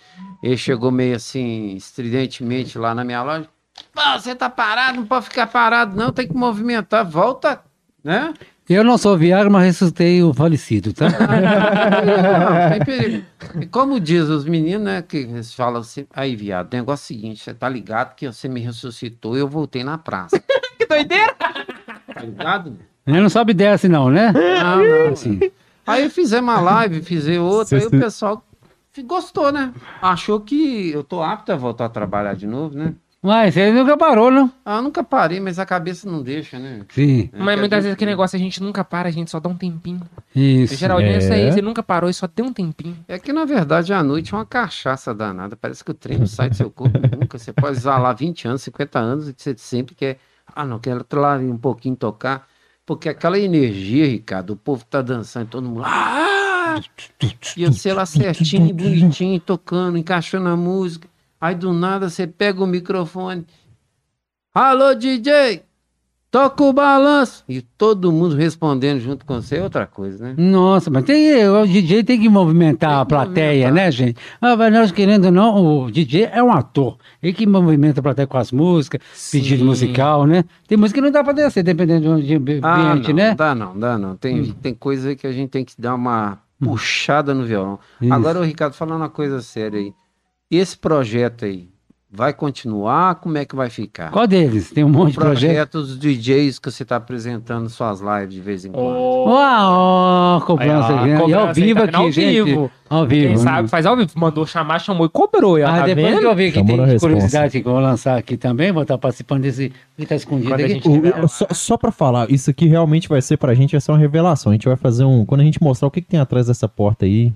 ele 0.43 0.57
chegou 0.57 0.91
meio 0.91 1.16
assim, 1.16 1.74
estridentemente 1.74 2.78
lá 2.78 2.95
na 2.95 3.05
minha 3.05 3.23
loja. 3.23 3.49
Pô, 3.93 4.03
você 4.19 4.35
tá 4.35 4.49
parado, 4.49 4.99
não 4.99 5.07
pode 5.07 5.27
ficar 5.27 5.47
parado, 5.47 5.97
não, 5.97 6.12
tem 6.12 6.27
que 6.27 6.35
movimentar, 6.35 7.05
volta, 7.05 7.61
né? 8.03 8.33
Eu 8.69 8.83
não 8.83 8.99
sou 8.99 9.16
Viagra, 9.16 9.49
mas 9.49 9.65
ressuscitei 9.65 10.23
o 10.24 10.35
falecido, 10.35 10.93
tá? 10.93 11.07
Não, 11.09 12.70
tem 12.70 12.85
perigo. 12.85 13.24
E 13.61 13.66
como 13.66 14.01
diz 14.01 14.24
os 14.24 14.45
meninos, 14.45 14.85
né, 14.85 15.03
que 15.03 15.19
eles 15.19 15.55
falam 15.55 15.81
assim, 15.83 16.05
aí, 16.12 16.35
viado, 16.35 16.73
o 16.73 16.77
negócio 16.77 17.05
é 17.05 17.05
o 17.05 17.19
seguinte, 17.20 17.45
você 17.45 17.55
tá 17.55 17.69
ligado 17.69 18.16
que 18.16 18.27
você 18.27 18.49
me 18.49 18.61
ressuscitou 18.61 19.37
e 19.37 19.41
eu 19.41 19.49
voltei 19.49 19.85
na 19.85 19.99
praça. 19.99 20.43
Que 20.77 20.85
doideira! 20.85 21.35
Tá 21.35 22.20
ligado? 22.20 22.77
Ele 23.07 23.20
não 23.20 23.31
sobe 23.31 23.53
e 23.53 23.55
desce, 23.55 23.89
não, 23.89 24.11
né? 24.11 24.31
Não, 24.31 24.85
não. 24.85 25.12
Assim. 25.12 25.41
Aí 25.87 26.09
fizemos 26.11 26.53
uma 26.53 26.61
live, 26.61 27.03
fizemos 27.03 27.53
outra, 27.53 27.79
aí 27.79 27.87
o 27.87 27.91
pessoal 27.91 28.43
gostou, 29.05 29.53
né? 29.53 29.73
Achou 30.01 30.41
que 30.41 30.91
eu 30.91 31.05
tô 31.05 31.23
apto 31.23 31.53
a 31.53 31.57
voltar 31.57 31.85
a 31.85 31.89
trabalhar 31.89 32.35
de 32.35 32.47
novo, 32.47 32.77
né? 32.77 32.95
Mas 33.23 33.57
ele 33.57 33.73
nunca 33.73 33.97
parou, 33.97 34.31
não? 34.31 34.49
Ah, 34.65 34.77
eu 34.77 34.83
nunca 34.83 35.03
parei, 35.03 35.41
mas 35.41 35.59
a 35.59 35.67
cabeça 35.67 36.09
não 36.09 36.23
deixa, 36.23 36.61
né? 36.61 36.83
Sim, 36.91 37.29
É, 37.33 37.43
Mas 37.43 37.59
muitas 37.59 37.83
vezes 37.83 37.95
aquele 37.95 38.13
negócio 38.13 38.37
a 38.37 38.39
gente 38.39 38.63
nunca 38.63 38.85
para, 38.85 39.09
a 39.09 39.11
gente 39.11 39.31
só 39.31 39.41
dá 39.41 39.49
um 39.49 39.57
tempinho. 39.57 40.01
isso. 40.35 40.77
Geralmente 40.77 41.15
é 41.15 41.19
isso 41.19 41.33
aí, 41.33 41.53
você 41.53 41.61
nunca 41.61 41.83
parou 41.83 42.09
e 42.09 42.15
só 42.15 42.29
deu 42.33 42.45
um 42.45 42.53
tempinho. 42.53 42.97
É 43.09 43.19
que, 43.19 43.33
na 43.33 43.45
verdade, 43.45 43.93
a 43.93 44.01
noite 44.01 44.33
é 44.33 44.37
uma 44.37 44.47
cachaça 44.47 45.13
danada. 45.13 45.57
Parece 45.57 45.83
que 45.83 45.91
o 45.91 45.95
trem 45.95 46.19
não 46.19 46.27
sai 46.29 46.51
do 46.51 46.57
seu 46.57 46.71
corpo 46.71 46.97
nunca. 47.19 47.37
Você 47.37 47.53
pode 47.53 47.79
usar 47.79 47.99
lá 47.99 48.13
20 48.13 48.47
anos, 48.47 48.63
50 48.63 48.99
anos, 48.99 49.29
e 49.29 49.35
você 49.37 49.57
sempre 49.59 49.97
quer. 49.97 50.19
Ah, 50.55 50.65
não, 50.65 50.79
quero 50.79 51.05
lá 51.15 51.37
um 51.37 51.59
pouquinho 51.59 51.97
tocar. 51.97 52.47
Porque 52.87 53.09
aquela 53.09 53.37
energia, 53.37 54.07
Ricardo, 54.07 54.51
o 54.53 54.57
povo 54.57 54.85
tá 54.85 55.03
dançando, 55.03 55.49
todo 55.49 55.69
mundo. 55.69 55.83
Ah! 55.85 56.81
E 57.57 57.67
você 57.67 57.93
lá 57.93 58.07
certinho, 58.07 58.73
bonitinho, 58.73 59.41
tocando, 59.41 59.99
encaixando 59.99 60.49
a 60.49 60.57
música. 60.57 61.09
Aí 61.41 61.55
do 61.55 61.73
nada 61.73 62.09
você 62.09 62.29
pega 62.29 62.63
o 62.63 62.67
microfone. 62.67 63.45
Alô, 64.55 64.95
DJ! 64.95 65.65
Toca 66.37 66.65
o 66.65 66.73
balanço! 66.73 67.43
E 67.49 67.63
todo 67.63 68.13
mundo 68.13 68.35
respondendo 68.37 69.01
junto 69.01 69.25
com 69.25 69.41
você 69.41 69.57
é 69.57 69.63
outra 69.63 69.87
coisa, 69.87 70.23
né? 70.23 70.35
Nossa, 70.37 70.91
mas 70.91 71.05
tem, 71.05 71.49
o 71.49 71.67
DJ 71.67 72.05
tem 72.05 72.21
que 72.21 72.29
movimentar 72.29 72.91
Tem 72.91 72.99
a 72.99 73.05
que 73.05 73.09
plateia, 73.09 73.69
movimentar. 73.69 73.73
né, 73.73 73.91
gente? 73.91 74.21
Ah, 74.39 74.55
mas 74.55 74.71
nós 74.71 74.93
querendo 74.93 75.25
ou 75.25 75.33
não, 75.33 75.85
o 75.85 75.91
DJ 75.91 76.25
é 76.31 76.43
um 76.43 76.53
ator. 76.53 76.99
Ele 77.23 77.33
que 77.33 77.47
movimenta 77.47 78.01
a 78.01 78.03
plateia 78.03 78.27
com 78.27 78.37
as 78.37 78.53
músicas, 78.53 79.01
pedido 79.33 79.61
Sim. 79.61 79.65
musical, 79.65 80.27
né? 80.27 80.45
Tem 80.69 80.77
música 80.77 80.99
que 81.01 81.05
não 81.07 81.11
dá 81.11 81.25
pra 81.25 81.33
descer, 81.33 81.63
dependendo 81.63 82.21
do 82.21 82.35
ambi- 82.35 82.61
Ah, 82.63 82.93
ambiente, 82.93 83.09
não, 83.09 83.17
né? 83.17 83.35
dá 83.35 83.55
não, 83.55 83.79
dá 83.79 83.97
não. 83.97 84.15
Tem, 84.15 84.53
tem 84.53 84.75
coisa 84.75 85.17
que 85.17 85.27
a 85.27 85.33
gente 85.33 85.49
tem 85.49 85.65
que 85.65 85.73
dar 85.79 85.95
uma 85.95 86.39
puxada 86.63 87.33
no 87.33 87.47
violão. 87.47 87.79
Isso. 87.99 88.13
Agora, 88.13 88.41
o 88.41 88.43
Ricardo, 88.45 88.75
falando 88.75 89.01
uma 89.01 89.09
coisa 89.09 89.41
séria 89.41 89.79
aí. 89.81 89.91
Esse 90.51 90.77
projeto 90.77 91.47
aí 91.47 91.71
vai 92.16 92.32
continuar? 92.32 93.16
Como 93.16 93.36
é 93.36 93.44
que 93.44 93.55
vai 93.55 93.68
ficar? 93.68 94.10
Qual 94.10 94.26
deles? 94.26 94.70
Tem 94.70 94.82
um 94.82 94.88
monte 94.88 95.12
de 95.12 95.18
projeto. 95.18 95.70
Projetos 95.72 95.98
DJs 95.98 96.59
que 96.59 96.70
você 96.70 96.82
está 96.82 96.97
apresentando 96.97 97.68
suas 97.68 98.01
lives 98.01 98.34
de 98.34 98.40
vez 98.40 98.64
em 98.64 98.72
quando. 98.72 98.97
Uau, 98.97 100.40
cobrança. 100.40 100.88
Aí, 100.88 100.94
ó, 100.94 101.02
grande. 101.02 101.09
e 101.30 101.34
ao 101.34 101.40
cobrança 101.43 101.60
aí, 101.60 101.66
vivo 101.66 101.78
tá 101.80 101.84
aqui? 101.84 101.97
Ao 101.97 102.10
gente. 102.10 102.43
vivo. 102.44 102.70
Ao 102.88 103.06
vivo. 103.06 103.22
Quem 103.26 103.30
né? 103.32 103.36
sabe 103.36 103.68
faz 103.68 103.84
ao 103.84 103.97
vivo. 103.97 104.10
Mandou 104.16 104.47
chamar, 104.47 104.78
chamou 104.78 105.05
e 105.06 105.09
cobrou. 105.10 105.56
Ah, 105.62 105.80
tá 105.80 105.86
depois 105.86 106.06
vendo? 106.06 106.20
que 106.20 106.26
eu 106.26 106.34
ver 106.34 106.52
que 106.52 106.59
Chamou 106.59 106.86
tem 106.86 106.98
curiosidade 106.98 107.60
que 107.60 107.68
eu 107.68 107.72
vou 107.72 107.80
lançar 107.82 108.16
aqui 108.16 108.36
também, 108.36 108.72
vou 108.72 108.82
estar 108.82 108.97
participando 108.97 109.43
desse 109.43 109.70
que 109.97 110.06
tá 110.06 110.14
escondido 110.16 110.48
Quando 110.51 110.60
a 110.60 110.64
aqui. 110.64 110.74
gente- 110.74 110.88
O- 110.88 111.24
o- 111.24 111.28
só, 111.28 111.47
só 111.52 111.76
pra 111.76 111.93
falar, 111.93 112.30
isso 112.30 112.48
aqui 112.51 112.66
realmente 112.66 113.09
vai 113.09 113.20
ser 113.20 113.36
pra 113.36 113.52
gente, 113.55 113.72
vai 113.72 113.80
ser 113.80 113.93
uma 113.93 113.98
revelação. 113.98 114.51
A 114.51 114.55
gente 114.55 114.66
vai 114.66 114.76
fazer 114.76 115.05
um. 115.05 115.24
Quando 115.26 115.43
a 115.43 115.44
gente 115.44 115.62
mostrar 115.62 115.86
o 115.88 115.90
que, 115.90 116.01
que 116.01 116.09
tem 116.09 116.18
atrás 116.18 116.47
dessa 116.47 116.66
porta 116.66 117.05
aí. 117.05 117.32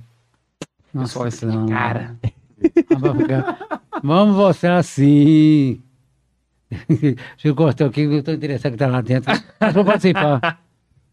Nossa, 0.94 1.28
esse 1.28 1.44
não. 1.46 1.66
cara. 1.66 2.16
Vai 3.92 4.00
Vamos 4.02 4.36
mostrar 4.36 4.78
assim. 4.78 5.80
Eu 7.44 7.54
cortar 7.54 7.86
aqui, 7.86 8.02
eu 8.02 8.22
tô 8.22 8.32
interessado 8.32 8.72
que 8.72 8.78
tá 8.78 8.86
lá 8.86 9.00
dentro. 9.00 9.32
Mas 9.60 9.74
vou 9.74 9.84
participar. 9.84 10.60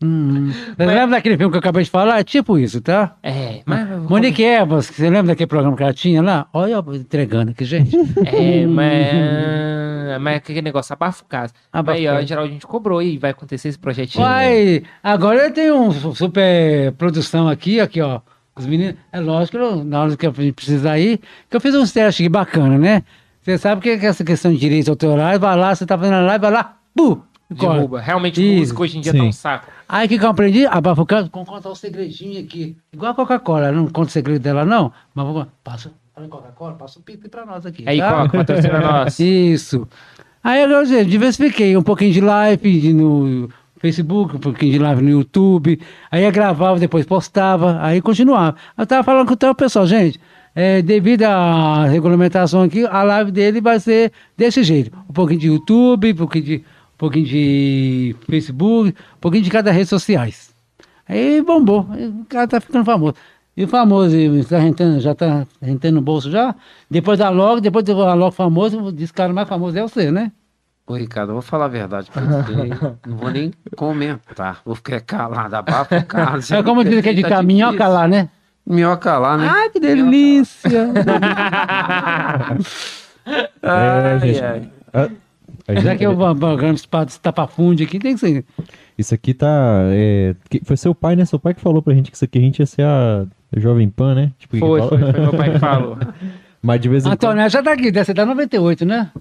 Hum. 0.04 0.52
Você 0.52 0.86
lembra 0.86 1.18
daquele 1.18 1.38
filme 1.38 1.52
que 1.52 1.56
eu 1.58 1.60
acabei 1.60 1.84
de 1.84 1.90
falar? 1.90 2.20
É 2.20 2.24
tipo 2.24 2.60
isso, 2.60 2.80
tá? 2.82 3.18
É, 3.24 3.62
mas... 3.66 3.90
Monique 4.08 4.44
Evans, 4.44 4.86
você 4.86 5.10
lembra 5.10 5.30
daquele 5.30 5.48
programa 5.48 5.76
que 5.76 5.82
ela 5.82 5.94
tinha 5.94 6.22
lá? 6.22 6.48
Olha 6.54 6.74
eu 6.74 6.96
entregando 6.96 7.50
aqui, 7.52 7.66
gente. 7.66 7.98
É, 8.26 8.68
mas... 8.68 10.22
Mas 10.22 10.38
aquele 10.38 10.62
negócio 10.62 10.94
abafa 10.94 11.24
o 11.24 11.28
caso. 11.28 11.54
Abafa 11.72 11.98
Aí, 11.98 12.08
o 12.08 12.14
ó, 12.14 12.20
em 12.20 12.28
geral, 12.28 12.46
a 12.46 12.48
gente 12.48 12.66
cobrou 12.66 13.02
e 13.02 13.18
vai 13.18 13.32
acontecer 13.32 13.70
esse 13.70 13.80
projetinho. 13.80 14.24
Uai, 14.24 14.84
agora 15.02 15.46
eu 15.46 15.52
tenho 15.54 15.76
um 15.76 15.92
su- 15.92 16.16
super 16.16 16.92
produção 16.94 17.48
aqui, 17.48 17.80
aqui, 17.80 18.02
ó. 18.02 18.22
Os 18.60 18.66
meninos, 18.66 18.96
é 19.12 19.20
lógico, 19.20 19.58
na 19.84 20.02
hora 20.02 20.18
que 20.18 20.26
a 20.28 20.32
gente 20.32 20.54
precisar 20.54 20.98
ir, 21.00 21.20
que 21.50 21.56
eu 21.56 21.62
fiz 21.62 21.74
uns 21.76 21.92
testes 21.92 22.26
aqui 22.26 22.30
bacana, 22.30 22.78
né? 22.78 23.04
Você 23.42 23.58
sabe 23.58 23.82
que, 23.82 23.90
essa 23.90 24.24
questão 24.24 24.52
de 24.52 24.58
direitos 24.58 24.90
autorais, 24.90 25.40
vai 25.40 25.56
lá, 25.56 25.74
você 25.74 25.86
tá 25.86 25.98
fazendo 25.98 26.16
a 26.16 26.22
live, 26.22 26.42
vai 26.42 26.52
lá, 26.52 26.78
corta. 26.96 27.28
Derruba. 27.50 28.02
Realmente, 28.02 28.42
Isso. 28.42 28.60
música 28.60 28.82
hoje 28.82 28.98
em 28.98 29.02
dia 29.02 29.14
tá 29.14 29.20
um 29.20 29.26
Sim. 29.26 29.32
saco. 29.32 29.72
Aí 29.88 30.06
o 30.06 30.10
que, 30.10 30.20
que 30.20 30.26
eu 30.26 30.30
aprendi? 30.30 30.66
O 30.66 31.06
caso, 31.06 31.30
vou 31.32 31.46
contar 31.46 31.70
um 31.70 31.76
segredinho 31.76 32.44
aqui. 32.44 32.76
Igual 32.92 33.14
a 33.14 33.16
Coca-Cola, 33.16 33.72
não 33.72 33.88
conto 33.88 34.10
o 34.10 34.12
segredo 34.12 34.42
dela, 34.42 34.66
não. 34.66 34.92
Mas 35.16 35.26
vou 35.26 35.48
passa, 35.64 35.92
Coca-Cola, 36.30 36.74
passa 36.74 37.00
o 37.00 37.02
pipi 37.02 37.30
pra 37.30 37.46
nós 37.46 37.66
aqui. 37.66 37.86
Aí, 37.88 38.00
tá? 38.00 38.24
Coca, 38.24 38.38
patrocina 38.40 38.80
nós. 38.82 39.18
Isso. 39.20 39.88
Aí 40.44 40.62
eu 40.62 40.70
eu 40.70 41.06
diversifiquei 41.06 41.78
um 41.78 41.84
pouquinho 41.84 42.12
de 42.12 42.20
live 42.22 42.82
de- 42.82 42.94
no 42.94 43.50
Facebook, 43.80 44.36
um 44.36 44.40
pouquinho 44.40 44.74
de 44.74 44.80
live 44.80 45.02
no 45.02 45.10
YouTube. 45.10 45.80
Aí 46.12 46.30
gravava, 46.32 46.80
depois 46.80 47.06
postava, 47.06 47.78
aí 47.82 48.02
continuava. 48.02 48.56
Eu 48.78 48.86
tava 48.86 49.04
falando 49.04 49.28
com 49.28 49.48
o 49.48 49.56
pessoal, 49.56 49.86
gente. 49.88 50.20
é, 50.56 50.82
devido 50.82 51.24
à 51.24 51.86
regulamentação 51.86 52.64
aqui, 52.64 52.84
a 52.86 53.04
live 53.04 53.32
dele 53.32 53.62
vai 53.62 53.80
ser 53.80 54.12
desse 54.36 54.64
jeito. 54.64 54.92
Um 55.08 55.14
pouquinho 55.14 55.40
de 55.40 55.48
YouTube, 55.48 56.14
um 56.14 56.16
pouquinho 56.16 56.46
de, 56.46 56.56
um 56.58 56.98
pouquinho 56.98 57.26
de 57.26 58.16
Facebook, 58.28 58.90
um 58.90 59.20
pouquinho 59.22 59.44
de 59.44 59.52
cada 59.52 59.72
rede 59.72 59.88
sociais. 59.88 60.56
Aí 61.08 61.42
bombou. 61.44 61.82
O 62.22 62.26
cara 62.26 62.48
tá 62.48 62.60
ficando 62.60 62.84
famoso. 62.84 63.14
E 63.56 63.64
o 63.64 63.68
famoso, 63.68 64.16
tá 64.50 64.58
rentando, 64.58 65.00
já 65.00 65.14
tá 65.16 65.46
rentando 65.62 65.96
no 65.96 66.02
bolso 66.02 66.30
já. 66.32 66.56
Depois 66.90 67.20
da 67.20 67.30
Log, 67.30 67.62
depois 67.62 67.86
do 67.86 68.02
Alog 68.04 68.34
famoso, 68.36 68.92
diz 68.92 69.12
que 69.12 69.16
o 69.16 69.18
cara 69.18 69.34
mais 69.34 69.48
famoso 69.48 69.78
é 69.78 69.82
você, 69.82 70.12
né? 70.12 70.32
Ô, 70.88 70.96
Ricardo, 70.96 71.30
eu 71.32 71.34
vou 71.34 71.42
falar 71.42 71.66
a 71.66 71.68
verdade 71.68 72.10
pra 72.10 72.22
você. 72.22 72.54
não 73.06 73.18
vou 73.18 73.30
nem 73.30 73.52
comentar. 73.76 74.62
Vou 74.66 74.74
ficar 74.74 75.02
calado, 75.02 75.54
abafa 75.54 75.98
o 75.98 76.06
carro. 76.06 76.40
É 76.50 76.64
como 76.64 76.84
diz 76.84 77.02
que 77.02 77.10
é 77.10 77.14
de 77.14 77.22
Tá 77.24 77.30
caminhoca 77.30 77.74
difícil. 77.74 77.94
lá, 77.94 78.08
né? 78.08 78.30
Minhoca 78.66 79.18
lá, 79.18 79.38
né? 79.38 79.48
Ai, 79.50 79.70
que 79.70 79.80
delícia! 79.80 80.88
É, 83.62 84.20
gente. 84.20 84.42
ai. 84.44 84.70
Ah, 84.94 85.10
a 85.68 85.74
gente- 85.74 85.84
Já 85.84 85.96
que 85.98 86.06
é 86.06 86.10
o 86.10 86.16
programa 86.16 86.76
Estapafúndio 87.06 87.86
aqui, 87.86 88.00
tem 88.00 88.14
que 88.14 88.20
ser. 88.22 88.46
Isso 88.98 89.14
aqui 89.14 89.34
tá. 89.34 89.48
é, 89.90 90.34
foi 90.64 90.78
seu 90.78 90.96
pai, 90.96 91.16
né? 91.18 91.26
Seu 91.26 91.38
pai 91.38 91.54
que 91.54 91.60
falou 91.62 91.82
pra 91.82 91.94
gente 91.94 92.10
que 92.10 92.16
isso 92.16 92.24
aqui 92.26 92.38
a 92.38 92.42
gente 92.42 92.60
ia 92.60 92.66
ser 92.66 92.84
a 92.84 93.26
Jovem 93.58 93.90
Pan, 93.90 94.16
né? 94.16 94.32
Tipo, 94.40 94.58
Foi, 94.58 94.82
foi, 94.82 94.98
foi 94.98 95.12
meu 95.22 95.34
pai 95.34 95.52
que 95.52 95.60
falou. 95.60 95.98
Mas 96.64 96.80
de 96.82 96.90
vez 96.90 97.04
em 97.04 97.10
quando. 97.10 97.14
Antonella 97.16 97.50
já 97.50 97.62
tá 97.62 97.74
aqui, 97.74 97.92
deve 97.92 98.06
ser 98.06 98.14
da 98.14 98.26
98, 98.26 98.86
né? 98.86 99.12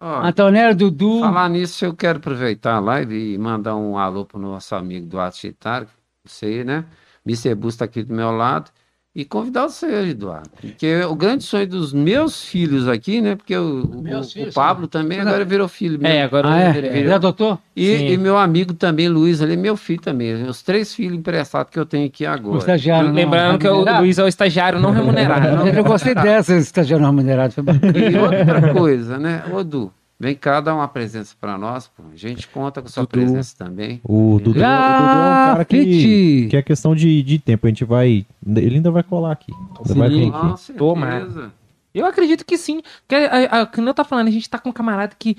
Ó, 0.00 0.20
Antonella, 0.22 0.74
Dudu. 0.74 1.20
Falar 1.20 1.48
nisso, 1.48 1.84
eu 1.84 1.94
quero 1.94 2.18
aproveitar 2.18 2.74
a 2.74 2.80
live 2.80 3.34
e 3.34 3.38
mandar 3.38 3.76
um 3.76 3.96
alô 3.96 4.24
pro 4.24 4.38
nosso 4.38 4.74
amigo 4.74 5.06
Eduardo 5.06 5.36
Chitaro, 5.36 5.86
você, 6.24 6.64
né? 6.64 6.84
Mr. 7.26 7.54
Bus 7.54 7.76
tá 7.76 7.84
aqui 7.84 8.02
do 8.02 8.14
meu 8.14 8.30
lado. 8.30 8.70
E 9.16 9.24
convidar 9.24 9.68
você, 9.68 9.86
Eduardo. 10.10 10.50
Porque 10.60 11.02
o 11.04 11.14
grande 11.14 11.44
sonho 11.44 11.68
dos 11.68 11.92
meus 11.92 12.44
filhos 12.44 12.88
aqui, 12.88 13.20
né? 13.20 13.36
Porque 13.36 13.56
o, 13.56 13.84
o- 13.84 14.02
Meus 14.02 14.30
o 14.30 14.32
filhos, 14.32 14.52
Pablo 14.54 14.88
também 14.88 15.20
agora 15.20 15.44
virou 15.44 15.68
filho 15.68 16.00
meu. 16.00 16.10
É, 16.10 16.22
agora 16.22 16.48
Ah, 16.52 16.58
é? 16.58 16.72
virei. 16.72 17.06
Já 17.06 17.14
adotou? 17.14 17.56
E, 17.76 17.96
Sim. 17.98 18.08
e 18.08 18.16
meu 18.16 18.36
amigo 18.36 18.74
também, 18.74 19.08
Luiz, 19.08 19.40
ali, 19.40 19.56
meu 19.56 19.76
filho 19.76 20.00
também. 20.00 20.42
Os 20.48 20.62
três 20.62 20.92
filhos 20.92 21.16
emprestados 21.16 21.70
que 21.72 21.78
eu 21.78 21.86
tenho 21.86 22.06
aqui 22.08 22.24
O 22.26 22.30
agora. 22.30 22.58
estagiário. 22.58 23.08
não 23.08 23.14
Lembrando 23.14 23.58
que 23.60 23.68
o 23.68 23.70
remunerado? 23.70 24.02
Luiz 24.02 24.18
é 24.18 24.24
o 24.24 24.28
estagiário 24.28 24.80
não 24.80 24.90
remunerado. 24.90 25.68
Eu 25.70 25.84
gostei 25.84 26.14
dessa, 26.16 26.56
estagiário 26.56 27.04
não 27.04 27.10
remunerado. 27.12 27.52
Foi 27.54 27.62
bacana. 27.62 27.92
E 27.96 28.16
outra 28.18 28.74
coisa, 28.74 29.16
né? 29.16 29.44
Ô, 29.52 29.62
Du, 29.62 29.92
vem 30.24 30.34
cá 30.34 30.58
dar 30.60 30.74
uma 30.74 30.88
presença 30.88 31.36
pra 31.38 31.58
nós, 31.58 31.86
pô. 31.86 32.02
A 32.10 32.16
gente 32.16 32.48
conta 32.48 32.80
com 32.80 32.88
sua 32.88 33.02
Dudu. 33.02 33.10
presença 33.10 33.54
também. 33.58 34.00
O 34.02 34.38
Dudu, 34.38 34.50
o 34.50 34.52
Dudu 34.54 34.60
é 34.60 34.66
um 34.66 34.68
cara 34.68 35.64
que, 35.66 35.76
Grafite! 35.76 36.46
que 36.50 36.56
é 36.56 36.62
questão 36.62 36.94
de, 36.94 37.22
de 37.22 37.38
tempo. 37.38 37.66
A 37.66 37.68
gente 37.68 37.84
vai. 37.84 38.24
Ele 38.46 38.76
ainda 38.76 38.90
vai 38.90 39.02
colar 39.02 39.32
aqui. 39.32 39.52
Ainda 39.78 39.94
vai 39.94 40.08
vir 40.08 40.32
aqui. 40.34 40.72
Tomara. 40.72 41.52
Eu 41.92 42.06
acredito 42.06 42.44
que 42.44 42.56
sim. 42.56 42.80
Porque, 43.06 43.14
a, 43.14 43.60
a, 43.60 43.66
como 43.66 43.88
eu 43.88 43.94
tá 43.94 44.02
falando, 44.02 44.28
a 44.28 44.30
gente 44.30 44.48
tá 44.48 44.58
com 44.58 44.70
um 44.70 44.72
camarada 44.72 45.14
que 45.18 45.36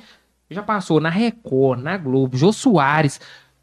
já 0.49 0.61
passou 0.61 1.01
na 1.01 1.09
Record, 1.09 1.81
na 1.81 1.97
Globo, 1.97 2.37
Jô 2.37 2.53
Soares. 2.53 3.19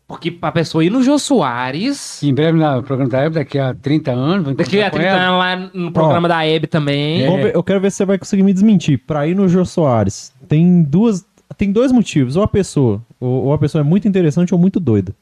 Porque 0.09 0.37
a 0.43 0.53
pessoa 0.53 0.85
ir 0.85 0.91
no 0.91 1.03
Jô 1.03 1.19
Soares. 1.19 2.23
Em 2.23 2.35
breve, 2.35 2.59
no 2.59 2.83
programa 2.83 3.09
da 3.09 3.21
época, 3.21 3.41
daqui 3.41 3.59
a 3.59 3.73
30 3.73 4.11
anos. 4.11 4.57
Daqui 4.57 4.81
a 4.81 4.89
encontrar 4.89 4.91
com 4.91 4.97
30 4.99 5.09
ela. 5.09 5.53
anos 5.53 5.71
lá 5.73 5.81
no 5.81 5.93
programa 5.93 6.29
da 6.29 6.45
Hebe 6.45 6.67
também. 6.67 7.21
Ver, 7.37 7.55
eu 7.55 7.63
quero 7.63 7.81
ver 7.81 7.91
se 7.91 7.99
você 7.99 8.05
vai 8.05 8.19
conseguir 8.19 8.43
me 8.43 8.53
desmentir. 8.53 8.99
Pra 8.99 9.27
ir 9.27 9.35
no 9.35 9.49
Jô 9.49 9.65
Soares, 9.65 10.32
tem 10.49 10.83
duas. 10.83 11.25
Tem 11.57 11.71
dois 11.71 11.93
motivos. 11.93 12.37
Ou 12.37 12.43
a 12.43 12.49
pessoa. 12.49 13.03
Ou, 13.21 13.45
ou 13.47 13.53
a 13.53 13.59
pessoa 13.59 13.81
é 13.81 13.85
muito 13.85 14.09
interessante 14.09 14.55
ou 14.55 14.61
muito 14.61 14.81
doida. 14.81 15.15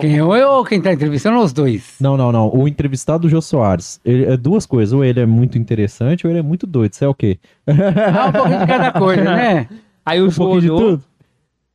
Quem 0.00 0.16
eu 0.16 0.26
ou 0.28 0.64
quem 0.64 0.80
tá 0.82 0.92
entrevistando, 0.92 1.38
ou 1.38 1.44
os 1.44 1.52
dois? 1.52 1.94
Não, 2.00 2.16
não, 2.16 2.32
não. 2.32 2.52
O 2.52 2.66
entrevistado 2.66 3.22
do 3.22 3.28
Jô 3.28 3.40
Soares. 3.40 4.00
Ele, 4.04 4.24
é 4.24 4.36
duas 4.36 4.66
coisas. 4.66 4.92
Ou 4.92 5.04
ele 5.04 5.20
é 5.20 5.26
muito 5.26 5.56
interessante 5.56 6.26
ou 6.26 6.30
ele 6.30 6.40
é 6.40 6.42
muito 6.42 6.66
doido. 6.66 6.92
Isso 6.92 7.04
é 7.04 7.08
o 7.08 7.14
quê? 7.14 7.38
Ah, 7.66 8.26
um 8.28 8.32
pouquinho 8.32 8.58
de 8.60 8.66
cada 8.66 8.92
coisa, 8.92 9.22
né? 9.24 9.68
Aí 10.04 10.20
o 10.20 10.26
Um 10.26 10.30
Jô 10.30 10.60
de 10.60 10.66
tudo? 10.66 11.02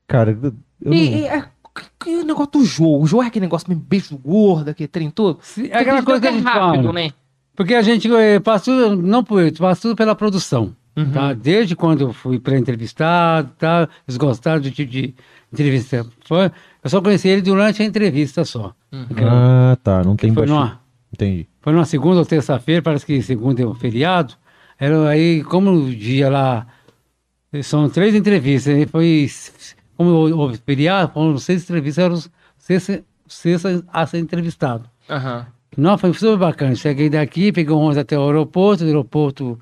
Cara, 0.05 0.31
eu 0.31 0.53
não- 0.83 0.93
E, 0.93 1.21
e, 1.21 1.27
é, 1.27 1.45
o 2.07 2.23
negócio 2.25 2.51
do 2.51 2.65
Jô? 2.65 2.97
O 2.99 3.07
Jô 3.07 3.23
é 3.23 3.27
aquele 3.27 3.45
negócio 3.45 3.69
meio 3.69 3.79
beijo 3.81 4.17
gordo, 4.17 4.69
aquele 4.69 4.87
trem 4.89 5.09
todo. 5.09 5.39
Se- 5.41 5.71
É 5.71 5.77
aquela 5.79 6.03
coisa 6.03 6.19
que 6.21 6.27
a 6.27 6.31
gente 6.31 6.43
rápido, 6.43 6.81
fala. 6.83 6.93
né? 6.93 7.11
Porque 7.55 7.73
a 7.73 7.81
gente 7.81 8.11
eh, 8.13 8.39
passa 8.39 8.65
tudo, 8.65 9.01
não 9.01 9.23
por 9.23 9.41
isso, 9.43 9.57
passa 9.61 9.81
tudo 9.81 9.95
pela 9.95 10.13
produção. 10.15 10.75
Uhum. 10.95 11.11
Tá? 11.11 11.33
Desde 11.33 11.75
quando 11.75 12.01
eu 12.01 12.13
fui 12.13 12.39
pré-entrevistado, 12.39 13.51
tá? 13.57 13.87
eles 14.07 14.17
gostaram 14.17 14.61
do 14.61 14.69
tipo 14.71 14.91
de 14.91 15.13
entrevista. 15.51 16.05
Foi, 16.25 16.51
eu 16.83 16.89
só 16.89 17.01
conheci 17.01 17.27
ele 17.27 17.41
durante 17.41 17.81
a 17.81 17.85
entrevista 17.85 18.43
só. 18.43 18.73
Ah, 18.91 19.77
tá. 19.83 20.03
Não 20.03 20.15
tem 20.15 20.33
foi, 20.33 20.45
baixinho. 20.45 20.59
numa, 20.59 20.81
Entendi. 21.13 21.47
foi 21.61 21.73
numa 21.73 21.85
segunda 21.85 22.19
ou 22.19 22.25
terça-feira, 22.25 22.81
parece 22.81 23.05
que 23.05 23.21
segunda 23.21 23.61
é 23.61 23.65
um 23.65 23.75
feriado. 23.75 24.33
Era 24.77 25.09
aí, 25.09 25.43
como 25.43 25.71
o 25.71 25.93
dia 25.93 26.29
lá, 26.29 26.67
são 27.63 27.89
três 27.89 28.15
entrevistas, 28.15 28.73
aí 28.73 28.85
foi, 28.85 29.29
como 29.97 30.09
o, 30.09 30.49
o 30.49 30.53
feriado, 30.53 31.11
foram 31.13 31.37
seis 31.37 31.63
entrevistas, 31.63 32.03
eram 32.03 32.15
os 32.15 32.29
seis, 32.57 33.01
seis 33.27 33.63
a 33.91 34.05
ser 34.05 34.19
entrevistado. 34.19 34.89
Aham. 35.09 35.45
Não, 35.77 35.97
foi 35.97 36.13
super 36.13 36.37
bacana. 36.37 36.75
Cheguei 36.75 37.09
daqui, 37.09 37.51
peguei 37.51 37.73
um 37.73 37.77
ônibus 37.77 37.97
até 37.97 38.17
o 38.17 38.25
aeroporto, 38.25 38.83
do 38.83 38.87
aeroporto 38.87 39.59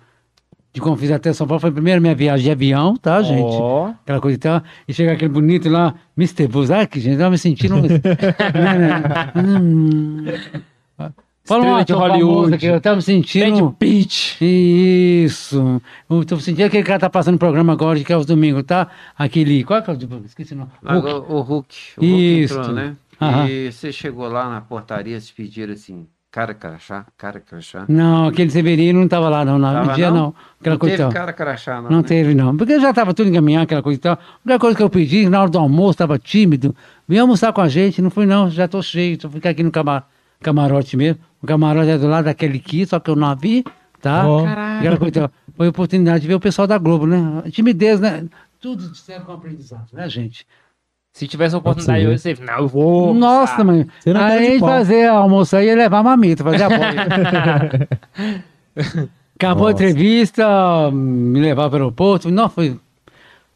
de 0.77 0.81
Confins 0.81 1.09
até 1.11 1.33
São 1.33 1.47
Paulo. 1.47 1.59
Foi 1.59 1.69
a 1.71 1.73
primeira 1.73 1.99
minha 1.99 2.13
viagem 2.13 2.45
de 2.45 2.51
avião, 2.51 2.95
tá, 2.95 3.21
gente? 3.23 3.41
Ó. 3.41 3.87
Aquela 4.03 4.21
coisa 4.21 4.35
e 4.35 4.39
tal. 4.39 4.61
E 4.87 4.93
chega 4.93 5.11
aquele 5.13 5.31
bonito 5.33 5.67
lá, 5.69 5.95
Mr. 6.15 6.47
Que 6.89 6.99
gente, 6.99 7.13
eu 7.13 7.17
tava 7.17 7.31
me 7.31 7.37
sentindo... 7.37 7.75
um- 7.75 7.81
Hum. 9.35 10.25
Fala 11.43 11.63
uma 11.65 11.83
de 11.85 11.93
Hollywood. 11.93 12.57
Que 12.57 12.65
eu 12.67 12.79
tava 12.81 12.97
me 12.97 13.01
sentindo... 13.01 13.71
Pitt. 13.79 14.37
Isso. 14.41 15.81
Eu 16.09 16.25
tô 16.25 16.37
sentindo 16.39 16.65
aquele 16.65 16.83
cara 16.83 16.99
tá 16.99 17.09
passando 17.09 17.37
programa 17.37 17.73
agora, 17.73 17.99
que 18.03 18.11
é 18.13 18.17
os 18.17 18.25
domingos, 18.25 18.63
tá? 18.63 18.87
Aquele... 19.17 19.63
Qual 19.63 19.81
que 19.81 19.89
é 19.89 19.93
o... 19.93 19.97
de- 19.97 20.25
Esqueci 20.25 20.53
o 20.53 20.57
nome. 20.57 20.71
Agora, 20.85 21.17
o 21.19 21.41
Hulk. 21.41 21.75
O 21.97 22.01
Hulk 22.01 22.43
Isso. 22.43 22.53
entrou, 22.59 22.73
né? 22.75 22.95
Aham. 23.19 23.47
E 23.49 23.71
você 23.71 23.91
chegou 23.91 24.27
lá 24.27 24.49
na 24.49 24.61
portaria, 24.61 25.19
se 25.19 25.33
pediram 25.33 25.73
assim, 25.73 26.05
cara 26.37 26.53
crachá, 26.53 27.05
cara 27.17 27.39
crachá. 27.39 27.85
Não, 27.89 28.27
aquele 28.27 28.51
Severino 28.51 28.99
não 28.99 29.07
tava 29.07 29.27
lá, 29.27 29.43
não. 29.43 29.57
No 29.57 29.65
Tava 29.65 29.93
dia, 29.95 30.11
não? 30.11 30.17
não. 30.17 30.35
Aquela 30.59 30.75
não 30.75 30.79
coisa 30.79 30.95
teve 30.97 31.03
tal. 31.09 31.11
cara 31.11 31.33
crachá, 31.33 31.81
não, 31.81 31.89
Não 31.89 31.97
né? 31.97 32.03
teve, 32.03 32.35
não. 32.35 32.55
Porque 32.55 32.79
já 32.79 32.91
estava 32.91 33.11
tudo 33.11 33.29
encaminhado, 33.29 33.63
aquela 33.63 33.81
coisa 33.81 33.97
e 33.97 34.01
tal. 34.01 34.13
A 34.13 34.19
única 34.45 34.59
coisa 34.59 34.77
que 34.77 34.83
eu 34.83 34.89
pedi, 34.89 35.27
na 35.27 35.41
hora 35.41 35.49
do 35.49 35.57
almoço, 35.57 35.91
estava 35.93 36.19
tímido. 36.19 36.75
Vem 37.07 37.17
almoçar 37.17 37.51
com 37.53 37.61
a 37.61 37.67
gente. 37.67 38.03
Não 38.03 38.11
fui, 38.11 38.27
não. 38.27 38.51
Já 38.51 38.65
estou 38.65 38.83
cheio. 38.83 39.19
Só 39.19 39.27
ficar 39.29 39.49
aqui 39.49 39.63
no 39.63 39.71
cama- 39.71 40.03
camarote 40.41 40.95
mesmo. 40.95 41.19
O 41.41 41.47
camarote 41.47 41.89
é 41.89 41.97
do 41.97 42.07
lado 42.07 42.25
daquele 42.25 42.57
aqui, 42.59 42.85
só 42.85 42.99
que 42.99 43.09
eu 43.09 43.15
não 43.15 43.35
vi, 43.35 43.63
tá? 43.99 44.23
Aquela 44.79 44.97
coisa 44.97 45.09
e 45.09 45.21
tal. 45.21 45.31
Foi 45.55 45.65
a 45.65 45.69
oportunidade 45.71 46.21
de 46.21 46.27
ver 46.27 46.35
o 46.35 46.39
pessoal 46.39 46.67
da 46.67 46.77
Globo, 46.77 47.07
né? 47.07 47.19
Timidez, 47.51 47.99
né? 47.99 48.25
Tudo 48.61 48.93
serve 48.95 49.25
com 49.25 49.31
aprendizado, 49.33 49.87
né, 49.91 50.07
gente? 50.07 50.45
Se 51.17 51.27
tivesse 51.27 51.55
a 51.55 51.57
oportunidade 51.57 52.05
hoje, 52.05 52.19
você. 52.19 52.35
Não, 52.39 52.59
eu 52.59 52.67
vou. 52.67 53.11
Nossa, 53.11 53.63
mãe. 53.63 53.87
Você 53.99 54.13
não 54.13 54.21
é 54.21 54.37
Aí 54.37 54.57
a 54.57 54.59
fazer 54.59 55.07
almoço 55.07 55.55
aí 55.55 55.67
e 55.67 55.73
levar 55.73 56.03
mamita, 56.03 56.43
fazer 56.43 56.63
a 56.65 56.69
boia. 56.69 57.89
Acabou 59.35 59.65
a 59.67 59.71
Nossa. 59.71 59.83
entrevista, 59.83 60.91
me 60.91 61.39
levar 61.39 61.71
para 61.71 61.79
o 61.79 61.81
aeroporto. 61.81 62.29
Não, 62.29 62.47
foi 62.47 62.79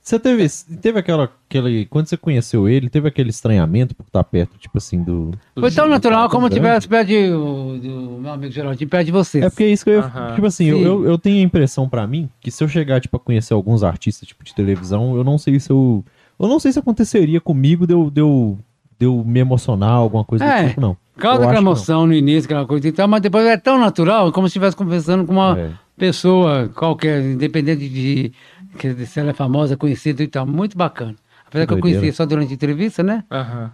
Você 0.02 0.18
teve, 0.18 0.48
teve 0.82 0.98
aquela, 0.98 1.30
aquele. 1.48 1.86
Quando 1.86 2.08
você 2.08 2.18
conheceu 2.18 2.68
ele, 2.68 2.90
teve 2.90 3.08
aquele 3.08 3.30
estranhamento 3.30 3.94
por 3.94 4.08
estar 4.08 4.24
perto, 4.24 4.58
tipo 4.58 4.80
assim, 4.80 5.04
do. 5.04 5.30
Foi 5.60 5.70
tão 5.70 5.88
natural 5.88 6.32
como 6.32 6.50
tivesse 6.50 6.88
perto 6.88 7.10
de, 7.10 7.30
do 7.30 8.18
meu 8.20 8.32
amigo 8.32 8.52
Geraldinho, 8.52 8.90
perto 8.90 9.06
de 9.06 9.12
você. 9.12 9.40
É 9.40 9.50
porque 9.52 9.66
é 9.66 9.70
isso 9.70 9.84
que 9.86 9.92
eu. 9.92 10.02
Tipo 10.34 10.48
assim, 10.48 10.66
eu, 10.66 10.82
eu, 10.82 11.06
eu 11.06 11.18
tenho 11.20 11.38
a 11.38 11.44
impressão 11.44 11.88
pra 11.88 12.08
mim 12.08 12.28
que 12.40 12.50
se 12.50 12.64
eu 12.64 12.68
chegar, 12.68 13.00
tipo, 13.00 13.18
a 13.18 13.20
conhecer 13.20 13.54
alguns 13.54 13.84
artistas, 13.84 14.28
tipo, 14.28 14.44
de 14.44 14.56
televisão, 14.56 15.16
eu 15.16 15.24
não 15.24 15.38
sei 15.38 15.60
se 15.60 15.70
eu. 15.70 16.04
Eu 16.42 16.48
não 16.48 16.60
sei 16.60 16.72
se 16.72 16.80
aconteceria 16.80 17.40
comigo 17.40 17.86
de 17.86 17.94
eu, 17.94 18.10
de 18.10 18.20
eu, 18.22 18.58
de 19.00 19.06
eu 19.06 19.24
me 19.24 19.40
emocionar, 19.40 19.92
alguma 19.92 20.24
coisa 20.26 20.44
É. 20.44 20.64
do 20.64 20.70
tipo, 20.70 20.82
não. 20.82 20.98
Causa 21.18 21.38
Eu 21.44 21.50
aquela 21.50 21.54
que 21.54 21.58
emoção 21.70 22.08
no 22.08 22.14
início, 22.14 22.46
aquela 22.48 22.66
coisa 22.66 22.88
e 22.88 22.92
tal, 22.92 23.08
mas 23.08 23.22
depois 23.22 23.46
é 23.46 23.58
tão 23.58 23.78
natural, 23.80 24.32
como 24.32 24.48
se 24.48 24.52
estivesse 24.52 24.76
conversando 24.76 25.26
com 25.26 25.34
uma 25.34 25.60
É. 25.60 25.70
pessoa 25.98 26.70
qualquer, 26.74 27.22
independente 27.22 27.88
de, 27.88 28.32
que- 28.80 29.06
se 29.06 29.20
ela 29.20 29.30
é 29.30 29.34
famosa, 29.34 29.78
conhecida 29.78 30.24
e 30.24 30.28
tal. 30.28 30.48
Muito 30.48 30.76
bacana. 30.78 31.16
Apesar 31.46 31.68
que 31.68 31.74
eu 31.74 31.78
Doideira. 31.80 32.00
conheci 32.00 32.16
só 32.18 32.26
durante 32.26 32.52
a 32.52 32.54
entrevista, 32.56 33.04
né? 33.04 33.24
Aham. 33.30 33.72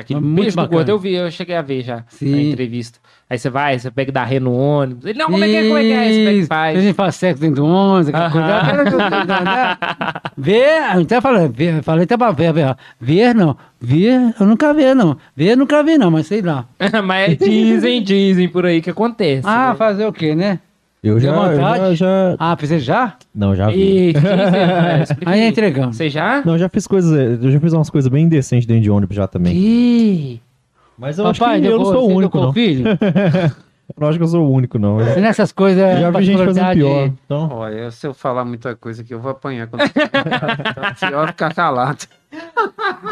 Aquele 0.00 0.20
muito 0.20 0.50
do 0.50 0.56
bacana. 0.56 0.76
gordo, 0.76 0.88
eu 0.88 0.98
vi, 0.98 1.14
eu 1.14 1.30
cheguei 1.30 1.56
a 1.56 1.62
ver 1.62 1.82
já 1.82 2.04
Sim. 2.08 2.34
a 2.34 2.42
entrevista. 2.42 2.98
Aí 3.28 3.38
você 3.38 3.48
vai, 3.48 3.78
você 3.78 3.90
pega 3.90 4.10
da 4.10 4.24
ré 4.24 4.40
no 4.40 4.52
ônibus. 4.52 5.04
Ele, 5.04 5.18
não, 5.18 5.26
como 5.26 5.44
é 5.44 5.46
que 5.46 5.56
é, 5.56 5.62
como 5.62 5.78
é 5.78 5.82
que 5.82 5.92
é? 5.92 6.08
Você 6.08 6.24
pega 6.24 6.32
e 6.32 6.38
Isso. 6.38 6.48
faz. 6.48 6.78
A 6.78 6.80
gente 6.80 6.94
faz 6.94 7.14
sexo 7.14 7.40
dentro 7.40 7.56
do 7.56 7.66
ônibus, 7.66 8.08
aquela 8.08 8.30
coisa. 8.30 8.56
Aquela 8.56 9.10
coisa, 9.10 9.40
né? 9.40 9.76
Ver, 10.36 10.82
até 11.00 11.20
falei, 11.20 11.48
ver, 11.48 11.82
falei 11.82 12.04
até 12.04 12.16
pra 12.16 12.32
ver, 12.32 12.52
ver, 12.52 12.76
ver 12.98 13.34
não, 13.34 13.56
ver, 13.78 14.34
eu 14.40 14.46
nunca 14.46 14.72
vi 14.72 14.94
não, 14.94 15.16
ver 15.36 15.52
eu 15.52 15.56
nunca 15.56 15.82
vi 15.82 15.98
não, 15.98 16.10
mas 16.10 16.26
sei 16.26 16.40
lá. 16.40 16.66
Mas 17.04 17.36
dizem, 17.36 18.02
dizem 18.02 18.48
por 18.48 18.64
aí 18.64 18.80
que 18.80 18.90
acontece. 18.90 19.46
Ah, 19.46 19.70
né? 19.70 19.74
fazer 19.76 20.06
o 20.06 20.12
quê, 20.12 20.34
né? 20.34 20.60
Eu 21.02 21.18
já, 21.18 21.30
eu 21.30 21.34
já, 21.34 21.72
vontade? 21.72 21.94
já. 21.96 22.36
Ah, 22.38 22.54
você 22.54 22.78
já? 22.78 23.16
Não, 23.34 23.54
já 23.56 23.70
vi. 23.70 24.10
E, 24.10 24.12
né? 24.12 25.04
Aí 25.24 25.40
é 25.40 25.48
entregando. 25.48 25.94
Você 25.94 26.10
já? 26.10 26.42
Não, 26.44 26.54
eu 26.54 26.58
já 26.58 26.68
fiz 26.68 26.86
coisas. 26.86 27.42
Eu 27.42 27.50
já 27.50 27.58
fiz 27.58 27.72
umas 27.72 27.88
coisas 27.88 28.10
bem 28.10 28.24
indecentes 28.26 28.66
dentro 28.66 28.82
de 28.82 28.90
ônibus 28.90 29.16
já 29.16 29.26
também. 29.26 29.56
Ih, 29.56 30.40
Mas 30.98 31.18
eu 31.18 31.26
acho 31.26 31.40
Papai, 31.40 31.62
que 31.62 31.66
eu 31.68 31.78
não 31.78 31.86
sou 31.86 32.10
o 32.10 32.14
único, 32.14 32.38
não. 32.38 32.52
filho? 32.52 32.84
Eu 33.90 34.02
não 34.02 34.08
acho 34.08 34.18
que 34.18 34.22
eu 34.22 34.28
sou 34.28 34.46
o 34.46 34.52
único, 34.52 34.78
não. 34.78 35.00
Eu 35.00 35.20
Nessas 35.20 35.50
coisas. 35.50 35.98
já 35.98 36.12
vi 36.12 36.24
gente 36.24 36.44
fazendo 36.44 36.72
pior. 36.74 37.06
Então, 37.06 37.48
Olha, 37.50 37.90
se 37.90 38.06
eu 38.06 38.14
falar 38.14 38.44
muita 38.44 38.76
coisa 38.76 39.02
aqui, 39.02 39.12
eu 39.12 39.18
vou 39.18 39.32
apanhar. 39.32 39.66
Quando... 39.66 39.82
então, 39.90 40.84
é 40.84 41.10
pior 41.10 41.26
ficar 41.26 41.52
calado. 41.52 42.06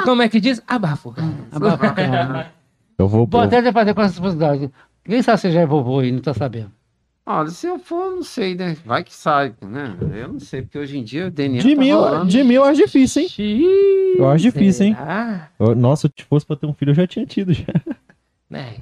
como 0.04 0.22
é 0.22 0.28
que 0.28 0.38
diz? 0.38 0.62
Abafo. 0.68 1.12
Abafa. 1.50 2.52
eu 2.96 3.08
vou. 3.08 3.26
Pode 3.26 3.56
até 3.56 3.72
fazer 3.72 3.92
com 3.92 4.02
essa 4.02 4.22
possibilidade. 4.22 4.70
Quem 5.04 5.20
sabe 5.20 5.40
você 5.40 5.50
já 5.50 5.62
é 5.62 5.66
vovô 5.66 5.98
aí, 5.98 6.12
não 6.12 6.20
tá 6.20 6.32
sabendo. 6.32 6.70
Olha, 7.30 7.50
se 7.50 7.66
eu 7.66 7.78
for, 7.78 8.12
não 8.16 8.22
sei, 8.22 8.54
né? 8.54 8.74
Vai 8.86 9.04
que 9.04 9.12
sai, 9.14 9.54
né? 9.60 9.94
Eu 10.22 10.28
não 10.32 10.40
sei, 10.40 10.62
porque 10.62 10.78
hoje 10.78 10.96
em 10.96 11.04
dia 11.04 11.26
o 11.26 11.30
DNA 11.30 11.60
De 11.62 11.76
tá 11.76 11.82
rolando. 11.82 12.26
de 12.30 12.42
mim 12.42 12.54
eu 12.54 12.64
acho 12.64 12.80
difícil, 12.80 13.20
hein? 13.22 13.28
Xiii, 13.28 14.14
Eu 14.16 14.28
acho 14.30 14.42
difícil, 14.44 14.86
hein? 14.86 14.96
Eu- 15.60 15.74
Nossa, 15.74 16.08
se 16.16 16.24
fosse 16.24 16.46
pra 16.46 16.56
ter 16.56 16.64
um 16.66 16.72
filho, 16.72 16.90
eu 16.90 16.94
já 16.94 17.06
tinha 17.06 17.26
tido. 17.26 17.52
Já. 17.52 17.64
Né? 18.48 18.76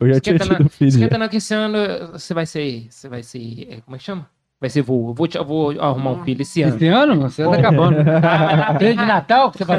Eu 0.00 0.08
já 0.12 0.20
tinha 0.20 0.34
Esquenta 0.34 0.56
tido 0.56 0.66
um 0.66 0.68
filho. 0.68 0.90
já. 0.90 0.96
Esquenta 0.98 1.16
não 1.18 1.28
que 1.28 1.36
esse 1.36 1.54
ano 1.54 1.78
você 2.12 2.34
vai 2.34 2.44
ser. 2.44 2.88
Você 2.90 3.08
vai 3.08 3.22
ser. 3.22 3.68
é, 3.70 3.80
Como 3.82 3.94
é 3.94 3.98
que 3.98 4.04
chama? 4.04 4.28
Vai 4.58 4.70
ser 4.70 4.80
voo. 4.80 5.08
Eu 5.10 5.14
vou, 5.14 5.28
te- 5.28 5.36
eu 5.36 5.44
vou 5.44 5.78
arrumar 5.78 6.12
um 6.12 6.24
filho 6.24 6.40
esse 6.40 6.62
ano. 6.62 6.76
Esse 6.76 6.86
ano, 6.86 7.20
você 7.20 7.44
tá 7.44 7.56
acabando. 7.56 7.98
Desde 8.80 9.04
Natal 9.04 9.50
que 9.52 9.58
você 9.58 9.64
vai 9.66 9.78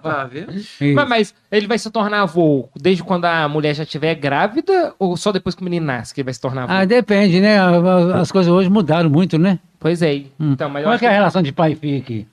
Tá 0.00 0.24
vendo? 0.24 0.52
Mas, 0.94 1.08
mas 1.08 1.34
ele 1.52 1.68
vai 1.68 1.78
se 1.78 1.88
tornar 1.88 2.22
avô 2.22 2.68
desde 2.74 3.04
quando 3.04 3.26
a 3.26 3.48
mulher 3.48 3.74
já 3.74 3.84
estiver 3.84 4.16
grávida 4.16 4.92
ou 4.98 5.16
só 5.16 5.30
depois 5.30 5.54
que 5.54 5.62
o 5.62 5.64
menino 5.64 5.86
nasce 5.86 6.12
que 6.12 6.20
ele 6.20 6.24
vai 6.26 6.34
se 6.34 6.40
tornar 6.40 6.64
avô? 6.64 6.72
Ah, 6.72 6.84
depende, 6.84 7.40
né? 7.40 7.58
As 8.14 8.32
coisas 8.32 8.52
hoje 8.52 8.68
mudaram 8.68 9.08
muito, 9.08 9.38
né? 9.38 9.60
Pois 9.78 10.02
é. 10.02 10.22
Hum. 10.40 10.52
Então, 10.52 10.68
mas 10.68 10.82
Como 10.82 10.94
é 10.94 10.98
que 10.98 11.06
é 11.06 11.08
a 11.08 11.12
relação 11.12 11.40
de 11.40 11.52
pai 11.52 11.72
e 11.72 11.76
filho 11.76 11.98
aqui? 11.98 12.26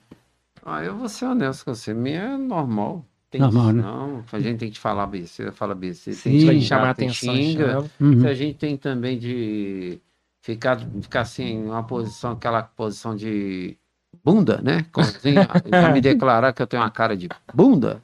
Ah, 0.65 0.83
eu 0.83 0.95
vou 0.95 1.07
ser 1.07 1.25
honesto 1.25 1.63
com 1.65 1.75
você. 1.75 1.93
Minha 1.93 2.21
é 2.21 2.37
normal. 2.37 3.05
Tem 3.29 3.39
Normal, 3.41 3.73
né? 3.73 3.83
Não, 3.83 4.23
a 4.31 4.39
gente 4.39 4.57
tem 4.57 4.71
que 4.71 4.79
falar 4.79 5.05
besteira, 5.05 5.51
fala 5.51 5.75
besteira. 5.75 6.17
Sim. 6.17 6.47
Tem 6.47 6.59
que 6.59 6.65
chamar 6.65 6.89
atenção. 6.91 7.35
xinga. 7.35 7.67
chama. 7.67 7.85
Uhum. 7.99 8.21
Se 8.21 8.27
a 8.27 8.33
gente 8.33 8.55
tem 8.57 8.75
também 8.77 9.19
de 9.19 9.99
ficar, 10.45 10.79
ficar 11.01 11.21
assim, 11.21 11.43
em 11.43 11.65
uma 11.65 11.83
posição, 11.85 12.31
aquela 12.33 12.63
posição 12.63 13.15
de 13.15 13.77
bunda, 14.23 14.61
né? 14.61 14.85
Assim, 14.95 15.39
já 15.73 15.89
me 15.89 16.01
declarar 16.01 16.53
que 16.53 16.61
eu 16.61 16.67
tenho 16.67 16.83
uma 16.83 16.91
cara 16.91 17.17
de 17.17 17.27
bunda, 17.53 18.01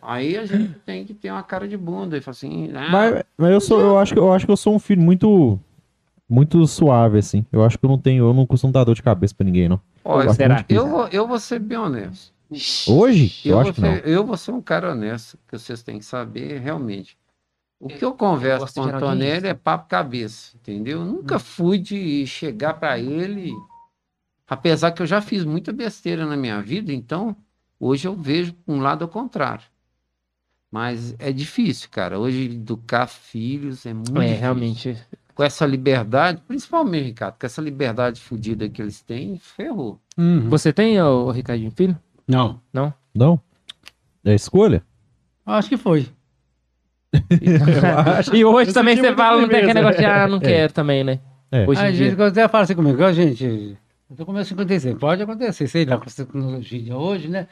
aí 0.00 0.36
a 0.36 0.46
gente 0.46 0.72
tem 0.84 1.04
que 1.04 1.14
ter 1.14 1.30
uma 1.30 1.42
cara 1.42 1.68
de 1.68 1.76
bunda 1.76 2.16
e 2.16 2.20
falar 2.20 2.32
assim, 2.32 2.70
ah, 2.76 2.90
Mas, 2.90 3.22
mas 3.36 3.50
eu 3.52 3.60
sou, 3.60 3.80
eu 3.80 3.98
acho 3.98 4.12
que 4.12 4.18
eu 4.18 4.32
acho 4.32 4.46
que 4.46 4.52
eu 4.52 4.56
sou 4.56 4.74
um 4.74 4.78
filho 4.78 5.00
muito 5.02 5.58
muito 6.28 6.66
suave 6.66 7.18
assim. 7.18 7.44
Eu 7.52 7.64
acho 7.64 7.78
que 7.78 7.84
eu 7.84 7.90
não 7.90 7.98
tenho, 7.98 8.24
eu 8.26 8.34
não 8.34 8.46
costumo 8.46 8.72
dar 8.72 8.84
dor 8.84 8.94
de 8.94 9.02
cabeça 9.02 9.34
pra 9.34 9.44
ninguém, 9.44 9.68
não. 9.68 9.80
olha, 10.04 10.26
gosto 10.26 10.38
será? 10.38 10.64
eu, 10.68 10.88
vou- 10.88 11.08
eu 11.08 11.26
vou 11.28 11.38
ser 11.38 11.58
bem 11.58 11.78
honesto. 11.78 12.32
Hoje? 12.86 13.32
Eu, 13.44 13.54
Eu, 13.54 13.60
acho 13.60 13.72
que 13.74 13.80
não. 13.80 13.94
eu 14.04 14.26
vou 14.26 14.36
ser 14.36 14.52
um 14.52 14.60
cara 14.62 14.92
honesto, 14.92 15.38
que 15.48 15.58
vocês 15.58 15.82
têm 15.82 15.98
que 15.98 16.04
saber 16.04 16.58
realmente. 16.60 17.16
O 17.82 17.88
que 17.88 18.04
eu 18.04 18.12
converso 18.14 18.60
gosto 18.60 18.80
com 18.80 18.86
o 18.86 18.94
Antonelli 18.94 19.48
é 19.48 19.54
papo 19.54 19.88
cabeça, 19.88 20.54
entendeu? 20.54 21.00
Eu 21.00 21.04
nunca 21.04 21.40
fui 21.40 21.78
de 21.78 22.24
chegar 22.28 22.74
para 22.74 22.96
ele, 22.96 23.52
apesar 24.46 24.92
que 24.92 25.02
eu 25.02 25.06
já 25.06 25.20
fiz 25.20 25.44
muita 25.44 25.72
besteira 25.72 26.24
na 26.24 26.36
minha 26.36 26.62
vida, 26.62 26.92
então 26.92 27.34
hoje 27.80 28.06
eu 28.06 28.14
vejo 28.14 28.54
um 28.68 28.78
lado 28.80 29.02
ao 29.02 29.08
contrário. 29.08 29.64
Mas 30.70 31.14
é 31.18 31.32
difícil, 31.32 31.88
cara. 31.90 32.20
Hoje 32.20 32.44
educar 32.52 33.08
filhos 33.08 33.84
é 33.84 33.92
muito 33.92 34.16
É, 34.16 34.20
difícil. 34.26 34.40
realmente. 34.40 34.96
Com 35.34 35.42
essa 35.42 35.66
liberdade, 35.66 36.40
principalmente, 36.46 37.06
Ricardo, 37.06 37.36
com 37.38 37.46
essa 37.46 37.60
liberdade 37.60 38.20
fodida 38.20 38.68
que 38.68 38.80
eles 38.80 39.00
têm, 39.02 39.38
ferrou. 39.38 39.98
Uhum. 40.16 40.48
Você 40.48 40.72
tem, 40.72 41.02
ô, 41.02 41.30
Ricardinho, 41.32 41.72
filho? 41.72 41.98
Não. 42.28 42.60
Não? 42.72 42.94
É 44.24 44.34
escolha? 44.34 44.84
Acho 45.44 45.68
que 45.68 45.76
foi. 45.76 46.08
e 48.32 48.44
hoje 48.44 48.70
eu 48.70 48.74
também 48.74 48.96
você 48.96 49.14
fala, 49.14 49.40
não 49.40 49.48
tem 49.48 49.58
aquele 49.58 49.74
negócio 49.74 49.98
de, 49.98 50.04
ah, 50.06 50.26
não 50.26 50.40
quero 50.40 50.72
também, 50.72 51.04
né? 51.04 51.20
É. 51.50 51.68
Hoje 51.68 51.80
a 51.80 51.90
em 51.90 51.94
gente 51.94 52.16
dia. 52.16 52.26
até 52.26 52.48
fala 52.48 52.64
assim 52.64 52.74
comigo, 52.74 53.12
gente, 53.12 53.76
eu 54.10 54.16
tô 54.16 54.24
começando 54.24 54.58
a 54.58 54.62
acontecer, 54.62 54.96
pode 54.96 55.22
acontecer, 55.22 55.66
sei 55.68 55.84
lá, 55.84 55.98
com 55.98 56.04
essa 56.06 56.24
tecnologia 56.24 56.82
de 56.82 56.92
hoje, 56.92 57.28
né? 57.28 57.46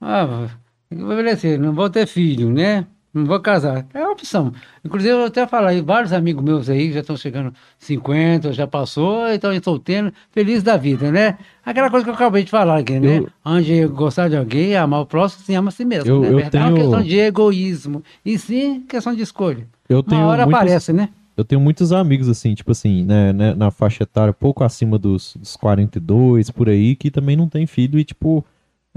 Ah, 0.00 0.48
vou 0.90 1.12
envelhecer, 1.12 1.58
não 1.60 1.72
vou 1.72 1.88
ter 1.88 2.06
filho, 2.06 2.50
né? 2.50 2.86
Não 3.14 3.24
vou 3.26 3.38
casar. 3.38 3.86
É 3.94 4.00
uma 4.00 4.10
opção. 4.10 4.52
Inclusive, 4.84 5.12
eu 5.14 5.24
até 5.26 5.46
aí, 5.52 5.80
vários 5.80 6.12
amigos 6.12 6.42
meus 6.42 6.68
aí 6.68 6.90
já 6.92 6.98
estão 6.98 7.16
chegando 7.16 7.54
50, 7.78 8.52
já 8.52 8.66
passou, 8.66 9.28
então 9.32 9.52
estão 9.52 9.78
tendo, 9.78 10.12
feliz 10.32 10.64
da 10.64 10.76
vida, 10.76 11.12
né? 11.12 11.38
Aquela 11.64 11.88
coisa 11.88 12.02
que 12.04 12.10
eu 12.10 12.14
acabei 12.14 12.42
de 12.42 12.50
falar 12.50 12.78
aqui, 12.78 12.98
né? 12.98 13.18
Eu- 13.18 13.28
Antes 13.44 13.66
de 13.66 13.86
gostar 13.86 14.28
de 14.28 14.36
alguém, 14.36 14.74
amar 14.76 15.00
o 15.02 15.06
próximo, 15.06 15.44
se 15.44 15.54
ama 15.54 15.68
a 15.68 15.70
si 15.72 15.84
mesmo. 15.84 16.10
Eu- 16.10 16.20
né? 16.20 16.26
eu 16.26 16.32
Não 16.32 16.38
é 16.40 16.42
uma 16.42 16.50
tenho- 16.50 16.74
questão 16.74 17.02
de 17.02 17.18
egoísmo, 17.20 18.02
e 18.24 18.36
sim 18.36 18.80
questão 18.88 19.14
de 19.14 19.22
escolha. 19.22 19.66
Eu 19.88 19.98
Uma 19.98 20.02
tenho 20.02 20.22
hora 20.22 20.44
muitos, 20.44 20.60
aparece, 20.60 20.92
né? 20.92 21.08
eu 21.36 21.44
tenho 21.44 21.60
muitos 21.60 21.92
amigos 21.92 22.28
assim, 22.28 22.52
tipo 22.54 22.72
assim, 22.72 23.04
né, 23.04 23.32
né, 23.32 23.54
na 23.54 23.70
faixa 23.70 24.02
etária 24.02 24.32
pouco 24.32 24.64
acima 24.64 24.98
dos, 24.98 25.36
dos 25.38 25.56
42 25.56 26.50
por 26.50 26.68
aí, 26.68 26.96
que 26.96 27.10
também 27.10 27.36
não 27.36 27.48
tem 27.48 27.66
filho 27.66 27.98
e 27.98 28.04
tipo 28.04 28.44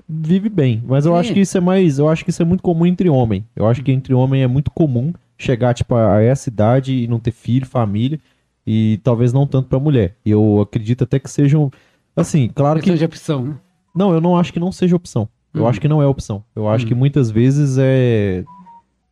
vive 0.07 0.49
bem. 0.49 0.83
Mas 0.85 1.05
eu 1.05 1.13
Sim. 1.13 1.19
acho 1.19 1.33
que 1.33 1.39
isso 1.41 1.57
é 1.57 1.61
mais, 1.61 1.99
eu 1.99 2.09
acho 2.09 2.23
que 2.23 2.29
isso 2.29 2.41
é 2.41 2.45
muito 2.45 2.61
comum 2.63 2.85
entre 2.85 3.09
homem. 3.09 3.45
Eu 3.55 3.67
acho 3.67 3.83
que 3.83 3.91
entre 3.91 4.13
homem 4.13 4.43
é 4.43 4.47
muito 4.47 4.71
comum 4.71 5.13
chegar 5.37 5.73
tipo 5.73 5.95
a, 5.95 6.21
essa 6.21 6.49
idade 6.49 6.93
e 6.93 7.07
não 7.07 7.19
ter 7.19 7.31
filho, 7.31 7.65
família 7.65 8.19
e 8.65 8.99
talvez 9.03 9.31
não 9.33 9.45
tanto 9.47 9.69
pra 9.69 9.79
mulher. 9.79 10.15
Eu 10.25 10.61
acredito 10.61 11.03
até 11.03 11.19
que 11.19 11.29
sejam 11.29 11.71
assim, 12.15 12.49
claro 12.53 12.79
que 12.79 12.85
Questão 12.89 12.97
de 12.97 13.05
opção, 13.05 13.45
né? 13.45 13.55
Não, 13.95 14.13
eu 14.13 14.21
não 14.21 14.37
acho 14.37 14.51
que 14.53 14.59
não 14.59 14.71
seja 14.71 14.95
opção. 14.95 15.27
Eu 15.53 15.63
Hum. 15.63 15.67
acho 15.67 15.79
que 15.81 15.87
não 15.87 16.01
é 16.01 16.05
opção. 16.05 16.43
Eu 16.55 16.67
acho 16.67 16.85
Hum. 16.85 16.87
que 16.89 16.95
muitas 16.95 17.31
vezes 17.31 17.77
é. 17.79 18.43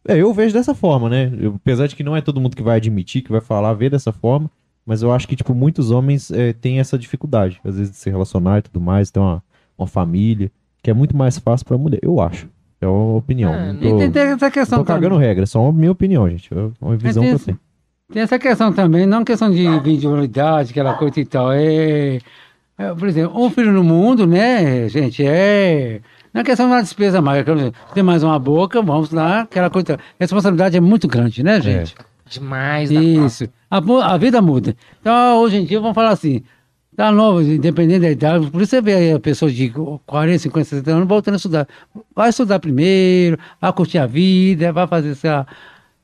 É, 0.07 0.17
eu 0.17 0.31
vejo 0.33 0.53
dessa 0.53 0.75
forma, 0.75 1.09
né? 1.09 1.31
Eu- 1.39 1.55
apesar 1.55 1.87
de 1.87 1.95
que 1.95 2.03
não 2.03 2.15
é 2.15 2.21
todo 2.21 2.39
mundo 2.39 2.55
que 2.55 2.61
vai 2.61 2.77
admitir, 2.77 3.23
que 3.23 3.31
vai 3.31 3.41
falar, 3.41 3.73
vê 3.73 3.89
dessa 3.89 4.11
forma. 4.11 4.49
Mas 4.85 5.01
eu 5.01 5.11
acho 5.11 5.27
que, 5.27 5.35
tipo, 5.35 5.55
muitos 5.55 5.89
homens 5.89 6.29
é, 6.29 6.53
têm 6.53 6.79
essa 6.79 6.95
dificuldade, 6.95 7.59
às 7.63 7.75
vezes, 7.75 7.91
de 7.91 7.97
se 7.97 8.07
relacionar 8.11 8.59
e 8.59 8.61
tudo 8.61 8.79
mais, 8.79 9.09
ter 9.09 9.19
uma, 9.19 9.41
uma 9.75 9.87
família, 9.87 10.51
que 10.85 10.91
é 10.91 10.93
muito 10.93 11.17
mais 11.17 11.39
fácil 11.39 11.65
pra 11.65 11.79
mulher. 11.79 11.99
Eu 12.03 12.21
acho. 12.21 12.47
É 12.79 12.85
uma 12.85 13.15
opinião. 13.15 13.51
Ah, 13.51 13.73
não 13.73 13.81
E 13.81 13.89
tô, 13.89 13.97
tem, 13.97 14.11
tem 14.11 14.21
essa 14.21 14.51
questão 14.51 14.79
tô 14.79 14.85
cagando 14.85 15.17
regra, 15.17 15.41
é 15.41 15.45
só 15.47 15.67
a 15.67 15.73
minha 15.73 15.91
opinião, 15.91 16.29
gente. 16.29 16.53
É 16.53 16.69
uma 16.79 16.95
visão 16.95 17.23
que 17.23 17.29
eu 17.29 17.37
tem- 17.39 17.45
tenho. 17.45 17.59
Tem 18.13 18.21
essa 18.21 18.37
questão 18.37 18.71
também, 18.71 19.07
não 19.07 19.25
questão 19.25 19.49
de 19.49 19.65
individualidade, 19.65 20.69
aquela 20.69 20.93
coisa 20.93 21.19
e 21.19 21.25
tal. 21.25 21.51
É, 21.51 22.19
é, 22.77 22.93
por 22.95 23.07
exemplo, 23.07 23.43
um 23.43 23.49
filho 23.49 23.71
no 23.71 23.83
mundo, 23.83 24.27
né, 24.27 24.87
gente, 24.87 25.25
é. 25.25 26.01
Não 26.31 26.41
é 26.41 26.43
questão 26.43 26.67
de 26.67 26.73
uma 26.73 26.83
despesa 26.83 27.19
mais. 27.19 27.43
Tem 27.95 28.03
mais 28.03 28.21
uma 28.21 28.37
boca, 28.37 28.79
vamos 28.79 29.09
lá, 29.09 29.41
aquela 29.41 29.71
coisa. 29.71 29.95
A 29.95 29.99
responsabilidade 30.19 30.77
é 30.77 30.79
muito 30.81 31.07
grande, 31.07 31.41
né, 31.41 31.59
gente? 31.59 31.95
Demais 32.29 32.91
da 32.91 33.01
Isso. 33.01 33.49
A, 33.71 33.77
a 34.13 34.17
vida 34.17 34.39
muda. 34.39 34.75
Então, 35.01 35.39
hoje 35.39 35.57
em 35.57 35.65
dia, 35.65 35.79
vamos 35.79 35.95
falar 35.95 36.09
assim, 36.11 36.43
tá 36.95 37.11
novo, 37.11 37.41
independente 37.41 38.01
da 38.01 38.11
idade, 38.11 38.49
por 38.49 38.61
isso 38.61 38.69
você 38.71 38.81
vê 38.81 38.93
aí 38.93 39.11
a 39.11 39.19
pessoa 39.19 39.51
de 39.51 39.71
40, 40.05 40.39
50, 40.39 40.65
60 40.65 40.91
anos 40.91 41.07
voltando 41.07 41.33
a 41.33 41.37
estudar. 41.37 41.67
Vai 42.15 42.29
estudar 42.29 42.59
primeiro, 42.59 43.37
vai 43.59 43.73
curtir 43.73 43.97
a 43.97 44.05
vida, 44.05 44.71
vai 44.71 44.87
fazer 44.87 45.15
seu, 45.15 45.45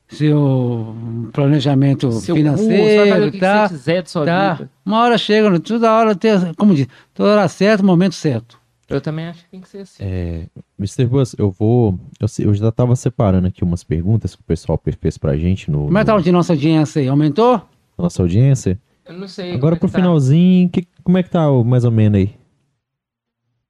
seu 0.08 0.96
planejamento 1.32 2.12
Seu 2.12 2.36
curso, 2.36 2.50
vai 2.50 2.56
fazer 2.56 2.62
o 2.62 2.76
financeiro, 2.76 3.32
que 3.32 3.38
tá? 3.38 3.68
você 3.68 3.74
quiser 3.74 4.02
de 4.02 4.10
sua 4.10 4.24
tá? 4.24 4.54
vida. 4.54 4.70
Uma 4.84 5.00
hora 5.02 5.18
chega, 5.18 5.60
toda 5.60 5.92
hora 5.92 6.14
tem, 6.14 6.32
como 6.56 6.74
diz, 6.74 6.86
toda 7.14 7.30
hora 7.30 7.48
certo, 7.48 7.84
momento 7.84 8.14
certo. 8.14 8.60
Eu 8.88 9.00
também 9.00 9.26
acho 9.26 9.44
que 9.44 9.50
tem 9.50 9.60
que 9.60 9.68
ser 9.68 9.78
assim. 9.78 10.02
É, 10.04 10.46
Mr. 10.78 11.06
Bus, 11.06 11.34
eu 11.38 11.50
vou. 11.50 11.98
Eu, 12.20 12.28
eu 12.44 12.54
já 12.54 12.70
tava 12.70 12.94
separando 12.94 13.46
aqui 13.46 13.64
umas 13.64 13.82
perguntas 13.82 14.34
que 14.34 14.42
o 14.42 14.44
pessoal 14.44 14.78
fez 15.00 15.16
pra 15.16 15.36
gente 15.36 15.70
no, 15.70 15.86
Como 15.86 15.96
é 15.96 16.02
que 16.02 16.06
tá 16.06 16.18
de 16.18 16.30
nossa 16.30 16.52
audiência 16.52 17.00
aí? 17.00 17.08
Aumentou? 17.08 17.62
nossa 17.96 18.20
audiência. 18.20 18.78
Eu 19.06 19.14
não 19.14 19.28
sei. 19.28 19.54
Agora 19.54 19.76
pro 19.76 19.86
é 19.86 19.88
que 19.88 19.92
tá. 19.92 19.98
finalzinho, 19.98 20.68
que- 20.68 20.86
como 21.02 21.18
é 21.18 21.22
que 21.22 21.30
tá 21.30 21.50
o- 21.50 21.64
mais 21.64 21.84
ou 21.84 21.90
menos 21.90 22.18
aí? 22.20 22.30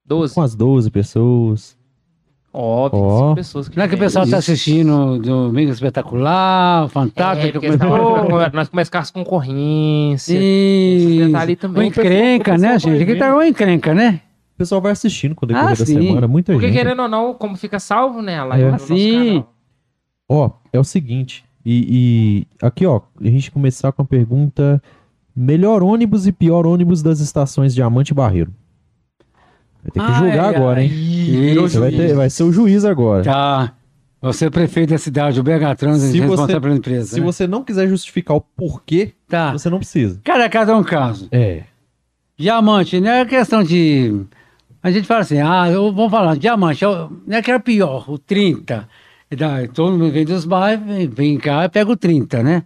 12. 0.05 0.35
Com 0.35 0.43
as 0.43 0.55
12 0.55 0.91
pessoas. 0.91 1.77
Óbvio, 2.55 3.01
Ó. 3.01 3.19
são 3.19 3.35
pessoas 3.35 3.69
que. 3.69 3.77
Não 3.79 3.85
é 3.85 3.89
que 3.89 3.95
o 3.95 3.99
pessoal 3.99 4.25
está 4.27 4.39
Isso. 4.39 4.51
assistindo 4.53 5.19
Domingo 5.19 5.71
Espetacular, 5.73 6.87
Fantástico, 6.91 7.49
É, 7.49 7.53
porque 7.53 7.79
comentou. 7.79 8.29
nós 8.53 8.69
começamos 8.69 8.91
com 8.91 8.99
as 8.99 9.11
concorrências. 9.11 10.39
Isso. 10.43 11.33
Tá 11.33 11.41
ali 11.41 11.57
também. 11.57 11.85
Uma 11.85 11.87
encrenca, 11.89 12.55
o 12.55 12.59
né, 12.59 12.79
gente? 12.79 13.03
Aqui 13.03 13.17
tá 13.17 13.33
uma 13.35 13.49
encrenca, 13.49 13.95
né? 13.95 14.21
O 14.55 14.59
pessoal 14.59 14.83
vai 14.83 14.93
assistindo 14.93 15.35
quando 15.35 15.53
Ah, 15.53 15.55
decorrer 15.73 15.79
da 15.79 15.87
sim. 15.87 16.03
semana, 16.09 16.29
muita 16.29 16.53
Porque 16.53 16.67
gente. 16.69 16.77
querendo 16.77 17.01
ou 17.01 17.09
não, 17.09 17.33
como 17.33 17.57
fica 17.57 17.81
salvo, 17.81 18.21
né? 18.21 18.43
Live 18.45 18.63
É. 18.63 18.67
no 18.67 18.73
nosso 18.73 18.87
Sim. 18.89 19.45
Ó, 20.29 20.51
é 20.73 20.79
o 20.79 20.85
seguinte, 20.85 21.45
e, 21.65 22.47
e 22.61 22.67
aqui 22.67 22.85
ó, 22.87 23.01
a 23.19 23.25
gente 23.25 23.51
começar 23.51 23.93
com 23.93 24.03
a 24.03 24.05
pergunta: 24.05 24.81
melhor 25.35 25.83
ônibus 25.83 26.27
e 26.27 26.33
pior 26.33 26.67
ônibus 26.67 27.03
das 27.03 27.21
estações 27.21 27.75
Diamante 27.75 28.11
e 28.11 28.15
Barreiro? 28.15 28.53
Vai 29.83 29.91
ter 29.93 30.01
que 30.01 30.07
Ai, 30.07 30.19
julgar 30.19 30.55
agora, 30.55 30.83
hein? 30.83 30.91
Isso. 30.93 31.81
Vai, 31.81 31.91
ter- 31.91 32.15
vai 32.15 32.31
ser 32.31 32.43
o 32.45 32.53
juiz 32.53 32.85
agora. 32.85 33.25
Tá. 33.25 33.73
Você 34.21 34.47
é 34.47 34.51
prefeito 34.51 34.91
da 34.91 34.99
cidade, 34.99 35.41
o 35.41 35.43
BH 35.43 35.75
Trans, 35.77 36.01
Se 36.01 36.19
responsável 36.21 36.55
você- 36.55 36.61
pela 36.61 36.77
empresa. 36.77 37.09
Se 37.15 37.19
né? 37.21 37.27
você 37.27 37.47
não 37.49 37.65
quiser 37.65 37.89
justificar 37.89 38.37
o 38.37 38.41
porquê, 38.41 39.15
Tá. 39.29 39.51
você 39.53 39.69
não 39.69 39.79
precisa. 39.79 40.21
Cada 40.23 40.49
caso 40.49 40.71
é 40.71 40.77
um 40.77 40.85
caso. 40.85 41.27
É. 41.33 41.65
Diamante, 42.39 43.01
não 43.01 43.11
é 43.11 43.25
questão 43.25 43.63
de. 43.65 44.23
A 44.83 44.91
gente 44.91 45.07
fala 45.07 45.21
assim, 45.21 45.39
ah, 45.41 45.69
vamos 45.71 46.11
falar, 46.11 46.37
diamante, 46.37 46.85
é 46.85 46.89
não 46.89 47.37
é 47.37 47.43
que 47.43 47.51
era 47.51 47.59
pior, 47.61 48.05
o 48.09 48.17
30. 48.19 48.89
E 49.31 49.35
dá- 49.37 49.67
todo 49.73 49.93
mundo 49.99 50.13
vem 50.13 50.25
dos 50.25 50.45
bairros, 50.45 50.85
vem, 50.87 51.09
vem 51.09 51.39
cá 51.39 51.65
e 51.65 51.69
pega 51.69 51.91
o 51.91 51.97
30, 51.97 52.43
né? 52.43 52.63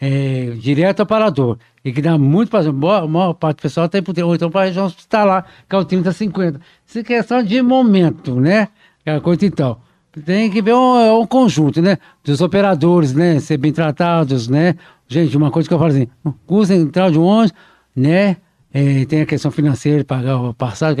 É, 0.00 0.50
direto 0.58 1.00
ao 1.00 1.06
parador. 1.06 1.58
E 1.86 1.92
que 1.92 2.02
dá 2.02 2.18
muito 2.18 2.50
para. 2.50 2.68
A 2.68 3.06
maior 3.06 3.32
parte 3.34 3.58
do 3.58 3.62
pessoal 3.62 3.88
tem 3.88 4.02
por 4.02 4.12
ou 4.18 4.34
então 4.34 4.50
para 4.50 4.62
a 4.62 4.64
região 4.64 4.86
hospitalar, 4.86 5.46
que 5.68 5.76
é 5.76 5.78
o 5.78 5.84
30, 5.84 6.10
50. 6.10 6.60
Isso 6.84 6.98
é 6.98 7.04
questão 7.04 7.40
de 7.44 7.62
momento, 7.62 8.40
né? 8.40 8.66
Aquela 9.02 9.20
coisa 9.20 9.46
e 9.46 9.50
tal. 9.52 9.80
Tem 10.24 10.50
que 10.50 10.60
ver 10.60 10.74
um, 10.74 10.98
é 10.98 11.12
um 11.12 11.24
conjunto, 11.24 11.80
né? 11.80 11.98
Dos 12.24 12.40
operadores, 12.40 13.14
né? 13.14 13.38
Ser 13.38 13.56
bem 13.58 13.72
tratados, 13.72 14.48
né? 14.48 14.74
Gente, 15.06 15.36
uma 15.36 15.48
coisa 15.48 15.68
que 15.68 15.74
eu 15.74 15.78
falo 15.78 15.92
assim, 15.92 16.08
custa 16.44 16.74
entrar 16.74 17.08
de 17.08 17.20
ônibus, 17.20 17.54
né? 17.94 18.38
É, 18.72 19.04
tem 19.06 19.22
a 19.22 19.26
questão 19.26 19.50
financeira, 19.50 20.04
pagar 20.04 20.36
o 20.38 20.52
passado. 20.52 20.96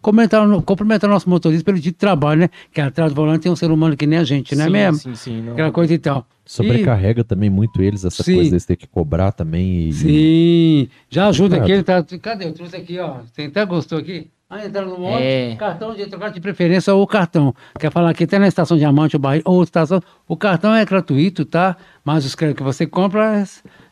Comentar, 0.00 0.44
cumprimentar 0.62 1.08
o 1.08 1.12
nosso 1.12 1.28
motorista 1.30 1.64
pelo 1.64 1.78
dia 1.78 1.92
de 1.92 1.96
trabalho, 1.98 2.40
né? 2.40 2.50
Que 2.72 2.80
atrás 2.80 3.12
do 3.12 3.14
volante 3.14 3.42
tem 3.42 3.52
um 3.52 3.56
ser 3.56 3.70
humano 3.70 3.96
que 3.96 4.06
nem 4.06 4.18
a 4.18 4.24
gente, 4.24 4.54
não 4.56 4.62
é 4.64 4.66
Sim, 4.66 4.72
mesmo? 4.72 4.98
Sim, 4.98 5.14
sim. 5.14 5.42
não. 5.42 5.52
Aquela 5.52 5.70
coisa 5.70 5.94
e 5.94 5.98
tal. 5.98 6.26
Sobrecarrega 6.44 7.22
também 7.22 7.48
muito 7.48 7.80
eles, 7.80 8.04
essa 8.04 8.24
Sim. 8.24 8.34
coisa 8.34 8.50
deles 8.50 8.66
ter 8.66 8.74
que 8.74 8.86
cobrar 8.88 9.30
também. 9.30 9.88
E, 9.88 9.92
Sim, 9.92 10.88
já 11.08 11.28
ajuda 11.28 11.58
aqui, 11.58 11.70
ele 11.70 11.82
tá. 11.84 12.02
Cadê? 12.20 12.46
Eu 12.46 12.52
trouxe 12.52 12.74
aqui, 12.76 12.98
ó. 12.98 13.18
Você 13.22 13.42
até 13.42 13.64
gostou 13.64 13.98
aqui? 13.98 14.28
Ah, 14.52 14.66
entraram 14.66 14.88
no 14.88 15.04
ônibus, 15.04 15.22
É. 15.22 15.54
cartão 15.56 15.94
de 15.94 16.06
trocar 16.06 16.30
de 16.30 16.40
preferência 16.40 16.92
ou 16.92 17.06
cartão. 17.06 17.54
Quer 17.78 17.92
falar 17.92 18.10
aqui 18.10 18.24
até 18.24 18.36
na 18.36 18.48
estação 18.48 18.76
Diamante 18.76 19.14
ou 19.14 19.20
Bahia, 19.20 19.42
ou 19.44 19.54
outra 19.54 19.68
estação, 19.68 20.02
o 20.26 20.36
cartão 20.36 20.74
é 20.74 20.84
gratuito, 20.84 21.44
tá? 21.44 21.76
Mas 22.04 22.24
os 22.24 22.34
créditos 22.34 22.58
que 22.58 22.64
você 22.64 22.84
compra, 22.84 23.44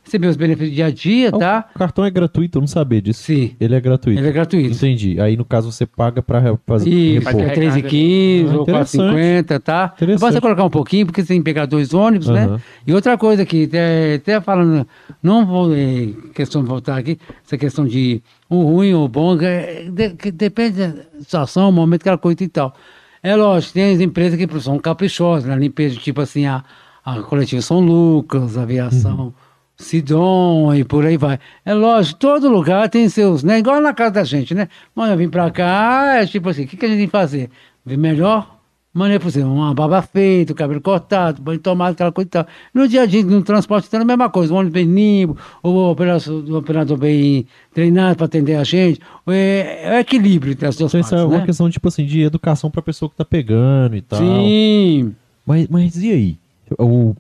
receber 0.08 0.26
os 0.28 0.36
benefícios 0.36 0.74
dia 0.74 0.86
a 0.86 0.90
dia, 0.90 1.30
tá? 1.30 1.68
O 1.74 1.78
cartão 1.78 2.04
é 2.04 2.10
gratuito, 2.10 2.58
eu 2.58 2.60
não 2.60 2.66
sabia 2.66 3.00
disso. 3.00 3.22
Sim, 3.22 3.54
Ele 3.60 3.74
é 3.74 3.80
gratuito. 3.80 4.18
ele 4.20 4.28
é 4.28 4.32
gratuito. 4.32 4.74
Entendi. 4.74 5.20
Aí, 5.20 5.36
no 5.36 5.44
caso, 5.44 5.70
você 5.70 5.86
paga 5.86 6.20
pra 6.22 6.56
fazer 6.66 6.90
Isso, 6.90 7.26
repor. 7.28 7.42
é 7.42 7.54
3,15 7.54 8.48
Ah, 8.50 8.56
ou 8.56 8.62
interessante. 8.62 9.14
4,50, 9.14 9.60
tá? 9.60 9.92
Interessante. 9.96 10.40
Colocar 10.40 10.64
um 10.64 10.70
pouquinho, 10.70 11.06
porque 11.06 11.20
você 11.22 11.28
tem 11.28 11.38
que 11.38 11.44
pegar 11.44 11.66
dois 11.66 11.92
ônibus, 11.94 12.28
né? 12.28 12.44
Aham. 12.44 12.60
E 12.86 12.92
outra 12.94 13.16
coisa 13.18 13.42
aqui, 13.42 13.64
até, 13.64 14.14
até 14.14 14.40
falando, 14.40 14.86
não 15.22 15.44
vou, 15.46 15.74
é, 15.74 16.08
questão 16.34 16.62
de 16.62 16.68
voltar 16.68 16.96
aqui, 16.98 17.18
essa 17.44 17.56
questão 17.58 17.86
de 17.86 18.22
o 18.48 18.62
ruim 18.62 18.94
ou 18.94 19.06
bom, 19.08 19.36
é, 19.42 19.84
de- 19.90 20.10
que 20.10 20.30
depende 20.30 20.78
da 20.78 20.94
situação, 21.20 21.70
momento, 21.70 22.00
aquela 22.02 22.16
coisa 22.18 22.42
e 22.42 22.48
tal. 22.48 22.74
É 23.22 23.34
lógico, 23.36 23.74
tem 23.74 23.92
as 23.94 24.00
empresas 24.00 24.38
que 24.38 24.60
são 24.60 24.78
caprichosas, 24.78 25.48
na 25.48 25.56
limpeza, 25.56 25.96
tipo 25.96 26.20
assim, 26.20 26.46
a, 26.46 26.62
a 27.04 27.20
coletiva 27.22 27.60
São 27.60 27.80
Lucas, 27.80 28.56
a 28.56 28.62
aviação 28.62 29.34
Sidon 29.78 30.74
e 30.74 30.84
por 30.84 31.06
aí 31.06 31.16
vai. 31.16 31.38
É 31.64 31.72
lógico, 31.72 32.18
todo 32.18 32.48
lugar 32.48 32.88
tem 32.88 33.08
seus, 33.08 33.44
né? 33.44 33.60
Igual 33.60 33.80
na 33.80 33.94
casa 33.94 34.10
da 34.10 34.24
gente, 34.24 34.54
né? 34.54 34.68
Mano, 34.94 35.12
eu 35.12 35.16
vim 35.16 35.28
pra 35.28 35.50
cá, 35.50 36.16
é 36.20 36.26
tipo 36.26 36.48
assim, 36.48 36.64
o 36.64 36.66
que, 36.66 36.76
que 36.76 36.84
a 36.84 36.88
gente 36.88 36.98
tem 36.98 37.06
que 37.06 37.12
fazer? 37.12 37.48
Ver 37.86 37.96
melhor 37.96 38.58
maneira 38.92 39.22
possível, 39.22 39.48
uma 39.48 39.72
barba 39.72 40.02
feita, 40.02 40.52
o 40.52 40.56
cabelo 40.56 40.80
cortado, 40.80 41.40
banho 41.40 41.60
tomado, 41.60 41.92
aquela 41.92 42.10
coisa 42.10 42.26
e 42.26 42.30
tal. 42.30 42.46
No 42.74 42.88
dia 42.88 43.02
a 43.02 43.06
dia, 43.06 43.22
no 43.22 43.42
transporte, 43.42 43.86
então, 43.86 44.00
é 44.00 44.02
a 44.02 44.06
mesma 44.06 44.28
coisa, 44.28 44.52
o 44.52 44.56
ônibus 44.56 44.72
bem 44.72 44.86
limpo, 44.86 45.36
o 45.62 45.90
operador, 45.90 46.44
o 46.48 46.56
operador 46.56 46.98
bem 46.98 47.46
treinado 47.72 48.16
para 48.16 48.26
atender 48.26 48.56
a 48.56 48.64
gente, 48.64 49.00
é, 49.28 49.80
é 49.84 49.96
o 49.96 50.00
equilíbrio 50.00 50.52
entre 50.52 50.66
as 50.66 50.76
duas 50.76 50.92
isso 50.92 51.10
partes, 51.10 51.12
é 51.12 51.24
uma 51.24 51.38
né? 51.38 51.46
questão, 51.46 51.70
tipo 51.70 51.86
assim, 51.86 52.04
de 52.04 52.22
educação 52.22 52.70
pra 52.70 52.82
pessoa 52.82 53.08
que 53.08 53.16
tá 53.16 53.24
pegando 53.24 53.94
e 53.94 54.00
tal. 54.00 54.18
Sim, 54.18 55.14
Mas, 55.46 55.68
mas 55.68 56.02
e 56.02 56.10
aí? 56.10 56.38
O, 56.78 57.14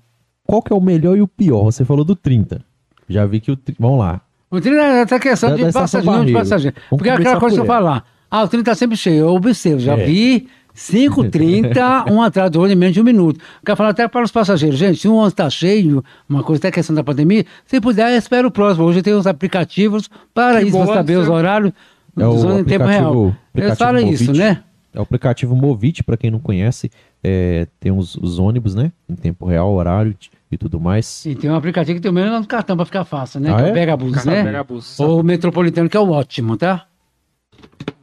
qual 0.48 0.62
que 0.62 0.72
é 0.72 0.76
o 0.76 0.80
melhor 0.80 1.14
e 1.16 1.20
o 1.20 1.28
pior? 1.28 1.64
Você 1.64 1.84
falou 1.84 2.04
do 2.04 2.16
30. 2.16 2.62
Já 3.06 3.26
vi 3.26 3.38
que 3.38 3.50
o... 3.52 3.56
tri- 3.56 3.76
Vamos 3.78 3.98
lá. 3.98 4.20
o 4.50 4.58
30 4.60 4.80
é 4.80 5.00
essa 5.02 5.20
questão 5.20 5.50
Da- 5.50 5.56
de 5.56 5.72
passageiro, 5.72 6.16
não 6.16 6.24
de 6.24 6.32
passageiro. 6.32 6.76
Porque 6.88 7.08
é 7.10 7.12
aquela 7.12 7.38
coisa 7.38 7.54
que 7.56 7.60
eu 7.62 7.66
falar, 7.66 8.04
ah, 8.30 8.42
o 8.44 8.48
30 8.48 8.64
tá 8.64 8.74
sempre 8.74 8.96
cheio, 8.96 9.20
eu 9.26 9.34
observo, 9.34 9.78
já 9.80 9.92
É. 9.96 10.04
vi 10.06 10.48
5,30, 10.74 12.08
um 12.10 12.22
atrás 12.22 12.50
do 12.50 12.60
outro 12.60 12.72
em 12.72 12.76
menos 12.76 12.94
de 12.94 13.00
um 13.00 13.04
minuto. 13.04 13.38
Quero 13.64 13.76
falar 13.76 13.90
até 13.90 14.08
para 14.08 14.24
os 14.24 14.30
passageiros, 14.32 14.78
gente, 14.78 14.98
se 15.00 15.06
um 15.08 15.12
ônibus 15.14 15.32
está 15.32 15.50
cheio, 15.50 16.02
uma 16.28 16.42
coisa 16.42 16.60
até 16.60 16.70
questão 16.70 16.94
da 16.96 17.04
pandemia, 17.04 17.44
se 17.66 17.78
puder, 17.80 18.16
espera 18.16 18.46
o 18.46 18.50
próximo. 18.50 18.86
Hoje 18.86 19.02
tem 19.02 19.14
uns 19.14 19.26
aplicativos 19.26 20.08
para 20.32 20.60
Que 20.60 20.68
isso, 20.68 20.78
para 20.78 20.94
saber 20.94 21.14
né? 21.16 21.18
os 21.22 21.28
horários 21.28 21.72
É 22.16 22.22
dos 22.24 22.42
ônibus 22.44 22.60
em 22.60 22.64
tempo 22.64 22.84
real. 22.86 23.36
Eles 23.54 23.76
falam 23.78 24.00
isso, 24.00 24.24
Movit. 24.26 24.38
né? 24.38 24.62
É 24.94 24.98
o 24.98 25.02
aplicativo 25.02 25.54
Movit, 25.54 26.02
pra 26.02 26.16
quem 26.16 26.30
não 26.30 26.38
conhece. 26.38 26.90
É, 27.22 27.66
tem 27.78 27.92
os, 27.92 28.14
os 28.16 28.38
ônibus, 28.38 28.74
né? 28.74 28.90
Em 29.08 29.14
tempo 29.14 29.44
real, 29.46 29.72
horário 29.72 30.14
e 30.50 30.56
tudo 30.56 30.80
mais. 30.80 31.24
E 31.26 31.34
tem 31.34 31.50
um 31.50 31.54
aplicativo 31.54 31.96
que 31.96 32.02
tem 32.02 32.10
o 32.10 32.14
mesmo 32.14 32.30
nome 32.30 32.42
do 32.42 32.48
cartão 32.48 32.76
para 32.76 32.86
ficar 32.86 33.04
fácil, 33.04 33.40
né? 33.40 33.52
Ah, 33.52 33.56
que 33.56 33.62
é 33.62 33.68
é? 33.68 33.70
o 33.70 33.74
Pegabus, 33.74 34.14
Cartão 34.14 34.32
né? 34.32 34.44
Pegabus. 34.44 35.00
Ou 35.00 35.20
o 35.20 35.22
Metropolitano, 35.22 35.88
que 35.88 35.96
é 35.96 36.00
o 36.00 36.10
ótimo, 36.10 36.56
tá? 36.56 36.86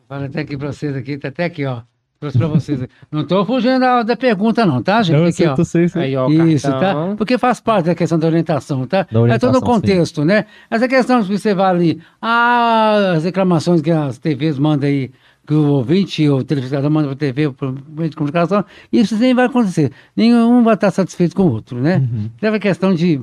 Fala 0.08 0.26
até 0.26 0.42
aqui 0.42 0.56
para 0.56 0.72
vocês 0.72 0.96
aqui, 0.96 1.18
tá 1.18 1.30
até 1.30 1.46
aqui, 1.46 1.66
ó. 1.66 1.82
Trouxe 2.20 2.38
para 2.38 2.48
vocês. 2.48 2.80
Não 3.12 3.26
tô 3.26 3.46
fugindo 3.46 3.80
da, 3.80 4.02
da 4.02 4.16
pergunta 4.16 4.66
não, 4.66 4.82
tá, 4.82 5.02
gente? 5.04 5.16
Não, 5.16 5.24
eu 5.24 5.30
aqui, 5.30 5.38
sei, 5.38 5.48
ó. 5.48 5.56
sei, 5.64 5.90
sei. 5.90 6.02
Aí, 6.04 6.16
ó, 6.16 6.30
Isso, 6.30 6.70
cartão. 6.70 7.10
tá? 7.10 7.16
Porque 7.18 7.38
faz 7.38 7.60
parte 7.60 7.88
da 7.88 7.96
questão 7.96 8.18
da 8.18 8.28
orientação, 8.28 8.88
tá? 8.88 9.06
Da 9.12 9.20
orientação, 9.20 9.50
é 9.50 9.54
todo 9.54 9.62
o 9.62 9.66
contexto, 9.66 10.24
né? 10.24 10.46
Essa 10.70 10.88
questão 10.88 11.22
que 11.22 11.38
você 11.38 11.54
vai 11.54 11.70
ali, 11.70 12.02
ah, 12.22 13.14
as 13.18 13.26
reclamações 13.26 13.82
que 13.82 13.92
as 13.92 14.18
TVs 14.18 14.58
mandam 14.58 14.88
aí, 14.88 15.12
que 15.46 15.54
o 15.54 15.68
ouvinte 15.68 16.28
ou 16.28 16.40
o 16.40 16.44
telespectador 16.44 16.90
manda 16.90 17.08
para 17.08 17.14
a 17.14 17.18
TV, 17.18 17.52
para 17.52 17.70
o 17.70 17.78
meio 17.90 18.10
de 18.10 18.16
comunicação, 18.16 18.66
isso 18.92 19.16
nem 19.18 19.34
vai 19.34 19.46
acontecer. 19.46 19.92
Nenhum 20.16 20.64
vai 20.64 20.74
estar 20.74 20.92
satisfeito 20.92 21.36
com 21.36 21.44
o 21.44 21.52
outro, 21.52 21.80
né? 21.80 21.98
Uhum. 21.98 22.30
Então 22.36 22.54
é 22.54 22.60
questão 22.60 22.94
de. 22.94 23.22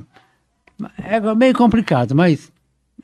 É 0.97 1.19
meio 1.35 1.53
complicado, 1.53 2.15
mas 2.15 2.51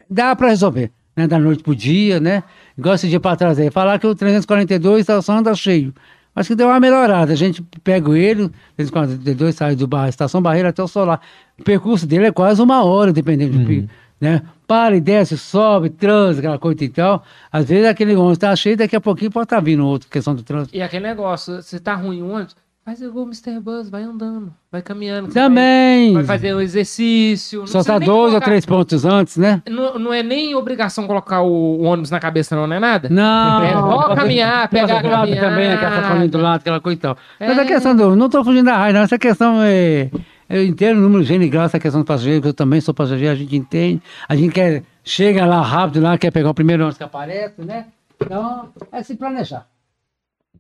dá 0.10 0.36
para 0.36 0.50
resolver, 0.50 0.92
né? 1.16 1.28
Da 1.28 1.38
noite 1.38 1.64
pro 1.64 1.76
dia, 1.76 2.20
né? 2.20 2.44
Igual 2.78 2.96
esse 2.96 3.10
dia 3.10 3.20
para 3.20 3.36
trás 3.36 3.60
aí, 3.60 3.70
falar 3.70 4.00
que 4.00 4.08
o 4.08 4.16
342 4.16 5.06
tá, 5.06 5.22
só 5.22 5.34
anda 5.34 5.54
cheio. 5.54 5.94
Acho 6.36 6.50
que 6.50 6.56
deu 6.56 6.68
uma 6.68 6.80
melhorada. 6.80 7.34
A 7.34 7.36
gente 7.36 7.62
pega 7.84 8.18
ele, 8.18 8.44
o 8.44 8.52
342 8.78 9.56
sai 9.56 9.76
do 9.76 9.88
bar, 9.88 10.08
Estação 10.08 10.42
Barreira 10.42 10.70
até 10.70 10.82
o 10.82 10.88
Solar. 10.88 11.20
O 11.60 11.64
percurso 11.64 12.08
dele 12.08 12.28
é 12.28 12.32
quase 12.32 12.62
uma 12.62 12.84
hora, 12.84 13.12
dependendo 13.12 13.58
do 13.58 13.66
pico. 13.66 13.90
Né? 14.22 14.42
Para 14.70 14.96
e 14.96 15.02
desce, 15.02 15.36
sobe, 15.36 15.90
transa, 15.90 16.38
aquela 16.40 16.60
coisa 16.60 16.84
e 16.84 16.90
tal. 16.90 17.24
Às 17.52 17.66
vezes 17.68 17.88
aquele 17.88 18.16
ônibus 18.16 18.38
tá 18.38 18.56
cheio, 18.56 18.78
daqui 18.78 18.96
a 18.96 19.02
pouquinho 19.02 19.32
pode 19.32 19.46
estar 19.46 19.60
vindo 19.60 19.84
outra 19.84 20.08
questão 20.08 20.36
do 20.36 20.44
trânsito. 20.44 20.78
E 20.78 20.82
aquele 20.84 21.08
negócio, 21.08 21.60
se 21.64 21.80
tá 21.80 21.96
ruim 21.96 22.22
o 22.22 22.30
ônibus, 22.30 22.56
faz 22.86 23.02
igual 23.02 23.26
o 23.26 23.28
Mr. 23.28 23.60
Buzz, 23.60 23.90
vai 23.90 24.04
andando, 24.04 24.54
vai 24.72 24.84
caminhando. 24.84 25.30
Também. 25.34 26.14
Vai, 26.14 26.22
vai 26.24 26.38
fazer 26.38 26.54
um 26.56 26.62
exercício. 26.62 27.66
Só 27.66 27.84
tá 27.84 27.98
dois 27.98 28.10
ou 28.10 28.28
colocar- 28.30 28.46
três 28.46 28.64
pontos 28.64 29.06
antes, 29.06 29.38
né? 29.38 29.62
Não, 29.68 29.98
não 29.98 30.14
é 30.14 30.22
nem 30.22 30.54
obrigação 30.54 31.08
colocar 31.08 31.42
o, 31.42 31.48
o 31.80 31.82
ônibus 31.84 32.12
na 32.12 32.20
cabeça, 32.20 32.56
não, 32.56 32.68
não 32.68 32.76
é 32.76 32.80
nada? 32.80 33.10
Não. 33.10 33.64
É 33.64 33.74
só 33.74 34.16
caminhar, 34.16 34.68
pegar 34.70 35.00
a 35.00 35.02
do 35.02 35.08
lado 35.10 35.36
também, 35.36 35.72
aquela 35.72 35.78
caminhada. 35.80 36.02
sacolinha 36.04 36.28
do 36.30 36.38
lado, 36.38 36.60
aquela 36.62 36.80
coisa 36.80 36.96
e 36.96 37.02
tal. 37.02 37.18
Mas 37.40 37.58
É. 37.58 37.62
a 37.62 37.66
questão 37.66 37.96
do. 37.96 38.16
Não 38.16 38.28
estou 38.28 38.44
fugindo 38.46 38.66
da 38.66 38.78
raiva, 38.78 39.00
não. 39.00 39.04
Essa 39.04 39.18
questão 39.18 39.60
é. 39.64 40.12
Eu 40.50 40.64
entendo 40.66 40.98
o 40.98 41.02
número 41.02 41.24
gênero 41.24 41.46
e 41.46 41.50
grau, 41.50 41.66
essa 41.66 41.80
questão 41.80 42.02
do 42.02 42.06
passageiro, 42.06 42.42
que 42.42 42.48
eu 42.48 42.54
também 42.54 42.82
sou 42.82 42.94
passageiro, 42.94 43.34
a 43.34 43.36
gente 43.36 43.56
entende. 43.56 44.02
A 44.28 44.36
gente 44.36 44.52
quer. 44.52 44.84
Chega 45.04 45.46
lá 45.46 45.62
rápido, 45.62 46.02
lá, 46.02 46.18
quer 46.18 46.32
pegar 46.32 46.50
o 46.50 46.54
primeiro 46.54 46.84
ônibus 46.84 46.98
que 46.98 47.04
aparece, 47.04 47.62
né? 47.62 47.88
Então, 48.20 48.70
é 48.92 49.02
se 49.02 49.16
planejar. 49.16 49.68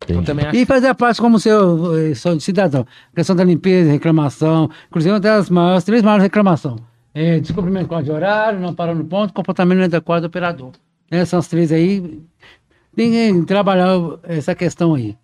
Acho. 0.01 0.55
E 0.55 0.65
fazer 0.65 0.87
a 0.87 0.95
parte 0.95 1.19
como 1.19 1.39
seu, 1.39 1.97
eh, 1.97 2.15
seu 2.15 2.39
cidadão. 2.39 2.85
questão 3.13 3.35
da 3.35 3.43
limpeza, 3.43 3.91
reclamação. 3.91 4.69
Inclusive, 4.87 5.13
uma 5.13 5.19
das 5.19 5.49
maiores, 5.49 5.83
três 5.83 6.01
maiores 6.01 6.23
reclamações. 6.23 6.79
É, 7.13 7.39
descumprimento 7.39 7.85
de 7.85 7.89
código 7.89 8.05
de 8.05 8.11
horário, 8.11 8.59
não 8.59 8.73
parou 8.73 8.95
no 8.95 9.03
ponto, 9.03 9.33
comportamento 9.33 9.79
inadequado 9.79 10.21
do 10.21 10.27
operador. 10.27 10.71
Né, 11.11 11.19
Essas 11.19 11.47
três 11.47 11.71
aí. 11.71 12.21
Tem 12.95 13.11
que 13.11 13.45
trabalhar 13.45 13.97
essa 14.23 14.55
questão 14.55 14.93
aí. 14.93 15.17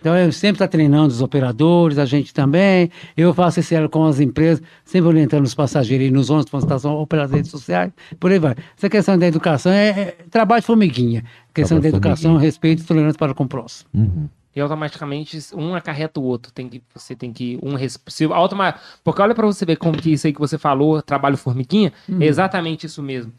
Então, 0.00 0.16
eu 0.16 0.32
sempre 0.32 0.54
estou 0.54 0.68
treinando 0.68 1.08
os 1.08 1.20
operadores, 1.20 1.98
a 1.98 2.04
gente 2.04 2.32
também. 2.32 2.90
Eu 3.16 3.34
faço 3.34 3.60
esse 3.60 3.74
elo 3.74 3.88
com 3.88 4.04
as 4.06 4.18
empresas, 4.18 4.62
sempre 4.84 5.08
orientando 5.08 5.44
os 5.44 5.54
passageiros 5.54 6.06
aí 6.06 6.10
nos 6.10 6.30
ônibus, 6.30 6.52
estação, 6.64 6.96
operadores 6.96 7.48
sociais, 7.48 7.92
por 8.18 8.32
aí 8.32 8.38
vai. 8.38 8.54
Essa 8.76 8.88
questão 8.88 9.18
da 9.18 9.26
educação 9.26 9.70
é, 9.72 9.88
é 9.88 10.16
trabalho 10.30 10.60
de 10.60 10.66
formiguinha. 10.66 11.24
Questão 11.52 11.80
Trabalho 11.80 12.00
da 12.00 12.08
educação, 12.08 12.36
respeito 12.36 12.82
e 12.82 12.86
tolerância 12.86 13.18
para 13.18 13.34
com 13.34 13.44
o 13.44 13.48
próximo. 13.48 13.90
Uhum. 13.92 14.28
E 14.54 14.60
automaticamente 14.60 15.38
um 15.54 15.74
acarreta 15.74 16.18
o 16.18 16.24
outro. 16.24 16.52
Tem 16.52 16.68
que, 16.68 16.82
você 16.94 17.14
tem 17.14 17.32
que. 17.32 17.58
Um 17.62 17.76
se 18.08 18.24
automa... 18.24 18.74
Porque 19.04 19.22
olha 19.22 19.34
pra 19.34 19.46
você 19.46 19.64
ver 19.64 19.76
como 19.76 19.96
que 19.96 20.10
isso 20.10 20.26
aí 20.26 20.32
que 20.32 20.40
você 20.40 20.58
falou, 20.58 21.00
trabalho 21.02 21.36
formiguinha, 21.36 21.92
é 22.20 22.24
exatamente 22.24 22.86
isso 22.86 23.02
mesmo. 23.02 23.32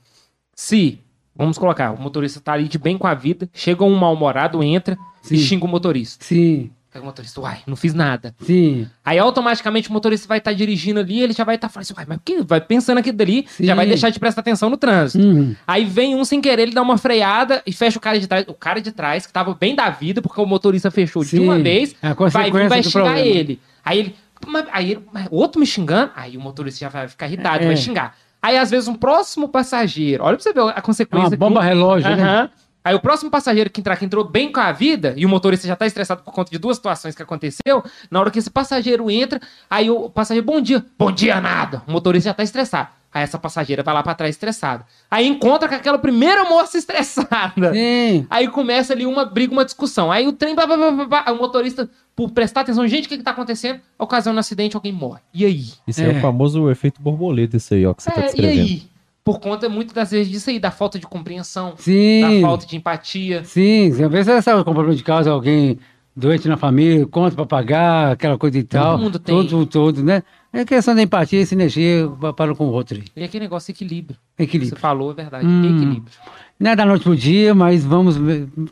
Se, 0.55 0.99
vamos 1.35 1.57
colocar, 1.57 1.91
o 1.91 2.01
motorista 2.01 2.39
tá 2.39 2.53
ali 2.53 2.67
de 2.67 2.77
bem 2.77 2.97
com 2.97 3.07
a 3.07 3.13
vida, 3.13 3.49
chega 3.53 3.83
um 3.83 3.95
mal-humorado, 3.95 4.61
entra 4.63 4.97
Sim. 5.21 5.35
e 5.35 5.37
xinga 5.39 5.65
o 5.65 5.67
motorista. 5.67 6.23
Sim, 6.25 6.71
Aí 6.93 6.99
o 6.99 7.05
motorista, 7.05 7.39
uai, 7.39 7.59
não 7.65 7.77
fiz 7.77 7.93
nada. 7.93 8.35
sim. 8.43 8.85
Aí 9.05 9.17
automaticamente 9.17 9.89
o 9.89 9.93
motorista 9.93 10.27
vai 10.27 10.39
estar 10.39 10.51
dirigindo 10.51 10.99
ali, 10.99 11.21
ele 11.21 11.31
já 11.31 11.45
vai 11.45 11.55
estar 11.55 11.69
falando 11.69 11.83
assim, 11.83 11.93
uai, 11.95 12.05
mas 12.05 12.19
que? 12.25 12.41
Vai 12.43 12.59
pensando 12.59 12.97
aqui 12.97 13.13
dali, 13.13 13.45
Sim. 13.47 13.63
já 13.63 13.73
vai 13.75 13.87
deixar 13.87 14.09
de 14.09 14.19
prestar 14.19 14.41
atenção 14.41 14.69
no 14.69 14.75
trânsito. 14.75 15.23
Uhum. 15.23 15.55
Aí 15.65 15.85
vem 15.85 16.17
um 16.17 16.25
sem 16.25 16.41
querer, 16.41 16.63
ele 16.63 16.73
dá 16.73 16.81
uma 16.81 16.97
freada 16.97 17.63
e 17.65 17.71
fecha 17.71 17.97
o 17.97 18.01
cara 18.01 18.19
de 18.19 18.27
trás. 18.27 18.45
O 18.49 18.53
cara 18.53 18.81
de 18.81 18.91
trás, 18.91 19.25
que 19.25 19.31
tava 19.31 19.53
bem 19.53 19.73
da 19.73 19.89
vida, 19.89 20.21
porque 20.21 20.41
o 20.41 20.45
motorista 20.45 20.91
fechou 20.91 21.23
de 21.23 21.29
Sim, 21.29 21.39
uma 21.39 21.57
vez, 21.57 21.95
é 22.03 22.13
vai 22.13 22.51
vir 22.51 22.67
vai 22.67 22.83
xingar 22.83 23.03
problema. 23.05 23.19
ele. 23.21 23.59
Aí 23.85 23.97
ele. 23.99 24.15
Mas, 24.45 24.65
aí 24.73 24.91
ele, 24.91 25.05
outro 25.29 25.61
me 25.61 25.65
xingando, 25.65 26.11
aí 26.13 26.35
o 26.35 26.41
motorista 26.41 26.79
já 26.81 26.89
vai 26.89 27.07
ficar 27.07 27.27
irritado, 27.27 27.63
É. 27.63 27.67
vai 27.67 27.77
xingar. 27.77 28.17
Aí, 28.41 28.57
às 28.57 28.71
vezes, 28.71 28.87
um 28.87 28.95
próximo 28.95 29.47
passageiro, 29.47 30.23
olha 30.23 30.35
pra 30.35 30.43
você 30.43 30.51
ver 30.53 30.61
a 30.61 30.73
É 30.77 30.81
consequência. 30.81 31.27
uma 31.29 31.37
bomba 31.37 31.59
que 31.61 31.65
relógio, 31.67 32.15
né? 32.15 32.49
Aí 32.83 32.95
o 32.95 32.99
próximo 32.99 33.29
passageiro 33.29 33.69
que 33.69 33.79
entrar, 33.79 33.95
que 33.95 34.05
entrou 34.05 34.23
bem 34.23 34.51
com 34.51 34.59
a 34.59 34.71
vida, 34.71 35.13
e 35.15 35.25
o 35.25 35.29
motorista 35.29 35.67
já 35.67 35.75
tá 35.75 35.85
estressado 35.85 36.23
por 36.23 36.33
conta 36.33 36.49
de 36.51 36.57
duas 36.57 36.77
situações 36.77 37.15
que 37.15 37.21
aconteceu, 37.21 37.83
na 38.09 38.19
hora 38.19 38.31
que 38.31 38.39
esse 38.39 38.49
passageiro 38.49 39.09
entra, 39.11 39.39
aí 39.69 39.89
o 39.91 40.09
passageiro, 40.09 40.45
bom 40.45 40.59
dia, 40.59 40.83
bom 40.97 41.11
dia 41.11 41.39
nada, 41.39 41.83
o 41.87 41.91
motorista 41.91 42.29
já 42.29 42.33
tá 42.33 42.43
estressado. 42.43 42.89
Aí 43.13 43.23
essa 43.23 43.37
passageira 43.37 43.83
vai 43.83 43.93
lá 43.93 44.01
pra 44.01 44.15
trás 44.15 44.33
estressada. 44.33 44.85
Aí 45.11 45.27
encontra 45.27 45.67
com 45.67 45.75
aquela 45.75 45.99
primeira 45.99 46.45
moça 46.45 46.77
estressada. 46.77 47.73
Sim. 47.73 48.25
Aí 48.29 48.47
começa 48.47 48.93
ali 48.93 49.05
uma 49.05 49.25
briga, 49.25 49.51
uma 49.51 49.65
discussão. 49.65 50.09
Aí 50.09 50.25
o 50.27 50.31
trem, 50.31 50.55
blá, 50.55 50.65
blá, 50.65 50.77
blá, 50.77 51.05
blá, 51.05 51.25
o 51.33 51.35
motorista, 51.35 51.89
por 52.15 52.31
prestar 52.31 52.61
atenção, 52.61 52.87
gente, 52.87 53.07
o 53.07 53.09
que 53.09 53.17
que 53.17 53.23
tá 53.23 53.31
acontecendo? 53.31 53.81
Ocasiona 53.99 54.37
um 54.37 54.39
acidente, 54.39 54.77
alguém 54.77 54.93
morre. 54.93 55.19
E 55.33 55.45
aí? 55.45 55.71
Isso 55.85 56.01
é. 56.01 56.05
É. 56.05 56.17
o 56.17 56.21
famoso 56.21 56.69
efeito 56.71 57.01
borboleta, 57.01 57.57
isso 57.57 57.73
aí, 57.73 57.85
ó, 57.85 57.93
que 57.93 58.01
você 58.01 58.11
tá 58.11 58.21
É, 58.21 58.23
e 58.23 58.25
descrevendo. 58.27 58.61
aí? 58.61 58.83
Por 59.23 59.39
conta, 59.39 59.69
muitas 59.69 59.93
das 59.93 60.11
vezes, 60.11 60.31
disso 60.31 60.49
aí, 60.49 60.59
da 60.59 60.71
falta 60.71 60.97
de 60.97 61.05
compreensão, 61.05 61.71
da 61.71 61.77
Sim. 61.77 62.41
falta 62.41 62.65
de 62.65 62.75
empatia. 62.75 63.43
Sim, 63.43 63.89
às 63.89 63.97
vezes 63.97 64.25
você 64.25 64.41
sabe 64.41 64.63
com 64.63 64.73
problema 64.73 64.95
de 64.95 65.03
casa, 65.03 65.29
alguém 65.29 65.77
doente 66.15 66.47
na 66.47 66.57
família, 66.57 67.05
conta 67.05 67.35
pra 67.35 67.45
pagar, 67.45 68.11
aquela 68.11 68.37
coisa 68.37 68.57
e 68.57 68.63
tal. 68.63 68.97
mundo 68.97 69.19
tem. 69.19 69.35
Todo, 69.35 69.65
todo, 69.65 70.03
né? 70.03 70.23
É 70.53 70.65
questão 70.65 70.93
da 70.93 71.01
empatia 71.01 71.41
e 71.41 71.45
sinergia 71.45 72.09
para 72.35 72.53
com 72.53 72.65
o 72.65 72.71
outro. 72.71 72.97
aí. 72.97 73.03
E 73.15 73.23
aquele 73.23 73.45
negócio 73.45 73.73
de 73.73 73.77
equilíbrio. 73.77 74.17
Equilíbrio. 74.37 74.75
Você 74.75 74.81
falou, 74.81 75.11
é 75.11 75.13
verdade. 75.13 75.45
Hum. 75.45 75.77
Equilíbrio. 75.77 76.13
Não 76.59 76.71
é 76.71 76.75
da 76.75 76.85
noite 76.85 77.03
pro 77.03 77.15
dia, 77.15 77.55
mas 77.55 77.85
vamos 77.85 78.17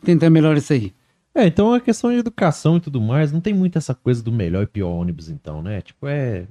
tentar 0.04 0.30
melhorar 0.30 0.58
isso 0.58 0.74
aí. 0.74 0.94
É, 1.34 1.48
então 1.48 1.74
a 1.74 1.80
questão 1.80 2.12
de 2.12 2.18
educação 2.18 2.78
e 2.78 2.80
tudo 2.82 3.00
mais, 3.00 3.32
não 3.32 3.40
tem 3.40 3.54
muito 3.54 3.78
essa 3.78 3.96
coisa 3.96 4.22
do 4.22 4.32
melhor 4.32 4.64
e 4.64 4.68
pior 4.68 4.90
ônibus, 4.90 5.30
então, 5.30 5.62
né? 5.62 5.82
Tipo, 5.82 6.08
é. 6.08 6.48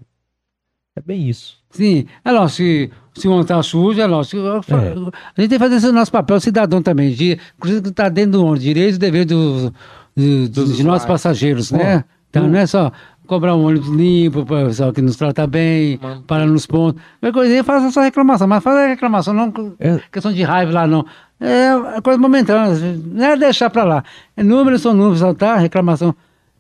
É 0.97 1.01
bem 1.01 1.29
isso. 1.29 1.59
Sim, 1.71 2.07
é 2.25 2.33
lógico, 2.33 2.93
se, 3.19 3.29
um 3.29 3.45
tá 3.45 3.63
sujo, 3.63 4.01
é 4.01 4.07
lógico. 4.07 4.39
É. 4.39 4.91
A 5.37 5.41
gente 5.41 5.49
tem 5.49 5.49
que 5.49 5.59
fazer 5.59 5.77
esse 5.77 5.93
nosso 5.93 6.11
papel 6.13 6.41
cidadão 6.41 6.81
também, 6.83 7.13
de, 7.13 7.39
inclusive 7.57 7.83
que 7.83 7.91
tá 7.91 8.09
dentro 8.09 8.33
do 8.33 8.45
ônibus, 8.45 8.63
direito 8.63 8.95
e 8.95 8.99
dever 8.99 9.25
do, 9.25 9.73
de 10.17 10.49
nossos 10.49 10.71
usuários. 10.81 11.05
passageiros, 11.05 11.71
né? 11.71 12.05
Então 12.31 12.47
não 12.49 12.59
é 12.59 12.67
só 12.67 12.93
cobrar 13.27 13.55
um 13.55 13.65
ônibus 13.67 13.89
limpo, 13.91 14.45
para 14.45 14.65
o 14.65 14.67
pessoal 14.69 14.93
que 14.93 15.03
nos 15.03 15.17
trata 15.17 15.47
bem, 15.47 15.99
Mano. 16.03 16.23
para 16.23 16.47
nos 16.47 16.67
pontos. 16.67 17.01
Qualquer 17.21 17.33
coisinha, 17.33 17.63
faça 17.63 17.87
essa 17.87 18.03
reclamação, 18.03 18.49
mas 18.49 18.63
faça 18.63 18.79
a 18.79 18.87
reclamação, 18.89 19.35
não 19.35 19.53
É. 19.79 20.01
questão 20.11 20.33
de 20.33 20.43
raiva 20.43 20.73
lá, 20.73 20.87
não. 20.87 21.05
É 21.41 22.01
coisa 22.03 22.19
momentânea, 22.19 22.75
não 23.05 23.25
é 23.25 23.37
deixar 23.37 23.71
para 23.71 23.85
lá. 23.85 24.05
É 24.37 24.43
números 24.43 24.81
são 24.81 24.95
números, 24.95 25.21
tá? 25.37 25.57
Reclamação. 25.57 26.15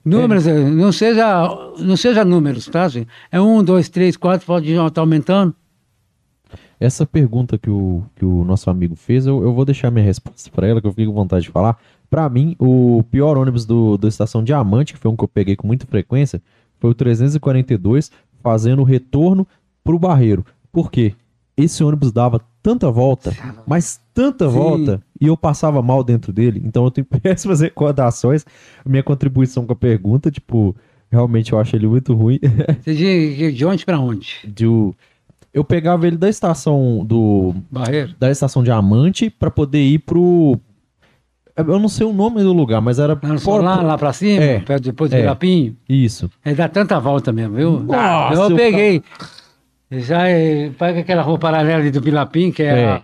Números, 0.05 0.47
é, 0.47 0.55
não, 0.55 0.93
seja, 0.93 1.48
não 1.78 1.97
seja 1.97 2.24
números, 2.24 2.66
tá, 2.66 2.86
gente? 2.89 3.09
É 3.30 3.40
um, 3.40 3.62
dois, 3.62 3.89
três, 3.89 4.16
quatro, 4.16 4.47
pode 4.47 4.70
estar 4.70 5.01
aumentando. 5.01 5.55
Essa 6.80 7.05
pergunta 7.05 7.59
que 7.59 7.68
o, 7.70 8.02
que 8.14 8.24
o 8.24 8.44
nosso 8.44 8.70
amigo 8.70 8.94
fez, 8.94 9.26
eu, 9.26 9.42
eu 9.42 9.52
vou 9.52 9.64
deixar 9.64 9.90
minha 9.90 10.05
resposta 10.05 10.48
pra 10.50 10.66
ela, 10.66 10.80
que 10.80 10.86
eu 10.86 10.92
fiquei 10.92 11.06
com 11.06 11.12
vontade 11.12 11.44
de 11.44 11.50
falar. 11.50 11.76
Pra 12.09 12.28
mim, 12.28 12.55
o 12.59 13.02
pior 13.10 13.36
ônibus 13.36 13.66
do, 13.66 13.98
da 13.98 14.09
Estação 14.09 14.42
Diamante, 14.44 14.92
que 14.94 14.98
foi 14.98 15.10
um 15.10 15.16
que 15.16 15.24
eu 15.24 15.28
peguei 15.28 15.56
com 15.56 15.66
muita 15.66 15.86
frequência, 15.86 16.40
foi 16.78 16.90
o 16.90 16.94
342, 16.94 18.10
fazendo 18.42 18.80
o 18.80 18.84
retorno 18.84 19.46
pro 19.82 19.98
Barreiro. 19.98 20.44
Por 20.72 20.90
quê? 20.90 21.14
Esse 21.56 21.82
ônibus 21.82 22.12
dava 22.12 22.40
tanta 22.62 22.88
volta, 22.90 23.32
mas 23.66 24.00
tanta 24.14 24.48
Sim. 24.48 24.55
volta, 24.55 25.02
e 25.20 25.26
eu 25.26 25.36
passava 25.36 25.82
mal 25.82 26.05
dentro 26.05 26.32
dele. 26.32 26.62
Então 26.64 26.84
eu 26.84 26.90
tenho 26.90 27.05
péssimas 27.20 27.60
recordações. 27.60 28.46
Minha 28.86 29.02
contribuição 29.02 29.66
com 29.66 29.72
a 29.72 29.76
pergunta, 29.76 30.30
tipo, 30.30 30.76
realmente 31.10 31.52
eu 31.52 31.59
acho 31.59 31.74
ele 31.74 31.88
muito 31.88 32.14
ruim. 32.14 32.38
Você 32.80 32.94
de, 32.94 33.52
de 33.52 33.66
onde 33.66 33.84
para 33.84 33.98
onde? 33.98 34.36
De 34.46 34.66
o- 34.66 34.94
eu 35.52 35.64
pegava 35.64 36.06
ele 36.06 36.16
da 36.16 36.28
estação 36.28 37.04
do 37.04 37.54
Barreiro? 37.70 38.14
da 38.18 38.30
estação 38.30 38.62
Diamante 38.62 39.30
pra 39.30 39.50
poder 39.50 39.82
ir 39.82 39.98
pro 40.00 40.58
eu 41.56 41.78
não 41.80 41.88
sei 41.88 42.06
o 42.06 42.12
nome 42.12 42.40
do 42.42 42.52
lugar, 42.52 42.80
mas 42.80 43.00
era 43.00 43.18
Lá, 43.20 43.28
no 43.30 43.40
fora- 43.40 43.62
lá, 43.64 43.82
lá 43.82 43.98
pra 43.98 44.12
cima, 44.12 44.40
É. 44.44 44.60
perto 44.60 44.84
depois 44.84 45.10
do 45.10 45.16
É. 45.16 45.26
Isso. 45.88 46.30
Ele 46.46 46.54
dá 46.54 46.68
tanta 46.68 47.00
volta 47.00 47.32
mesmo, 47.32 47.56
viu? 47.56 47.80
Nossa, 47.80 48.34
eu 48.34 48.50
eu 48.50 48.56
peguei. 48.56 49.02
Já 49.90 50.28
é, 50.28 50.70
pega 50.78 51.00
aquela 51.00 51.22
rua 51.22 51.36
paralela 51.38 51.80
ali 51.80 51.90
do 51.90 52.00
Pilapim, 52.00 52.52
que 52.52 52.62
é, 52.62 52.68
É. 52.78 53.02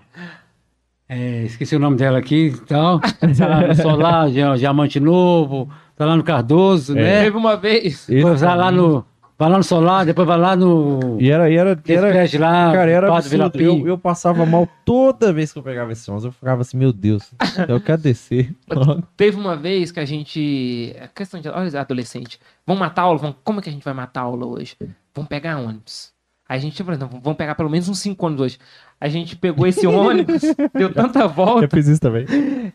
é, 1.08 1.42
esqueci 1.44 1.74
o 1.74 1.80
nome 1.80 1.96
dela 1.96 2.18
aqui 2.18 2.52
e 2.54 2.60
tal. 2.66 3.00
Tá 3.00 3.46
lá 3.48 3.66
no 3.66 3.74
Solar, 3.74 4.30
Dia- 4.30 4.54
Diamante 4.56 5.00
Novo, 5.00 5.68
tá 5.96 6.04
lá 6.06 6.16
no 6.16 6.22
Cardoso, 6.22 6.96
É. 6.96 7.02
né? 7.02 7.22
Teve 7.24 7.36
uma 7.36 7.56
vez. 7.56 8.06
Vai 8.38 8.56
lá 8.56 8.70
no. 8.70 9.04
Vai 9.36 9.50
lá 9.50 9.56
no 9.56 9.64
Solar, 9.64 10.06
depois 10.06 10.28
vai 10.28 10.38
lá 10.38 10.54
no. 10.54 11.20
E 11.20 11.28
era 11.28 11.50
e 11.50 11.56
era, 11.56 11.70
era 11.88 12.38
lá, 12.38 12.72
cara, 12.72 12.90
era 12.90 13.16
absurdo. 13.16 13.60
Eu, 13.60 13.86
eu 13.88 13.98
passava 13.98 14.46
mal 14.46 14.68
toda 14.84 15.32
vez 15.32 15.52
que 15.52 15.58
eu 15.58 15.62
pegava 15.62 15.90
esse 15.90 16.08
ônibus. 16.08 16.26
Eu 16.26 16.32
ficava 16.32 16.60
assim, 16.62 16.76
meu 16.76 16.92
Deus, 16.92 17.32
eu 17.68 17.80
quero 17.80 18.00
descer. 18.00 18.54
Teve 19.16 19.36
uma 19.36 19.56
vez 19.56 19.90
que 19.90 19.98
a 19.98 20.04
gente. 20.04 20.92
é 20.94 21.08
Questão 21.08 21.40
de. 21.40 21.48
Olha, 21.48 21.80
adolescente. 21.80 22.38
Vamos 22.64 22.78
matar 22.78 23.02
a 23.02 23.04
aula? 23.06 23.18
Vamos... 23.18 23.36
Como 23.42 23.58
é 23.58 23.62
que 23.62 23.68
a 23.68 23.72
gente 23.72 23.84
vai 23.84 23.94
matar 23.94 24.20
a 24.20 24.24
aula 24.24 24.46
hoje? 24.46 24.76
Vamos 25.12 25.28
pegar 25.28 25.58
ônibus. 25.58 26.12
Aí 26.48 26.58
a 26.58 26.60
gente 26.60 26.80
falou, 26.82 26.98
não, 26.98 27.08
vamos 27.08 27.36
pegar 27.36 27.54
pelo 27.54 27.70
menos 27.70 27.88
uns 27.88 27.98
cinco 27.98 28.26
ônibus 28.26 28.44
hoje. 28.44 28.58
A 29.00 29.08
gente 29.08 29.36
pegou 29.36 29.66
esse 29.66 29.86
ônibus, 29.86 30.40
deu 30.72 30.90
tanta 30.92 31.20
Eu 31.20 31.28
volta, 31.28 31.68
fiz 31.68 31.86
isso 31.88 32.00
também. 32.00 32.24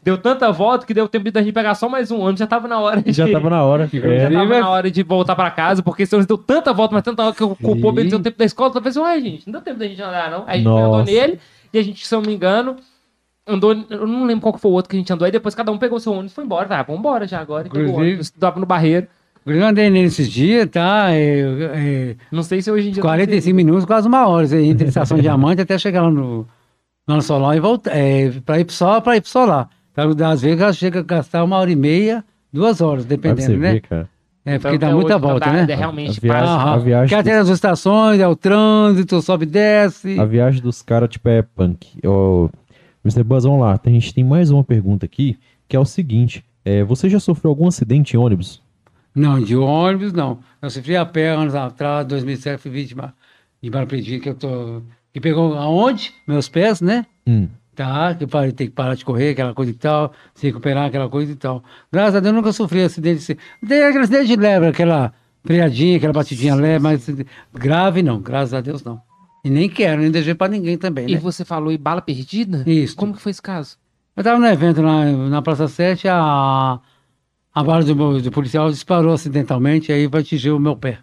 deu 0.03 0.17
tanta 0.17 0.51
volta 0.51 0.85
que 0.85 0.93
deu 0.93 1.07
tempo 1.07 1.31
da 1.31 1.41
gente 1.41 1.53
pegar 1.53 1.73
só 1.73 1.89
mais 1.89 2.11
um 2.11 2.19
ônibus. 2.19 2.39
Já 2.39 2.45
tava 2.47 2.67
na 2.67 2.79
hora 2.79 3.01
de. 3.01 3.11
Já 3.11 3.27
tava 3.31 3.49
na 3.49 3.63
hora. 3.63 3.87
Já 3.91 3.99
É. 4.07 4.29
tava 4.29 4.59
na 4.59 4.69
hora 4.69 4.91
de 4.91 5.01
voltar 5.01 5.35
pra 5.35 5.49
casa, 5.49 5.81
porque 5.81 6.03
esse 6.03 6.13
ônibus 6.13 6.27
deu 6.27 6.37
tanta 6.37 6.71
volta, 6.73 6.93
mas 6.93 7.03
tanta 7.03 7.23
volta 7.23 7.37
que 7.37 7.43
o 7.43 7.55
Sim. 7.55 7.99
ele 7.99 8.09
deu 8.09 8.19
tempo 8.21 8.37
da 8.37 8.45
escola. 8.45 8.71
Eu 8.75 8.81
pensei, 8.81 9.01
ué, 9.01 9.19
gente, 9.21 9.47
não 9.47 9.53
deu 9.53 9.61
tempo 9.61 9.79
da 9.79 9.87
gente 9.87 10.01
andar, 10.01 10.29
não. 10.29 10.43
Aí 10.45 10.55
a 10.55 10.57
gente 10.57 10.67
andou 10.67 10.97
Nossa. 10.97 11.11
nele 11.11 11.39
e 11.73 11.79
a 11.79 11.83
gente, 11.83 12.05
se 12.05 12.13
eu 12.13 12.21
não 12.21 12.27
me 12.29 12.35
engano, 12.35 12.75
andou. 13.47 13.71
Eu 13.89 14.05
não 14.05 14.25
lembro 14.25 14.41
qual 14.41 14.57
foi 14.57 14.69
o 14.69 14.73
outro 14.75 14.89
que 14.89 14.95
a 14.97 14.99
gente 14.99 15.11
andou. 15.11 15.25
Aí 15.25 15.31
depois 15.31 15.55
cada 15.55 15.71
um 15.71 15.77
pegou 15.79 15.99
seu 15.99 16.11
ônibus 16.11 16.33
e 16.33 16.35
foi 16.35 16.43
embora. 16.43 16.67
Tá, 16.67 16.83
vamos 16.83 16.99
embora 16.99 17.25
já 17.25 17.39
agora. 17.39 17.67
E 17.67 17.71
pegou 17.71 17.87
o 17.87 17.89
Inclusive-. 17.91 18.21
Estudava 18.21 18.59
no 18.59 18.65
barreiro. 18.67 19.07
Eu 19.45 19.65
andei 19.65 19.89
nesses 19.89 20.29
dias, 20.29 20.67
tá? 20.69 21.11
É, 21.11 21.39
é, 21.41 22.15
Não 22.31 22.43
sei 22.43 22.61
se 22.61 22.69
hoje 22.69 22.89
em 22.89 22.91
dia. 22.91 23.01
45 23.01 23.55
minutos, 23.55 23.85
quase 23.85 24.07
uma 24.07 24.27
hora, 24.27 24.45
entre 24.61 24.85
a 24.85 24.89
estação 24.89 25.17
Diamante 25.17 25.61
até 25.61 25.77
chegar 25.77 26.03
lá 26.03 26.11
no, 26.11 26.45
lá 27.07 27.15
no 27.15 27.21
Solar 27.21 27.55
e 27.57 27.59
voltar. 27.59 27.91
É, 27.95 28.31
pra 28.45 28.59
ir 28.59 28.65
pro 28.65 28.73
Solar, 28.75 29.01
pra 29.01 29.15
ir 29.17 29.21
pro 29.21 29.29
Solar. 29.29 29.69
Então, 29.91 30.11
às 30.29 30.41
vezes 30.41 30.77
chega 30.77 30.99
a 30.99 31.03
gastar 31.03 31.43
uma 31.43 31.57
hora 31.57 31.71
e 31.71 31.75
meia, 31.75 32.23
duas 32.53 32.79
horas, 32.79 33.05
Pra 33.05 33.15
você 33.15 33.21
dependendo, 33.21 33.57
né? 33.57 33.71
ver, 33.73 33.81
cara. 33.81 34.09
É, 34.45 34.57
porque 34.57 34.75
Então, 34.77 34.89
dá 34.89 34.95
muita 34.95 35.15
hoje, 35.15 35.21
volta, 35.25 35.51
né? 35.51 35.65
é 35.69 35.75
realmente 35.75 36.17
A 36.17 36.21
viagem- 36.21 36.47
passa. 36.47 36.69
a 36.71 36.77
viagem 36.77 37.09
Quer 37.17 37.23
ter 37.23 37.31
as 37.33 37.49
estações, 37.49 38.19
é 38.19 38.27
o 38.27 38.35
trânsito, 38.35 39.21
sobe 39.21 39.43
e 39.45 39.47
desce. 39.47 40.19
A 40.19 40.25
viagem 40.25 40.61
dos 40.61 40.81
caras, 40.81 41.09
tipo, 41.09 41.27
é 41.27 41.41
punk. 41.41 41.87
Ô, 42.05 42.49
Mr. 43.03 43.23
Buzz, 43.23 43.43
vamos 43.43 43.61
lá. 43.61 43.79
A 43.83 43.89
gente 43.89 44.13
tem 44.13 44.23
mais 44.23 44.49
uma 44.51 44.63
pergunta 44.63 45.05
aqui, 45.05 45.37
que 45.67 45.75
é 45.75 45.79
o 45.79 45.85
seguinte. 45.85 46.43
É, 46.63 46.83
você 46.83 47.09
já 47.09 47.19
sofreu 47.19 47.49
algum 47.49 47.67
acidente 47.67 48.15
em 48.15 48.19
ônibus? 48.19 48.61
Não, 49.15 49.39
de 49.39 49.55
ônibus 49.55 50.13
não. 50.13 50.39
Eu 50.61 50.69
sofri 50.69 50.95
a 50.95 51.05
pé 51.05 51.29
anos 51.29 51.55
atrás, 51.55 52.05
2007, 52.07 52.61
fui 52.61 52.71
vítima 52.71 53.13
de 53.61 53.69
paraplegia, 53.69 54.19
que 54.19 54.29
eu 54.29 54.35
tô... 54.35 54.81
Que 55.11 55.19
pegou 55.19 55.55
aonde? 55.55 56.13
Meus 56.27 56.47
pés, 56.47 56.81
né? 56.81 57.05
Hum. 57.27 57.47
Tá, 57.75 58.13
que 58.13 58.25
eu 58.25 58.27
parei, 58.27 58.51
tem 58.51 58.67
que 58.67 58.73
parar 58.73 58.93
de 58.93 59.05
correr, 59.05 59.29
aquela 59.31 59.53
coisa 59.53 59.71
e 59.71 59.73
tal, 59.73 60.11
se 60.35 60.45
recuperar, 60.47 60.85
aquela 60.87 61.09
coisa 61.09 61.31
e 61.31 61.35
tal. 61.35 61.63
Graças 61.91 62.15
a 62.15 62.19
Deus 62.19 62.31
eu 62.33 62.35
nunca 62.35 62.51
sofri 62.51 62.81
acidente. 62.83 63.37
Tem 63.67 63.83
aquele 63.83 64.03
acidente 64.03 64.27
de 64.27 64.35
leve, 64.35 64.67
aquela 64.67 65.13
freadinha, 65.43 65.97
aquela 65.97 66.13
batidinha 66.13 66.55
leve, 66.55 66.83
mas 66.83 67.09
grave 67.53 68.03
não, 68.03 68.19
graças 68.19 68.53
a 68.53 68.61
Deus 68.61 68.83
não. 68.83 69.01
E 69.43 69.49
nem 69.49 69.69
quero, 69.69 70.01
nem 70.01 70.11
desejei 70.11 70.35
pra 70.35 70.49
ninguém 70.49 70.77
também, 70.77 71.07
E 71.09 71.13
né? 71.13 71.19
você 71.19 71.45
falou 71.45 71.71
em 71.71 71.77
bala 71.77 72.01
perdida? 72.01 72.63
Isso. 72.67 72.95
Como 72.95 73.13
que 73.13 73.21
foi 73.21 73.31
esse 73.31 73.41
caso? 73.41 73.77
Eu 74.15 74.23
tava 74.23 74.37
no 74.37 74.45
evento 74.47 74.81
na, 74.81 75.05
na 75.29 75.41
Praça 75.41 75.67
7, 75.69 76.07
a, 76.09 76.79
a 77.59 77.63
bala 77.63 77.83
do, 77.83 78.21
do 78.21 78.31
policial 78.31 78.71
disparou 78.71 79.13
acidentalmente, 79.13 79.91
aí 79.91 80.09
atingiu 80.11 80.55
o 80.55 80.59
meu 80.59 80.77
pé. 80.77 80.99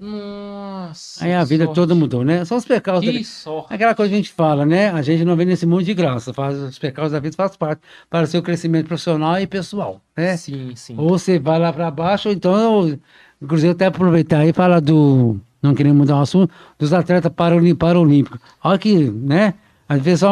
Nossa. 0.00 1.24
Aí 1.24 1.32
a 1.32 1.44
vida 1.44 1.64
sorte. 1.64 1.76
toda 1.76 1.94
mudou, 1.94 2.24
né? 2.24 2.44
São 2.44 2.56
os 2.58 2.64
pecados 2.64 3.06
da 3.06 3.12
Que 3.12 3.24
sorte. 3.24 3.72
Aquela 3.72 3.94
coisa 3.94 4.08
que 4.08 4.14
a 4.14 4.16
gente 4.16 4.32
fala, 4.32 4.66
né? 4.66 4.90
A 4.90 5.00
gente 5.00 5.24
não 5.24 5.36
vem 5.36 5.46
nesse 5.46 5.64
mundo 5.64 5.84
de 5.84 5.94
graça, 5.94 6.34
faz 6.34 6.58
os 6.58 6.76
pecados 6.76 7.12
da 7.12 7.20
vida 7.20 7.36
faz 7.36 7.56
parte 7.56 7.82
para 8.10 8.24
o 8.24 8.26
seu 8.26 8.42
crescimento 8.42 8.88
profissional 8.88 9.38
e 9.38 9.46
pessoal, 9.46 10.00
né? 10.16 10.36
Sim, 10.36 10.74
sim. 10.74 10.96
Ou 10.98 11.10
você 11.10 11.38
vai 11.38 11.60
lá 11.60 11.72
para 11.72 11.88
baixo, 11.88 12.28
ou 12.28 12.34
então, 12.34 12.98
inclusive 13.40 13.72
até 13.72 13.86
aproveitar 13.86 14.44
e 14.44 14.52
falar 14.52 14.80
do, 14.80 15.38
não 15.62 15.72
querendo 15.72 15.94
mudar 15.94 16.16
o 16.16 16.22
assunto, 16.22 16.52
dos 16.76 16.92
atletas 16.92 17.30
paralímpicos. 17.32 18.40
Olha 18.64 18.78
que, 18.78 19.08
né? 19.08 19.54
Às 19.94 20.00
vezes 20.02 20.22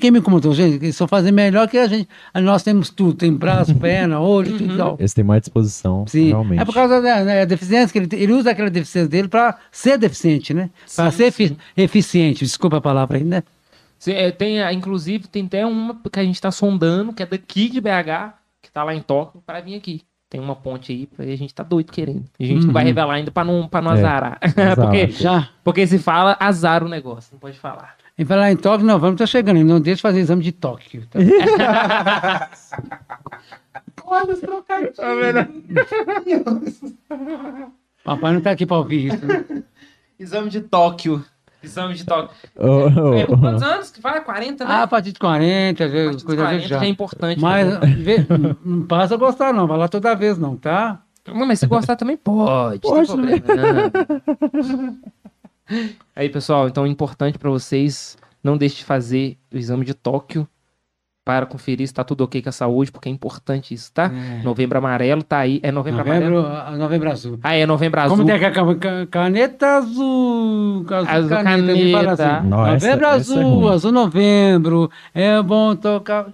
quem 0.00 0.10
me 0.10 0.20
comentou, 0.20 0.54
gente, 0.54 0.76
eles 0.76 0.90
estão 0.90 1.06
fazendo 1.08 1.34
melhor 1.34 1.68
que 1.68 1.76
a 1.76 1.86
gente. 1.86 2.08
Nós 2.34 2.62
temos 2.62 2.88
tudo, 2.90 3.14
tem 3.14 3.32
braço, 3.32 3.74
perna, 3.78 4.20
olho, 4.20 4.56
tudo 4.56 4.74
e 4.74 4.76
tal. 4.76 4.96
Eles 4.98 5.12
têm 5.12 5.24
mais 5.24 5.40
disposição, 5.42 6.04
Sim, 6.06 6.28
realmente. 6.28 6.60
é 6.62 6.64
por 6.64 6.72
causa 6.74 7.00
da 7.02 7.22
né, 7.24 7.44
deficiência 7.46 7.92
que 7.92 7.98
ele, 8.16 8.22
ele 8.24 8.32
usa 8.32 8.50
aquela 8.52 8.70
deficiência 8.70 9.08
dele 9.08 9.28
para 9.28 9.58
ser 9.70 9.98
deficiente, 9.98 10.54
né? 10.54 10.70
Para 10.96 11.10
ser 11.10 11.32
sim. 11.32 11.56
eficiente, 11.76 12.44
desculpa 12.44 12.78
a 12.78 12.80
palavra 12.80 13.18
aí, 13.18 13.24
né? 13.24 13.42
Sim, 13.98 14.12
é, 14.12 14.30
tem, 14.30 14.62
a- 14.62 14.72
inclusive, 14.72 15.26
tem 15.28 15.44
até 15.44 15.66
uma 15.66 15.94
que 16.10 16.18
a 16.20 16.24
gente 16.24 16.40
tá 16.40 16.50
sondando, 16.50 17.12
que 17.12 17.22
é 17.22 17.26
daqui 17.26 17.68
de 17.68 17.80
BH, 17.80 18.32
que 18.62 18.70
tá 18.72 18.82
lá 18.82 18.94
em 18.94 19.02
Tóquio, 19.02 19.42
pra 19.44 19.60
vir 19.60 19.74
aqui. 19.74 20.00
Tem 20.30 20.40
uma 20.40 20.54
ponte 20.54 20.92
aí, 20.92 21.08
e 21.28 21.32
a 21.32 21.36
gente 21.36 21.52
tá 21.52 21.62
doido 21.64 21.90
querendo. 21.90 22.24
A 22.38 22.44
gente 22.44 22.64
não 22.64 22.72
vai 22.72 22.84
Uhum. 22.84 22.88
revelar 22.88 23.14
ainda 23.14 23.30
pra 23.32 23.42
não, 23.44 23.66
pra 23.66 23.82
não 23.82 23.90
É, 23.90 23.94
azarar. 23.94 24.38
azar. 24.56 24.76
porque, 24.76 25.06
Já. 25.08 25.48
porque 25.64 25.86
se 25.88 25.98
fala, 25.98 26.36
azar 26.38 26.84
o 26.84 26.88
negócio, 26.88 27.30
não 27.32 27.40
pode 27.40 27.58
falar. 27.58 27.96
Em 28.20 28.24
falar 28.26 28.52
em 28.52 28.56
toque, 28.56 28.84
novembro 28.84 29.16
tá 29.16 29.24
chegando. 29.24 29.64
Não 29.64 29.80
deixa 29.80 29.96
de 29.96 30.02
fazer 30.02 30.20
exame 30.20 30.42
de 30.44 30.52
toque. 30.52 31.00
Tá? 31.06 31.18
Papai 38.04 38.32
não 38.34 38.40
tá 38.42 38.50
aqui 38.50 38.66
pra 38.66 38.76
ouvir 38.76 39.06
isso. 39.14 39.24
né? 39.26 39.62
Exame 40.18 40.50
de 40.50 40.60
Tóquio. 40.60 41.24
Exame 41.62 41.94
de 41.94 42.04
Tóquio. 42.04 42.34
Ô, 42.56 43.14
É, 43.16 43.24
ô. 43.24 43.38
quantos 43.38 43.62
anos 43.62 43.90
que 43.90 44.02
vai? 44.02 44.20
40, 44.22 44.64
né? 44.66 44.70
Ah, 44.70 44.82
a 44.82 44.86
partir 44.86 45.12
de 45.12 45.18
40, 45.18 45.82
às 45.84 45.90
A 45.90 45.94
partir 45.94 46.24
coisa 46.24 46.42
40 46.42 46.56
desse 46.58 46.68
já 46.68 46.84
é 46.84 46.88
importante. 46.88 47.40
Mas 47.40 47.66
né? 47.66 47.78
vê- 47.98 48.26
não 48.64 48.82
passa 48.86 49.14
a 49.14 49.16
gostar, 49.18 49.52
não. 49.54 49.66
Vai 49.66 49.78
lá 49.78 49.88
toda 49.88 50.14
vez, 50.14 50.36
não, 50.38 50.56
tá? 50.56 51.00
Não, 51.26 51.46
mas 51.46 51.58
se 51.58 51.66
gostar 51.66 51.96
também 51.96 52.18
pode. 52.18 52.80
Pode, 52.80 53.16
não 53.16 53.26
tem 53.26 53.40
problema. 53.40 53.90
não. 54.52 54.98
Aí, 56.14 56.28
pessoal, 56.28 56.68
então 56.68 56.84
é 56.84 56.88
importante 56.88 57.38
pra 57.38 57.50
vocês. 57.50 58.16
Não 58.42 58.56
deixe 58.56 58.76
de 58.76 58.84
fazer 58.84 59.36
o 59.52 59.56
exame 59.58 59.84
de 59.84 59.92
Tóquio 59.94 60.48
para 61.22 61.44
conferir 61.46 61.86
se 61.86 61.92
tá 61.94 62.02
tudo 62.02 62.24
ok 62.24 62.40
com 62.42 62.48
a 62.48 62.52
saúde, 62.52 62.90
porque 62.90 63.08
é 63.08 63.12
importante 63.12 63.74
isso, 63.74 63.92
tá? 63.92 64.10
É. 64.10 64.42
Novembro 64.42 64.78
amarelo 64.78 65.22
tá 65.22 65.38
aí. 65.38 65.60
É 65.62 65.70
novembro, 65.70 66.00
amarelo? 66.00 66.36
Novembro, 66.42 66.56
ah, 66.56 66.70
novembro 66.76 67.10
azul. 67.10 67.38
Ah, 67.42 67.54
é 67.54 67.66
novembro 67.66 68.00
azul. 68.00 68.16
Como 68.16 68.26
tem 68.26 68.34
a 68.36 68.50
ca- 68.50 68.74
ca- 68.76 69.06
caneta 69.10 69.76
azul? 69.76 70.86
Azul, 70.90 71.08
Azul 71.08 71.28
caneta, 71.28 71.98
caneta. 71.98 72.12
assim. 72.38 72.48
Não, 72.48 72.66
essa- 72.66 72.86
novembro 72.86 73.06
é 73.06 73.10
azul, 73.10 73.42
ruim. 73.60 73.74
azul 73.74 73.92
novembro. 73.92 74.90
É 75.14 75.42
bom 75.42 75.76
tocar. 75.76 76.26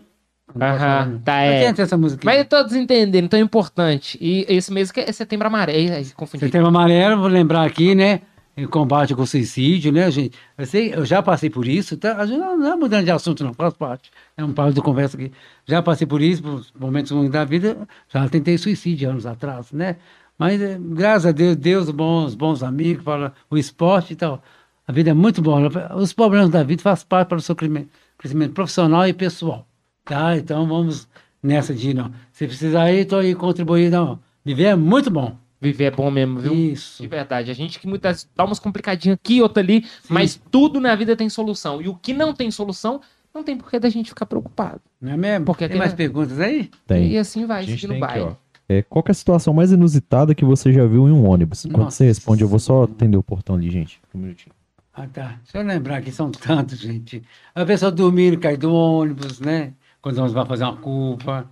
Aham, 0.59 1.21
tá, 1.25 1.43
é. 1.43 1.65
Essa 1.65 1.99
música. 1.99 2.23
Mas 2.25 2.47
todos 2.49 2.75
entendendo, 2.75 3.25
então 3.25 3.39
é 3.39 3.43
importante. 3.43 4.17
E 4.21 4.47
esse 4.49 4.73
mês 4.73 4.91
que 4.91 5.01
é 5.01 5.13
setembro 5.13 5.49
amarelo. 5.49 5.93
Aí, 5.95 6.07
confundi. 6.15 6.45
Setembro 6.47 6.69
amarelo, 6.69 7.19
vou 7.21 7.29
lembrar 7.29 7.67
aqui, 7.67 7.95
né? 7.95 8.21
Em 8.57 8.67
combate 8.67 9.15
com 9.15 9.23
o 9.23 9.27
suicídio, 9.27 9.93
né, 9.93 10.11
gente? 10.11 10.39
Eu 10.57 10.67
sei, 10.67 10.95
eu 10.95 11.05
já 11.05 11.23
passei 11.23 11.51
por 11.51 11.69
isso, 11.69 11.97
tá? 11.97 12.17
A 12.17 12.25
gente 12.25 12.39
não, 12.39 12.57
não 12.57 12.73
é 12.73 12.77
mudando 12.77 13.05
de 13.05 13.11
assunto, 13.11 13.45
não, 13.45 13.53
faz 13.53 13.75
parte. 13.75 14.11
É 14.37 14.43
um 14.43 14.53
par 14.53 14.73
de 14.73 14.81
conversa 14.81 15.17
aqui. 15.17 15.31
Já 15.67 15.83
passei 15.83 16.07
por 16.07 16.23
isso, 16.23 16.43
por 16.43 16.65
momentos 16.79 17.13
ruins 17.13 17.31
da 17.31 17.45
vida, 17.45 17.87
já 18.09 18.27
tentei 18.29 18.57
suicídio 18.57 19.11
anos 19.11 19.27
atrás, 19.27 19.73
né? 19.73 19.97
Mas, 20.39 20.61
eh, 20.61 20.79
graças 20.81 21.27
a 21.27 21.33
Deus, 21.33 21.57
Deus, 21.57 21.91
bons, 21.91 22.35
bons 22.35 22.63
amigos, 22.63 23.05
o 23.51 23.59
esporte 23.59 24.15
e 24.15 24.17
tal. 24.17 24.43
A 24.89 24.93
vida 24.93 25.11
é 25.11 25.15
muito 25.15 25.43
boa. 25.43 25.95
Os 25.97 26.13
problemas 26.13 26.51
da 26.51 26.63
vida 26.63 26.83
fazem 26.83 27.07
parte 27.07 27.29
para 27.29 27.39
o 27.39 27.41
seu 27.41 27.55
crescimento, 27.57 28.53
profissional 28.55 29.07
e 29.07 29.13
pessoal, 29.13 29.67
tá? 30.05 30.37
Então, 30.37 30.67
vamos 30.67 31.09
nessa 31.43 31.75
de. 31.75 31.95
Se 32.33 32.47
precisar 32.47 32.85
aí, 32.85 33.01
estou 33.01 33.19
aí 33.19 33.35
contribuindo. 33.35 34.19
Viver 34.45 34.65
é 34.65 34.77
muito 34.77 35.11
bom. 35.11 35.37
Viver 35.61 35.85
é 35.85 35.91
bom 35.91 36.11
mesmo, 36.11 36.39
viu? 36.39 36.55
Isso. 36.55 37.03
De 37.03 37.09
verdade. 37.09 37.51
A 37.51 37.55
gente 37.55 37.79
que 37.81 37.87
muitas 37.87 38.13
vezes 38.17 38.31
dá 38.37 38.45
umas 38.45 38.59
complicadinhas 38.59 39.19
aqui, 39.23 39.41
outra 39.41 39.63
ali, 39.63 39.87
mas 40.09 40.41
tudo 40.51 40.81
na 40.81 40.95
vida 40.95 41.17
tem 41.17 41.29
solução. 41.29 41.81
E 41.81 41.89
o 41.89 41.95
que 41.95 42.13
não 42.13 42.35
tem 42.35 42.51
solução, 42.51 43.01
não 43.35 43.43
tem 43.43 43.57
por 43.57 43.71
que 43.71 43.79
da 43.79 43.89
gente 43.89 44.11
ficar 44.11 44.27
preocupado. 44.27 44.81
Não 45.01 45.13
é 45.13 45.17
mesmo? 45.17 45.47
Porque 45.47 45.69
Tem 45.69 45.79
mais 45.79 45.95
perguntas 45.95 46.39
aí? 46.41 46.71
Tem. 46.87 47.13
E 47.13 47.19
assim 47.19 47.47
vai, 47.47 47.61
A 47.61 47.63
gente 47.63 47.81
seguindo 47.81 47.93
tem 47.95 48.03
o 48.03 48.05
aqui, 48.05 48.15
baile. 48.21 48.31
ó. 48.33 48.47
É, 48.69 48.83
qual 48.83 49.03
que 49.03 49.11
é 49.11 49.13
a 49.13 49.15
situação 49.15 49.55
mais 49.55 49.71
inusitada 49.71 50.35
que 50.35 50.45
você 50.45 50.73
já 50.73 50.85
viu 50.87 51.09
em 51.09 51.13
um 51.13 51.29
ônibus? 51.29 51.63
Quando 51.63 51.79
Nossa. 51.85 51.99
você 51.99 52.07
responde, 52.07 52.43
eu 52.43 52.49
vou 52.49 52.59
só 52.59 52.83
atender 52.83 53.17
o 53.17 53.23
portão 53.23 53.55
ali, 53.55 53.71
gente. 53.71 54.01
Um 54.15 54.19
minutinho. 54.19 54.55
Ah, 54.93 55.07
tá. 55.07 55.39
Deixa 55.43 55.59
eu 55.59 55.63
lembrar 55.63 56.03
que 56.03 56.11
são 56.11 56.31
tantos, 56.31 56.79
gente. 56.79 57.23
A 57.55 57.65
pessoa 57.65 57.93
dormindo, 57.93 58.39
cai 58.39 58.57
do 58.57 58.73
ônibus, 58.75 59.41
né? 59.41 59.73
Quando 60.03 60.17
vai 60.33 60.47
fazer 60.47 60.65
uma 60.65 60.77
curva. 60.77 61.49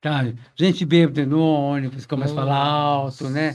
Tá? 0.00 0.32
Gente 0.54 0.84
bêbada 0.86 1.26
no 1.26 1.42
ônibus, 1.42 2.06
começa 2.06 2.32
a 2.32 2.36
falar 2.36 2.56
alto, 2.56 3.28
né? 3.28 3.54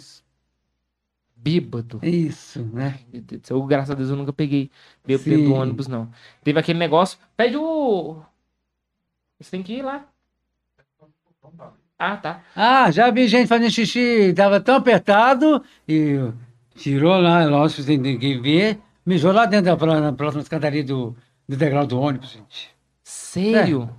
Bêbado. 1.35 1.99
Isso, 2.03 2.63
né? 2.63 2.99
Eu, 3.49 3.63
graças 3.63 3.91
a 3.91 3.93
Deus, 3.95 4.09
eu 4.09 4.15
nunca 4.15 4.31
peguei 4.31 4.69
bêbado 5.05 5.23
Sim. 5.29 5.43
do 5.45 5.53
ônibus, 5.53 5.87
não. 5.87 6.09
Teve 6.43 6.59
aquele 6.59 6.77
negócio. 6.77 7.17
Pede 7.35 7.57
o. 7.57 8.21
Você 9.39 9.51
tem 9.51 9.63
que 9.63 9.73
ir 9.73 9.81
lá. 9.81 10.07
Ah, 11.97 12.17
tá. 12.17 12.43
Ah, 12.55 12.91
já 12.91 13.09
vi 13.09 13.27
gente 13.27 13.47
fazendo 13.47 13.71
xixi, 13.71 14.33
tava 14.33 14.59
tão 14.59 14.75
apertado 14.75 15.63
e 15.87 16.31
tirou 16.75 17.19
lá, 17.19 17.45
lógico, 17.45 17.81
sem 17.83 17.97
ninguém 17.97 18.41
ver, 18.41 18.79
mijou 19.05 19.31
lá 19.31 19.45
dentro 19.45 19.75
da 19.75 20.13
próxima 20.13 20.41
escadaria 20.41 20.83
do, 20.83 21.15
do 21.47 21.55
degrau 21.55 21.87
do 21.87 21.99
ônibus, 21.99 22.31
gente. 22.31 22.75
Sério? 23.03 23.89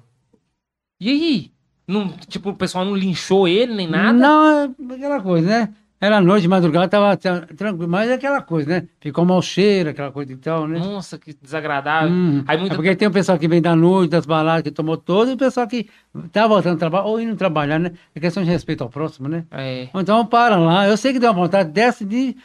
E 1.01 1.11
aí? 1.11 1.56
Não, 1.87 2.09
tipo, 2.29 2.51
o 2.51 2.55
pessoal 2.55 2.85
não 2.85 2.95
linchou 2.97 3.47
ele 3.47 3.75
nem 3.75 3.89
nada? 3.89 4.13
Não, 4.13 4.45
é 4.91 4.95
aquela 4.95 5.21
coisa, 5.21 5.49
né? 5.49 5.69
Era 5.99 6.21
noite, 6.21 6.43
de 6.43 6.49
madrugada, 6.49 6.89
tava 6.89 7.17
tra- 7.17 7.47
tranquilo, 7.57 7.89
mas 7.89 8.11
é 8.11 8.15
aquela 8.15 8.43
coisa, 8.43 8.69
né? 8.69 8.87
Ficou 9.01 9.25
mau 9.25 9.41
cheiro, 9.41 9.89
aquela 9.91 10.13
coisa 10.13 10.31
e 10.31 10.37
tal, 10.37 10.67
né? 10.69 10.79
Nossa, 10.79 11.17
que 11.19 11.35
desagradável. 11.41 12.11
Hum, 12.11 12.45
Aí 12.47 12.59
muita- 12.59 12.75
É 12.75 12.77
porque 12.77 12.95
tem 12.95 13.09
o 13.09 13.11
pessoal 13.11 13.39
que 13.39 13.49
vem 13.49 13.63
da 13.63 13.75
noite, 13.75 14.11
das 14.11 14.27
baladas, 14.27 14.63
que 14.63 14.71
tomou 14.71 14.99
todo, 14.99 15.31
e 15.31 15.35
o 15.35 15.37
pessoal 15.39 15.67
que 15.67 15.89
tá 16.33 16.47
voltando 16.47 16.75
a 16.75 16.79
trabalhar, 16.79 17.05
ou 17.07 17.19
indo 17.19 17.35
trabalhar, 17.35 17.79
né? 17.79 17.93
É 18.15 18.21
questão 18.21 18.43
de 18.45 18.51
respeito 18.51 18.83
ao 18.85 18.91
próximo, 18.91 19.27
né? 19.27 19.47
É. 19.51 19.89
Então 19.95 20.27
para 20.27 20.59
lá, 20.59 20.87
eu 20.87 20.99
sei 20.99 21.15
que 21.15 21.19
deu 21.19 21.31
uma 21.31 21.43
vontade, 21.43 21.71
desce 21.71 22.05
de, 22.05 22.37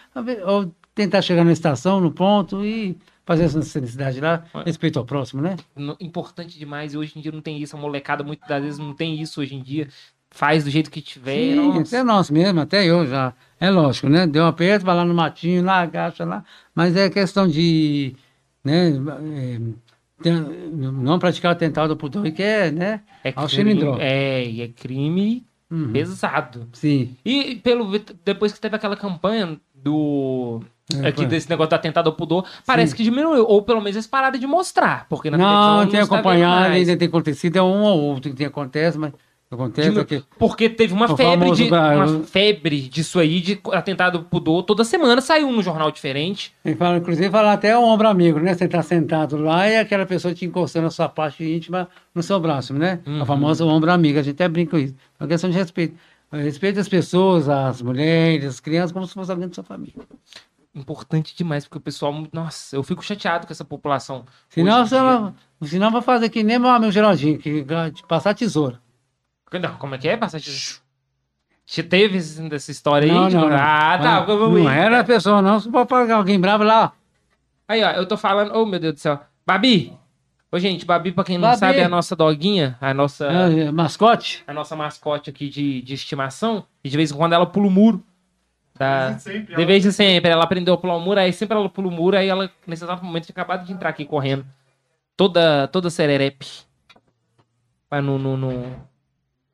ou 0.46 0.74
tentar 0.96 1.22
chegar 1.22 1.44
na 1.44 1.52
estação, 1.52 2.00
no 2.00 2.12
ponto, 2.12 2.64
e 2.64 2.98
fazer 3.26 3.44
essa 3.44 3.60
necessidade 3.60 4.20
lá, 4.20 4.44
É. 4.54 4.64
respeito 4.64 4.98
ao 5.00 5.06
próximo, 5.06 5.42
né? 5.42 5.56
importante 6.00 6.58
demais. 6.58 6.94
E 6.94 6.98
hoje 6.98 7.14
em 7.18 7.22
dia 7.22 7.32
não 7.32 7.42
tem 7.42 7.62
isso. 7.62 7.76
A 7.76 7.80
molecada 7.80 8.24
muitas 8.24 8.48
das 8.48 8.62
vezes 8.64 8.80
não 8.80 8.94
tem 8.94 9.22
isso 9.22 9.42
hoje 9.42 9.56
em 9.56 9.62
dia. 9.62 9.88
Faz 10.34 10.64
do 10.64 10.70
jeito 10.70 10.90
que 10.90 11.02
tiver. 11.02 11.52
Sim, 11.52 11.56
nossa. 11.56 11.82
até 11.98 12.04
nós 12.04 12.30
mesmo, 12.32 12.62
até 12.62 12.86
eu 12.86 13.06
já. 13.06 13.34
É 13.60 13.70
lógico, 13.70 14.08
né? 14.08 14.26
Deu 14.26 14.44
um 14.44 14.48
aperto, 14.48 14.86
vai 14.86 14.96
lá 14.96 15.04
no 15.04 15.14
matinho, 15.14 15.64
lá, 15.64 15.82
agacha 15.82 16.24
lá. 16.24 16.44
Mas 16.74 16.96
é 16.96 17.10
questão 17.10 17.48
de, 17.48 18.16
né? 18.64 18.92
é, 20.24 20.30
não 20.30 21.20
praticar 21.20 21.50
o 21.50 21.54
atentado 21.54 21.92
ao 21.92 21.98
pudor, 21.98 22.30
que 22.32 22.42
é, 22.42 22.72
né? 22.72 23.02
É 23.24 23.32
crime, 23.32 23.82
é, 24.00 24.46
e 24.48 24.62
é 24.62 24.68
crime 24.68 25.44
Uhum. 25.70 25.92
pesado. 25.94 26.68
Sim. 26.74 27.16
E 27.24 27.56
pelo 27.56 27.98
depois 28.26 28.52
que 28.52 28.60
teve 28.60 28.76
aquela 28.76 28.96
campanha 28.98 29.58
do 29.84 30.62
É, 31.04 31.08
aqui 31.08 31.18
foi. 31.22 31.26
desse 31.28 31.50
negócio 31.50 31.70
do 31.70 31.74
atentado 31.76 32.08
ao 32.08 32.14
pudor, 32.14 32.46
parece 32.66 32.94
que 32.96 33.04
diminuiu, 33.04 33.46
ou 33.48 33.62
pelo 33.62 33.80
menos 33.80 33.96
eles 33.96 34.08
pararam 34.08 34.38
de 34.40 34.48
mostrar, 34.48 35.06
porque 35.10 35.30
na 35.30 35.38
Não, 35.38 35.78
não 35.78 35.88
tem 35.88 36.00
vendo 36.02 36.14
acompanhado, 36.14 36.74
ainda 36.74 36.98
tem 36.98 37.08
acontecido, 37.08 37.56
é 37.58 37.62
um 37.62 37.82
ou 37.84 38.00
outro 38.02 38.30
que 38.30 38.36
tem 38.36 38.46
acontece, 38.48 38.98
mas 38.98 39.14
acontece 39.50 39.90
Diminu- 39.90 40.06
que 40.06 40.24
Porque 40.40 40.70
teve 40.70 40.94
uma 40.94 41.12
O 41.12 41.18
febre, 41.18 41.52
de, 41.52 41.64
uma 41.70 42.24
febre 42.26 42.82
disso 42.82 43.20
aí, 43.20 43.42
de 43.42 43.60
atentado 43.74 44.18
ao 44.20 44.24
pudor. 44.24 44.64
Toda 44.64 44.84
semana 44.86 45.20
saiu 45.22 45.46
um 45.48 45.62
jornal 45.62 45.92
diferente. 45.92 46.54
Ele 46.64 46.76
fala, 46.76 46.98
inclusive, 46.98 47.30
fala 47.30 47.52
até 47.54 47.78
o 47.78 47.84
ombro 47.84 48.08
amigo, 48.08 48.40
né? 48.40 48.54
Você 48.54 48.64
está 48.66 48.82
sentado 48.82 49.36
lá 49.38 49.68
e 49.68 49.78
aquela 49.78 50.06
pessoa 50.06 50.34
te 50.34 50.46
encostando 50.46 50.88
a 50.88 50.90
sua 50.90 51.10
parte 51.10 51.44
íntima 51.44 51.90
no 52.16 52.24
seu 52.24 52.40
braço, 52.40 52.74
né? 52.74 53.00
Uhum. 53.06 53.22
A 53.22 53.26
famosa 53.26 53.66
ombro 53.66 53.92
amigo, 53.92 54.20
a 54.20 54.22
gente 54.24 54.36
até 54.36 54.48
brinca 54.48 54.72
com 54.72 54.78
isso. 54.78 54.96
É 55.20 55.24
uma 55.24 55.28
questão 55.30 55.50
de 55.50 55.58
respeito. 55.58 55.96
Respeito 56.32 56.80
às 56.80 56.88
pessoas, 56.88 57.50
às 57.50 57.82
mulheres, 57.82 58.46
às 58.46 58.60
crianças, 58.60 58.92
como 58.92 59.06
se 59.06 59.14
fosse 59.14 59.32
alguém 59.32 59.48
da 59.48 59.54
sua 59.54 59.64
família. 59.64 59.94
Importante 60.74 61.36
demais, 61.36 61.66
porque 61.66 61.78
o 61.78 61.82
pessoal. 61.82 62.14
Nossa, 62.32 62.76
eu 62.76 62.84
fico 62.84 63.04
chateado 63.04 63.46
com 63.46 63.52
essa 63.52 63.66
população. 63.66 64.26
Senão, 64.50 64.86
você 64.86 64.96
ela, 64.96 65.34
senão 65.62 65.92
vai 65.92 66.02
fazer 66.02 66.30
que 66.30 66.44
nem 66.44 66.58
meu 66.58 66.70
amigo 66.70 66.92
Geraldinho, 66.92 67.38
que 67.38 67.66
passar 68.08 68.34
tesoura. 68.34 68.80
Não, 69.52 69.76
como 69.76 69.96
é 69.96 69.98
que 69.98 70.08
é? 70.08 70.16
Passar. 70.16 70.40
Você 70.40 71.84
teve 71.84 72.18
essa 72.18 72.72
história 72.72 73.06
aí? 73.06 73.14
Não, 73.14 73.30
não, 73.30 73.50
não. 73.50 73.58
Ah, 73.58 74.00
tá. 74.02 74.26
Não, 74.26 74.52
não 74.52 74.70
era 74.70 75.02
a 75.02 75.04
pessoa, 75.04 75.42
não. 75.42 75.60
Se 75.60 75.70
for 75.70 75.86
pagar 75.86 76.16
alguém 76.16 76.40
bravo 76.40 76.64
lá, 76.64 76.94
Aí, 77.72 77.82
ó, 77.86 77.92
eu 77.92 78.06
tô 78.06 78.18
falando. 78.18 78.52
Oh, 78.54 78.66
meu 78.66 78.82
Deus 78.82 78.96
do 78.96 79.00
céu. 79.00 79.18
Babi! 79.46 79.98
Ô, 80.52 80.60
gente, 80.60 80.86
Babi, 80.86 81.12
pra 81.14 81.24
quem 81.24 81.38
não 81.38 81.48
Babi. 81.48 81.60
sabe, 81.60 81.80
é 81.80 81.84
a 81.86 81.90
nossa 81.90 82.14
doguinha, 82.16 82.78
a 82.82 82.94
nossa, 82.94 83.26
é, 83.26 83.72
mascote. 83.72 84.44
a 84.46 84.54
nossa 84.54 84.76
mascote 84.76 85.30
aqui 85.30 85.48
de, 85.50 85.82
de 85.82 85.94
estimação. 85.94 86.66
E 86.84 86.90
de 86.90 86.98
vez 86.98 87.10
em 87.12 87.16
quando 87.16 87.34
ela 87.34 87.46
pula 87.46 87.68
o 87.68 87.72
muro. 87.72 88.04
Da... 88.78 89.12
De 89.12 89.66
vez 89.66 89.86
em 89.86 89.92
sempre, 89.92 90.30
ela 90.30 90.44
aprendeu 90.44 90.74
a 90.74 90.78
pular 90.78 90.96
o 90.96 91.00
muro, 91.00 91.20
aí 91.20 91.32
sempre 91.32 91.56
ela 91.56 91.70
pula 91.70 91.88
o 91.88 91.92
muro, 91.92 92.18
aí 92.18 92.28
ela, 92.28 92.50
nesse 92.68 92.84
exato 92.84 93.06
momento, 93.06 93.26
tinha 93.26 93.34
acabado 93.34 93.66
de 93.66 93.72
entrar 93.72 93.90
aqui 93.90 94.04
correndo. 94.06 94.46
Toda, 95.16 95.68
toda 95.68 95.90
sererepe. 95.90 96.46
Pra, 97.90 98.02
no, 98.02 98.18
no, 98.18 98.36
no- 98.36 98.76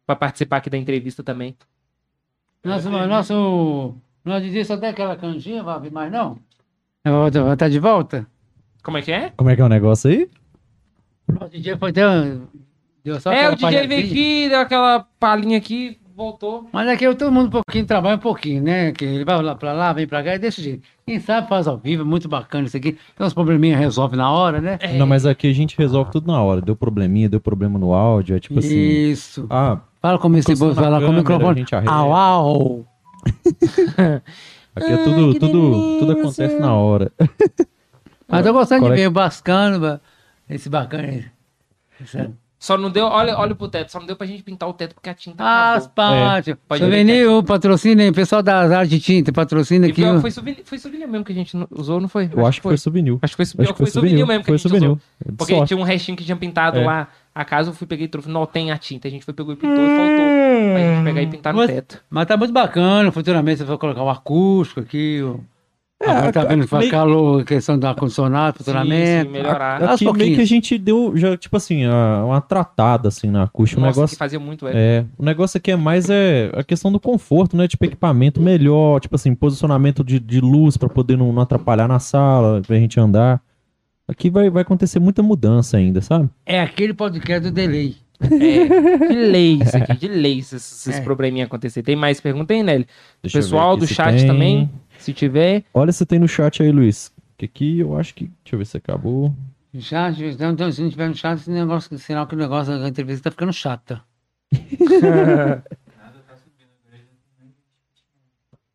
pra 0.06 0.16
participar 0.16 0.58
aqui 0.58 0.70
da 0.70 0.78
entrevista 0.78 1.24
também. 1.24 1.56
Nosso, 2.64 2.90
nosso, 2.90 3.96
nosso 4.26 4.42
DJ 4.42 4.66
só 4.66 4.78
tem 4.78 4.90
aquela 4.90 5.16
canjinha, 5.16 5.62
vai 5.62 5.80
vir 5.80 5.92
mais 5.92 6.12
não? 6.12 6.40
Vai 7.04 7.54
estar 7.54 7.70
de 7.70 7.80
volta? 7.80 8.26
Como 8.84 8.98
é 8.98 9.02
que 9.02 9.12
é? 9.12 9.32
Como 9.38 9.50
é 9.50 9.56
que 9.56 9.62
é 9.62 9.66
o 9.66 9.70
negócio 9.70 10.10
aí? 10.10 10.30
O 11.30 11.50
DJ 11.50 11.76
foi 11.78 11.90
até. 11.90 12.04
Deu 13.04 13.20
só 13.20 13.32
é, 13.32 13.50
o 13.50 13.56
DJ 13.56 13.88
veio 13.88 14.06
aqui, 14.06 14.50
deu 14.50 14.60
aquela 14.60 15.06
palhinha 15.20 15.58
aqui, 15.58 15.98
voltou. 16.16 16.68
Mas 16.74 16.88
aqui 16.90 17.14
todo 17.16 17.32
mundo 17.32 17.48
um 17.48 17.52
pouquinho 17.52 17.86
trabalha 17.86 18.16
um 18.16 18.20
pouquinho, 18.20 18.62
né? 18.64 18.92
Que 18.92 19.06
ele 19.06 19.24
vai 19.24 19.42
lá 19.42 19.56
pra 19.56 19.72
lá, 19.74 19.94
vem 19.94 20.06
pra 20.08 20.24
cá 20.24 20.36
e 20.36 20.40
desse 20.40 20.62
jeito. 20.62 20.84
Quem 21.06 21.20
sabe 21.20 21.48
faz 21.48 21.68
ao 21.68 21.78
vivo, 21.78 22.02
é 22.02 22.06
muito 22.06 22.28
bacana 22.28 22.66
isso 22.68 22.76
aqui. 22.76 22.98
Tem 23.16 23.26
uns 23.28 23.34
probleminhas, 23.34 23.80
resolve 23.80 24.18
na 24.18 24.30
hora, 24.30 24.60
né? 24.60 24.78
É, 24.82 24.98
Não, 24.98 25.08
mas 25.08 25.26
aqui 25.26 25.48
a 25.50 25.54
gente 25.54 25.78
resolve 25.78 26.12
tudo 26.12 26.28
na 26.32 26.42
hora. 26.42 26.62
Deu 26.62 26.76
probleminha, 26.76 27.30
deu 27.30 27.40
problema 27.40 27.80
no 27.80 27.94
áudio, 27.94 28.36
é 28.36 28.40
tipo 28.40 28.60
assim. 28.60 28.76
Isso. 28.78 29.46
Ah, 29.50 29.80
Fala 30.02 30.20
como 30.20 30.38
esse 30.38 30.56
bolso, 30.56 30.80
lá 30.80 31.00
com 31.00 31.08
o 31.08 31.14
microfone. 31.14 31.66
Au, 31.88 32.14
au. 32.14 32.86
aqui 34.76 34.92
é 34.92 34.98
tudo, 35.04 35.34
tudo, 35.40 36.00
tudo 36.00 36.12
acontece 36.14 36.60
na 36.60 36.74
hora. 36.74 37.12
Mas 38.28 38.46
tô 38.46 38.54
gostando 38.54 38.82
Qual 38.82 38.92
de 38.92 39.00
é 39.00 39.04
ver 39.04 39.08
o 39.08 39.12
Bascano, 39.12 39.80
ba- 39.80 40.02
esse 40.50 40.70
bacana 40.70 41.08
aí. 41.08 41.26
Esse- 42.02 42.30
Só 42.60 42.76
não 42.76 42.90
deu, 42.90 43.06
olha, 43.06 43.38
olha 43.38 43.54
pro 43.54 43.68
teto, 43.68 43.92
só 43.92 44.00
não 44.00 44.08
deu 44.08 44.16
pra 44.16 44.26
gente 44.26 44.42
pintar 44.42 44.68
o 44.68 44.74
teto 44.74 44.96
porque 44.96 45.08
a 45.10 45.14
tinta 45.14 45.44
Ah, 45.44 45.76
As 45.76 45.86
acabou. 45.86 45.94
partes. 46.26 46.56
Pode 46.68 46.82
Souvenir, 46.84 47.30
o 47.30 47.44
patrocínio, 47.44 48.12
pessoal 48.12 48.42
das 48.42 48.72
artes 48.72 48.90
de 48.90 49.00
tinta, 49.00 49.32
patrocina 49.32 49.86
aqui. 49.86 50.02
que 50.04 50.20
foi 50.20 50.32
souvenir, 50.32 50.62
foi 50.66 50.80
souvenir 50.80 51.08
mesmo 51.08 51.24
que 51.24 51.32
a 51.32 51.36
gente 51.36 51.56
usou, 51.70 52.02
não 52.02 52.10
foi? 52.10 52.28
Eu 52.36 52.46
acho 52.48 52.58
que 52.60 52.64
foi 52.64 52.76
souvenir. 52.78 53.16
Acho 53.22 53.38
que 53.38 53.46
foi, 53.46 53.64
Acho 53.64 53.74
que 53.74 53.78
foi 53.78 53.92
souvenir 53.92 54.26
mesmo 54.26 54.40
que 54.42 54.48
foi 54.48 54.56
a 54.56 54.58
gente 54.58 54.64
souvenir. 54.64 54.88
usou. 54.90 55.00
De 55.24 55.32
Porque 55.34 55.54
sorte. 55.54 55.68
tinha 55.68 55.80
um 55.80 55.84
restinho 55.84 56.18
que 56.18 56.24
tinha 56.26 56.36
pintado 56.36 56.80
É. 56.80 56.84
lá 56.86 57.08
a 57.36 57.46
casa, 57.46 57.70
eu 57.70 57.74
fui, 57.76 57.86
peguei 57.86 58.06
e 58.06 58.10
trouxe, 58.10 58.28
não 58.28 58.44
tem 58.48 58.72
a 58.72 58.78
tinta. 58.80 59.08
A 59.08 59.12
gente 59.12 59.24
foi, 59.24 59.36
pegou 59.36 59.54
e 59.54 59.56
pintou 59.56 59.76
e 59.76 59.88
faltou 59.96 60.26
pra 60.74 60.80
gente 60.80 61.04
pegar 61.04 61.22
e 61.22 61.28
pintar 61.28 61.54
no 61.54 61.60
Mas- 61.60 61.70
teto. 61.70 62.04
Mas 62.10 62.26
tá 62.26 62.36
muito 62.36 62.52
bacana, 62.54 63.12
futuramente 63.12 63.60
você 63.60 63.66
vai 63.66 63.78
colocar 63.78 64.02
um 64.04 64.10
acústico 64.10 64.80
aqui. 64.80 65.22
ó. 65.24 65.36
É, 66.00 66.12
Agora 66.12 66.32
tá 66.32 66.44
vendo 66.44 66.64
que 66.66 66.70
vai 66.70 66.80
meio- 66.82 66.92
calor, 66.92 67.44
questão 67.44 67.78
do 67.78 67.88
ar-condicionado, 67.88 68.58
Sim, 68.60 68.64
futuramente. 68.64 69.24
sim, 69.24 69.30
melhorar. 69.34 69.84
Aqui 69.84 70.14
meio 70.14 70.36
que 70.36 70.42
a 70.42 70.46
gente 70.46 70.78
deu, 70.78 71.18
já, 71.18 71.36
tipo 71.36 71.58
assim, 71.58 71.86
a- 71.86 72.24
uma 72.24 72.40
tratada 72.40 73.08
assim 73.08 73.32
na 73.32 73.44
acústica. 73.44 73.82
O 73.82 73.84
Nossa, 73.84 73.98
negócio 74.00 74.16
que 74.16 74.20
fazia 74.20 74.40
muito, 74.40 74.64
velho. 74.66 74.78
É, 74.78 75.06
o 75.18 75.26
negócio 75.26 75.58
aqui 75.58 75.72
é 75.72 75.76
mais 75.76 76.08
é 76.08 76.52
a 76.54 76.64
questão 76.64 76.92
do 76.92 77.00
conforto, 77.00 77.58
né? 77.58 77.68
Tipo, 77.68 77.86
equipamento 77.86 78.40
melhor, 78.40 79.00
tipo 79.02 79.16
assim, 79.16 79.34
posicionamento 79.34 80.04
de, 80.04 80.20
de 80.20 80.40
luz 80.40 80.78
pra 80.78 80.88
poder 80.88 81.18
não, 81.18 81.34
não 81.34 81.42
atrapalhar 81.42 81.88
na 81.88 81.98
sala, 82.00 82.62
pra 82.62 82.76
gente 82.76 83.00
andar. 83.00 83.42
Aqui 84.08 84.30
vai, 84.30 84.52
vai 84.52 84.62
acontecer 84.62 85.00
muita 85.00 85.24
mudança 85.24 85.78
ainda, 85.78 86.00
sabe? 86.00 86.30
É 86.46 86.62
aquele 86.62 86.94
podcast 86.94 87.50
do 87.50 87.52
delay. 87.54 87.96
É, 88.20 89.08
de 89.10 89.14
lei 89.16 89.60
isso 89.62 89.78
aqui, 89.78 89.96
de 89.96 90.08
lei 90.08 90.40
esse, 90.40 90.56
esse 90.56 90.92
É. 90.92 91.02
probleminha 91.02 91.46
acontecer. 91.46 91.84
Tem 91.84 91.96
mais 91.96 92.20
pergunta 92.20 92.52
aí, 92.52 92.64
Nelly? 92.64 92.88
Deixa 93.22 93.38
Pessoal 93.38 93.78
do 93.78 93.86
se 93.86 93.94
chat 93.94 94.16
tem. 94.18 94.26
também, 94.28 94.70
se 95.00 95.14
tiver. 95.14 95.64
Olha 95.74 95.92
se 95.92 96.06
tem 96.06 96.20
no 96.20 96.28
chat 96.28 96.62
aí, 96.62 96.72
Luiz. 96.72 97.12
Que 97.38 97.46
aqui 97.46 97.80
eu 97.80 97.98
acho 97.98 98.14
que. 98.16 98.26
Deixa 98.44 98.56
eu 98.56 98.58
ver 98.60 98.66
se 98.66 98.78
acabou. 98.78 99.34
Chat, 99.80 100.24
então, 100.24 100.52
então, 100.52 100.72
se 100.72 100.82
não 100.82 100.90
tiver 100.90 101.08
no 101.08 101.16
chat, 101.16 101.38
esse 101.40 101.52
negócio, 101.52 101.98
sinal 102.00 102.26
que 102.26 102.34
o 102.34 102.38
negócio 102.38 102.80
da 102.80 102.88
entrevista 102.88 103.26
tá 103.26 103.32
ficando 103.32 103.54
chata. 103.54 104.02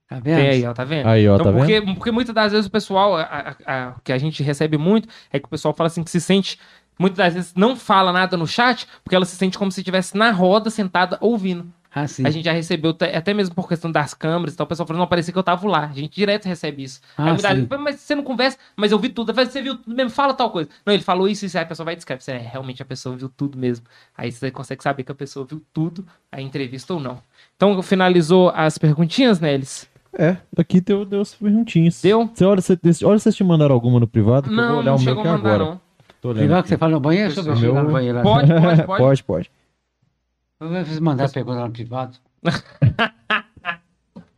tá 0.09 0.21
vendo? 0.21 0.37
Tem 0.37 0.49
aí, 0.49 0.67
ó, 0.67 0.73
tá 0.75 0.85
vendo? 0.85 1.07
Aí, 1.09 1.29
ó, 1.29 1.35
Então, 1.37 1.47
tá 1.53 1.59
porque, 1.59 1.81
vendo? 1.81 1.95
porque 1.95 2.11
muitas 2.11 2.35
das 2.35 2.53
vezes 2.53 2.67
o 2.67 2.71
pessoal, 2.71 3.17
a- 3.17 3.23
a- 3.23 3.57
a- 3.89 3.95
que 4.05 4.13
a 4.13 4.19
gente 4.19 4.43
recebe 4.43 4.77
muito, 4.77 5.09
é 5.33 5.39
que 5.39 5.47
o 5.47 5.49
pessoal 5.49 5.75
fala 5.75 5.87
assim 5.89 6.03
que 6.05 6.11
se 6.11 6.21
sente, 6.21 6.59
muitas 6.99 7.19
das 7.19 7.35
vezes 7.35 7.55
não 7.55 7.75
fala 7.75 8.13
nada 8.13 8.37
no 8.37 8.47
chat, 8.47 8.87
porque 9.03 9.17
ela 9.17 9.25
se 9.25 9.37
sente 9.37 9.59
como 9.59 9.73
se 9.73 9.81
estivesse 9.81 10.17
na 10.17 10.31
roda, 10.31 10.71
sentada, 10.71 11.17
ouvindo. 11.21 11.73
Ah, 11.95 12.09
sim. 12.09 12.27
A 12.27 12.31
gente 12.31 12.45
já 12.47 12.53
recebeu, 12.53 12.97
até 13.15 13.35
mesmo 13.35 13.55
por 13.55 13.69
questão 13.69 13.93
das 13.93 14.15
câmeras 14.15 14.55
e 14.55 14.57
tal, 14.57 14.65
o 14.65 14.69
pessoal 14.69 14.87
falou, 14.87 15.01
não, 15.01 15.07
parecia 15.07 15.31
que 15.33 15.39
eu 15.39 15.43
tava 15.43 15.69
lá. 15.69 15.85
A 15.85 15.93
gente 15.93 16.15
direto 16.15 16.47
recebe 16.47 16.83
isso. 16.83 17.01
Ah, 17.19 17.25
aí 17.25 17.29
muitas 17.33 17.51
sim. 17.51 17.55
vezes, 17.57 17.69
"Pô, 17.69 17.79
mas 17.79 17.97
você 18.01 18.15
não 18.15 18.23
conversa, 18.23 18.57
mas 18.75 18.93
eu 18.93 18.99
vi 18.99 19.11
tudo. 19.11 19.31
Eu 19.31 19.35
falei, 19.35 19.51
Você 19.51 19.61
viu 19.61 19.77
tudo 19.77 19.95
mesmo? 19.95 20.11
Fala 20.11 20.33
tal 20.33 20.51
coisa. 20.51 20.71
Não, 20.87 20.95
ele 20.95 21.03
falou 21.03 21.29
isso, 21.29 21.45
isso, 21.45 21.59
aí 21.59 21.65
a 21.65 21.67
pessoa 21.67 21.85
vai 21.85 21.93
e 21.95 21.97
descreve. 21.97 22.23
Você, 22.25 22.33
é, 22.33 22.39
realmente 22.39 22.81
a 22.81 22.85
pessoa 22.87 23.15
viu 23.15 23.29
tudo 23.29 23.59
mesmo. 23.59 23.85
Aí 24.17 24.33
você 24.33 24.51
consegue 24.51 24.83
saber 24.83 25.03
que 25.05 25.13
a 25.13 25.15
pessoa 25.15 25.45
viu 25.45 25.63
tudo, 25.73 26.07
a 26.31 26.41
entrevista 26.41 26.95
ou 26.95 27.01
não. 27.01 27.19
Então, 27.57 27.83
finalizou 27.83 28.51
as 28.55 28.79
perguntinhas, 28.79 29.39
Nelis? 29.39 29.87
É, 30.19 30.37
aqui 30.57 30.81
deu, 30.81 31.05
deu 31.05 31.21
as 31.21 31.35
perguntinhas. 31.35 32.01
Deu? 32.03 32.31
Você 32.35 32.45
olha, 32.45 32.61
se, 32.61 32.73
olha 33.05 33.19
se 33.19 33.23
vocês 33.25 33.35
te 33.35 33.45
mandaram 33.45 33.75
alguma 33.75 34.01
no 34.01 34.07
privado, 34.07 34.49
que 34.49 34.55
eu 34.55 34.57
vou 34.57 34.65
Não, 34.67 34.79
olhar 34.79 34.85
não 34.93 34.97
o 34.97 34.99
meu 35.01 35.05
chegou 35.09 35.21
aqui 35.21 35.29
a 35.29 35.33
mandar, 35.37 35.55
agora. 35.55 35.71
não. 35.73 35.81
Tô 36.21 36.29
olhando 36.29 36.41
Legal 36.43 36.59
aqui. 36.59 36.63
que 36.65 36.69
você 36.71 36.79
fala 36.79 36.93
no 36.93 37.01
banheiro, 37.01 37.35
deixa 37.35 37.51
eu 37.51 37.55
ver 37.55 37.61
Meu- 37.61 37.75
lá. 37.75 38.23
Pode, 38.23 38.47
pode, 38.49 38.83
pode. 38.85 38.87
Pode, 39.03 39.25
pode. 39.25 39.51
Vou 40.69 41.01
mandar 41.03 41.29
pergunta 41.31 41.59
lá 41.61 41.67
no 41.67 41.73
privado. 41.73 42.17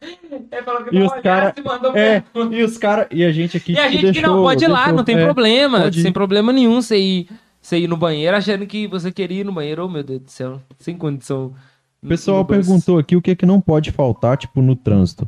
Ele 0.01 0.63
falou 0.63 0.85
que 0.85 0.95
E 0.95 0.99
não 0.99 1.07
os 1.07 1.13
cara- 1.23 1.55
e 1.57 1.63
mandou 1.63 1.97
É, 1.97 2.21
pergunta. 2.21 2.55
e 2.57 2.63
os 2.63 2.77
caras, 2.79 3.07
e 3.11 3.25
a 3.25 3.33
gente 3.33 3.57
aqui 3.57 3.73
E 3.73 3.79
a 3.79 3.87
que 3.89 3.93
gente 3.99 4.01
que 4.01 4.21
não 4.21 4.31
deixou- 4.31 4.43
pode 4.43 4.65
ir 4.65 4.69
lá, 4.69 4.79
deixou- 4.81 4.97
não 4.97 5.05
tem 5.05 5.17
é, 5.19 5.25
problema. 5.25 5.93
Sem 5.93 6.13
problema 6.13 6.53
nenhum 6.53 6.81
você 6.83 6.99
ir, 6.99 7.29
você 7.61 7.79
ir 7.79 7.89
no 7.89 7.97
banheiro 7.97 8.37
achando 8.37 8.67
que 8.67 8.87
você 8.87 9.11
queria 9.11 9.41
ir 9.41 9.45
no 9.45 9.53
banheiro. 9.53 9.85
Oh, 9.85 9.89
meu 9.89 10.03
Deus 10.03 10.21
do 10.21 10.31
céu. 10.31 10.61
Sem 10.79 10.97
condição. 10.97 11.55
O 12.03 12.09
pessoal 12.09 12.45
perguntou 12.45 12.99
aqui 12.99 13.17
o 13.17 13.23
que 13.23 13.31
é 13.31 13.35
que 13.35 13.47
não 13.47 13.61
pode 13.61 13.91
faltar, 13.91 14.37
tipo, 14.37 14.61
no 14.61 14.77
trânsito. 14.77 15.27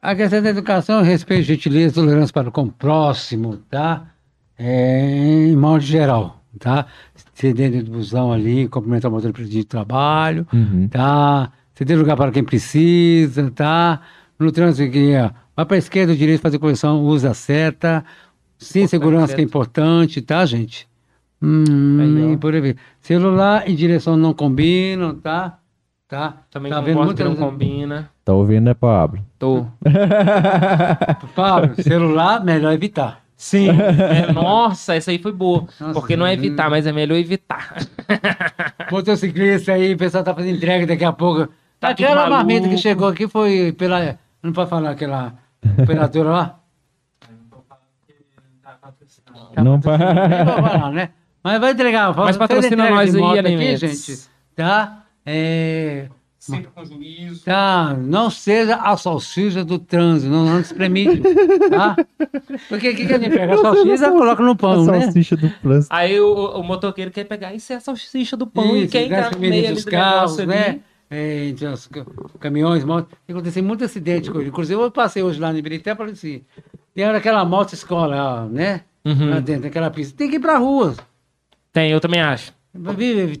A 0.00 0.14
questão 0.14 0.42
da 0.42 0.48
educação, 0.50 1.02
respeito, 1.02 1.42
gentileza, 1.44 1.94
tolerância 1.94 2.32
para 2.32 2.50
com 2.50 2.62
o 2.62 2.72
próximo, 2.72 3.58
tá? 3.70 4.06
É, 4.58 5.48
em 5.48 5.56
modo 5.56 5.80
geral, 5.80 6.42
tá? 6.58 6.86
Ceder 7.34 7.70
dentro 7.70 7.86
do 7.90 7.98
busão 7.98 8.32
ali, 8.32 8.68
cumprimentar 8.68 9.10
o 9.10 9.14
motorista 9.14 9.44
de 9.52 9.64
trabalho, 9.64 10.46
Uhum. 10.52 10.88
tá? 10.88 11.50
Ceder 11.74 11.98
lugar 11.98 12.16
para 12.16 12.30
quem 12.30 12.44
precisa, 12.44 13.50
tá? 13.50 14.00
No 14.38 14.52
trânsito 14.52 14.88
aqui, 14.88 15.14
ó, 15.16 15.30
vai 15.56 15.66
para 15.66 15.76
a 15.76 15.78
esquerda, 15.78 16.12
o 16.12 16.16
direito, 16.16 16.40
fazer 16.40 16.58
correção, 16.58 17.00
usa 17.02 17.30
a 17.30 17.34
seta. 17.34 18.04
Sim, 18.58 18.86
segurança 18.86 19.34
que 19.34 19.40
é 19.40 19.44
importante, 19.44 20.22
tá, 20.22 20.46
gente? 20.46 20.86
Hum, 21.42 22.32
e 22.32 22.36
por 22.36 22.54
aí. 22.54 22.76
Celular 23.00 23.68
e 23.68 23.74
direção 23.74 24.16
não 24.16 24.32
combinam, 24.32 25.14
tá? 25.16 25.58
Tá? 26.08 26.42
Também 26.50 26.70
tá 26.70 26.80
concordo 26.82 27.14
que 27.14 27.24
não 27.24 27.34
combina. 27.34 28.08
Tá 28.24 28.32
ouvindo, 28.32 28.64
né, 28.64 28.74
Pablo? 28.74 29.20
Tô. 29.38 29.66
Fábio, 31.34 31.82
celular, 31.82 32.44
melhor 32.44 32.72
evitar. 32.72 33.23
Sim. 33.44 33.68
É, 33.68 34.32
nossa, 34.32 34.94
essa 34.94 35.10
aí 35.10 35.18
foi 35.18 35.30
boa. 35.30 35.66
Nossa, 35.78 35.92
porque 35.92 36.16
não 36.16 36.24
é 36.26 36.30
hum. 36.30 36.32
evitar, 36.32 36.70
mas 36.70 36.86
é 36.86 36.92
melhor 36.92 37.18
evitar. 37.18 37.76
Motociclista 38.90 39.74
aí, 39.74 39.92
o 39.92 39.98
pessoal 39.98 40.24
tá 40.24 40.34
fazendo 40.34 40.56
entrega 40.56 40.86
daqui 40.86 41.04
a 41.04 41.12
pouco. 41.12 41.52
Tá 41.78 41.92
tudo 41.94 42.06
Aquela 42.06 42.30
marmita 42.30 42.70
que 42.70 42.78
chegou 42.78 43.06
aqui 43.06 43.28
foi 43.28 43.72
pela. 43.72 44.18
Não 44.42 44.50
pode 44.50 44.70
falar 44.70 44.92
aquela 44.92 45.34
operadora 45.78 46.30
lá? 46.30 46.60
Não 49.62 49.72
Nem 49.72 49.80
pa- 49.80 49.98
pode 49.98 50.70
falar, 50.70 50.90
né? 50.92 51.10
Mas 51.42 51.60
vai 51.60 51.72
entregar. 51.72 52.16
Mas 52.16 52.38
patrocina 52.38 52.88
nós 52.88 53.14
aí, 53.14 53.20
moto 53.20 53.38
aqui, 53.38 53.46
Alimentos. 53.46 53.80
gente. 54.06 54.20
Tá? 54.56 55.04
É. 55.26 56.08
Sempre 56.44 56.68
com 56.74 56.84
juízo. 56.84 57.42
Tá, 57.44 57.96
não 57.98 58.28
seja 58.28 58.76
a 58.76 58.96
salsicha 58.96 59.64
do 59.64 59.78
trânsito, 59.78 60.30
não, 60.30 60.44
não 60.44 60.60
espremide, 60.60 61.22
tá? 61.70 61.96
Porque 62.68 62.90
o 62.90 62.94
que, 62.96 63.06
que 63.06 63.12
a 63.14 63.18
gente 63.18 63.30
pega? 63.34 63.54
A 63.54 63.58
salsicha 63.58 64.10
coloca 64.10 64.42
no 64.42 64.50
A 64.50 64.56
pão, 64.56 64.84
né? 64.84 65.00
salsicha 65.02 65.36
do 65.36 65.48
plano. 65.62 65.86
Aí 65.88 66.20
o, 66.20 66.34
o 66.58 66.62
motoqueiro 66.62 67.10
quer 67.10 67.24
pegar 67.24 67.54
isso 67.54 67.72
é 67.72 67.76
a 67.76 67.80
salsicha 67.80 68.36
do 68.36 68.46
pão. 68.46 68.76
e 68.76 68.82
Isso, 68.82 68.92
quer 68.92 69.04
entrar 69.04 69.20
gás 69.22 69.30
no 69.32 69.38
meio 69.40 69.54
entre 69.54 69.66
ali 69.68 69.76
os 69.78 69.84
do 69.86 69.90
carros, 69.90 70.36
né? 70.38 70.80
É, 71.10 71.46
entre 71.48 71.66
os 71.66 71.86
ca- 71.86 72.04
caminhões, 72.40 72.84
motos. 72.84 73.10
Aconteceu 73.28 73.62
muito 73.62 73.84
acidente 73.84 74.30
com 74.30 74.38
ele. 74.40 74.48
Inclusive, 74.48 74.80
eu 74.80 74.90
passei 74.90 75.22
hoje 75.22 75.40
lá 75.40 75.50
no 75.52 75.58
Ibirité 75.58 75.92
e 75.92 75.96
falei 75.96 76.12
assim: 76.12 76.42
tem 76.94 77.04
aquela 77.04 77.44
moto 77.44 77.72
escola, 77.72 78.46
né? 78.50 78.82
Uhum. 79.04 79.30
Lá 79.30 79.40
dentro 79.40 79.62
daquela 79.62 79.90
pista. 79.90 80.14
Tem 80.16 80.28
que 80.28 80.36
ir 80.36 80.40
pra 80.40 80.58
rua. 80.58 80.94
Tem, 81.72 81.90
eu 81.90 82.00
também 82.00 82.20
acho. 82.20 82.52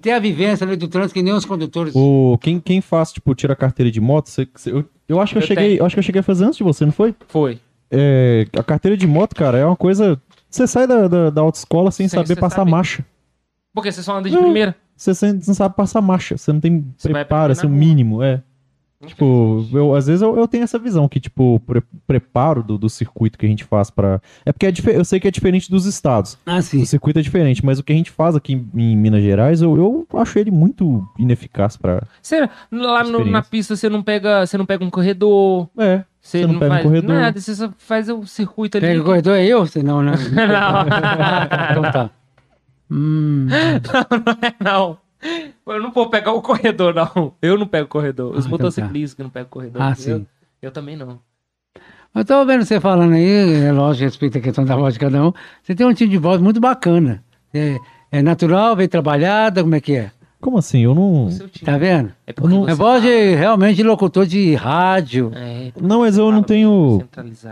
Ter 0.00 0.12
a 0.12 0.18
vivência 0.18 0.64
ali 0.66 0.76
do 0.76 0.86
trânsito 0.88 1.14
que 1.14 1.22
nem 1.22 1.32
os 1.32 1.44
condutores. 1.44 1.92
O, 1.96 2.38
quem, 2.40 2.60
quem 2.60 2.80
faz, 2.80 3.12
tipo, 3.12 3.34
tira 3.34 3.52
a 3.52 3.56
carteira 3.56 3.90
de 3.90 4.00
moto, 4.00 4.28
você- 4.28 4.46
você- 4.54 4.70
eu, 4.70 4.84
eu 5.08 5.20
acho 5.20 5.32
que 5.32 5.38
eu, 5.38 5.42
Eu 5.42 5.46
cheguei, 5.46 5.80
eu 5.80 5.84
acho 5.86 5.94
que 5.94 5.98
eu 5.98 6.02
cheguei 6.04 6.20
a 6.20 6.22
fazer 6.22 6.44
antes 6.44 6.56
de 6.58 6.62
você, 6.64 6.84
não 6.84 6.92
foi? 6.92 7.14
Foi. 7.28 7.58
É, 7.90 8.46
a 8.56 8.62
carteira 8.62 8.96
de 8.96 9.06
moto, 9.06 9.34
cara, 9.34 9.58
é 9.58 9.64
uma 9.66 9.76
coisa. 9.76 10.20
Você 10.48 10.66
sai 10.66 10.86
da, 10.86 11.08
da, 11.08 11.30
da 11.30 11.40
autoescola 11.40 11.90
sem, 11.90 12.06
Sem 12.08 12.16
saber 12.18 12.28
você 12.28 12.36
passar 12.36 12.56
saber. 12.58 12.70
marcha. 12.70 13.04
Porque 13.74 13.90
você 13.90 14.02
só 14.02 14.16
anda 14.18 14.30
de 14.30 14.36
primeira. 14.36 14.76
Você 14.96 15.12
sem- 15.14 15.32
não 15.32 15.54
sabe 15.54 15.74
passar 15.74 16.00
marcha. 16.00 16.36
Você 16.38 16.52
não 16.52 16.60
tem 16.60 16.86
Você 16.96 17.08
preparo, 17.08 17.50
assim, 17.52 17.66
o 17.66 17.70
mínimo, 17.70 18.22
é. 18.22 18.40
Tipo, 19.06 19.66
eu, 19.72 19.94
às 19.94 20.06
vezes 20.06 20.22
eu, 20.22 20.34
eu 20.38 20.48
tenho 20.48 20.64
essa 20.64 20.78
visão 20.78 21.06
que, 21.08 21.20
tipo, 21.20 21.56
o 21.56 21.60
pre- 21.60 21.82
preparo 22.06 22.62
do, 22.62 22.78
do 22.78 22.88
circuito 22.88 23.36
que 23.38 23.44
a 23.44 23.48
gente 23.48 23.62
faz 23.62 23.90
pra. 23.90 24.18
É 24.46 24.52
porque 24.52 24.66
é 24.66 24.72
eu 24.96 25.04
sei 25.04 25.20
que 25.20 25.28
é 25.28 25.30
diferente 25.30 25.70
dos 25.70 25.84
estados. 25.84 26.38
Ah, 26.46 26.62
sim. 26.62 26.80
O 26.80 26.86
circuito 26.86 27.18
é 27.18 27.22
diferente, 27.22 27.62
mas 27.64 27.78
o 27.78 27.82
que 27.84 27.92
a 27.92 27.96
gente 27.96 28.10
faz 28.10 28.34
aqui 28.34 28.54
em, 28.54 28.70
em 28.74 28.96
Minas 28.96 29.22
Gerais, 29.22 29.60
eu, 29.60 29.76
eu 30.10 30.18
acho 30.18 30.38
ele 30.38 30.50
muito 30.50 31.06
ineficaz 31.18 31.76
pra. 31.76 32.02
Você, 32.22 32.48
lá 32.72 33.04
no- 33.04 33.24
na 33.26 33.42
pista 33.42 33.76
você 33.76 33.90
não 33.90 34.02
pega, 34.02 34.46
você 34.46 34.56
não 34.56 34.64
pega 34.64 34.82
um 34.82 34.90
corredor, 34.90 35.68
É. 35.76 36.02
você, 36.22 36.38
Você 36.38 36.46
não 36.46 36.54
não, 36.54 36.60
pega 36.60 36.72
um 36.72 36.76
faz 36.76 36.84
corredor. 36.84 37.14
nada, 37.14 37.40
você 37.40 37.54
só 37.54 37.70
faz 37.76 38.08
o 38.08 38.24
circuito 38.26 38.78
ali. 38.78 38.86
Pega 38.86 39.02
o 39.02 39.04
corredor 39.04 39.36
é 39.36 39.44
eu? 39.44 39.66
Você 39.66 39.82
não, 39.82 40.00
né? 40.02 40.12
Não. 40.32 41.82
então 41.82 41.92
tá. 41.92 42.10
Hum, 42.90 43.46
não 43.48 43.56
é 43.56 44.54
não. 44.62 44.98
Eu 45.66 45.80
não 45.82 45.90
vou 45.92 46.08
pegar 46.10 46.32
o 46.32 46.42
corredor, 46.42 46.94
não. 46.94 47.32
Eu 47.40 47.58
não 47.58 47.66
pego 47.66 47.86
o 47.86 47.88
corredor. 47.88 48.30
Os 48.32 48.36
Ah, 48.36 48.38
então 48.40 48.50
motociclistas 48.50 49.14
que 49.14 49.22
não 49.22 49.30
pegam 49.30 49.46
o 49.46 49.50
corredor. 49.50 49.82
Ah, 49.82 49.90
entendeu? 49.92 50.18
sim. 50.20 50.26
Eu 50.62 50.70
também 50.70 50.96
não. 50.96 51.18
Eu 52.14 52.24
tô 52.24 52.44
vendo 52.46 52.64
você 52.64 52.78
falando 52.80 53.14
aí, 53.14 53.64
é 53.64 53.72
lógico, 53.72 54.04
respeito 54.04 54.38
a 54.38 54.40
questão 54.40 54.64
da 54.64 54.76
voz 54.76 54.94
de 54.94 55.00
cada 55.00 55.26
um. 55.26 55.32
Você 55.62 55.74
tem 55.74 55.84
um 55.86 55.92
time 55.92 56.10
de 56.10 56.18
voz 56.18 56.40
muito 56.40 56.60
bacana. 56.60 57.22
É, 57.52 57.76
é 58.12 58.22
natural, 58.22 58.76
bem 58.76 58.86
trabalhada, 58.88 59.62
como 59.62 59.74
é 59.74 59.80
que 59.80 59.94
é? 59.96 60.10
Como 60.40 60.58
assim? 60.58 60.80
Eu 60.80 60.94
não. 60.94 61.28
Tá 61.64 61.76
vendo? 61.78 62.12
É 62.26 62.32
porque 62.32 62.54
É 62.70 62.74
voz 62.74 63.02
tá- 63.02 63.08
de, 63.08 63.34
realmente 63.34 63.76
de 63.76 63.82
locutor 63.82 64.26
de 64.26 64.54
rádio. 64.54 65.32
É, 65.34 65.72
Não, 65.80 66.00
mas 66.00 66.16
eu 66.18 66.30
não 66.30 66.42
tenho. 66.42 67.02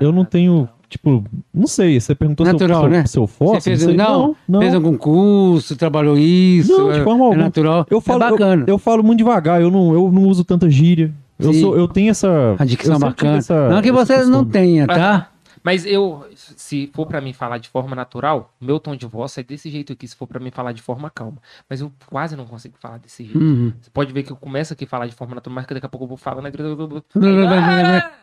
Eu 0.01 0.13
não 0.13 0.25
tenho. 0.25 0.69
Tipo, 0.93 1.25
não 1.55 1.67
sei. 1.67 1.99
Você 1.99 2.15
perguntou 2.15 2.45
Natural, 2.45 2.81
se 2.81 2.85
eu, 2.87 2.91
né? 2.91 3.07
se 3.07 3.19
eu 3.19 3.27
Você 3.27 3.33
fosse? 3.33 3.61
fez, 3.63 3.87
não, 3.87 3.95
não, 3.97 4.37
não, 4.47 4.61
fez 4.61 4.75
algum 4.75 4.95
curso, 4.95 5.75
trabalhou 5.75 6.19
isso. 6.19 6.71
Não, 6.71 6.93
de 6.93 6.99
é, 6.99 7.03
forma 7.03 7.25
é 7.25 7.27
alguma. 7.29 7.45
natural. 7.45 7.87
Eu 7.91 7.99
falo, 7.99 8.23
é 8.25 8.31
bacana. 8.31 8.65
Eu, 8.67 8.75
eu 8.75 8.79
falo 8.79 9.03
muito 9.03 9.17
devagar, 9.19 9.63
eu 9.63 9.71
não, 9.71 9.95
eu 9.95 10.13
não 10.13 10.25
uso 10.29 10.45
tanta 10.45 10.69
gíria. 10.69 11.11
Eu, 11.39 11.55
sou, 11.55 11.75
eu 11.77 11.89
tenho 11.89 12.11
essa. 12.11 12.55
a 12.59 12.65
dicção 12.67 12.99
bacana. 12.99 13.39
essa- 13.39 13.71
não 13.71 13.81
que 13.81 13.91
você 13.91 14.23
não 14.27 14.45
tenha, 14.45 14.87
tá? 14.87 15.29
Mas 15.63 15.87
eu, 15.87 16.27
se 16.35 16.91
for 16.93 17.07
pra 17.07 17.21
mim 17.21 17.33
falar 17.33 17.59
de 17.59 17.69
forma 17.69 17.95
natural, 17.95 18.53
meu 18.61 18.81
tom 18.81 18.97
de 18.97 19.07
voz 19.07 19.37
é 19.39 19.43
desse 19.43 19.71
jeito 19.71 19.93
aqui, 19.93 20.09
se 20.09 20.17
for 20.17 20.27
pra 20.27 20.41
mim 20.41 20.51
falar 20.51 20.73
de 20.73 20.83
forma 20.83 21.09
calma. 21.09 21.39
Mas 21.69 21.81
eu 21.81 21.93
quase 22.07 22.37
não 22.37 22.45
consigo 22.45 22.75
falar 22.79 22.99
desse 22.99 23.25
jeito. 23.25 23.39
Uhum. 23.39 23.73
Você 23.81 23.91
pode 23.91 24.13
ver 24.13 24.23
que 24.25 24.33
eu 24.33 24.37
começo 24.37 24.73
aqui 24.73 24.85
a 24.85 24.89
falar 24.89 25.07
de 25.07 25.15
forma 25.15 25.35
natural, 25.35 25.55
mas 25.55 25.67
que 25.67 25.75
daqui 25.75 25.87
a 25.87 25.89
pouco 25.89 26.05
eu 26.05 26.09
vou 26.09 26.17
falando. 26.17 26.47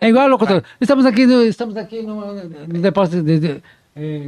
É 0.01 0.09
igual 0.09 0.27
locutor. 0.27 0.63
Estamos 0.81 1.05
aqui 1.05 1.25
no, 1.25 1.43
estamos 1.43 1.77
aqui 1.77 2.01
no, 2.01 2.33
no 2.33 2.79
depósito 2.81 3.23
de, 3.23 3.39
de, 3.39 3.63
é, 3.95 4.21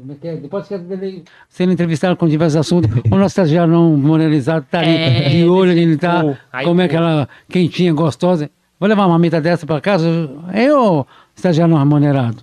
como 0.00 0.12
é 0.12 0.14
que 0.14 0.28
é? 0.28 0.36
depósito 0.36 0.78
dele 0.78 1.24
sendo 1.48 1.72
entrevistado 1.72 2.16
com 2.16 2.28
diversos 2.28 2.56
assuntos. 2.56 2.90
O 3.10 3.16
nosso 3.16 3.32
estagiário 3.32 3.72
não 3.72 3.96
moralizado 3.96 4.66
tá 4.70 4.80
ali 4.80 4.90
É, 4.90 5.28
de 5.30 5.44
olho, 5.44 5.72
ele 5.72 5.96
tá 5.96 6.38
como 6.64 6.80
é 6.80 6.84
aquela 6.84 7.28
quentinha, 7.48 7.92
gostosa. 7.92 8.50
Vou 8.78 8.88
levar 8.88 9.02
uma 9.02 9.14
mamita 9.14 9.40
dessa 9.40 9.66
para 9.66 9.80
casa? 9.80 10.08
Eu, 10.54 11.06
estagiário 11.40 11.72
não 11.72 11.78
remunerado. 11.78 12.38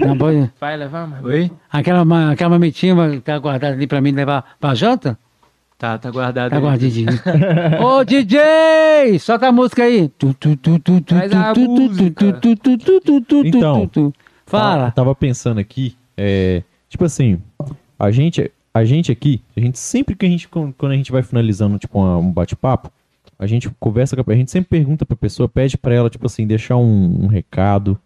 Não 0.00 0.16
pode- 0.16 0.50
Vai 0.60 0.76
levar, 0.76 1.06
mano. 1.06 1.26
Oi? 1.28 1.50
aquela, 1.70 2.32
aquela 2.32 2.50
mamitinha 2.50 2.94
que 3.10 3.20
tá 3.20 3.38
guardada 3.38 3.74
ali 3.74 3.86
para 3.86 4.00
mim 4.00 4.10
levar 4.12 4.56
para 4.58 4.74
janta? 4.74 5.18
Tá, 5.78 5.96
tá 5.96 6.10
guardado. 6.10 6.50
Tá 6.50 6.56
aí. 6.56 6.62
guardadinho. 6.62 7.08
Ô, 7.82 8.04
DJ! 8.04 9.18
Solta 9.18 9.48
a 9.48 9.52
música 9.52 9.82
aí. 9.84 10.10
A 10.22 11.54
música. 11.54 12.40
Então. 13.44 13.88
Fala. 14.46 14.88
Eu 14.88 14.92
tava 14.92 15.14
pensando 15.14 15.58
aqui, 15.60 15.96
é, 16.16 16.62
tipo 16.88 17.04
assim, 17.04 17.40
a 17.98 18.10
gente, 18.10 18.50
a 18.74 18.84
gente 18.84 19.12
aqui, 19.12 19.40
a 19.56 19.60
gente 19.60 19.78
sempre 19.78 20.14
que 20.16 20.26
a 20.26 20.28
gente, 20.28 20.48
quando 20.48 20.92
a 20.92 20.96
gente 20.96 21.12
vai 21.12 21.22
finalizando, 21.22 21.78
tipo, 21.78 21.98
uma- 21.98 22.18
um 22.18 22.32
bate-papo, 22.32 22.90
a 23.38 23.46
gente 23.46 23.70
conversa 23.78 24.16
com 24.16 24.28
a 24.30 24.34
a 24.34 24.36
gente 24.36 24.50
sempre 24.50 24.68
pergunta 24.68 25.06
pra 25.06 25.16
pessoa, 25.16 25.48
pede 25.48 25.78
pra 25.78 25.94
ela, 25.94 26.10
tipo 26.10 26.26
assim, 26.26 26.46
deixar 26.46 26.76
um, 26.76 27.24
um 27.24 27.26
recado, 27.28 27.96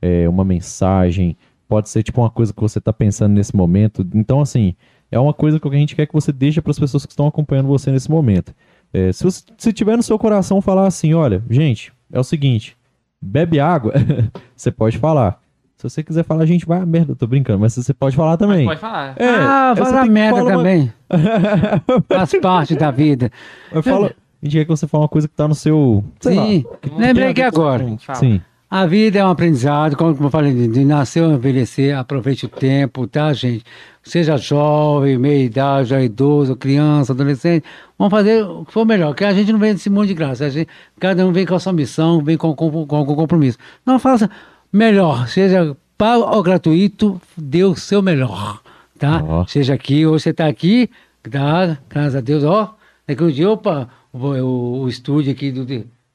é, 0.00 0.28
uma 0.28 0.44
mensagem, 0.44 1.36
pode 1.68 1.88
ser, 1.88 2.02
tipo, 2.02 2.20
uma 2.20 2.30
coisa 2.30 2.52
que 2.52 2.60
você 2.60 2.80
tá 2.80 2.92
pensando 2.92 3.32
nesse 3.34 3.54
momento. 3.54 4.06
Então, 4.14 4.40
assim, 4.40 4.74
é 5.10 5.18
uma 5.18 5.32
coisa 5.34 5.58
que 5.58 5.68
a 5.68 5.72
gente 5.72 5.96
quer 5.96 6.06
que 6.06 6.12
você 6.12 6.32
deixe 6.32 6.60
pras 6.60 6.78
pessoas 6.78 7.04
que 7.06 7.12
estão 7.12 7.26
acompanhando 7.26 7.66
você 7.66 7.90
nesse 7.90 8.10
momento. 8.10 8.54
É, 8.92 9.12
se, 9.12 9.22
você, 9.24 9.42
se 9.56 9.72
tiver 9.72 9.96
no 9.96 10.02
seu 10.02 10.18
coração 10.18 10.60
falar 10.60 10.86
assim, 10.86 11.14
olha, 11.14 11.42
gente, 11.48 11.92
é 12.12 12.18
o 12.18 12.24
seguinte, 12.24 12.76
bebe 13.20 13.60
água, 13.60 13.92
você 14.56 14.70
pode 14.70 14.98
falar. 14.98 15.40
Se 15.76 15.88
você 15.88 16.02
quiser 16.02 16.24
falar, 16.24 16.42
a 16.42 16.46
gente 16.46 16.66
vai 16.66 16.78
a 16.78 16.84
merda, 16.84 17.12
eu 17.12 17.16
tô 17.16 17.26
brincando, 17.26 17.60
mas 17.60 17.74
você 17.74 17.94
pode 17.94 18.14
falar 18.14 18.36
também. 18.36 18.66
Pode 18.66 18.80
falar. 18.80 19.14
É, 19.16 19.26
ah, 19.26 19.72
faz 19.74 19.88
tem 19.88 19.98
a 19.98 20.04
merda 20.04 20.36
falar 20.38 20.50
uma- 20.50 20.56
também. 20.58 20.92
Faz 22.06 22.32
parte 22.40 22.74
da 22.74 22.90
vida. 22.90 23.30
Eu 23.72 23.82
falo, 23.82 24.06
a 24.06 24.10
gente 24.44 24.58
quer 24.58 24.64
que 24.64 24.70
você 24.70 24.86
fale 24.86 25.02
uma 25.04 25.08
coisa 25.08 25.26
que 25.26 25.34
tá 25.34 25.48
no 25.48 25.54
seu. 25.54 26.04
Sei 26.20 26.34
lá, 26.34 26.44
Sim. 26.46 26.64
que 26.82 26.90
Lembrei 26.94 27.42
agora. 27.44 27.96
Fala. 27.98 28.18
Sim. 28.18 28.42
A 28.70 28.86
vida 28.86 29.18
é 29.18 29.24
um 29.24 29.30
aprendizado, 29.30 29.96
como 29.96 30.16
eu 30.20 30.30
falei, 30.30 30.54
de, 30.68 30.84
nascer 30.84 31.20
ou 31.24 31.32
envelhecer, 31.32 31.98
aproveite 31.98 32.46
o 32.46 32.48
tempo, 32.48 33.04
tá, 33.04 33.32
gente? 33.32 33.64
Seja 34.00 34.36
jovem, 34.36 35.18
meia 35.18 35.42
idade, 35.44 35.88
já 35.88 36.00
idoso, 36.00 36.54
criança, 36.54 37.12
adolescente, 37.12 37.64
vamos 37.98 38.12
fazer 38.12 38.44
o 38.44 38.64
que 38.64 38.72
for 38.72 38.86
melhor, 38.86 39.12
que 39.12 39.24
a 39.24 39.32
gente 39.32 39.50
não 39.50 39.58
vem 39.58 39.72
desse 39.72 39.90
mundo 39.90 40.06
de 40.06 40.14
graça, 40.14 40.44
a 40.44 40.48
gente, 40.48 40.68
cada 41.00 41.26
um 41.26 41.32
vem 41.32 41.44
com 41.44 41.56
a 41.56 41.58
sua 41.58 41.72
missão, 41.72 42.22
vem 42.22 42.36
com, 42.36 42.54
com, 42.54 42.86
com 42.86 42.96
algum 42.96 43.16
compromisso. 43.16 43.58
Não 43.84 43.98
faça 43.98 44.30
melhor, 44.72 45.26
seja 45.26 45.76
pago 45.98 46.22
ou 46.22 46.40
gratuito, 46.40 47.20
dê 47.36 47.64
o 47.64 47.74
seu 47.74 48.00
melhor, 48.00 48.62
tá? 48.96 49.20
Seja 49.48 49.74
aqui, 49.74 50.06
hoje 50.06 50.22
você 50.22 50.30
está 50.30 50.46
aqui, 50.46 50.88
tá? 51.28 51.76
Graças 51.88 52.14
a 52.14 52.20
Deus, 52.20 52.44
ó. 52.44 52.76
Daqui 53.04 53.24
um 53.24 53.30
dia, 53.32 53.50
opa, 53.50 53.88
o, 54.12 54.18
o, 54.28 54.80
o 54.82 54.88
estúdio 54.88 55.32
aqui 55.32 55.50
do 55.50 55.66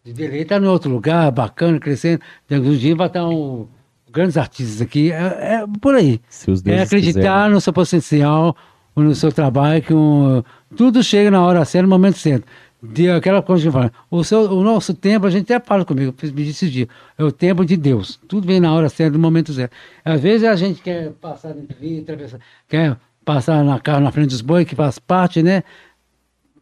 de, 0.06 0.14
de 0.14 0.14
Delay 0.14 0.42
está 0.42 0.58
em 0.58 0.66
outro 0.66 0.90
lugar, 0.92 1.32
bacana, 1.32 1.80
crescendo. 1.80 2.22
Daqui 2.48 2.68
um 2.68 2.78
dia 2.78 2.96
vai 2.96 3.08
estar 3.08 3.28
um, 3.28 3.68
grandes 4.12 4.38
artistas 4.38 4.82
aqui. 4.82 5.12
É, 5.12 5.18
é 5.62 5.66
por 5.82 5.96
aí. 5.96 6.22
É 6.66 6.82
acreditar 6.84 7.20
quiserem. 7.20 7.52
no 7.52 7.60
seu 7.62 7.74
potencial, 7.74 8.56
no 8.96 9.16
seu 9.16 9.32
trabalho, 9.32 9.82
que 9.82 9.94
um, 9.94 10.44
tudo 10.76 11.04
chega 11.04 11.30
na 11.32 11.42
hora 11.44 11.66
certa, 11.66 11.84
no 11.84 11.90
momento 11.90 12.18
certo. 12.18 12.46
De 12.84 13.10
aquela 13.10 13.42
coisa 13.42 13.64
que 13.64 13.68
eu 13.70 13.72
falo. 13.72 13.92
O, 14.12 14.24
seu, 14.24 14.42
o 14.52 14.64
nosso 14.64 14.94
tempo, 14.94 15.26
a 15.26 15.30
gente 15.32 15.52
até 15.52 15.66
fala 15.66 15.84
comigo, 15.84 16.14
me 16.22 16.32
disse 16.44 16.66
esse 16.66 16.70
dia, 16.70 16.88
é 17.18 17.24
o 17.24 17.32
tempo 17.32 17.66
de 17.66 17.76
Deus. 17.76 18.20
Tudo 18.28 18.46
vem 18.46 18.60
na 18.60 18.72
hora 18.74 18.90
certa, 18.90 19.18
no 19.18 19.20
momento 19.24 19.52
certo. 19.54 19.76
Às 20.04 20.22
vezes 20.22 20.48
a 20.48 20.56
gente 20.56 20.82
quer 20.84 21.10
passar 21.14 21.54
de 21.54 21.66
vida, 21.80 22.02
atravessar- 22.14 22.40
quer 22.70 22.96
passar 23.24 23.64
na 23.64 23.80
carro 23.80 24.02
na 24.02 24.12
frente 24.12 24.30
dos 24.30 24.42
bois, 24.42 24.68
que 24.68 24.76
faz 24.76 25.00
parte, 25.00 25.42
né? 25.42 25.64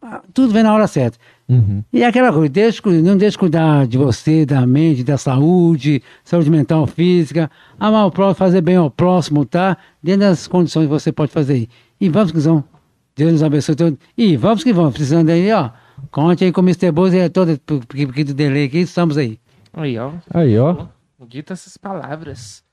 Ah, 0.00 0.22
Tudo 0.32 0.52
vem 0.52 0.62
na 0.62 0.72
hora 0.72 0.86
certa. 0.86 1.18
Uhum. 1.48 1.84
E 1.92 2.02
é 2.02 2.06
aquela 2.06 2.32
coisa, 2.32 2.48
deixe, 2.48 2.80
cu- 2.80 2.90
não 2.90 3.16
deixe 3.18 3.36
cuidar 3.36 3.86
de 3.86 3.98
você, 3.98 4.46
da 4.46 4.66
mente, 4.66 5.04
da 5.04 5.18
saúde, 5.18 6.02
saúde 6.24 6.50
mental, 6.50 6.86
física, 6.86 7.50
amar 7.78 8.06
o 8.06 8.10
próximo, 8.10 8.34
fazer 8.36 8.62
bem 8.62 8.76
ao 8.76 8.90
próximo, 8.90 9.44
tá? 9.44 9.76
Dentro 10.02 10.20
das 10.22 10.46
condições 10.48 10.84
que 10.86 10.90
você 10.90 11.12
pode 11.12 11.30
fazer 11.30 11.52
aí. 11.52 11.68
E 12.00 12.08
vamos 12.08 12.32
que 12.32 12.38
vamos. 12.38 12.64
Deus 13.14 13.32
nos 13.32 13.42
abençoe 13.42 13.76
todos. 13.76 13.98
E 14.16 14.36
vamos 14.38 14.64
que 14.64 14.72
vamos, 14.72 14.94
precisando 14.94 15.28
aí, 15.28 15.52
ó. 15.52 15.70
Conte 16.10 16.44
aí 16.44 16.50
com 16.50 16.62
o 16.62 16.64
Mr. 16.64 16.90
Bozo 16.90 17.14
e 17.14 17.20
a 17.20 17.26
equipe 17.26 18.24
do 18.24 18.34
delay 18.34 18.64
aqui, 18.64 18.78
estamos 18.78 19.18
aí. 19.18 19.38
Aí, 19.72 19.98
ó. 19.98 20.12
Aí, 20.32 20.58
ó. 20.58 20.86
Dita 21.28 21.52
essas 21.52 21.76
palavras. 21.76 22.63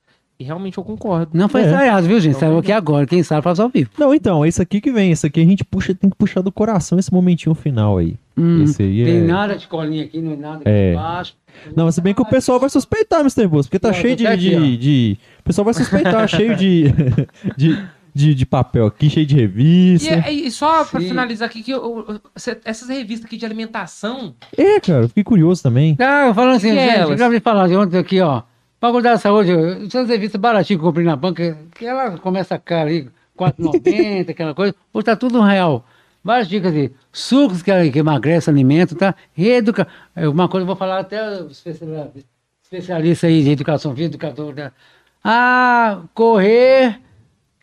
E 0.41 0.43
realmente 0.43 0.77
eu 0.79 0.83
concordo. 0.83 1.29
Não 1.33 1.47
foi 1.47 1.61
É. 1.61 1.67
ensaiado, 1.67 2.07
viu, 2.07 2.19
gente? 2.19 2.35
Saiu 2.39 2.57
aqui 2.57 2.71
agora, 2.71 3.05
quem 3.05 3.21
sabe 3.21 3.43
faz 3.43 3.59
ao 3.59 3.69
vivo. 3.69 3.91
Não, 3.95 4.11
então, 4.11 4.43
é 4.43 4.47
isso 4.47 4.59
aqui 4.59 4.81
que 4.81 4.91
vem. 4.91 5.11
Isso 5.11 5.27
aqui 5.27 5.39
a 5.39 5.45
gente 5.45 5.63
puxa, 5.63 5.93
tem 5.93 6.09
que 6.09 6.15
puxar 6.15 6.41
do 6.41 6.51
coração 6.51 6.97
esse 6.97 7.13
momentinho 7.13 7.53
final 7.53 7.99
aí. 7.99 8.15
Hum, 8.35 8.63
esse 8.63 8.81
aí 8.81 9.05
Tem 9.05 9.17
é. 9.17 9.21
nada 9.21 9.55
de 9.55 9.67
colinha 9.67 10.03
aqui, 10.03 10.19
não 10.19 10.31
é 10.31 10.35
nada 10.35 10.55
aqui 10.61 10.63
É. 10.69 10.93
embaixo. 10.93 11.35
Não, 11.75 11.85
mas 11.85 11.93
se 11.93 12.01
bem 12.01 12.13
que 12.15 12.21
o 12.21 12.25
pessoal 12.25 12.59
vai 12.59 12.71
suspeitar, 12.71 13.19
Mr. 13.19 13.45
Boss, 13.47 13.67
porque 13.67 13.77
tá 13.77 13.89
Não, 13.89 13.93
cheio 13.95 14.15
de, 14.15 14.25
aqui, 14.25 14.37
de, 14.55 14.77
de- 14.77 15.17
O 15.41 15.43
pessoal 15.43 15.65
vai 15.65 15.73
suspeitar, 15.75 16.25
cheio 16.29 16.55
de, 16.55 16.85
de, 17.55 17.77
de, 18.15 18.33
de 18.33 18.45
papel 18.45 18.87
aqui, 18.87 19.09
cheio 19.11 19.25
de 19.27 19.35
E, 19.35 19.39
revista. 19.41 20.29
e 20.31 20.49
só 20.49 20.83
pra 20.85 20.99
Sim. 21.01 21.09
finalizar 21.09 21.47
aqui, 21.49 21.61
que 21.61 21.71
eu- 21.71 22.05
eu- 22.09 22.19
cê- 22.35 22.57
essas 22.65 22.89
revistas 22.89 23.25
aqui 23.25 23.37
de 23.37 23.45
alimentação, 23.45 24.33
É, 24.57 24.79
cara, 24.79 25.03
eu 25.03 25.07
fiquei 25.09 25.23
curioso 25.23 25.61
também. 25.61 25.95
Ah, 25.99 26.31
falando 26.33 26.55
assim, 26.55 26.69
Que 26.69 26.75
gente, 26.79 26.95
elas? 26.95 27.09
eu 27.11 27.17
já 27.17 27.25
ouvi 27.25 27.39
falar 27.39 27.67
de 27.67 27.75
ontem 27.75 27.97
aqui, 27.99 28.19
ó. 28.21 28.41
Pra 28.81 28.91
cuidar 28.91 29.11
da 29.11 29.17
saúde, 29.19 29.51
essas 29.85 30.09
revistas 30.09 30.41
baratinhas 30.41 30.79
que 30.79 30.83
eu 30.83 30.89
comprei 30.89 31.05
na 31.05 31.15
banca, 31.15 31.55
que 31.75 31.85
ela 31.85 32.17
começa 32.17 32.57
cara 32.57 32.89
aí, 32.89 33.07
4,90, 33.37 34.31
aquela 34.33 34.55
coisa, 34.55 34.73
hoje 34.91 35.05
tá 35.05 35.15
tudo 35.15 35.39
real. 35.39 35.85
Várias 36.23 36.47
dicas 36.49 36.73
de 36.73 36.91
sucos 37.11 37.61
que, 37.61 37.91
que 37.91 37.99
emagrece 37.99 38.49
alimento, 38.49 38.95
tá? 38.95 39.13
Reeduca. 39.33 39.87
é 40.15 40.27
Uma 40.27 40.49
coisa 40.49 40.63
eu 40.63 40.67
vou 40.67 40.75
falar 40.75 40.97
até 40.97 41.19
especialista 42.63 43.27
aí 43.27 43.43
de 43.43 43.51
educação 43.51 43.95
física, 43.95 44.29
educador, 44.29 44.55
né? 44.55 44.71
Ah, 45.23 46.01
correr, 46.15 46.99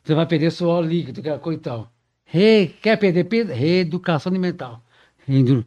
você 0.04 0.14
vai 0.14 0.24
perder 0.24 0.52
suor 0.52 0.84
líquido, 0.84 1.18
aquela 1.18 1.40
coisa 1.40 1.58
e 1.58 1.62
tal. 1.62 1.92
Re, 2.26 2.76
quer 2.80 2.96
perder 2.96 3.24
peso? 3.24 3.52
Reeducação 3.52 4.30
alimentar. 4.30 4.80
Indo- 5.28 5.64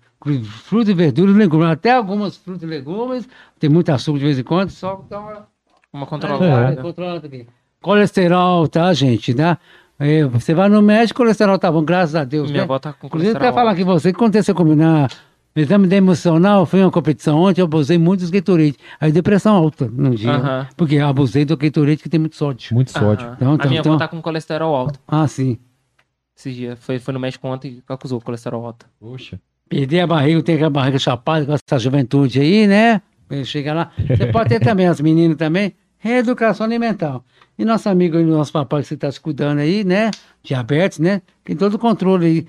Frutas 0.66 0.90
e 0.90 0.94
verduras, 0.94 1.36
legumes, 1.36 1.68
até 1.70 1.92
algumas 1.94 2.38
frutas 2.38 2.62
e 2.62 2.66
legumes, 2.68 3.28
tem 3.60 3.70
muito 3.70 3.90
açúcar 3.92 4.20
de 4.20 4.26
vez 4.26 4.38
em 4.40 4.44
quando, 4.44 4.70
só 4.70 5.04
dá 5.10 5.20
uma 5.20 5.48
uma 5.94 6.04
é, 6.04 6.06
controlada. 6.08 6.82
controlada 6.82 7.28
aqui. 7.28 7.48
Colesterol, 7.82 8.68
tá, 8.68 8.94
gente? 8.94 9.34
Tá? 9.34 9.58
É, 10.00 10.24
você 10.26 10.54
vai 10.54 10.70
no 10.70 10.82
médico, 10.82 11.18
colesterol 11.18 11.58
tá 11.60 11.72
bom, 11.72 11.84
graças 11.84 12.16
a 12.16 12.24
Deus. 12.24 12.50
Minha 12.50 12.60
né? 12.62 12.64
avó 12.66 12.80
tá 12.80 12.94
com 12.94 13.08
Inclusive, 13.08 13.32
colesterol 13.34 13.48
até 13.50 13.56
falar 13.56 13.76
que 13.76 13.84
você, 13.84 14.10
o 14.10 14.14
que 14.14 14.18
aconteceu 14.18 14.54
comigo 14.56 14.76
na 14.76 15.08
exame 15.56 15.88
de 15.88 15.96
emocional, 15.96 16.66
fui 16.66 16.80
em 16.80 16.84
uma 16.84 16.92
competição 16.92 17.40
ontem, 17.40 17.60
eu 17.62 17.66
abusei 17.66 17.98
muito 17.98 18.22
dos 18.22 18.30
Gatorade. 18.30 18.78
Aí 19.00 19.12
depressão 19.12 19.56
alta 19.56 19.88
no 19.88 20.16
dia. 20.16 20.32
Aham. 20.32 20.68
Porque 20.78 20.96
eu 20.96 21.08
abusei 21.08 21.44
do 21.46 21.58
Gatorade 21.58 21.98
que 22.02 22.10
tem 22.10 22.20
muito 22.20 22.36
sódio. 22.36 22.74
Muito 22.74 22.92
sódio. 22.92 23.26
Aham. 23.26 23.36
Então, 23.36 23.52
a 23.52 23.56
então, 23.56 23.68
minha 23.70 23.80
então- 23.82 23.94
avó 23.94 24.00
tá 24.00 24.08
com 24.08 24.22
colesterol 24.22 24.76
alto. 24.76 25.00
Ah, 25.08 25.28
sim. 25.28 25.58
Esse 26.38 26.52
dia. 26.54 26.76
Foi, 26.76 27.00
foi 27.00 27.14
no 27.14 27.20
médico 27.20 27.48
ontem 27.48 27.74
e 27.78 27.84
acusou 27.94 28.22
colesterol 28.22 28.66
alto. 28.66 28.86
Poxa. 29.00 29.40
Perder 29.72 30.02
a 30.02 30.07
barriga, 30.07 30.43
tem 30.43 30.56
aquela 30.56 30.69
barriga 30.69 30.99
chapada 30.99 31.45
com 31.45 31.53
essa 31.53 31.80
juventude 31.80 32.41
aí, 32.41 32.68
né? 32.68 33.02
Chega 33.45 33.73
lá. 33.73 33.91
Você 34.06 34.26
pode 34.26 34.49
ter 34.49 34.60
também, 34.60 34.85
as 34.85 34.99
meninas 34.99 35.38
também, 35.38 35.73
reeducação 35.98 36.65
alimentar. 36.65 37.22
E 37.57 37.64
nosso 37.64 37.88
amigo 37.88 38.18
aí, 38.18 38.26
nosso 38.26 38.52
papai 38.52 38.81
que 38.81 38.89
você 38.89 38.95
está 38.95 39.10
se 39.10 39.22
cuidando 39.22 39.60
aí, 39.60 39.85
né? 39.85 40.11
Diabetes, 40.43 40.99
né? 40.99 41.22
Tem 41.45 41.56
todo 41.56 41.76
o 41.76 41.80
controle 41.80 42.26
aí. 42.26 42.48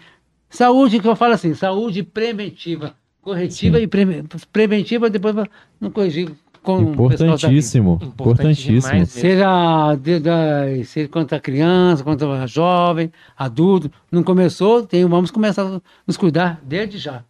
Saúde, 0.51 0.99
que 0.99 1.07
eu 1.07 1.15
falo 1.15 1.35
assim, 1.35 1.55
saúde 1.55 2.03
preventiva. 2.03 2.95
Corretiva 3.21 3.79
e 3.79 3.87
pre- 3.87 4.25
preventiva, 4.53 5.09
depois 5.09 5.33
não 5.81 5.93
corrigir 5.93 6.29
com 6.63 6.83
o 6.93 7.09
pessoal 7.09 7.31
da 7.31 7.37
vida. 7.37 7.47
Importantíssimo. 7.49 7.99
Importantíssimo. 8.03 9.07
Seja, 9.07 9.95
de, 9.97 10.21
da- 10.21 10.85
seja 10.85 11.09
quanto 11.09 11.35
a 11.35 11.41
criança, 11.41 12.05
quanto 12.05 12.25
a 12.31 12.47
jovem, 12.47 13.11
adulto, 13.37 13.91
não 14.11 14.23
começou, 14.23 14.87
tem, 14.87 15.05
vamos 15.05 15.31
começar 15.31 15.63
a 15.63 15.81
nos 16.07 16.17
cuidar 16.17 16.61
desde 16.65 16.99
já. 16.99 17.25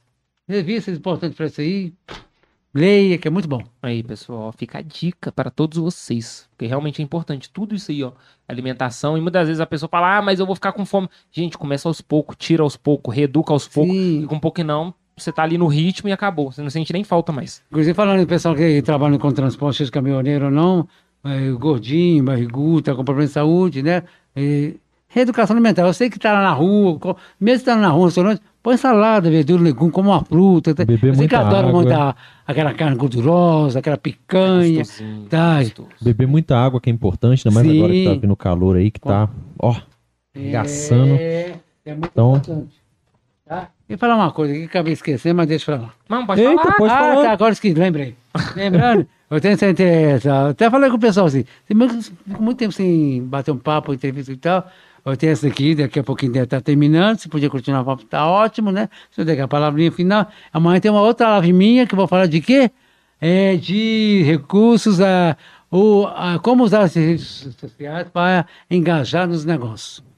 Revistas 0.49 0.99
importantes 0.99 1.37
para 1.37 1.47
isso 1.47 1.61
aí, 1.61 1.93
leia, 2.75 3.17
que 3.17 3.29
é 3.29 3.31
muito 3.31 3.49
bom. 3.49 3.63
Aí, 3.83 4.03
pessoal, 4.03 4.53
fica 4.53 4.79
a 4.79 4.83
dica 4.83 5.31
para 5.33 5.51
todos 5.51 5.79
vocês. 5.79 6.49
Porque 6.51 6.67
realmente 6.67 7.01
é 7.01 7.05
importante. 7.05 7.49
Tudo 7.51 7.75
isso 7.75 7.91
aí, 7.91 8.03
ó. 8.03 8.13
Alimentação. 8.49 9.17
E 9.17 9.21
muitas 9.21 9.47
vezes 9.47 9.61
a 9.61 9.67
pessoa 9.67 9.89
fala, 9.89 10.19
ah, 10.19 10.23
mas 10.23 10.41
eu 10.41 10.47
vou 10.47 10.55
ficar 10.55 10.73
com 10.73 10.85
fome. 10.85 11.09
Gente, 11.31 11.57
começa 11.57 11.89
aos 11.89 12.01
poucos, 12.01 12.37
tira 12.39 12.63
aos 12.63 12.77
poucos, 12.77 13.15
reeduca 13.15 13.53
aos 13.53 13.67
poucos. 13.69 13.95
E 13.97 14.27
com 14.27 14.35
um 14.35 14.41
pouco 14.41 14.63
não, 14.63 14.93
você 15.17 15.31
tá 15.33 15.43
ali 15.43 15.59
no 15.59 15.67
ritmo 15.67 16.09
e 16.09 16.13
acabou. 16.13 16.51
Você 16.53 16.63
não 16.63 16.71
sente 16.71 16.93
nem 16.93 17.05
falta 17.05 17.33
mais. 17.33 17.63
Inclusive, 17.71 17.95
falando 17.95 18.21
do 18.21 18.27
pessoal 18.27 18.55
que 18.55 18.81
trabalha 18.83 19.19
com 19.19 19.31
transporte, 19.33 19.79
seja 19.79 19.91
caminhoneiro 19.91 20.47
ou 20.47 20.51
não, 20.51 20.89
é, 21.25 21.51
gordinho, 21.53 22.25
barrigudo, 22.25 22.83
tá 22.83 22.95
com 22.95 23.05
problema 23.05 23.27
de 23.27 23.33
saúde, 23.33 23.83
né? 23.83 24.03
E, 24.37 24.77
reeducação 25.09 25.55
alimentar. 25.55 25.83
Eu 25.83 25.93
sei 25.93 26.09
que 26.09 26.19
tá 26.19 26.33
lá 26.33 26.43
na 26.43 26.53
rua, 26.53 26.99
mesmo 27.39 27.61
que 27.61 27.65
tá 27.67 27.77
na 27.77 27.89
rua, 27.91 28.07
restaurante, 28.07 28.41
põe 28.63 28.77
salada, 28.79 29.31
verdura, 29.31 29.63
legume, 29.63 29.91
como 29.93 30.09
uma 30.11 30.25
fruta. 30.25 30.75
tá? 30.75 30.85
Beber 30.85 31.09
eu 31.11 31.15
sei 31.15 31.29
que 31.29 31.37
muita 31.37 31.47
adora 31.59 31.67
a- 32.11 32.15
aquela 32.47 32.73
carne 32.73 32.97
gordurosa, 32.97 33.79
aquela 33.81 33.99
picanha. 33.99 34.79
Gostosinho, 34.79 35.27
Tá. 35.29 35.59
Beber 36.01 36.27
muita 36.27 36.57
água 36.57 36.81
que 36.81 36.89
é 36.89 36.93
importante, 36.93 37.47
ainda 37.47 37.55
mais 37.55 37.67
Sim. 37.69 37.77
agora 37.79 37.93
que 37.93 38.05
tá 38.07 38.15
vindo 38.15 38.33
o 38.33 38.37
calor 38.37 38.77
aí, 38.77 38.91
que 38.91 39.01
tá, 39.01 39.29
ó. 39.59 39.77
É, 40.35 41.55
é 41.85 41.91
muito 41.95 42.09
Então- 42.13 42.31
importante. 42.37 42.82
Tá? 43.93 43.95
E 43.95 43.99
falar 43.99 44.17
uma 44.17 44.31
coisa 44.31 44.55
que 44.55 44.65
acabei 44.65 44.93
esquecendo, 44.95 45.37
mas 45.37 45.47
deixa 45.47 45.71
eu 45.71 45.77
falar. 45.77 45.95
Não, 46.09 46.27
pode 46.27 46.41
Eita, 46.41 46.63
falar. 46.63 46.75
pode 46.75 46.93
ah, 46.93 46.99
falar. 46.99 47.23
tá, 47.23 47.33
agora 47.33 47.53
esqueci, 47.53 47.75
lembrei. 47.75 48.17
Lembrando, 48.57 49.07
eu 49.31 49.41
tenho 49.41 49.55
essa 49.55 49.69
interessa. 49.69 50.49
Até 50.49 50.71
falei 50.71 50.91
com 50.91 50.97
o 50.97 51.01
pessoal 51.01 51.27
assim, 51.27 51.45
tem 51.67 51.77
muito, 51.77 52.03
fico 52.03 52.43
muito 52.43 52.59
tempo 52.59 52.73
sem 52.73 53.23
bater 53.25 53.51
um 53.51 53.59
papo, 53.59 53.93
entrevista 53.93 54.33
e 54.33 54.37
tal. 54.37 54.67
Eu 55.05 55.17
tenho 55.17 55.33
essa 55.33 55.49
aqui, 55.49 55.75
daqui 55.75 55.99
a 55.99 56.05
pouquinho 56.05 56.33
deve 56.33 56.45
estar 56.45 56.61
terminando. 56.61 57.19
Se 57.19 57.29
podia 57.29 57.51
continuar 57.51 57.83
o 57.83 57.85
papo, 57.85 58.05
tá 58.05 58.27
ótimo, 58.27 58.71
né? 58.71 58.89
Se 59.11 59.21
eu 59.21 59.25
der 59.25 59.41
a 59.41 59.49
palavrinha 59.49 59.91
final. 59.91 60.29
Amanhã 60.53 60.79
tem 60.81 60.91
uma 60.91 61.01
outra 61.01 61.29
live 61.29 61.53
minha 61.53 61.87
que 61.87 61.95
eu 61.95 61.97
vou 61.97 62.07
falar 62.07 62.27
de 62.27 62.41
quê? 62.41 62.71
É 63.21 63.57
de 63.57 64.23
recursos, 64.25 65.01
a, 65.01 65.37
o, 65.71 66.07
a, 66.07 66.39
como 66.39 66.63
usar 66.63 66.83
as 66.83 66.95
redes 66.95 67.49
sociais 67.59 68.09
para 68.13 68.47
engajar 68.71 69.27
nos 69.27 69.45
negócios. 69.45 70.12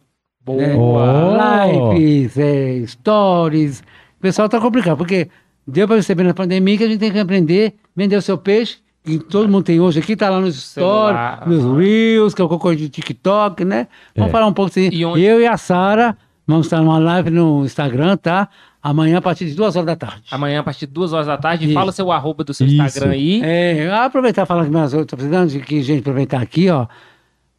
Né? 0.48 0.74
Boa. 0.74 1.66
Lives, 1.66 2.36
é, 2.38 2.82
stories. 2.86 3.80
O 4.18 4.20
pessoal 4.20 4.48
tá 4.48 4.60
complicado, 4.60 4.96
porque 4.96 5.28
deu 5.66 5.86
para 5.86 5.96
perceber 5.96 6.22
na 6.24 6.34
pandemia 6.34 6.76
que 6.78 6.84
a 6.84 6.88
gente 6.88 6.98
tem 7.00 7.12
que 7.12 7.18
aprender 7.18 7.74
a 7.78 7.88
vender 7.96 8.16
o 8.16 8.22
seu 8.22 8.36
peixe, 8.38 8.78
que 9.04 9.18
todo 9.18 9.48
mundo 9.48 9.64
tem 9.64 9.80
hoje 9.80 9.98
aqui, 10.00 10.16
tá 10.16 10.30
lá 10.30 10.40
nos 10.40 10.54
stories, 10.70 11.20
nos. 11.46 11.78
Reels, 11.78 12.34
que 12.34 12.40
é 12.40 12.44
o 12.44 12.48
cocô 12.48 12.74
de 12.74 12.88
TikTok, 12.88 13.64
né? 13.64 13.86
Vamos 14.16 14.30
É. 14.30 14.32
falar 14.32 14.46
um 14.46 14.52
pouco 14.52 14.70
assim. 14.70 14.88
E 14.92 15.04
onde- 15.04 15.22
Eu 15.22 15.40
e 15.40 15.46
a 15.46 15.56
Sara 15.56 16.16
vamos 16.46 16.66
estar 16.66 16.78
numa 16.80 16.98
live 16.98 17.30
no 17.30 17.64
Instagram, 17.64 18.16
tá? 18.16 18.48
Amanhã 18.82 19.16
a 19.18 19.22
partir 19.22 19.46
de 19.46 19.54
duas 19.54 19.76
horas 19.76 19.86
da 19.86 19.96
tarde. 19.96 20.22
Amanhã, 20.30 20.60
a 20.60 20.62
partir 20.62 20.86
de 20.86 20.92
duas 20.92 21.10
horas 21.14 21.26
da 21.26 21.38
tarde, 21.38 21.64
Isso. 21.64 21.72
fala 21.72 21.90
seu 21.90 22.12
arroba 22.12 22.44
do 22.44 22.52
seu 22.52 22.66
Isso. 22.66 22.76
Instagram 22.82 23.12
aí. 23.12 23.40
É, 23.42 23.90
aproveitar 23.90 24.42
e 24.42 24.46
falar 24.46 24.64
que 24.64 24.70
minhas 24.70 24.92
eu 24.92 25.06
tô 25.06 25.16
precisando 25.16 25.48
de 25.48 25.60
que, 25.60 25.80
gente, 25.82 26.00
aproveitar 26.00 26.42
aqui, 26.42 26.68
ó. 26.68 26.86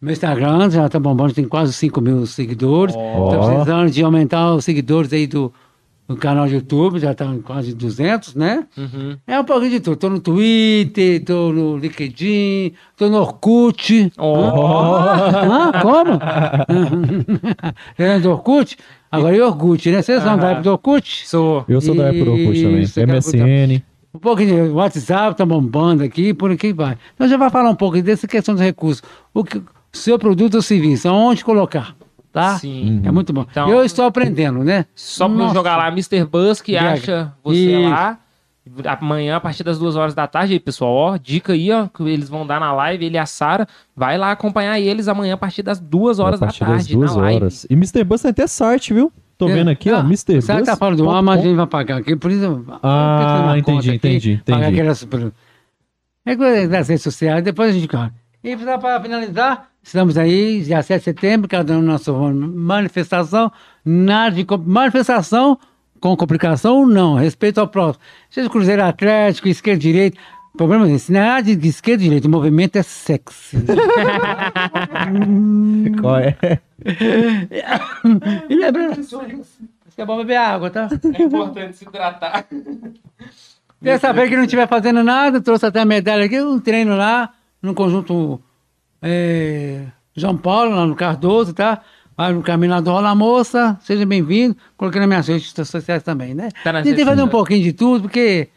Meu 0.01 0.11
Instagram 0.11 0.69
já 0.69 0.88
tá 0.89 0.99
bombando, 0.99 1.34
tem 1.34 1.45
quase 1.45 1.73
5 1.73 2.01
mil 2.01 2.26
seguidores. 2.26 2.95
Ó. 2.95 3.31
Tô 3.31 3.47
precisando 3.47 3.89
de 3.89 4.03
aumentar 4.03 4.53
os 4.53 4.65
seguidores 4.65 5.11
aí 5.13 5.26
do, 5.26 5.51
do 6.07 6.15
canal 6.15 6.47
de 6.47 6.55
YouTube, 6.55 6.99
já 6.99 7.11
estão 7.11 7.41
quase 7.41 7.73
200, 7.73 8.35
né? 8.35 8.67
Uhum. 8.77 9.17
É 9.26 9.39
um 9.39 9.43
pouquinho 9.43 9.72
de 9.72 9.80
tudo. 9.80 9.95
Tô 9.95 10.09
no 10.09 10.19
Twitter, 10.19 11.23
tô 11.23 11.51
no 11.51 11.77
LinkedIn, 11.77 12.73
tô 12.95 13.09
no 13.09 13.17
Orkut. 13.17 14.11
Ó. 14.17 14.99
Hã? 14.99 15.72
Como? 15.81 16.19
é 17.97 18.19
do 18.19 18.31
Orkut? 18.31 18.77
Agora 19.09 19.35
é 19.35 19.43
Orkut, 19.43 19.89
né? 19.89 20.01
Vocês 20.01 20.22
são 20.22 20.38
da 20.38 20.49
época 20.51 20.63
do 20.63 20.72
Orkut? 20.72 21.27
Sou. 21.27 21.65
Eu 21.67 21.80
sou 21.81 21.95
da 21.95 22.07
época 22.07 22.26
do 22.26 22.31
Orkut 22.34 22.61
também. 22.61 23.17
MSN. 23.17 23.81
Um 24.13 24.19
pouco 24.19 24.45
de 24.45 24.53
WhatsApp 24.53 25.35
tá 25.35 25.45
bombando 25.45 26.03
aqui, 26.03 26.34
por 26.34 26.51
aqui 26.51 26.72
vai. 26.72 26.97
Então 27.15 27.27
já 27.27 27.35
vai 27.35 27.49
falar 27.49 27.69
um 27.69 27.76
pouco 27.76 28.01
dessa 28.01 28.27
questão 28.27 28.55
dos 28.55 28.63
recursos. 28.63 29.03
O 29.34 29.43
que, 29.43 29.61
seu 29.95 30.19
produto 30.19 30.55
ou 30.55 30.61
serviço, 30.61 31.07
aonde 31.09 31.43
colocar, 31.43 31.95
tá? 32.31 32.57
Sim. 32.59 33.01
É 33.03 33.11
muito 33.11 33.31
bom. 33.34 33.45
Então- 33.49 33.69
Eu 33.69 33.84
estou 33.84 34.05
aprendendo, 34.05 34.63
né? 34.63 34.85
Só 34.93 35.27
pra 35.27 35.38
Nossa. 35.38 35.53
jogar 35.53 35.77
lá 35.77 35.88
Mr. 35.88 36.26
Buzz 36.26 36.61
que 36.61 36.73
Viagra. 36.73 36.91
acha 36.93 37.34
você 37.43 37.80
Isso. 37.81 37.89
lá. 37.89 38.19
Amanhã, 38.99 39.35
a 39.35 39.39
partir 39.39 39.63
das 39.63 39.77
duas 39.77 39.95
horas 39.95 40.15
da 40.15 40.26
tarde, 40.26 40.53
aí, 40.53 40.59
pessoal, 40.59 40.91
ó, 40.91 41.17
dica 41.17 41.53
aí, 41.53 41.72
ó, 41.72 41.88
que 41.88 42.01
eles 42.01 42.27
vão 42.27 42.47
dar 42.47 42.59
na 42.59 42.73
live, 42.73 43.05
ele 43.05 43.13
e 43.15 43.17
a 43.19 43.26
Sara. 43.27 43.67
Vai 43.95 44.17
lá 44.17 44.31
acompanhar 44.31 44.80
eles 44.80 45.07
amanhã 45.07 45.35
a 45.35 45.38
partir 45.38 45.61
das 45.61 45.80
duas 45.80 46.17
horas 46.17 46.41
a 46.41 46.45
da 46.45 46.45
partir 46.47 46.61
das 46.61 46.69
tarde, 46.69 46.93
duas 46.95 47.15
na 47.15 47.22
live. 47.22 47.35
horas. 47.41 47.67
E 47.69 47.73
Mr. 47.73 48.03
Bus 48.03 48.22
tem 48.23 48.31
até 48.31 48.47
site, 48.47 48.91
viu? 48.91 49.13
Tô 49.38 49.47
vendo 49.47 49.69
aqui, 49.69 49.91
ó, 49.91 49.97
Ah, 49.97 49.99
Mr. 49.99 50.41
Sabe 50.41 50.61
Bus. 50.61 50.69
tá 50.69 50.76
falando 50.77 50.97
do 50.97 51.09
ar, 51.11 51.22
mas 51.22 51.41
a 51.41 51.43
gente 51.43 51.55
vai 51.55 51.67
pagar 51.67 51.97
aqui, 51.97 52.15
por 52.15 52.31
isso... 52.31 52.65
Ah, 52.81 53.53
entendi, 53.57 53.93
entendi, 53.93 54.41
Pagar 54.43 54.63
entendi. 54.69 54.80
aquelas... 54.81 55.07
É 56.26 56.35
coisa 56.35 56.67
das 56.67 56.88
redes 56.88 57.03
sociais, 57.03 57.43
depois 57.43 57.69
a 57.69 57.73
gente... 57.80 57.88
E 58.45 58.55
para 58.55 59.01
finalizar, 59.01 59.69
estamos 59.81 60.19
aí, 60.19 60.61
dia 60.61 60.84
7 60.84 60.99
de 60.99 61.03
setembro, 61.03 61.49
cada 61.49 61.73
um 61.73 61.81
na 61.81 61.93
nossa 61.93 62.13
manifestação, 62.13 63.51
nada 63.84 64.35
de 64.35 64.45
manifestação 64.67 65.57
com 65.99 66.15
complicação 66.15 66.76
ou 66.76 66.85
não, 66.85 67.15
respeito 67.15 67.59
ao 67.59 67.67
próximo. 67.67 68.05
Seja 68.30 68.47
Cruzeiro 68.47 68.84
Atlético, 68.84 69.47
esquerda 69.47 69.80
e 69.80 69.81
direita, 69.81 70.19
o 70.53 70.57
problema 70.57 70.88
é 70.88 70.91
esse, 70.91 71.11
nada 71.11 71.55
de 71.55 71.67
esquerda 71.67 72.03
e 72.03 72.05
direita, 72.05 72.27
o 72.27 72.30
movimento 72.30 72.76
é 72.76 72.84
sexy. 72.84 73.57
Qual 75.99 76.19
é? 76.19 76.38
e 78.47 78.55
lembrando, 78.55 78.95
que 79.95 80.01
é 80.01 80.05
bom 80.05 80.17
beber 80.17 80.38
água, 80.38 80.69
tá? 80.69 80.88
É 81.17 81.23
importante 81.23 81.77
se 81.77 81.85
hidratar. 81.85 82.45
Dessa 83.81 84.13
vez 84.13 84.30
que 84.30 84.35
não 84.35 84.43
estiver 84.43 84.67
fazendo 84.67 85.03
nada, 85.03 85.41
trouxe 85.41 85.65
até 85.65 85.80
a 85.80 85.85
medalha 85.85 86.26
aqui, 86.26 86.39
um 86.39 86.59
treino 86.59 86.95
lá, 86.95 87.34
no 87.65 87.73
conjunto 87.73 88.39
é, 89.01 89.85
João 90.15 90.37
Paulo, 90.37 90.75
lá 90.75 90.85
no 90.85 90.95
Cardoso, 90.95 91.53
tá? 91.53 91.81
Vai 92.15 92.31
no 92.31 92.41
Caminhador 92.41 92.93
Rola 92.93 93.13
Moça, 93.13 93.77
seja 93.81 94.05
bem-vindo. 94.05 94.55
Coloquei 94.77 95.01
nas 95.01 95.09
minhas 95.09 95.27
redes 95.27 95.53
sociais 95.67 96.01
também, 96.01 96.33
né? 96.33 96.49
Tá 96.63 96.71
redes 96.79 97.03
fazer 97.03 97.23
um 97.23 97.27
pouquinho 97.27 97.61
de 97.61 97.73
tudo, 97.73 98.03
porque 98.03 98.47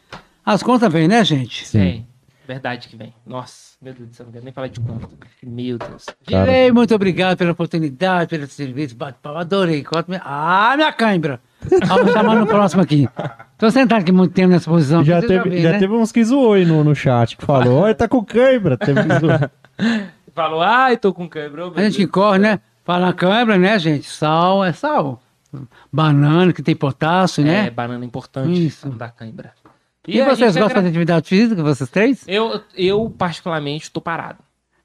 as 0.45 0.63
contas 0.63 0.91
vêm, 0.91 1.07
né, 1.07 1.25
gente? 1.25 1.67
Sim. 1.67 2.05
Verdade 2.47 2.87
que 2.87 2.95
vem. 2.95 3.13
Nossa, 3.27 3.75
meu 3.81 3.93
Deus 3.93 4.09
do 4.09 4.15
céu, 4.15 4.25
não 4.25 4.33
quero 4.33 4.45
nem 4.45 4.53
falar 4.53 4.67
de 4.67 4.79
conta. 4.79 5.07
Meu 5.43 5.77
Deus. 5.77 6.05
Cara. 6.25 6.45
Girei, 6.45 6.71
muito 6.71 6.95
obrigado 6.95 7.37
pela 7.37 7.51
oportunidade, 7.51 8.29
pelo 8.29 8.47
serviço, 8.47 8.95
bate-papo, 8.95 9.37
adorei. 9.37 9.85
Ah, 10.23 10.73
minha 10.75 10.91
cãibra! 10.93 11.41
Vamos 11.87 12.11
chamar 12.13 12.35
no 12.35 12.47
próximo 12.47 12.81
aqui. 12.81 13.07
Tô 13.57 13.69
sentado 13.69 14.01
aqui 14.01 14.11
muito 14.11 14.33
tempo 14.33 14.49
nessa 14.49 14.69
posição. 14.69 15.03
Já 15.03 15.21
teve, 15.21 15.49
vê, 15.49 15.61
já 15.61 15.71
né? 15.73 15.79
teve 15.79 15.93
uns 15.93 16.11
que 16.11 16.23
zoou 16.23 16.53
aí 16.53 16.65
no, 16.65 16.83
no 16.83 16.95
chat, 16.95 17.35
que 17.35 17.45
falou, 17.45 17.81
olha, 17.81 17.93
tá 17.93 18.07
com 18.07 18.23
cãibra. 18.23 18.77
Teve 18.77 19.03
que 19.03 19.19
zoar. 19.19 19.51
Falou, 20.35 20.61
ai, 20.61 20.95
tô 20.95 21.11
com 21.13 21.27
meu 21.27 21.73
A 21.75 21.81
gente 21.81 21.97
que 21.97 22.07
corre, 22.07 22.39
né? 22.39 22.59
Fala 22.85 23.11
câimbra, 23.11 23.57
né, 23.57 23.77
gente? 23.77 24.09
Sal 24.09 24.63
é 24.63 24.71
sal. 24.71 25.21
Banana, 25.91 26.53
que 26.53 26.61
tem 26.61 26.75
potássio, 26.75 27.41
É, 27.41 27.45
né? 27.63 27.69
banana 27.69 28.05
importante 28.05 28.67
Isso. 28.67 28.87
da 28.89 29.09
cãibra. 29.09 29.51
E, 30.07 30.21
a 30.21 30.25
vocês 30.25 30.55
gostam 30.55 30.67
de 30.67 30.77
agra- 30.77 30.89
atividade 30.89 31.27
física, 31.27 31.61
vocês 31.61 31.89
três? 31.89 32.23
Eu, 32.27 32.61
eu, 32.75 33.13
particularmente, 33.17 33.91
tô 33.91 33.99
parado. 33.99 34.37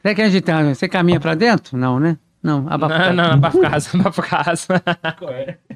Você 0.03 0.15
quer 0.15 0.25
agitar? 0.25 0.65
Você 0.65 0.89
caminha 0.89 1.21
pra 1.21 1.35
dentro? 1.35 1.79
Não, 1.79 2.01
né? 2.01 2.19
Não, 2.43 2.67
abafa. 2.69 3.13
Não, 3.13 3.31
não, 3.31 3.41
pra 3.41 3.51
casa, 3.53 3.91
pra 4.03 4.13
casa. 4.23 4.83
Ó, 5.23 5.75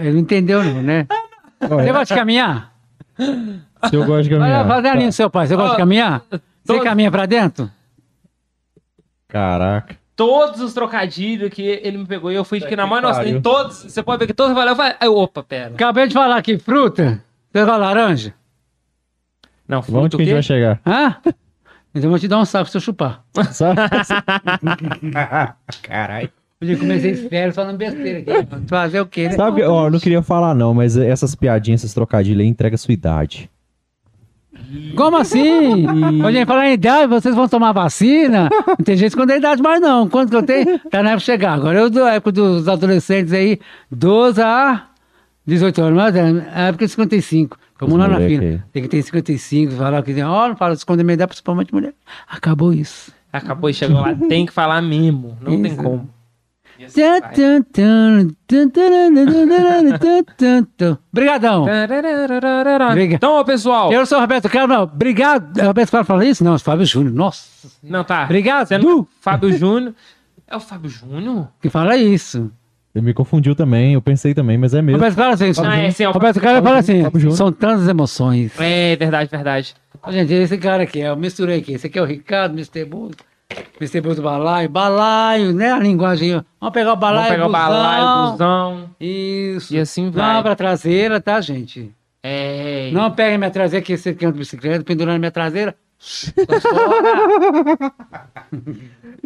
Ele 0.00 0.12
não 0.12 0.18
entendeu, 0.20 0.62
não, 0.62 0.82
né? 0.82 1.06
Você 1.60 1.92
gosta 1.92 2.14
de 2.14 2.20
caminhar? 2.20 2.72
se 3.16 3.96
eu 3.96 4.04
gosto 4.04 4.28
de 4.28 4.34
Olha, 4.34 4.40
caminhar. 4.44 4.66
faz 4.66 4.84
a 4.84 4.94
linha 4.94 5.08
do 5.08 5.12
seu 5.12 5.30
pai. 5.30 5.46
Você 5.46 5.56
gosta 5.56 5.72
de 5.72 5.76
caminhar? 5.78 6.22
Você 6.30 6.40
todo- 6.64 6.82
caminha 6.82 7.10
pra 7.10 7.26
dentro? 7.26 7.70
Caraca. 9.28 9.96
Todos 10.14 10.60
os 10.60 10.74
trocadilhos 10.74 11.50
que 11.50 11.62
ele 11.62 11.96
me 11.98 12.06
pegou 12.06 12.30
e 12.30 12.34
eu 12.34 12.44
fui 12.44 12.60
de 12.60 12.66
que 12.66 12.76
na 12.76 12.84
que 12.84 12.90
mão, 12.90 13.00
nossa, 13.00 13.26
em 13.26 13.40
todos, 13.40 13.78
você 13.84 14.02
pode 14.02 14.18
ver 14.20 14.26
que 14.26 14.34
todos 14.34 14.50
eu 14.50 14.56
falei, 14.56 14.72
eu 14.72 14.76
falei, 14.76 14.94
aí, 15.00 15.08
opa, 15.08 15.42
pera. 15.42 15.74
Acabei 15.74 16.06
de 16.06 16.14
falar 16.14 16.36
aqui, 16.36 16.58
fruta. 16.58 17.22
Você 17.50 17.64
de 17.64 17.70
laranja? 17.70 18.34
Não, 19.66 19.80
Vamos 19.80 20.10
fruta 20.10 20.10
que 20.10 20.16
o 20.16 20.22
a 20.22 20.24
gente 20.24 20.34
vai 20.34 20.42
chegar. 20.42 20.80
Hã? 20.86 21.16
Então 21.94 22.04
eu 22.04 22.10
vou 22.10 22.18
te 22.18 22.28
dar 22.28 22.38
um 22.38 22.44
saco 22.44 22.68
se 22.68 22.76
eu 22.76 22.80
chupar. 22.80 23.24
Caralho. 25.82 26.30
Eu 26.62 26.78
comecei 26.78 27.14
férias 27.14 27.54
falando 27.54 27.76
besteira 27.76 28.18
aqui. 28.20 28.48
Fazer 28.68 29.00
o 29.00 29.06
quê, 29.06 29.28
né? 29.28 29.32
Sabe, 29.32 29.62
ó, 29.62 29.86
eu 29.86 29.90
não 29.90 29.98
queria 29.98 30.22
falar 30.22 30.54
não, 30.54 30.72
mas 30.72 30.96
essas 30.96 31.34
piadinhas, 31.34 31.80
esses 31.82 31.94
trocadilhos 31.94 32.40
aí 32.40 32.46
entrega 32.46 32.74
a 32.74 32.78
sua 32.78 32.94
idade. 32.94 33.50
Como 34.96 35.16
assim? 35.16 35.86
Hoje 36.24 36.38
em 36.38 36.46
falar 36.46 36.68
em 36.68 36.74
idade, 36.74 37.08
vocês 37.08 37.34
vão 37.34 37.48
tomar 37.48 37.72
vacina? 37.72 38.48
Não 38.66 38.76
tem 38.76 38.96
gente 38.96 39.08
esconder 39.08 39.34
a 39.34 39.36
idade 39.38 39.62
mais 39.62 39.80
não. 39.80 40.08
Quanto 40.08 40.30
que 40.30 40.36
eu 40.36 40.42
tenho? 40.42 40.78
Tá 40.90 41.02
na 41.02 41.10
época 41.10 41.18
de 41.18 41.24
chegar. 41.24 41.52
Agora 41.54 41.78
eu 41.78 41.90
dou 41.90 42.04
a 42.04 42.12
época 42.12 42.32
dos 42.32 42.68
adolescentes 42.68 43.32
aí, 43.32 43.58
12 43.90 44.40
a 44.40 44.86
18 45.46 45.82
anos, 45.82 45.96
mas 45.96 46.16
é 46.16 46.22
a 46.54 46.68
época 46.68 46.86
de 46.86 46.90
55. 46.92 47.58
Vamos 47.80 47.94
Os 47.94 48.00
lá 48.00 48.08
na 48.08 48.20
fila. 48.26 48.42
aí. 48.44 48.60
Tem 48.72 48.82
que 48.82 48.88
ter 48.88 49.02
55, 49.02 49.72
falar 49.72 50.02
que 50.02 50.22
ó, 50.22 50.48
não 50.48 50.56
fala 50.56 50.72
de 50.72 50.78
esconder 50.78 51.02
minha 51.02 51.14
idade, 51.14 51.28
principalmente 51.28 51.74
mulher. 51.74 51.94
Acabou 52.28 52.72
isso. 52.72 53.12
Acabou 53.32 53.70
e 53.70 53.74
chegou 53.74 53.98
lá, 54.00 54.14
tem 54.14 54.44
que 54.44 54.52
falar 54.52 54.82
mesmo, 54.82 55.38
não 55.40 55.62
tem 55.62 55.72
Isso. 55.72 55.82
como. 55.82 56.08
Obrigadão. 61.12 61.66
Então, 63.14 63.44
pessoal. 63.44 63.92
Eu 63.92 64.06
sou 64.06 64.18
o 64.18 64.20
Roberto 64.20 64.48
Carlos. 64.48 64.76
Não, 64.76 64.84
obrigado. 64.84 65.58
É 65.58 65.64
o 65.64 65.66
Roberto 65.68 65.90
Carlos 65.90 66.06
fala 66.06 66.24
isso? 66.24 66.44
Não, 66.44 66.52
é 66.52 66.56
o 66.56 66.58
Fábio 66.58 66.86
Júnior. 66.86 67.14
Nossa. 67.14 67.68
Não, 67.82 68.04
tá. 68.04 68.24
Obrigado. 68.24 68.66
Você 68.68 68.78
não... 68.78 69.06
Fábio 69.20 69.52
Júnior. 69.56 69.94
É 70.48 70.56
o 70.56 70.60
Fábio 70.60 70.90
Júnior? 70.90 71.48
Que 71.60 71.70
fala 71.70 71.96
isso. 71.96 72.50
Ele 72.94 73.06
me 73.06 73.14
confundiu 73.14 73.54
também, 73.54 73.94
eu 73.94 74.02
pensei 74.02 74.34
também, 74.34 74.58
mas 74.58 74.74
é 74.74 74.82
mesmo. 74.82 74.98
Roberto 74.98 75.16
Carlos 75.16 75.40
assim, 75.40 75.66
Ah, 75.66 75.78
é, 75.78 75.90
sim, 75.90 76.04
é 76.04 76.08
o 76.08 76.12
Roberto 76.12 76.38
Carlos 76.38 76.62
fala 76.62 76.78
assim, 76.78 77.30
são 77.30 77.50
tantas 77.50 77.88
emoções. 77.88 78.52
É, 78.60 78.94
verdade, 78.96 79.30
verdade. 79.30 79.74
Gente, 80.10 80.34
esse 80.34 80.58
cara 80.58 80.82
aqui, 80.82 80.98
eu 80.98 81.16
misturei 81.16 81.60
aqui. 81.60 81.72
Esse 81.72 81.86
aqui 81.86 81.98
é 81.98 82.02
o 82.02 82.04
Ricardo, 82.04 82.52
Mr. 82.52 82.84
Bus. 82.84 83.12
Bus 84.02 84.16
do 84.16 84.22
balaio. 84.22 84.68
Balaio, 84.68 85.52
né? 85.52 85.72
A 85.72 85.78
linguagem. 85.78 86.40
Vamos 86.60 86.72
pegar 86.72 86.92
o 86.92 86.96
balaio. 86.96 87.28
Vamos 87.28 87.32
pegar 87.32 87.46
o 87.46 87.52
balaio, 87.52 88.32
busão. 88.32 88.90
Isso. 89.00 89.74
E 89.74 89.78
assim 89.78 90.04
Não 90.04 90.12
vai. 90.12 90.42
pra 90.42 90.54
traseira, 90.54 91.20
tá, 91.20 91.40
gente? 91.40 91.90
É. 92.22 92.90
Não 92.92 93.10
pega 93.10 93.36
minha 93.36 93.50
traseira, 93.50 93.84
que 93.84 93.96
você 93.96 94.10
anda 94.10 94.32
de 94.32 94.38
bicicleta, 94.38 94.84
pendurando 94.84 95.18
minha 95.18 95.30
traseira. 95.32 95.74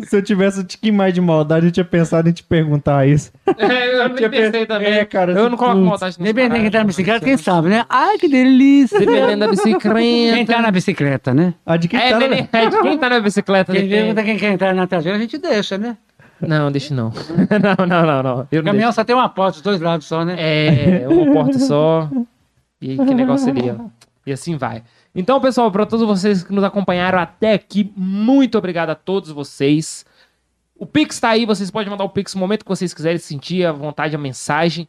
Se 0.06 0.16
eu 0.16 0.22
tivesse 0.22 0.60
um 0.60 0.64
tiquinho 0.64 0.94
mais 0.94 1.14
de 1.14 1.20
maldade, 1.20 1.66
eu 1.66 1.72
tinha 1.72 1.84
pensado 1.84 2.28
em 2.28 2.32
te 2.32 2.42
perguntar 2.42 3.06
isso. 3.08 3.32
É, 3.56 3.94
eu 3.94 4.08
nem 4.08 4.16
Tinha 4.16 4.30
pensei 4.30 4.60
pe- 4.60 4.66
também. 4.66 4.92
É, 4.92 5.04
cara, 5.04 5.32
eu 5.32 5.48
não 5.48 5.56
coloco 5.56 5.96
Dependendo 6.18 6.54
de 6.56 6.60
quem 6.60 6.70
tá 6.70 6.78
na 6.78 6.84
bicicleta, 6.84 7.24
quem 7.24 7.36
sabe, 7.36 7.68
né? 7.70 7.84
Ai, 7.88 8.18
que 8.18 8.28
delícia. 8.28 8.98
Dependendo 8.98 9.38
da 9.40 9.48
bicicleta. 9.48 9.98
Quem 9.98 10.44
tá 10.46 10.60
na 10.62 10.70
bicicleta, 10.70 11.34
né? 11.34 11.54
A 11.64 11.76
de 11.76 11.88
quem 11.88 11.98
É, 11.98 12.10
tá 12.10 12.18
na- 12.20 12.26
é 12.26 12.68
de 12.70 12.82
quem 12.82 12.98
tá 12.98 13.08
na 13.08 13.20
bicicleta. 13.20 13.72
Quem 13.72 13.88
pergunta 13.88 14.22
quem 14.22 14.36
quer 14.36 14.52
entrar 14.52 14.74
na 14.74 14.86
traseira, 14.86 15.16
a 15.16 15.20
gente 15.20 15.38
deixa, 15.38 15.78
né? 15.78 15.96
Não, 16.40 16.70
deixa 16.70 16.94
não. 16.94 17.10
não, 17.78 17.86
não, 17.86 18.06
não, 18.06 18.22
não. 18.22 18.48
Eu 18.52 18.60
O 18.60 18.64
não 18.64 18.70
caminhão 18.72 18.92
só 18.92 19.02
tem 19.02 19.16
uma 19.16 19.28
porta, 19.30 19.52
dos 19.54 19.62
dois 19.62 19.80
lados 19.80 20.06
só, 20.06 20.22
né? 20.24 20.36
É, 20.38 21.06
uma 21.08 21.32
porta 21.32 21.58
só. 21.58 22.10
E 22.82 22.96
que 22.98 23.14
negócio 23.14 23.48
ali, 23.50 23.70
ó. 23.70 23.84
E 24.26 24.32
assim 24.32 24.56
vai. 24.58 24.82
Então, 25.18 25.40
pessoal, 25.40 25.72
para 25.72 25.86
todos 25.86 26.06
vocês 26.06 26.44
que 26.44 26.52
nos 26.52 26.62
acompanharam 26.62 27.18
até 27.18 27.54
aqui, 27.54 27.90
muito 27.96 28.58
obrigado 28.58 28.90
a 28.90 28.94
todos 28.94 29.30
vocês. 29.30 30.04
O 30.78 30.84
Pix 30.84 31.18
tá 31.18 31.30
aí, 31.30 31.46
vocês 31.46 31.70
podem 31.70 31.88
mandar 31.88 32.04
o 32.04 32.10
Pix 32.10 32.34
no 32.34 32.40
momento 32.40 32.66
que 32.66 32.68
vocês 32.68 32.92
quiserem 32.92 33.16
sentir 33.16 33.64
à 33.64 33.72
vontade 33.72 34.14
a 34.14 34.18
mensagem. 34.18 34.86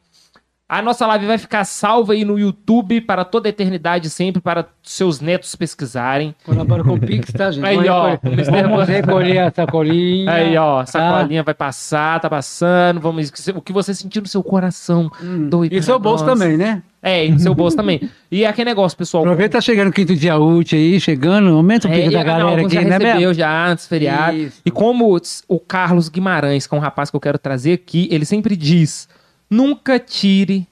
A 0.69 0.81
nossa 0.81 1.07
live 1.07 1.25
vai 1.25 1.37
ficar 1.37 1.63
salva 1.63 2.11
aí 2.11 2.25
no 2.25 2.37
YouTube 2.37 2.99
para 2.99 3.23
toda 3.23 3.47
a 3.47 3.51
eternidade, 3.51 4.09
sempre 4.09 4.41
para 4.41 4.65
seus 4.83 5.21
netos 5.21 5.55
pesquisarem. 5.55 6.35
Colabora 6.43 6.83
com 6.83 6.95
o 6.95 6.99
Pix, 6.99 7.31
tá, 7.31 7.49
gente? 7.51 7.65
Aí, 7.65 7.87
ó, 7.87 8.17
Vamos 8.21 8.85
recolher- 8.89 9.39
a 9.47 9.51
sacolinha. 9.51 10.29
Aí, 10.29 10.57
ó, 10.57 10.79
a 10.81 10.83
tá? 10.83 10.85
sacolinha 10.87 11.41
vai 11.41 11.53
passar, 11.53 12.19
tá 12.19 12.29
passando. 12.29 12.99
Vamos, 12.99 13.29
o 13.55 13.61
que 13.61 13.71
você 13.71 13.93
sentir 13.93 14.19
no 14.19 14.27
seu 14.27 14.43
coração. 14.43 15.09
doe 15.49 15.69
E 15.71 15.81
seu 15.81 15.97
bolso 15.97 16.25
também, 16.25 16.57
né? 16.57 16.83
É, 17.01 17.25
e 17.25 17.31
no 17.31 17.39
seu 17.39 17.55
bolso 17.55 17.77
também. 17.77 18.01
E 18.29 18.45
aquele 18.45 18.69
negócio, 18.69 18.97
pessoal. 18.97 19.23
Aproveita, 19.23 19.59
tá 19.59 19.61
chegando 19.61 19.87
o 19.87 19.93
quinto 19.93 20.13
dia 20.17 20.37
útil 20.37 20.77
aí, 20.77 20.99
chegando. 20.99 21.47
Aumenta 21.55 21.87
o 21.87 21.91
É, 21.91 21.95
pico 21.95 22.09
e- 22.09 22.13
da 22.13 22.23
galera 22.23 22.61
aqui, 22.61 22.73
já 22.75 22.81
né, 22.81 22.89
recebeu 22.97 23.19
Bel? 23.29 23.33
já 23.33 23.67
antes, 23.69 23.87
feriado. 23.87 24.35
Isso. 24.35 24.61
E 24.65 24.69
como 24.69 25.17
o 25.47 25.59
Carlos 25.61 26.09
Guimarães, 26.09 26.67
que 26.67 26.75
é 26.75 26.77
um 26.77 26.81
rapaz 26.81 27.09
que 27.09 27.15
eu 27.15 27.21
quero 27.21 27.37
trazer 27.37 27.71
aqui, 27.71 28.09
ele 28.11 28.25
sempre 28.25 28.57
diz: 28.57 29.07
nunca 29.49 29.99
tire 29.99 30.67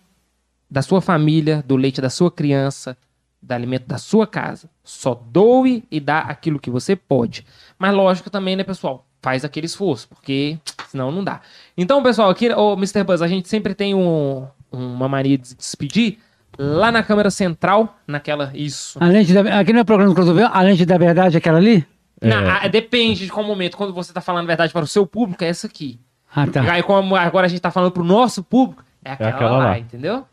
da 0.70 0.82
sua 0.82 1.02
família, 1.02 1.64
do 1.66 1.76
leite 1.76 2.02
da 2.02 2.10
sua 2.10 2.32
criança, 2.32 2.98
do 3.42 3.52
alimento 3.54 3.86
da 3.88 3.98
sua 3.98 4.26
casa. 4.28 4.70
Só 4.84 5.14
doe 5.14 5.84
e 5.92 6.00
dá 6.00 6.20
aquilo 6.20 6.60
que 6.60 6.70
você 6.70 6.96
pode. 6.96 7.46
Mas 7.78 7.94
lógico 7.94 8.30
também, 8.30 8.56
né, 8.56 8.64
pessoal? 8.64 9.06
Faz 9.22 9.44
aquele 9.46 9.66
esforço, 9.66 10.08
porque 10.10 10.58
senão 10.90 11.12
não 11.12 11.24
dá. 11.24 11.42
Então, 11.78 12.02
pessoal, 12.04 12.30
aqui, 12.30 12.50
o 12.50 12.74
Mr. 12.74 13.04
Buzz, 13.04 13.22
a 13.22 13.28
gente 13.28 13.48
sempre 13.50 13.74
tem 13.74 13.94
um- 13.96 14.46
uma 14.72 15.08
mania 15.08 15.38
de 15.38 15.48
se 15.48 15.56
despedir 15.56 16.20
lá 16.58 16.92
na 16.92 17.02
câmera 17.04 17.30
central, 17.32 17.98
naquela. 18.08 18.52
Isso. 18.54 18.98
A 19.02 19.08
lente 19.08 19.34
da... 19.34 19.60
Aqui 19.60 19.74
no 19.74 19.84
programa 19.86 20.12
do 20.12 20.16
Clodovil, 20.16 20.48
a 20.48 20.62
lente 20.62 20.86
da 20.86 20.98
verdade 20.98 21.36
é 21.36 21.38
aquela 21.40 21.58
ali? 21.58 21.86
Na- 22.22 22.62
ah, 22.64 22.68
depende 22.68 23.26
de 23.26 23.32
qual 23.32 23.46
momento. 23.46 23.76
Quando 23.78 23.94
você 23.94 24.14
tá 24.14 24.22
falando 24.22 24.46
a 24.46 24.48
verdade 24.48 24.72
para 24.72 24.84
o 24.84 24.88
seu 24.88 25.06
público, 25.06 25.44
é 25.44 25.48
essa 25.48 25.68
aqui. 25.68 26.00
Ah, 26.36 26.46
tá. 26.48 26.64
E 26.64 26.70
aí, 26.70 26.84
como 26.84 27.16
agora 27.16 27.46
a 27.46 27.50
gente 27.50 27.62
tá 27.62 27.72
falando 27.72 27.92
pro 27.92 28.04
nosso 28.04 28.44
público, 28.44 28.84
é 29.04 29.12
aquela, 29.14 29.30
aquela 29.30 29.52
lá, 29.58 29.66
lá. 29.66 29.80
entendeu? 29.80 30.26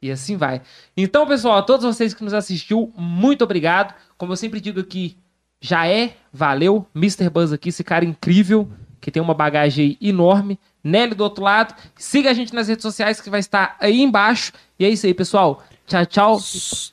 E 0.00 0.10
assim 0.10 0.36
vai. 0.36 0.62
Então, 0.96 1.26
pessoal, 1.26 1.58
a 1.58 1.62
todos 1.62 1.84
vocês 1.84 2.14
que 2.14 2.24
nos 2.24 2.34
assistiu, 2.34 2.92
muito 2.96 3.44
obrigado. 3.44 3.94
Como 4.16 4.32
eu 4.32 4.36
sempre 4.36 4.60
digo 4.60 4.80
aqui, 4.80 5.16
já 5.60 5.86
é, 5.86 6.14
valeu. 6.32 6.86
Mr. 6.96 7.28
Buzz 7.30 7.52
aqui, 7.52 7.68
esse 7.68 7.84
cara 7.84 8.04
incrível, 8.04 8.68
que 9.00 9.10
tem 9.10 9.22
uma 9.22 9.34
bagagem 9.34 9.96
aí 10.00 10.08
enorme. 10.08 10.58
Nelly 10.82 11.14
do 11.14 11.22
outro 11.22 11.44
lado. 11.44 11.74
Siga 11.94 12.30
a 12.30 12.32
gente 12.32 12.52
nas 12.52 12.66
redes 12.66 12.82
sociais 12.82 13.20
que 13.20 13.30
vai 13.30 13.38
estar 13.38 13.76
aí 13.78 14.00
embaixo. 14.00 14.52
E 14.78 14.84
é 14.84 14.88
isso 14.88 15.06
aí, 15.06 15.14
pessoal. 15.14 15.62
Tchau, 15.86 16.06
tchau. 16.06 16.38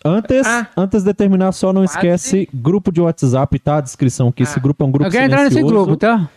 Antes, 0.06 0.46
Ah. 0.46 0.68
antes 0.78 1.04
de 1.04 1.14
terminar, 1.14 1.52
só 1.52 1.72
não 1.74 1.82
Quase. 1.84 1.94
esquece 1.98 2.50
grupo 2.54 2.92
de 2.92 3.02
WhatsApp, 3.02 3.58
tá? 3.60 3.78
A 3.78 3.82
descrição, 3.82 4.32
que 4.32 4.44
esse 4.44 4.60
Ah. 4.60 4.62
grupo 4.62 4.84
é 4.84 4.88
um 4.88 4.92
grupo 4.92 5.08
Eu 5.08 5.12
quero 5.12 5.26
entrar 5.26 5.44
nesse 5.44 5.56
silencioso. 5.56 5.86
grupo, 5.86 5.98
tá? 5.98 6.30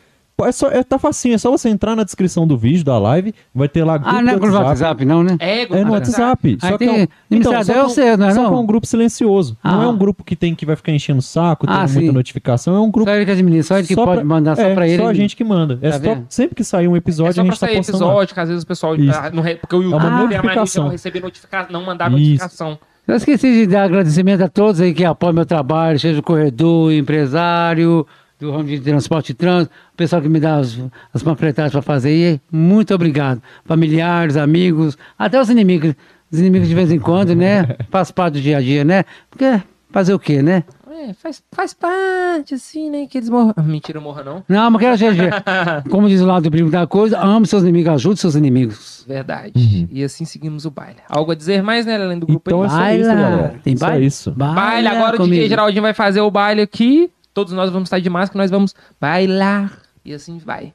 É 0.45 0.53
só, 0.53 0.69
é, 0.69 0.83
tá 0.83 0.99
facinho, 0.99 1.35
é 1.35 1.39
só 1.39 1.51
você 1.51 1.69
entrar 1.69 1.95
na 1.97 2.05
descrição 2.05 2.47
do 2.47 2.57
vídeo, 2.57 2.85
da 2.85 2.99
live, 2.99 3.35
vai 3.55 3.69
ter 3.69 3.85
lá 3.85 3.97
grupo 3.99 4.17
Ah, 4.17 4.23
não 4.23 4.33
é 4.33 4.37
grupo 4.37 4.51
do 4.59 4.63
WhatsApp, 4.63 5.05
não, 5.05 5.23
né? 5.23 5.37
É, 5.39 5.63
É 5.63 5.85
no 5.85 5.93
WhatsApp. 5.93 6.59
Só 6.61 6.67
que 6.69 6.75
é 6.75 6.79
tem 6.79 6.89
um, 6.89 7.07
administrador, 7.31 7.65
só 7.65 7.73
que 7.73 7.79
é 7.79 7.85
um- 7.85 7.89
sei, 7.89 8.17
não 8.17 8.27
é 8.27 8.31
só 8.33 8.41
que 8.41 8.47
é 8.47 8.51
não? 8.51 8.61
um 8.63 8.67
grupo 8.67 8.87
silencioso. 8.87 9.57
Não 9.65 9.81
Ah. 9.81 9.85
é 9.85 9.87
um 9.89 9.97
grupo 9.97 10.23
que 10.25 10.35
tem 10.37 10.55
que 10.55 10.65
vai 10.67 10.77
ficar 10.77 10.93
enchendo 10.93 11.19
o 11.19 11.23
saco, 11.23 11.67
Ah, 11.69 11.79
tendo 11.79 11.89
sim. 11.89 11.95
muita 12.01 12.13
notificação. 12.13 12.75
É 12.77 12.81
um 12.81 12.91
grupo 12.91 13.11
Só 13.11 13.17
ele 13.17 13.25
que 13.25 13.31
administra, 13.31 13.63
só 13.75 13.79
ele 13.79 13.87
que 13.89 13.95
só 13.95 14.05
pode 14.05 14.17
pra- 14.19 14.25
mandar 14.25 14.57
só 14.57 14.63
é, 14.63 14.75
pra 14.75 14.89
ele. 14.89 15.03
Só 15.03 15.09
a 15.09 15.15
gente 15.15 15.37
que 15.37 15.45
manda. 15.45 15.79
É 15.83 15.91
Tá 15.91 15.97
só, 15.97 15.99
vendo? 16.01 16.27
sempre 16.29 16.55
que 16.55 16.65
sair 16.65 16.89
um 16.89 16.95
É 16.95 16.99
episódio, 16.99 17.35
só 17.35 17.41
a 17.41 17.45
pra 17.45 17.51
gente 17.53 17.61
tá 17.61 17.67
sair 17.67 17.77
postando 17.77 17.99
lá. 18.05 18.11
episódio, 18.11 18.35
que 18.35 18.41
às 18.41 18.49
vezes 18.49 18.65
o 18.65 18.67
pessoal. 18.67 18.95
Ah, 18.95 19.31
não 19.33 19.43
re- 19.43 19.55
porque 19.57 19.77
o 19.77 19.83
É 19.83 19.87
uma 19.87 19.95
YouTube 19.97 20.01
tem 20.01 20.09
a 20.09 20.11
mania 20.13 20.29
de 20.29 20.35
notificação. 20.37 20.85
não 20.85 20.91
receber 20.91 21.21
notificação, 21.21 21.73
não 21.73 21.85
mandar 21.85 22.11
notificação. 22.11 22.79
Eu 23.09 23.17
esqueci 23.17 23.53
de 23.53 23.67
dar 23.67 23.83
agradecimento 23.85 24.43
a 24.43 24.49
todos 24.49 24.81
aí 24.81 24.95
que 24.95 25.05
apoiam 25.05 25.33
meu 25.33 25.45
trabalho, 25.45 25.99
seja 25.99 26.21
o 26.21 26.23
corredor, 26.23 26.93
empresário, 26.93 28.07
do 28.43 28.51
ramo 28.51 28.65
de 28.65 28.81
transporte 28.81 29.31
e 29.31 29.35
trânsito, 29.35 29.73
o 29.93 29.97
pessoal 29.97 30.21
que 30.21 30.29
me 30.29 30.41
dá 30.41 30.57
as, 30.57 30.79
as 31.15 31.23
panfletagens 31.23 31.73
para 31.73 31.83
fazer 31.83 32.09
aí, 32.09 32.41
muito 32.51 32.93
obrigado. 32.95 33.41
Familiares, 33.65 34.37
amigos, 34.37 34.99
até 35.19 35.41
os 35.41 35.49
inimigos. 35.49 35.95
Os 36.31 36.39
inimigos 36.41 36.67
de 36.69 36.75
vez 36.75 36.91
em 36.91 36.99
quando, 36.99 37.35
né? 37.37 37.77
Faz 37.91 38.11
parte 38.11 38.35
do 38.35 38.41
dia 38.41 38.57
a 38.57 38.61
dia, 38.61 38.85
né? 38.85 39.05
Porque 39.31 39.61
fazer 39.91 40.15
o 40.15 40.19
quê, 40.19 40.43
né? 40.43 40.65
É, 40.91 41.13
faz, 41.15 41.43
faz 41.51 41.75
parte, 41.75 42.55
assim, 42.55 42.89
né? 42.91 43.07
Que 43.09 43.19
eles 43.19 43.29
morram. 43.29 43.53
Mentira, 43.65 44.01
morra 44.01 44.23
não. 44.23 44.45
Não, 44.49 44.71
mas 44.71 44.81
quero 44.81 44.97
gente, 44.97 45.19
como 45.91 46.09
diz 46.09 46.21
o 46.21 46.27
lado 46.27 46.45
do 46.45 46.51
primo 46.51 46.71
da 46.71 46.87
coisa, 46.87 47.19
ame 47.21 47.47
seus 47.47 47.63
inimigos, 47.63 47.93
ajude 47.95 48.21
seus 48.21 48.35
inimigos. 48.35 49.05
Verdade. 49.07 49.53
E 49.91 50.03
assim 50.05 50.25
seguimos 50.25 50.65
o 50.65 50.71
baile. 50.71 50.99
Algo 51.09 51.33
a 51.33 51.35
dizer 51.35 51.63
mais, 51.63 51.87
né, 51.87 51.97
além 51.97 52.19
do 52.19 52.27
grupo 52.27 52.43
Então 52.49 52.65
é 52.65 52.69
aí? 52.69 52.71
só 52.71 53.01
isso, 53.01 53.09
Baila. 53.09 53.31
galera. 53.31 53.55
Tem 53.65 53.77
Só 53.77 53.87
baile? 53.87 54.07
isso. 54.07 54.31
Baile, 54.31 54.89
agora 54.89 55.15
o 55.15 55.19
comigo. 55.19 55.35
DJ 55.35 55.49
Geraldinho 55.49 55.83
vai 55.83 55.95
fazer 55.95 56.21
o 56.21 56.31
baile 56.31 56.63
aqui. 56.63 57.11
Todos 57.35 57.53
nós 57.53 57.71
vamos 57.71 57.87
estar 57.87 57.99
de 57.99 58.11
máscara, 58.11 58.43
nós 58.43 58.51
vamos 58.51 58.75
bailar. 59.01 59.81
E 60.05 60.13
assim 60.13 60.39
vai. 60.39 60.75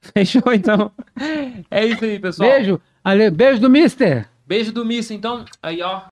Fechou, 0.00 0.52
então? 0.52 0.92
É 1.70 1.86
isso 1.86 2.04
aí, 2.04 2.18
pessoal. 2.18 2.50
Beijo, 2.50 2.80
Ale, 3.02 3.30
beijo 3.30 3.60
do 3.60 3.70
Mister. 3.70 4.28
Beijo 4.46 4.72
do 4.72 4.84
Misso, 4.84 5.12
então. 5.12 5.44
Aí, 5.62 5.82
ó. 5.82 6.02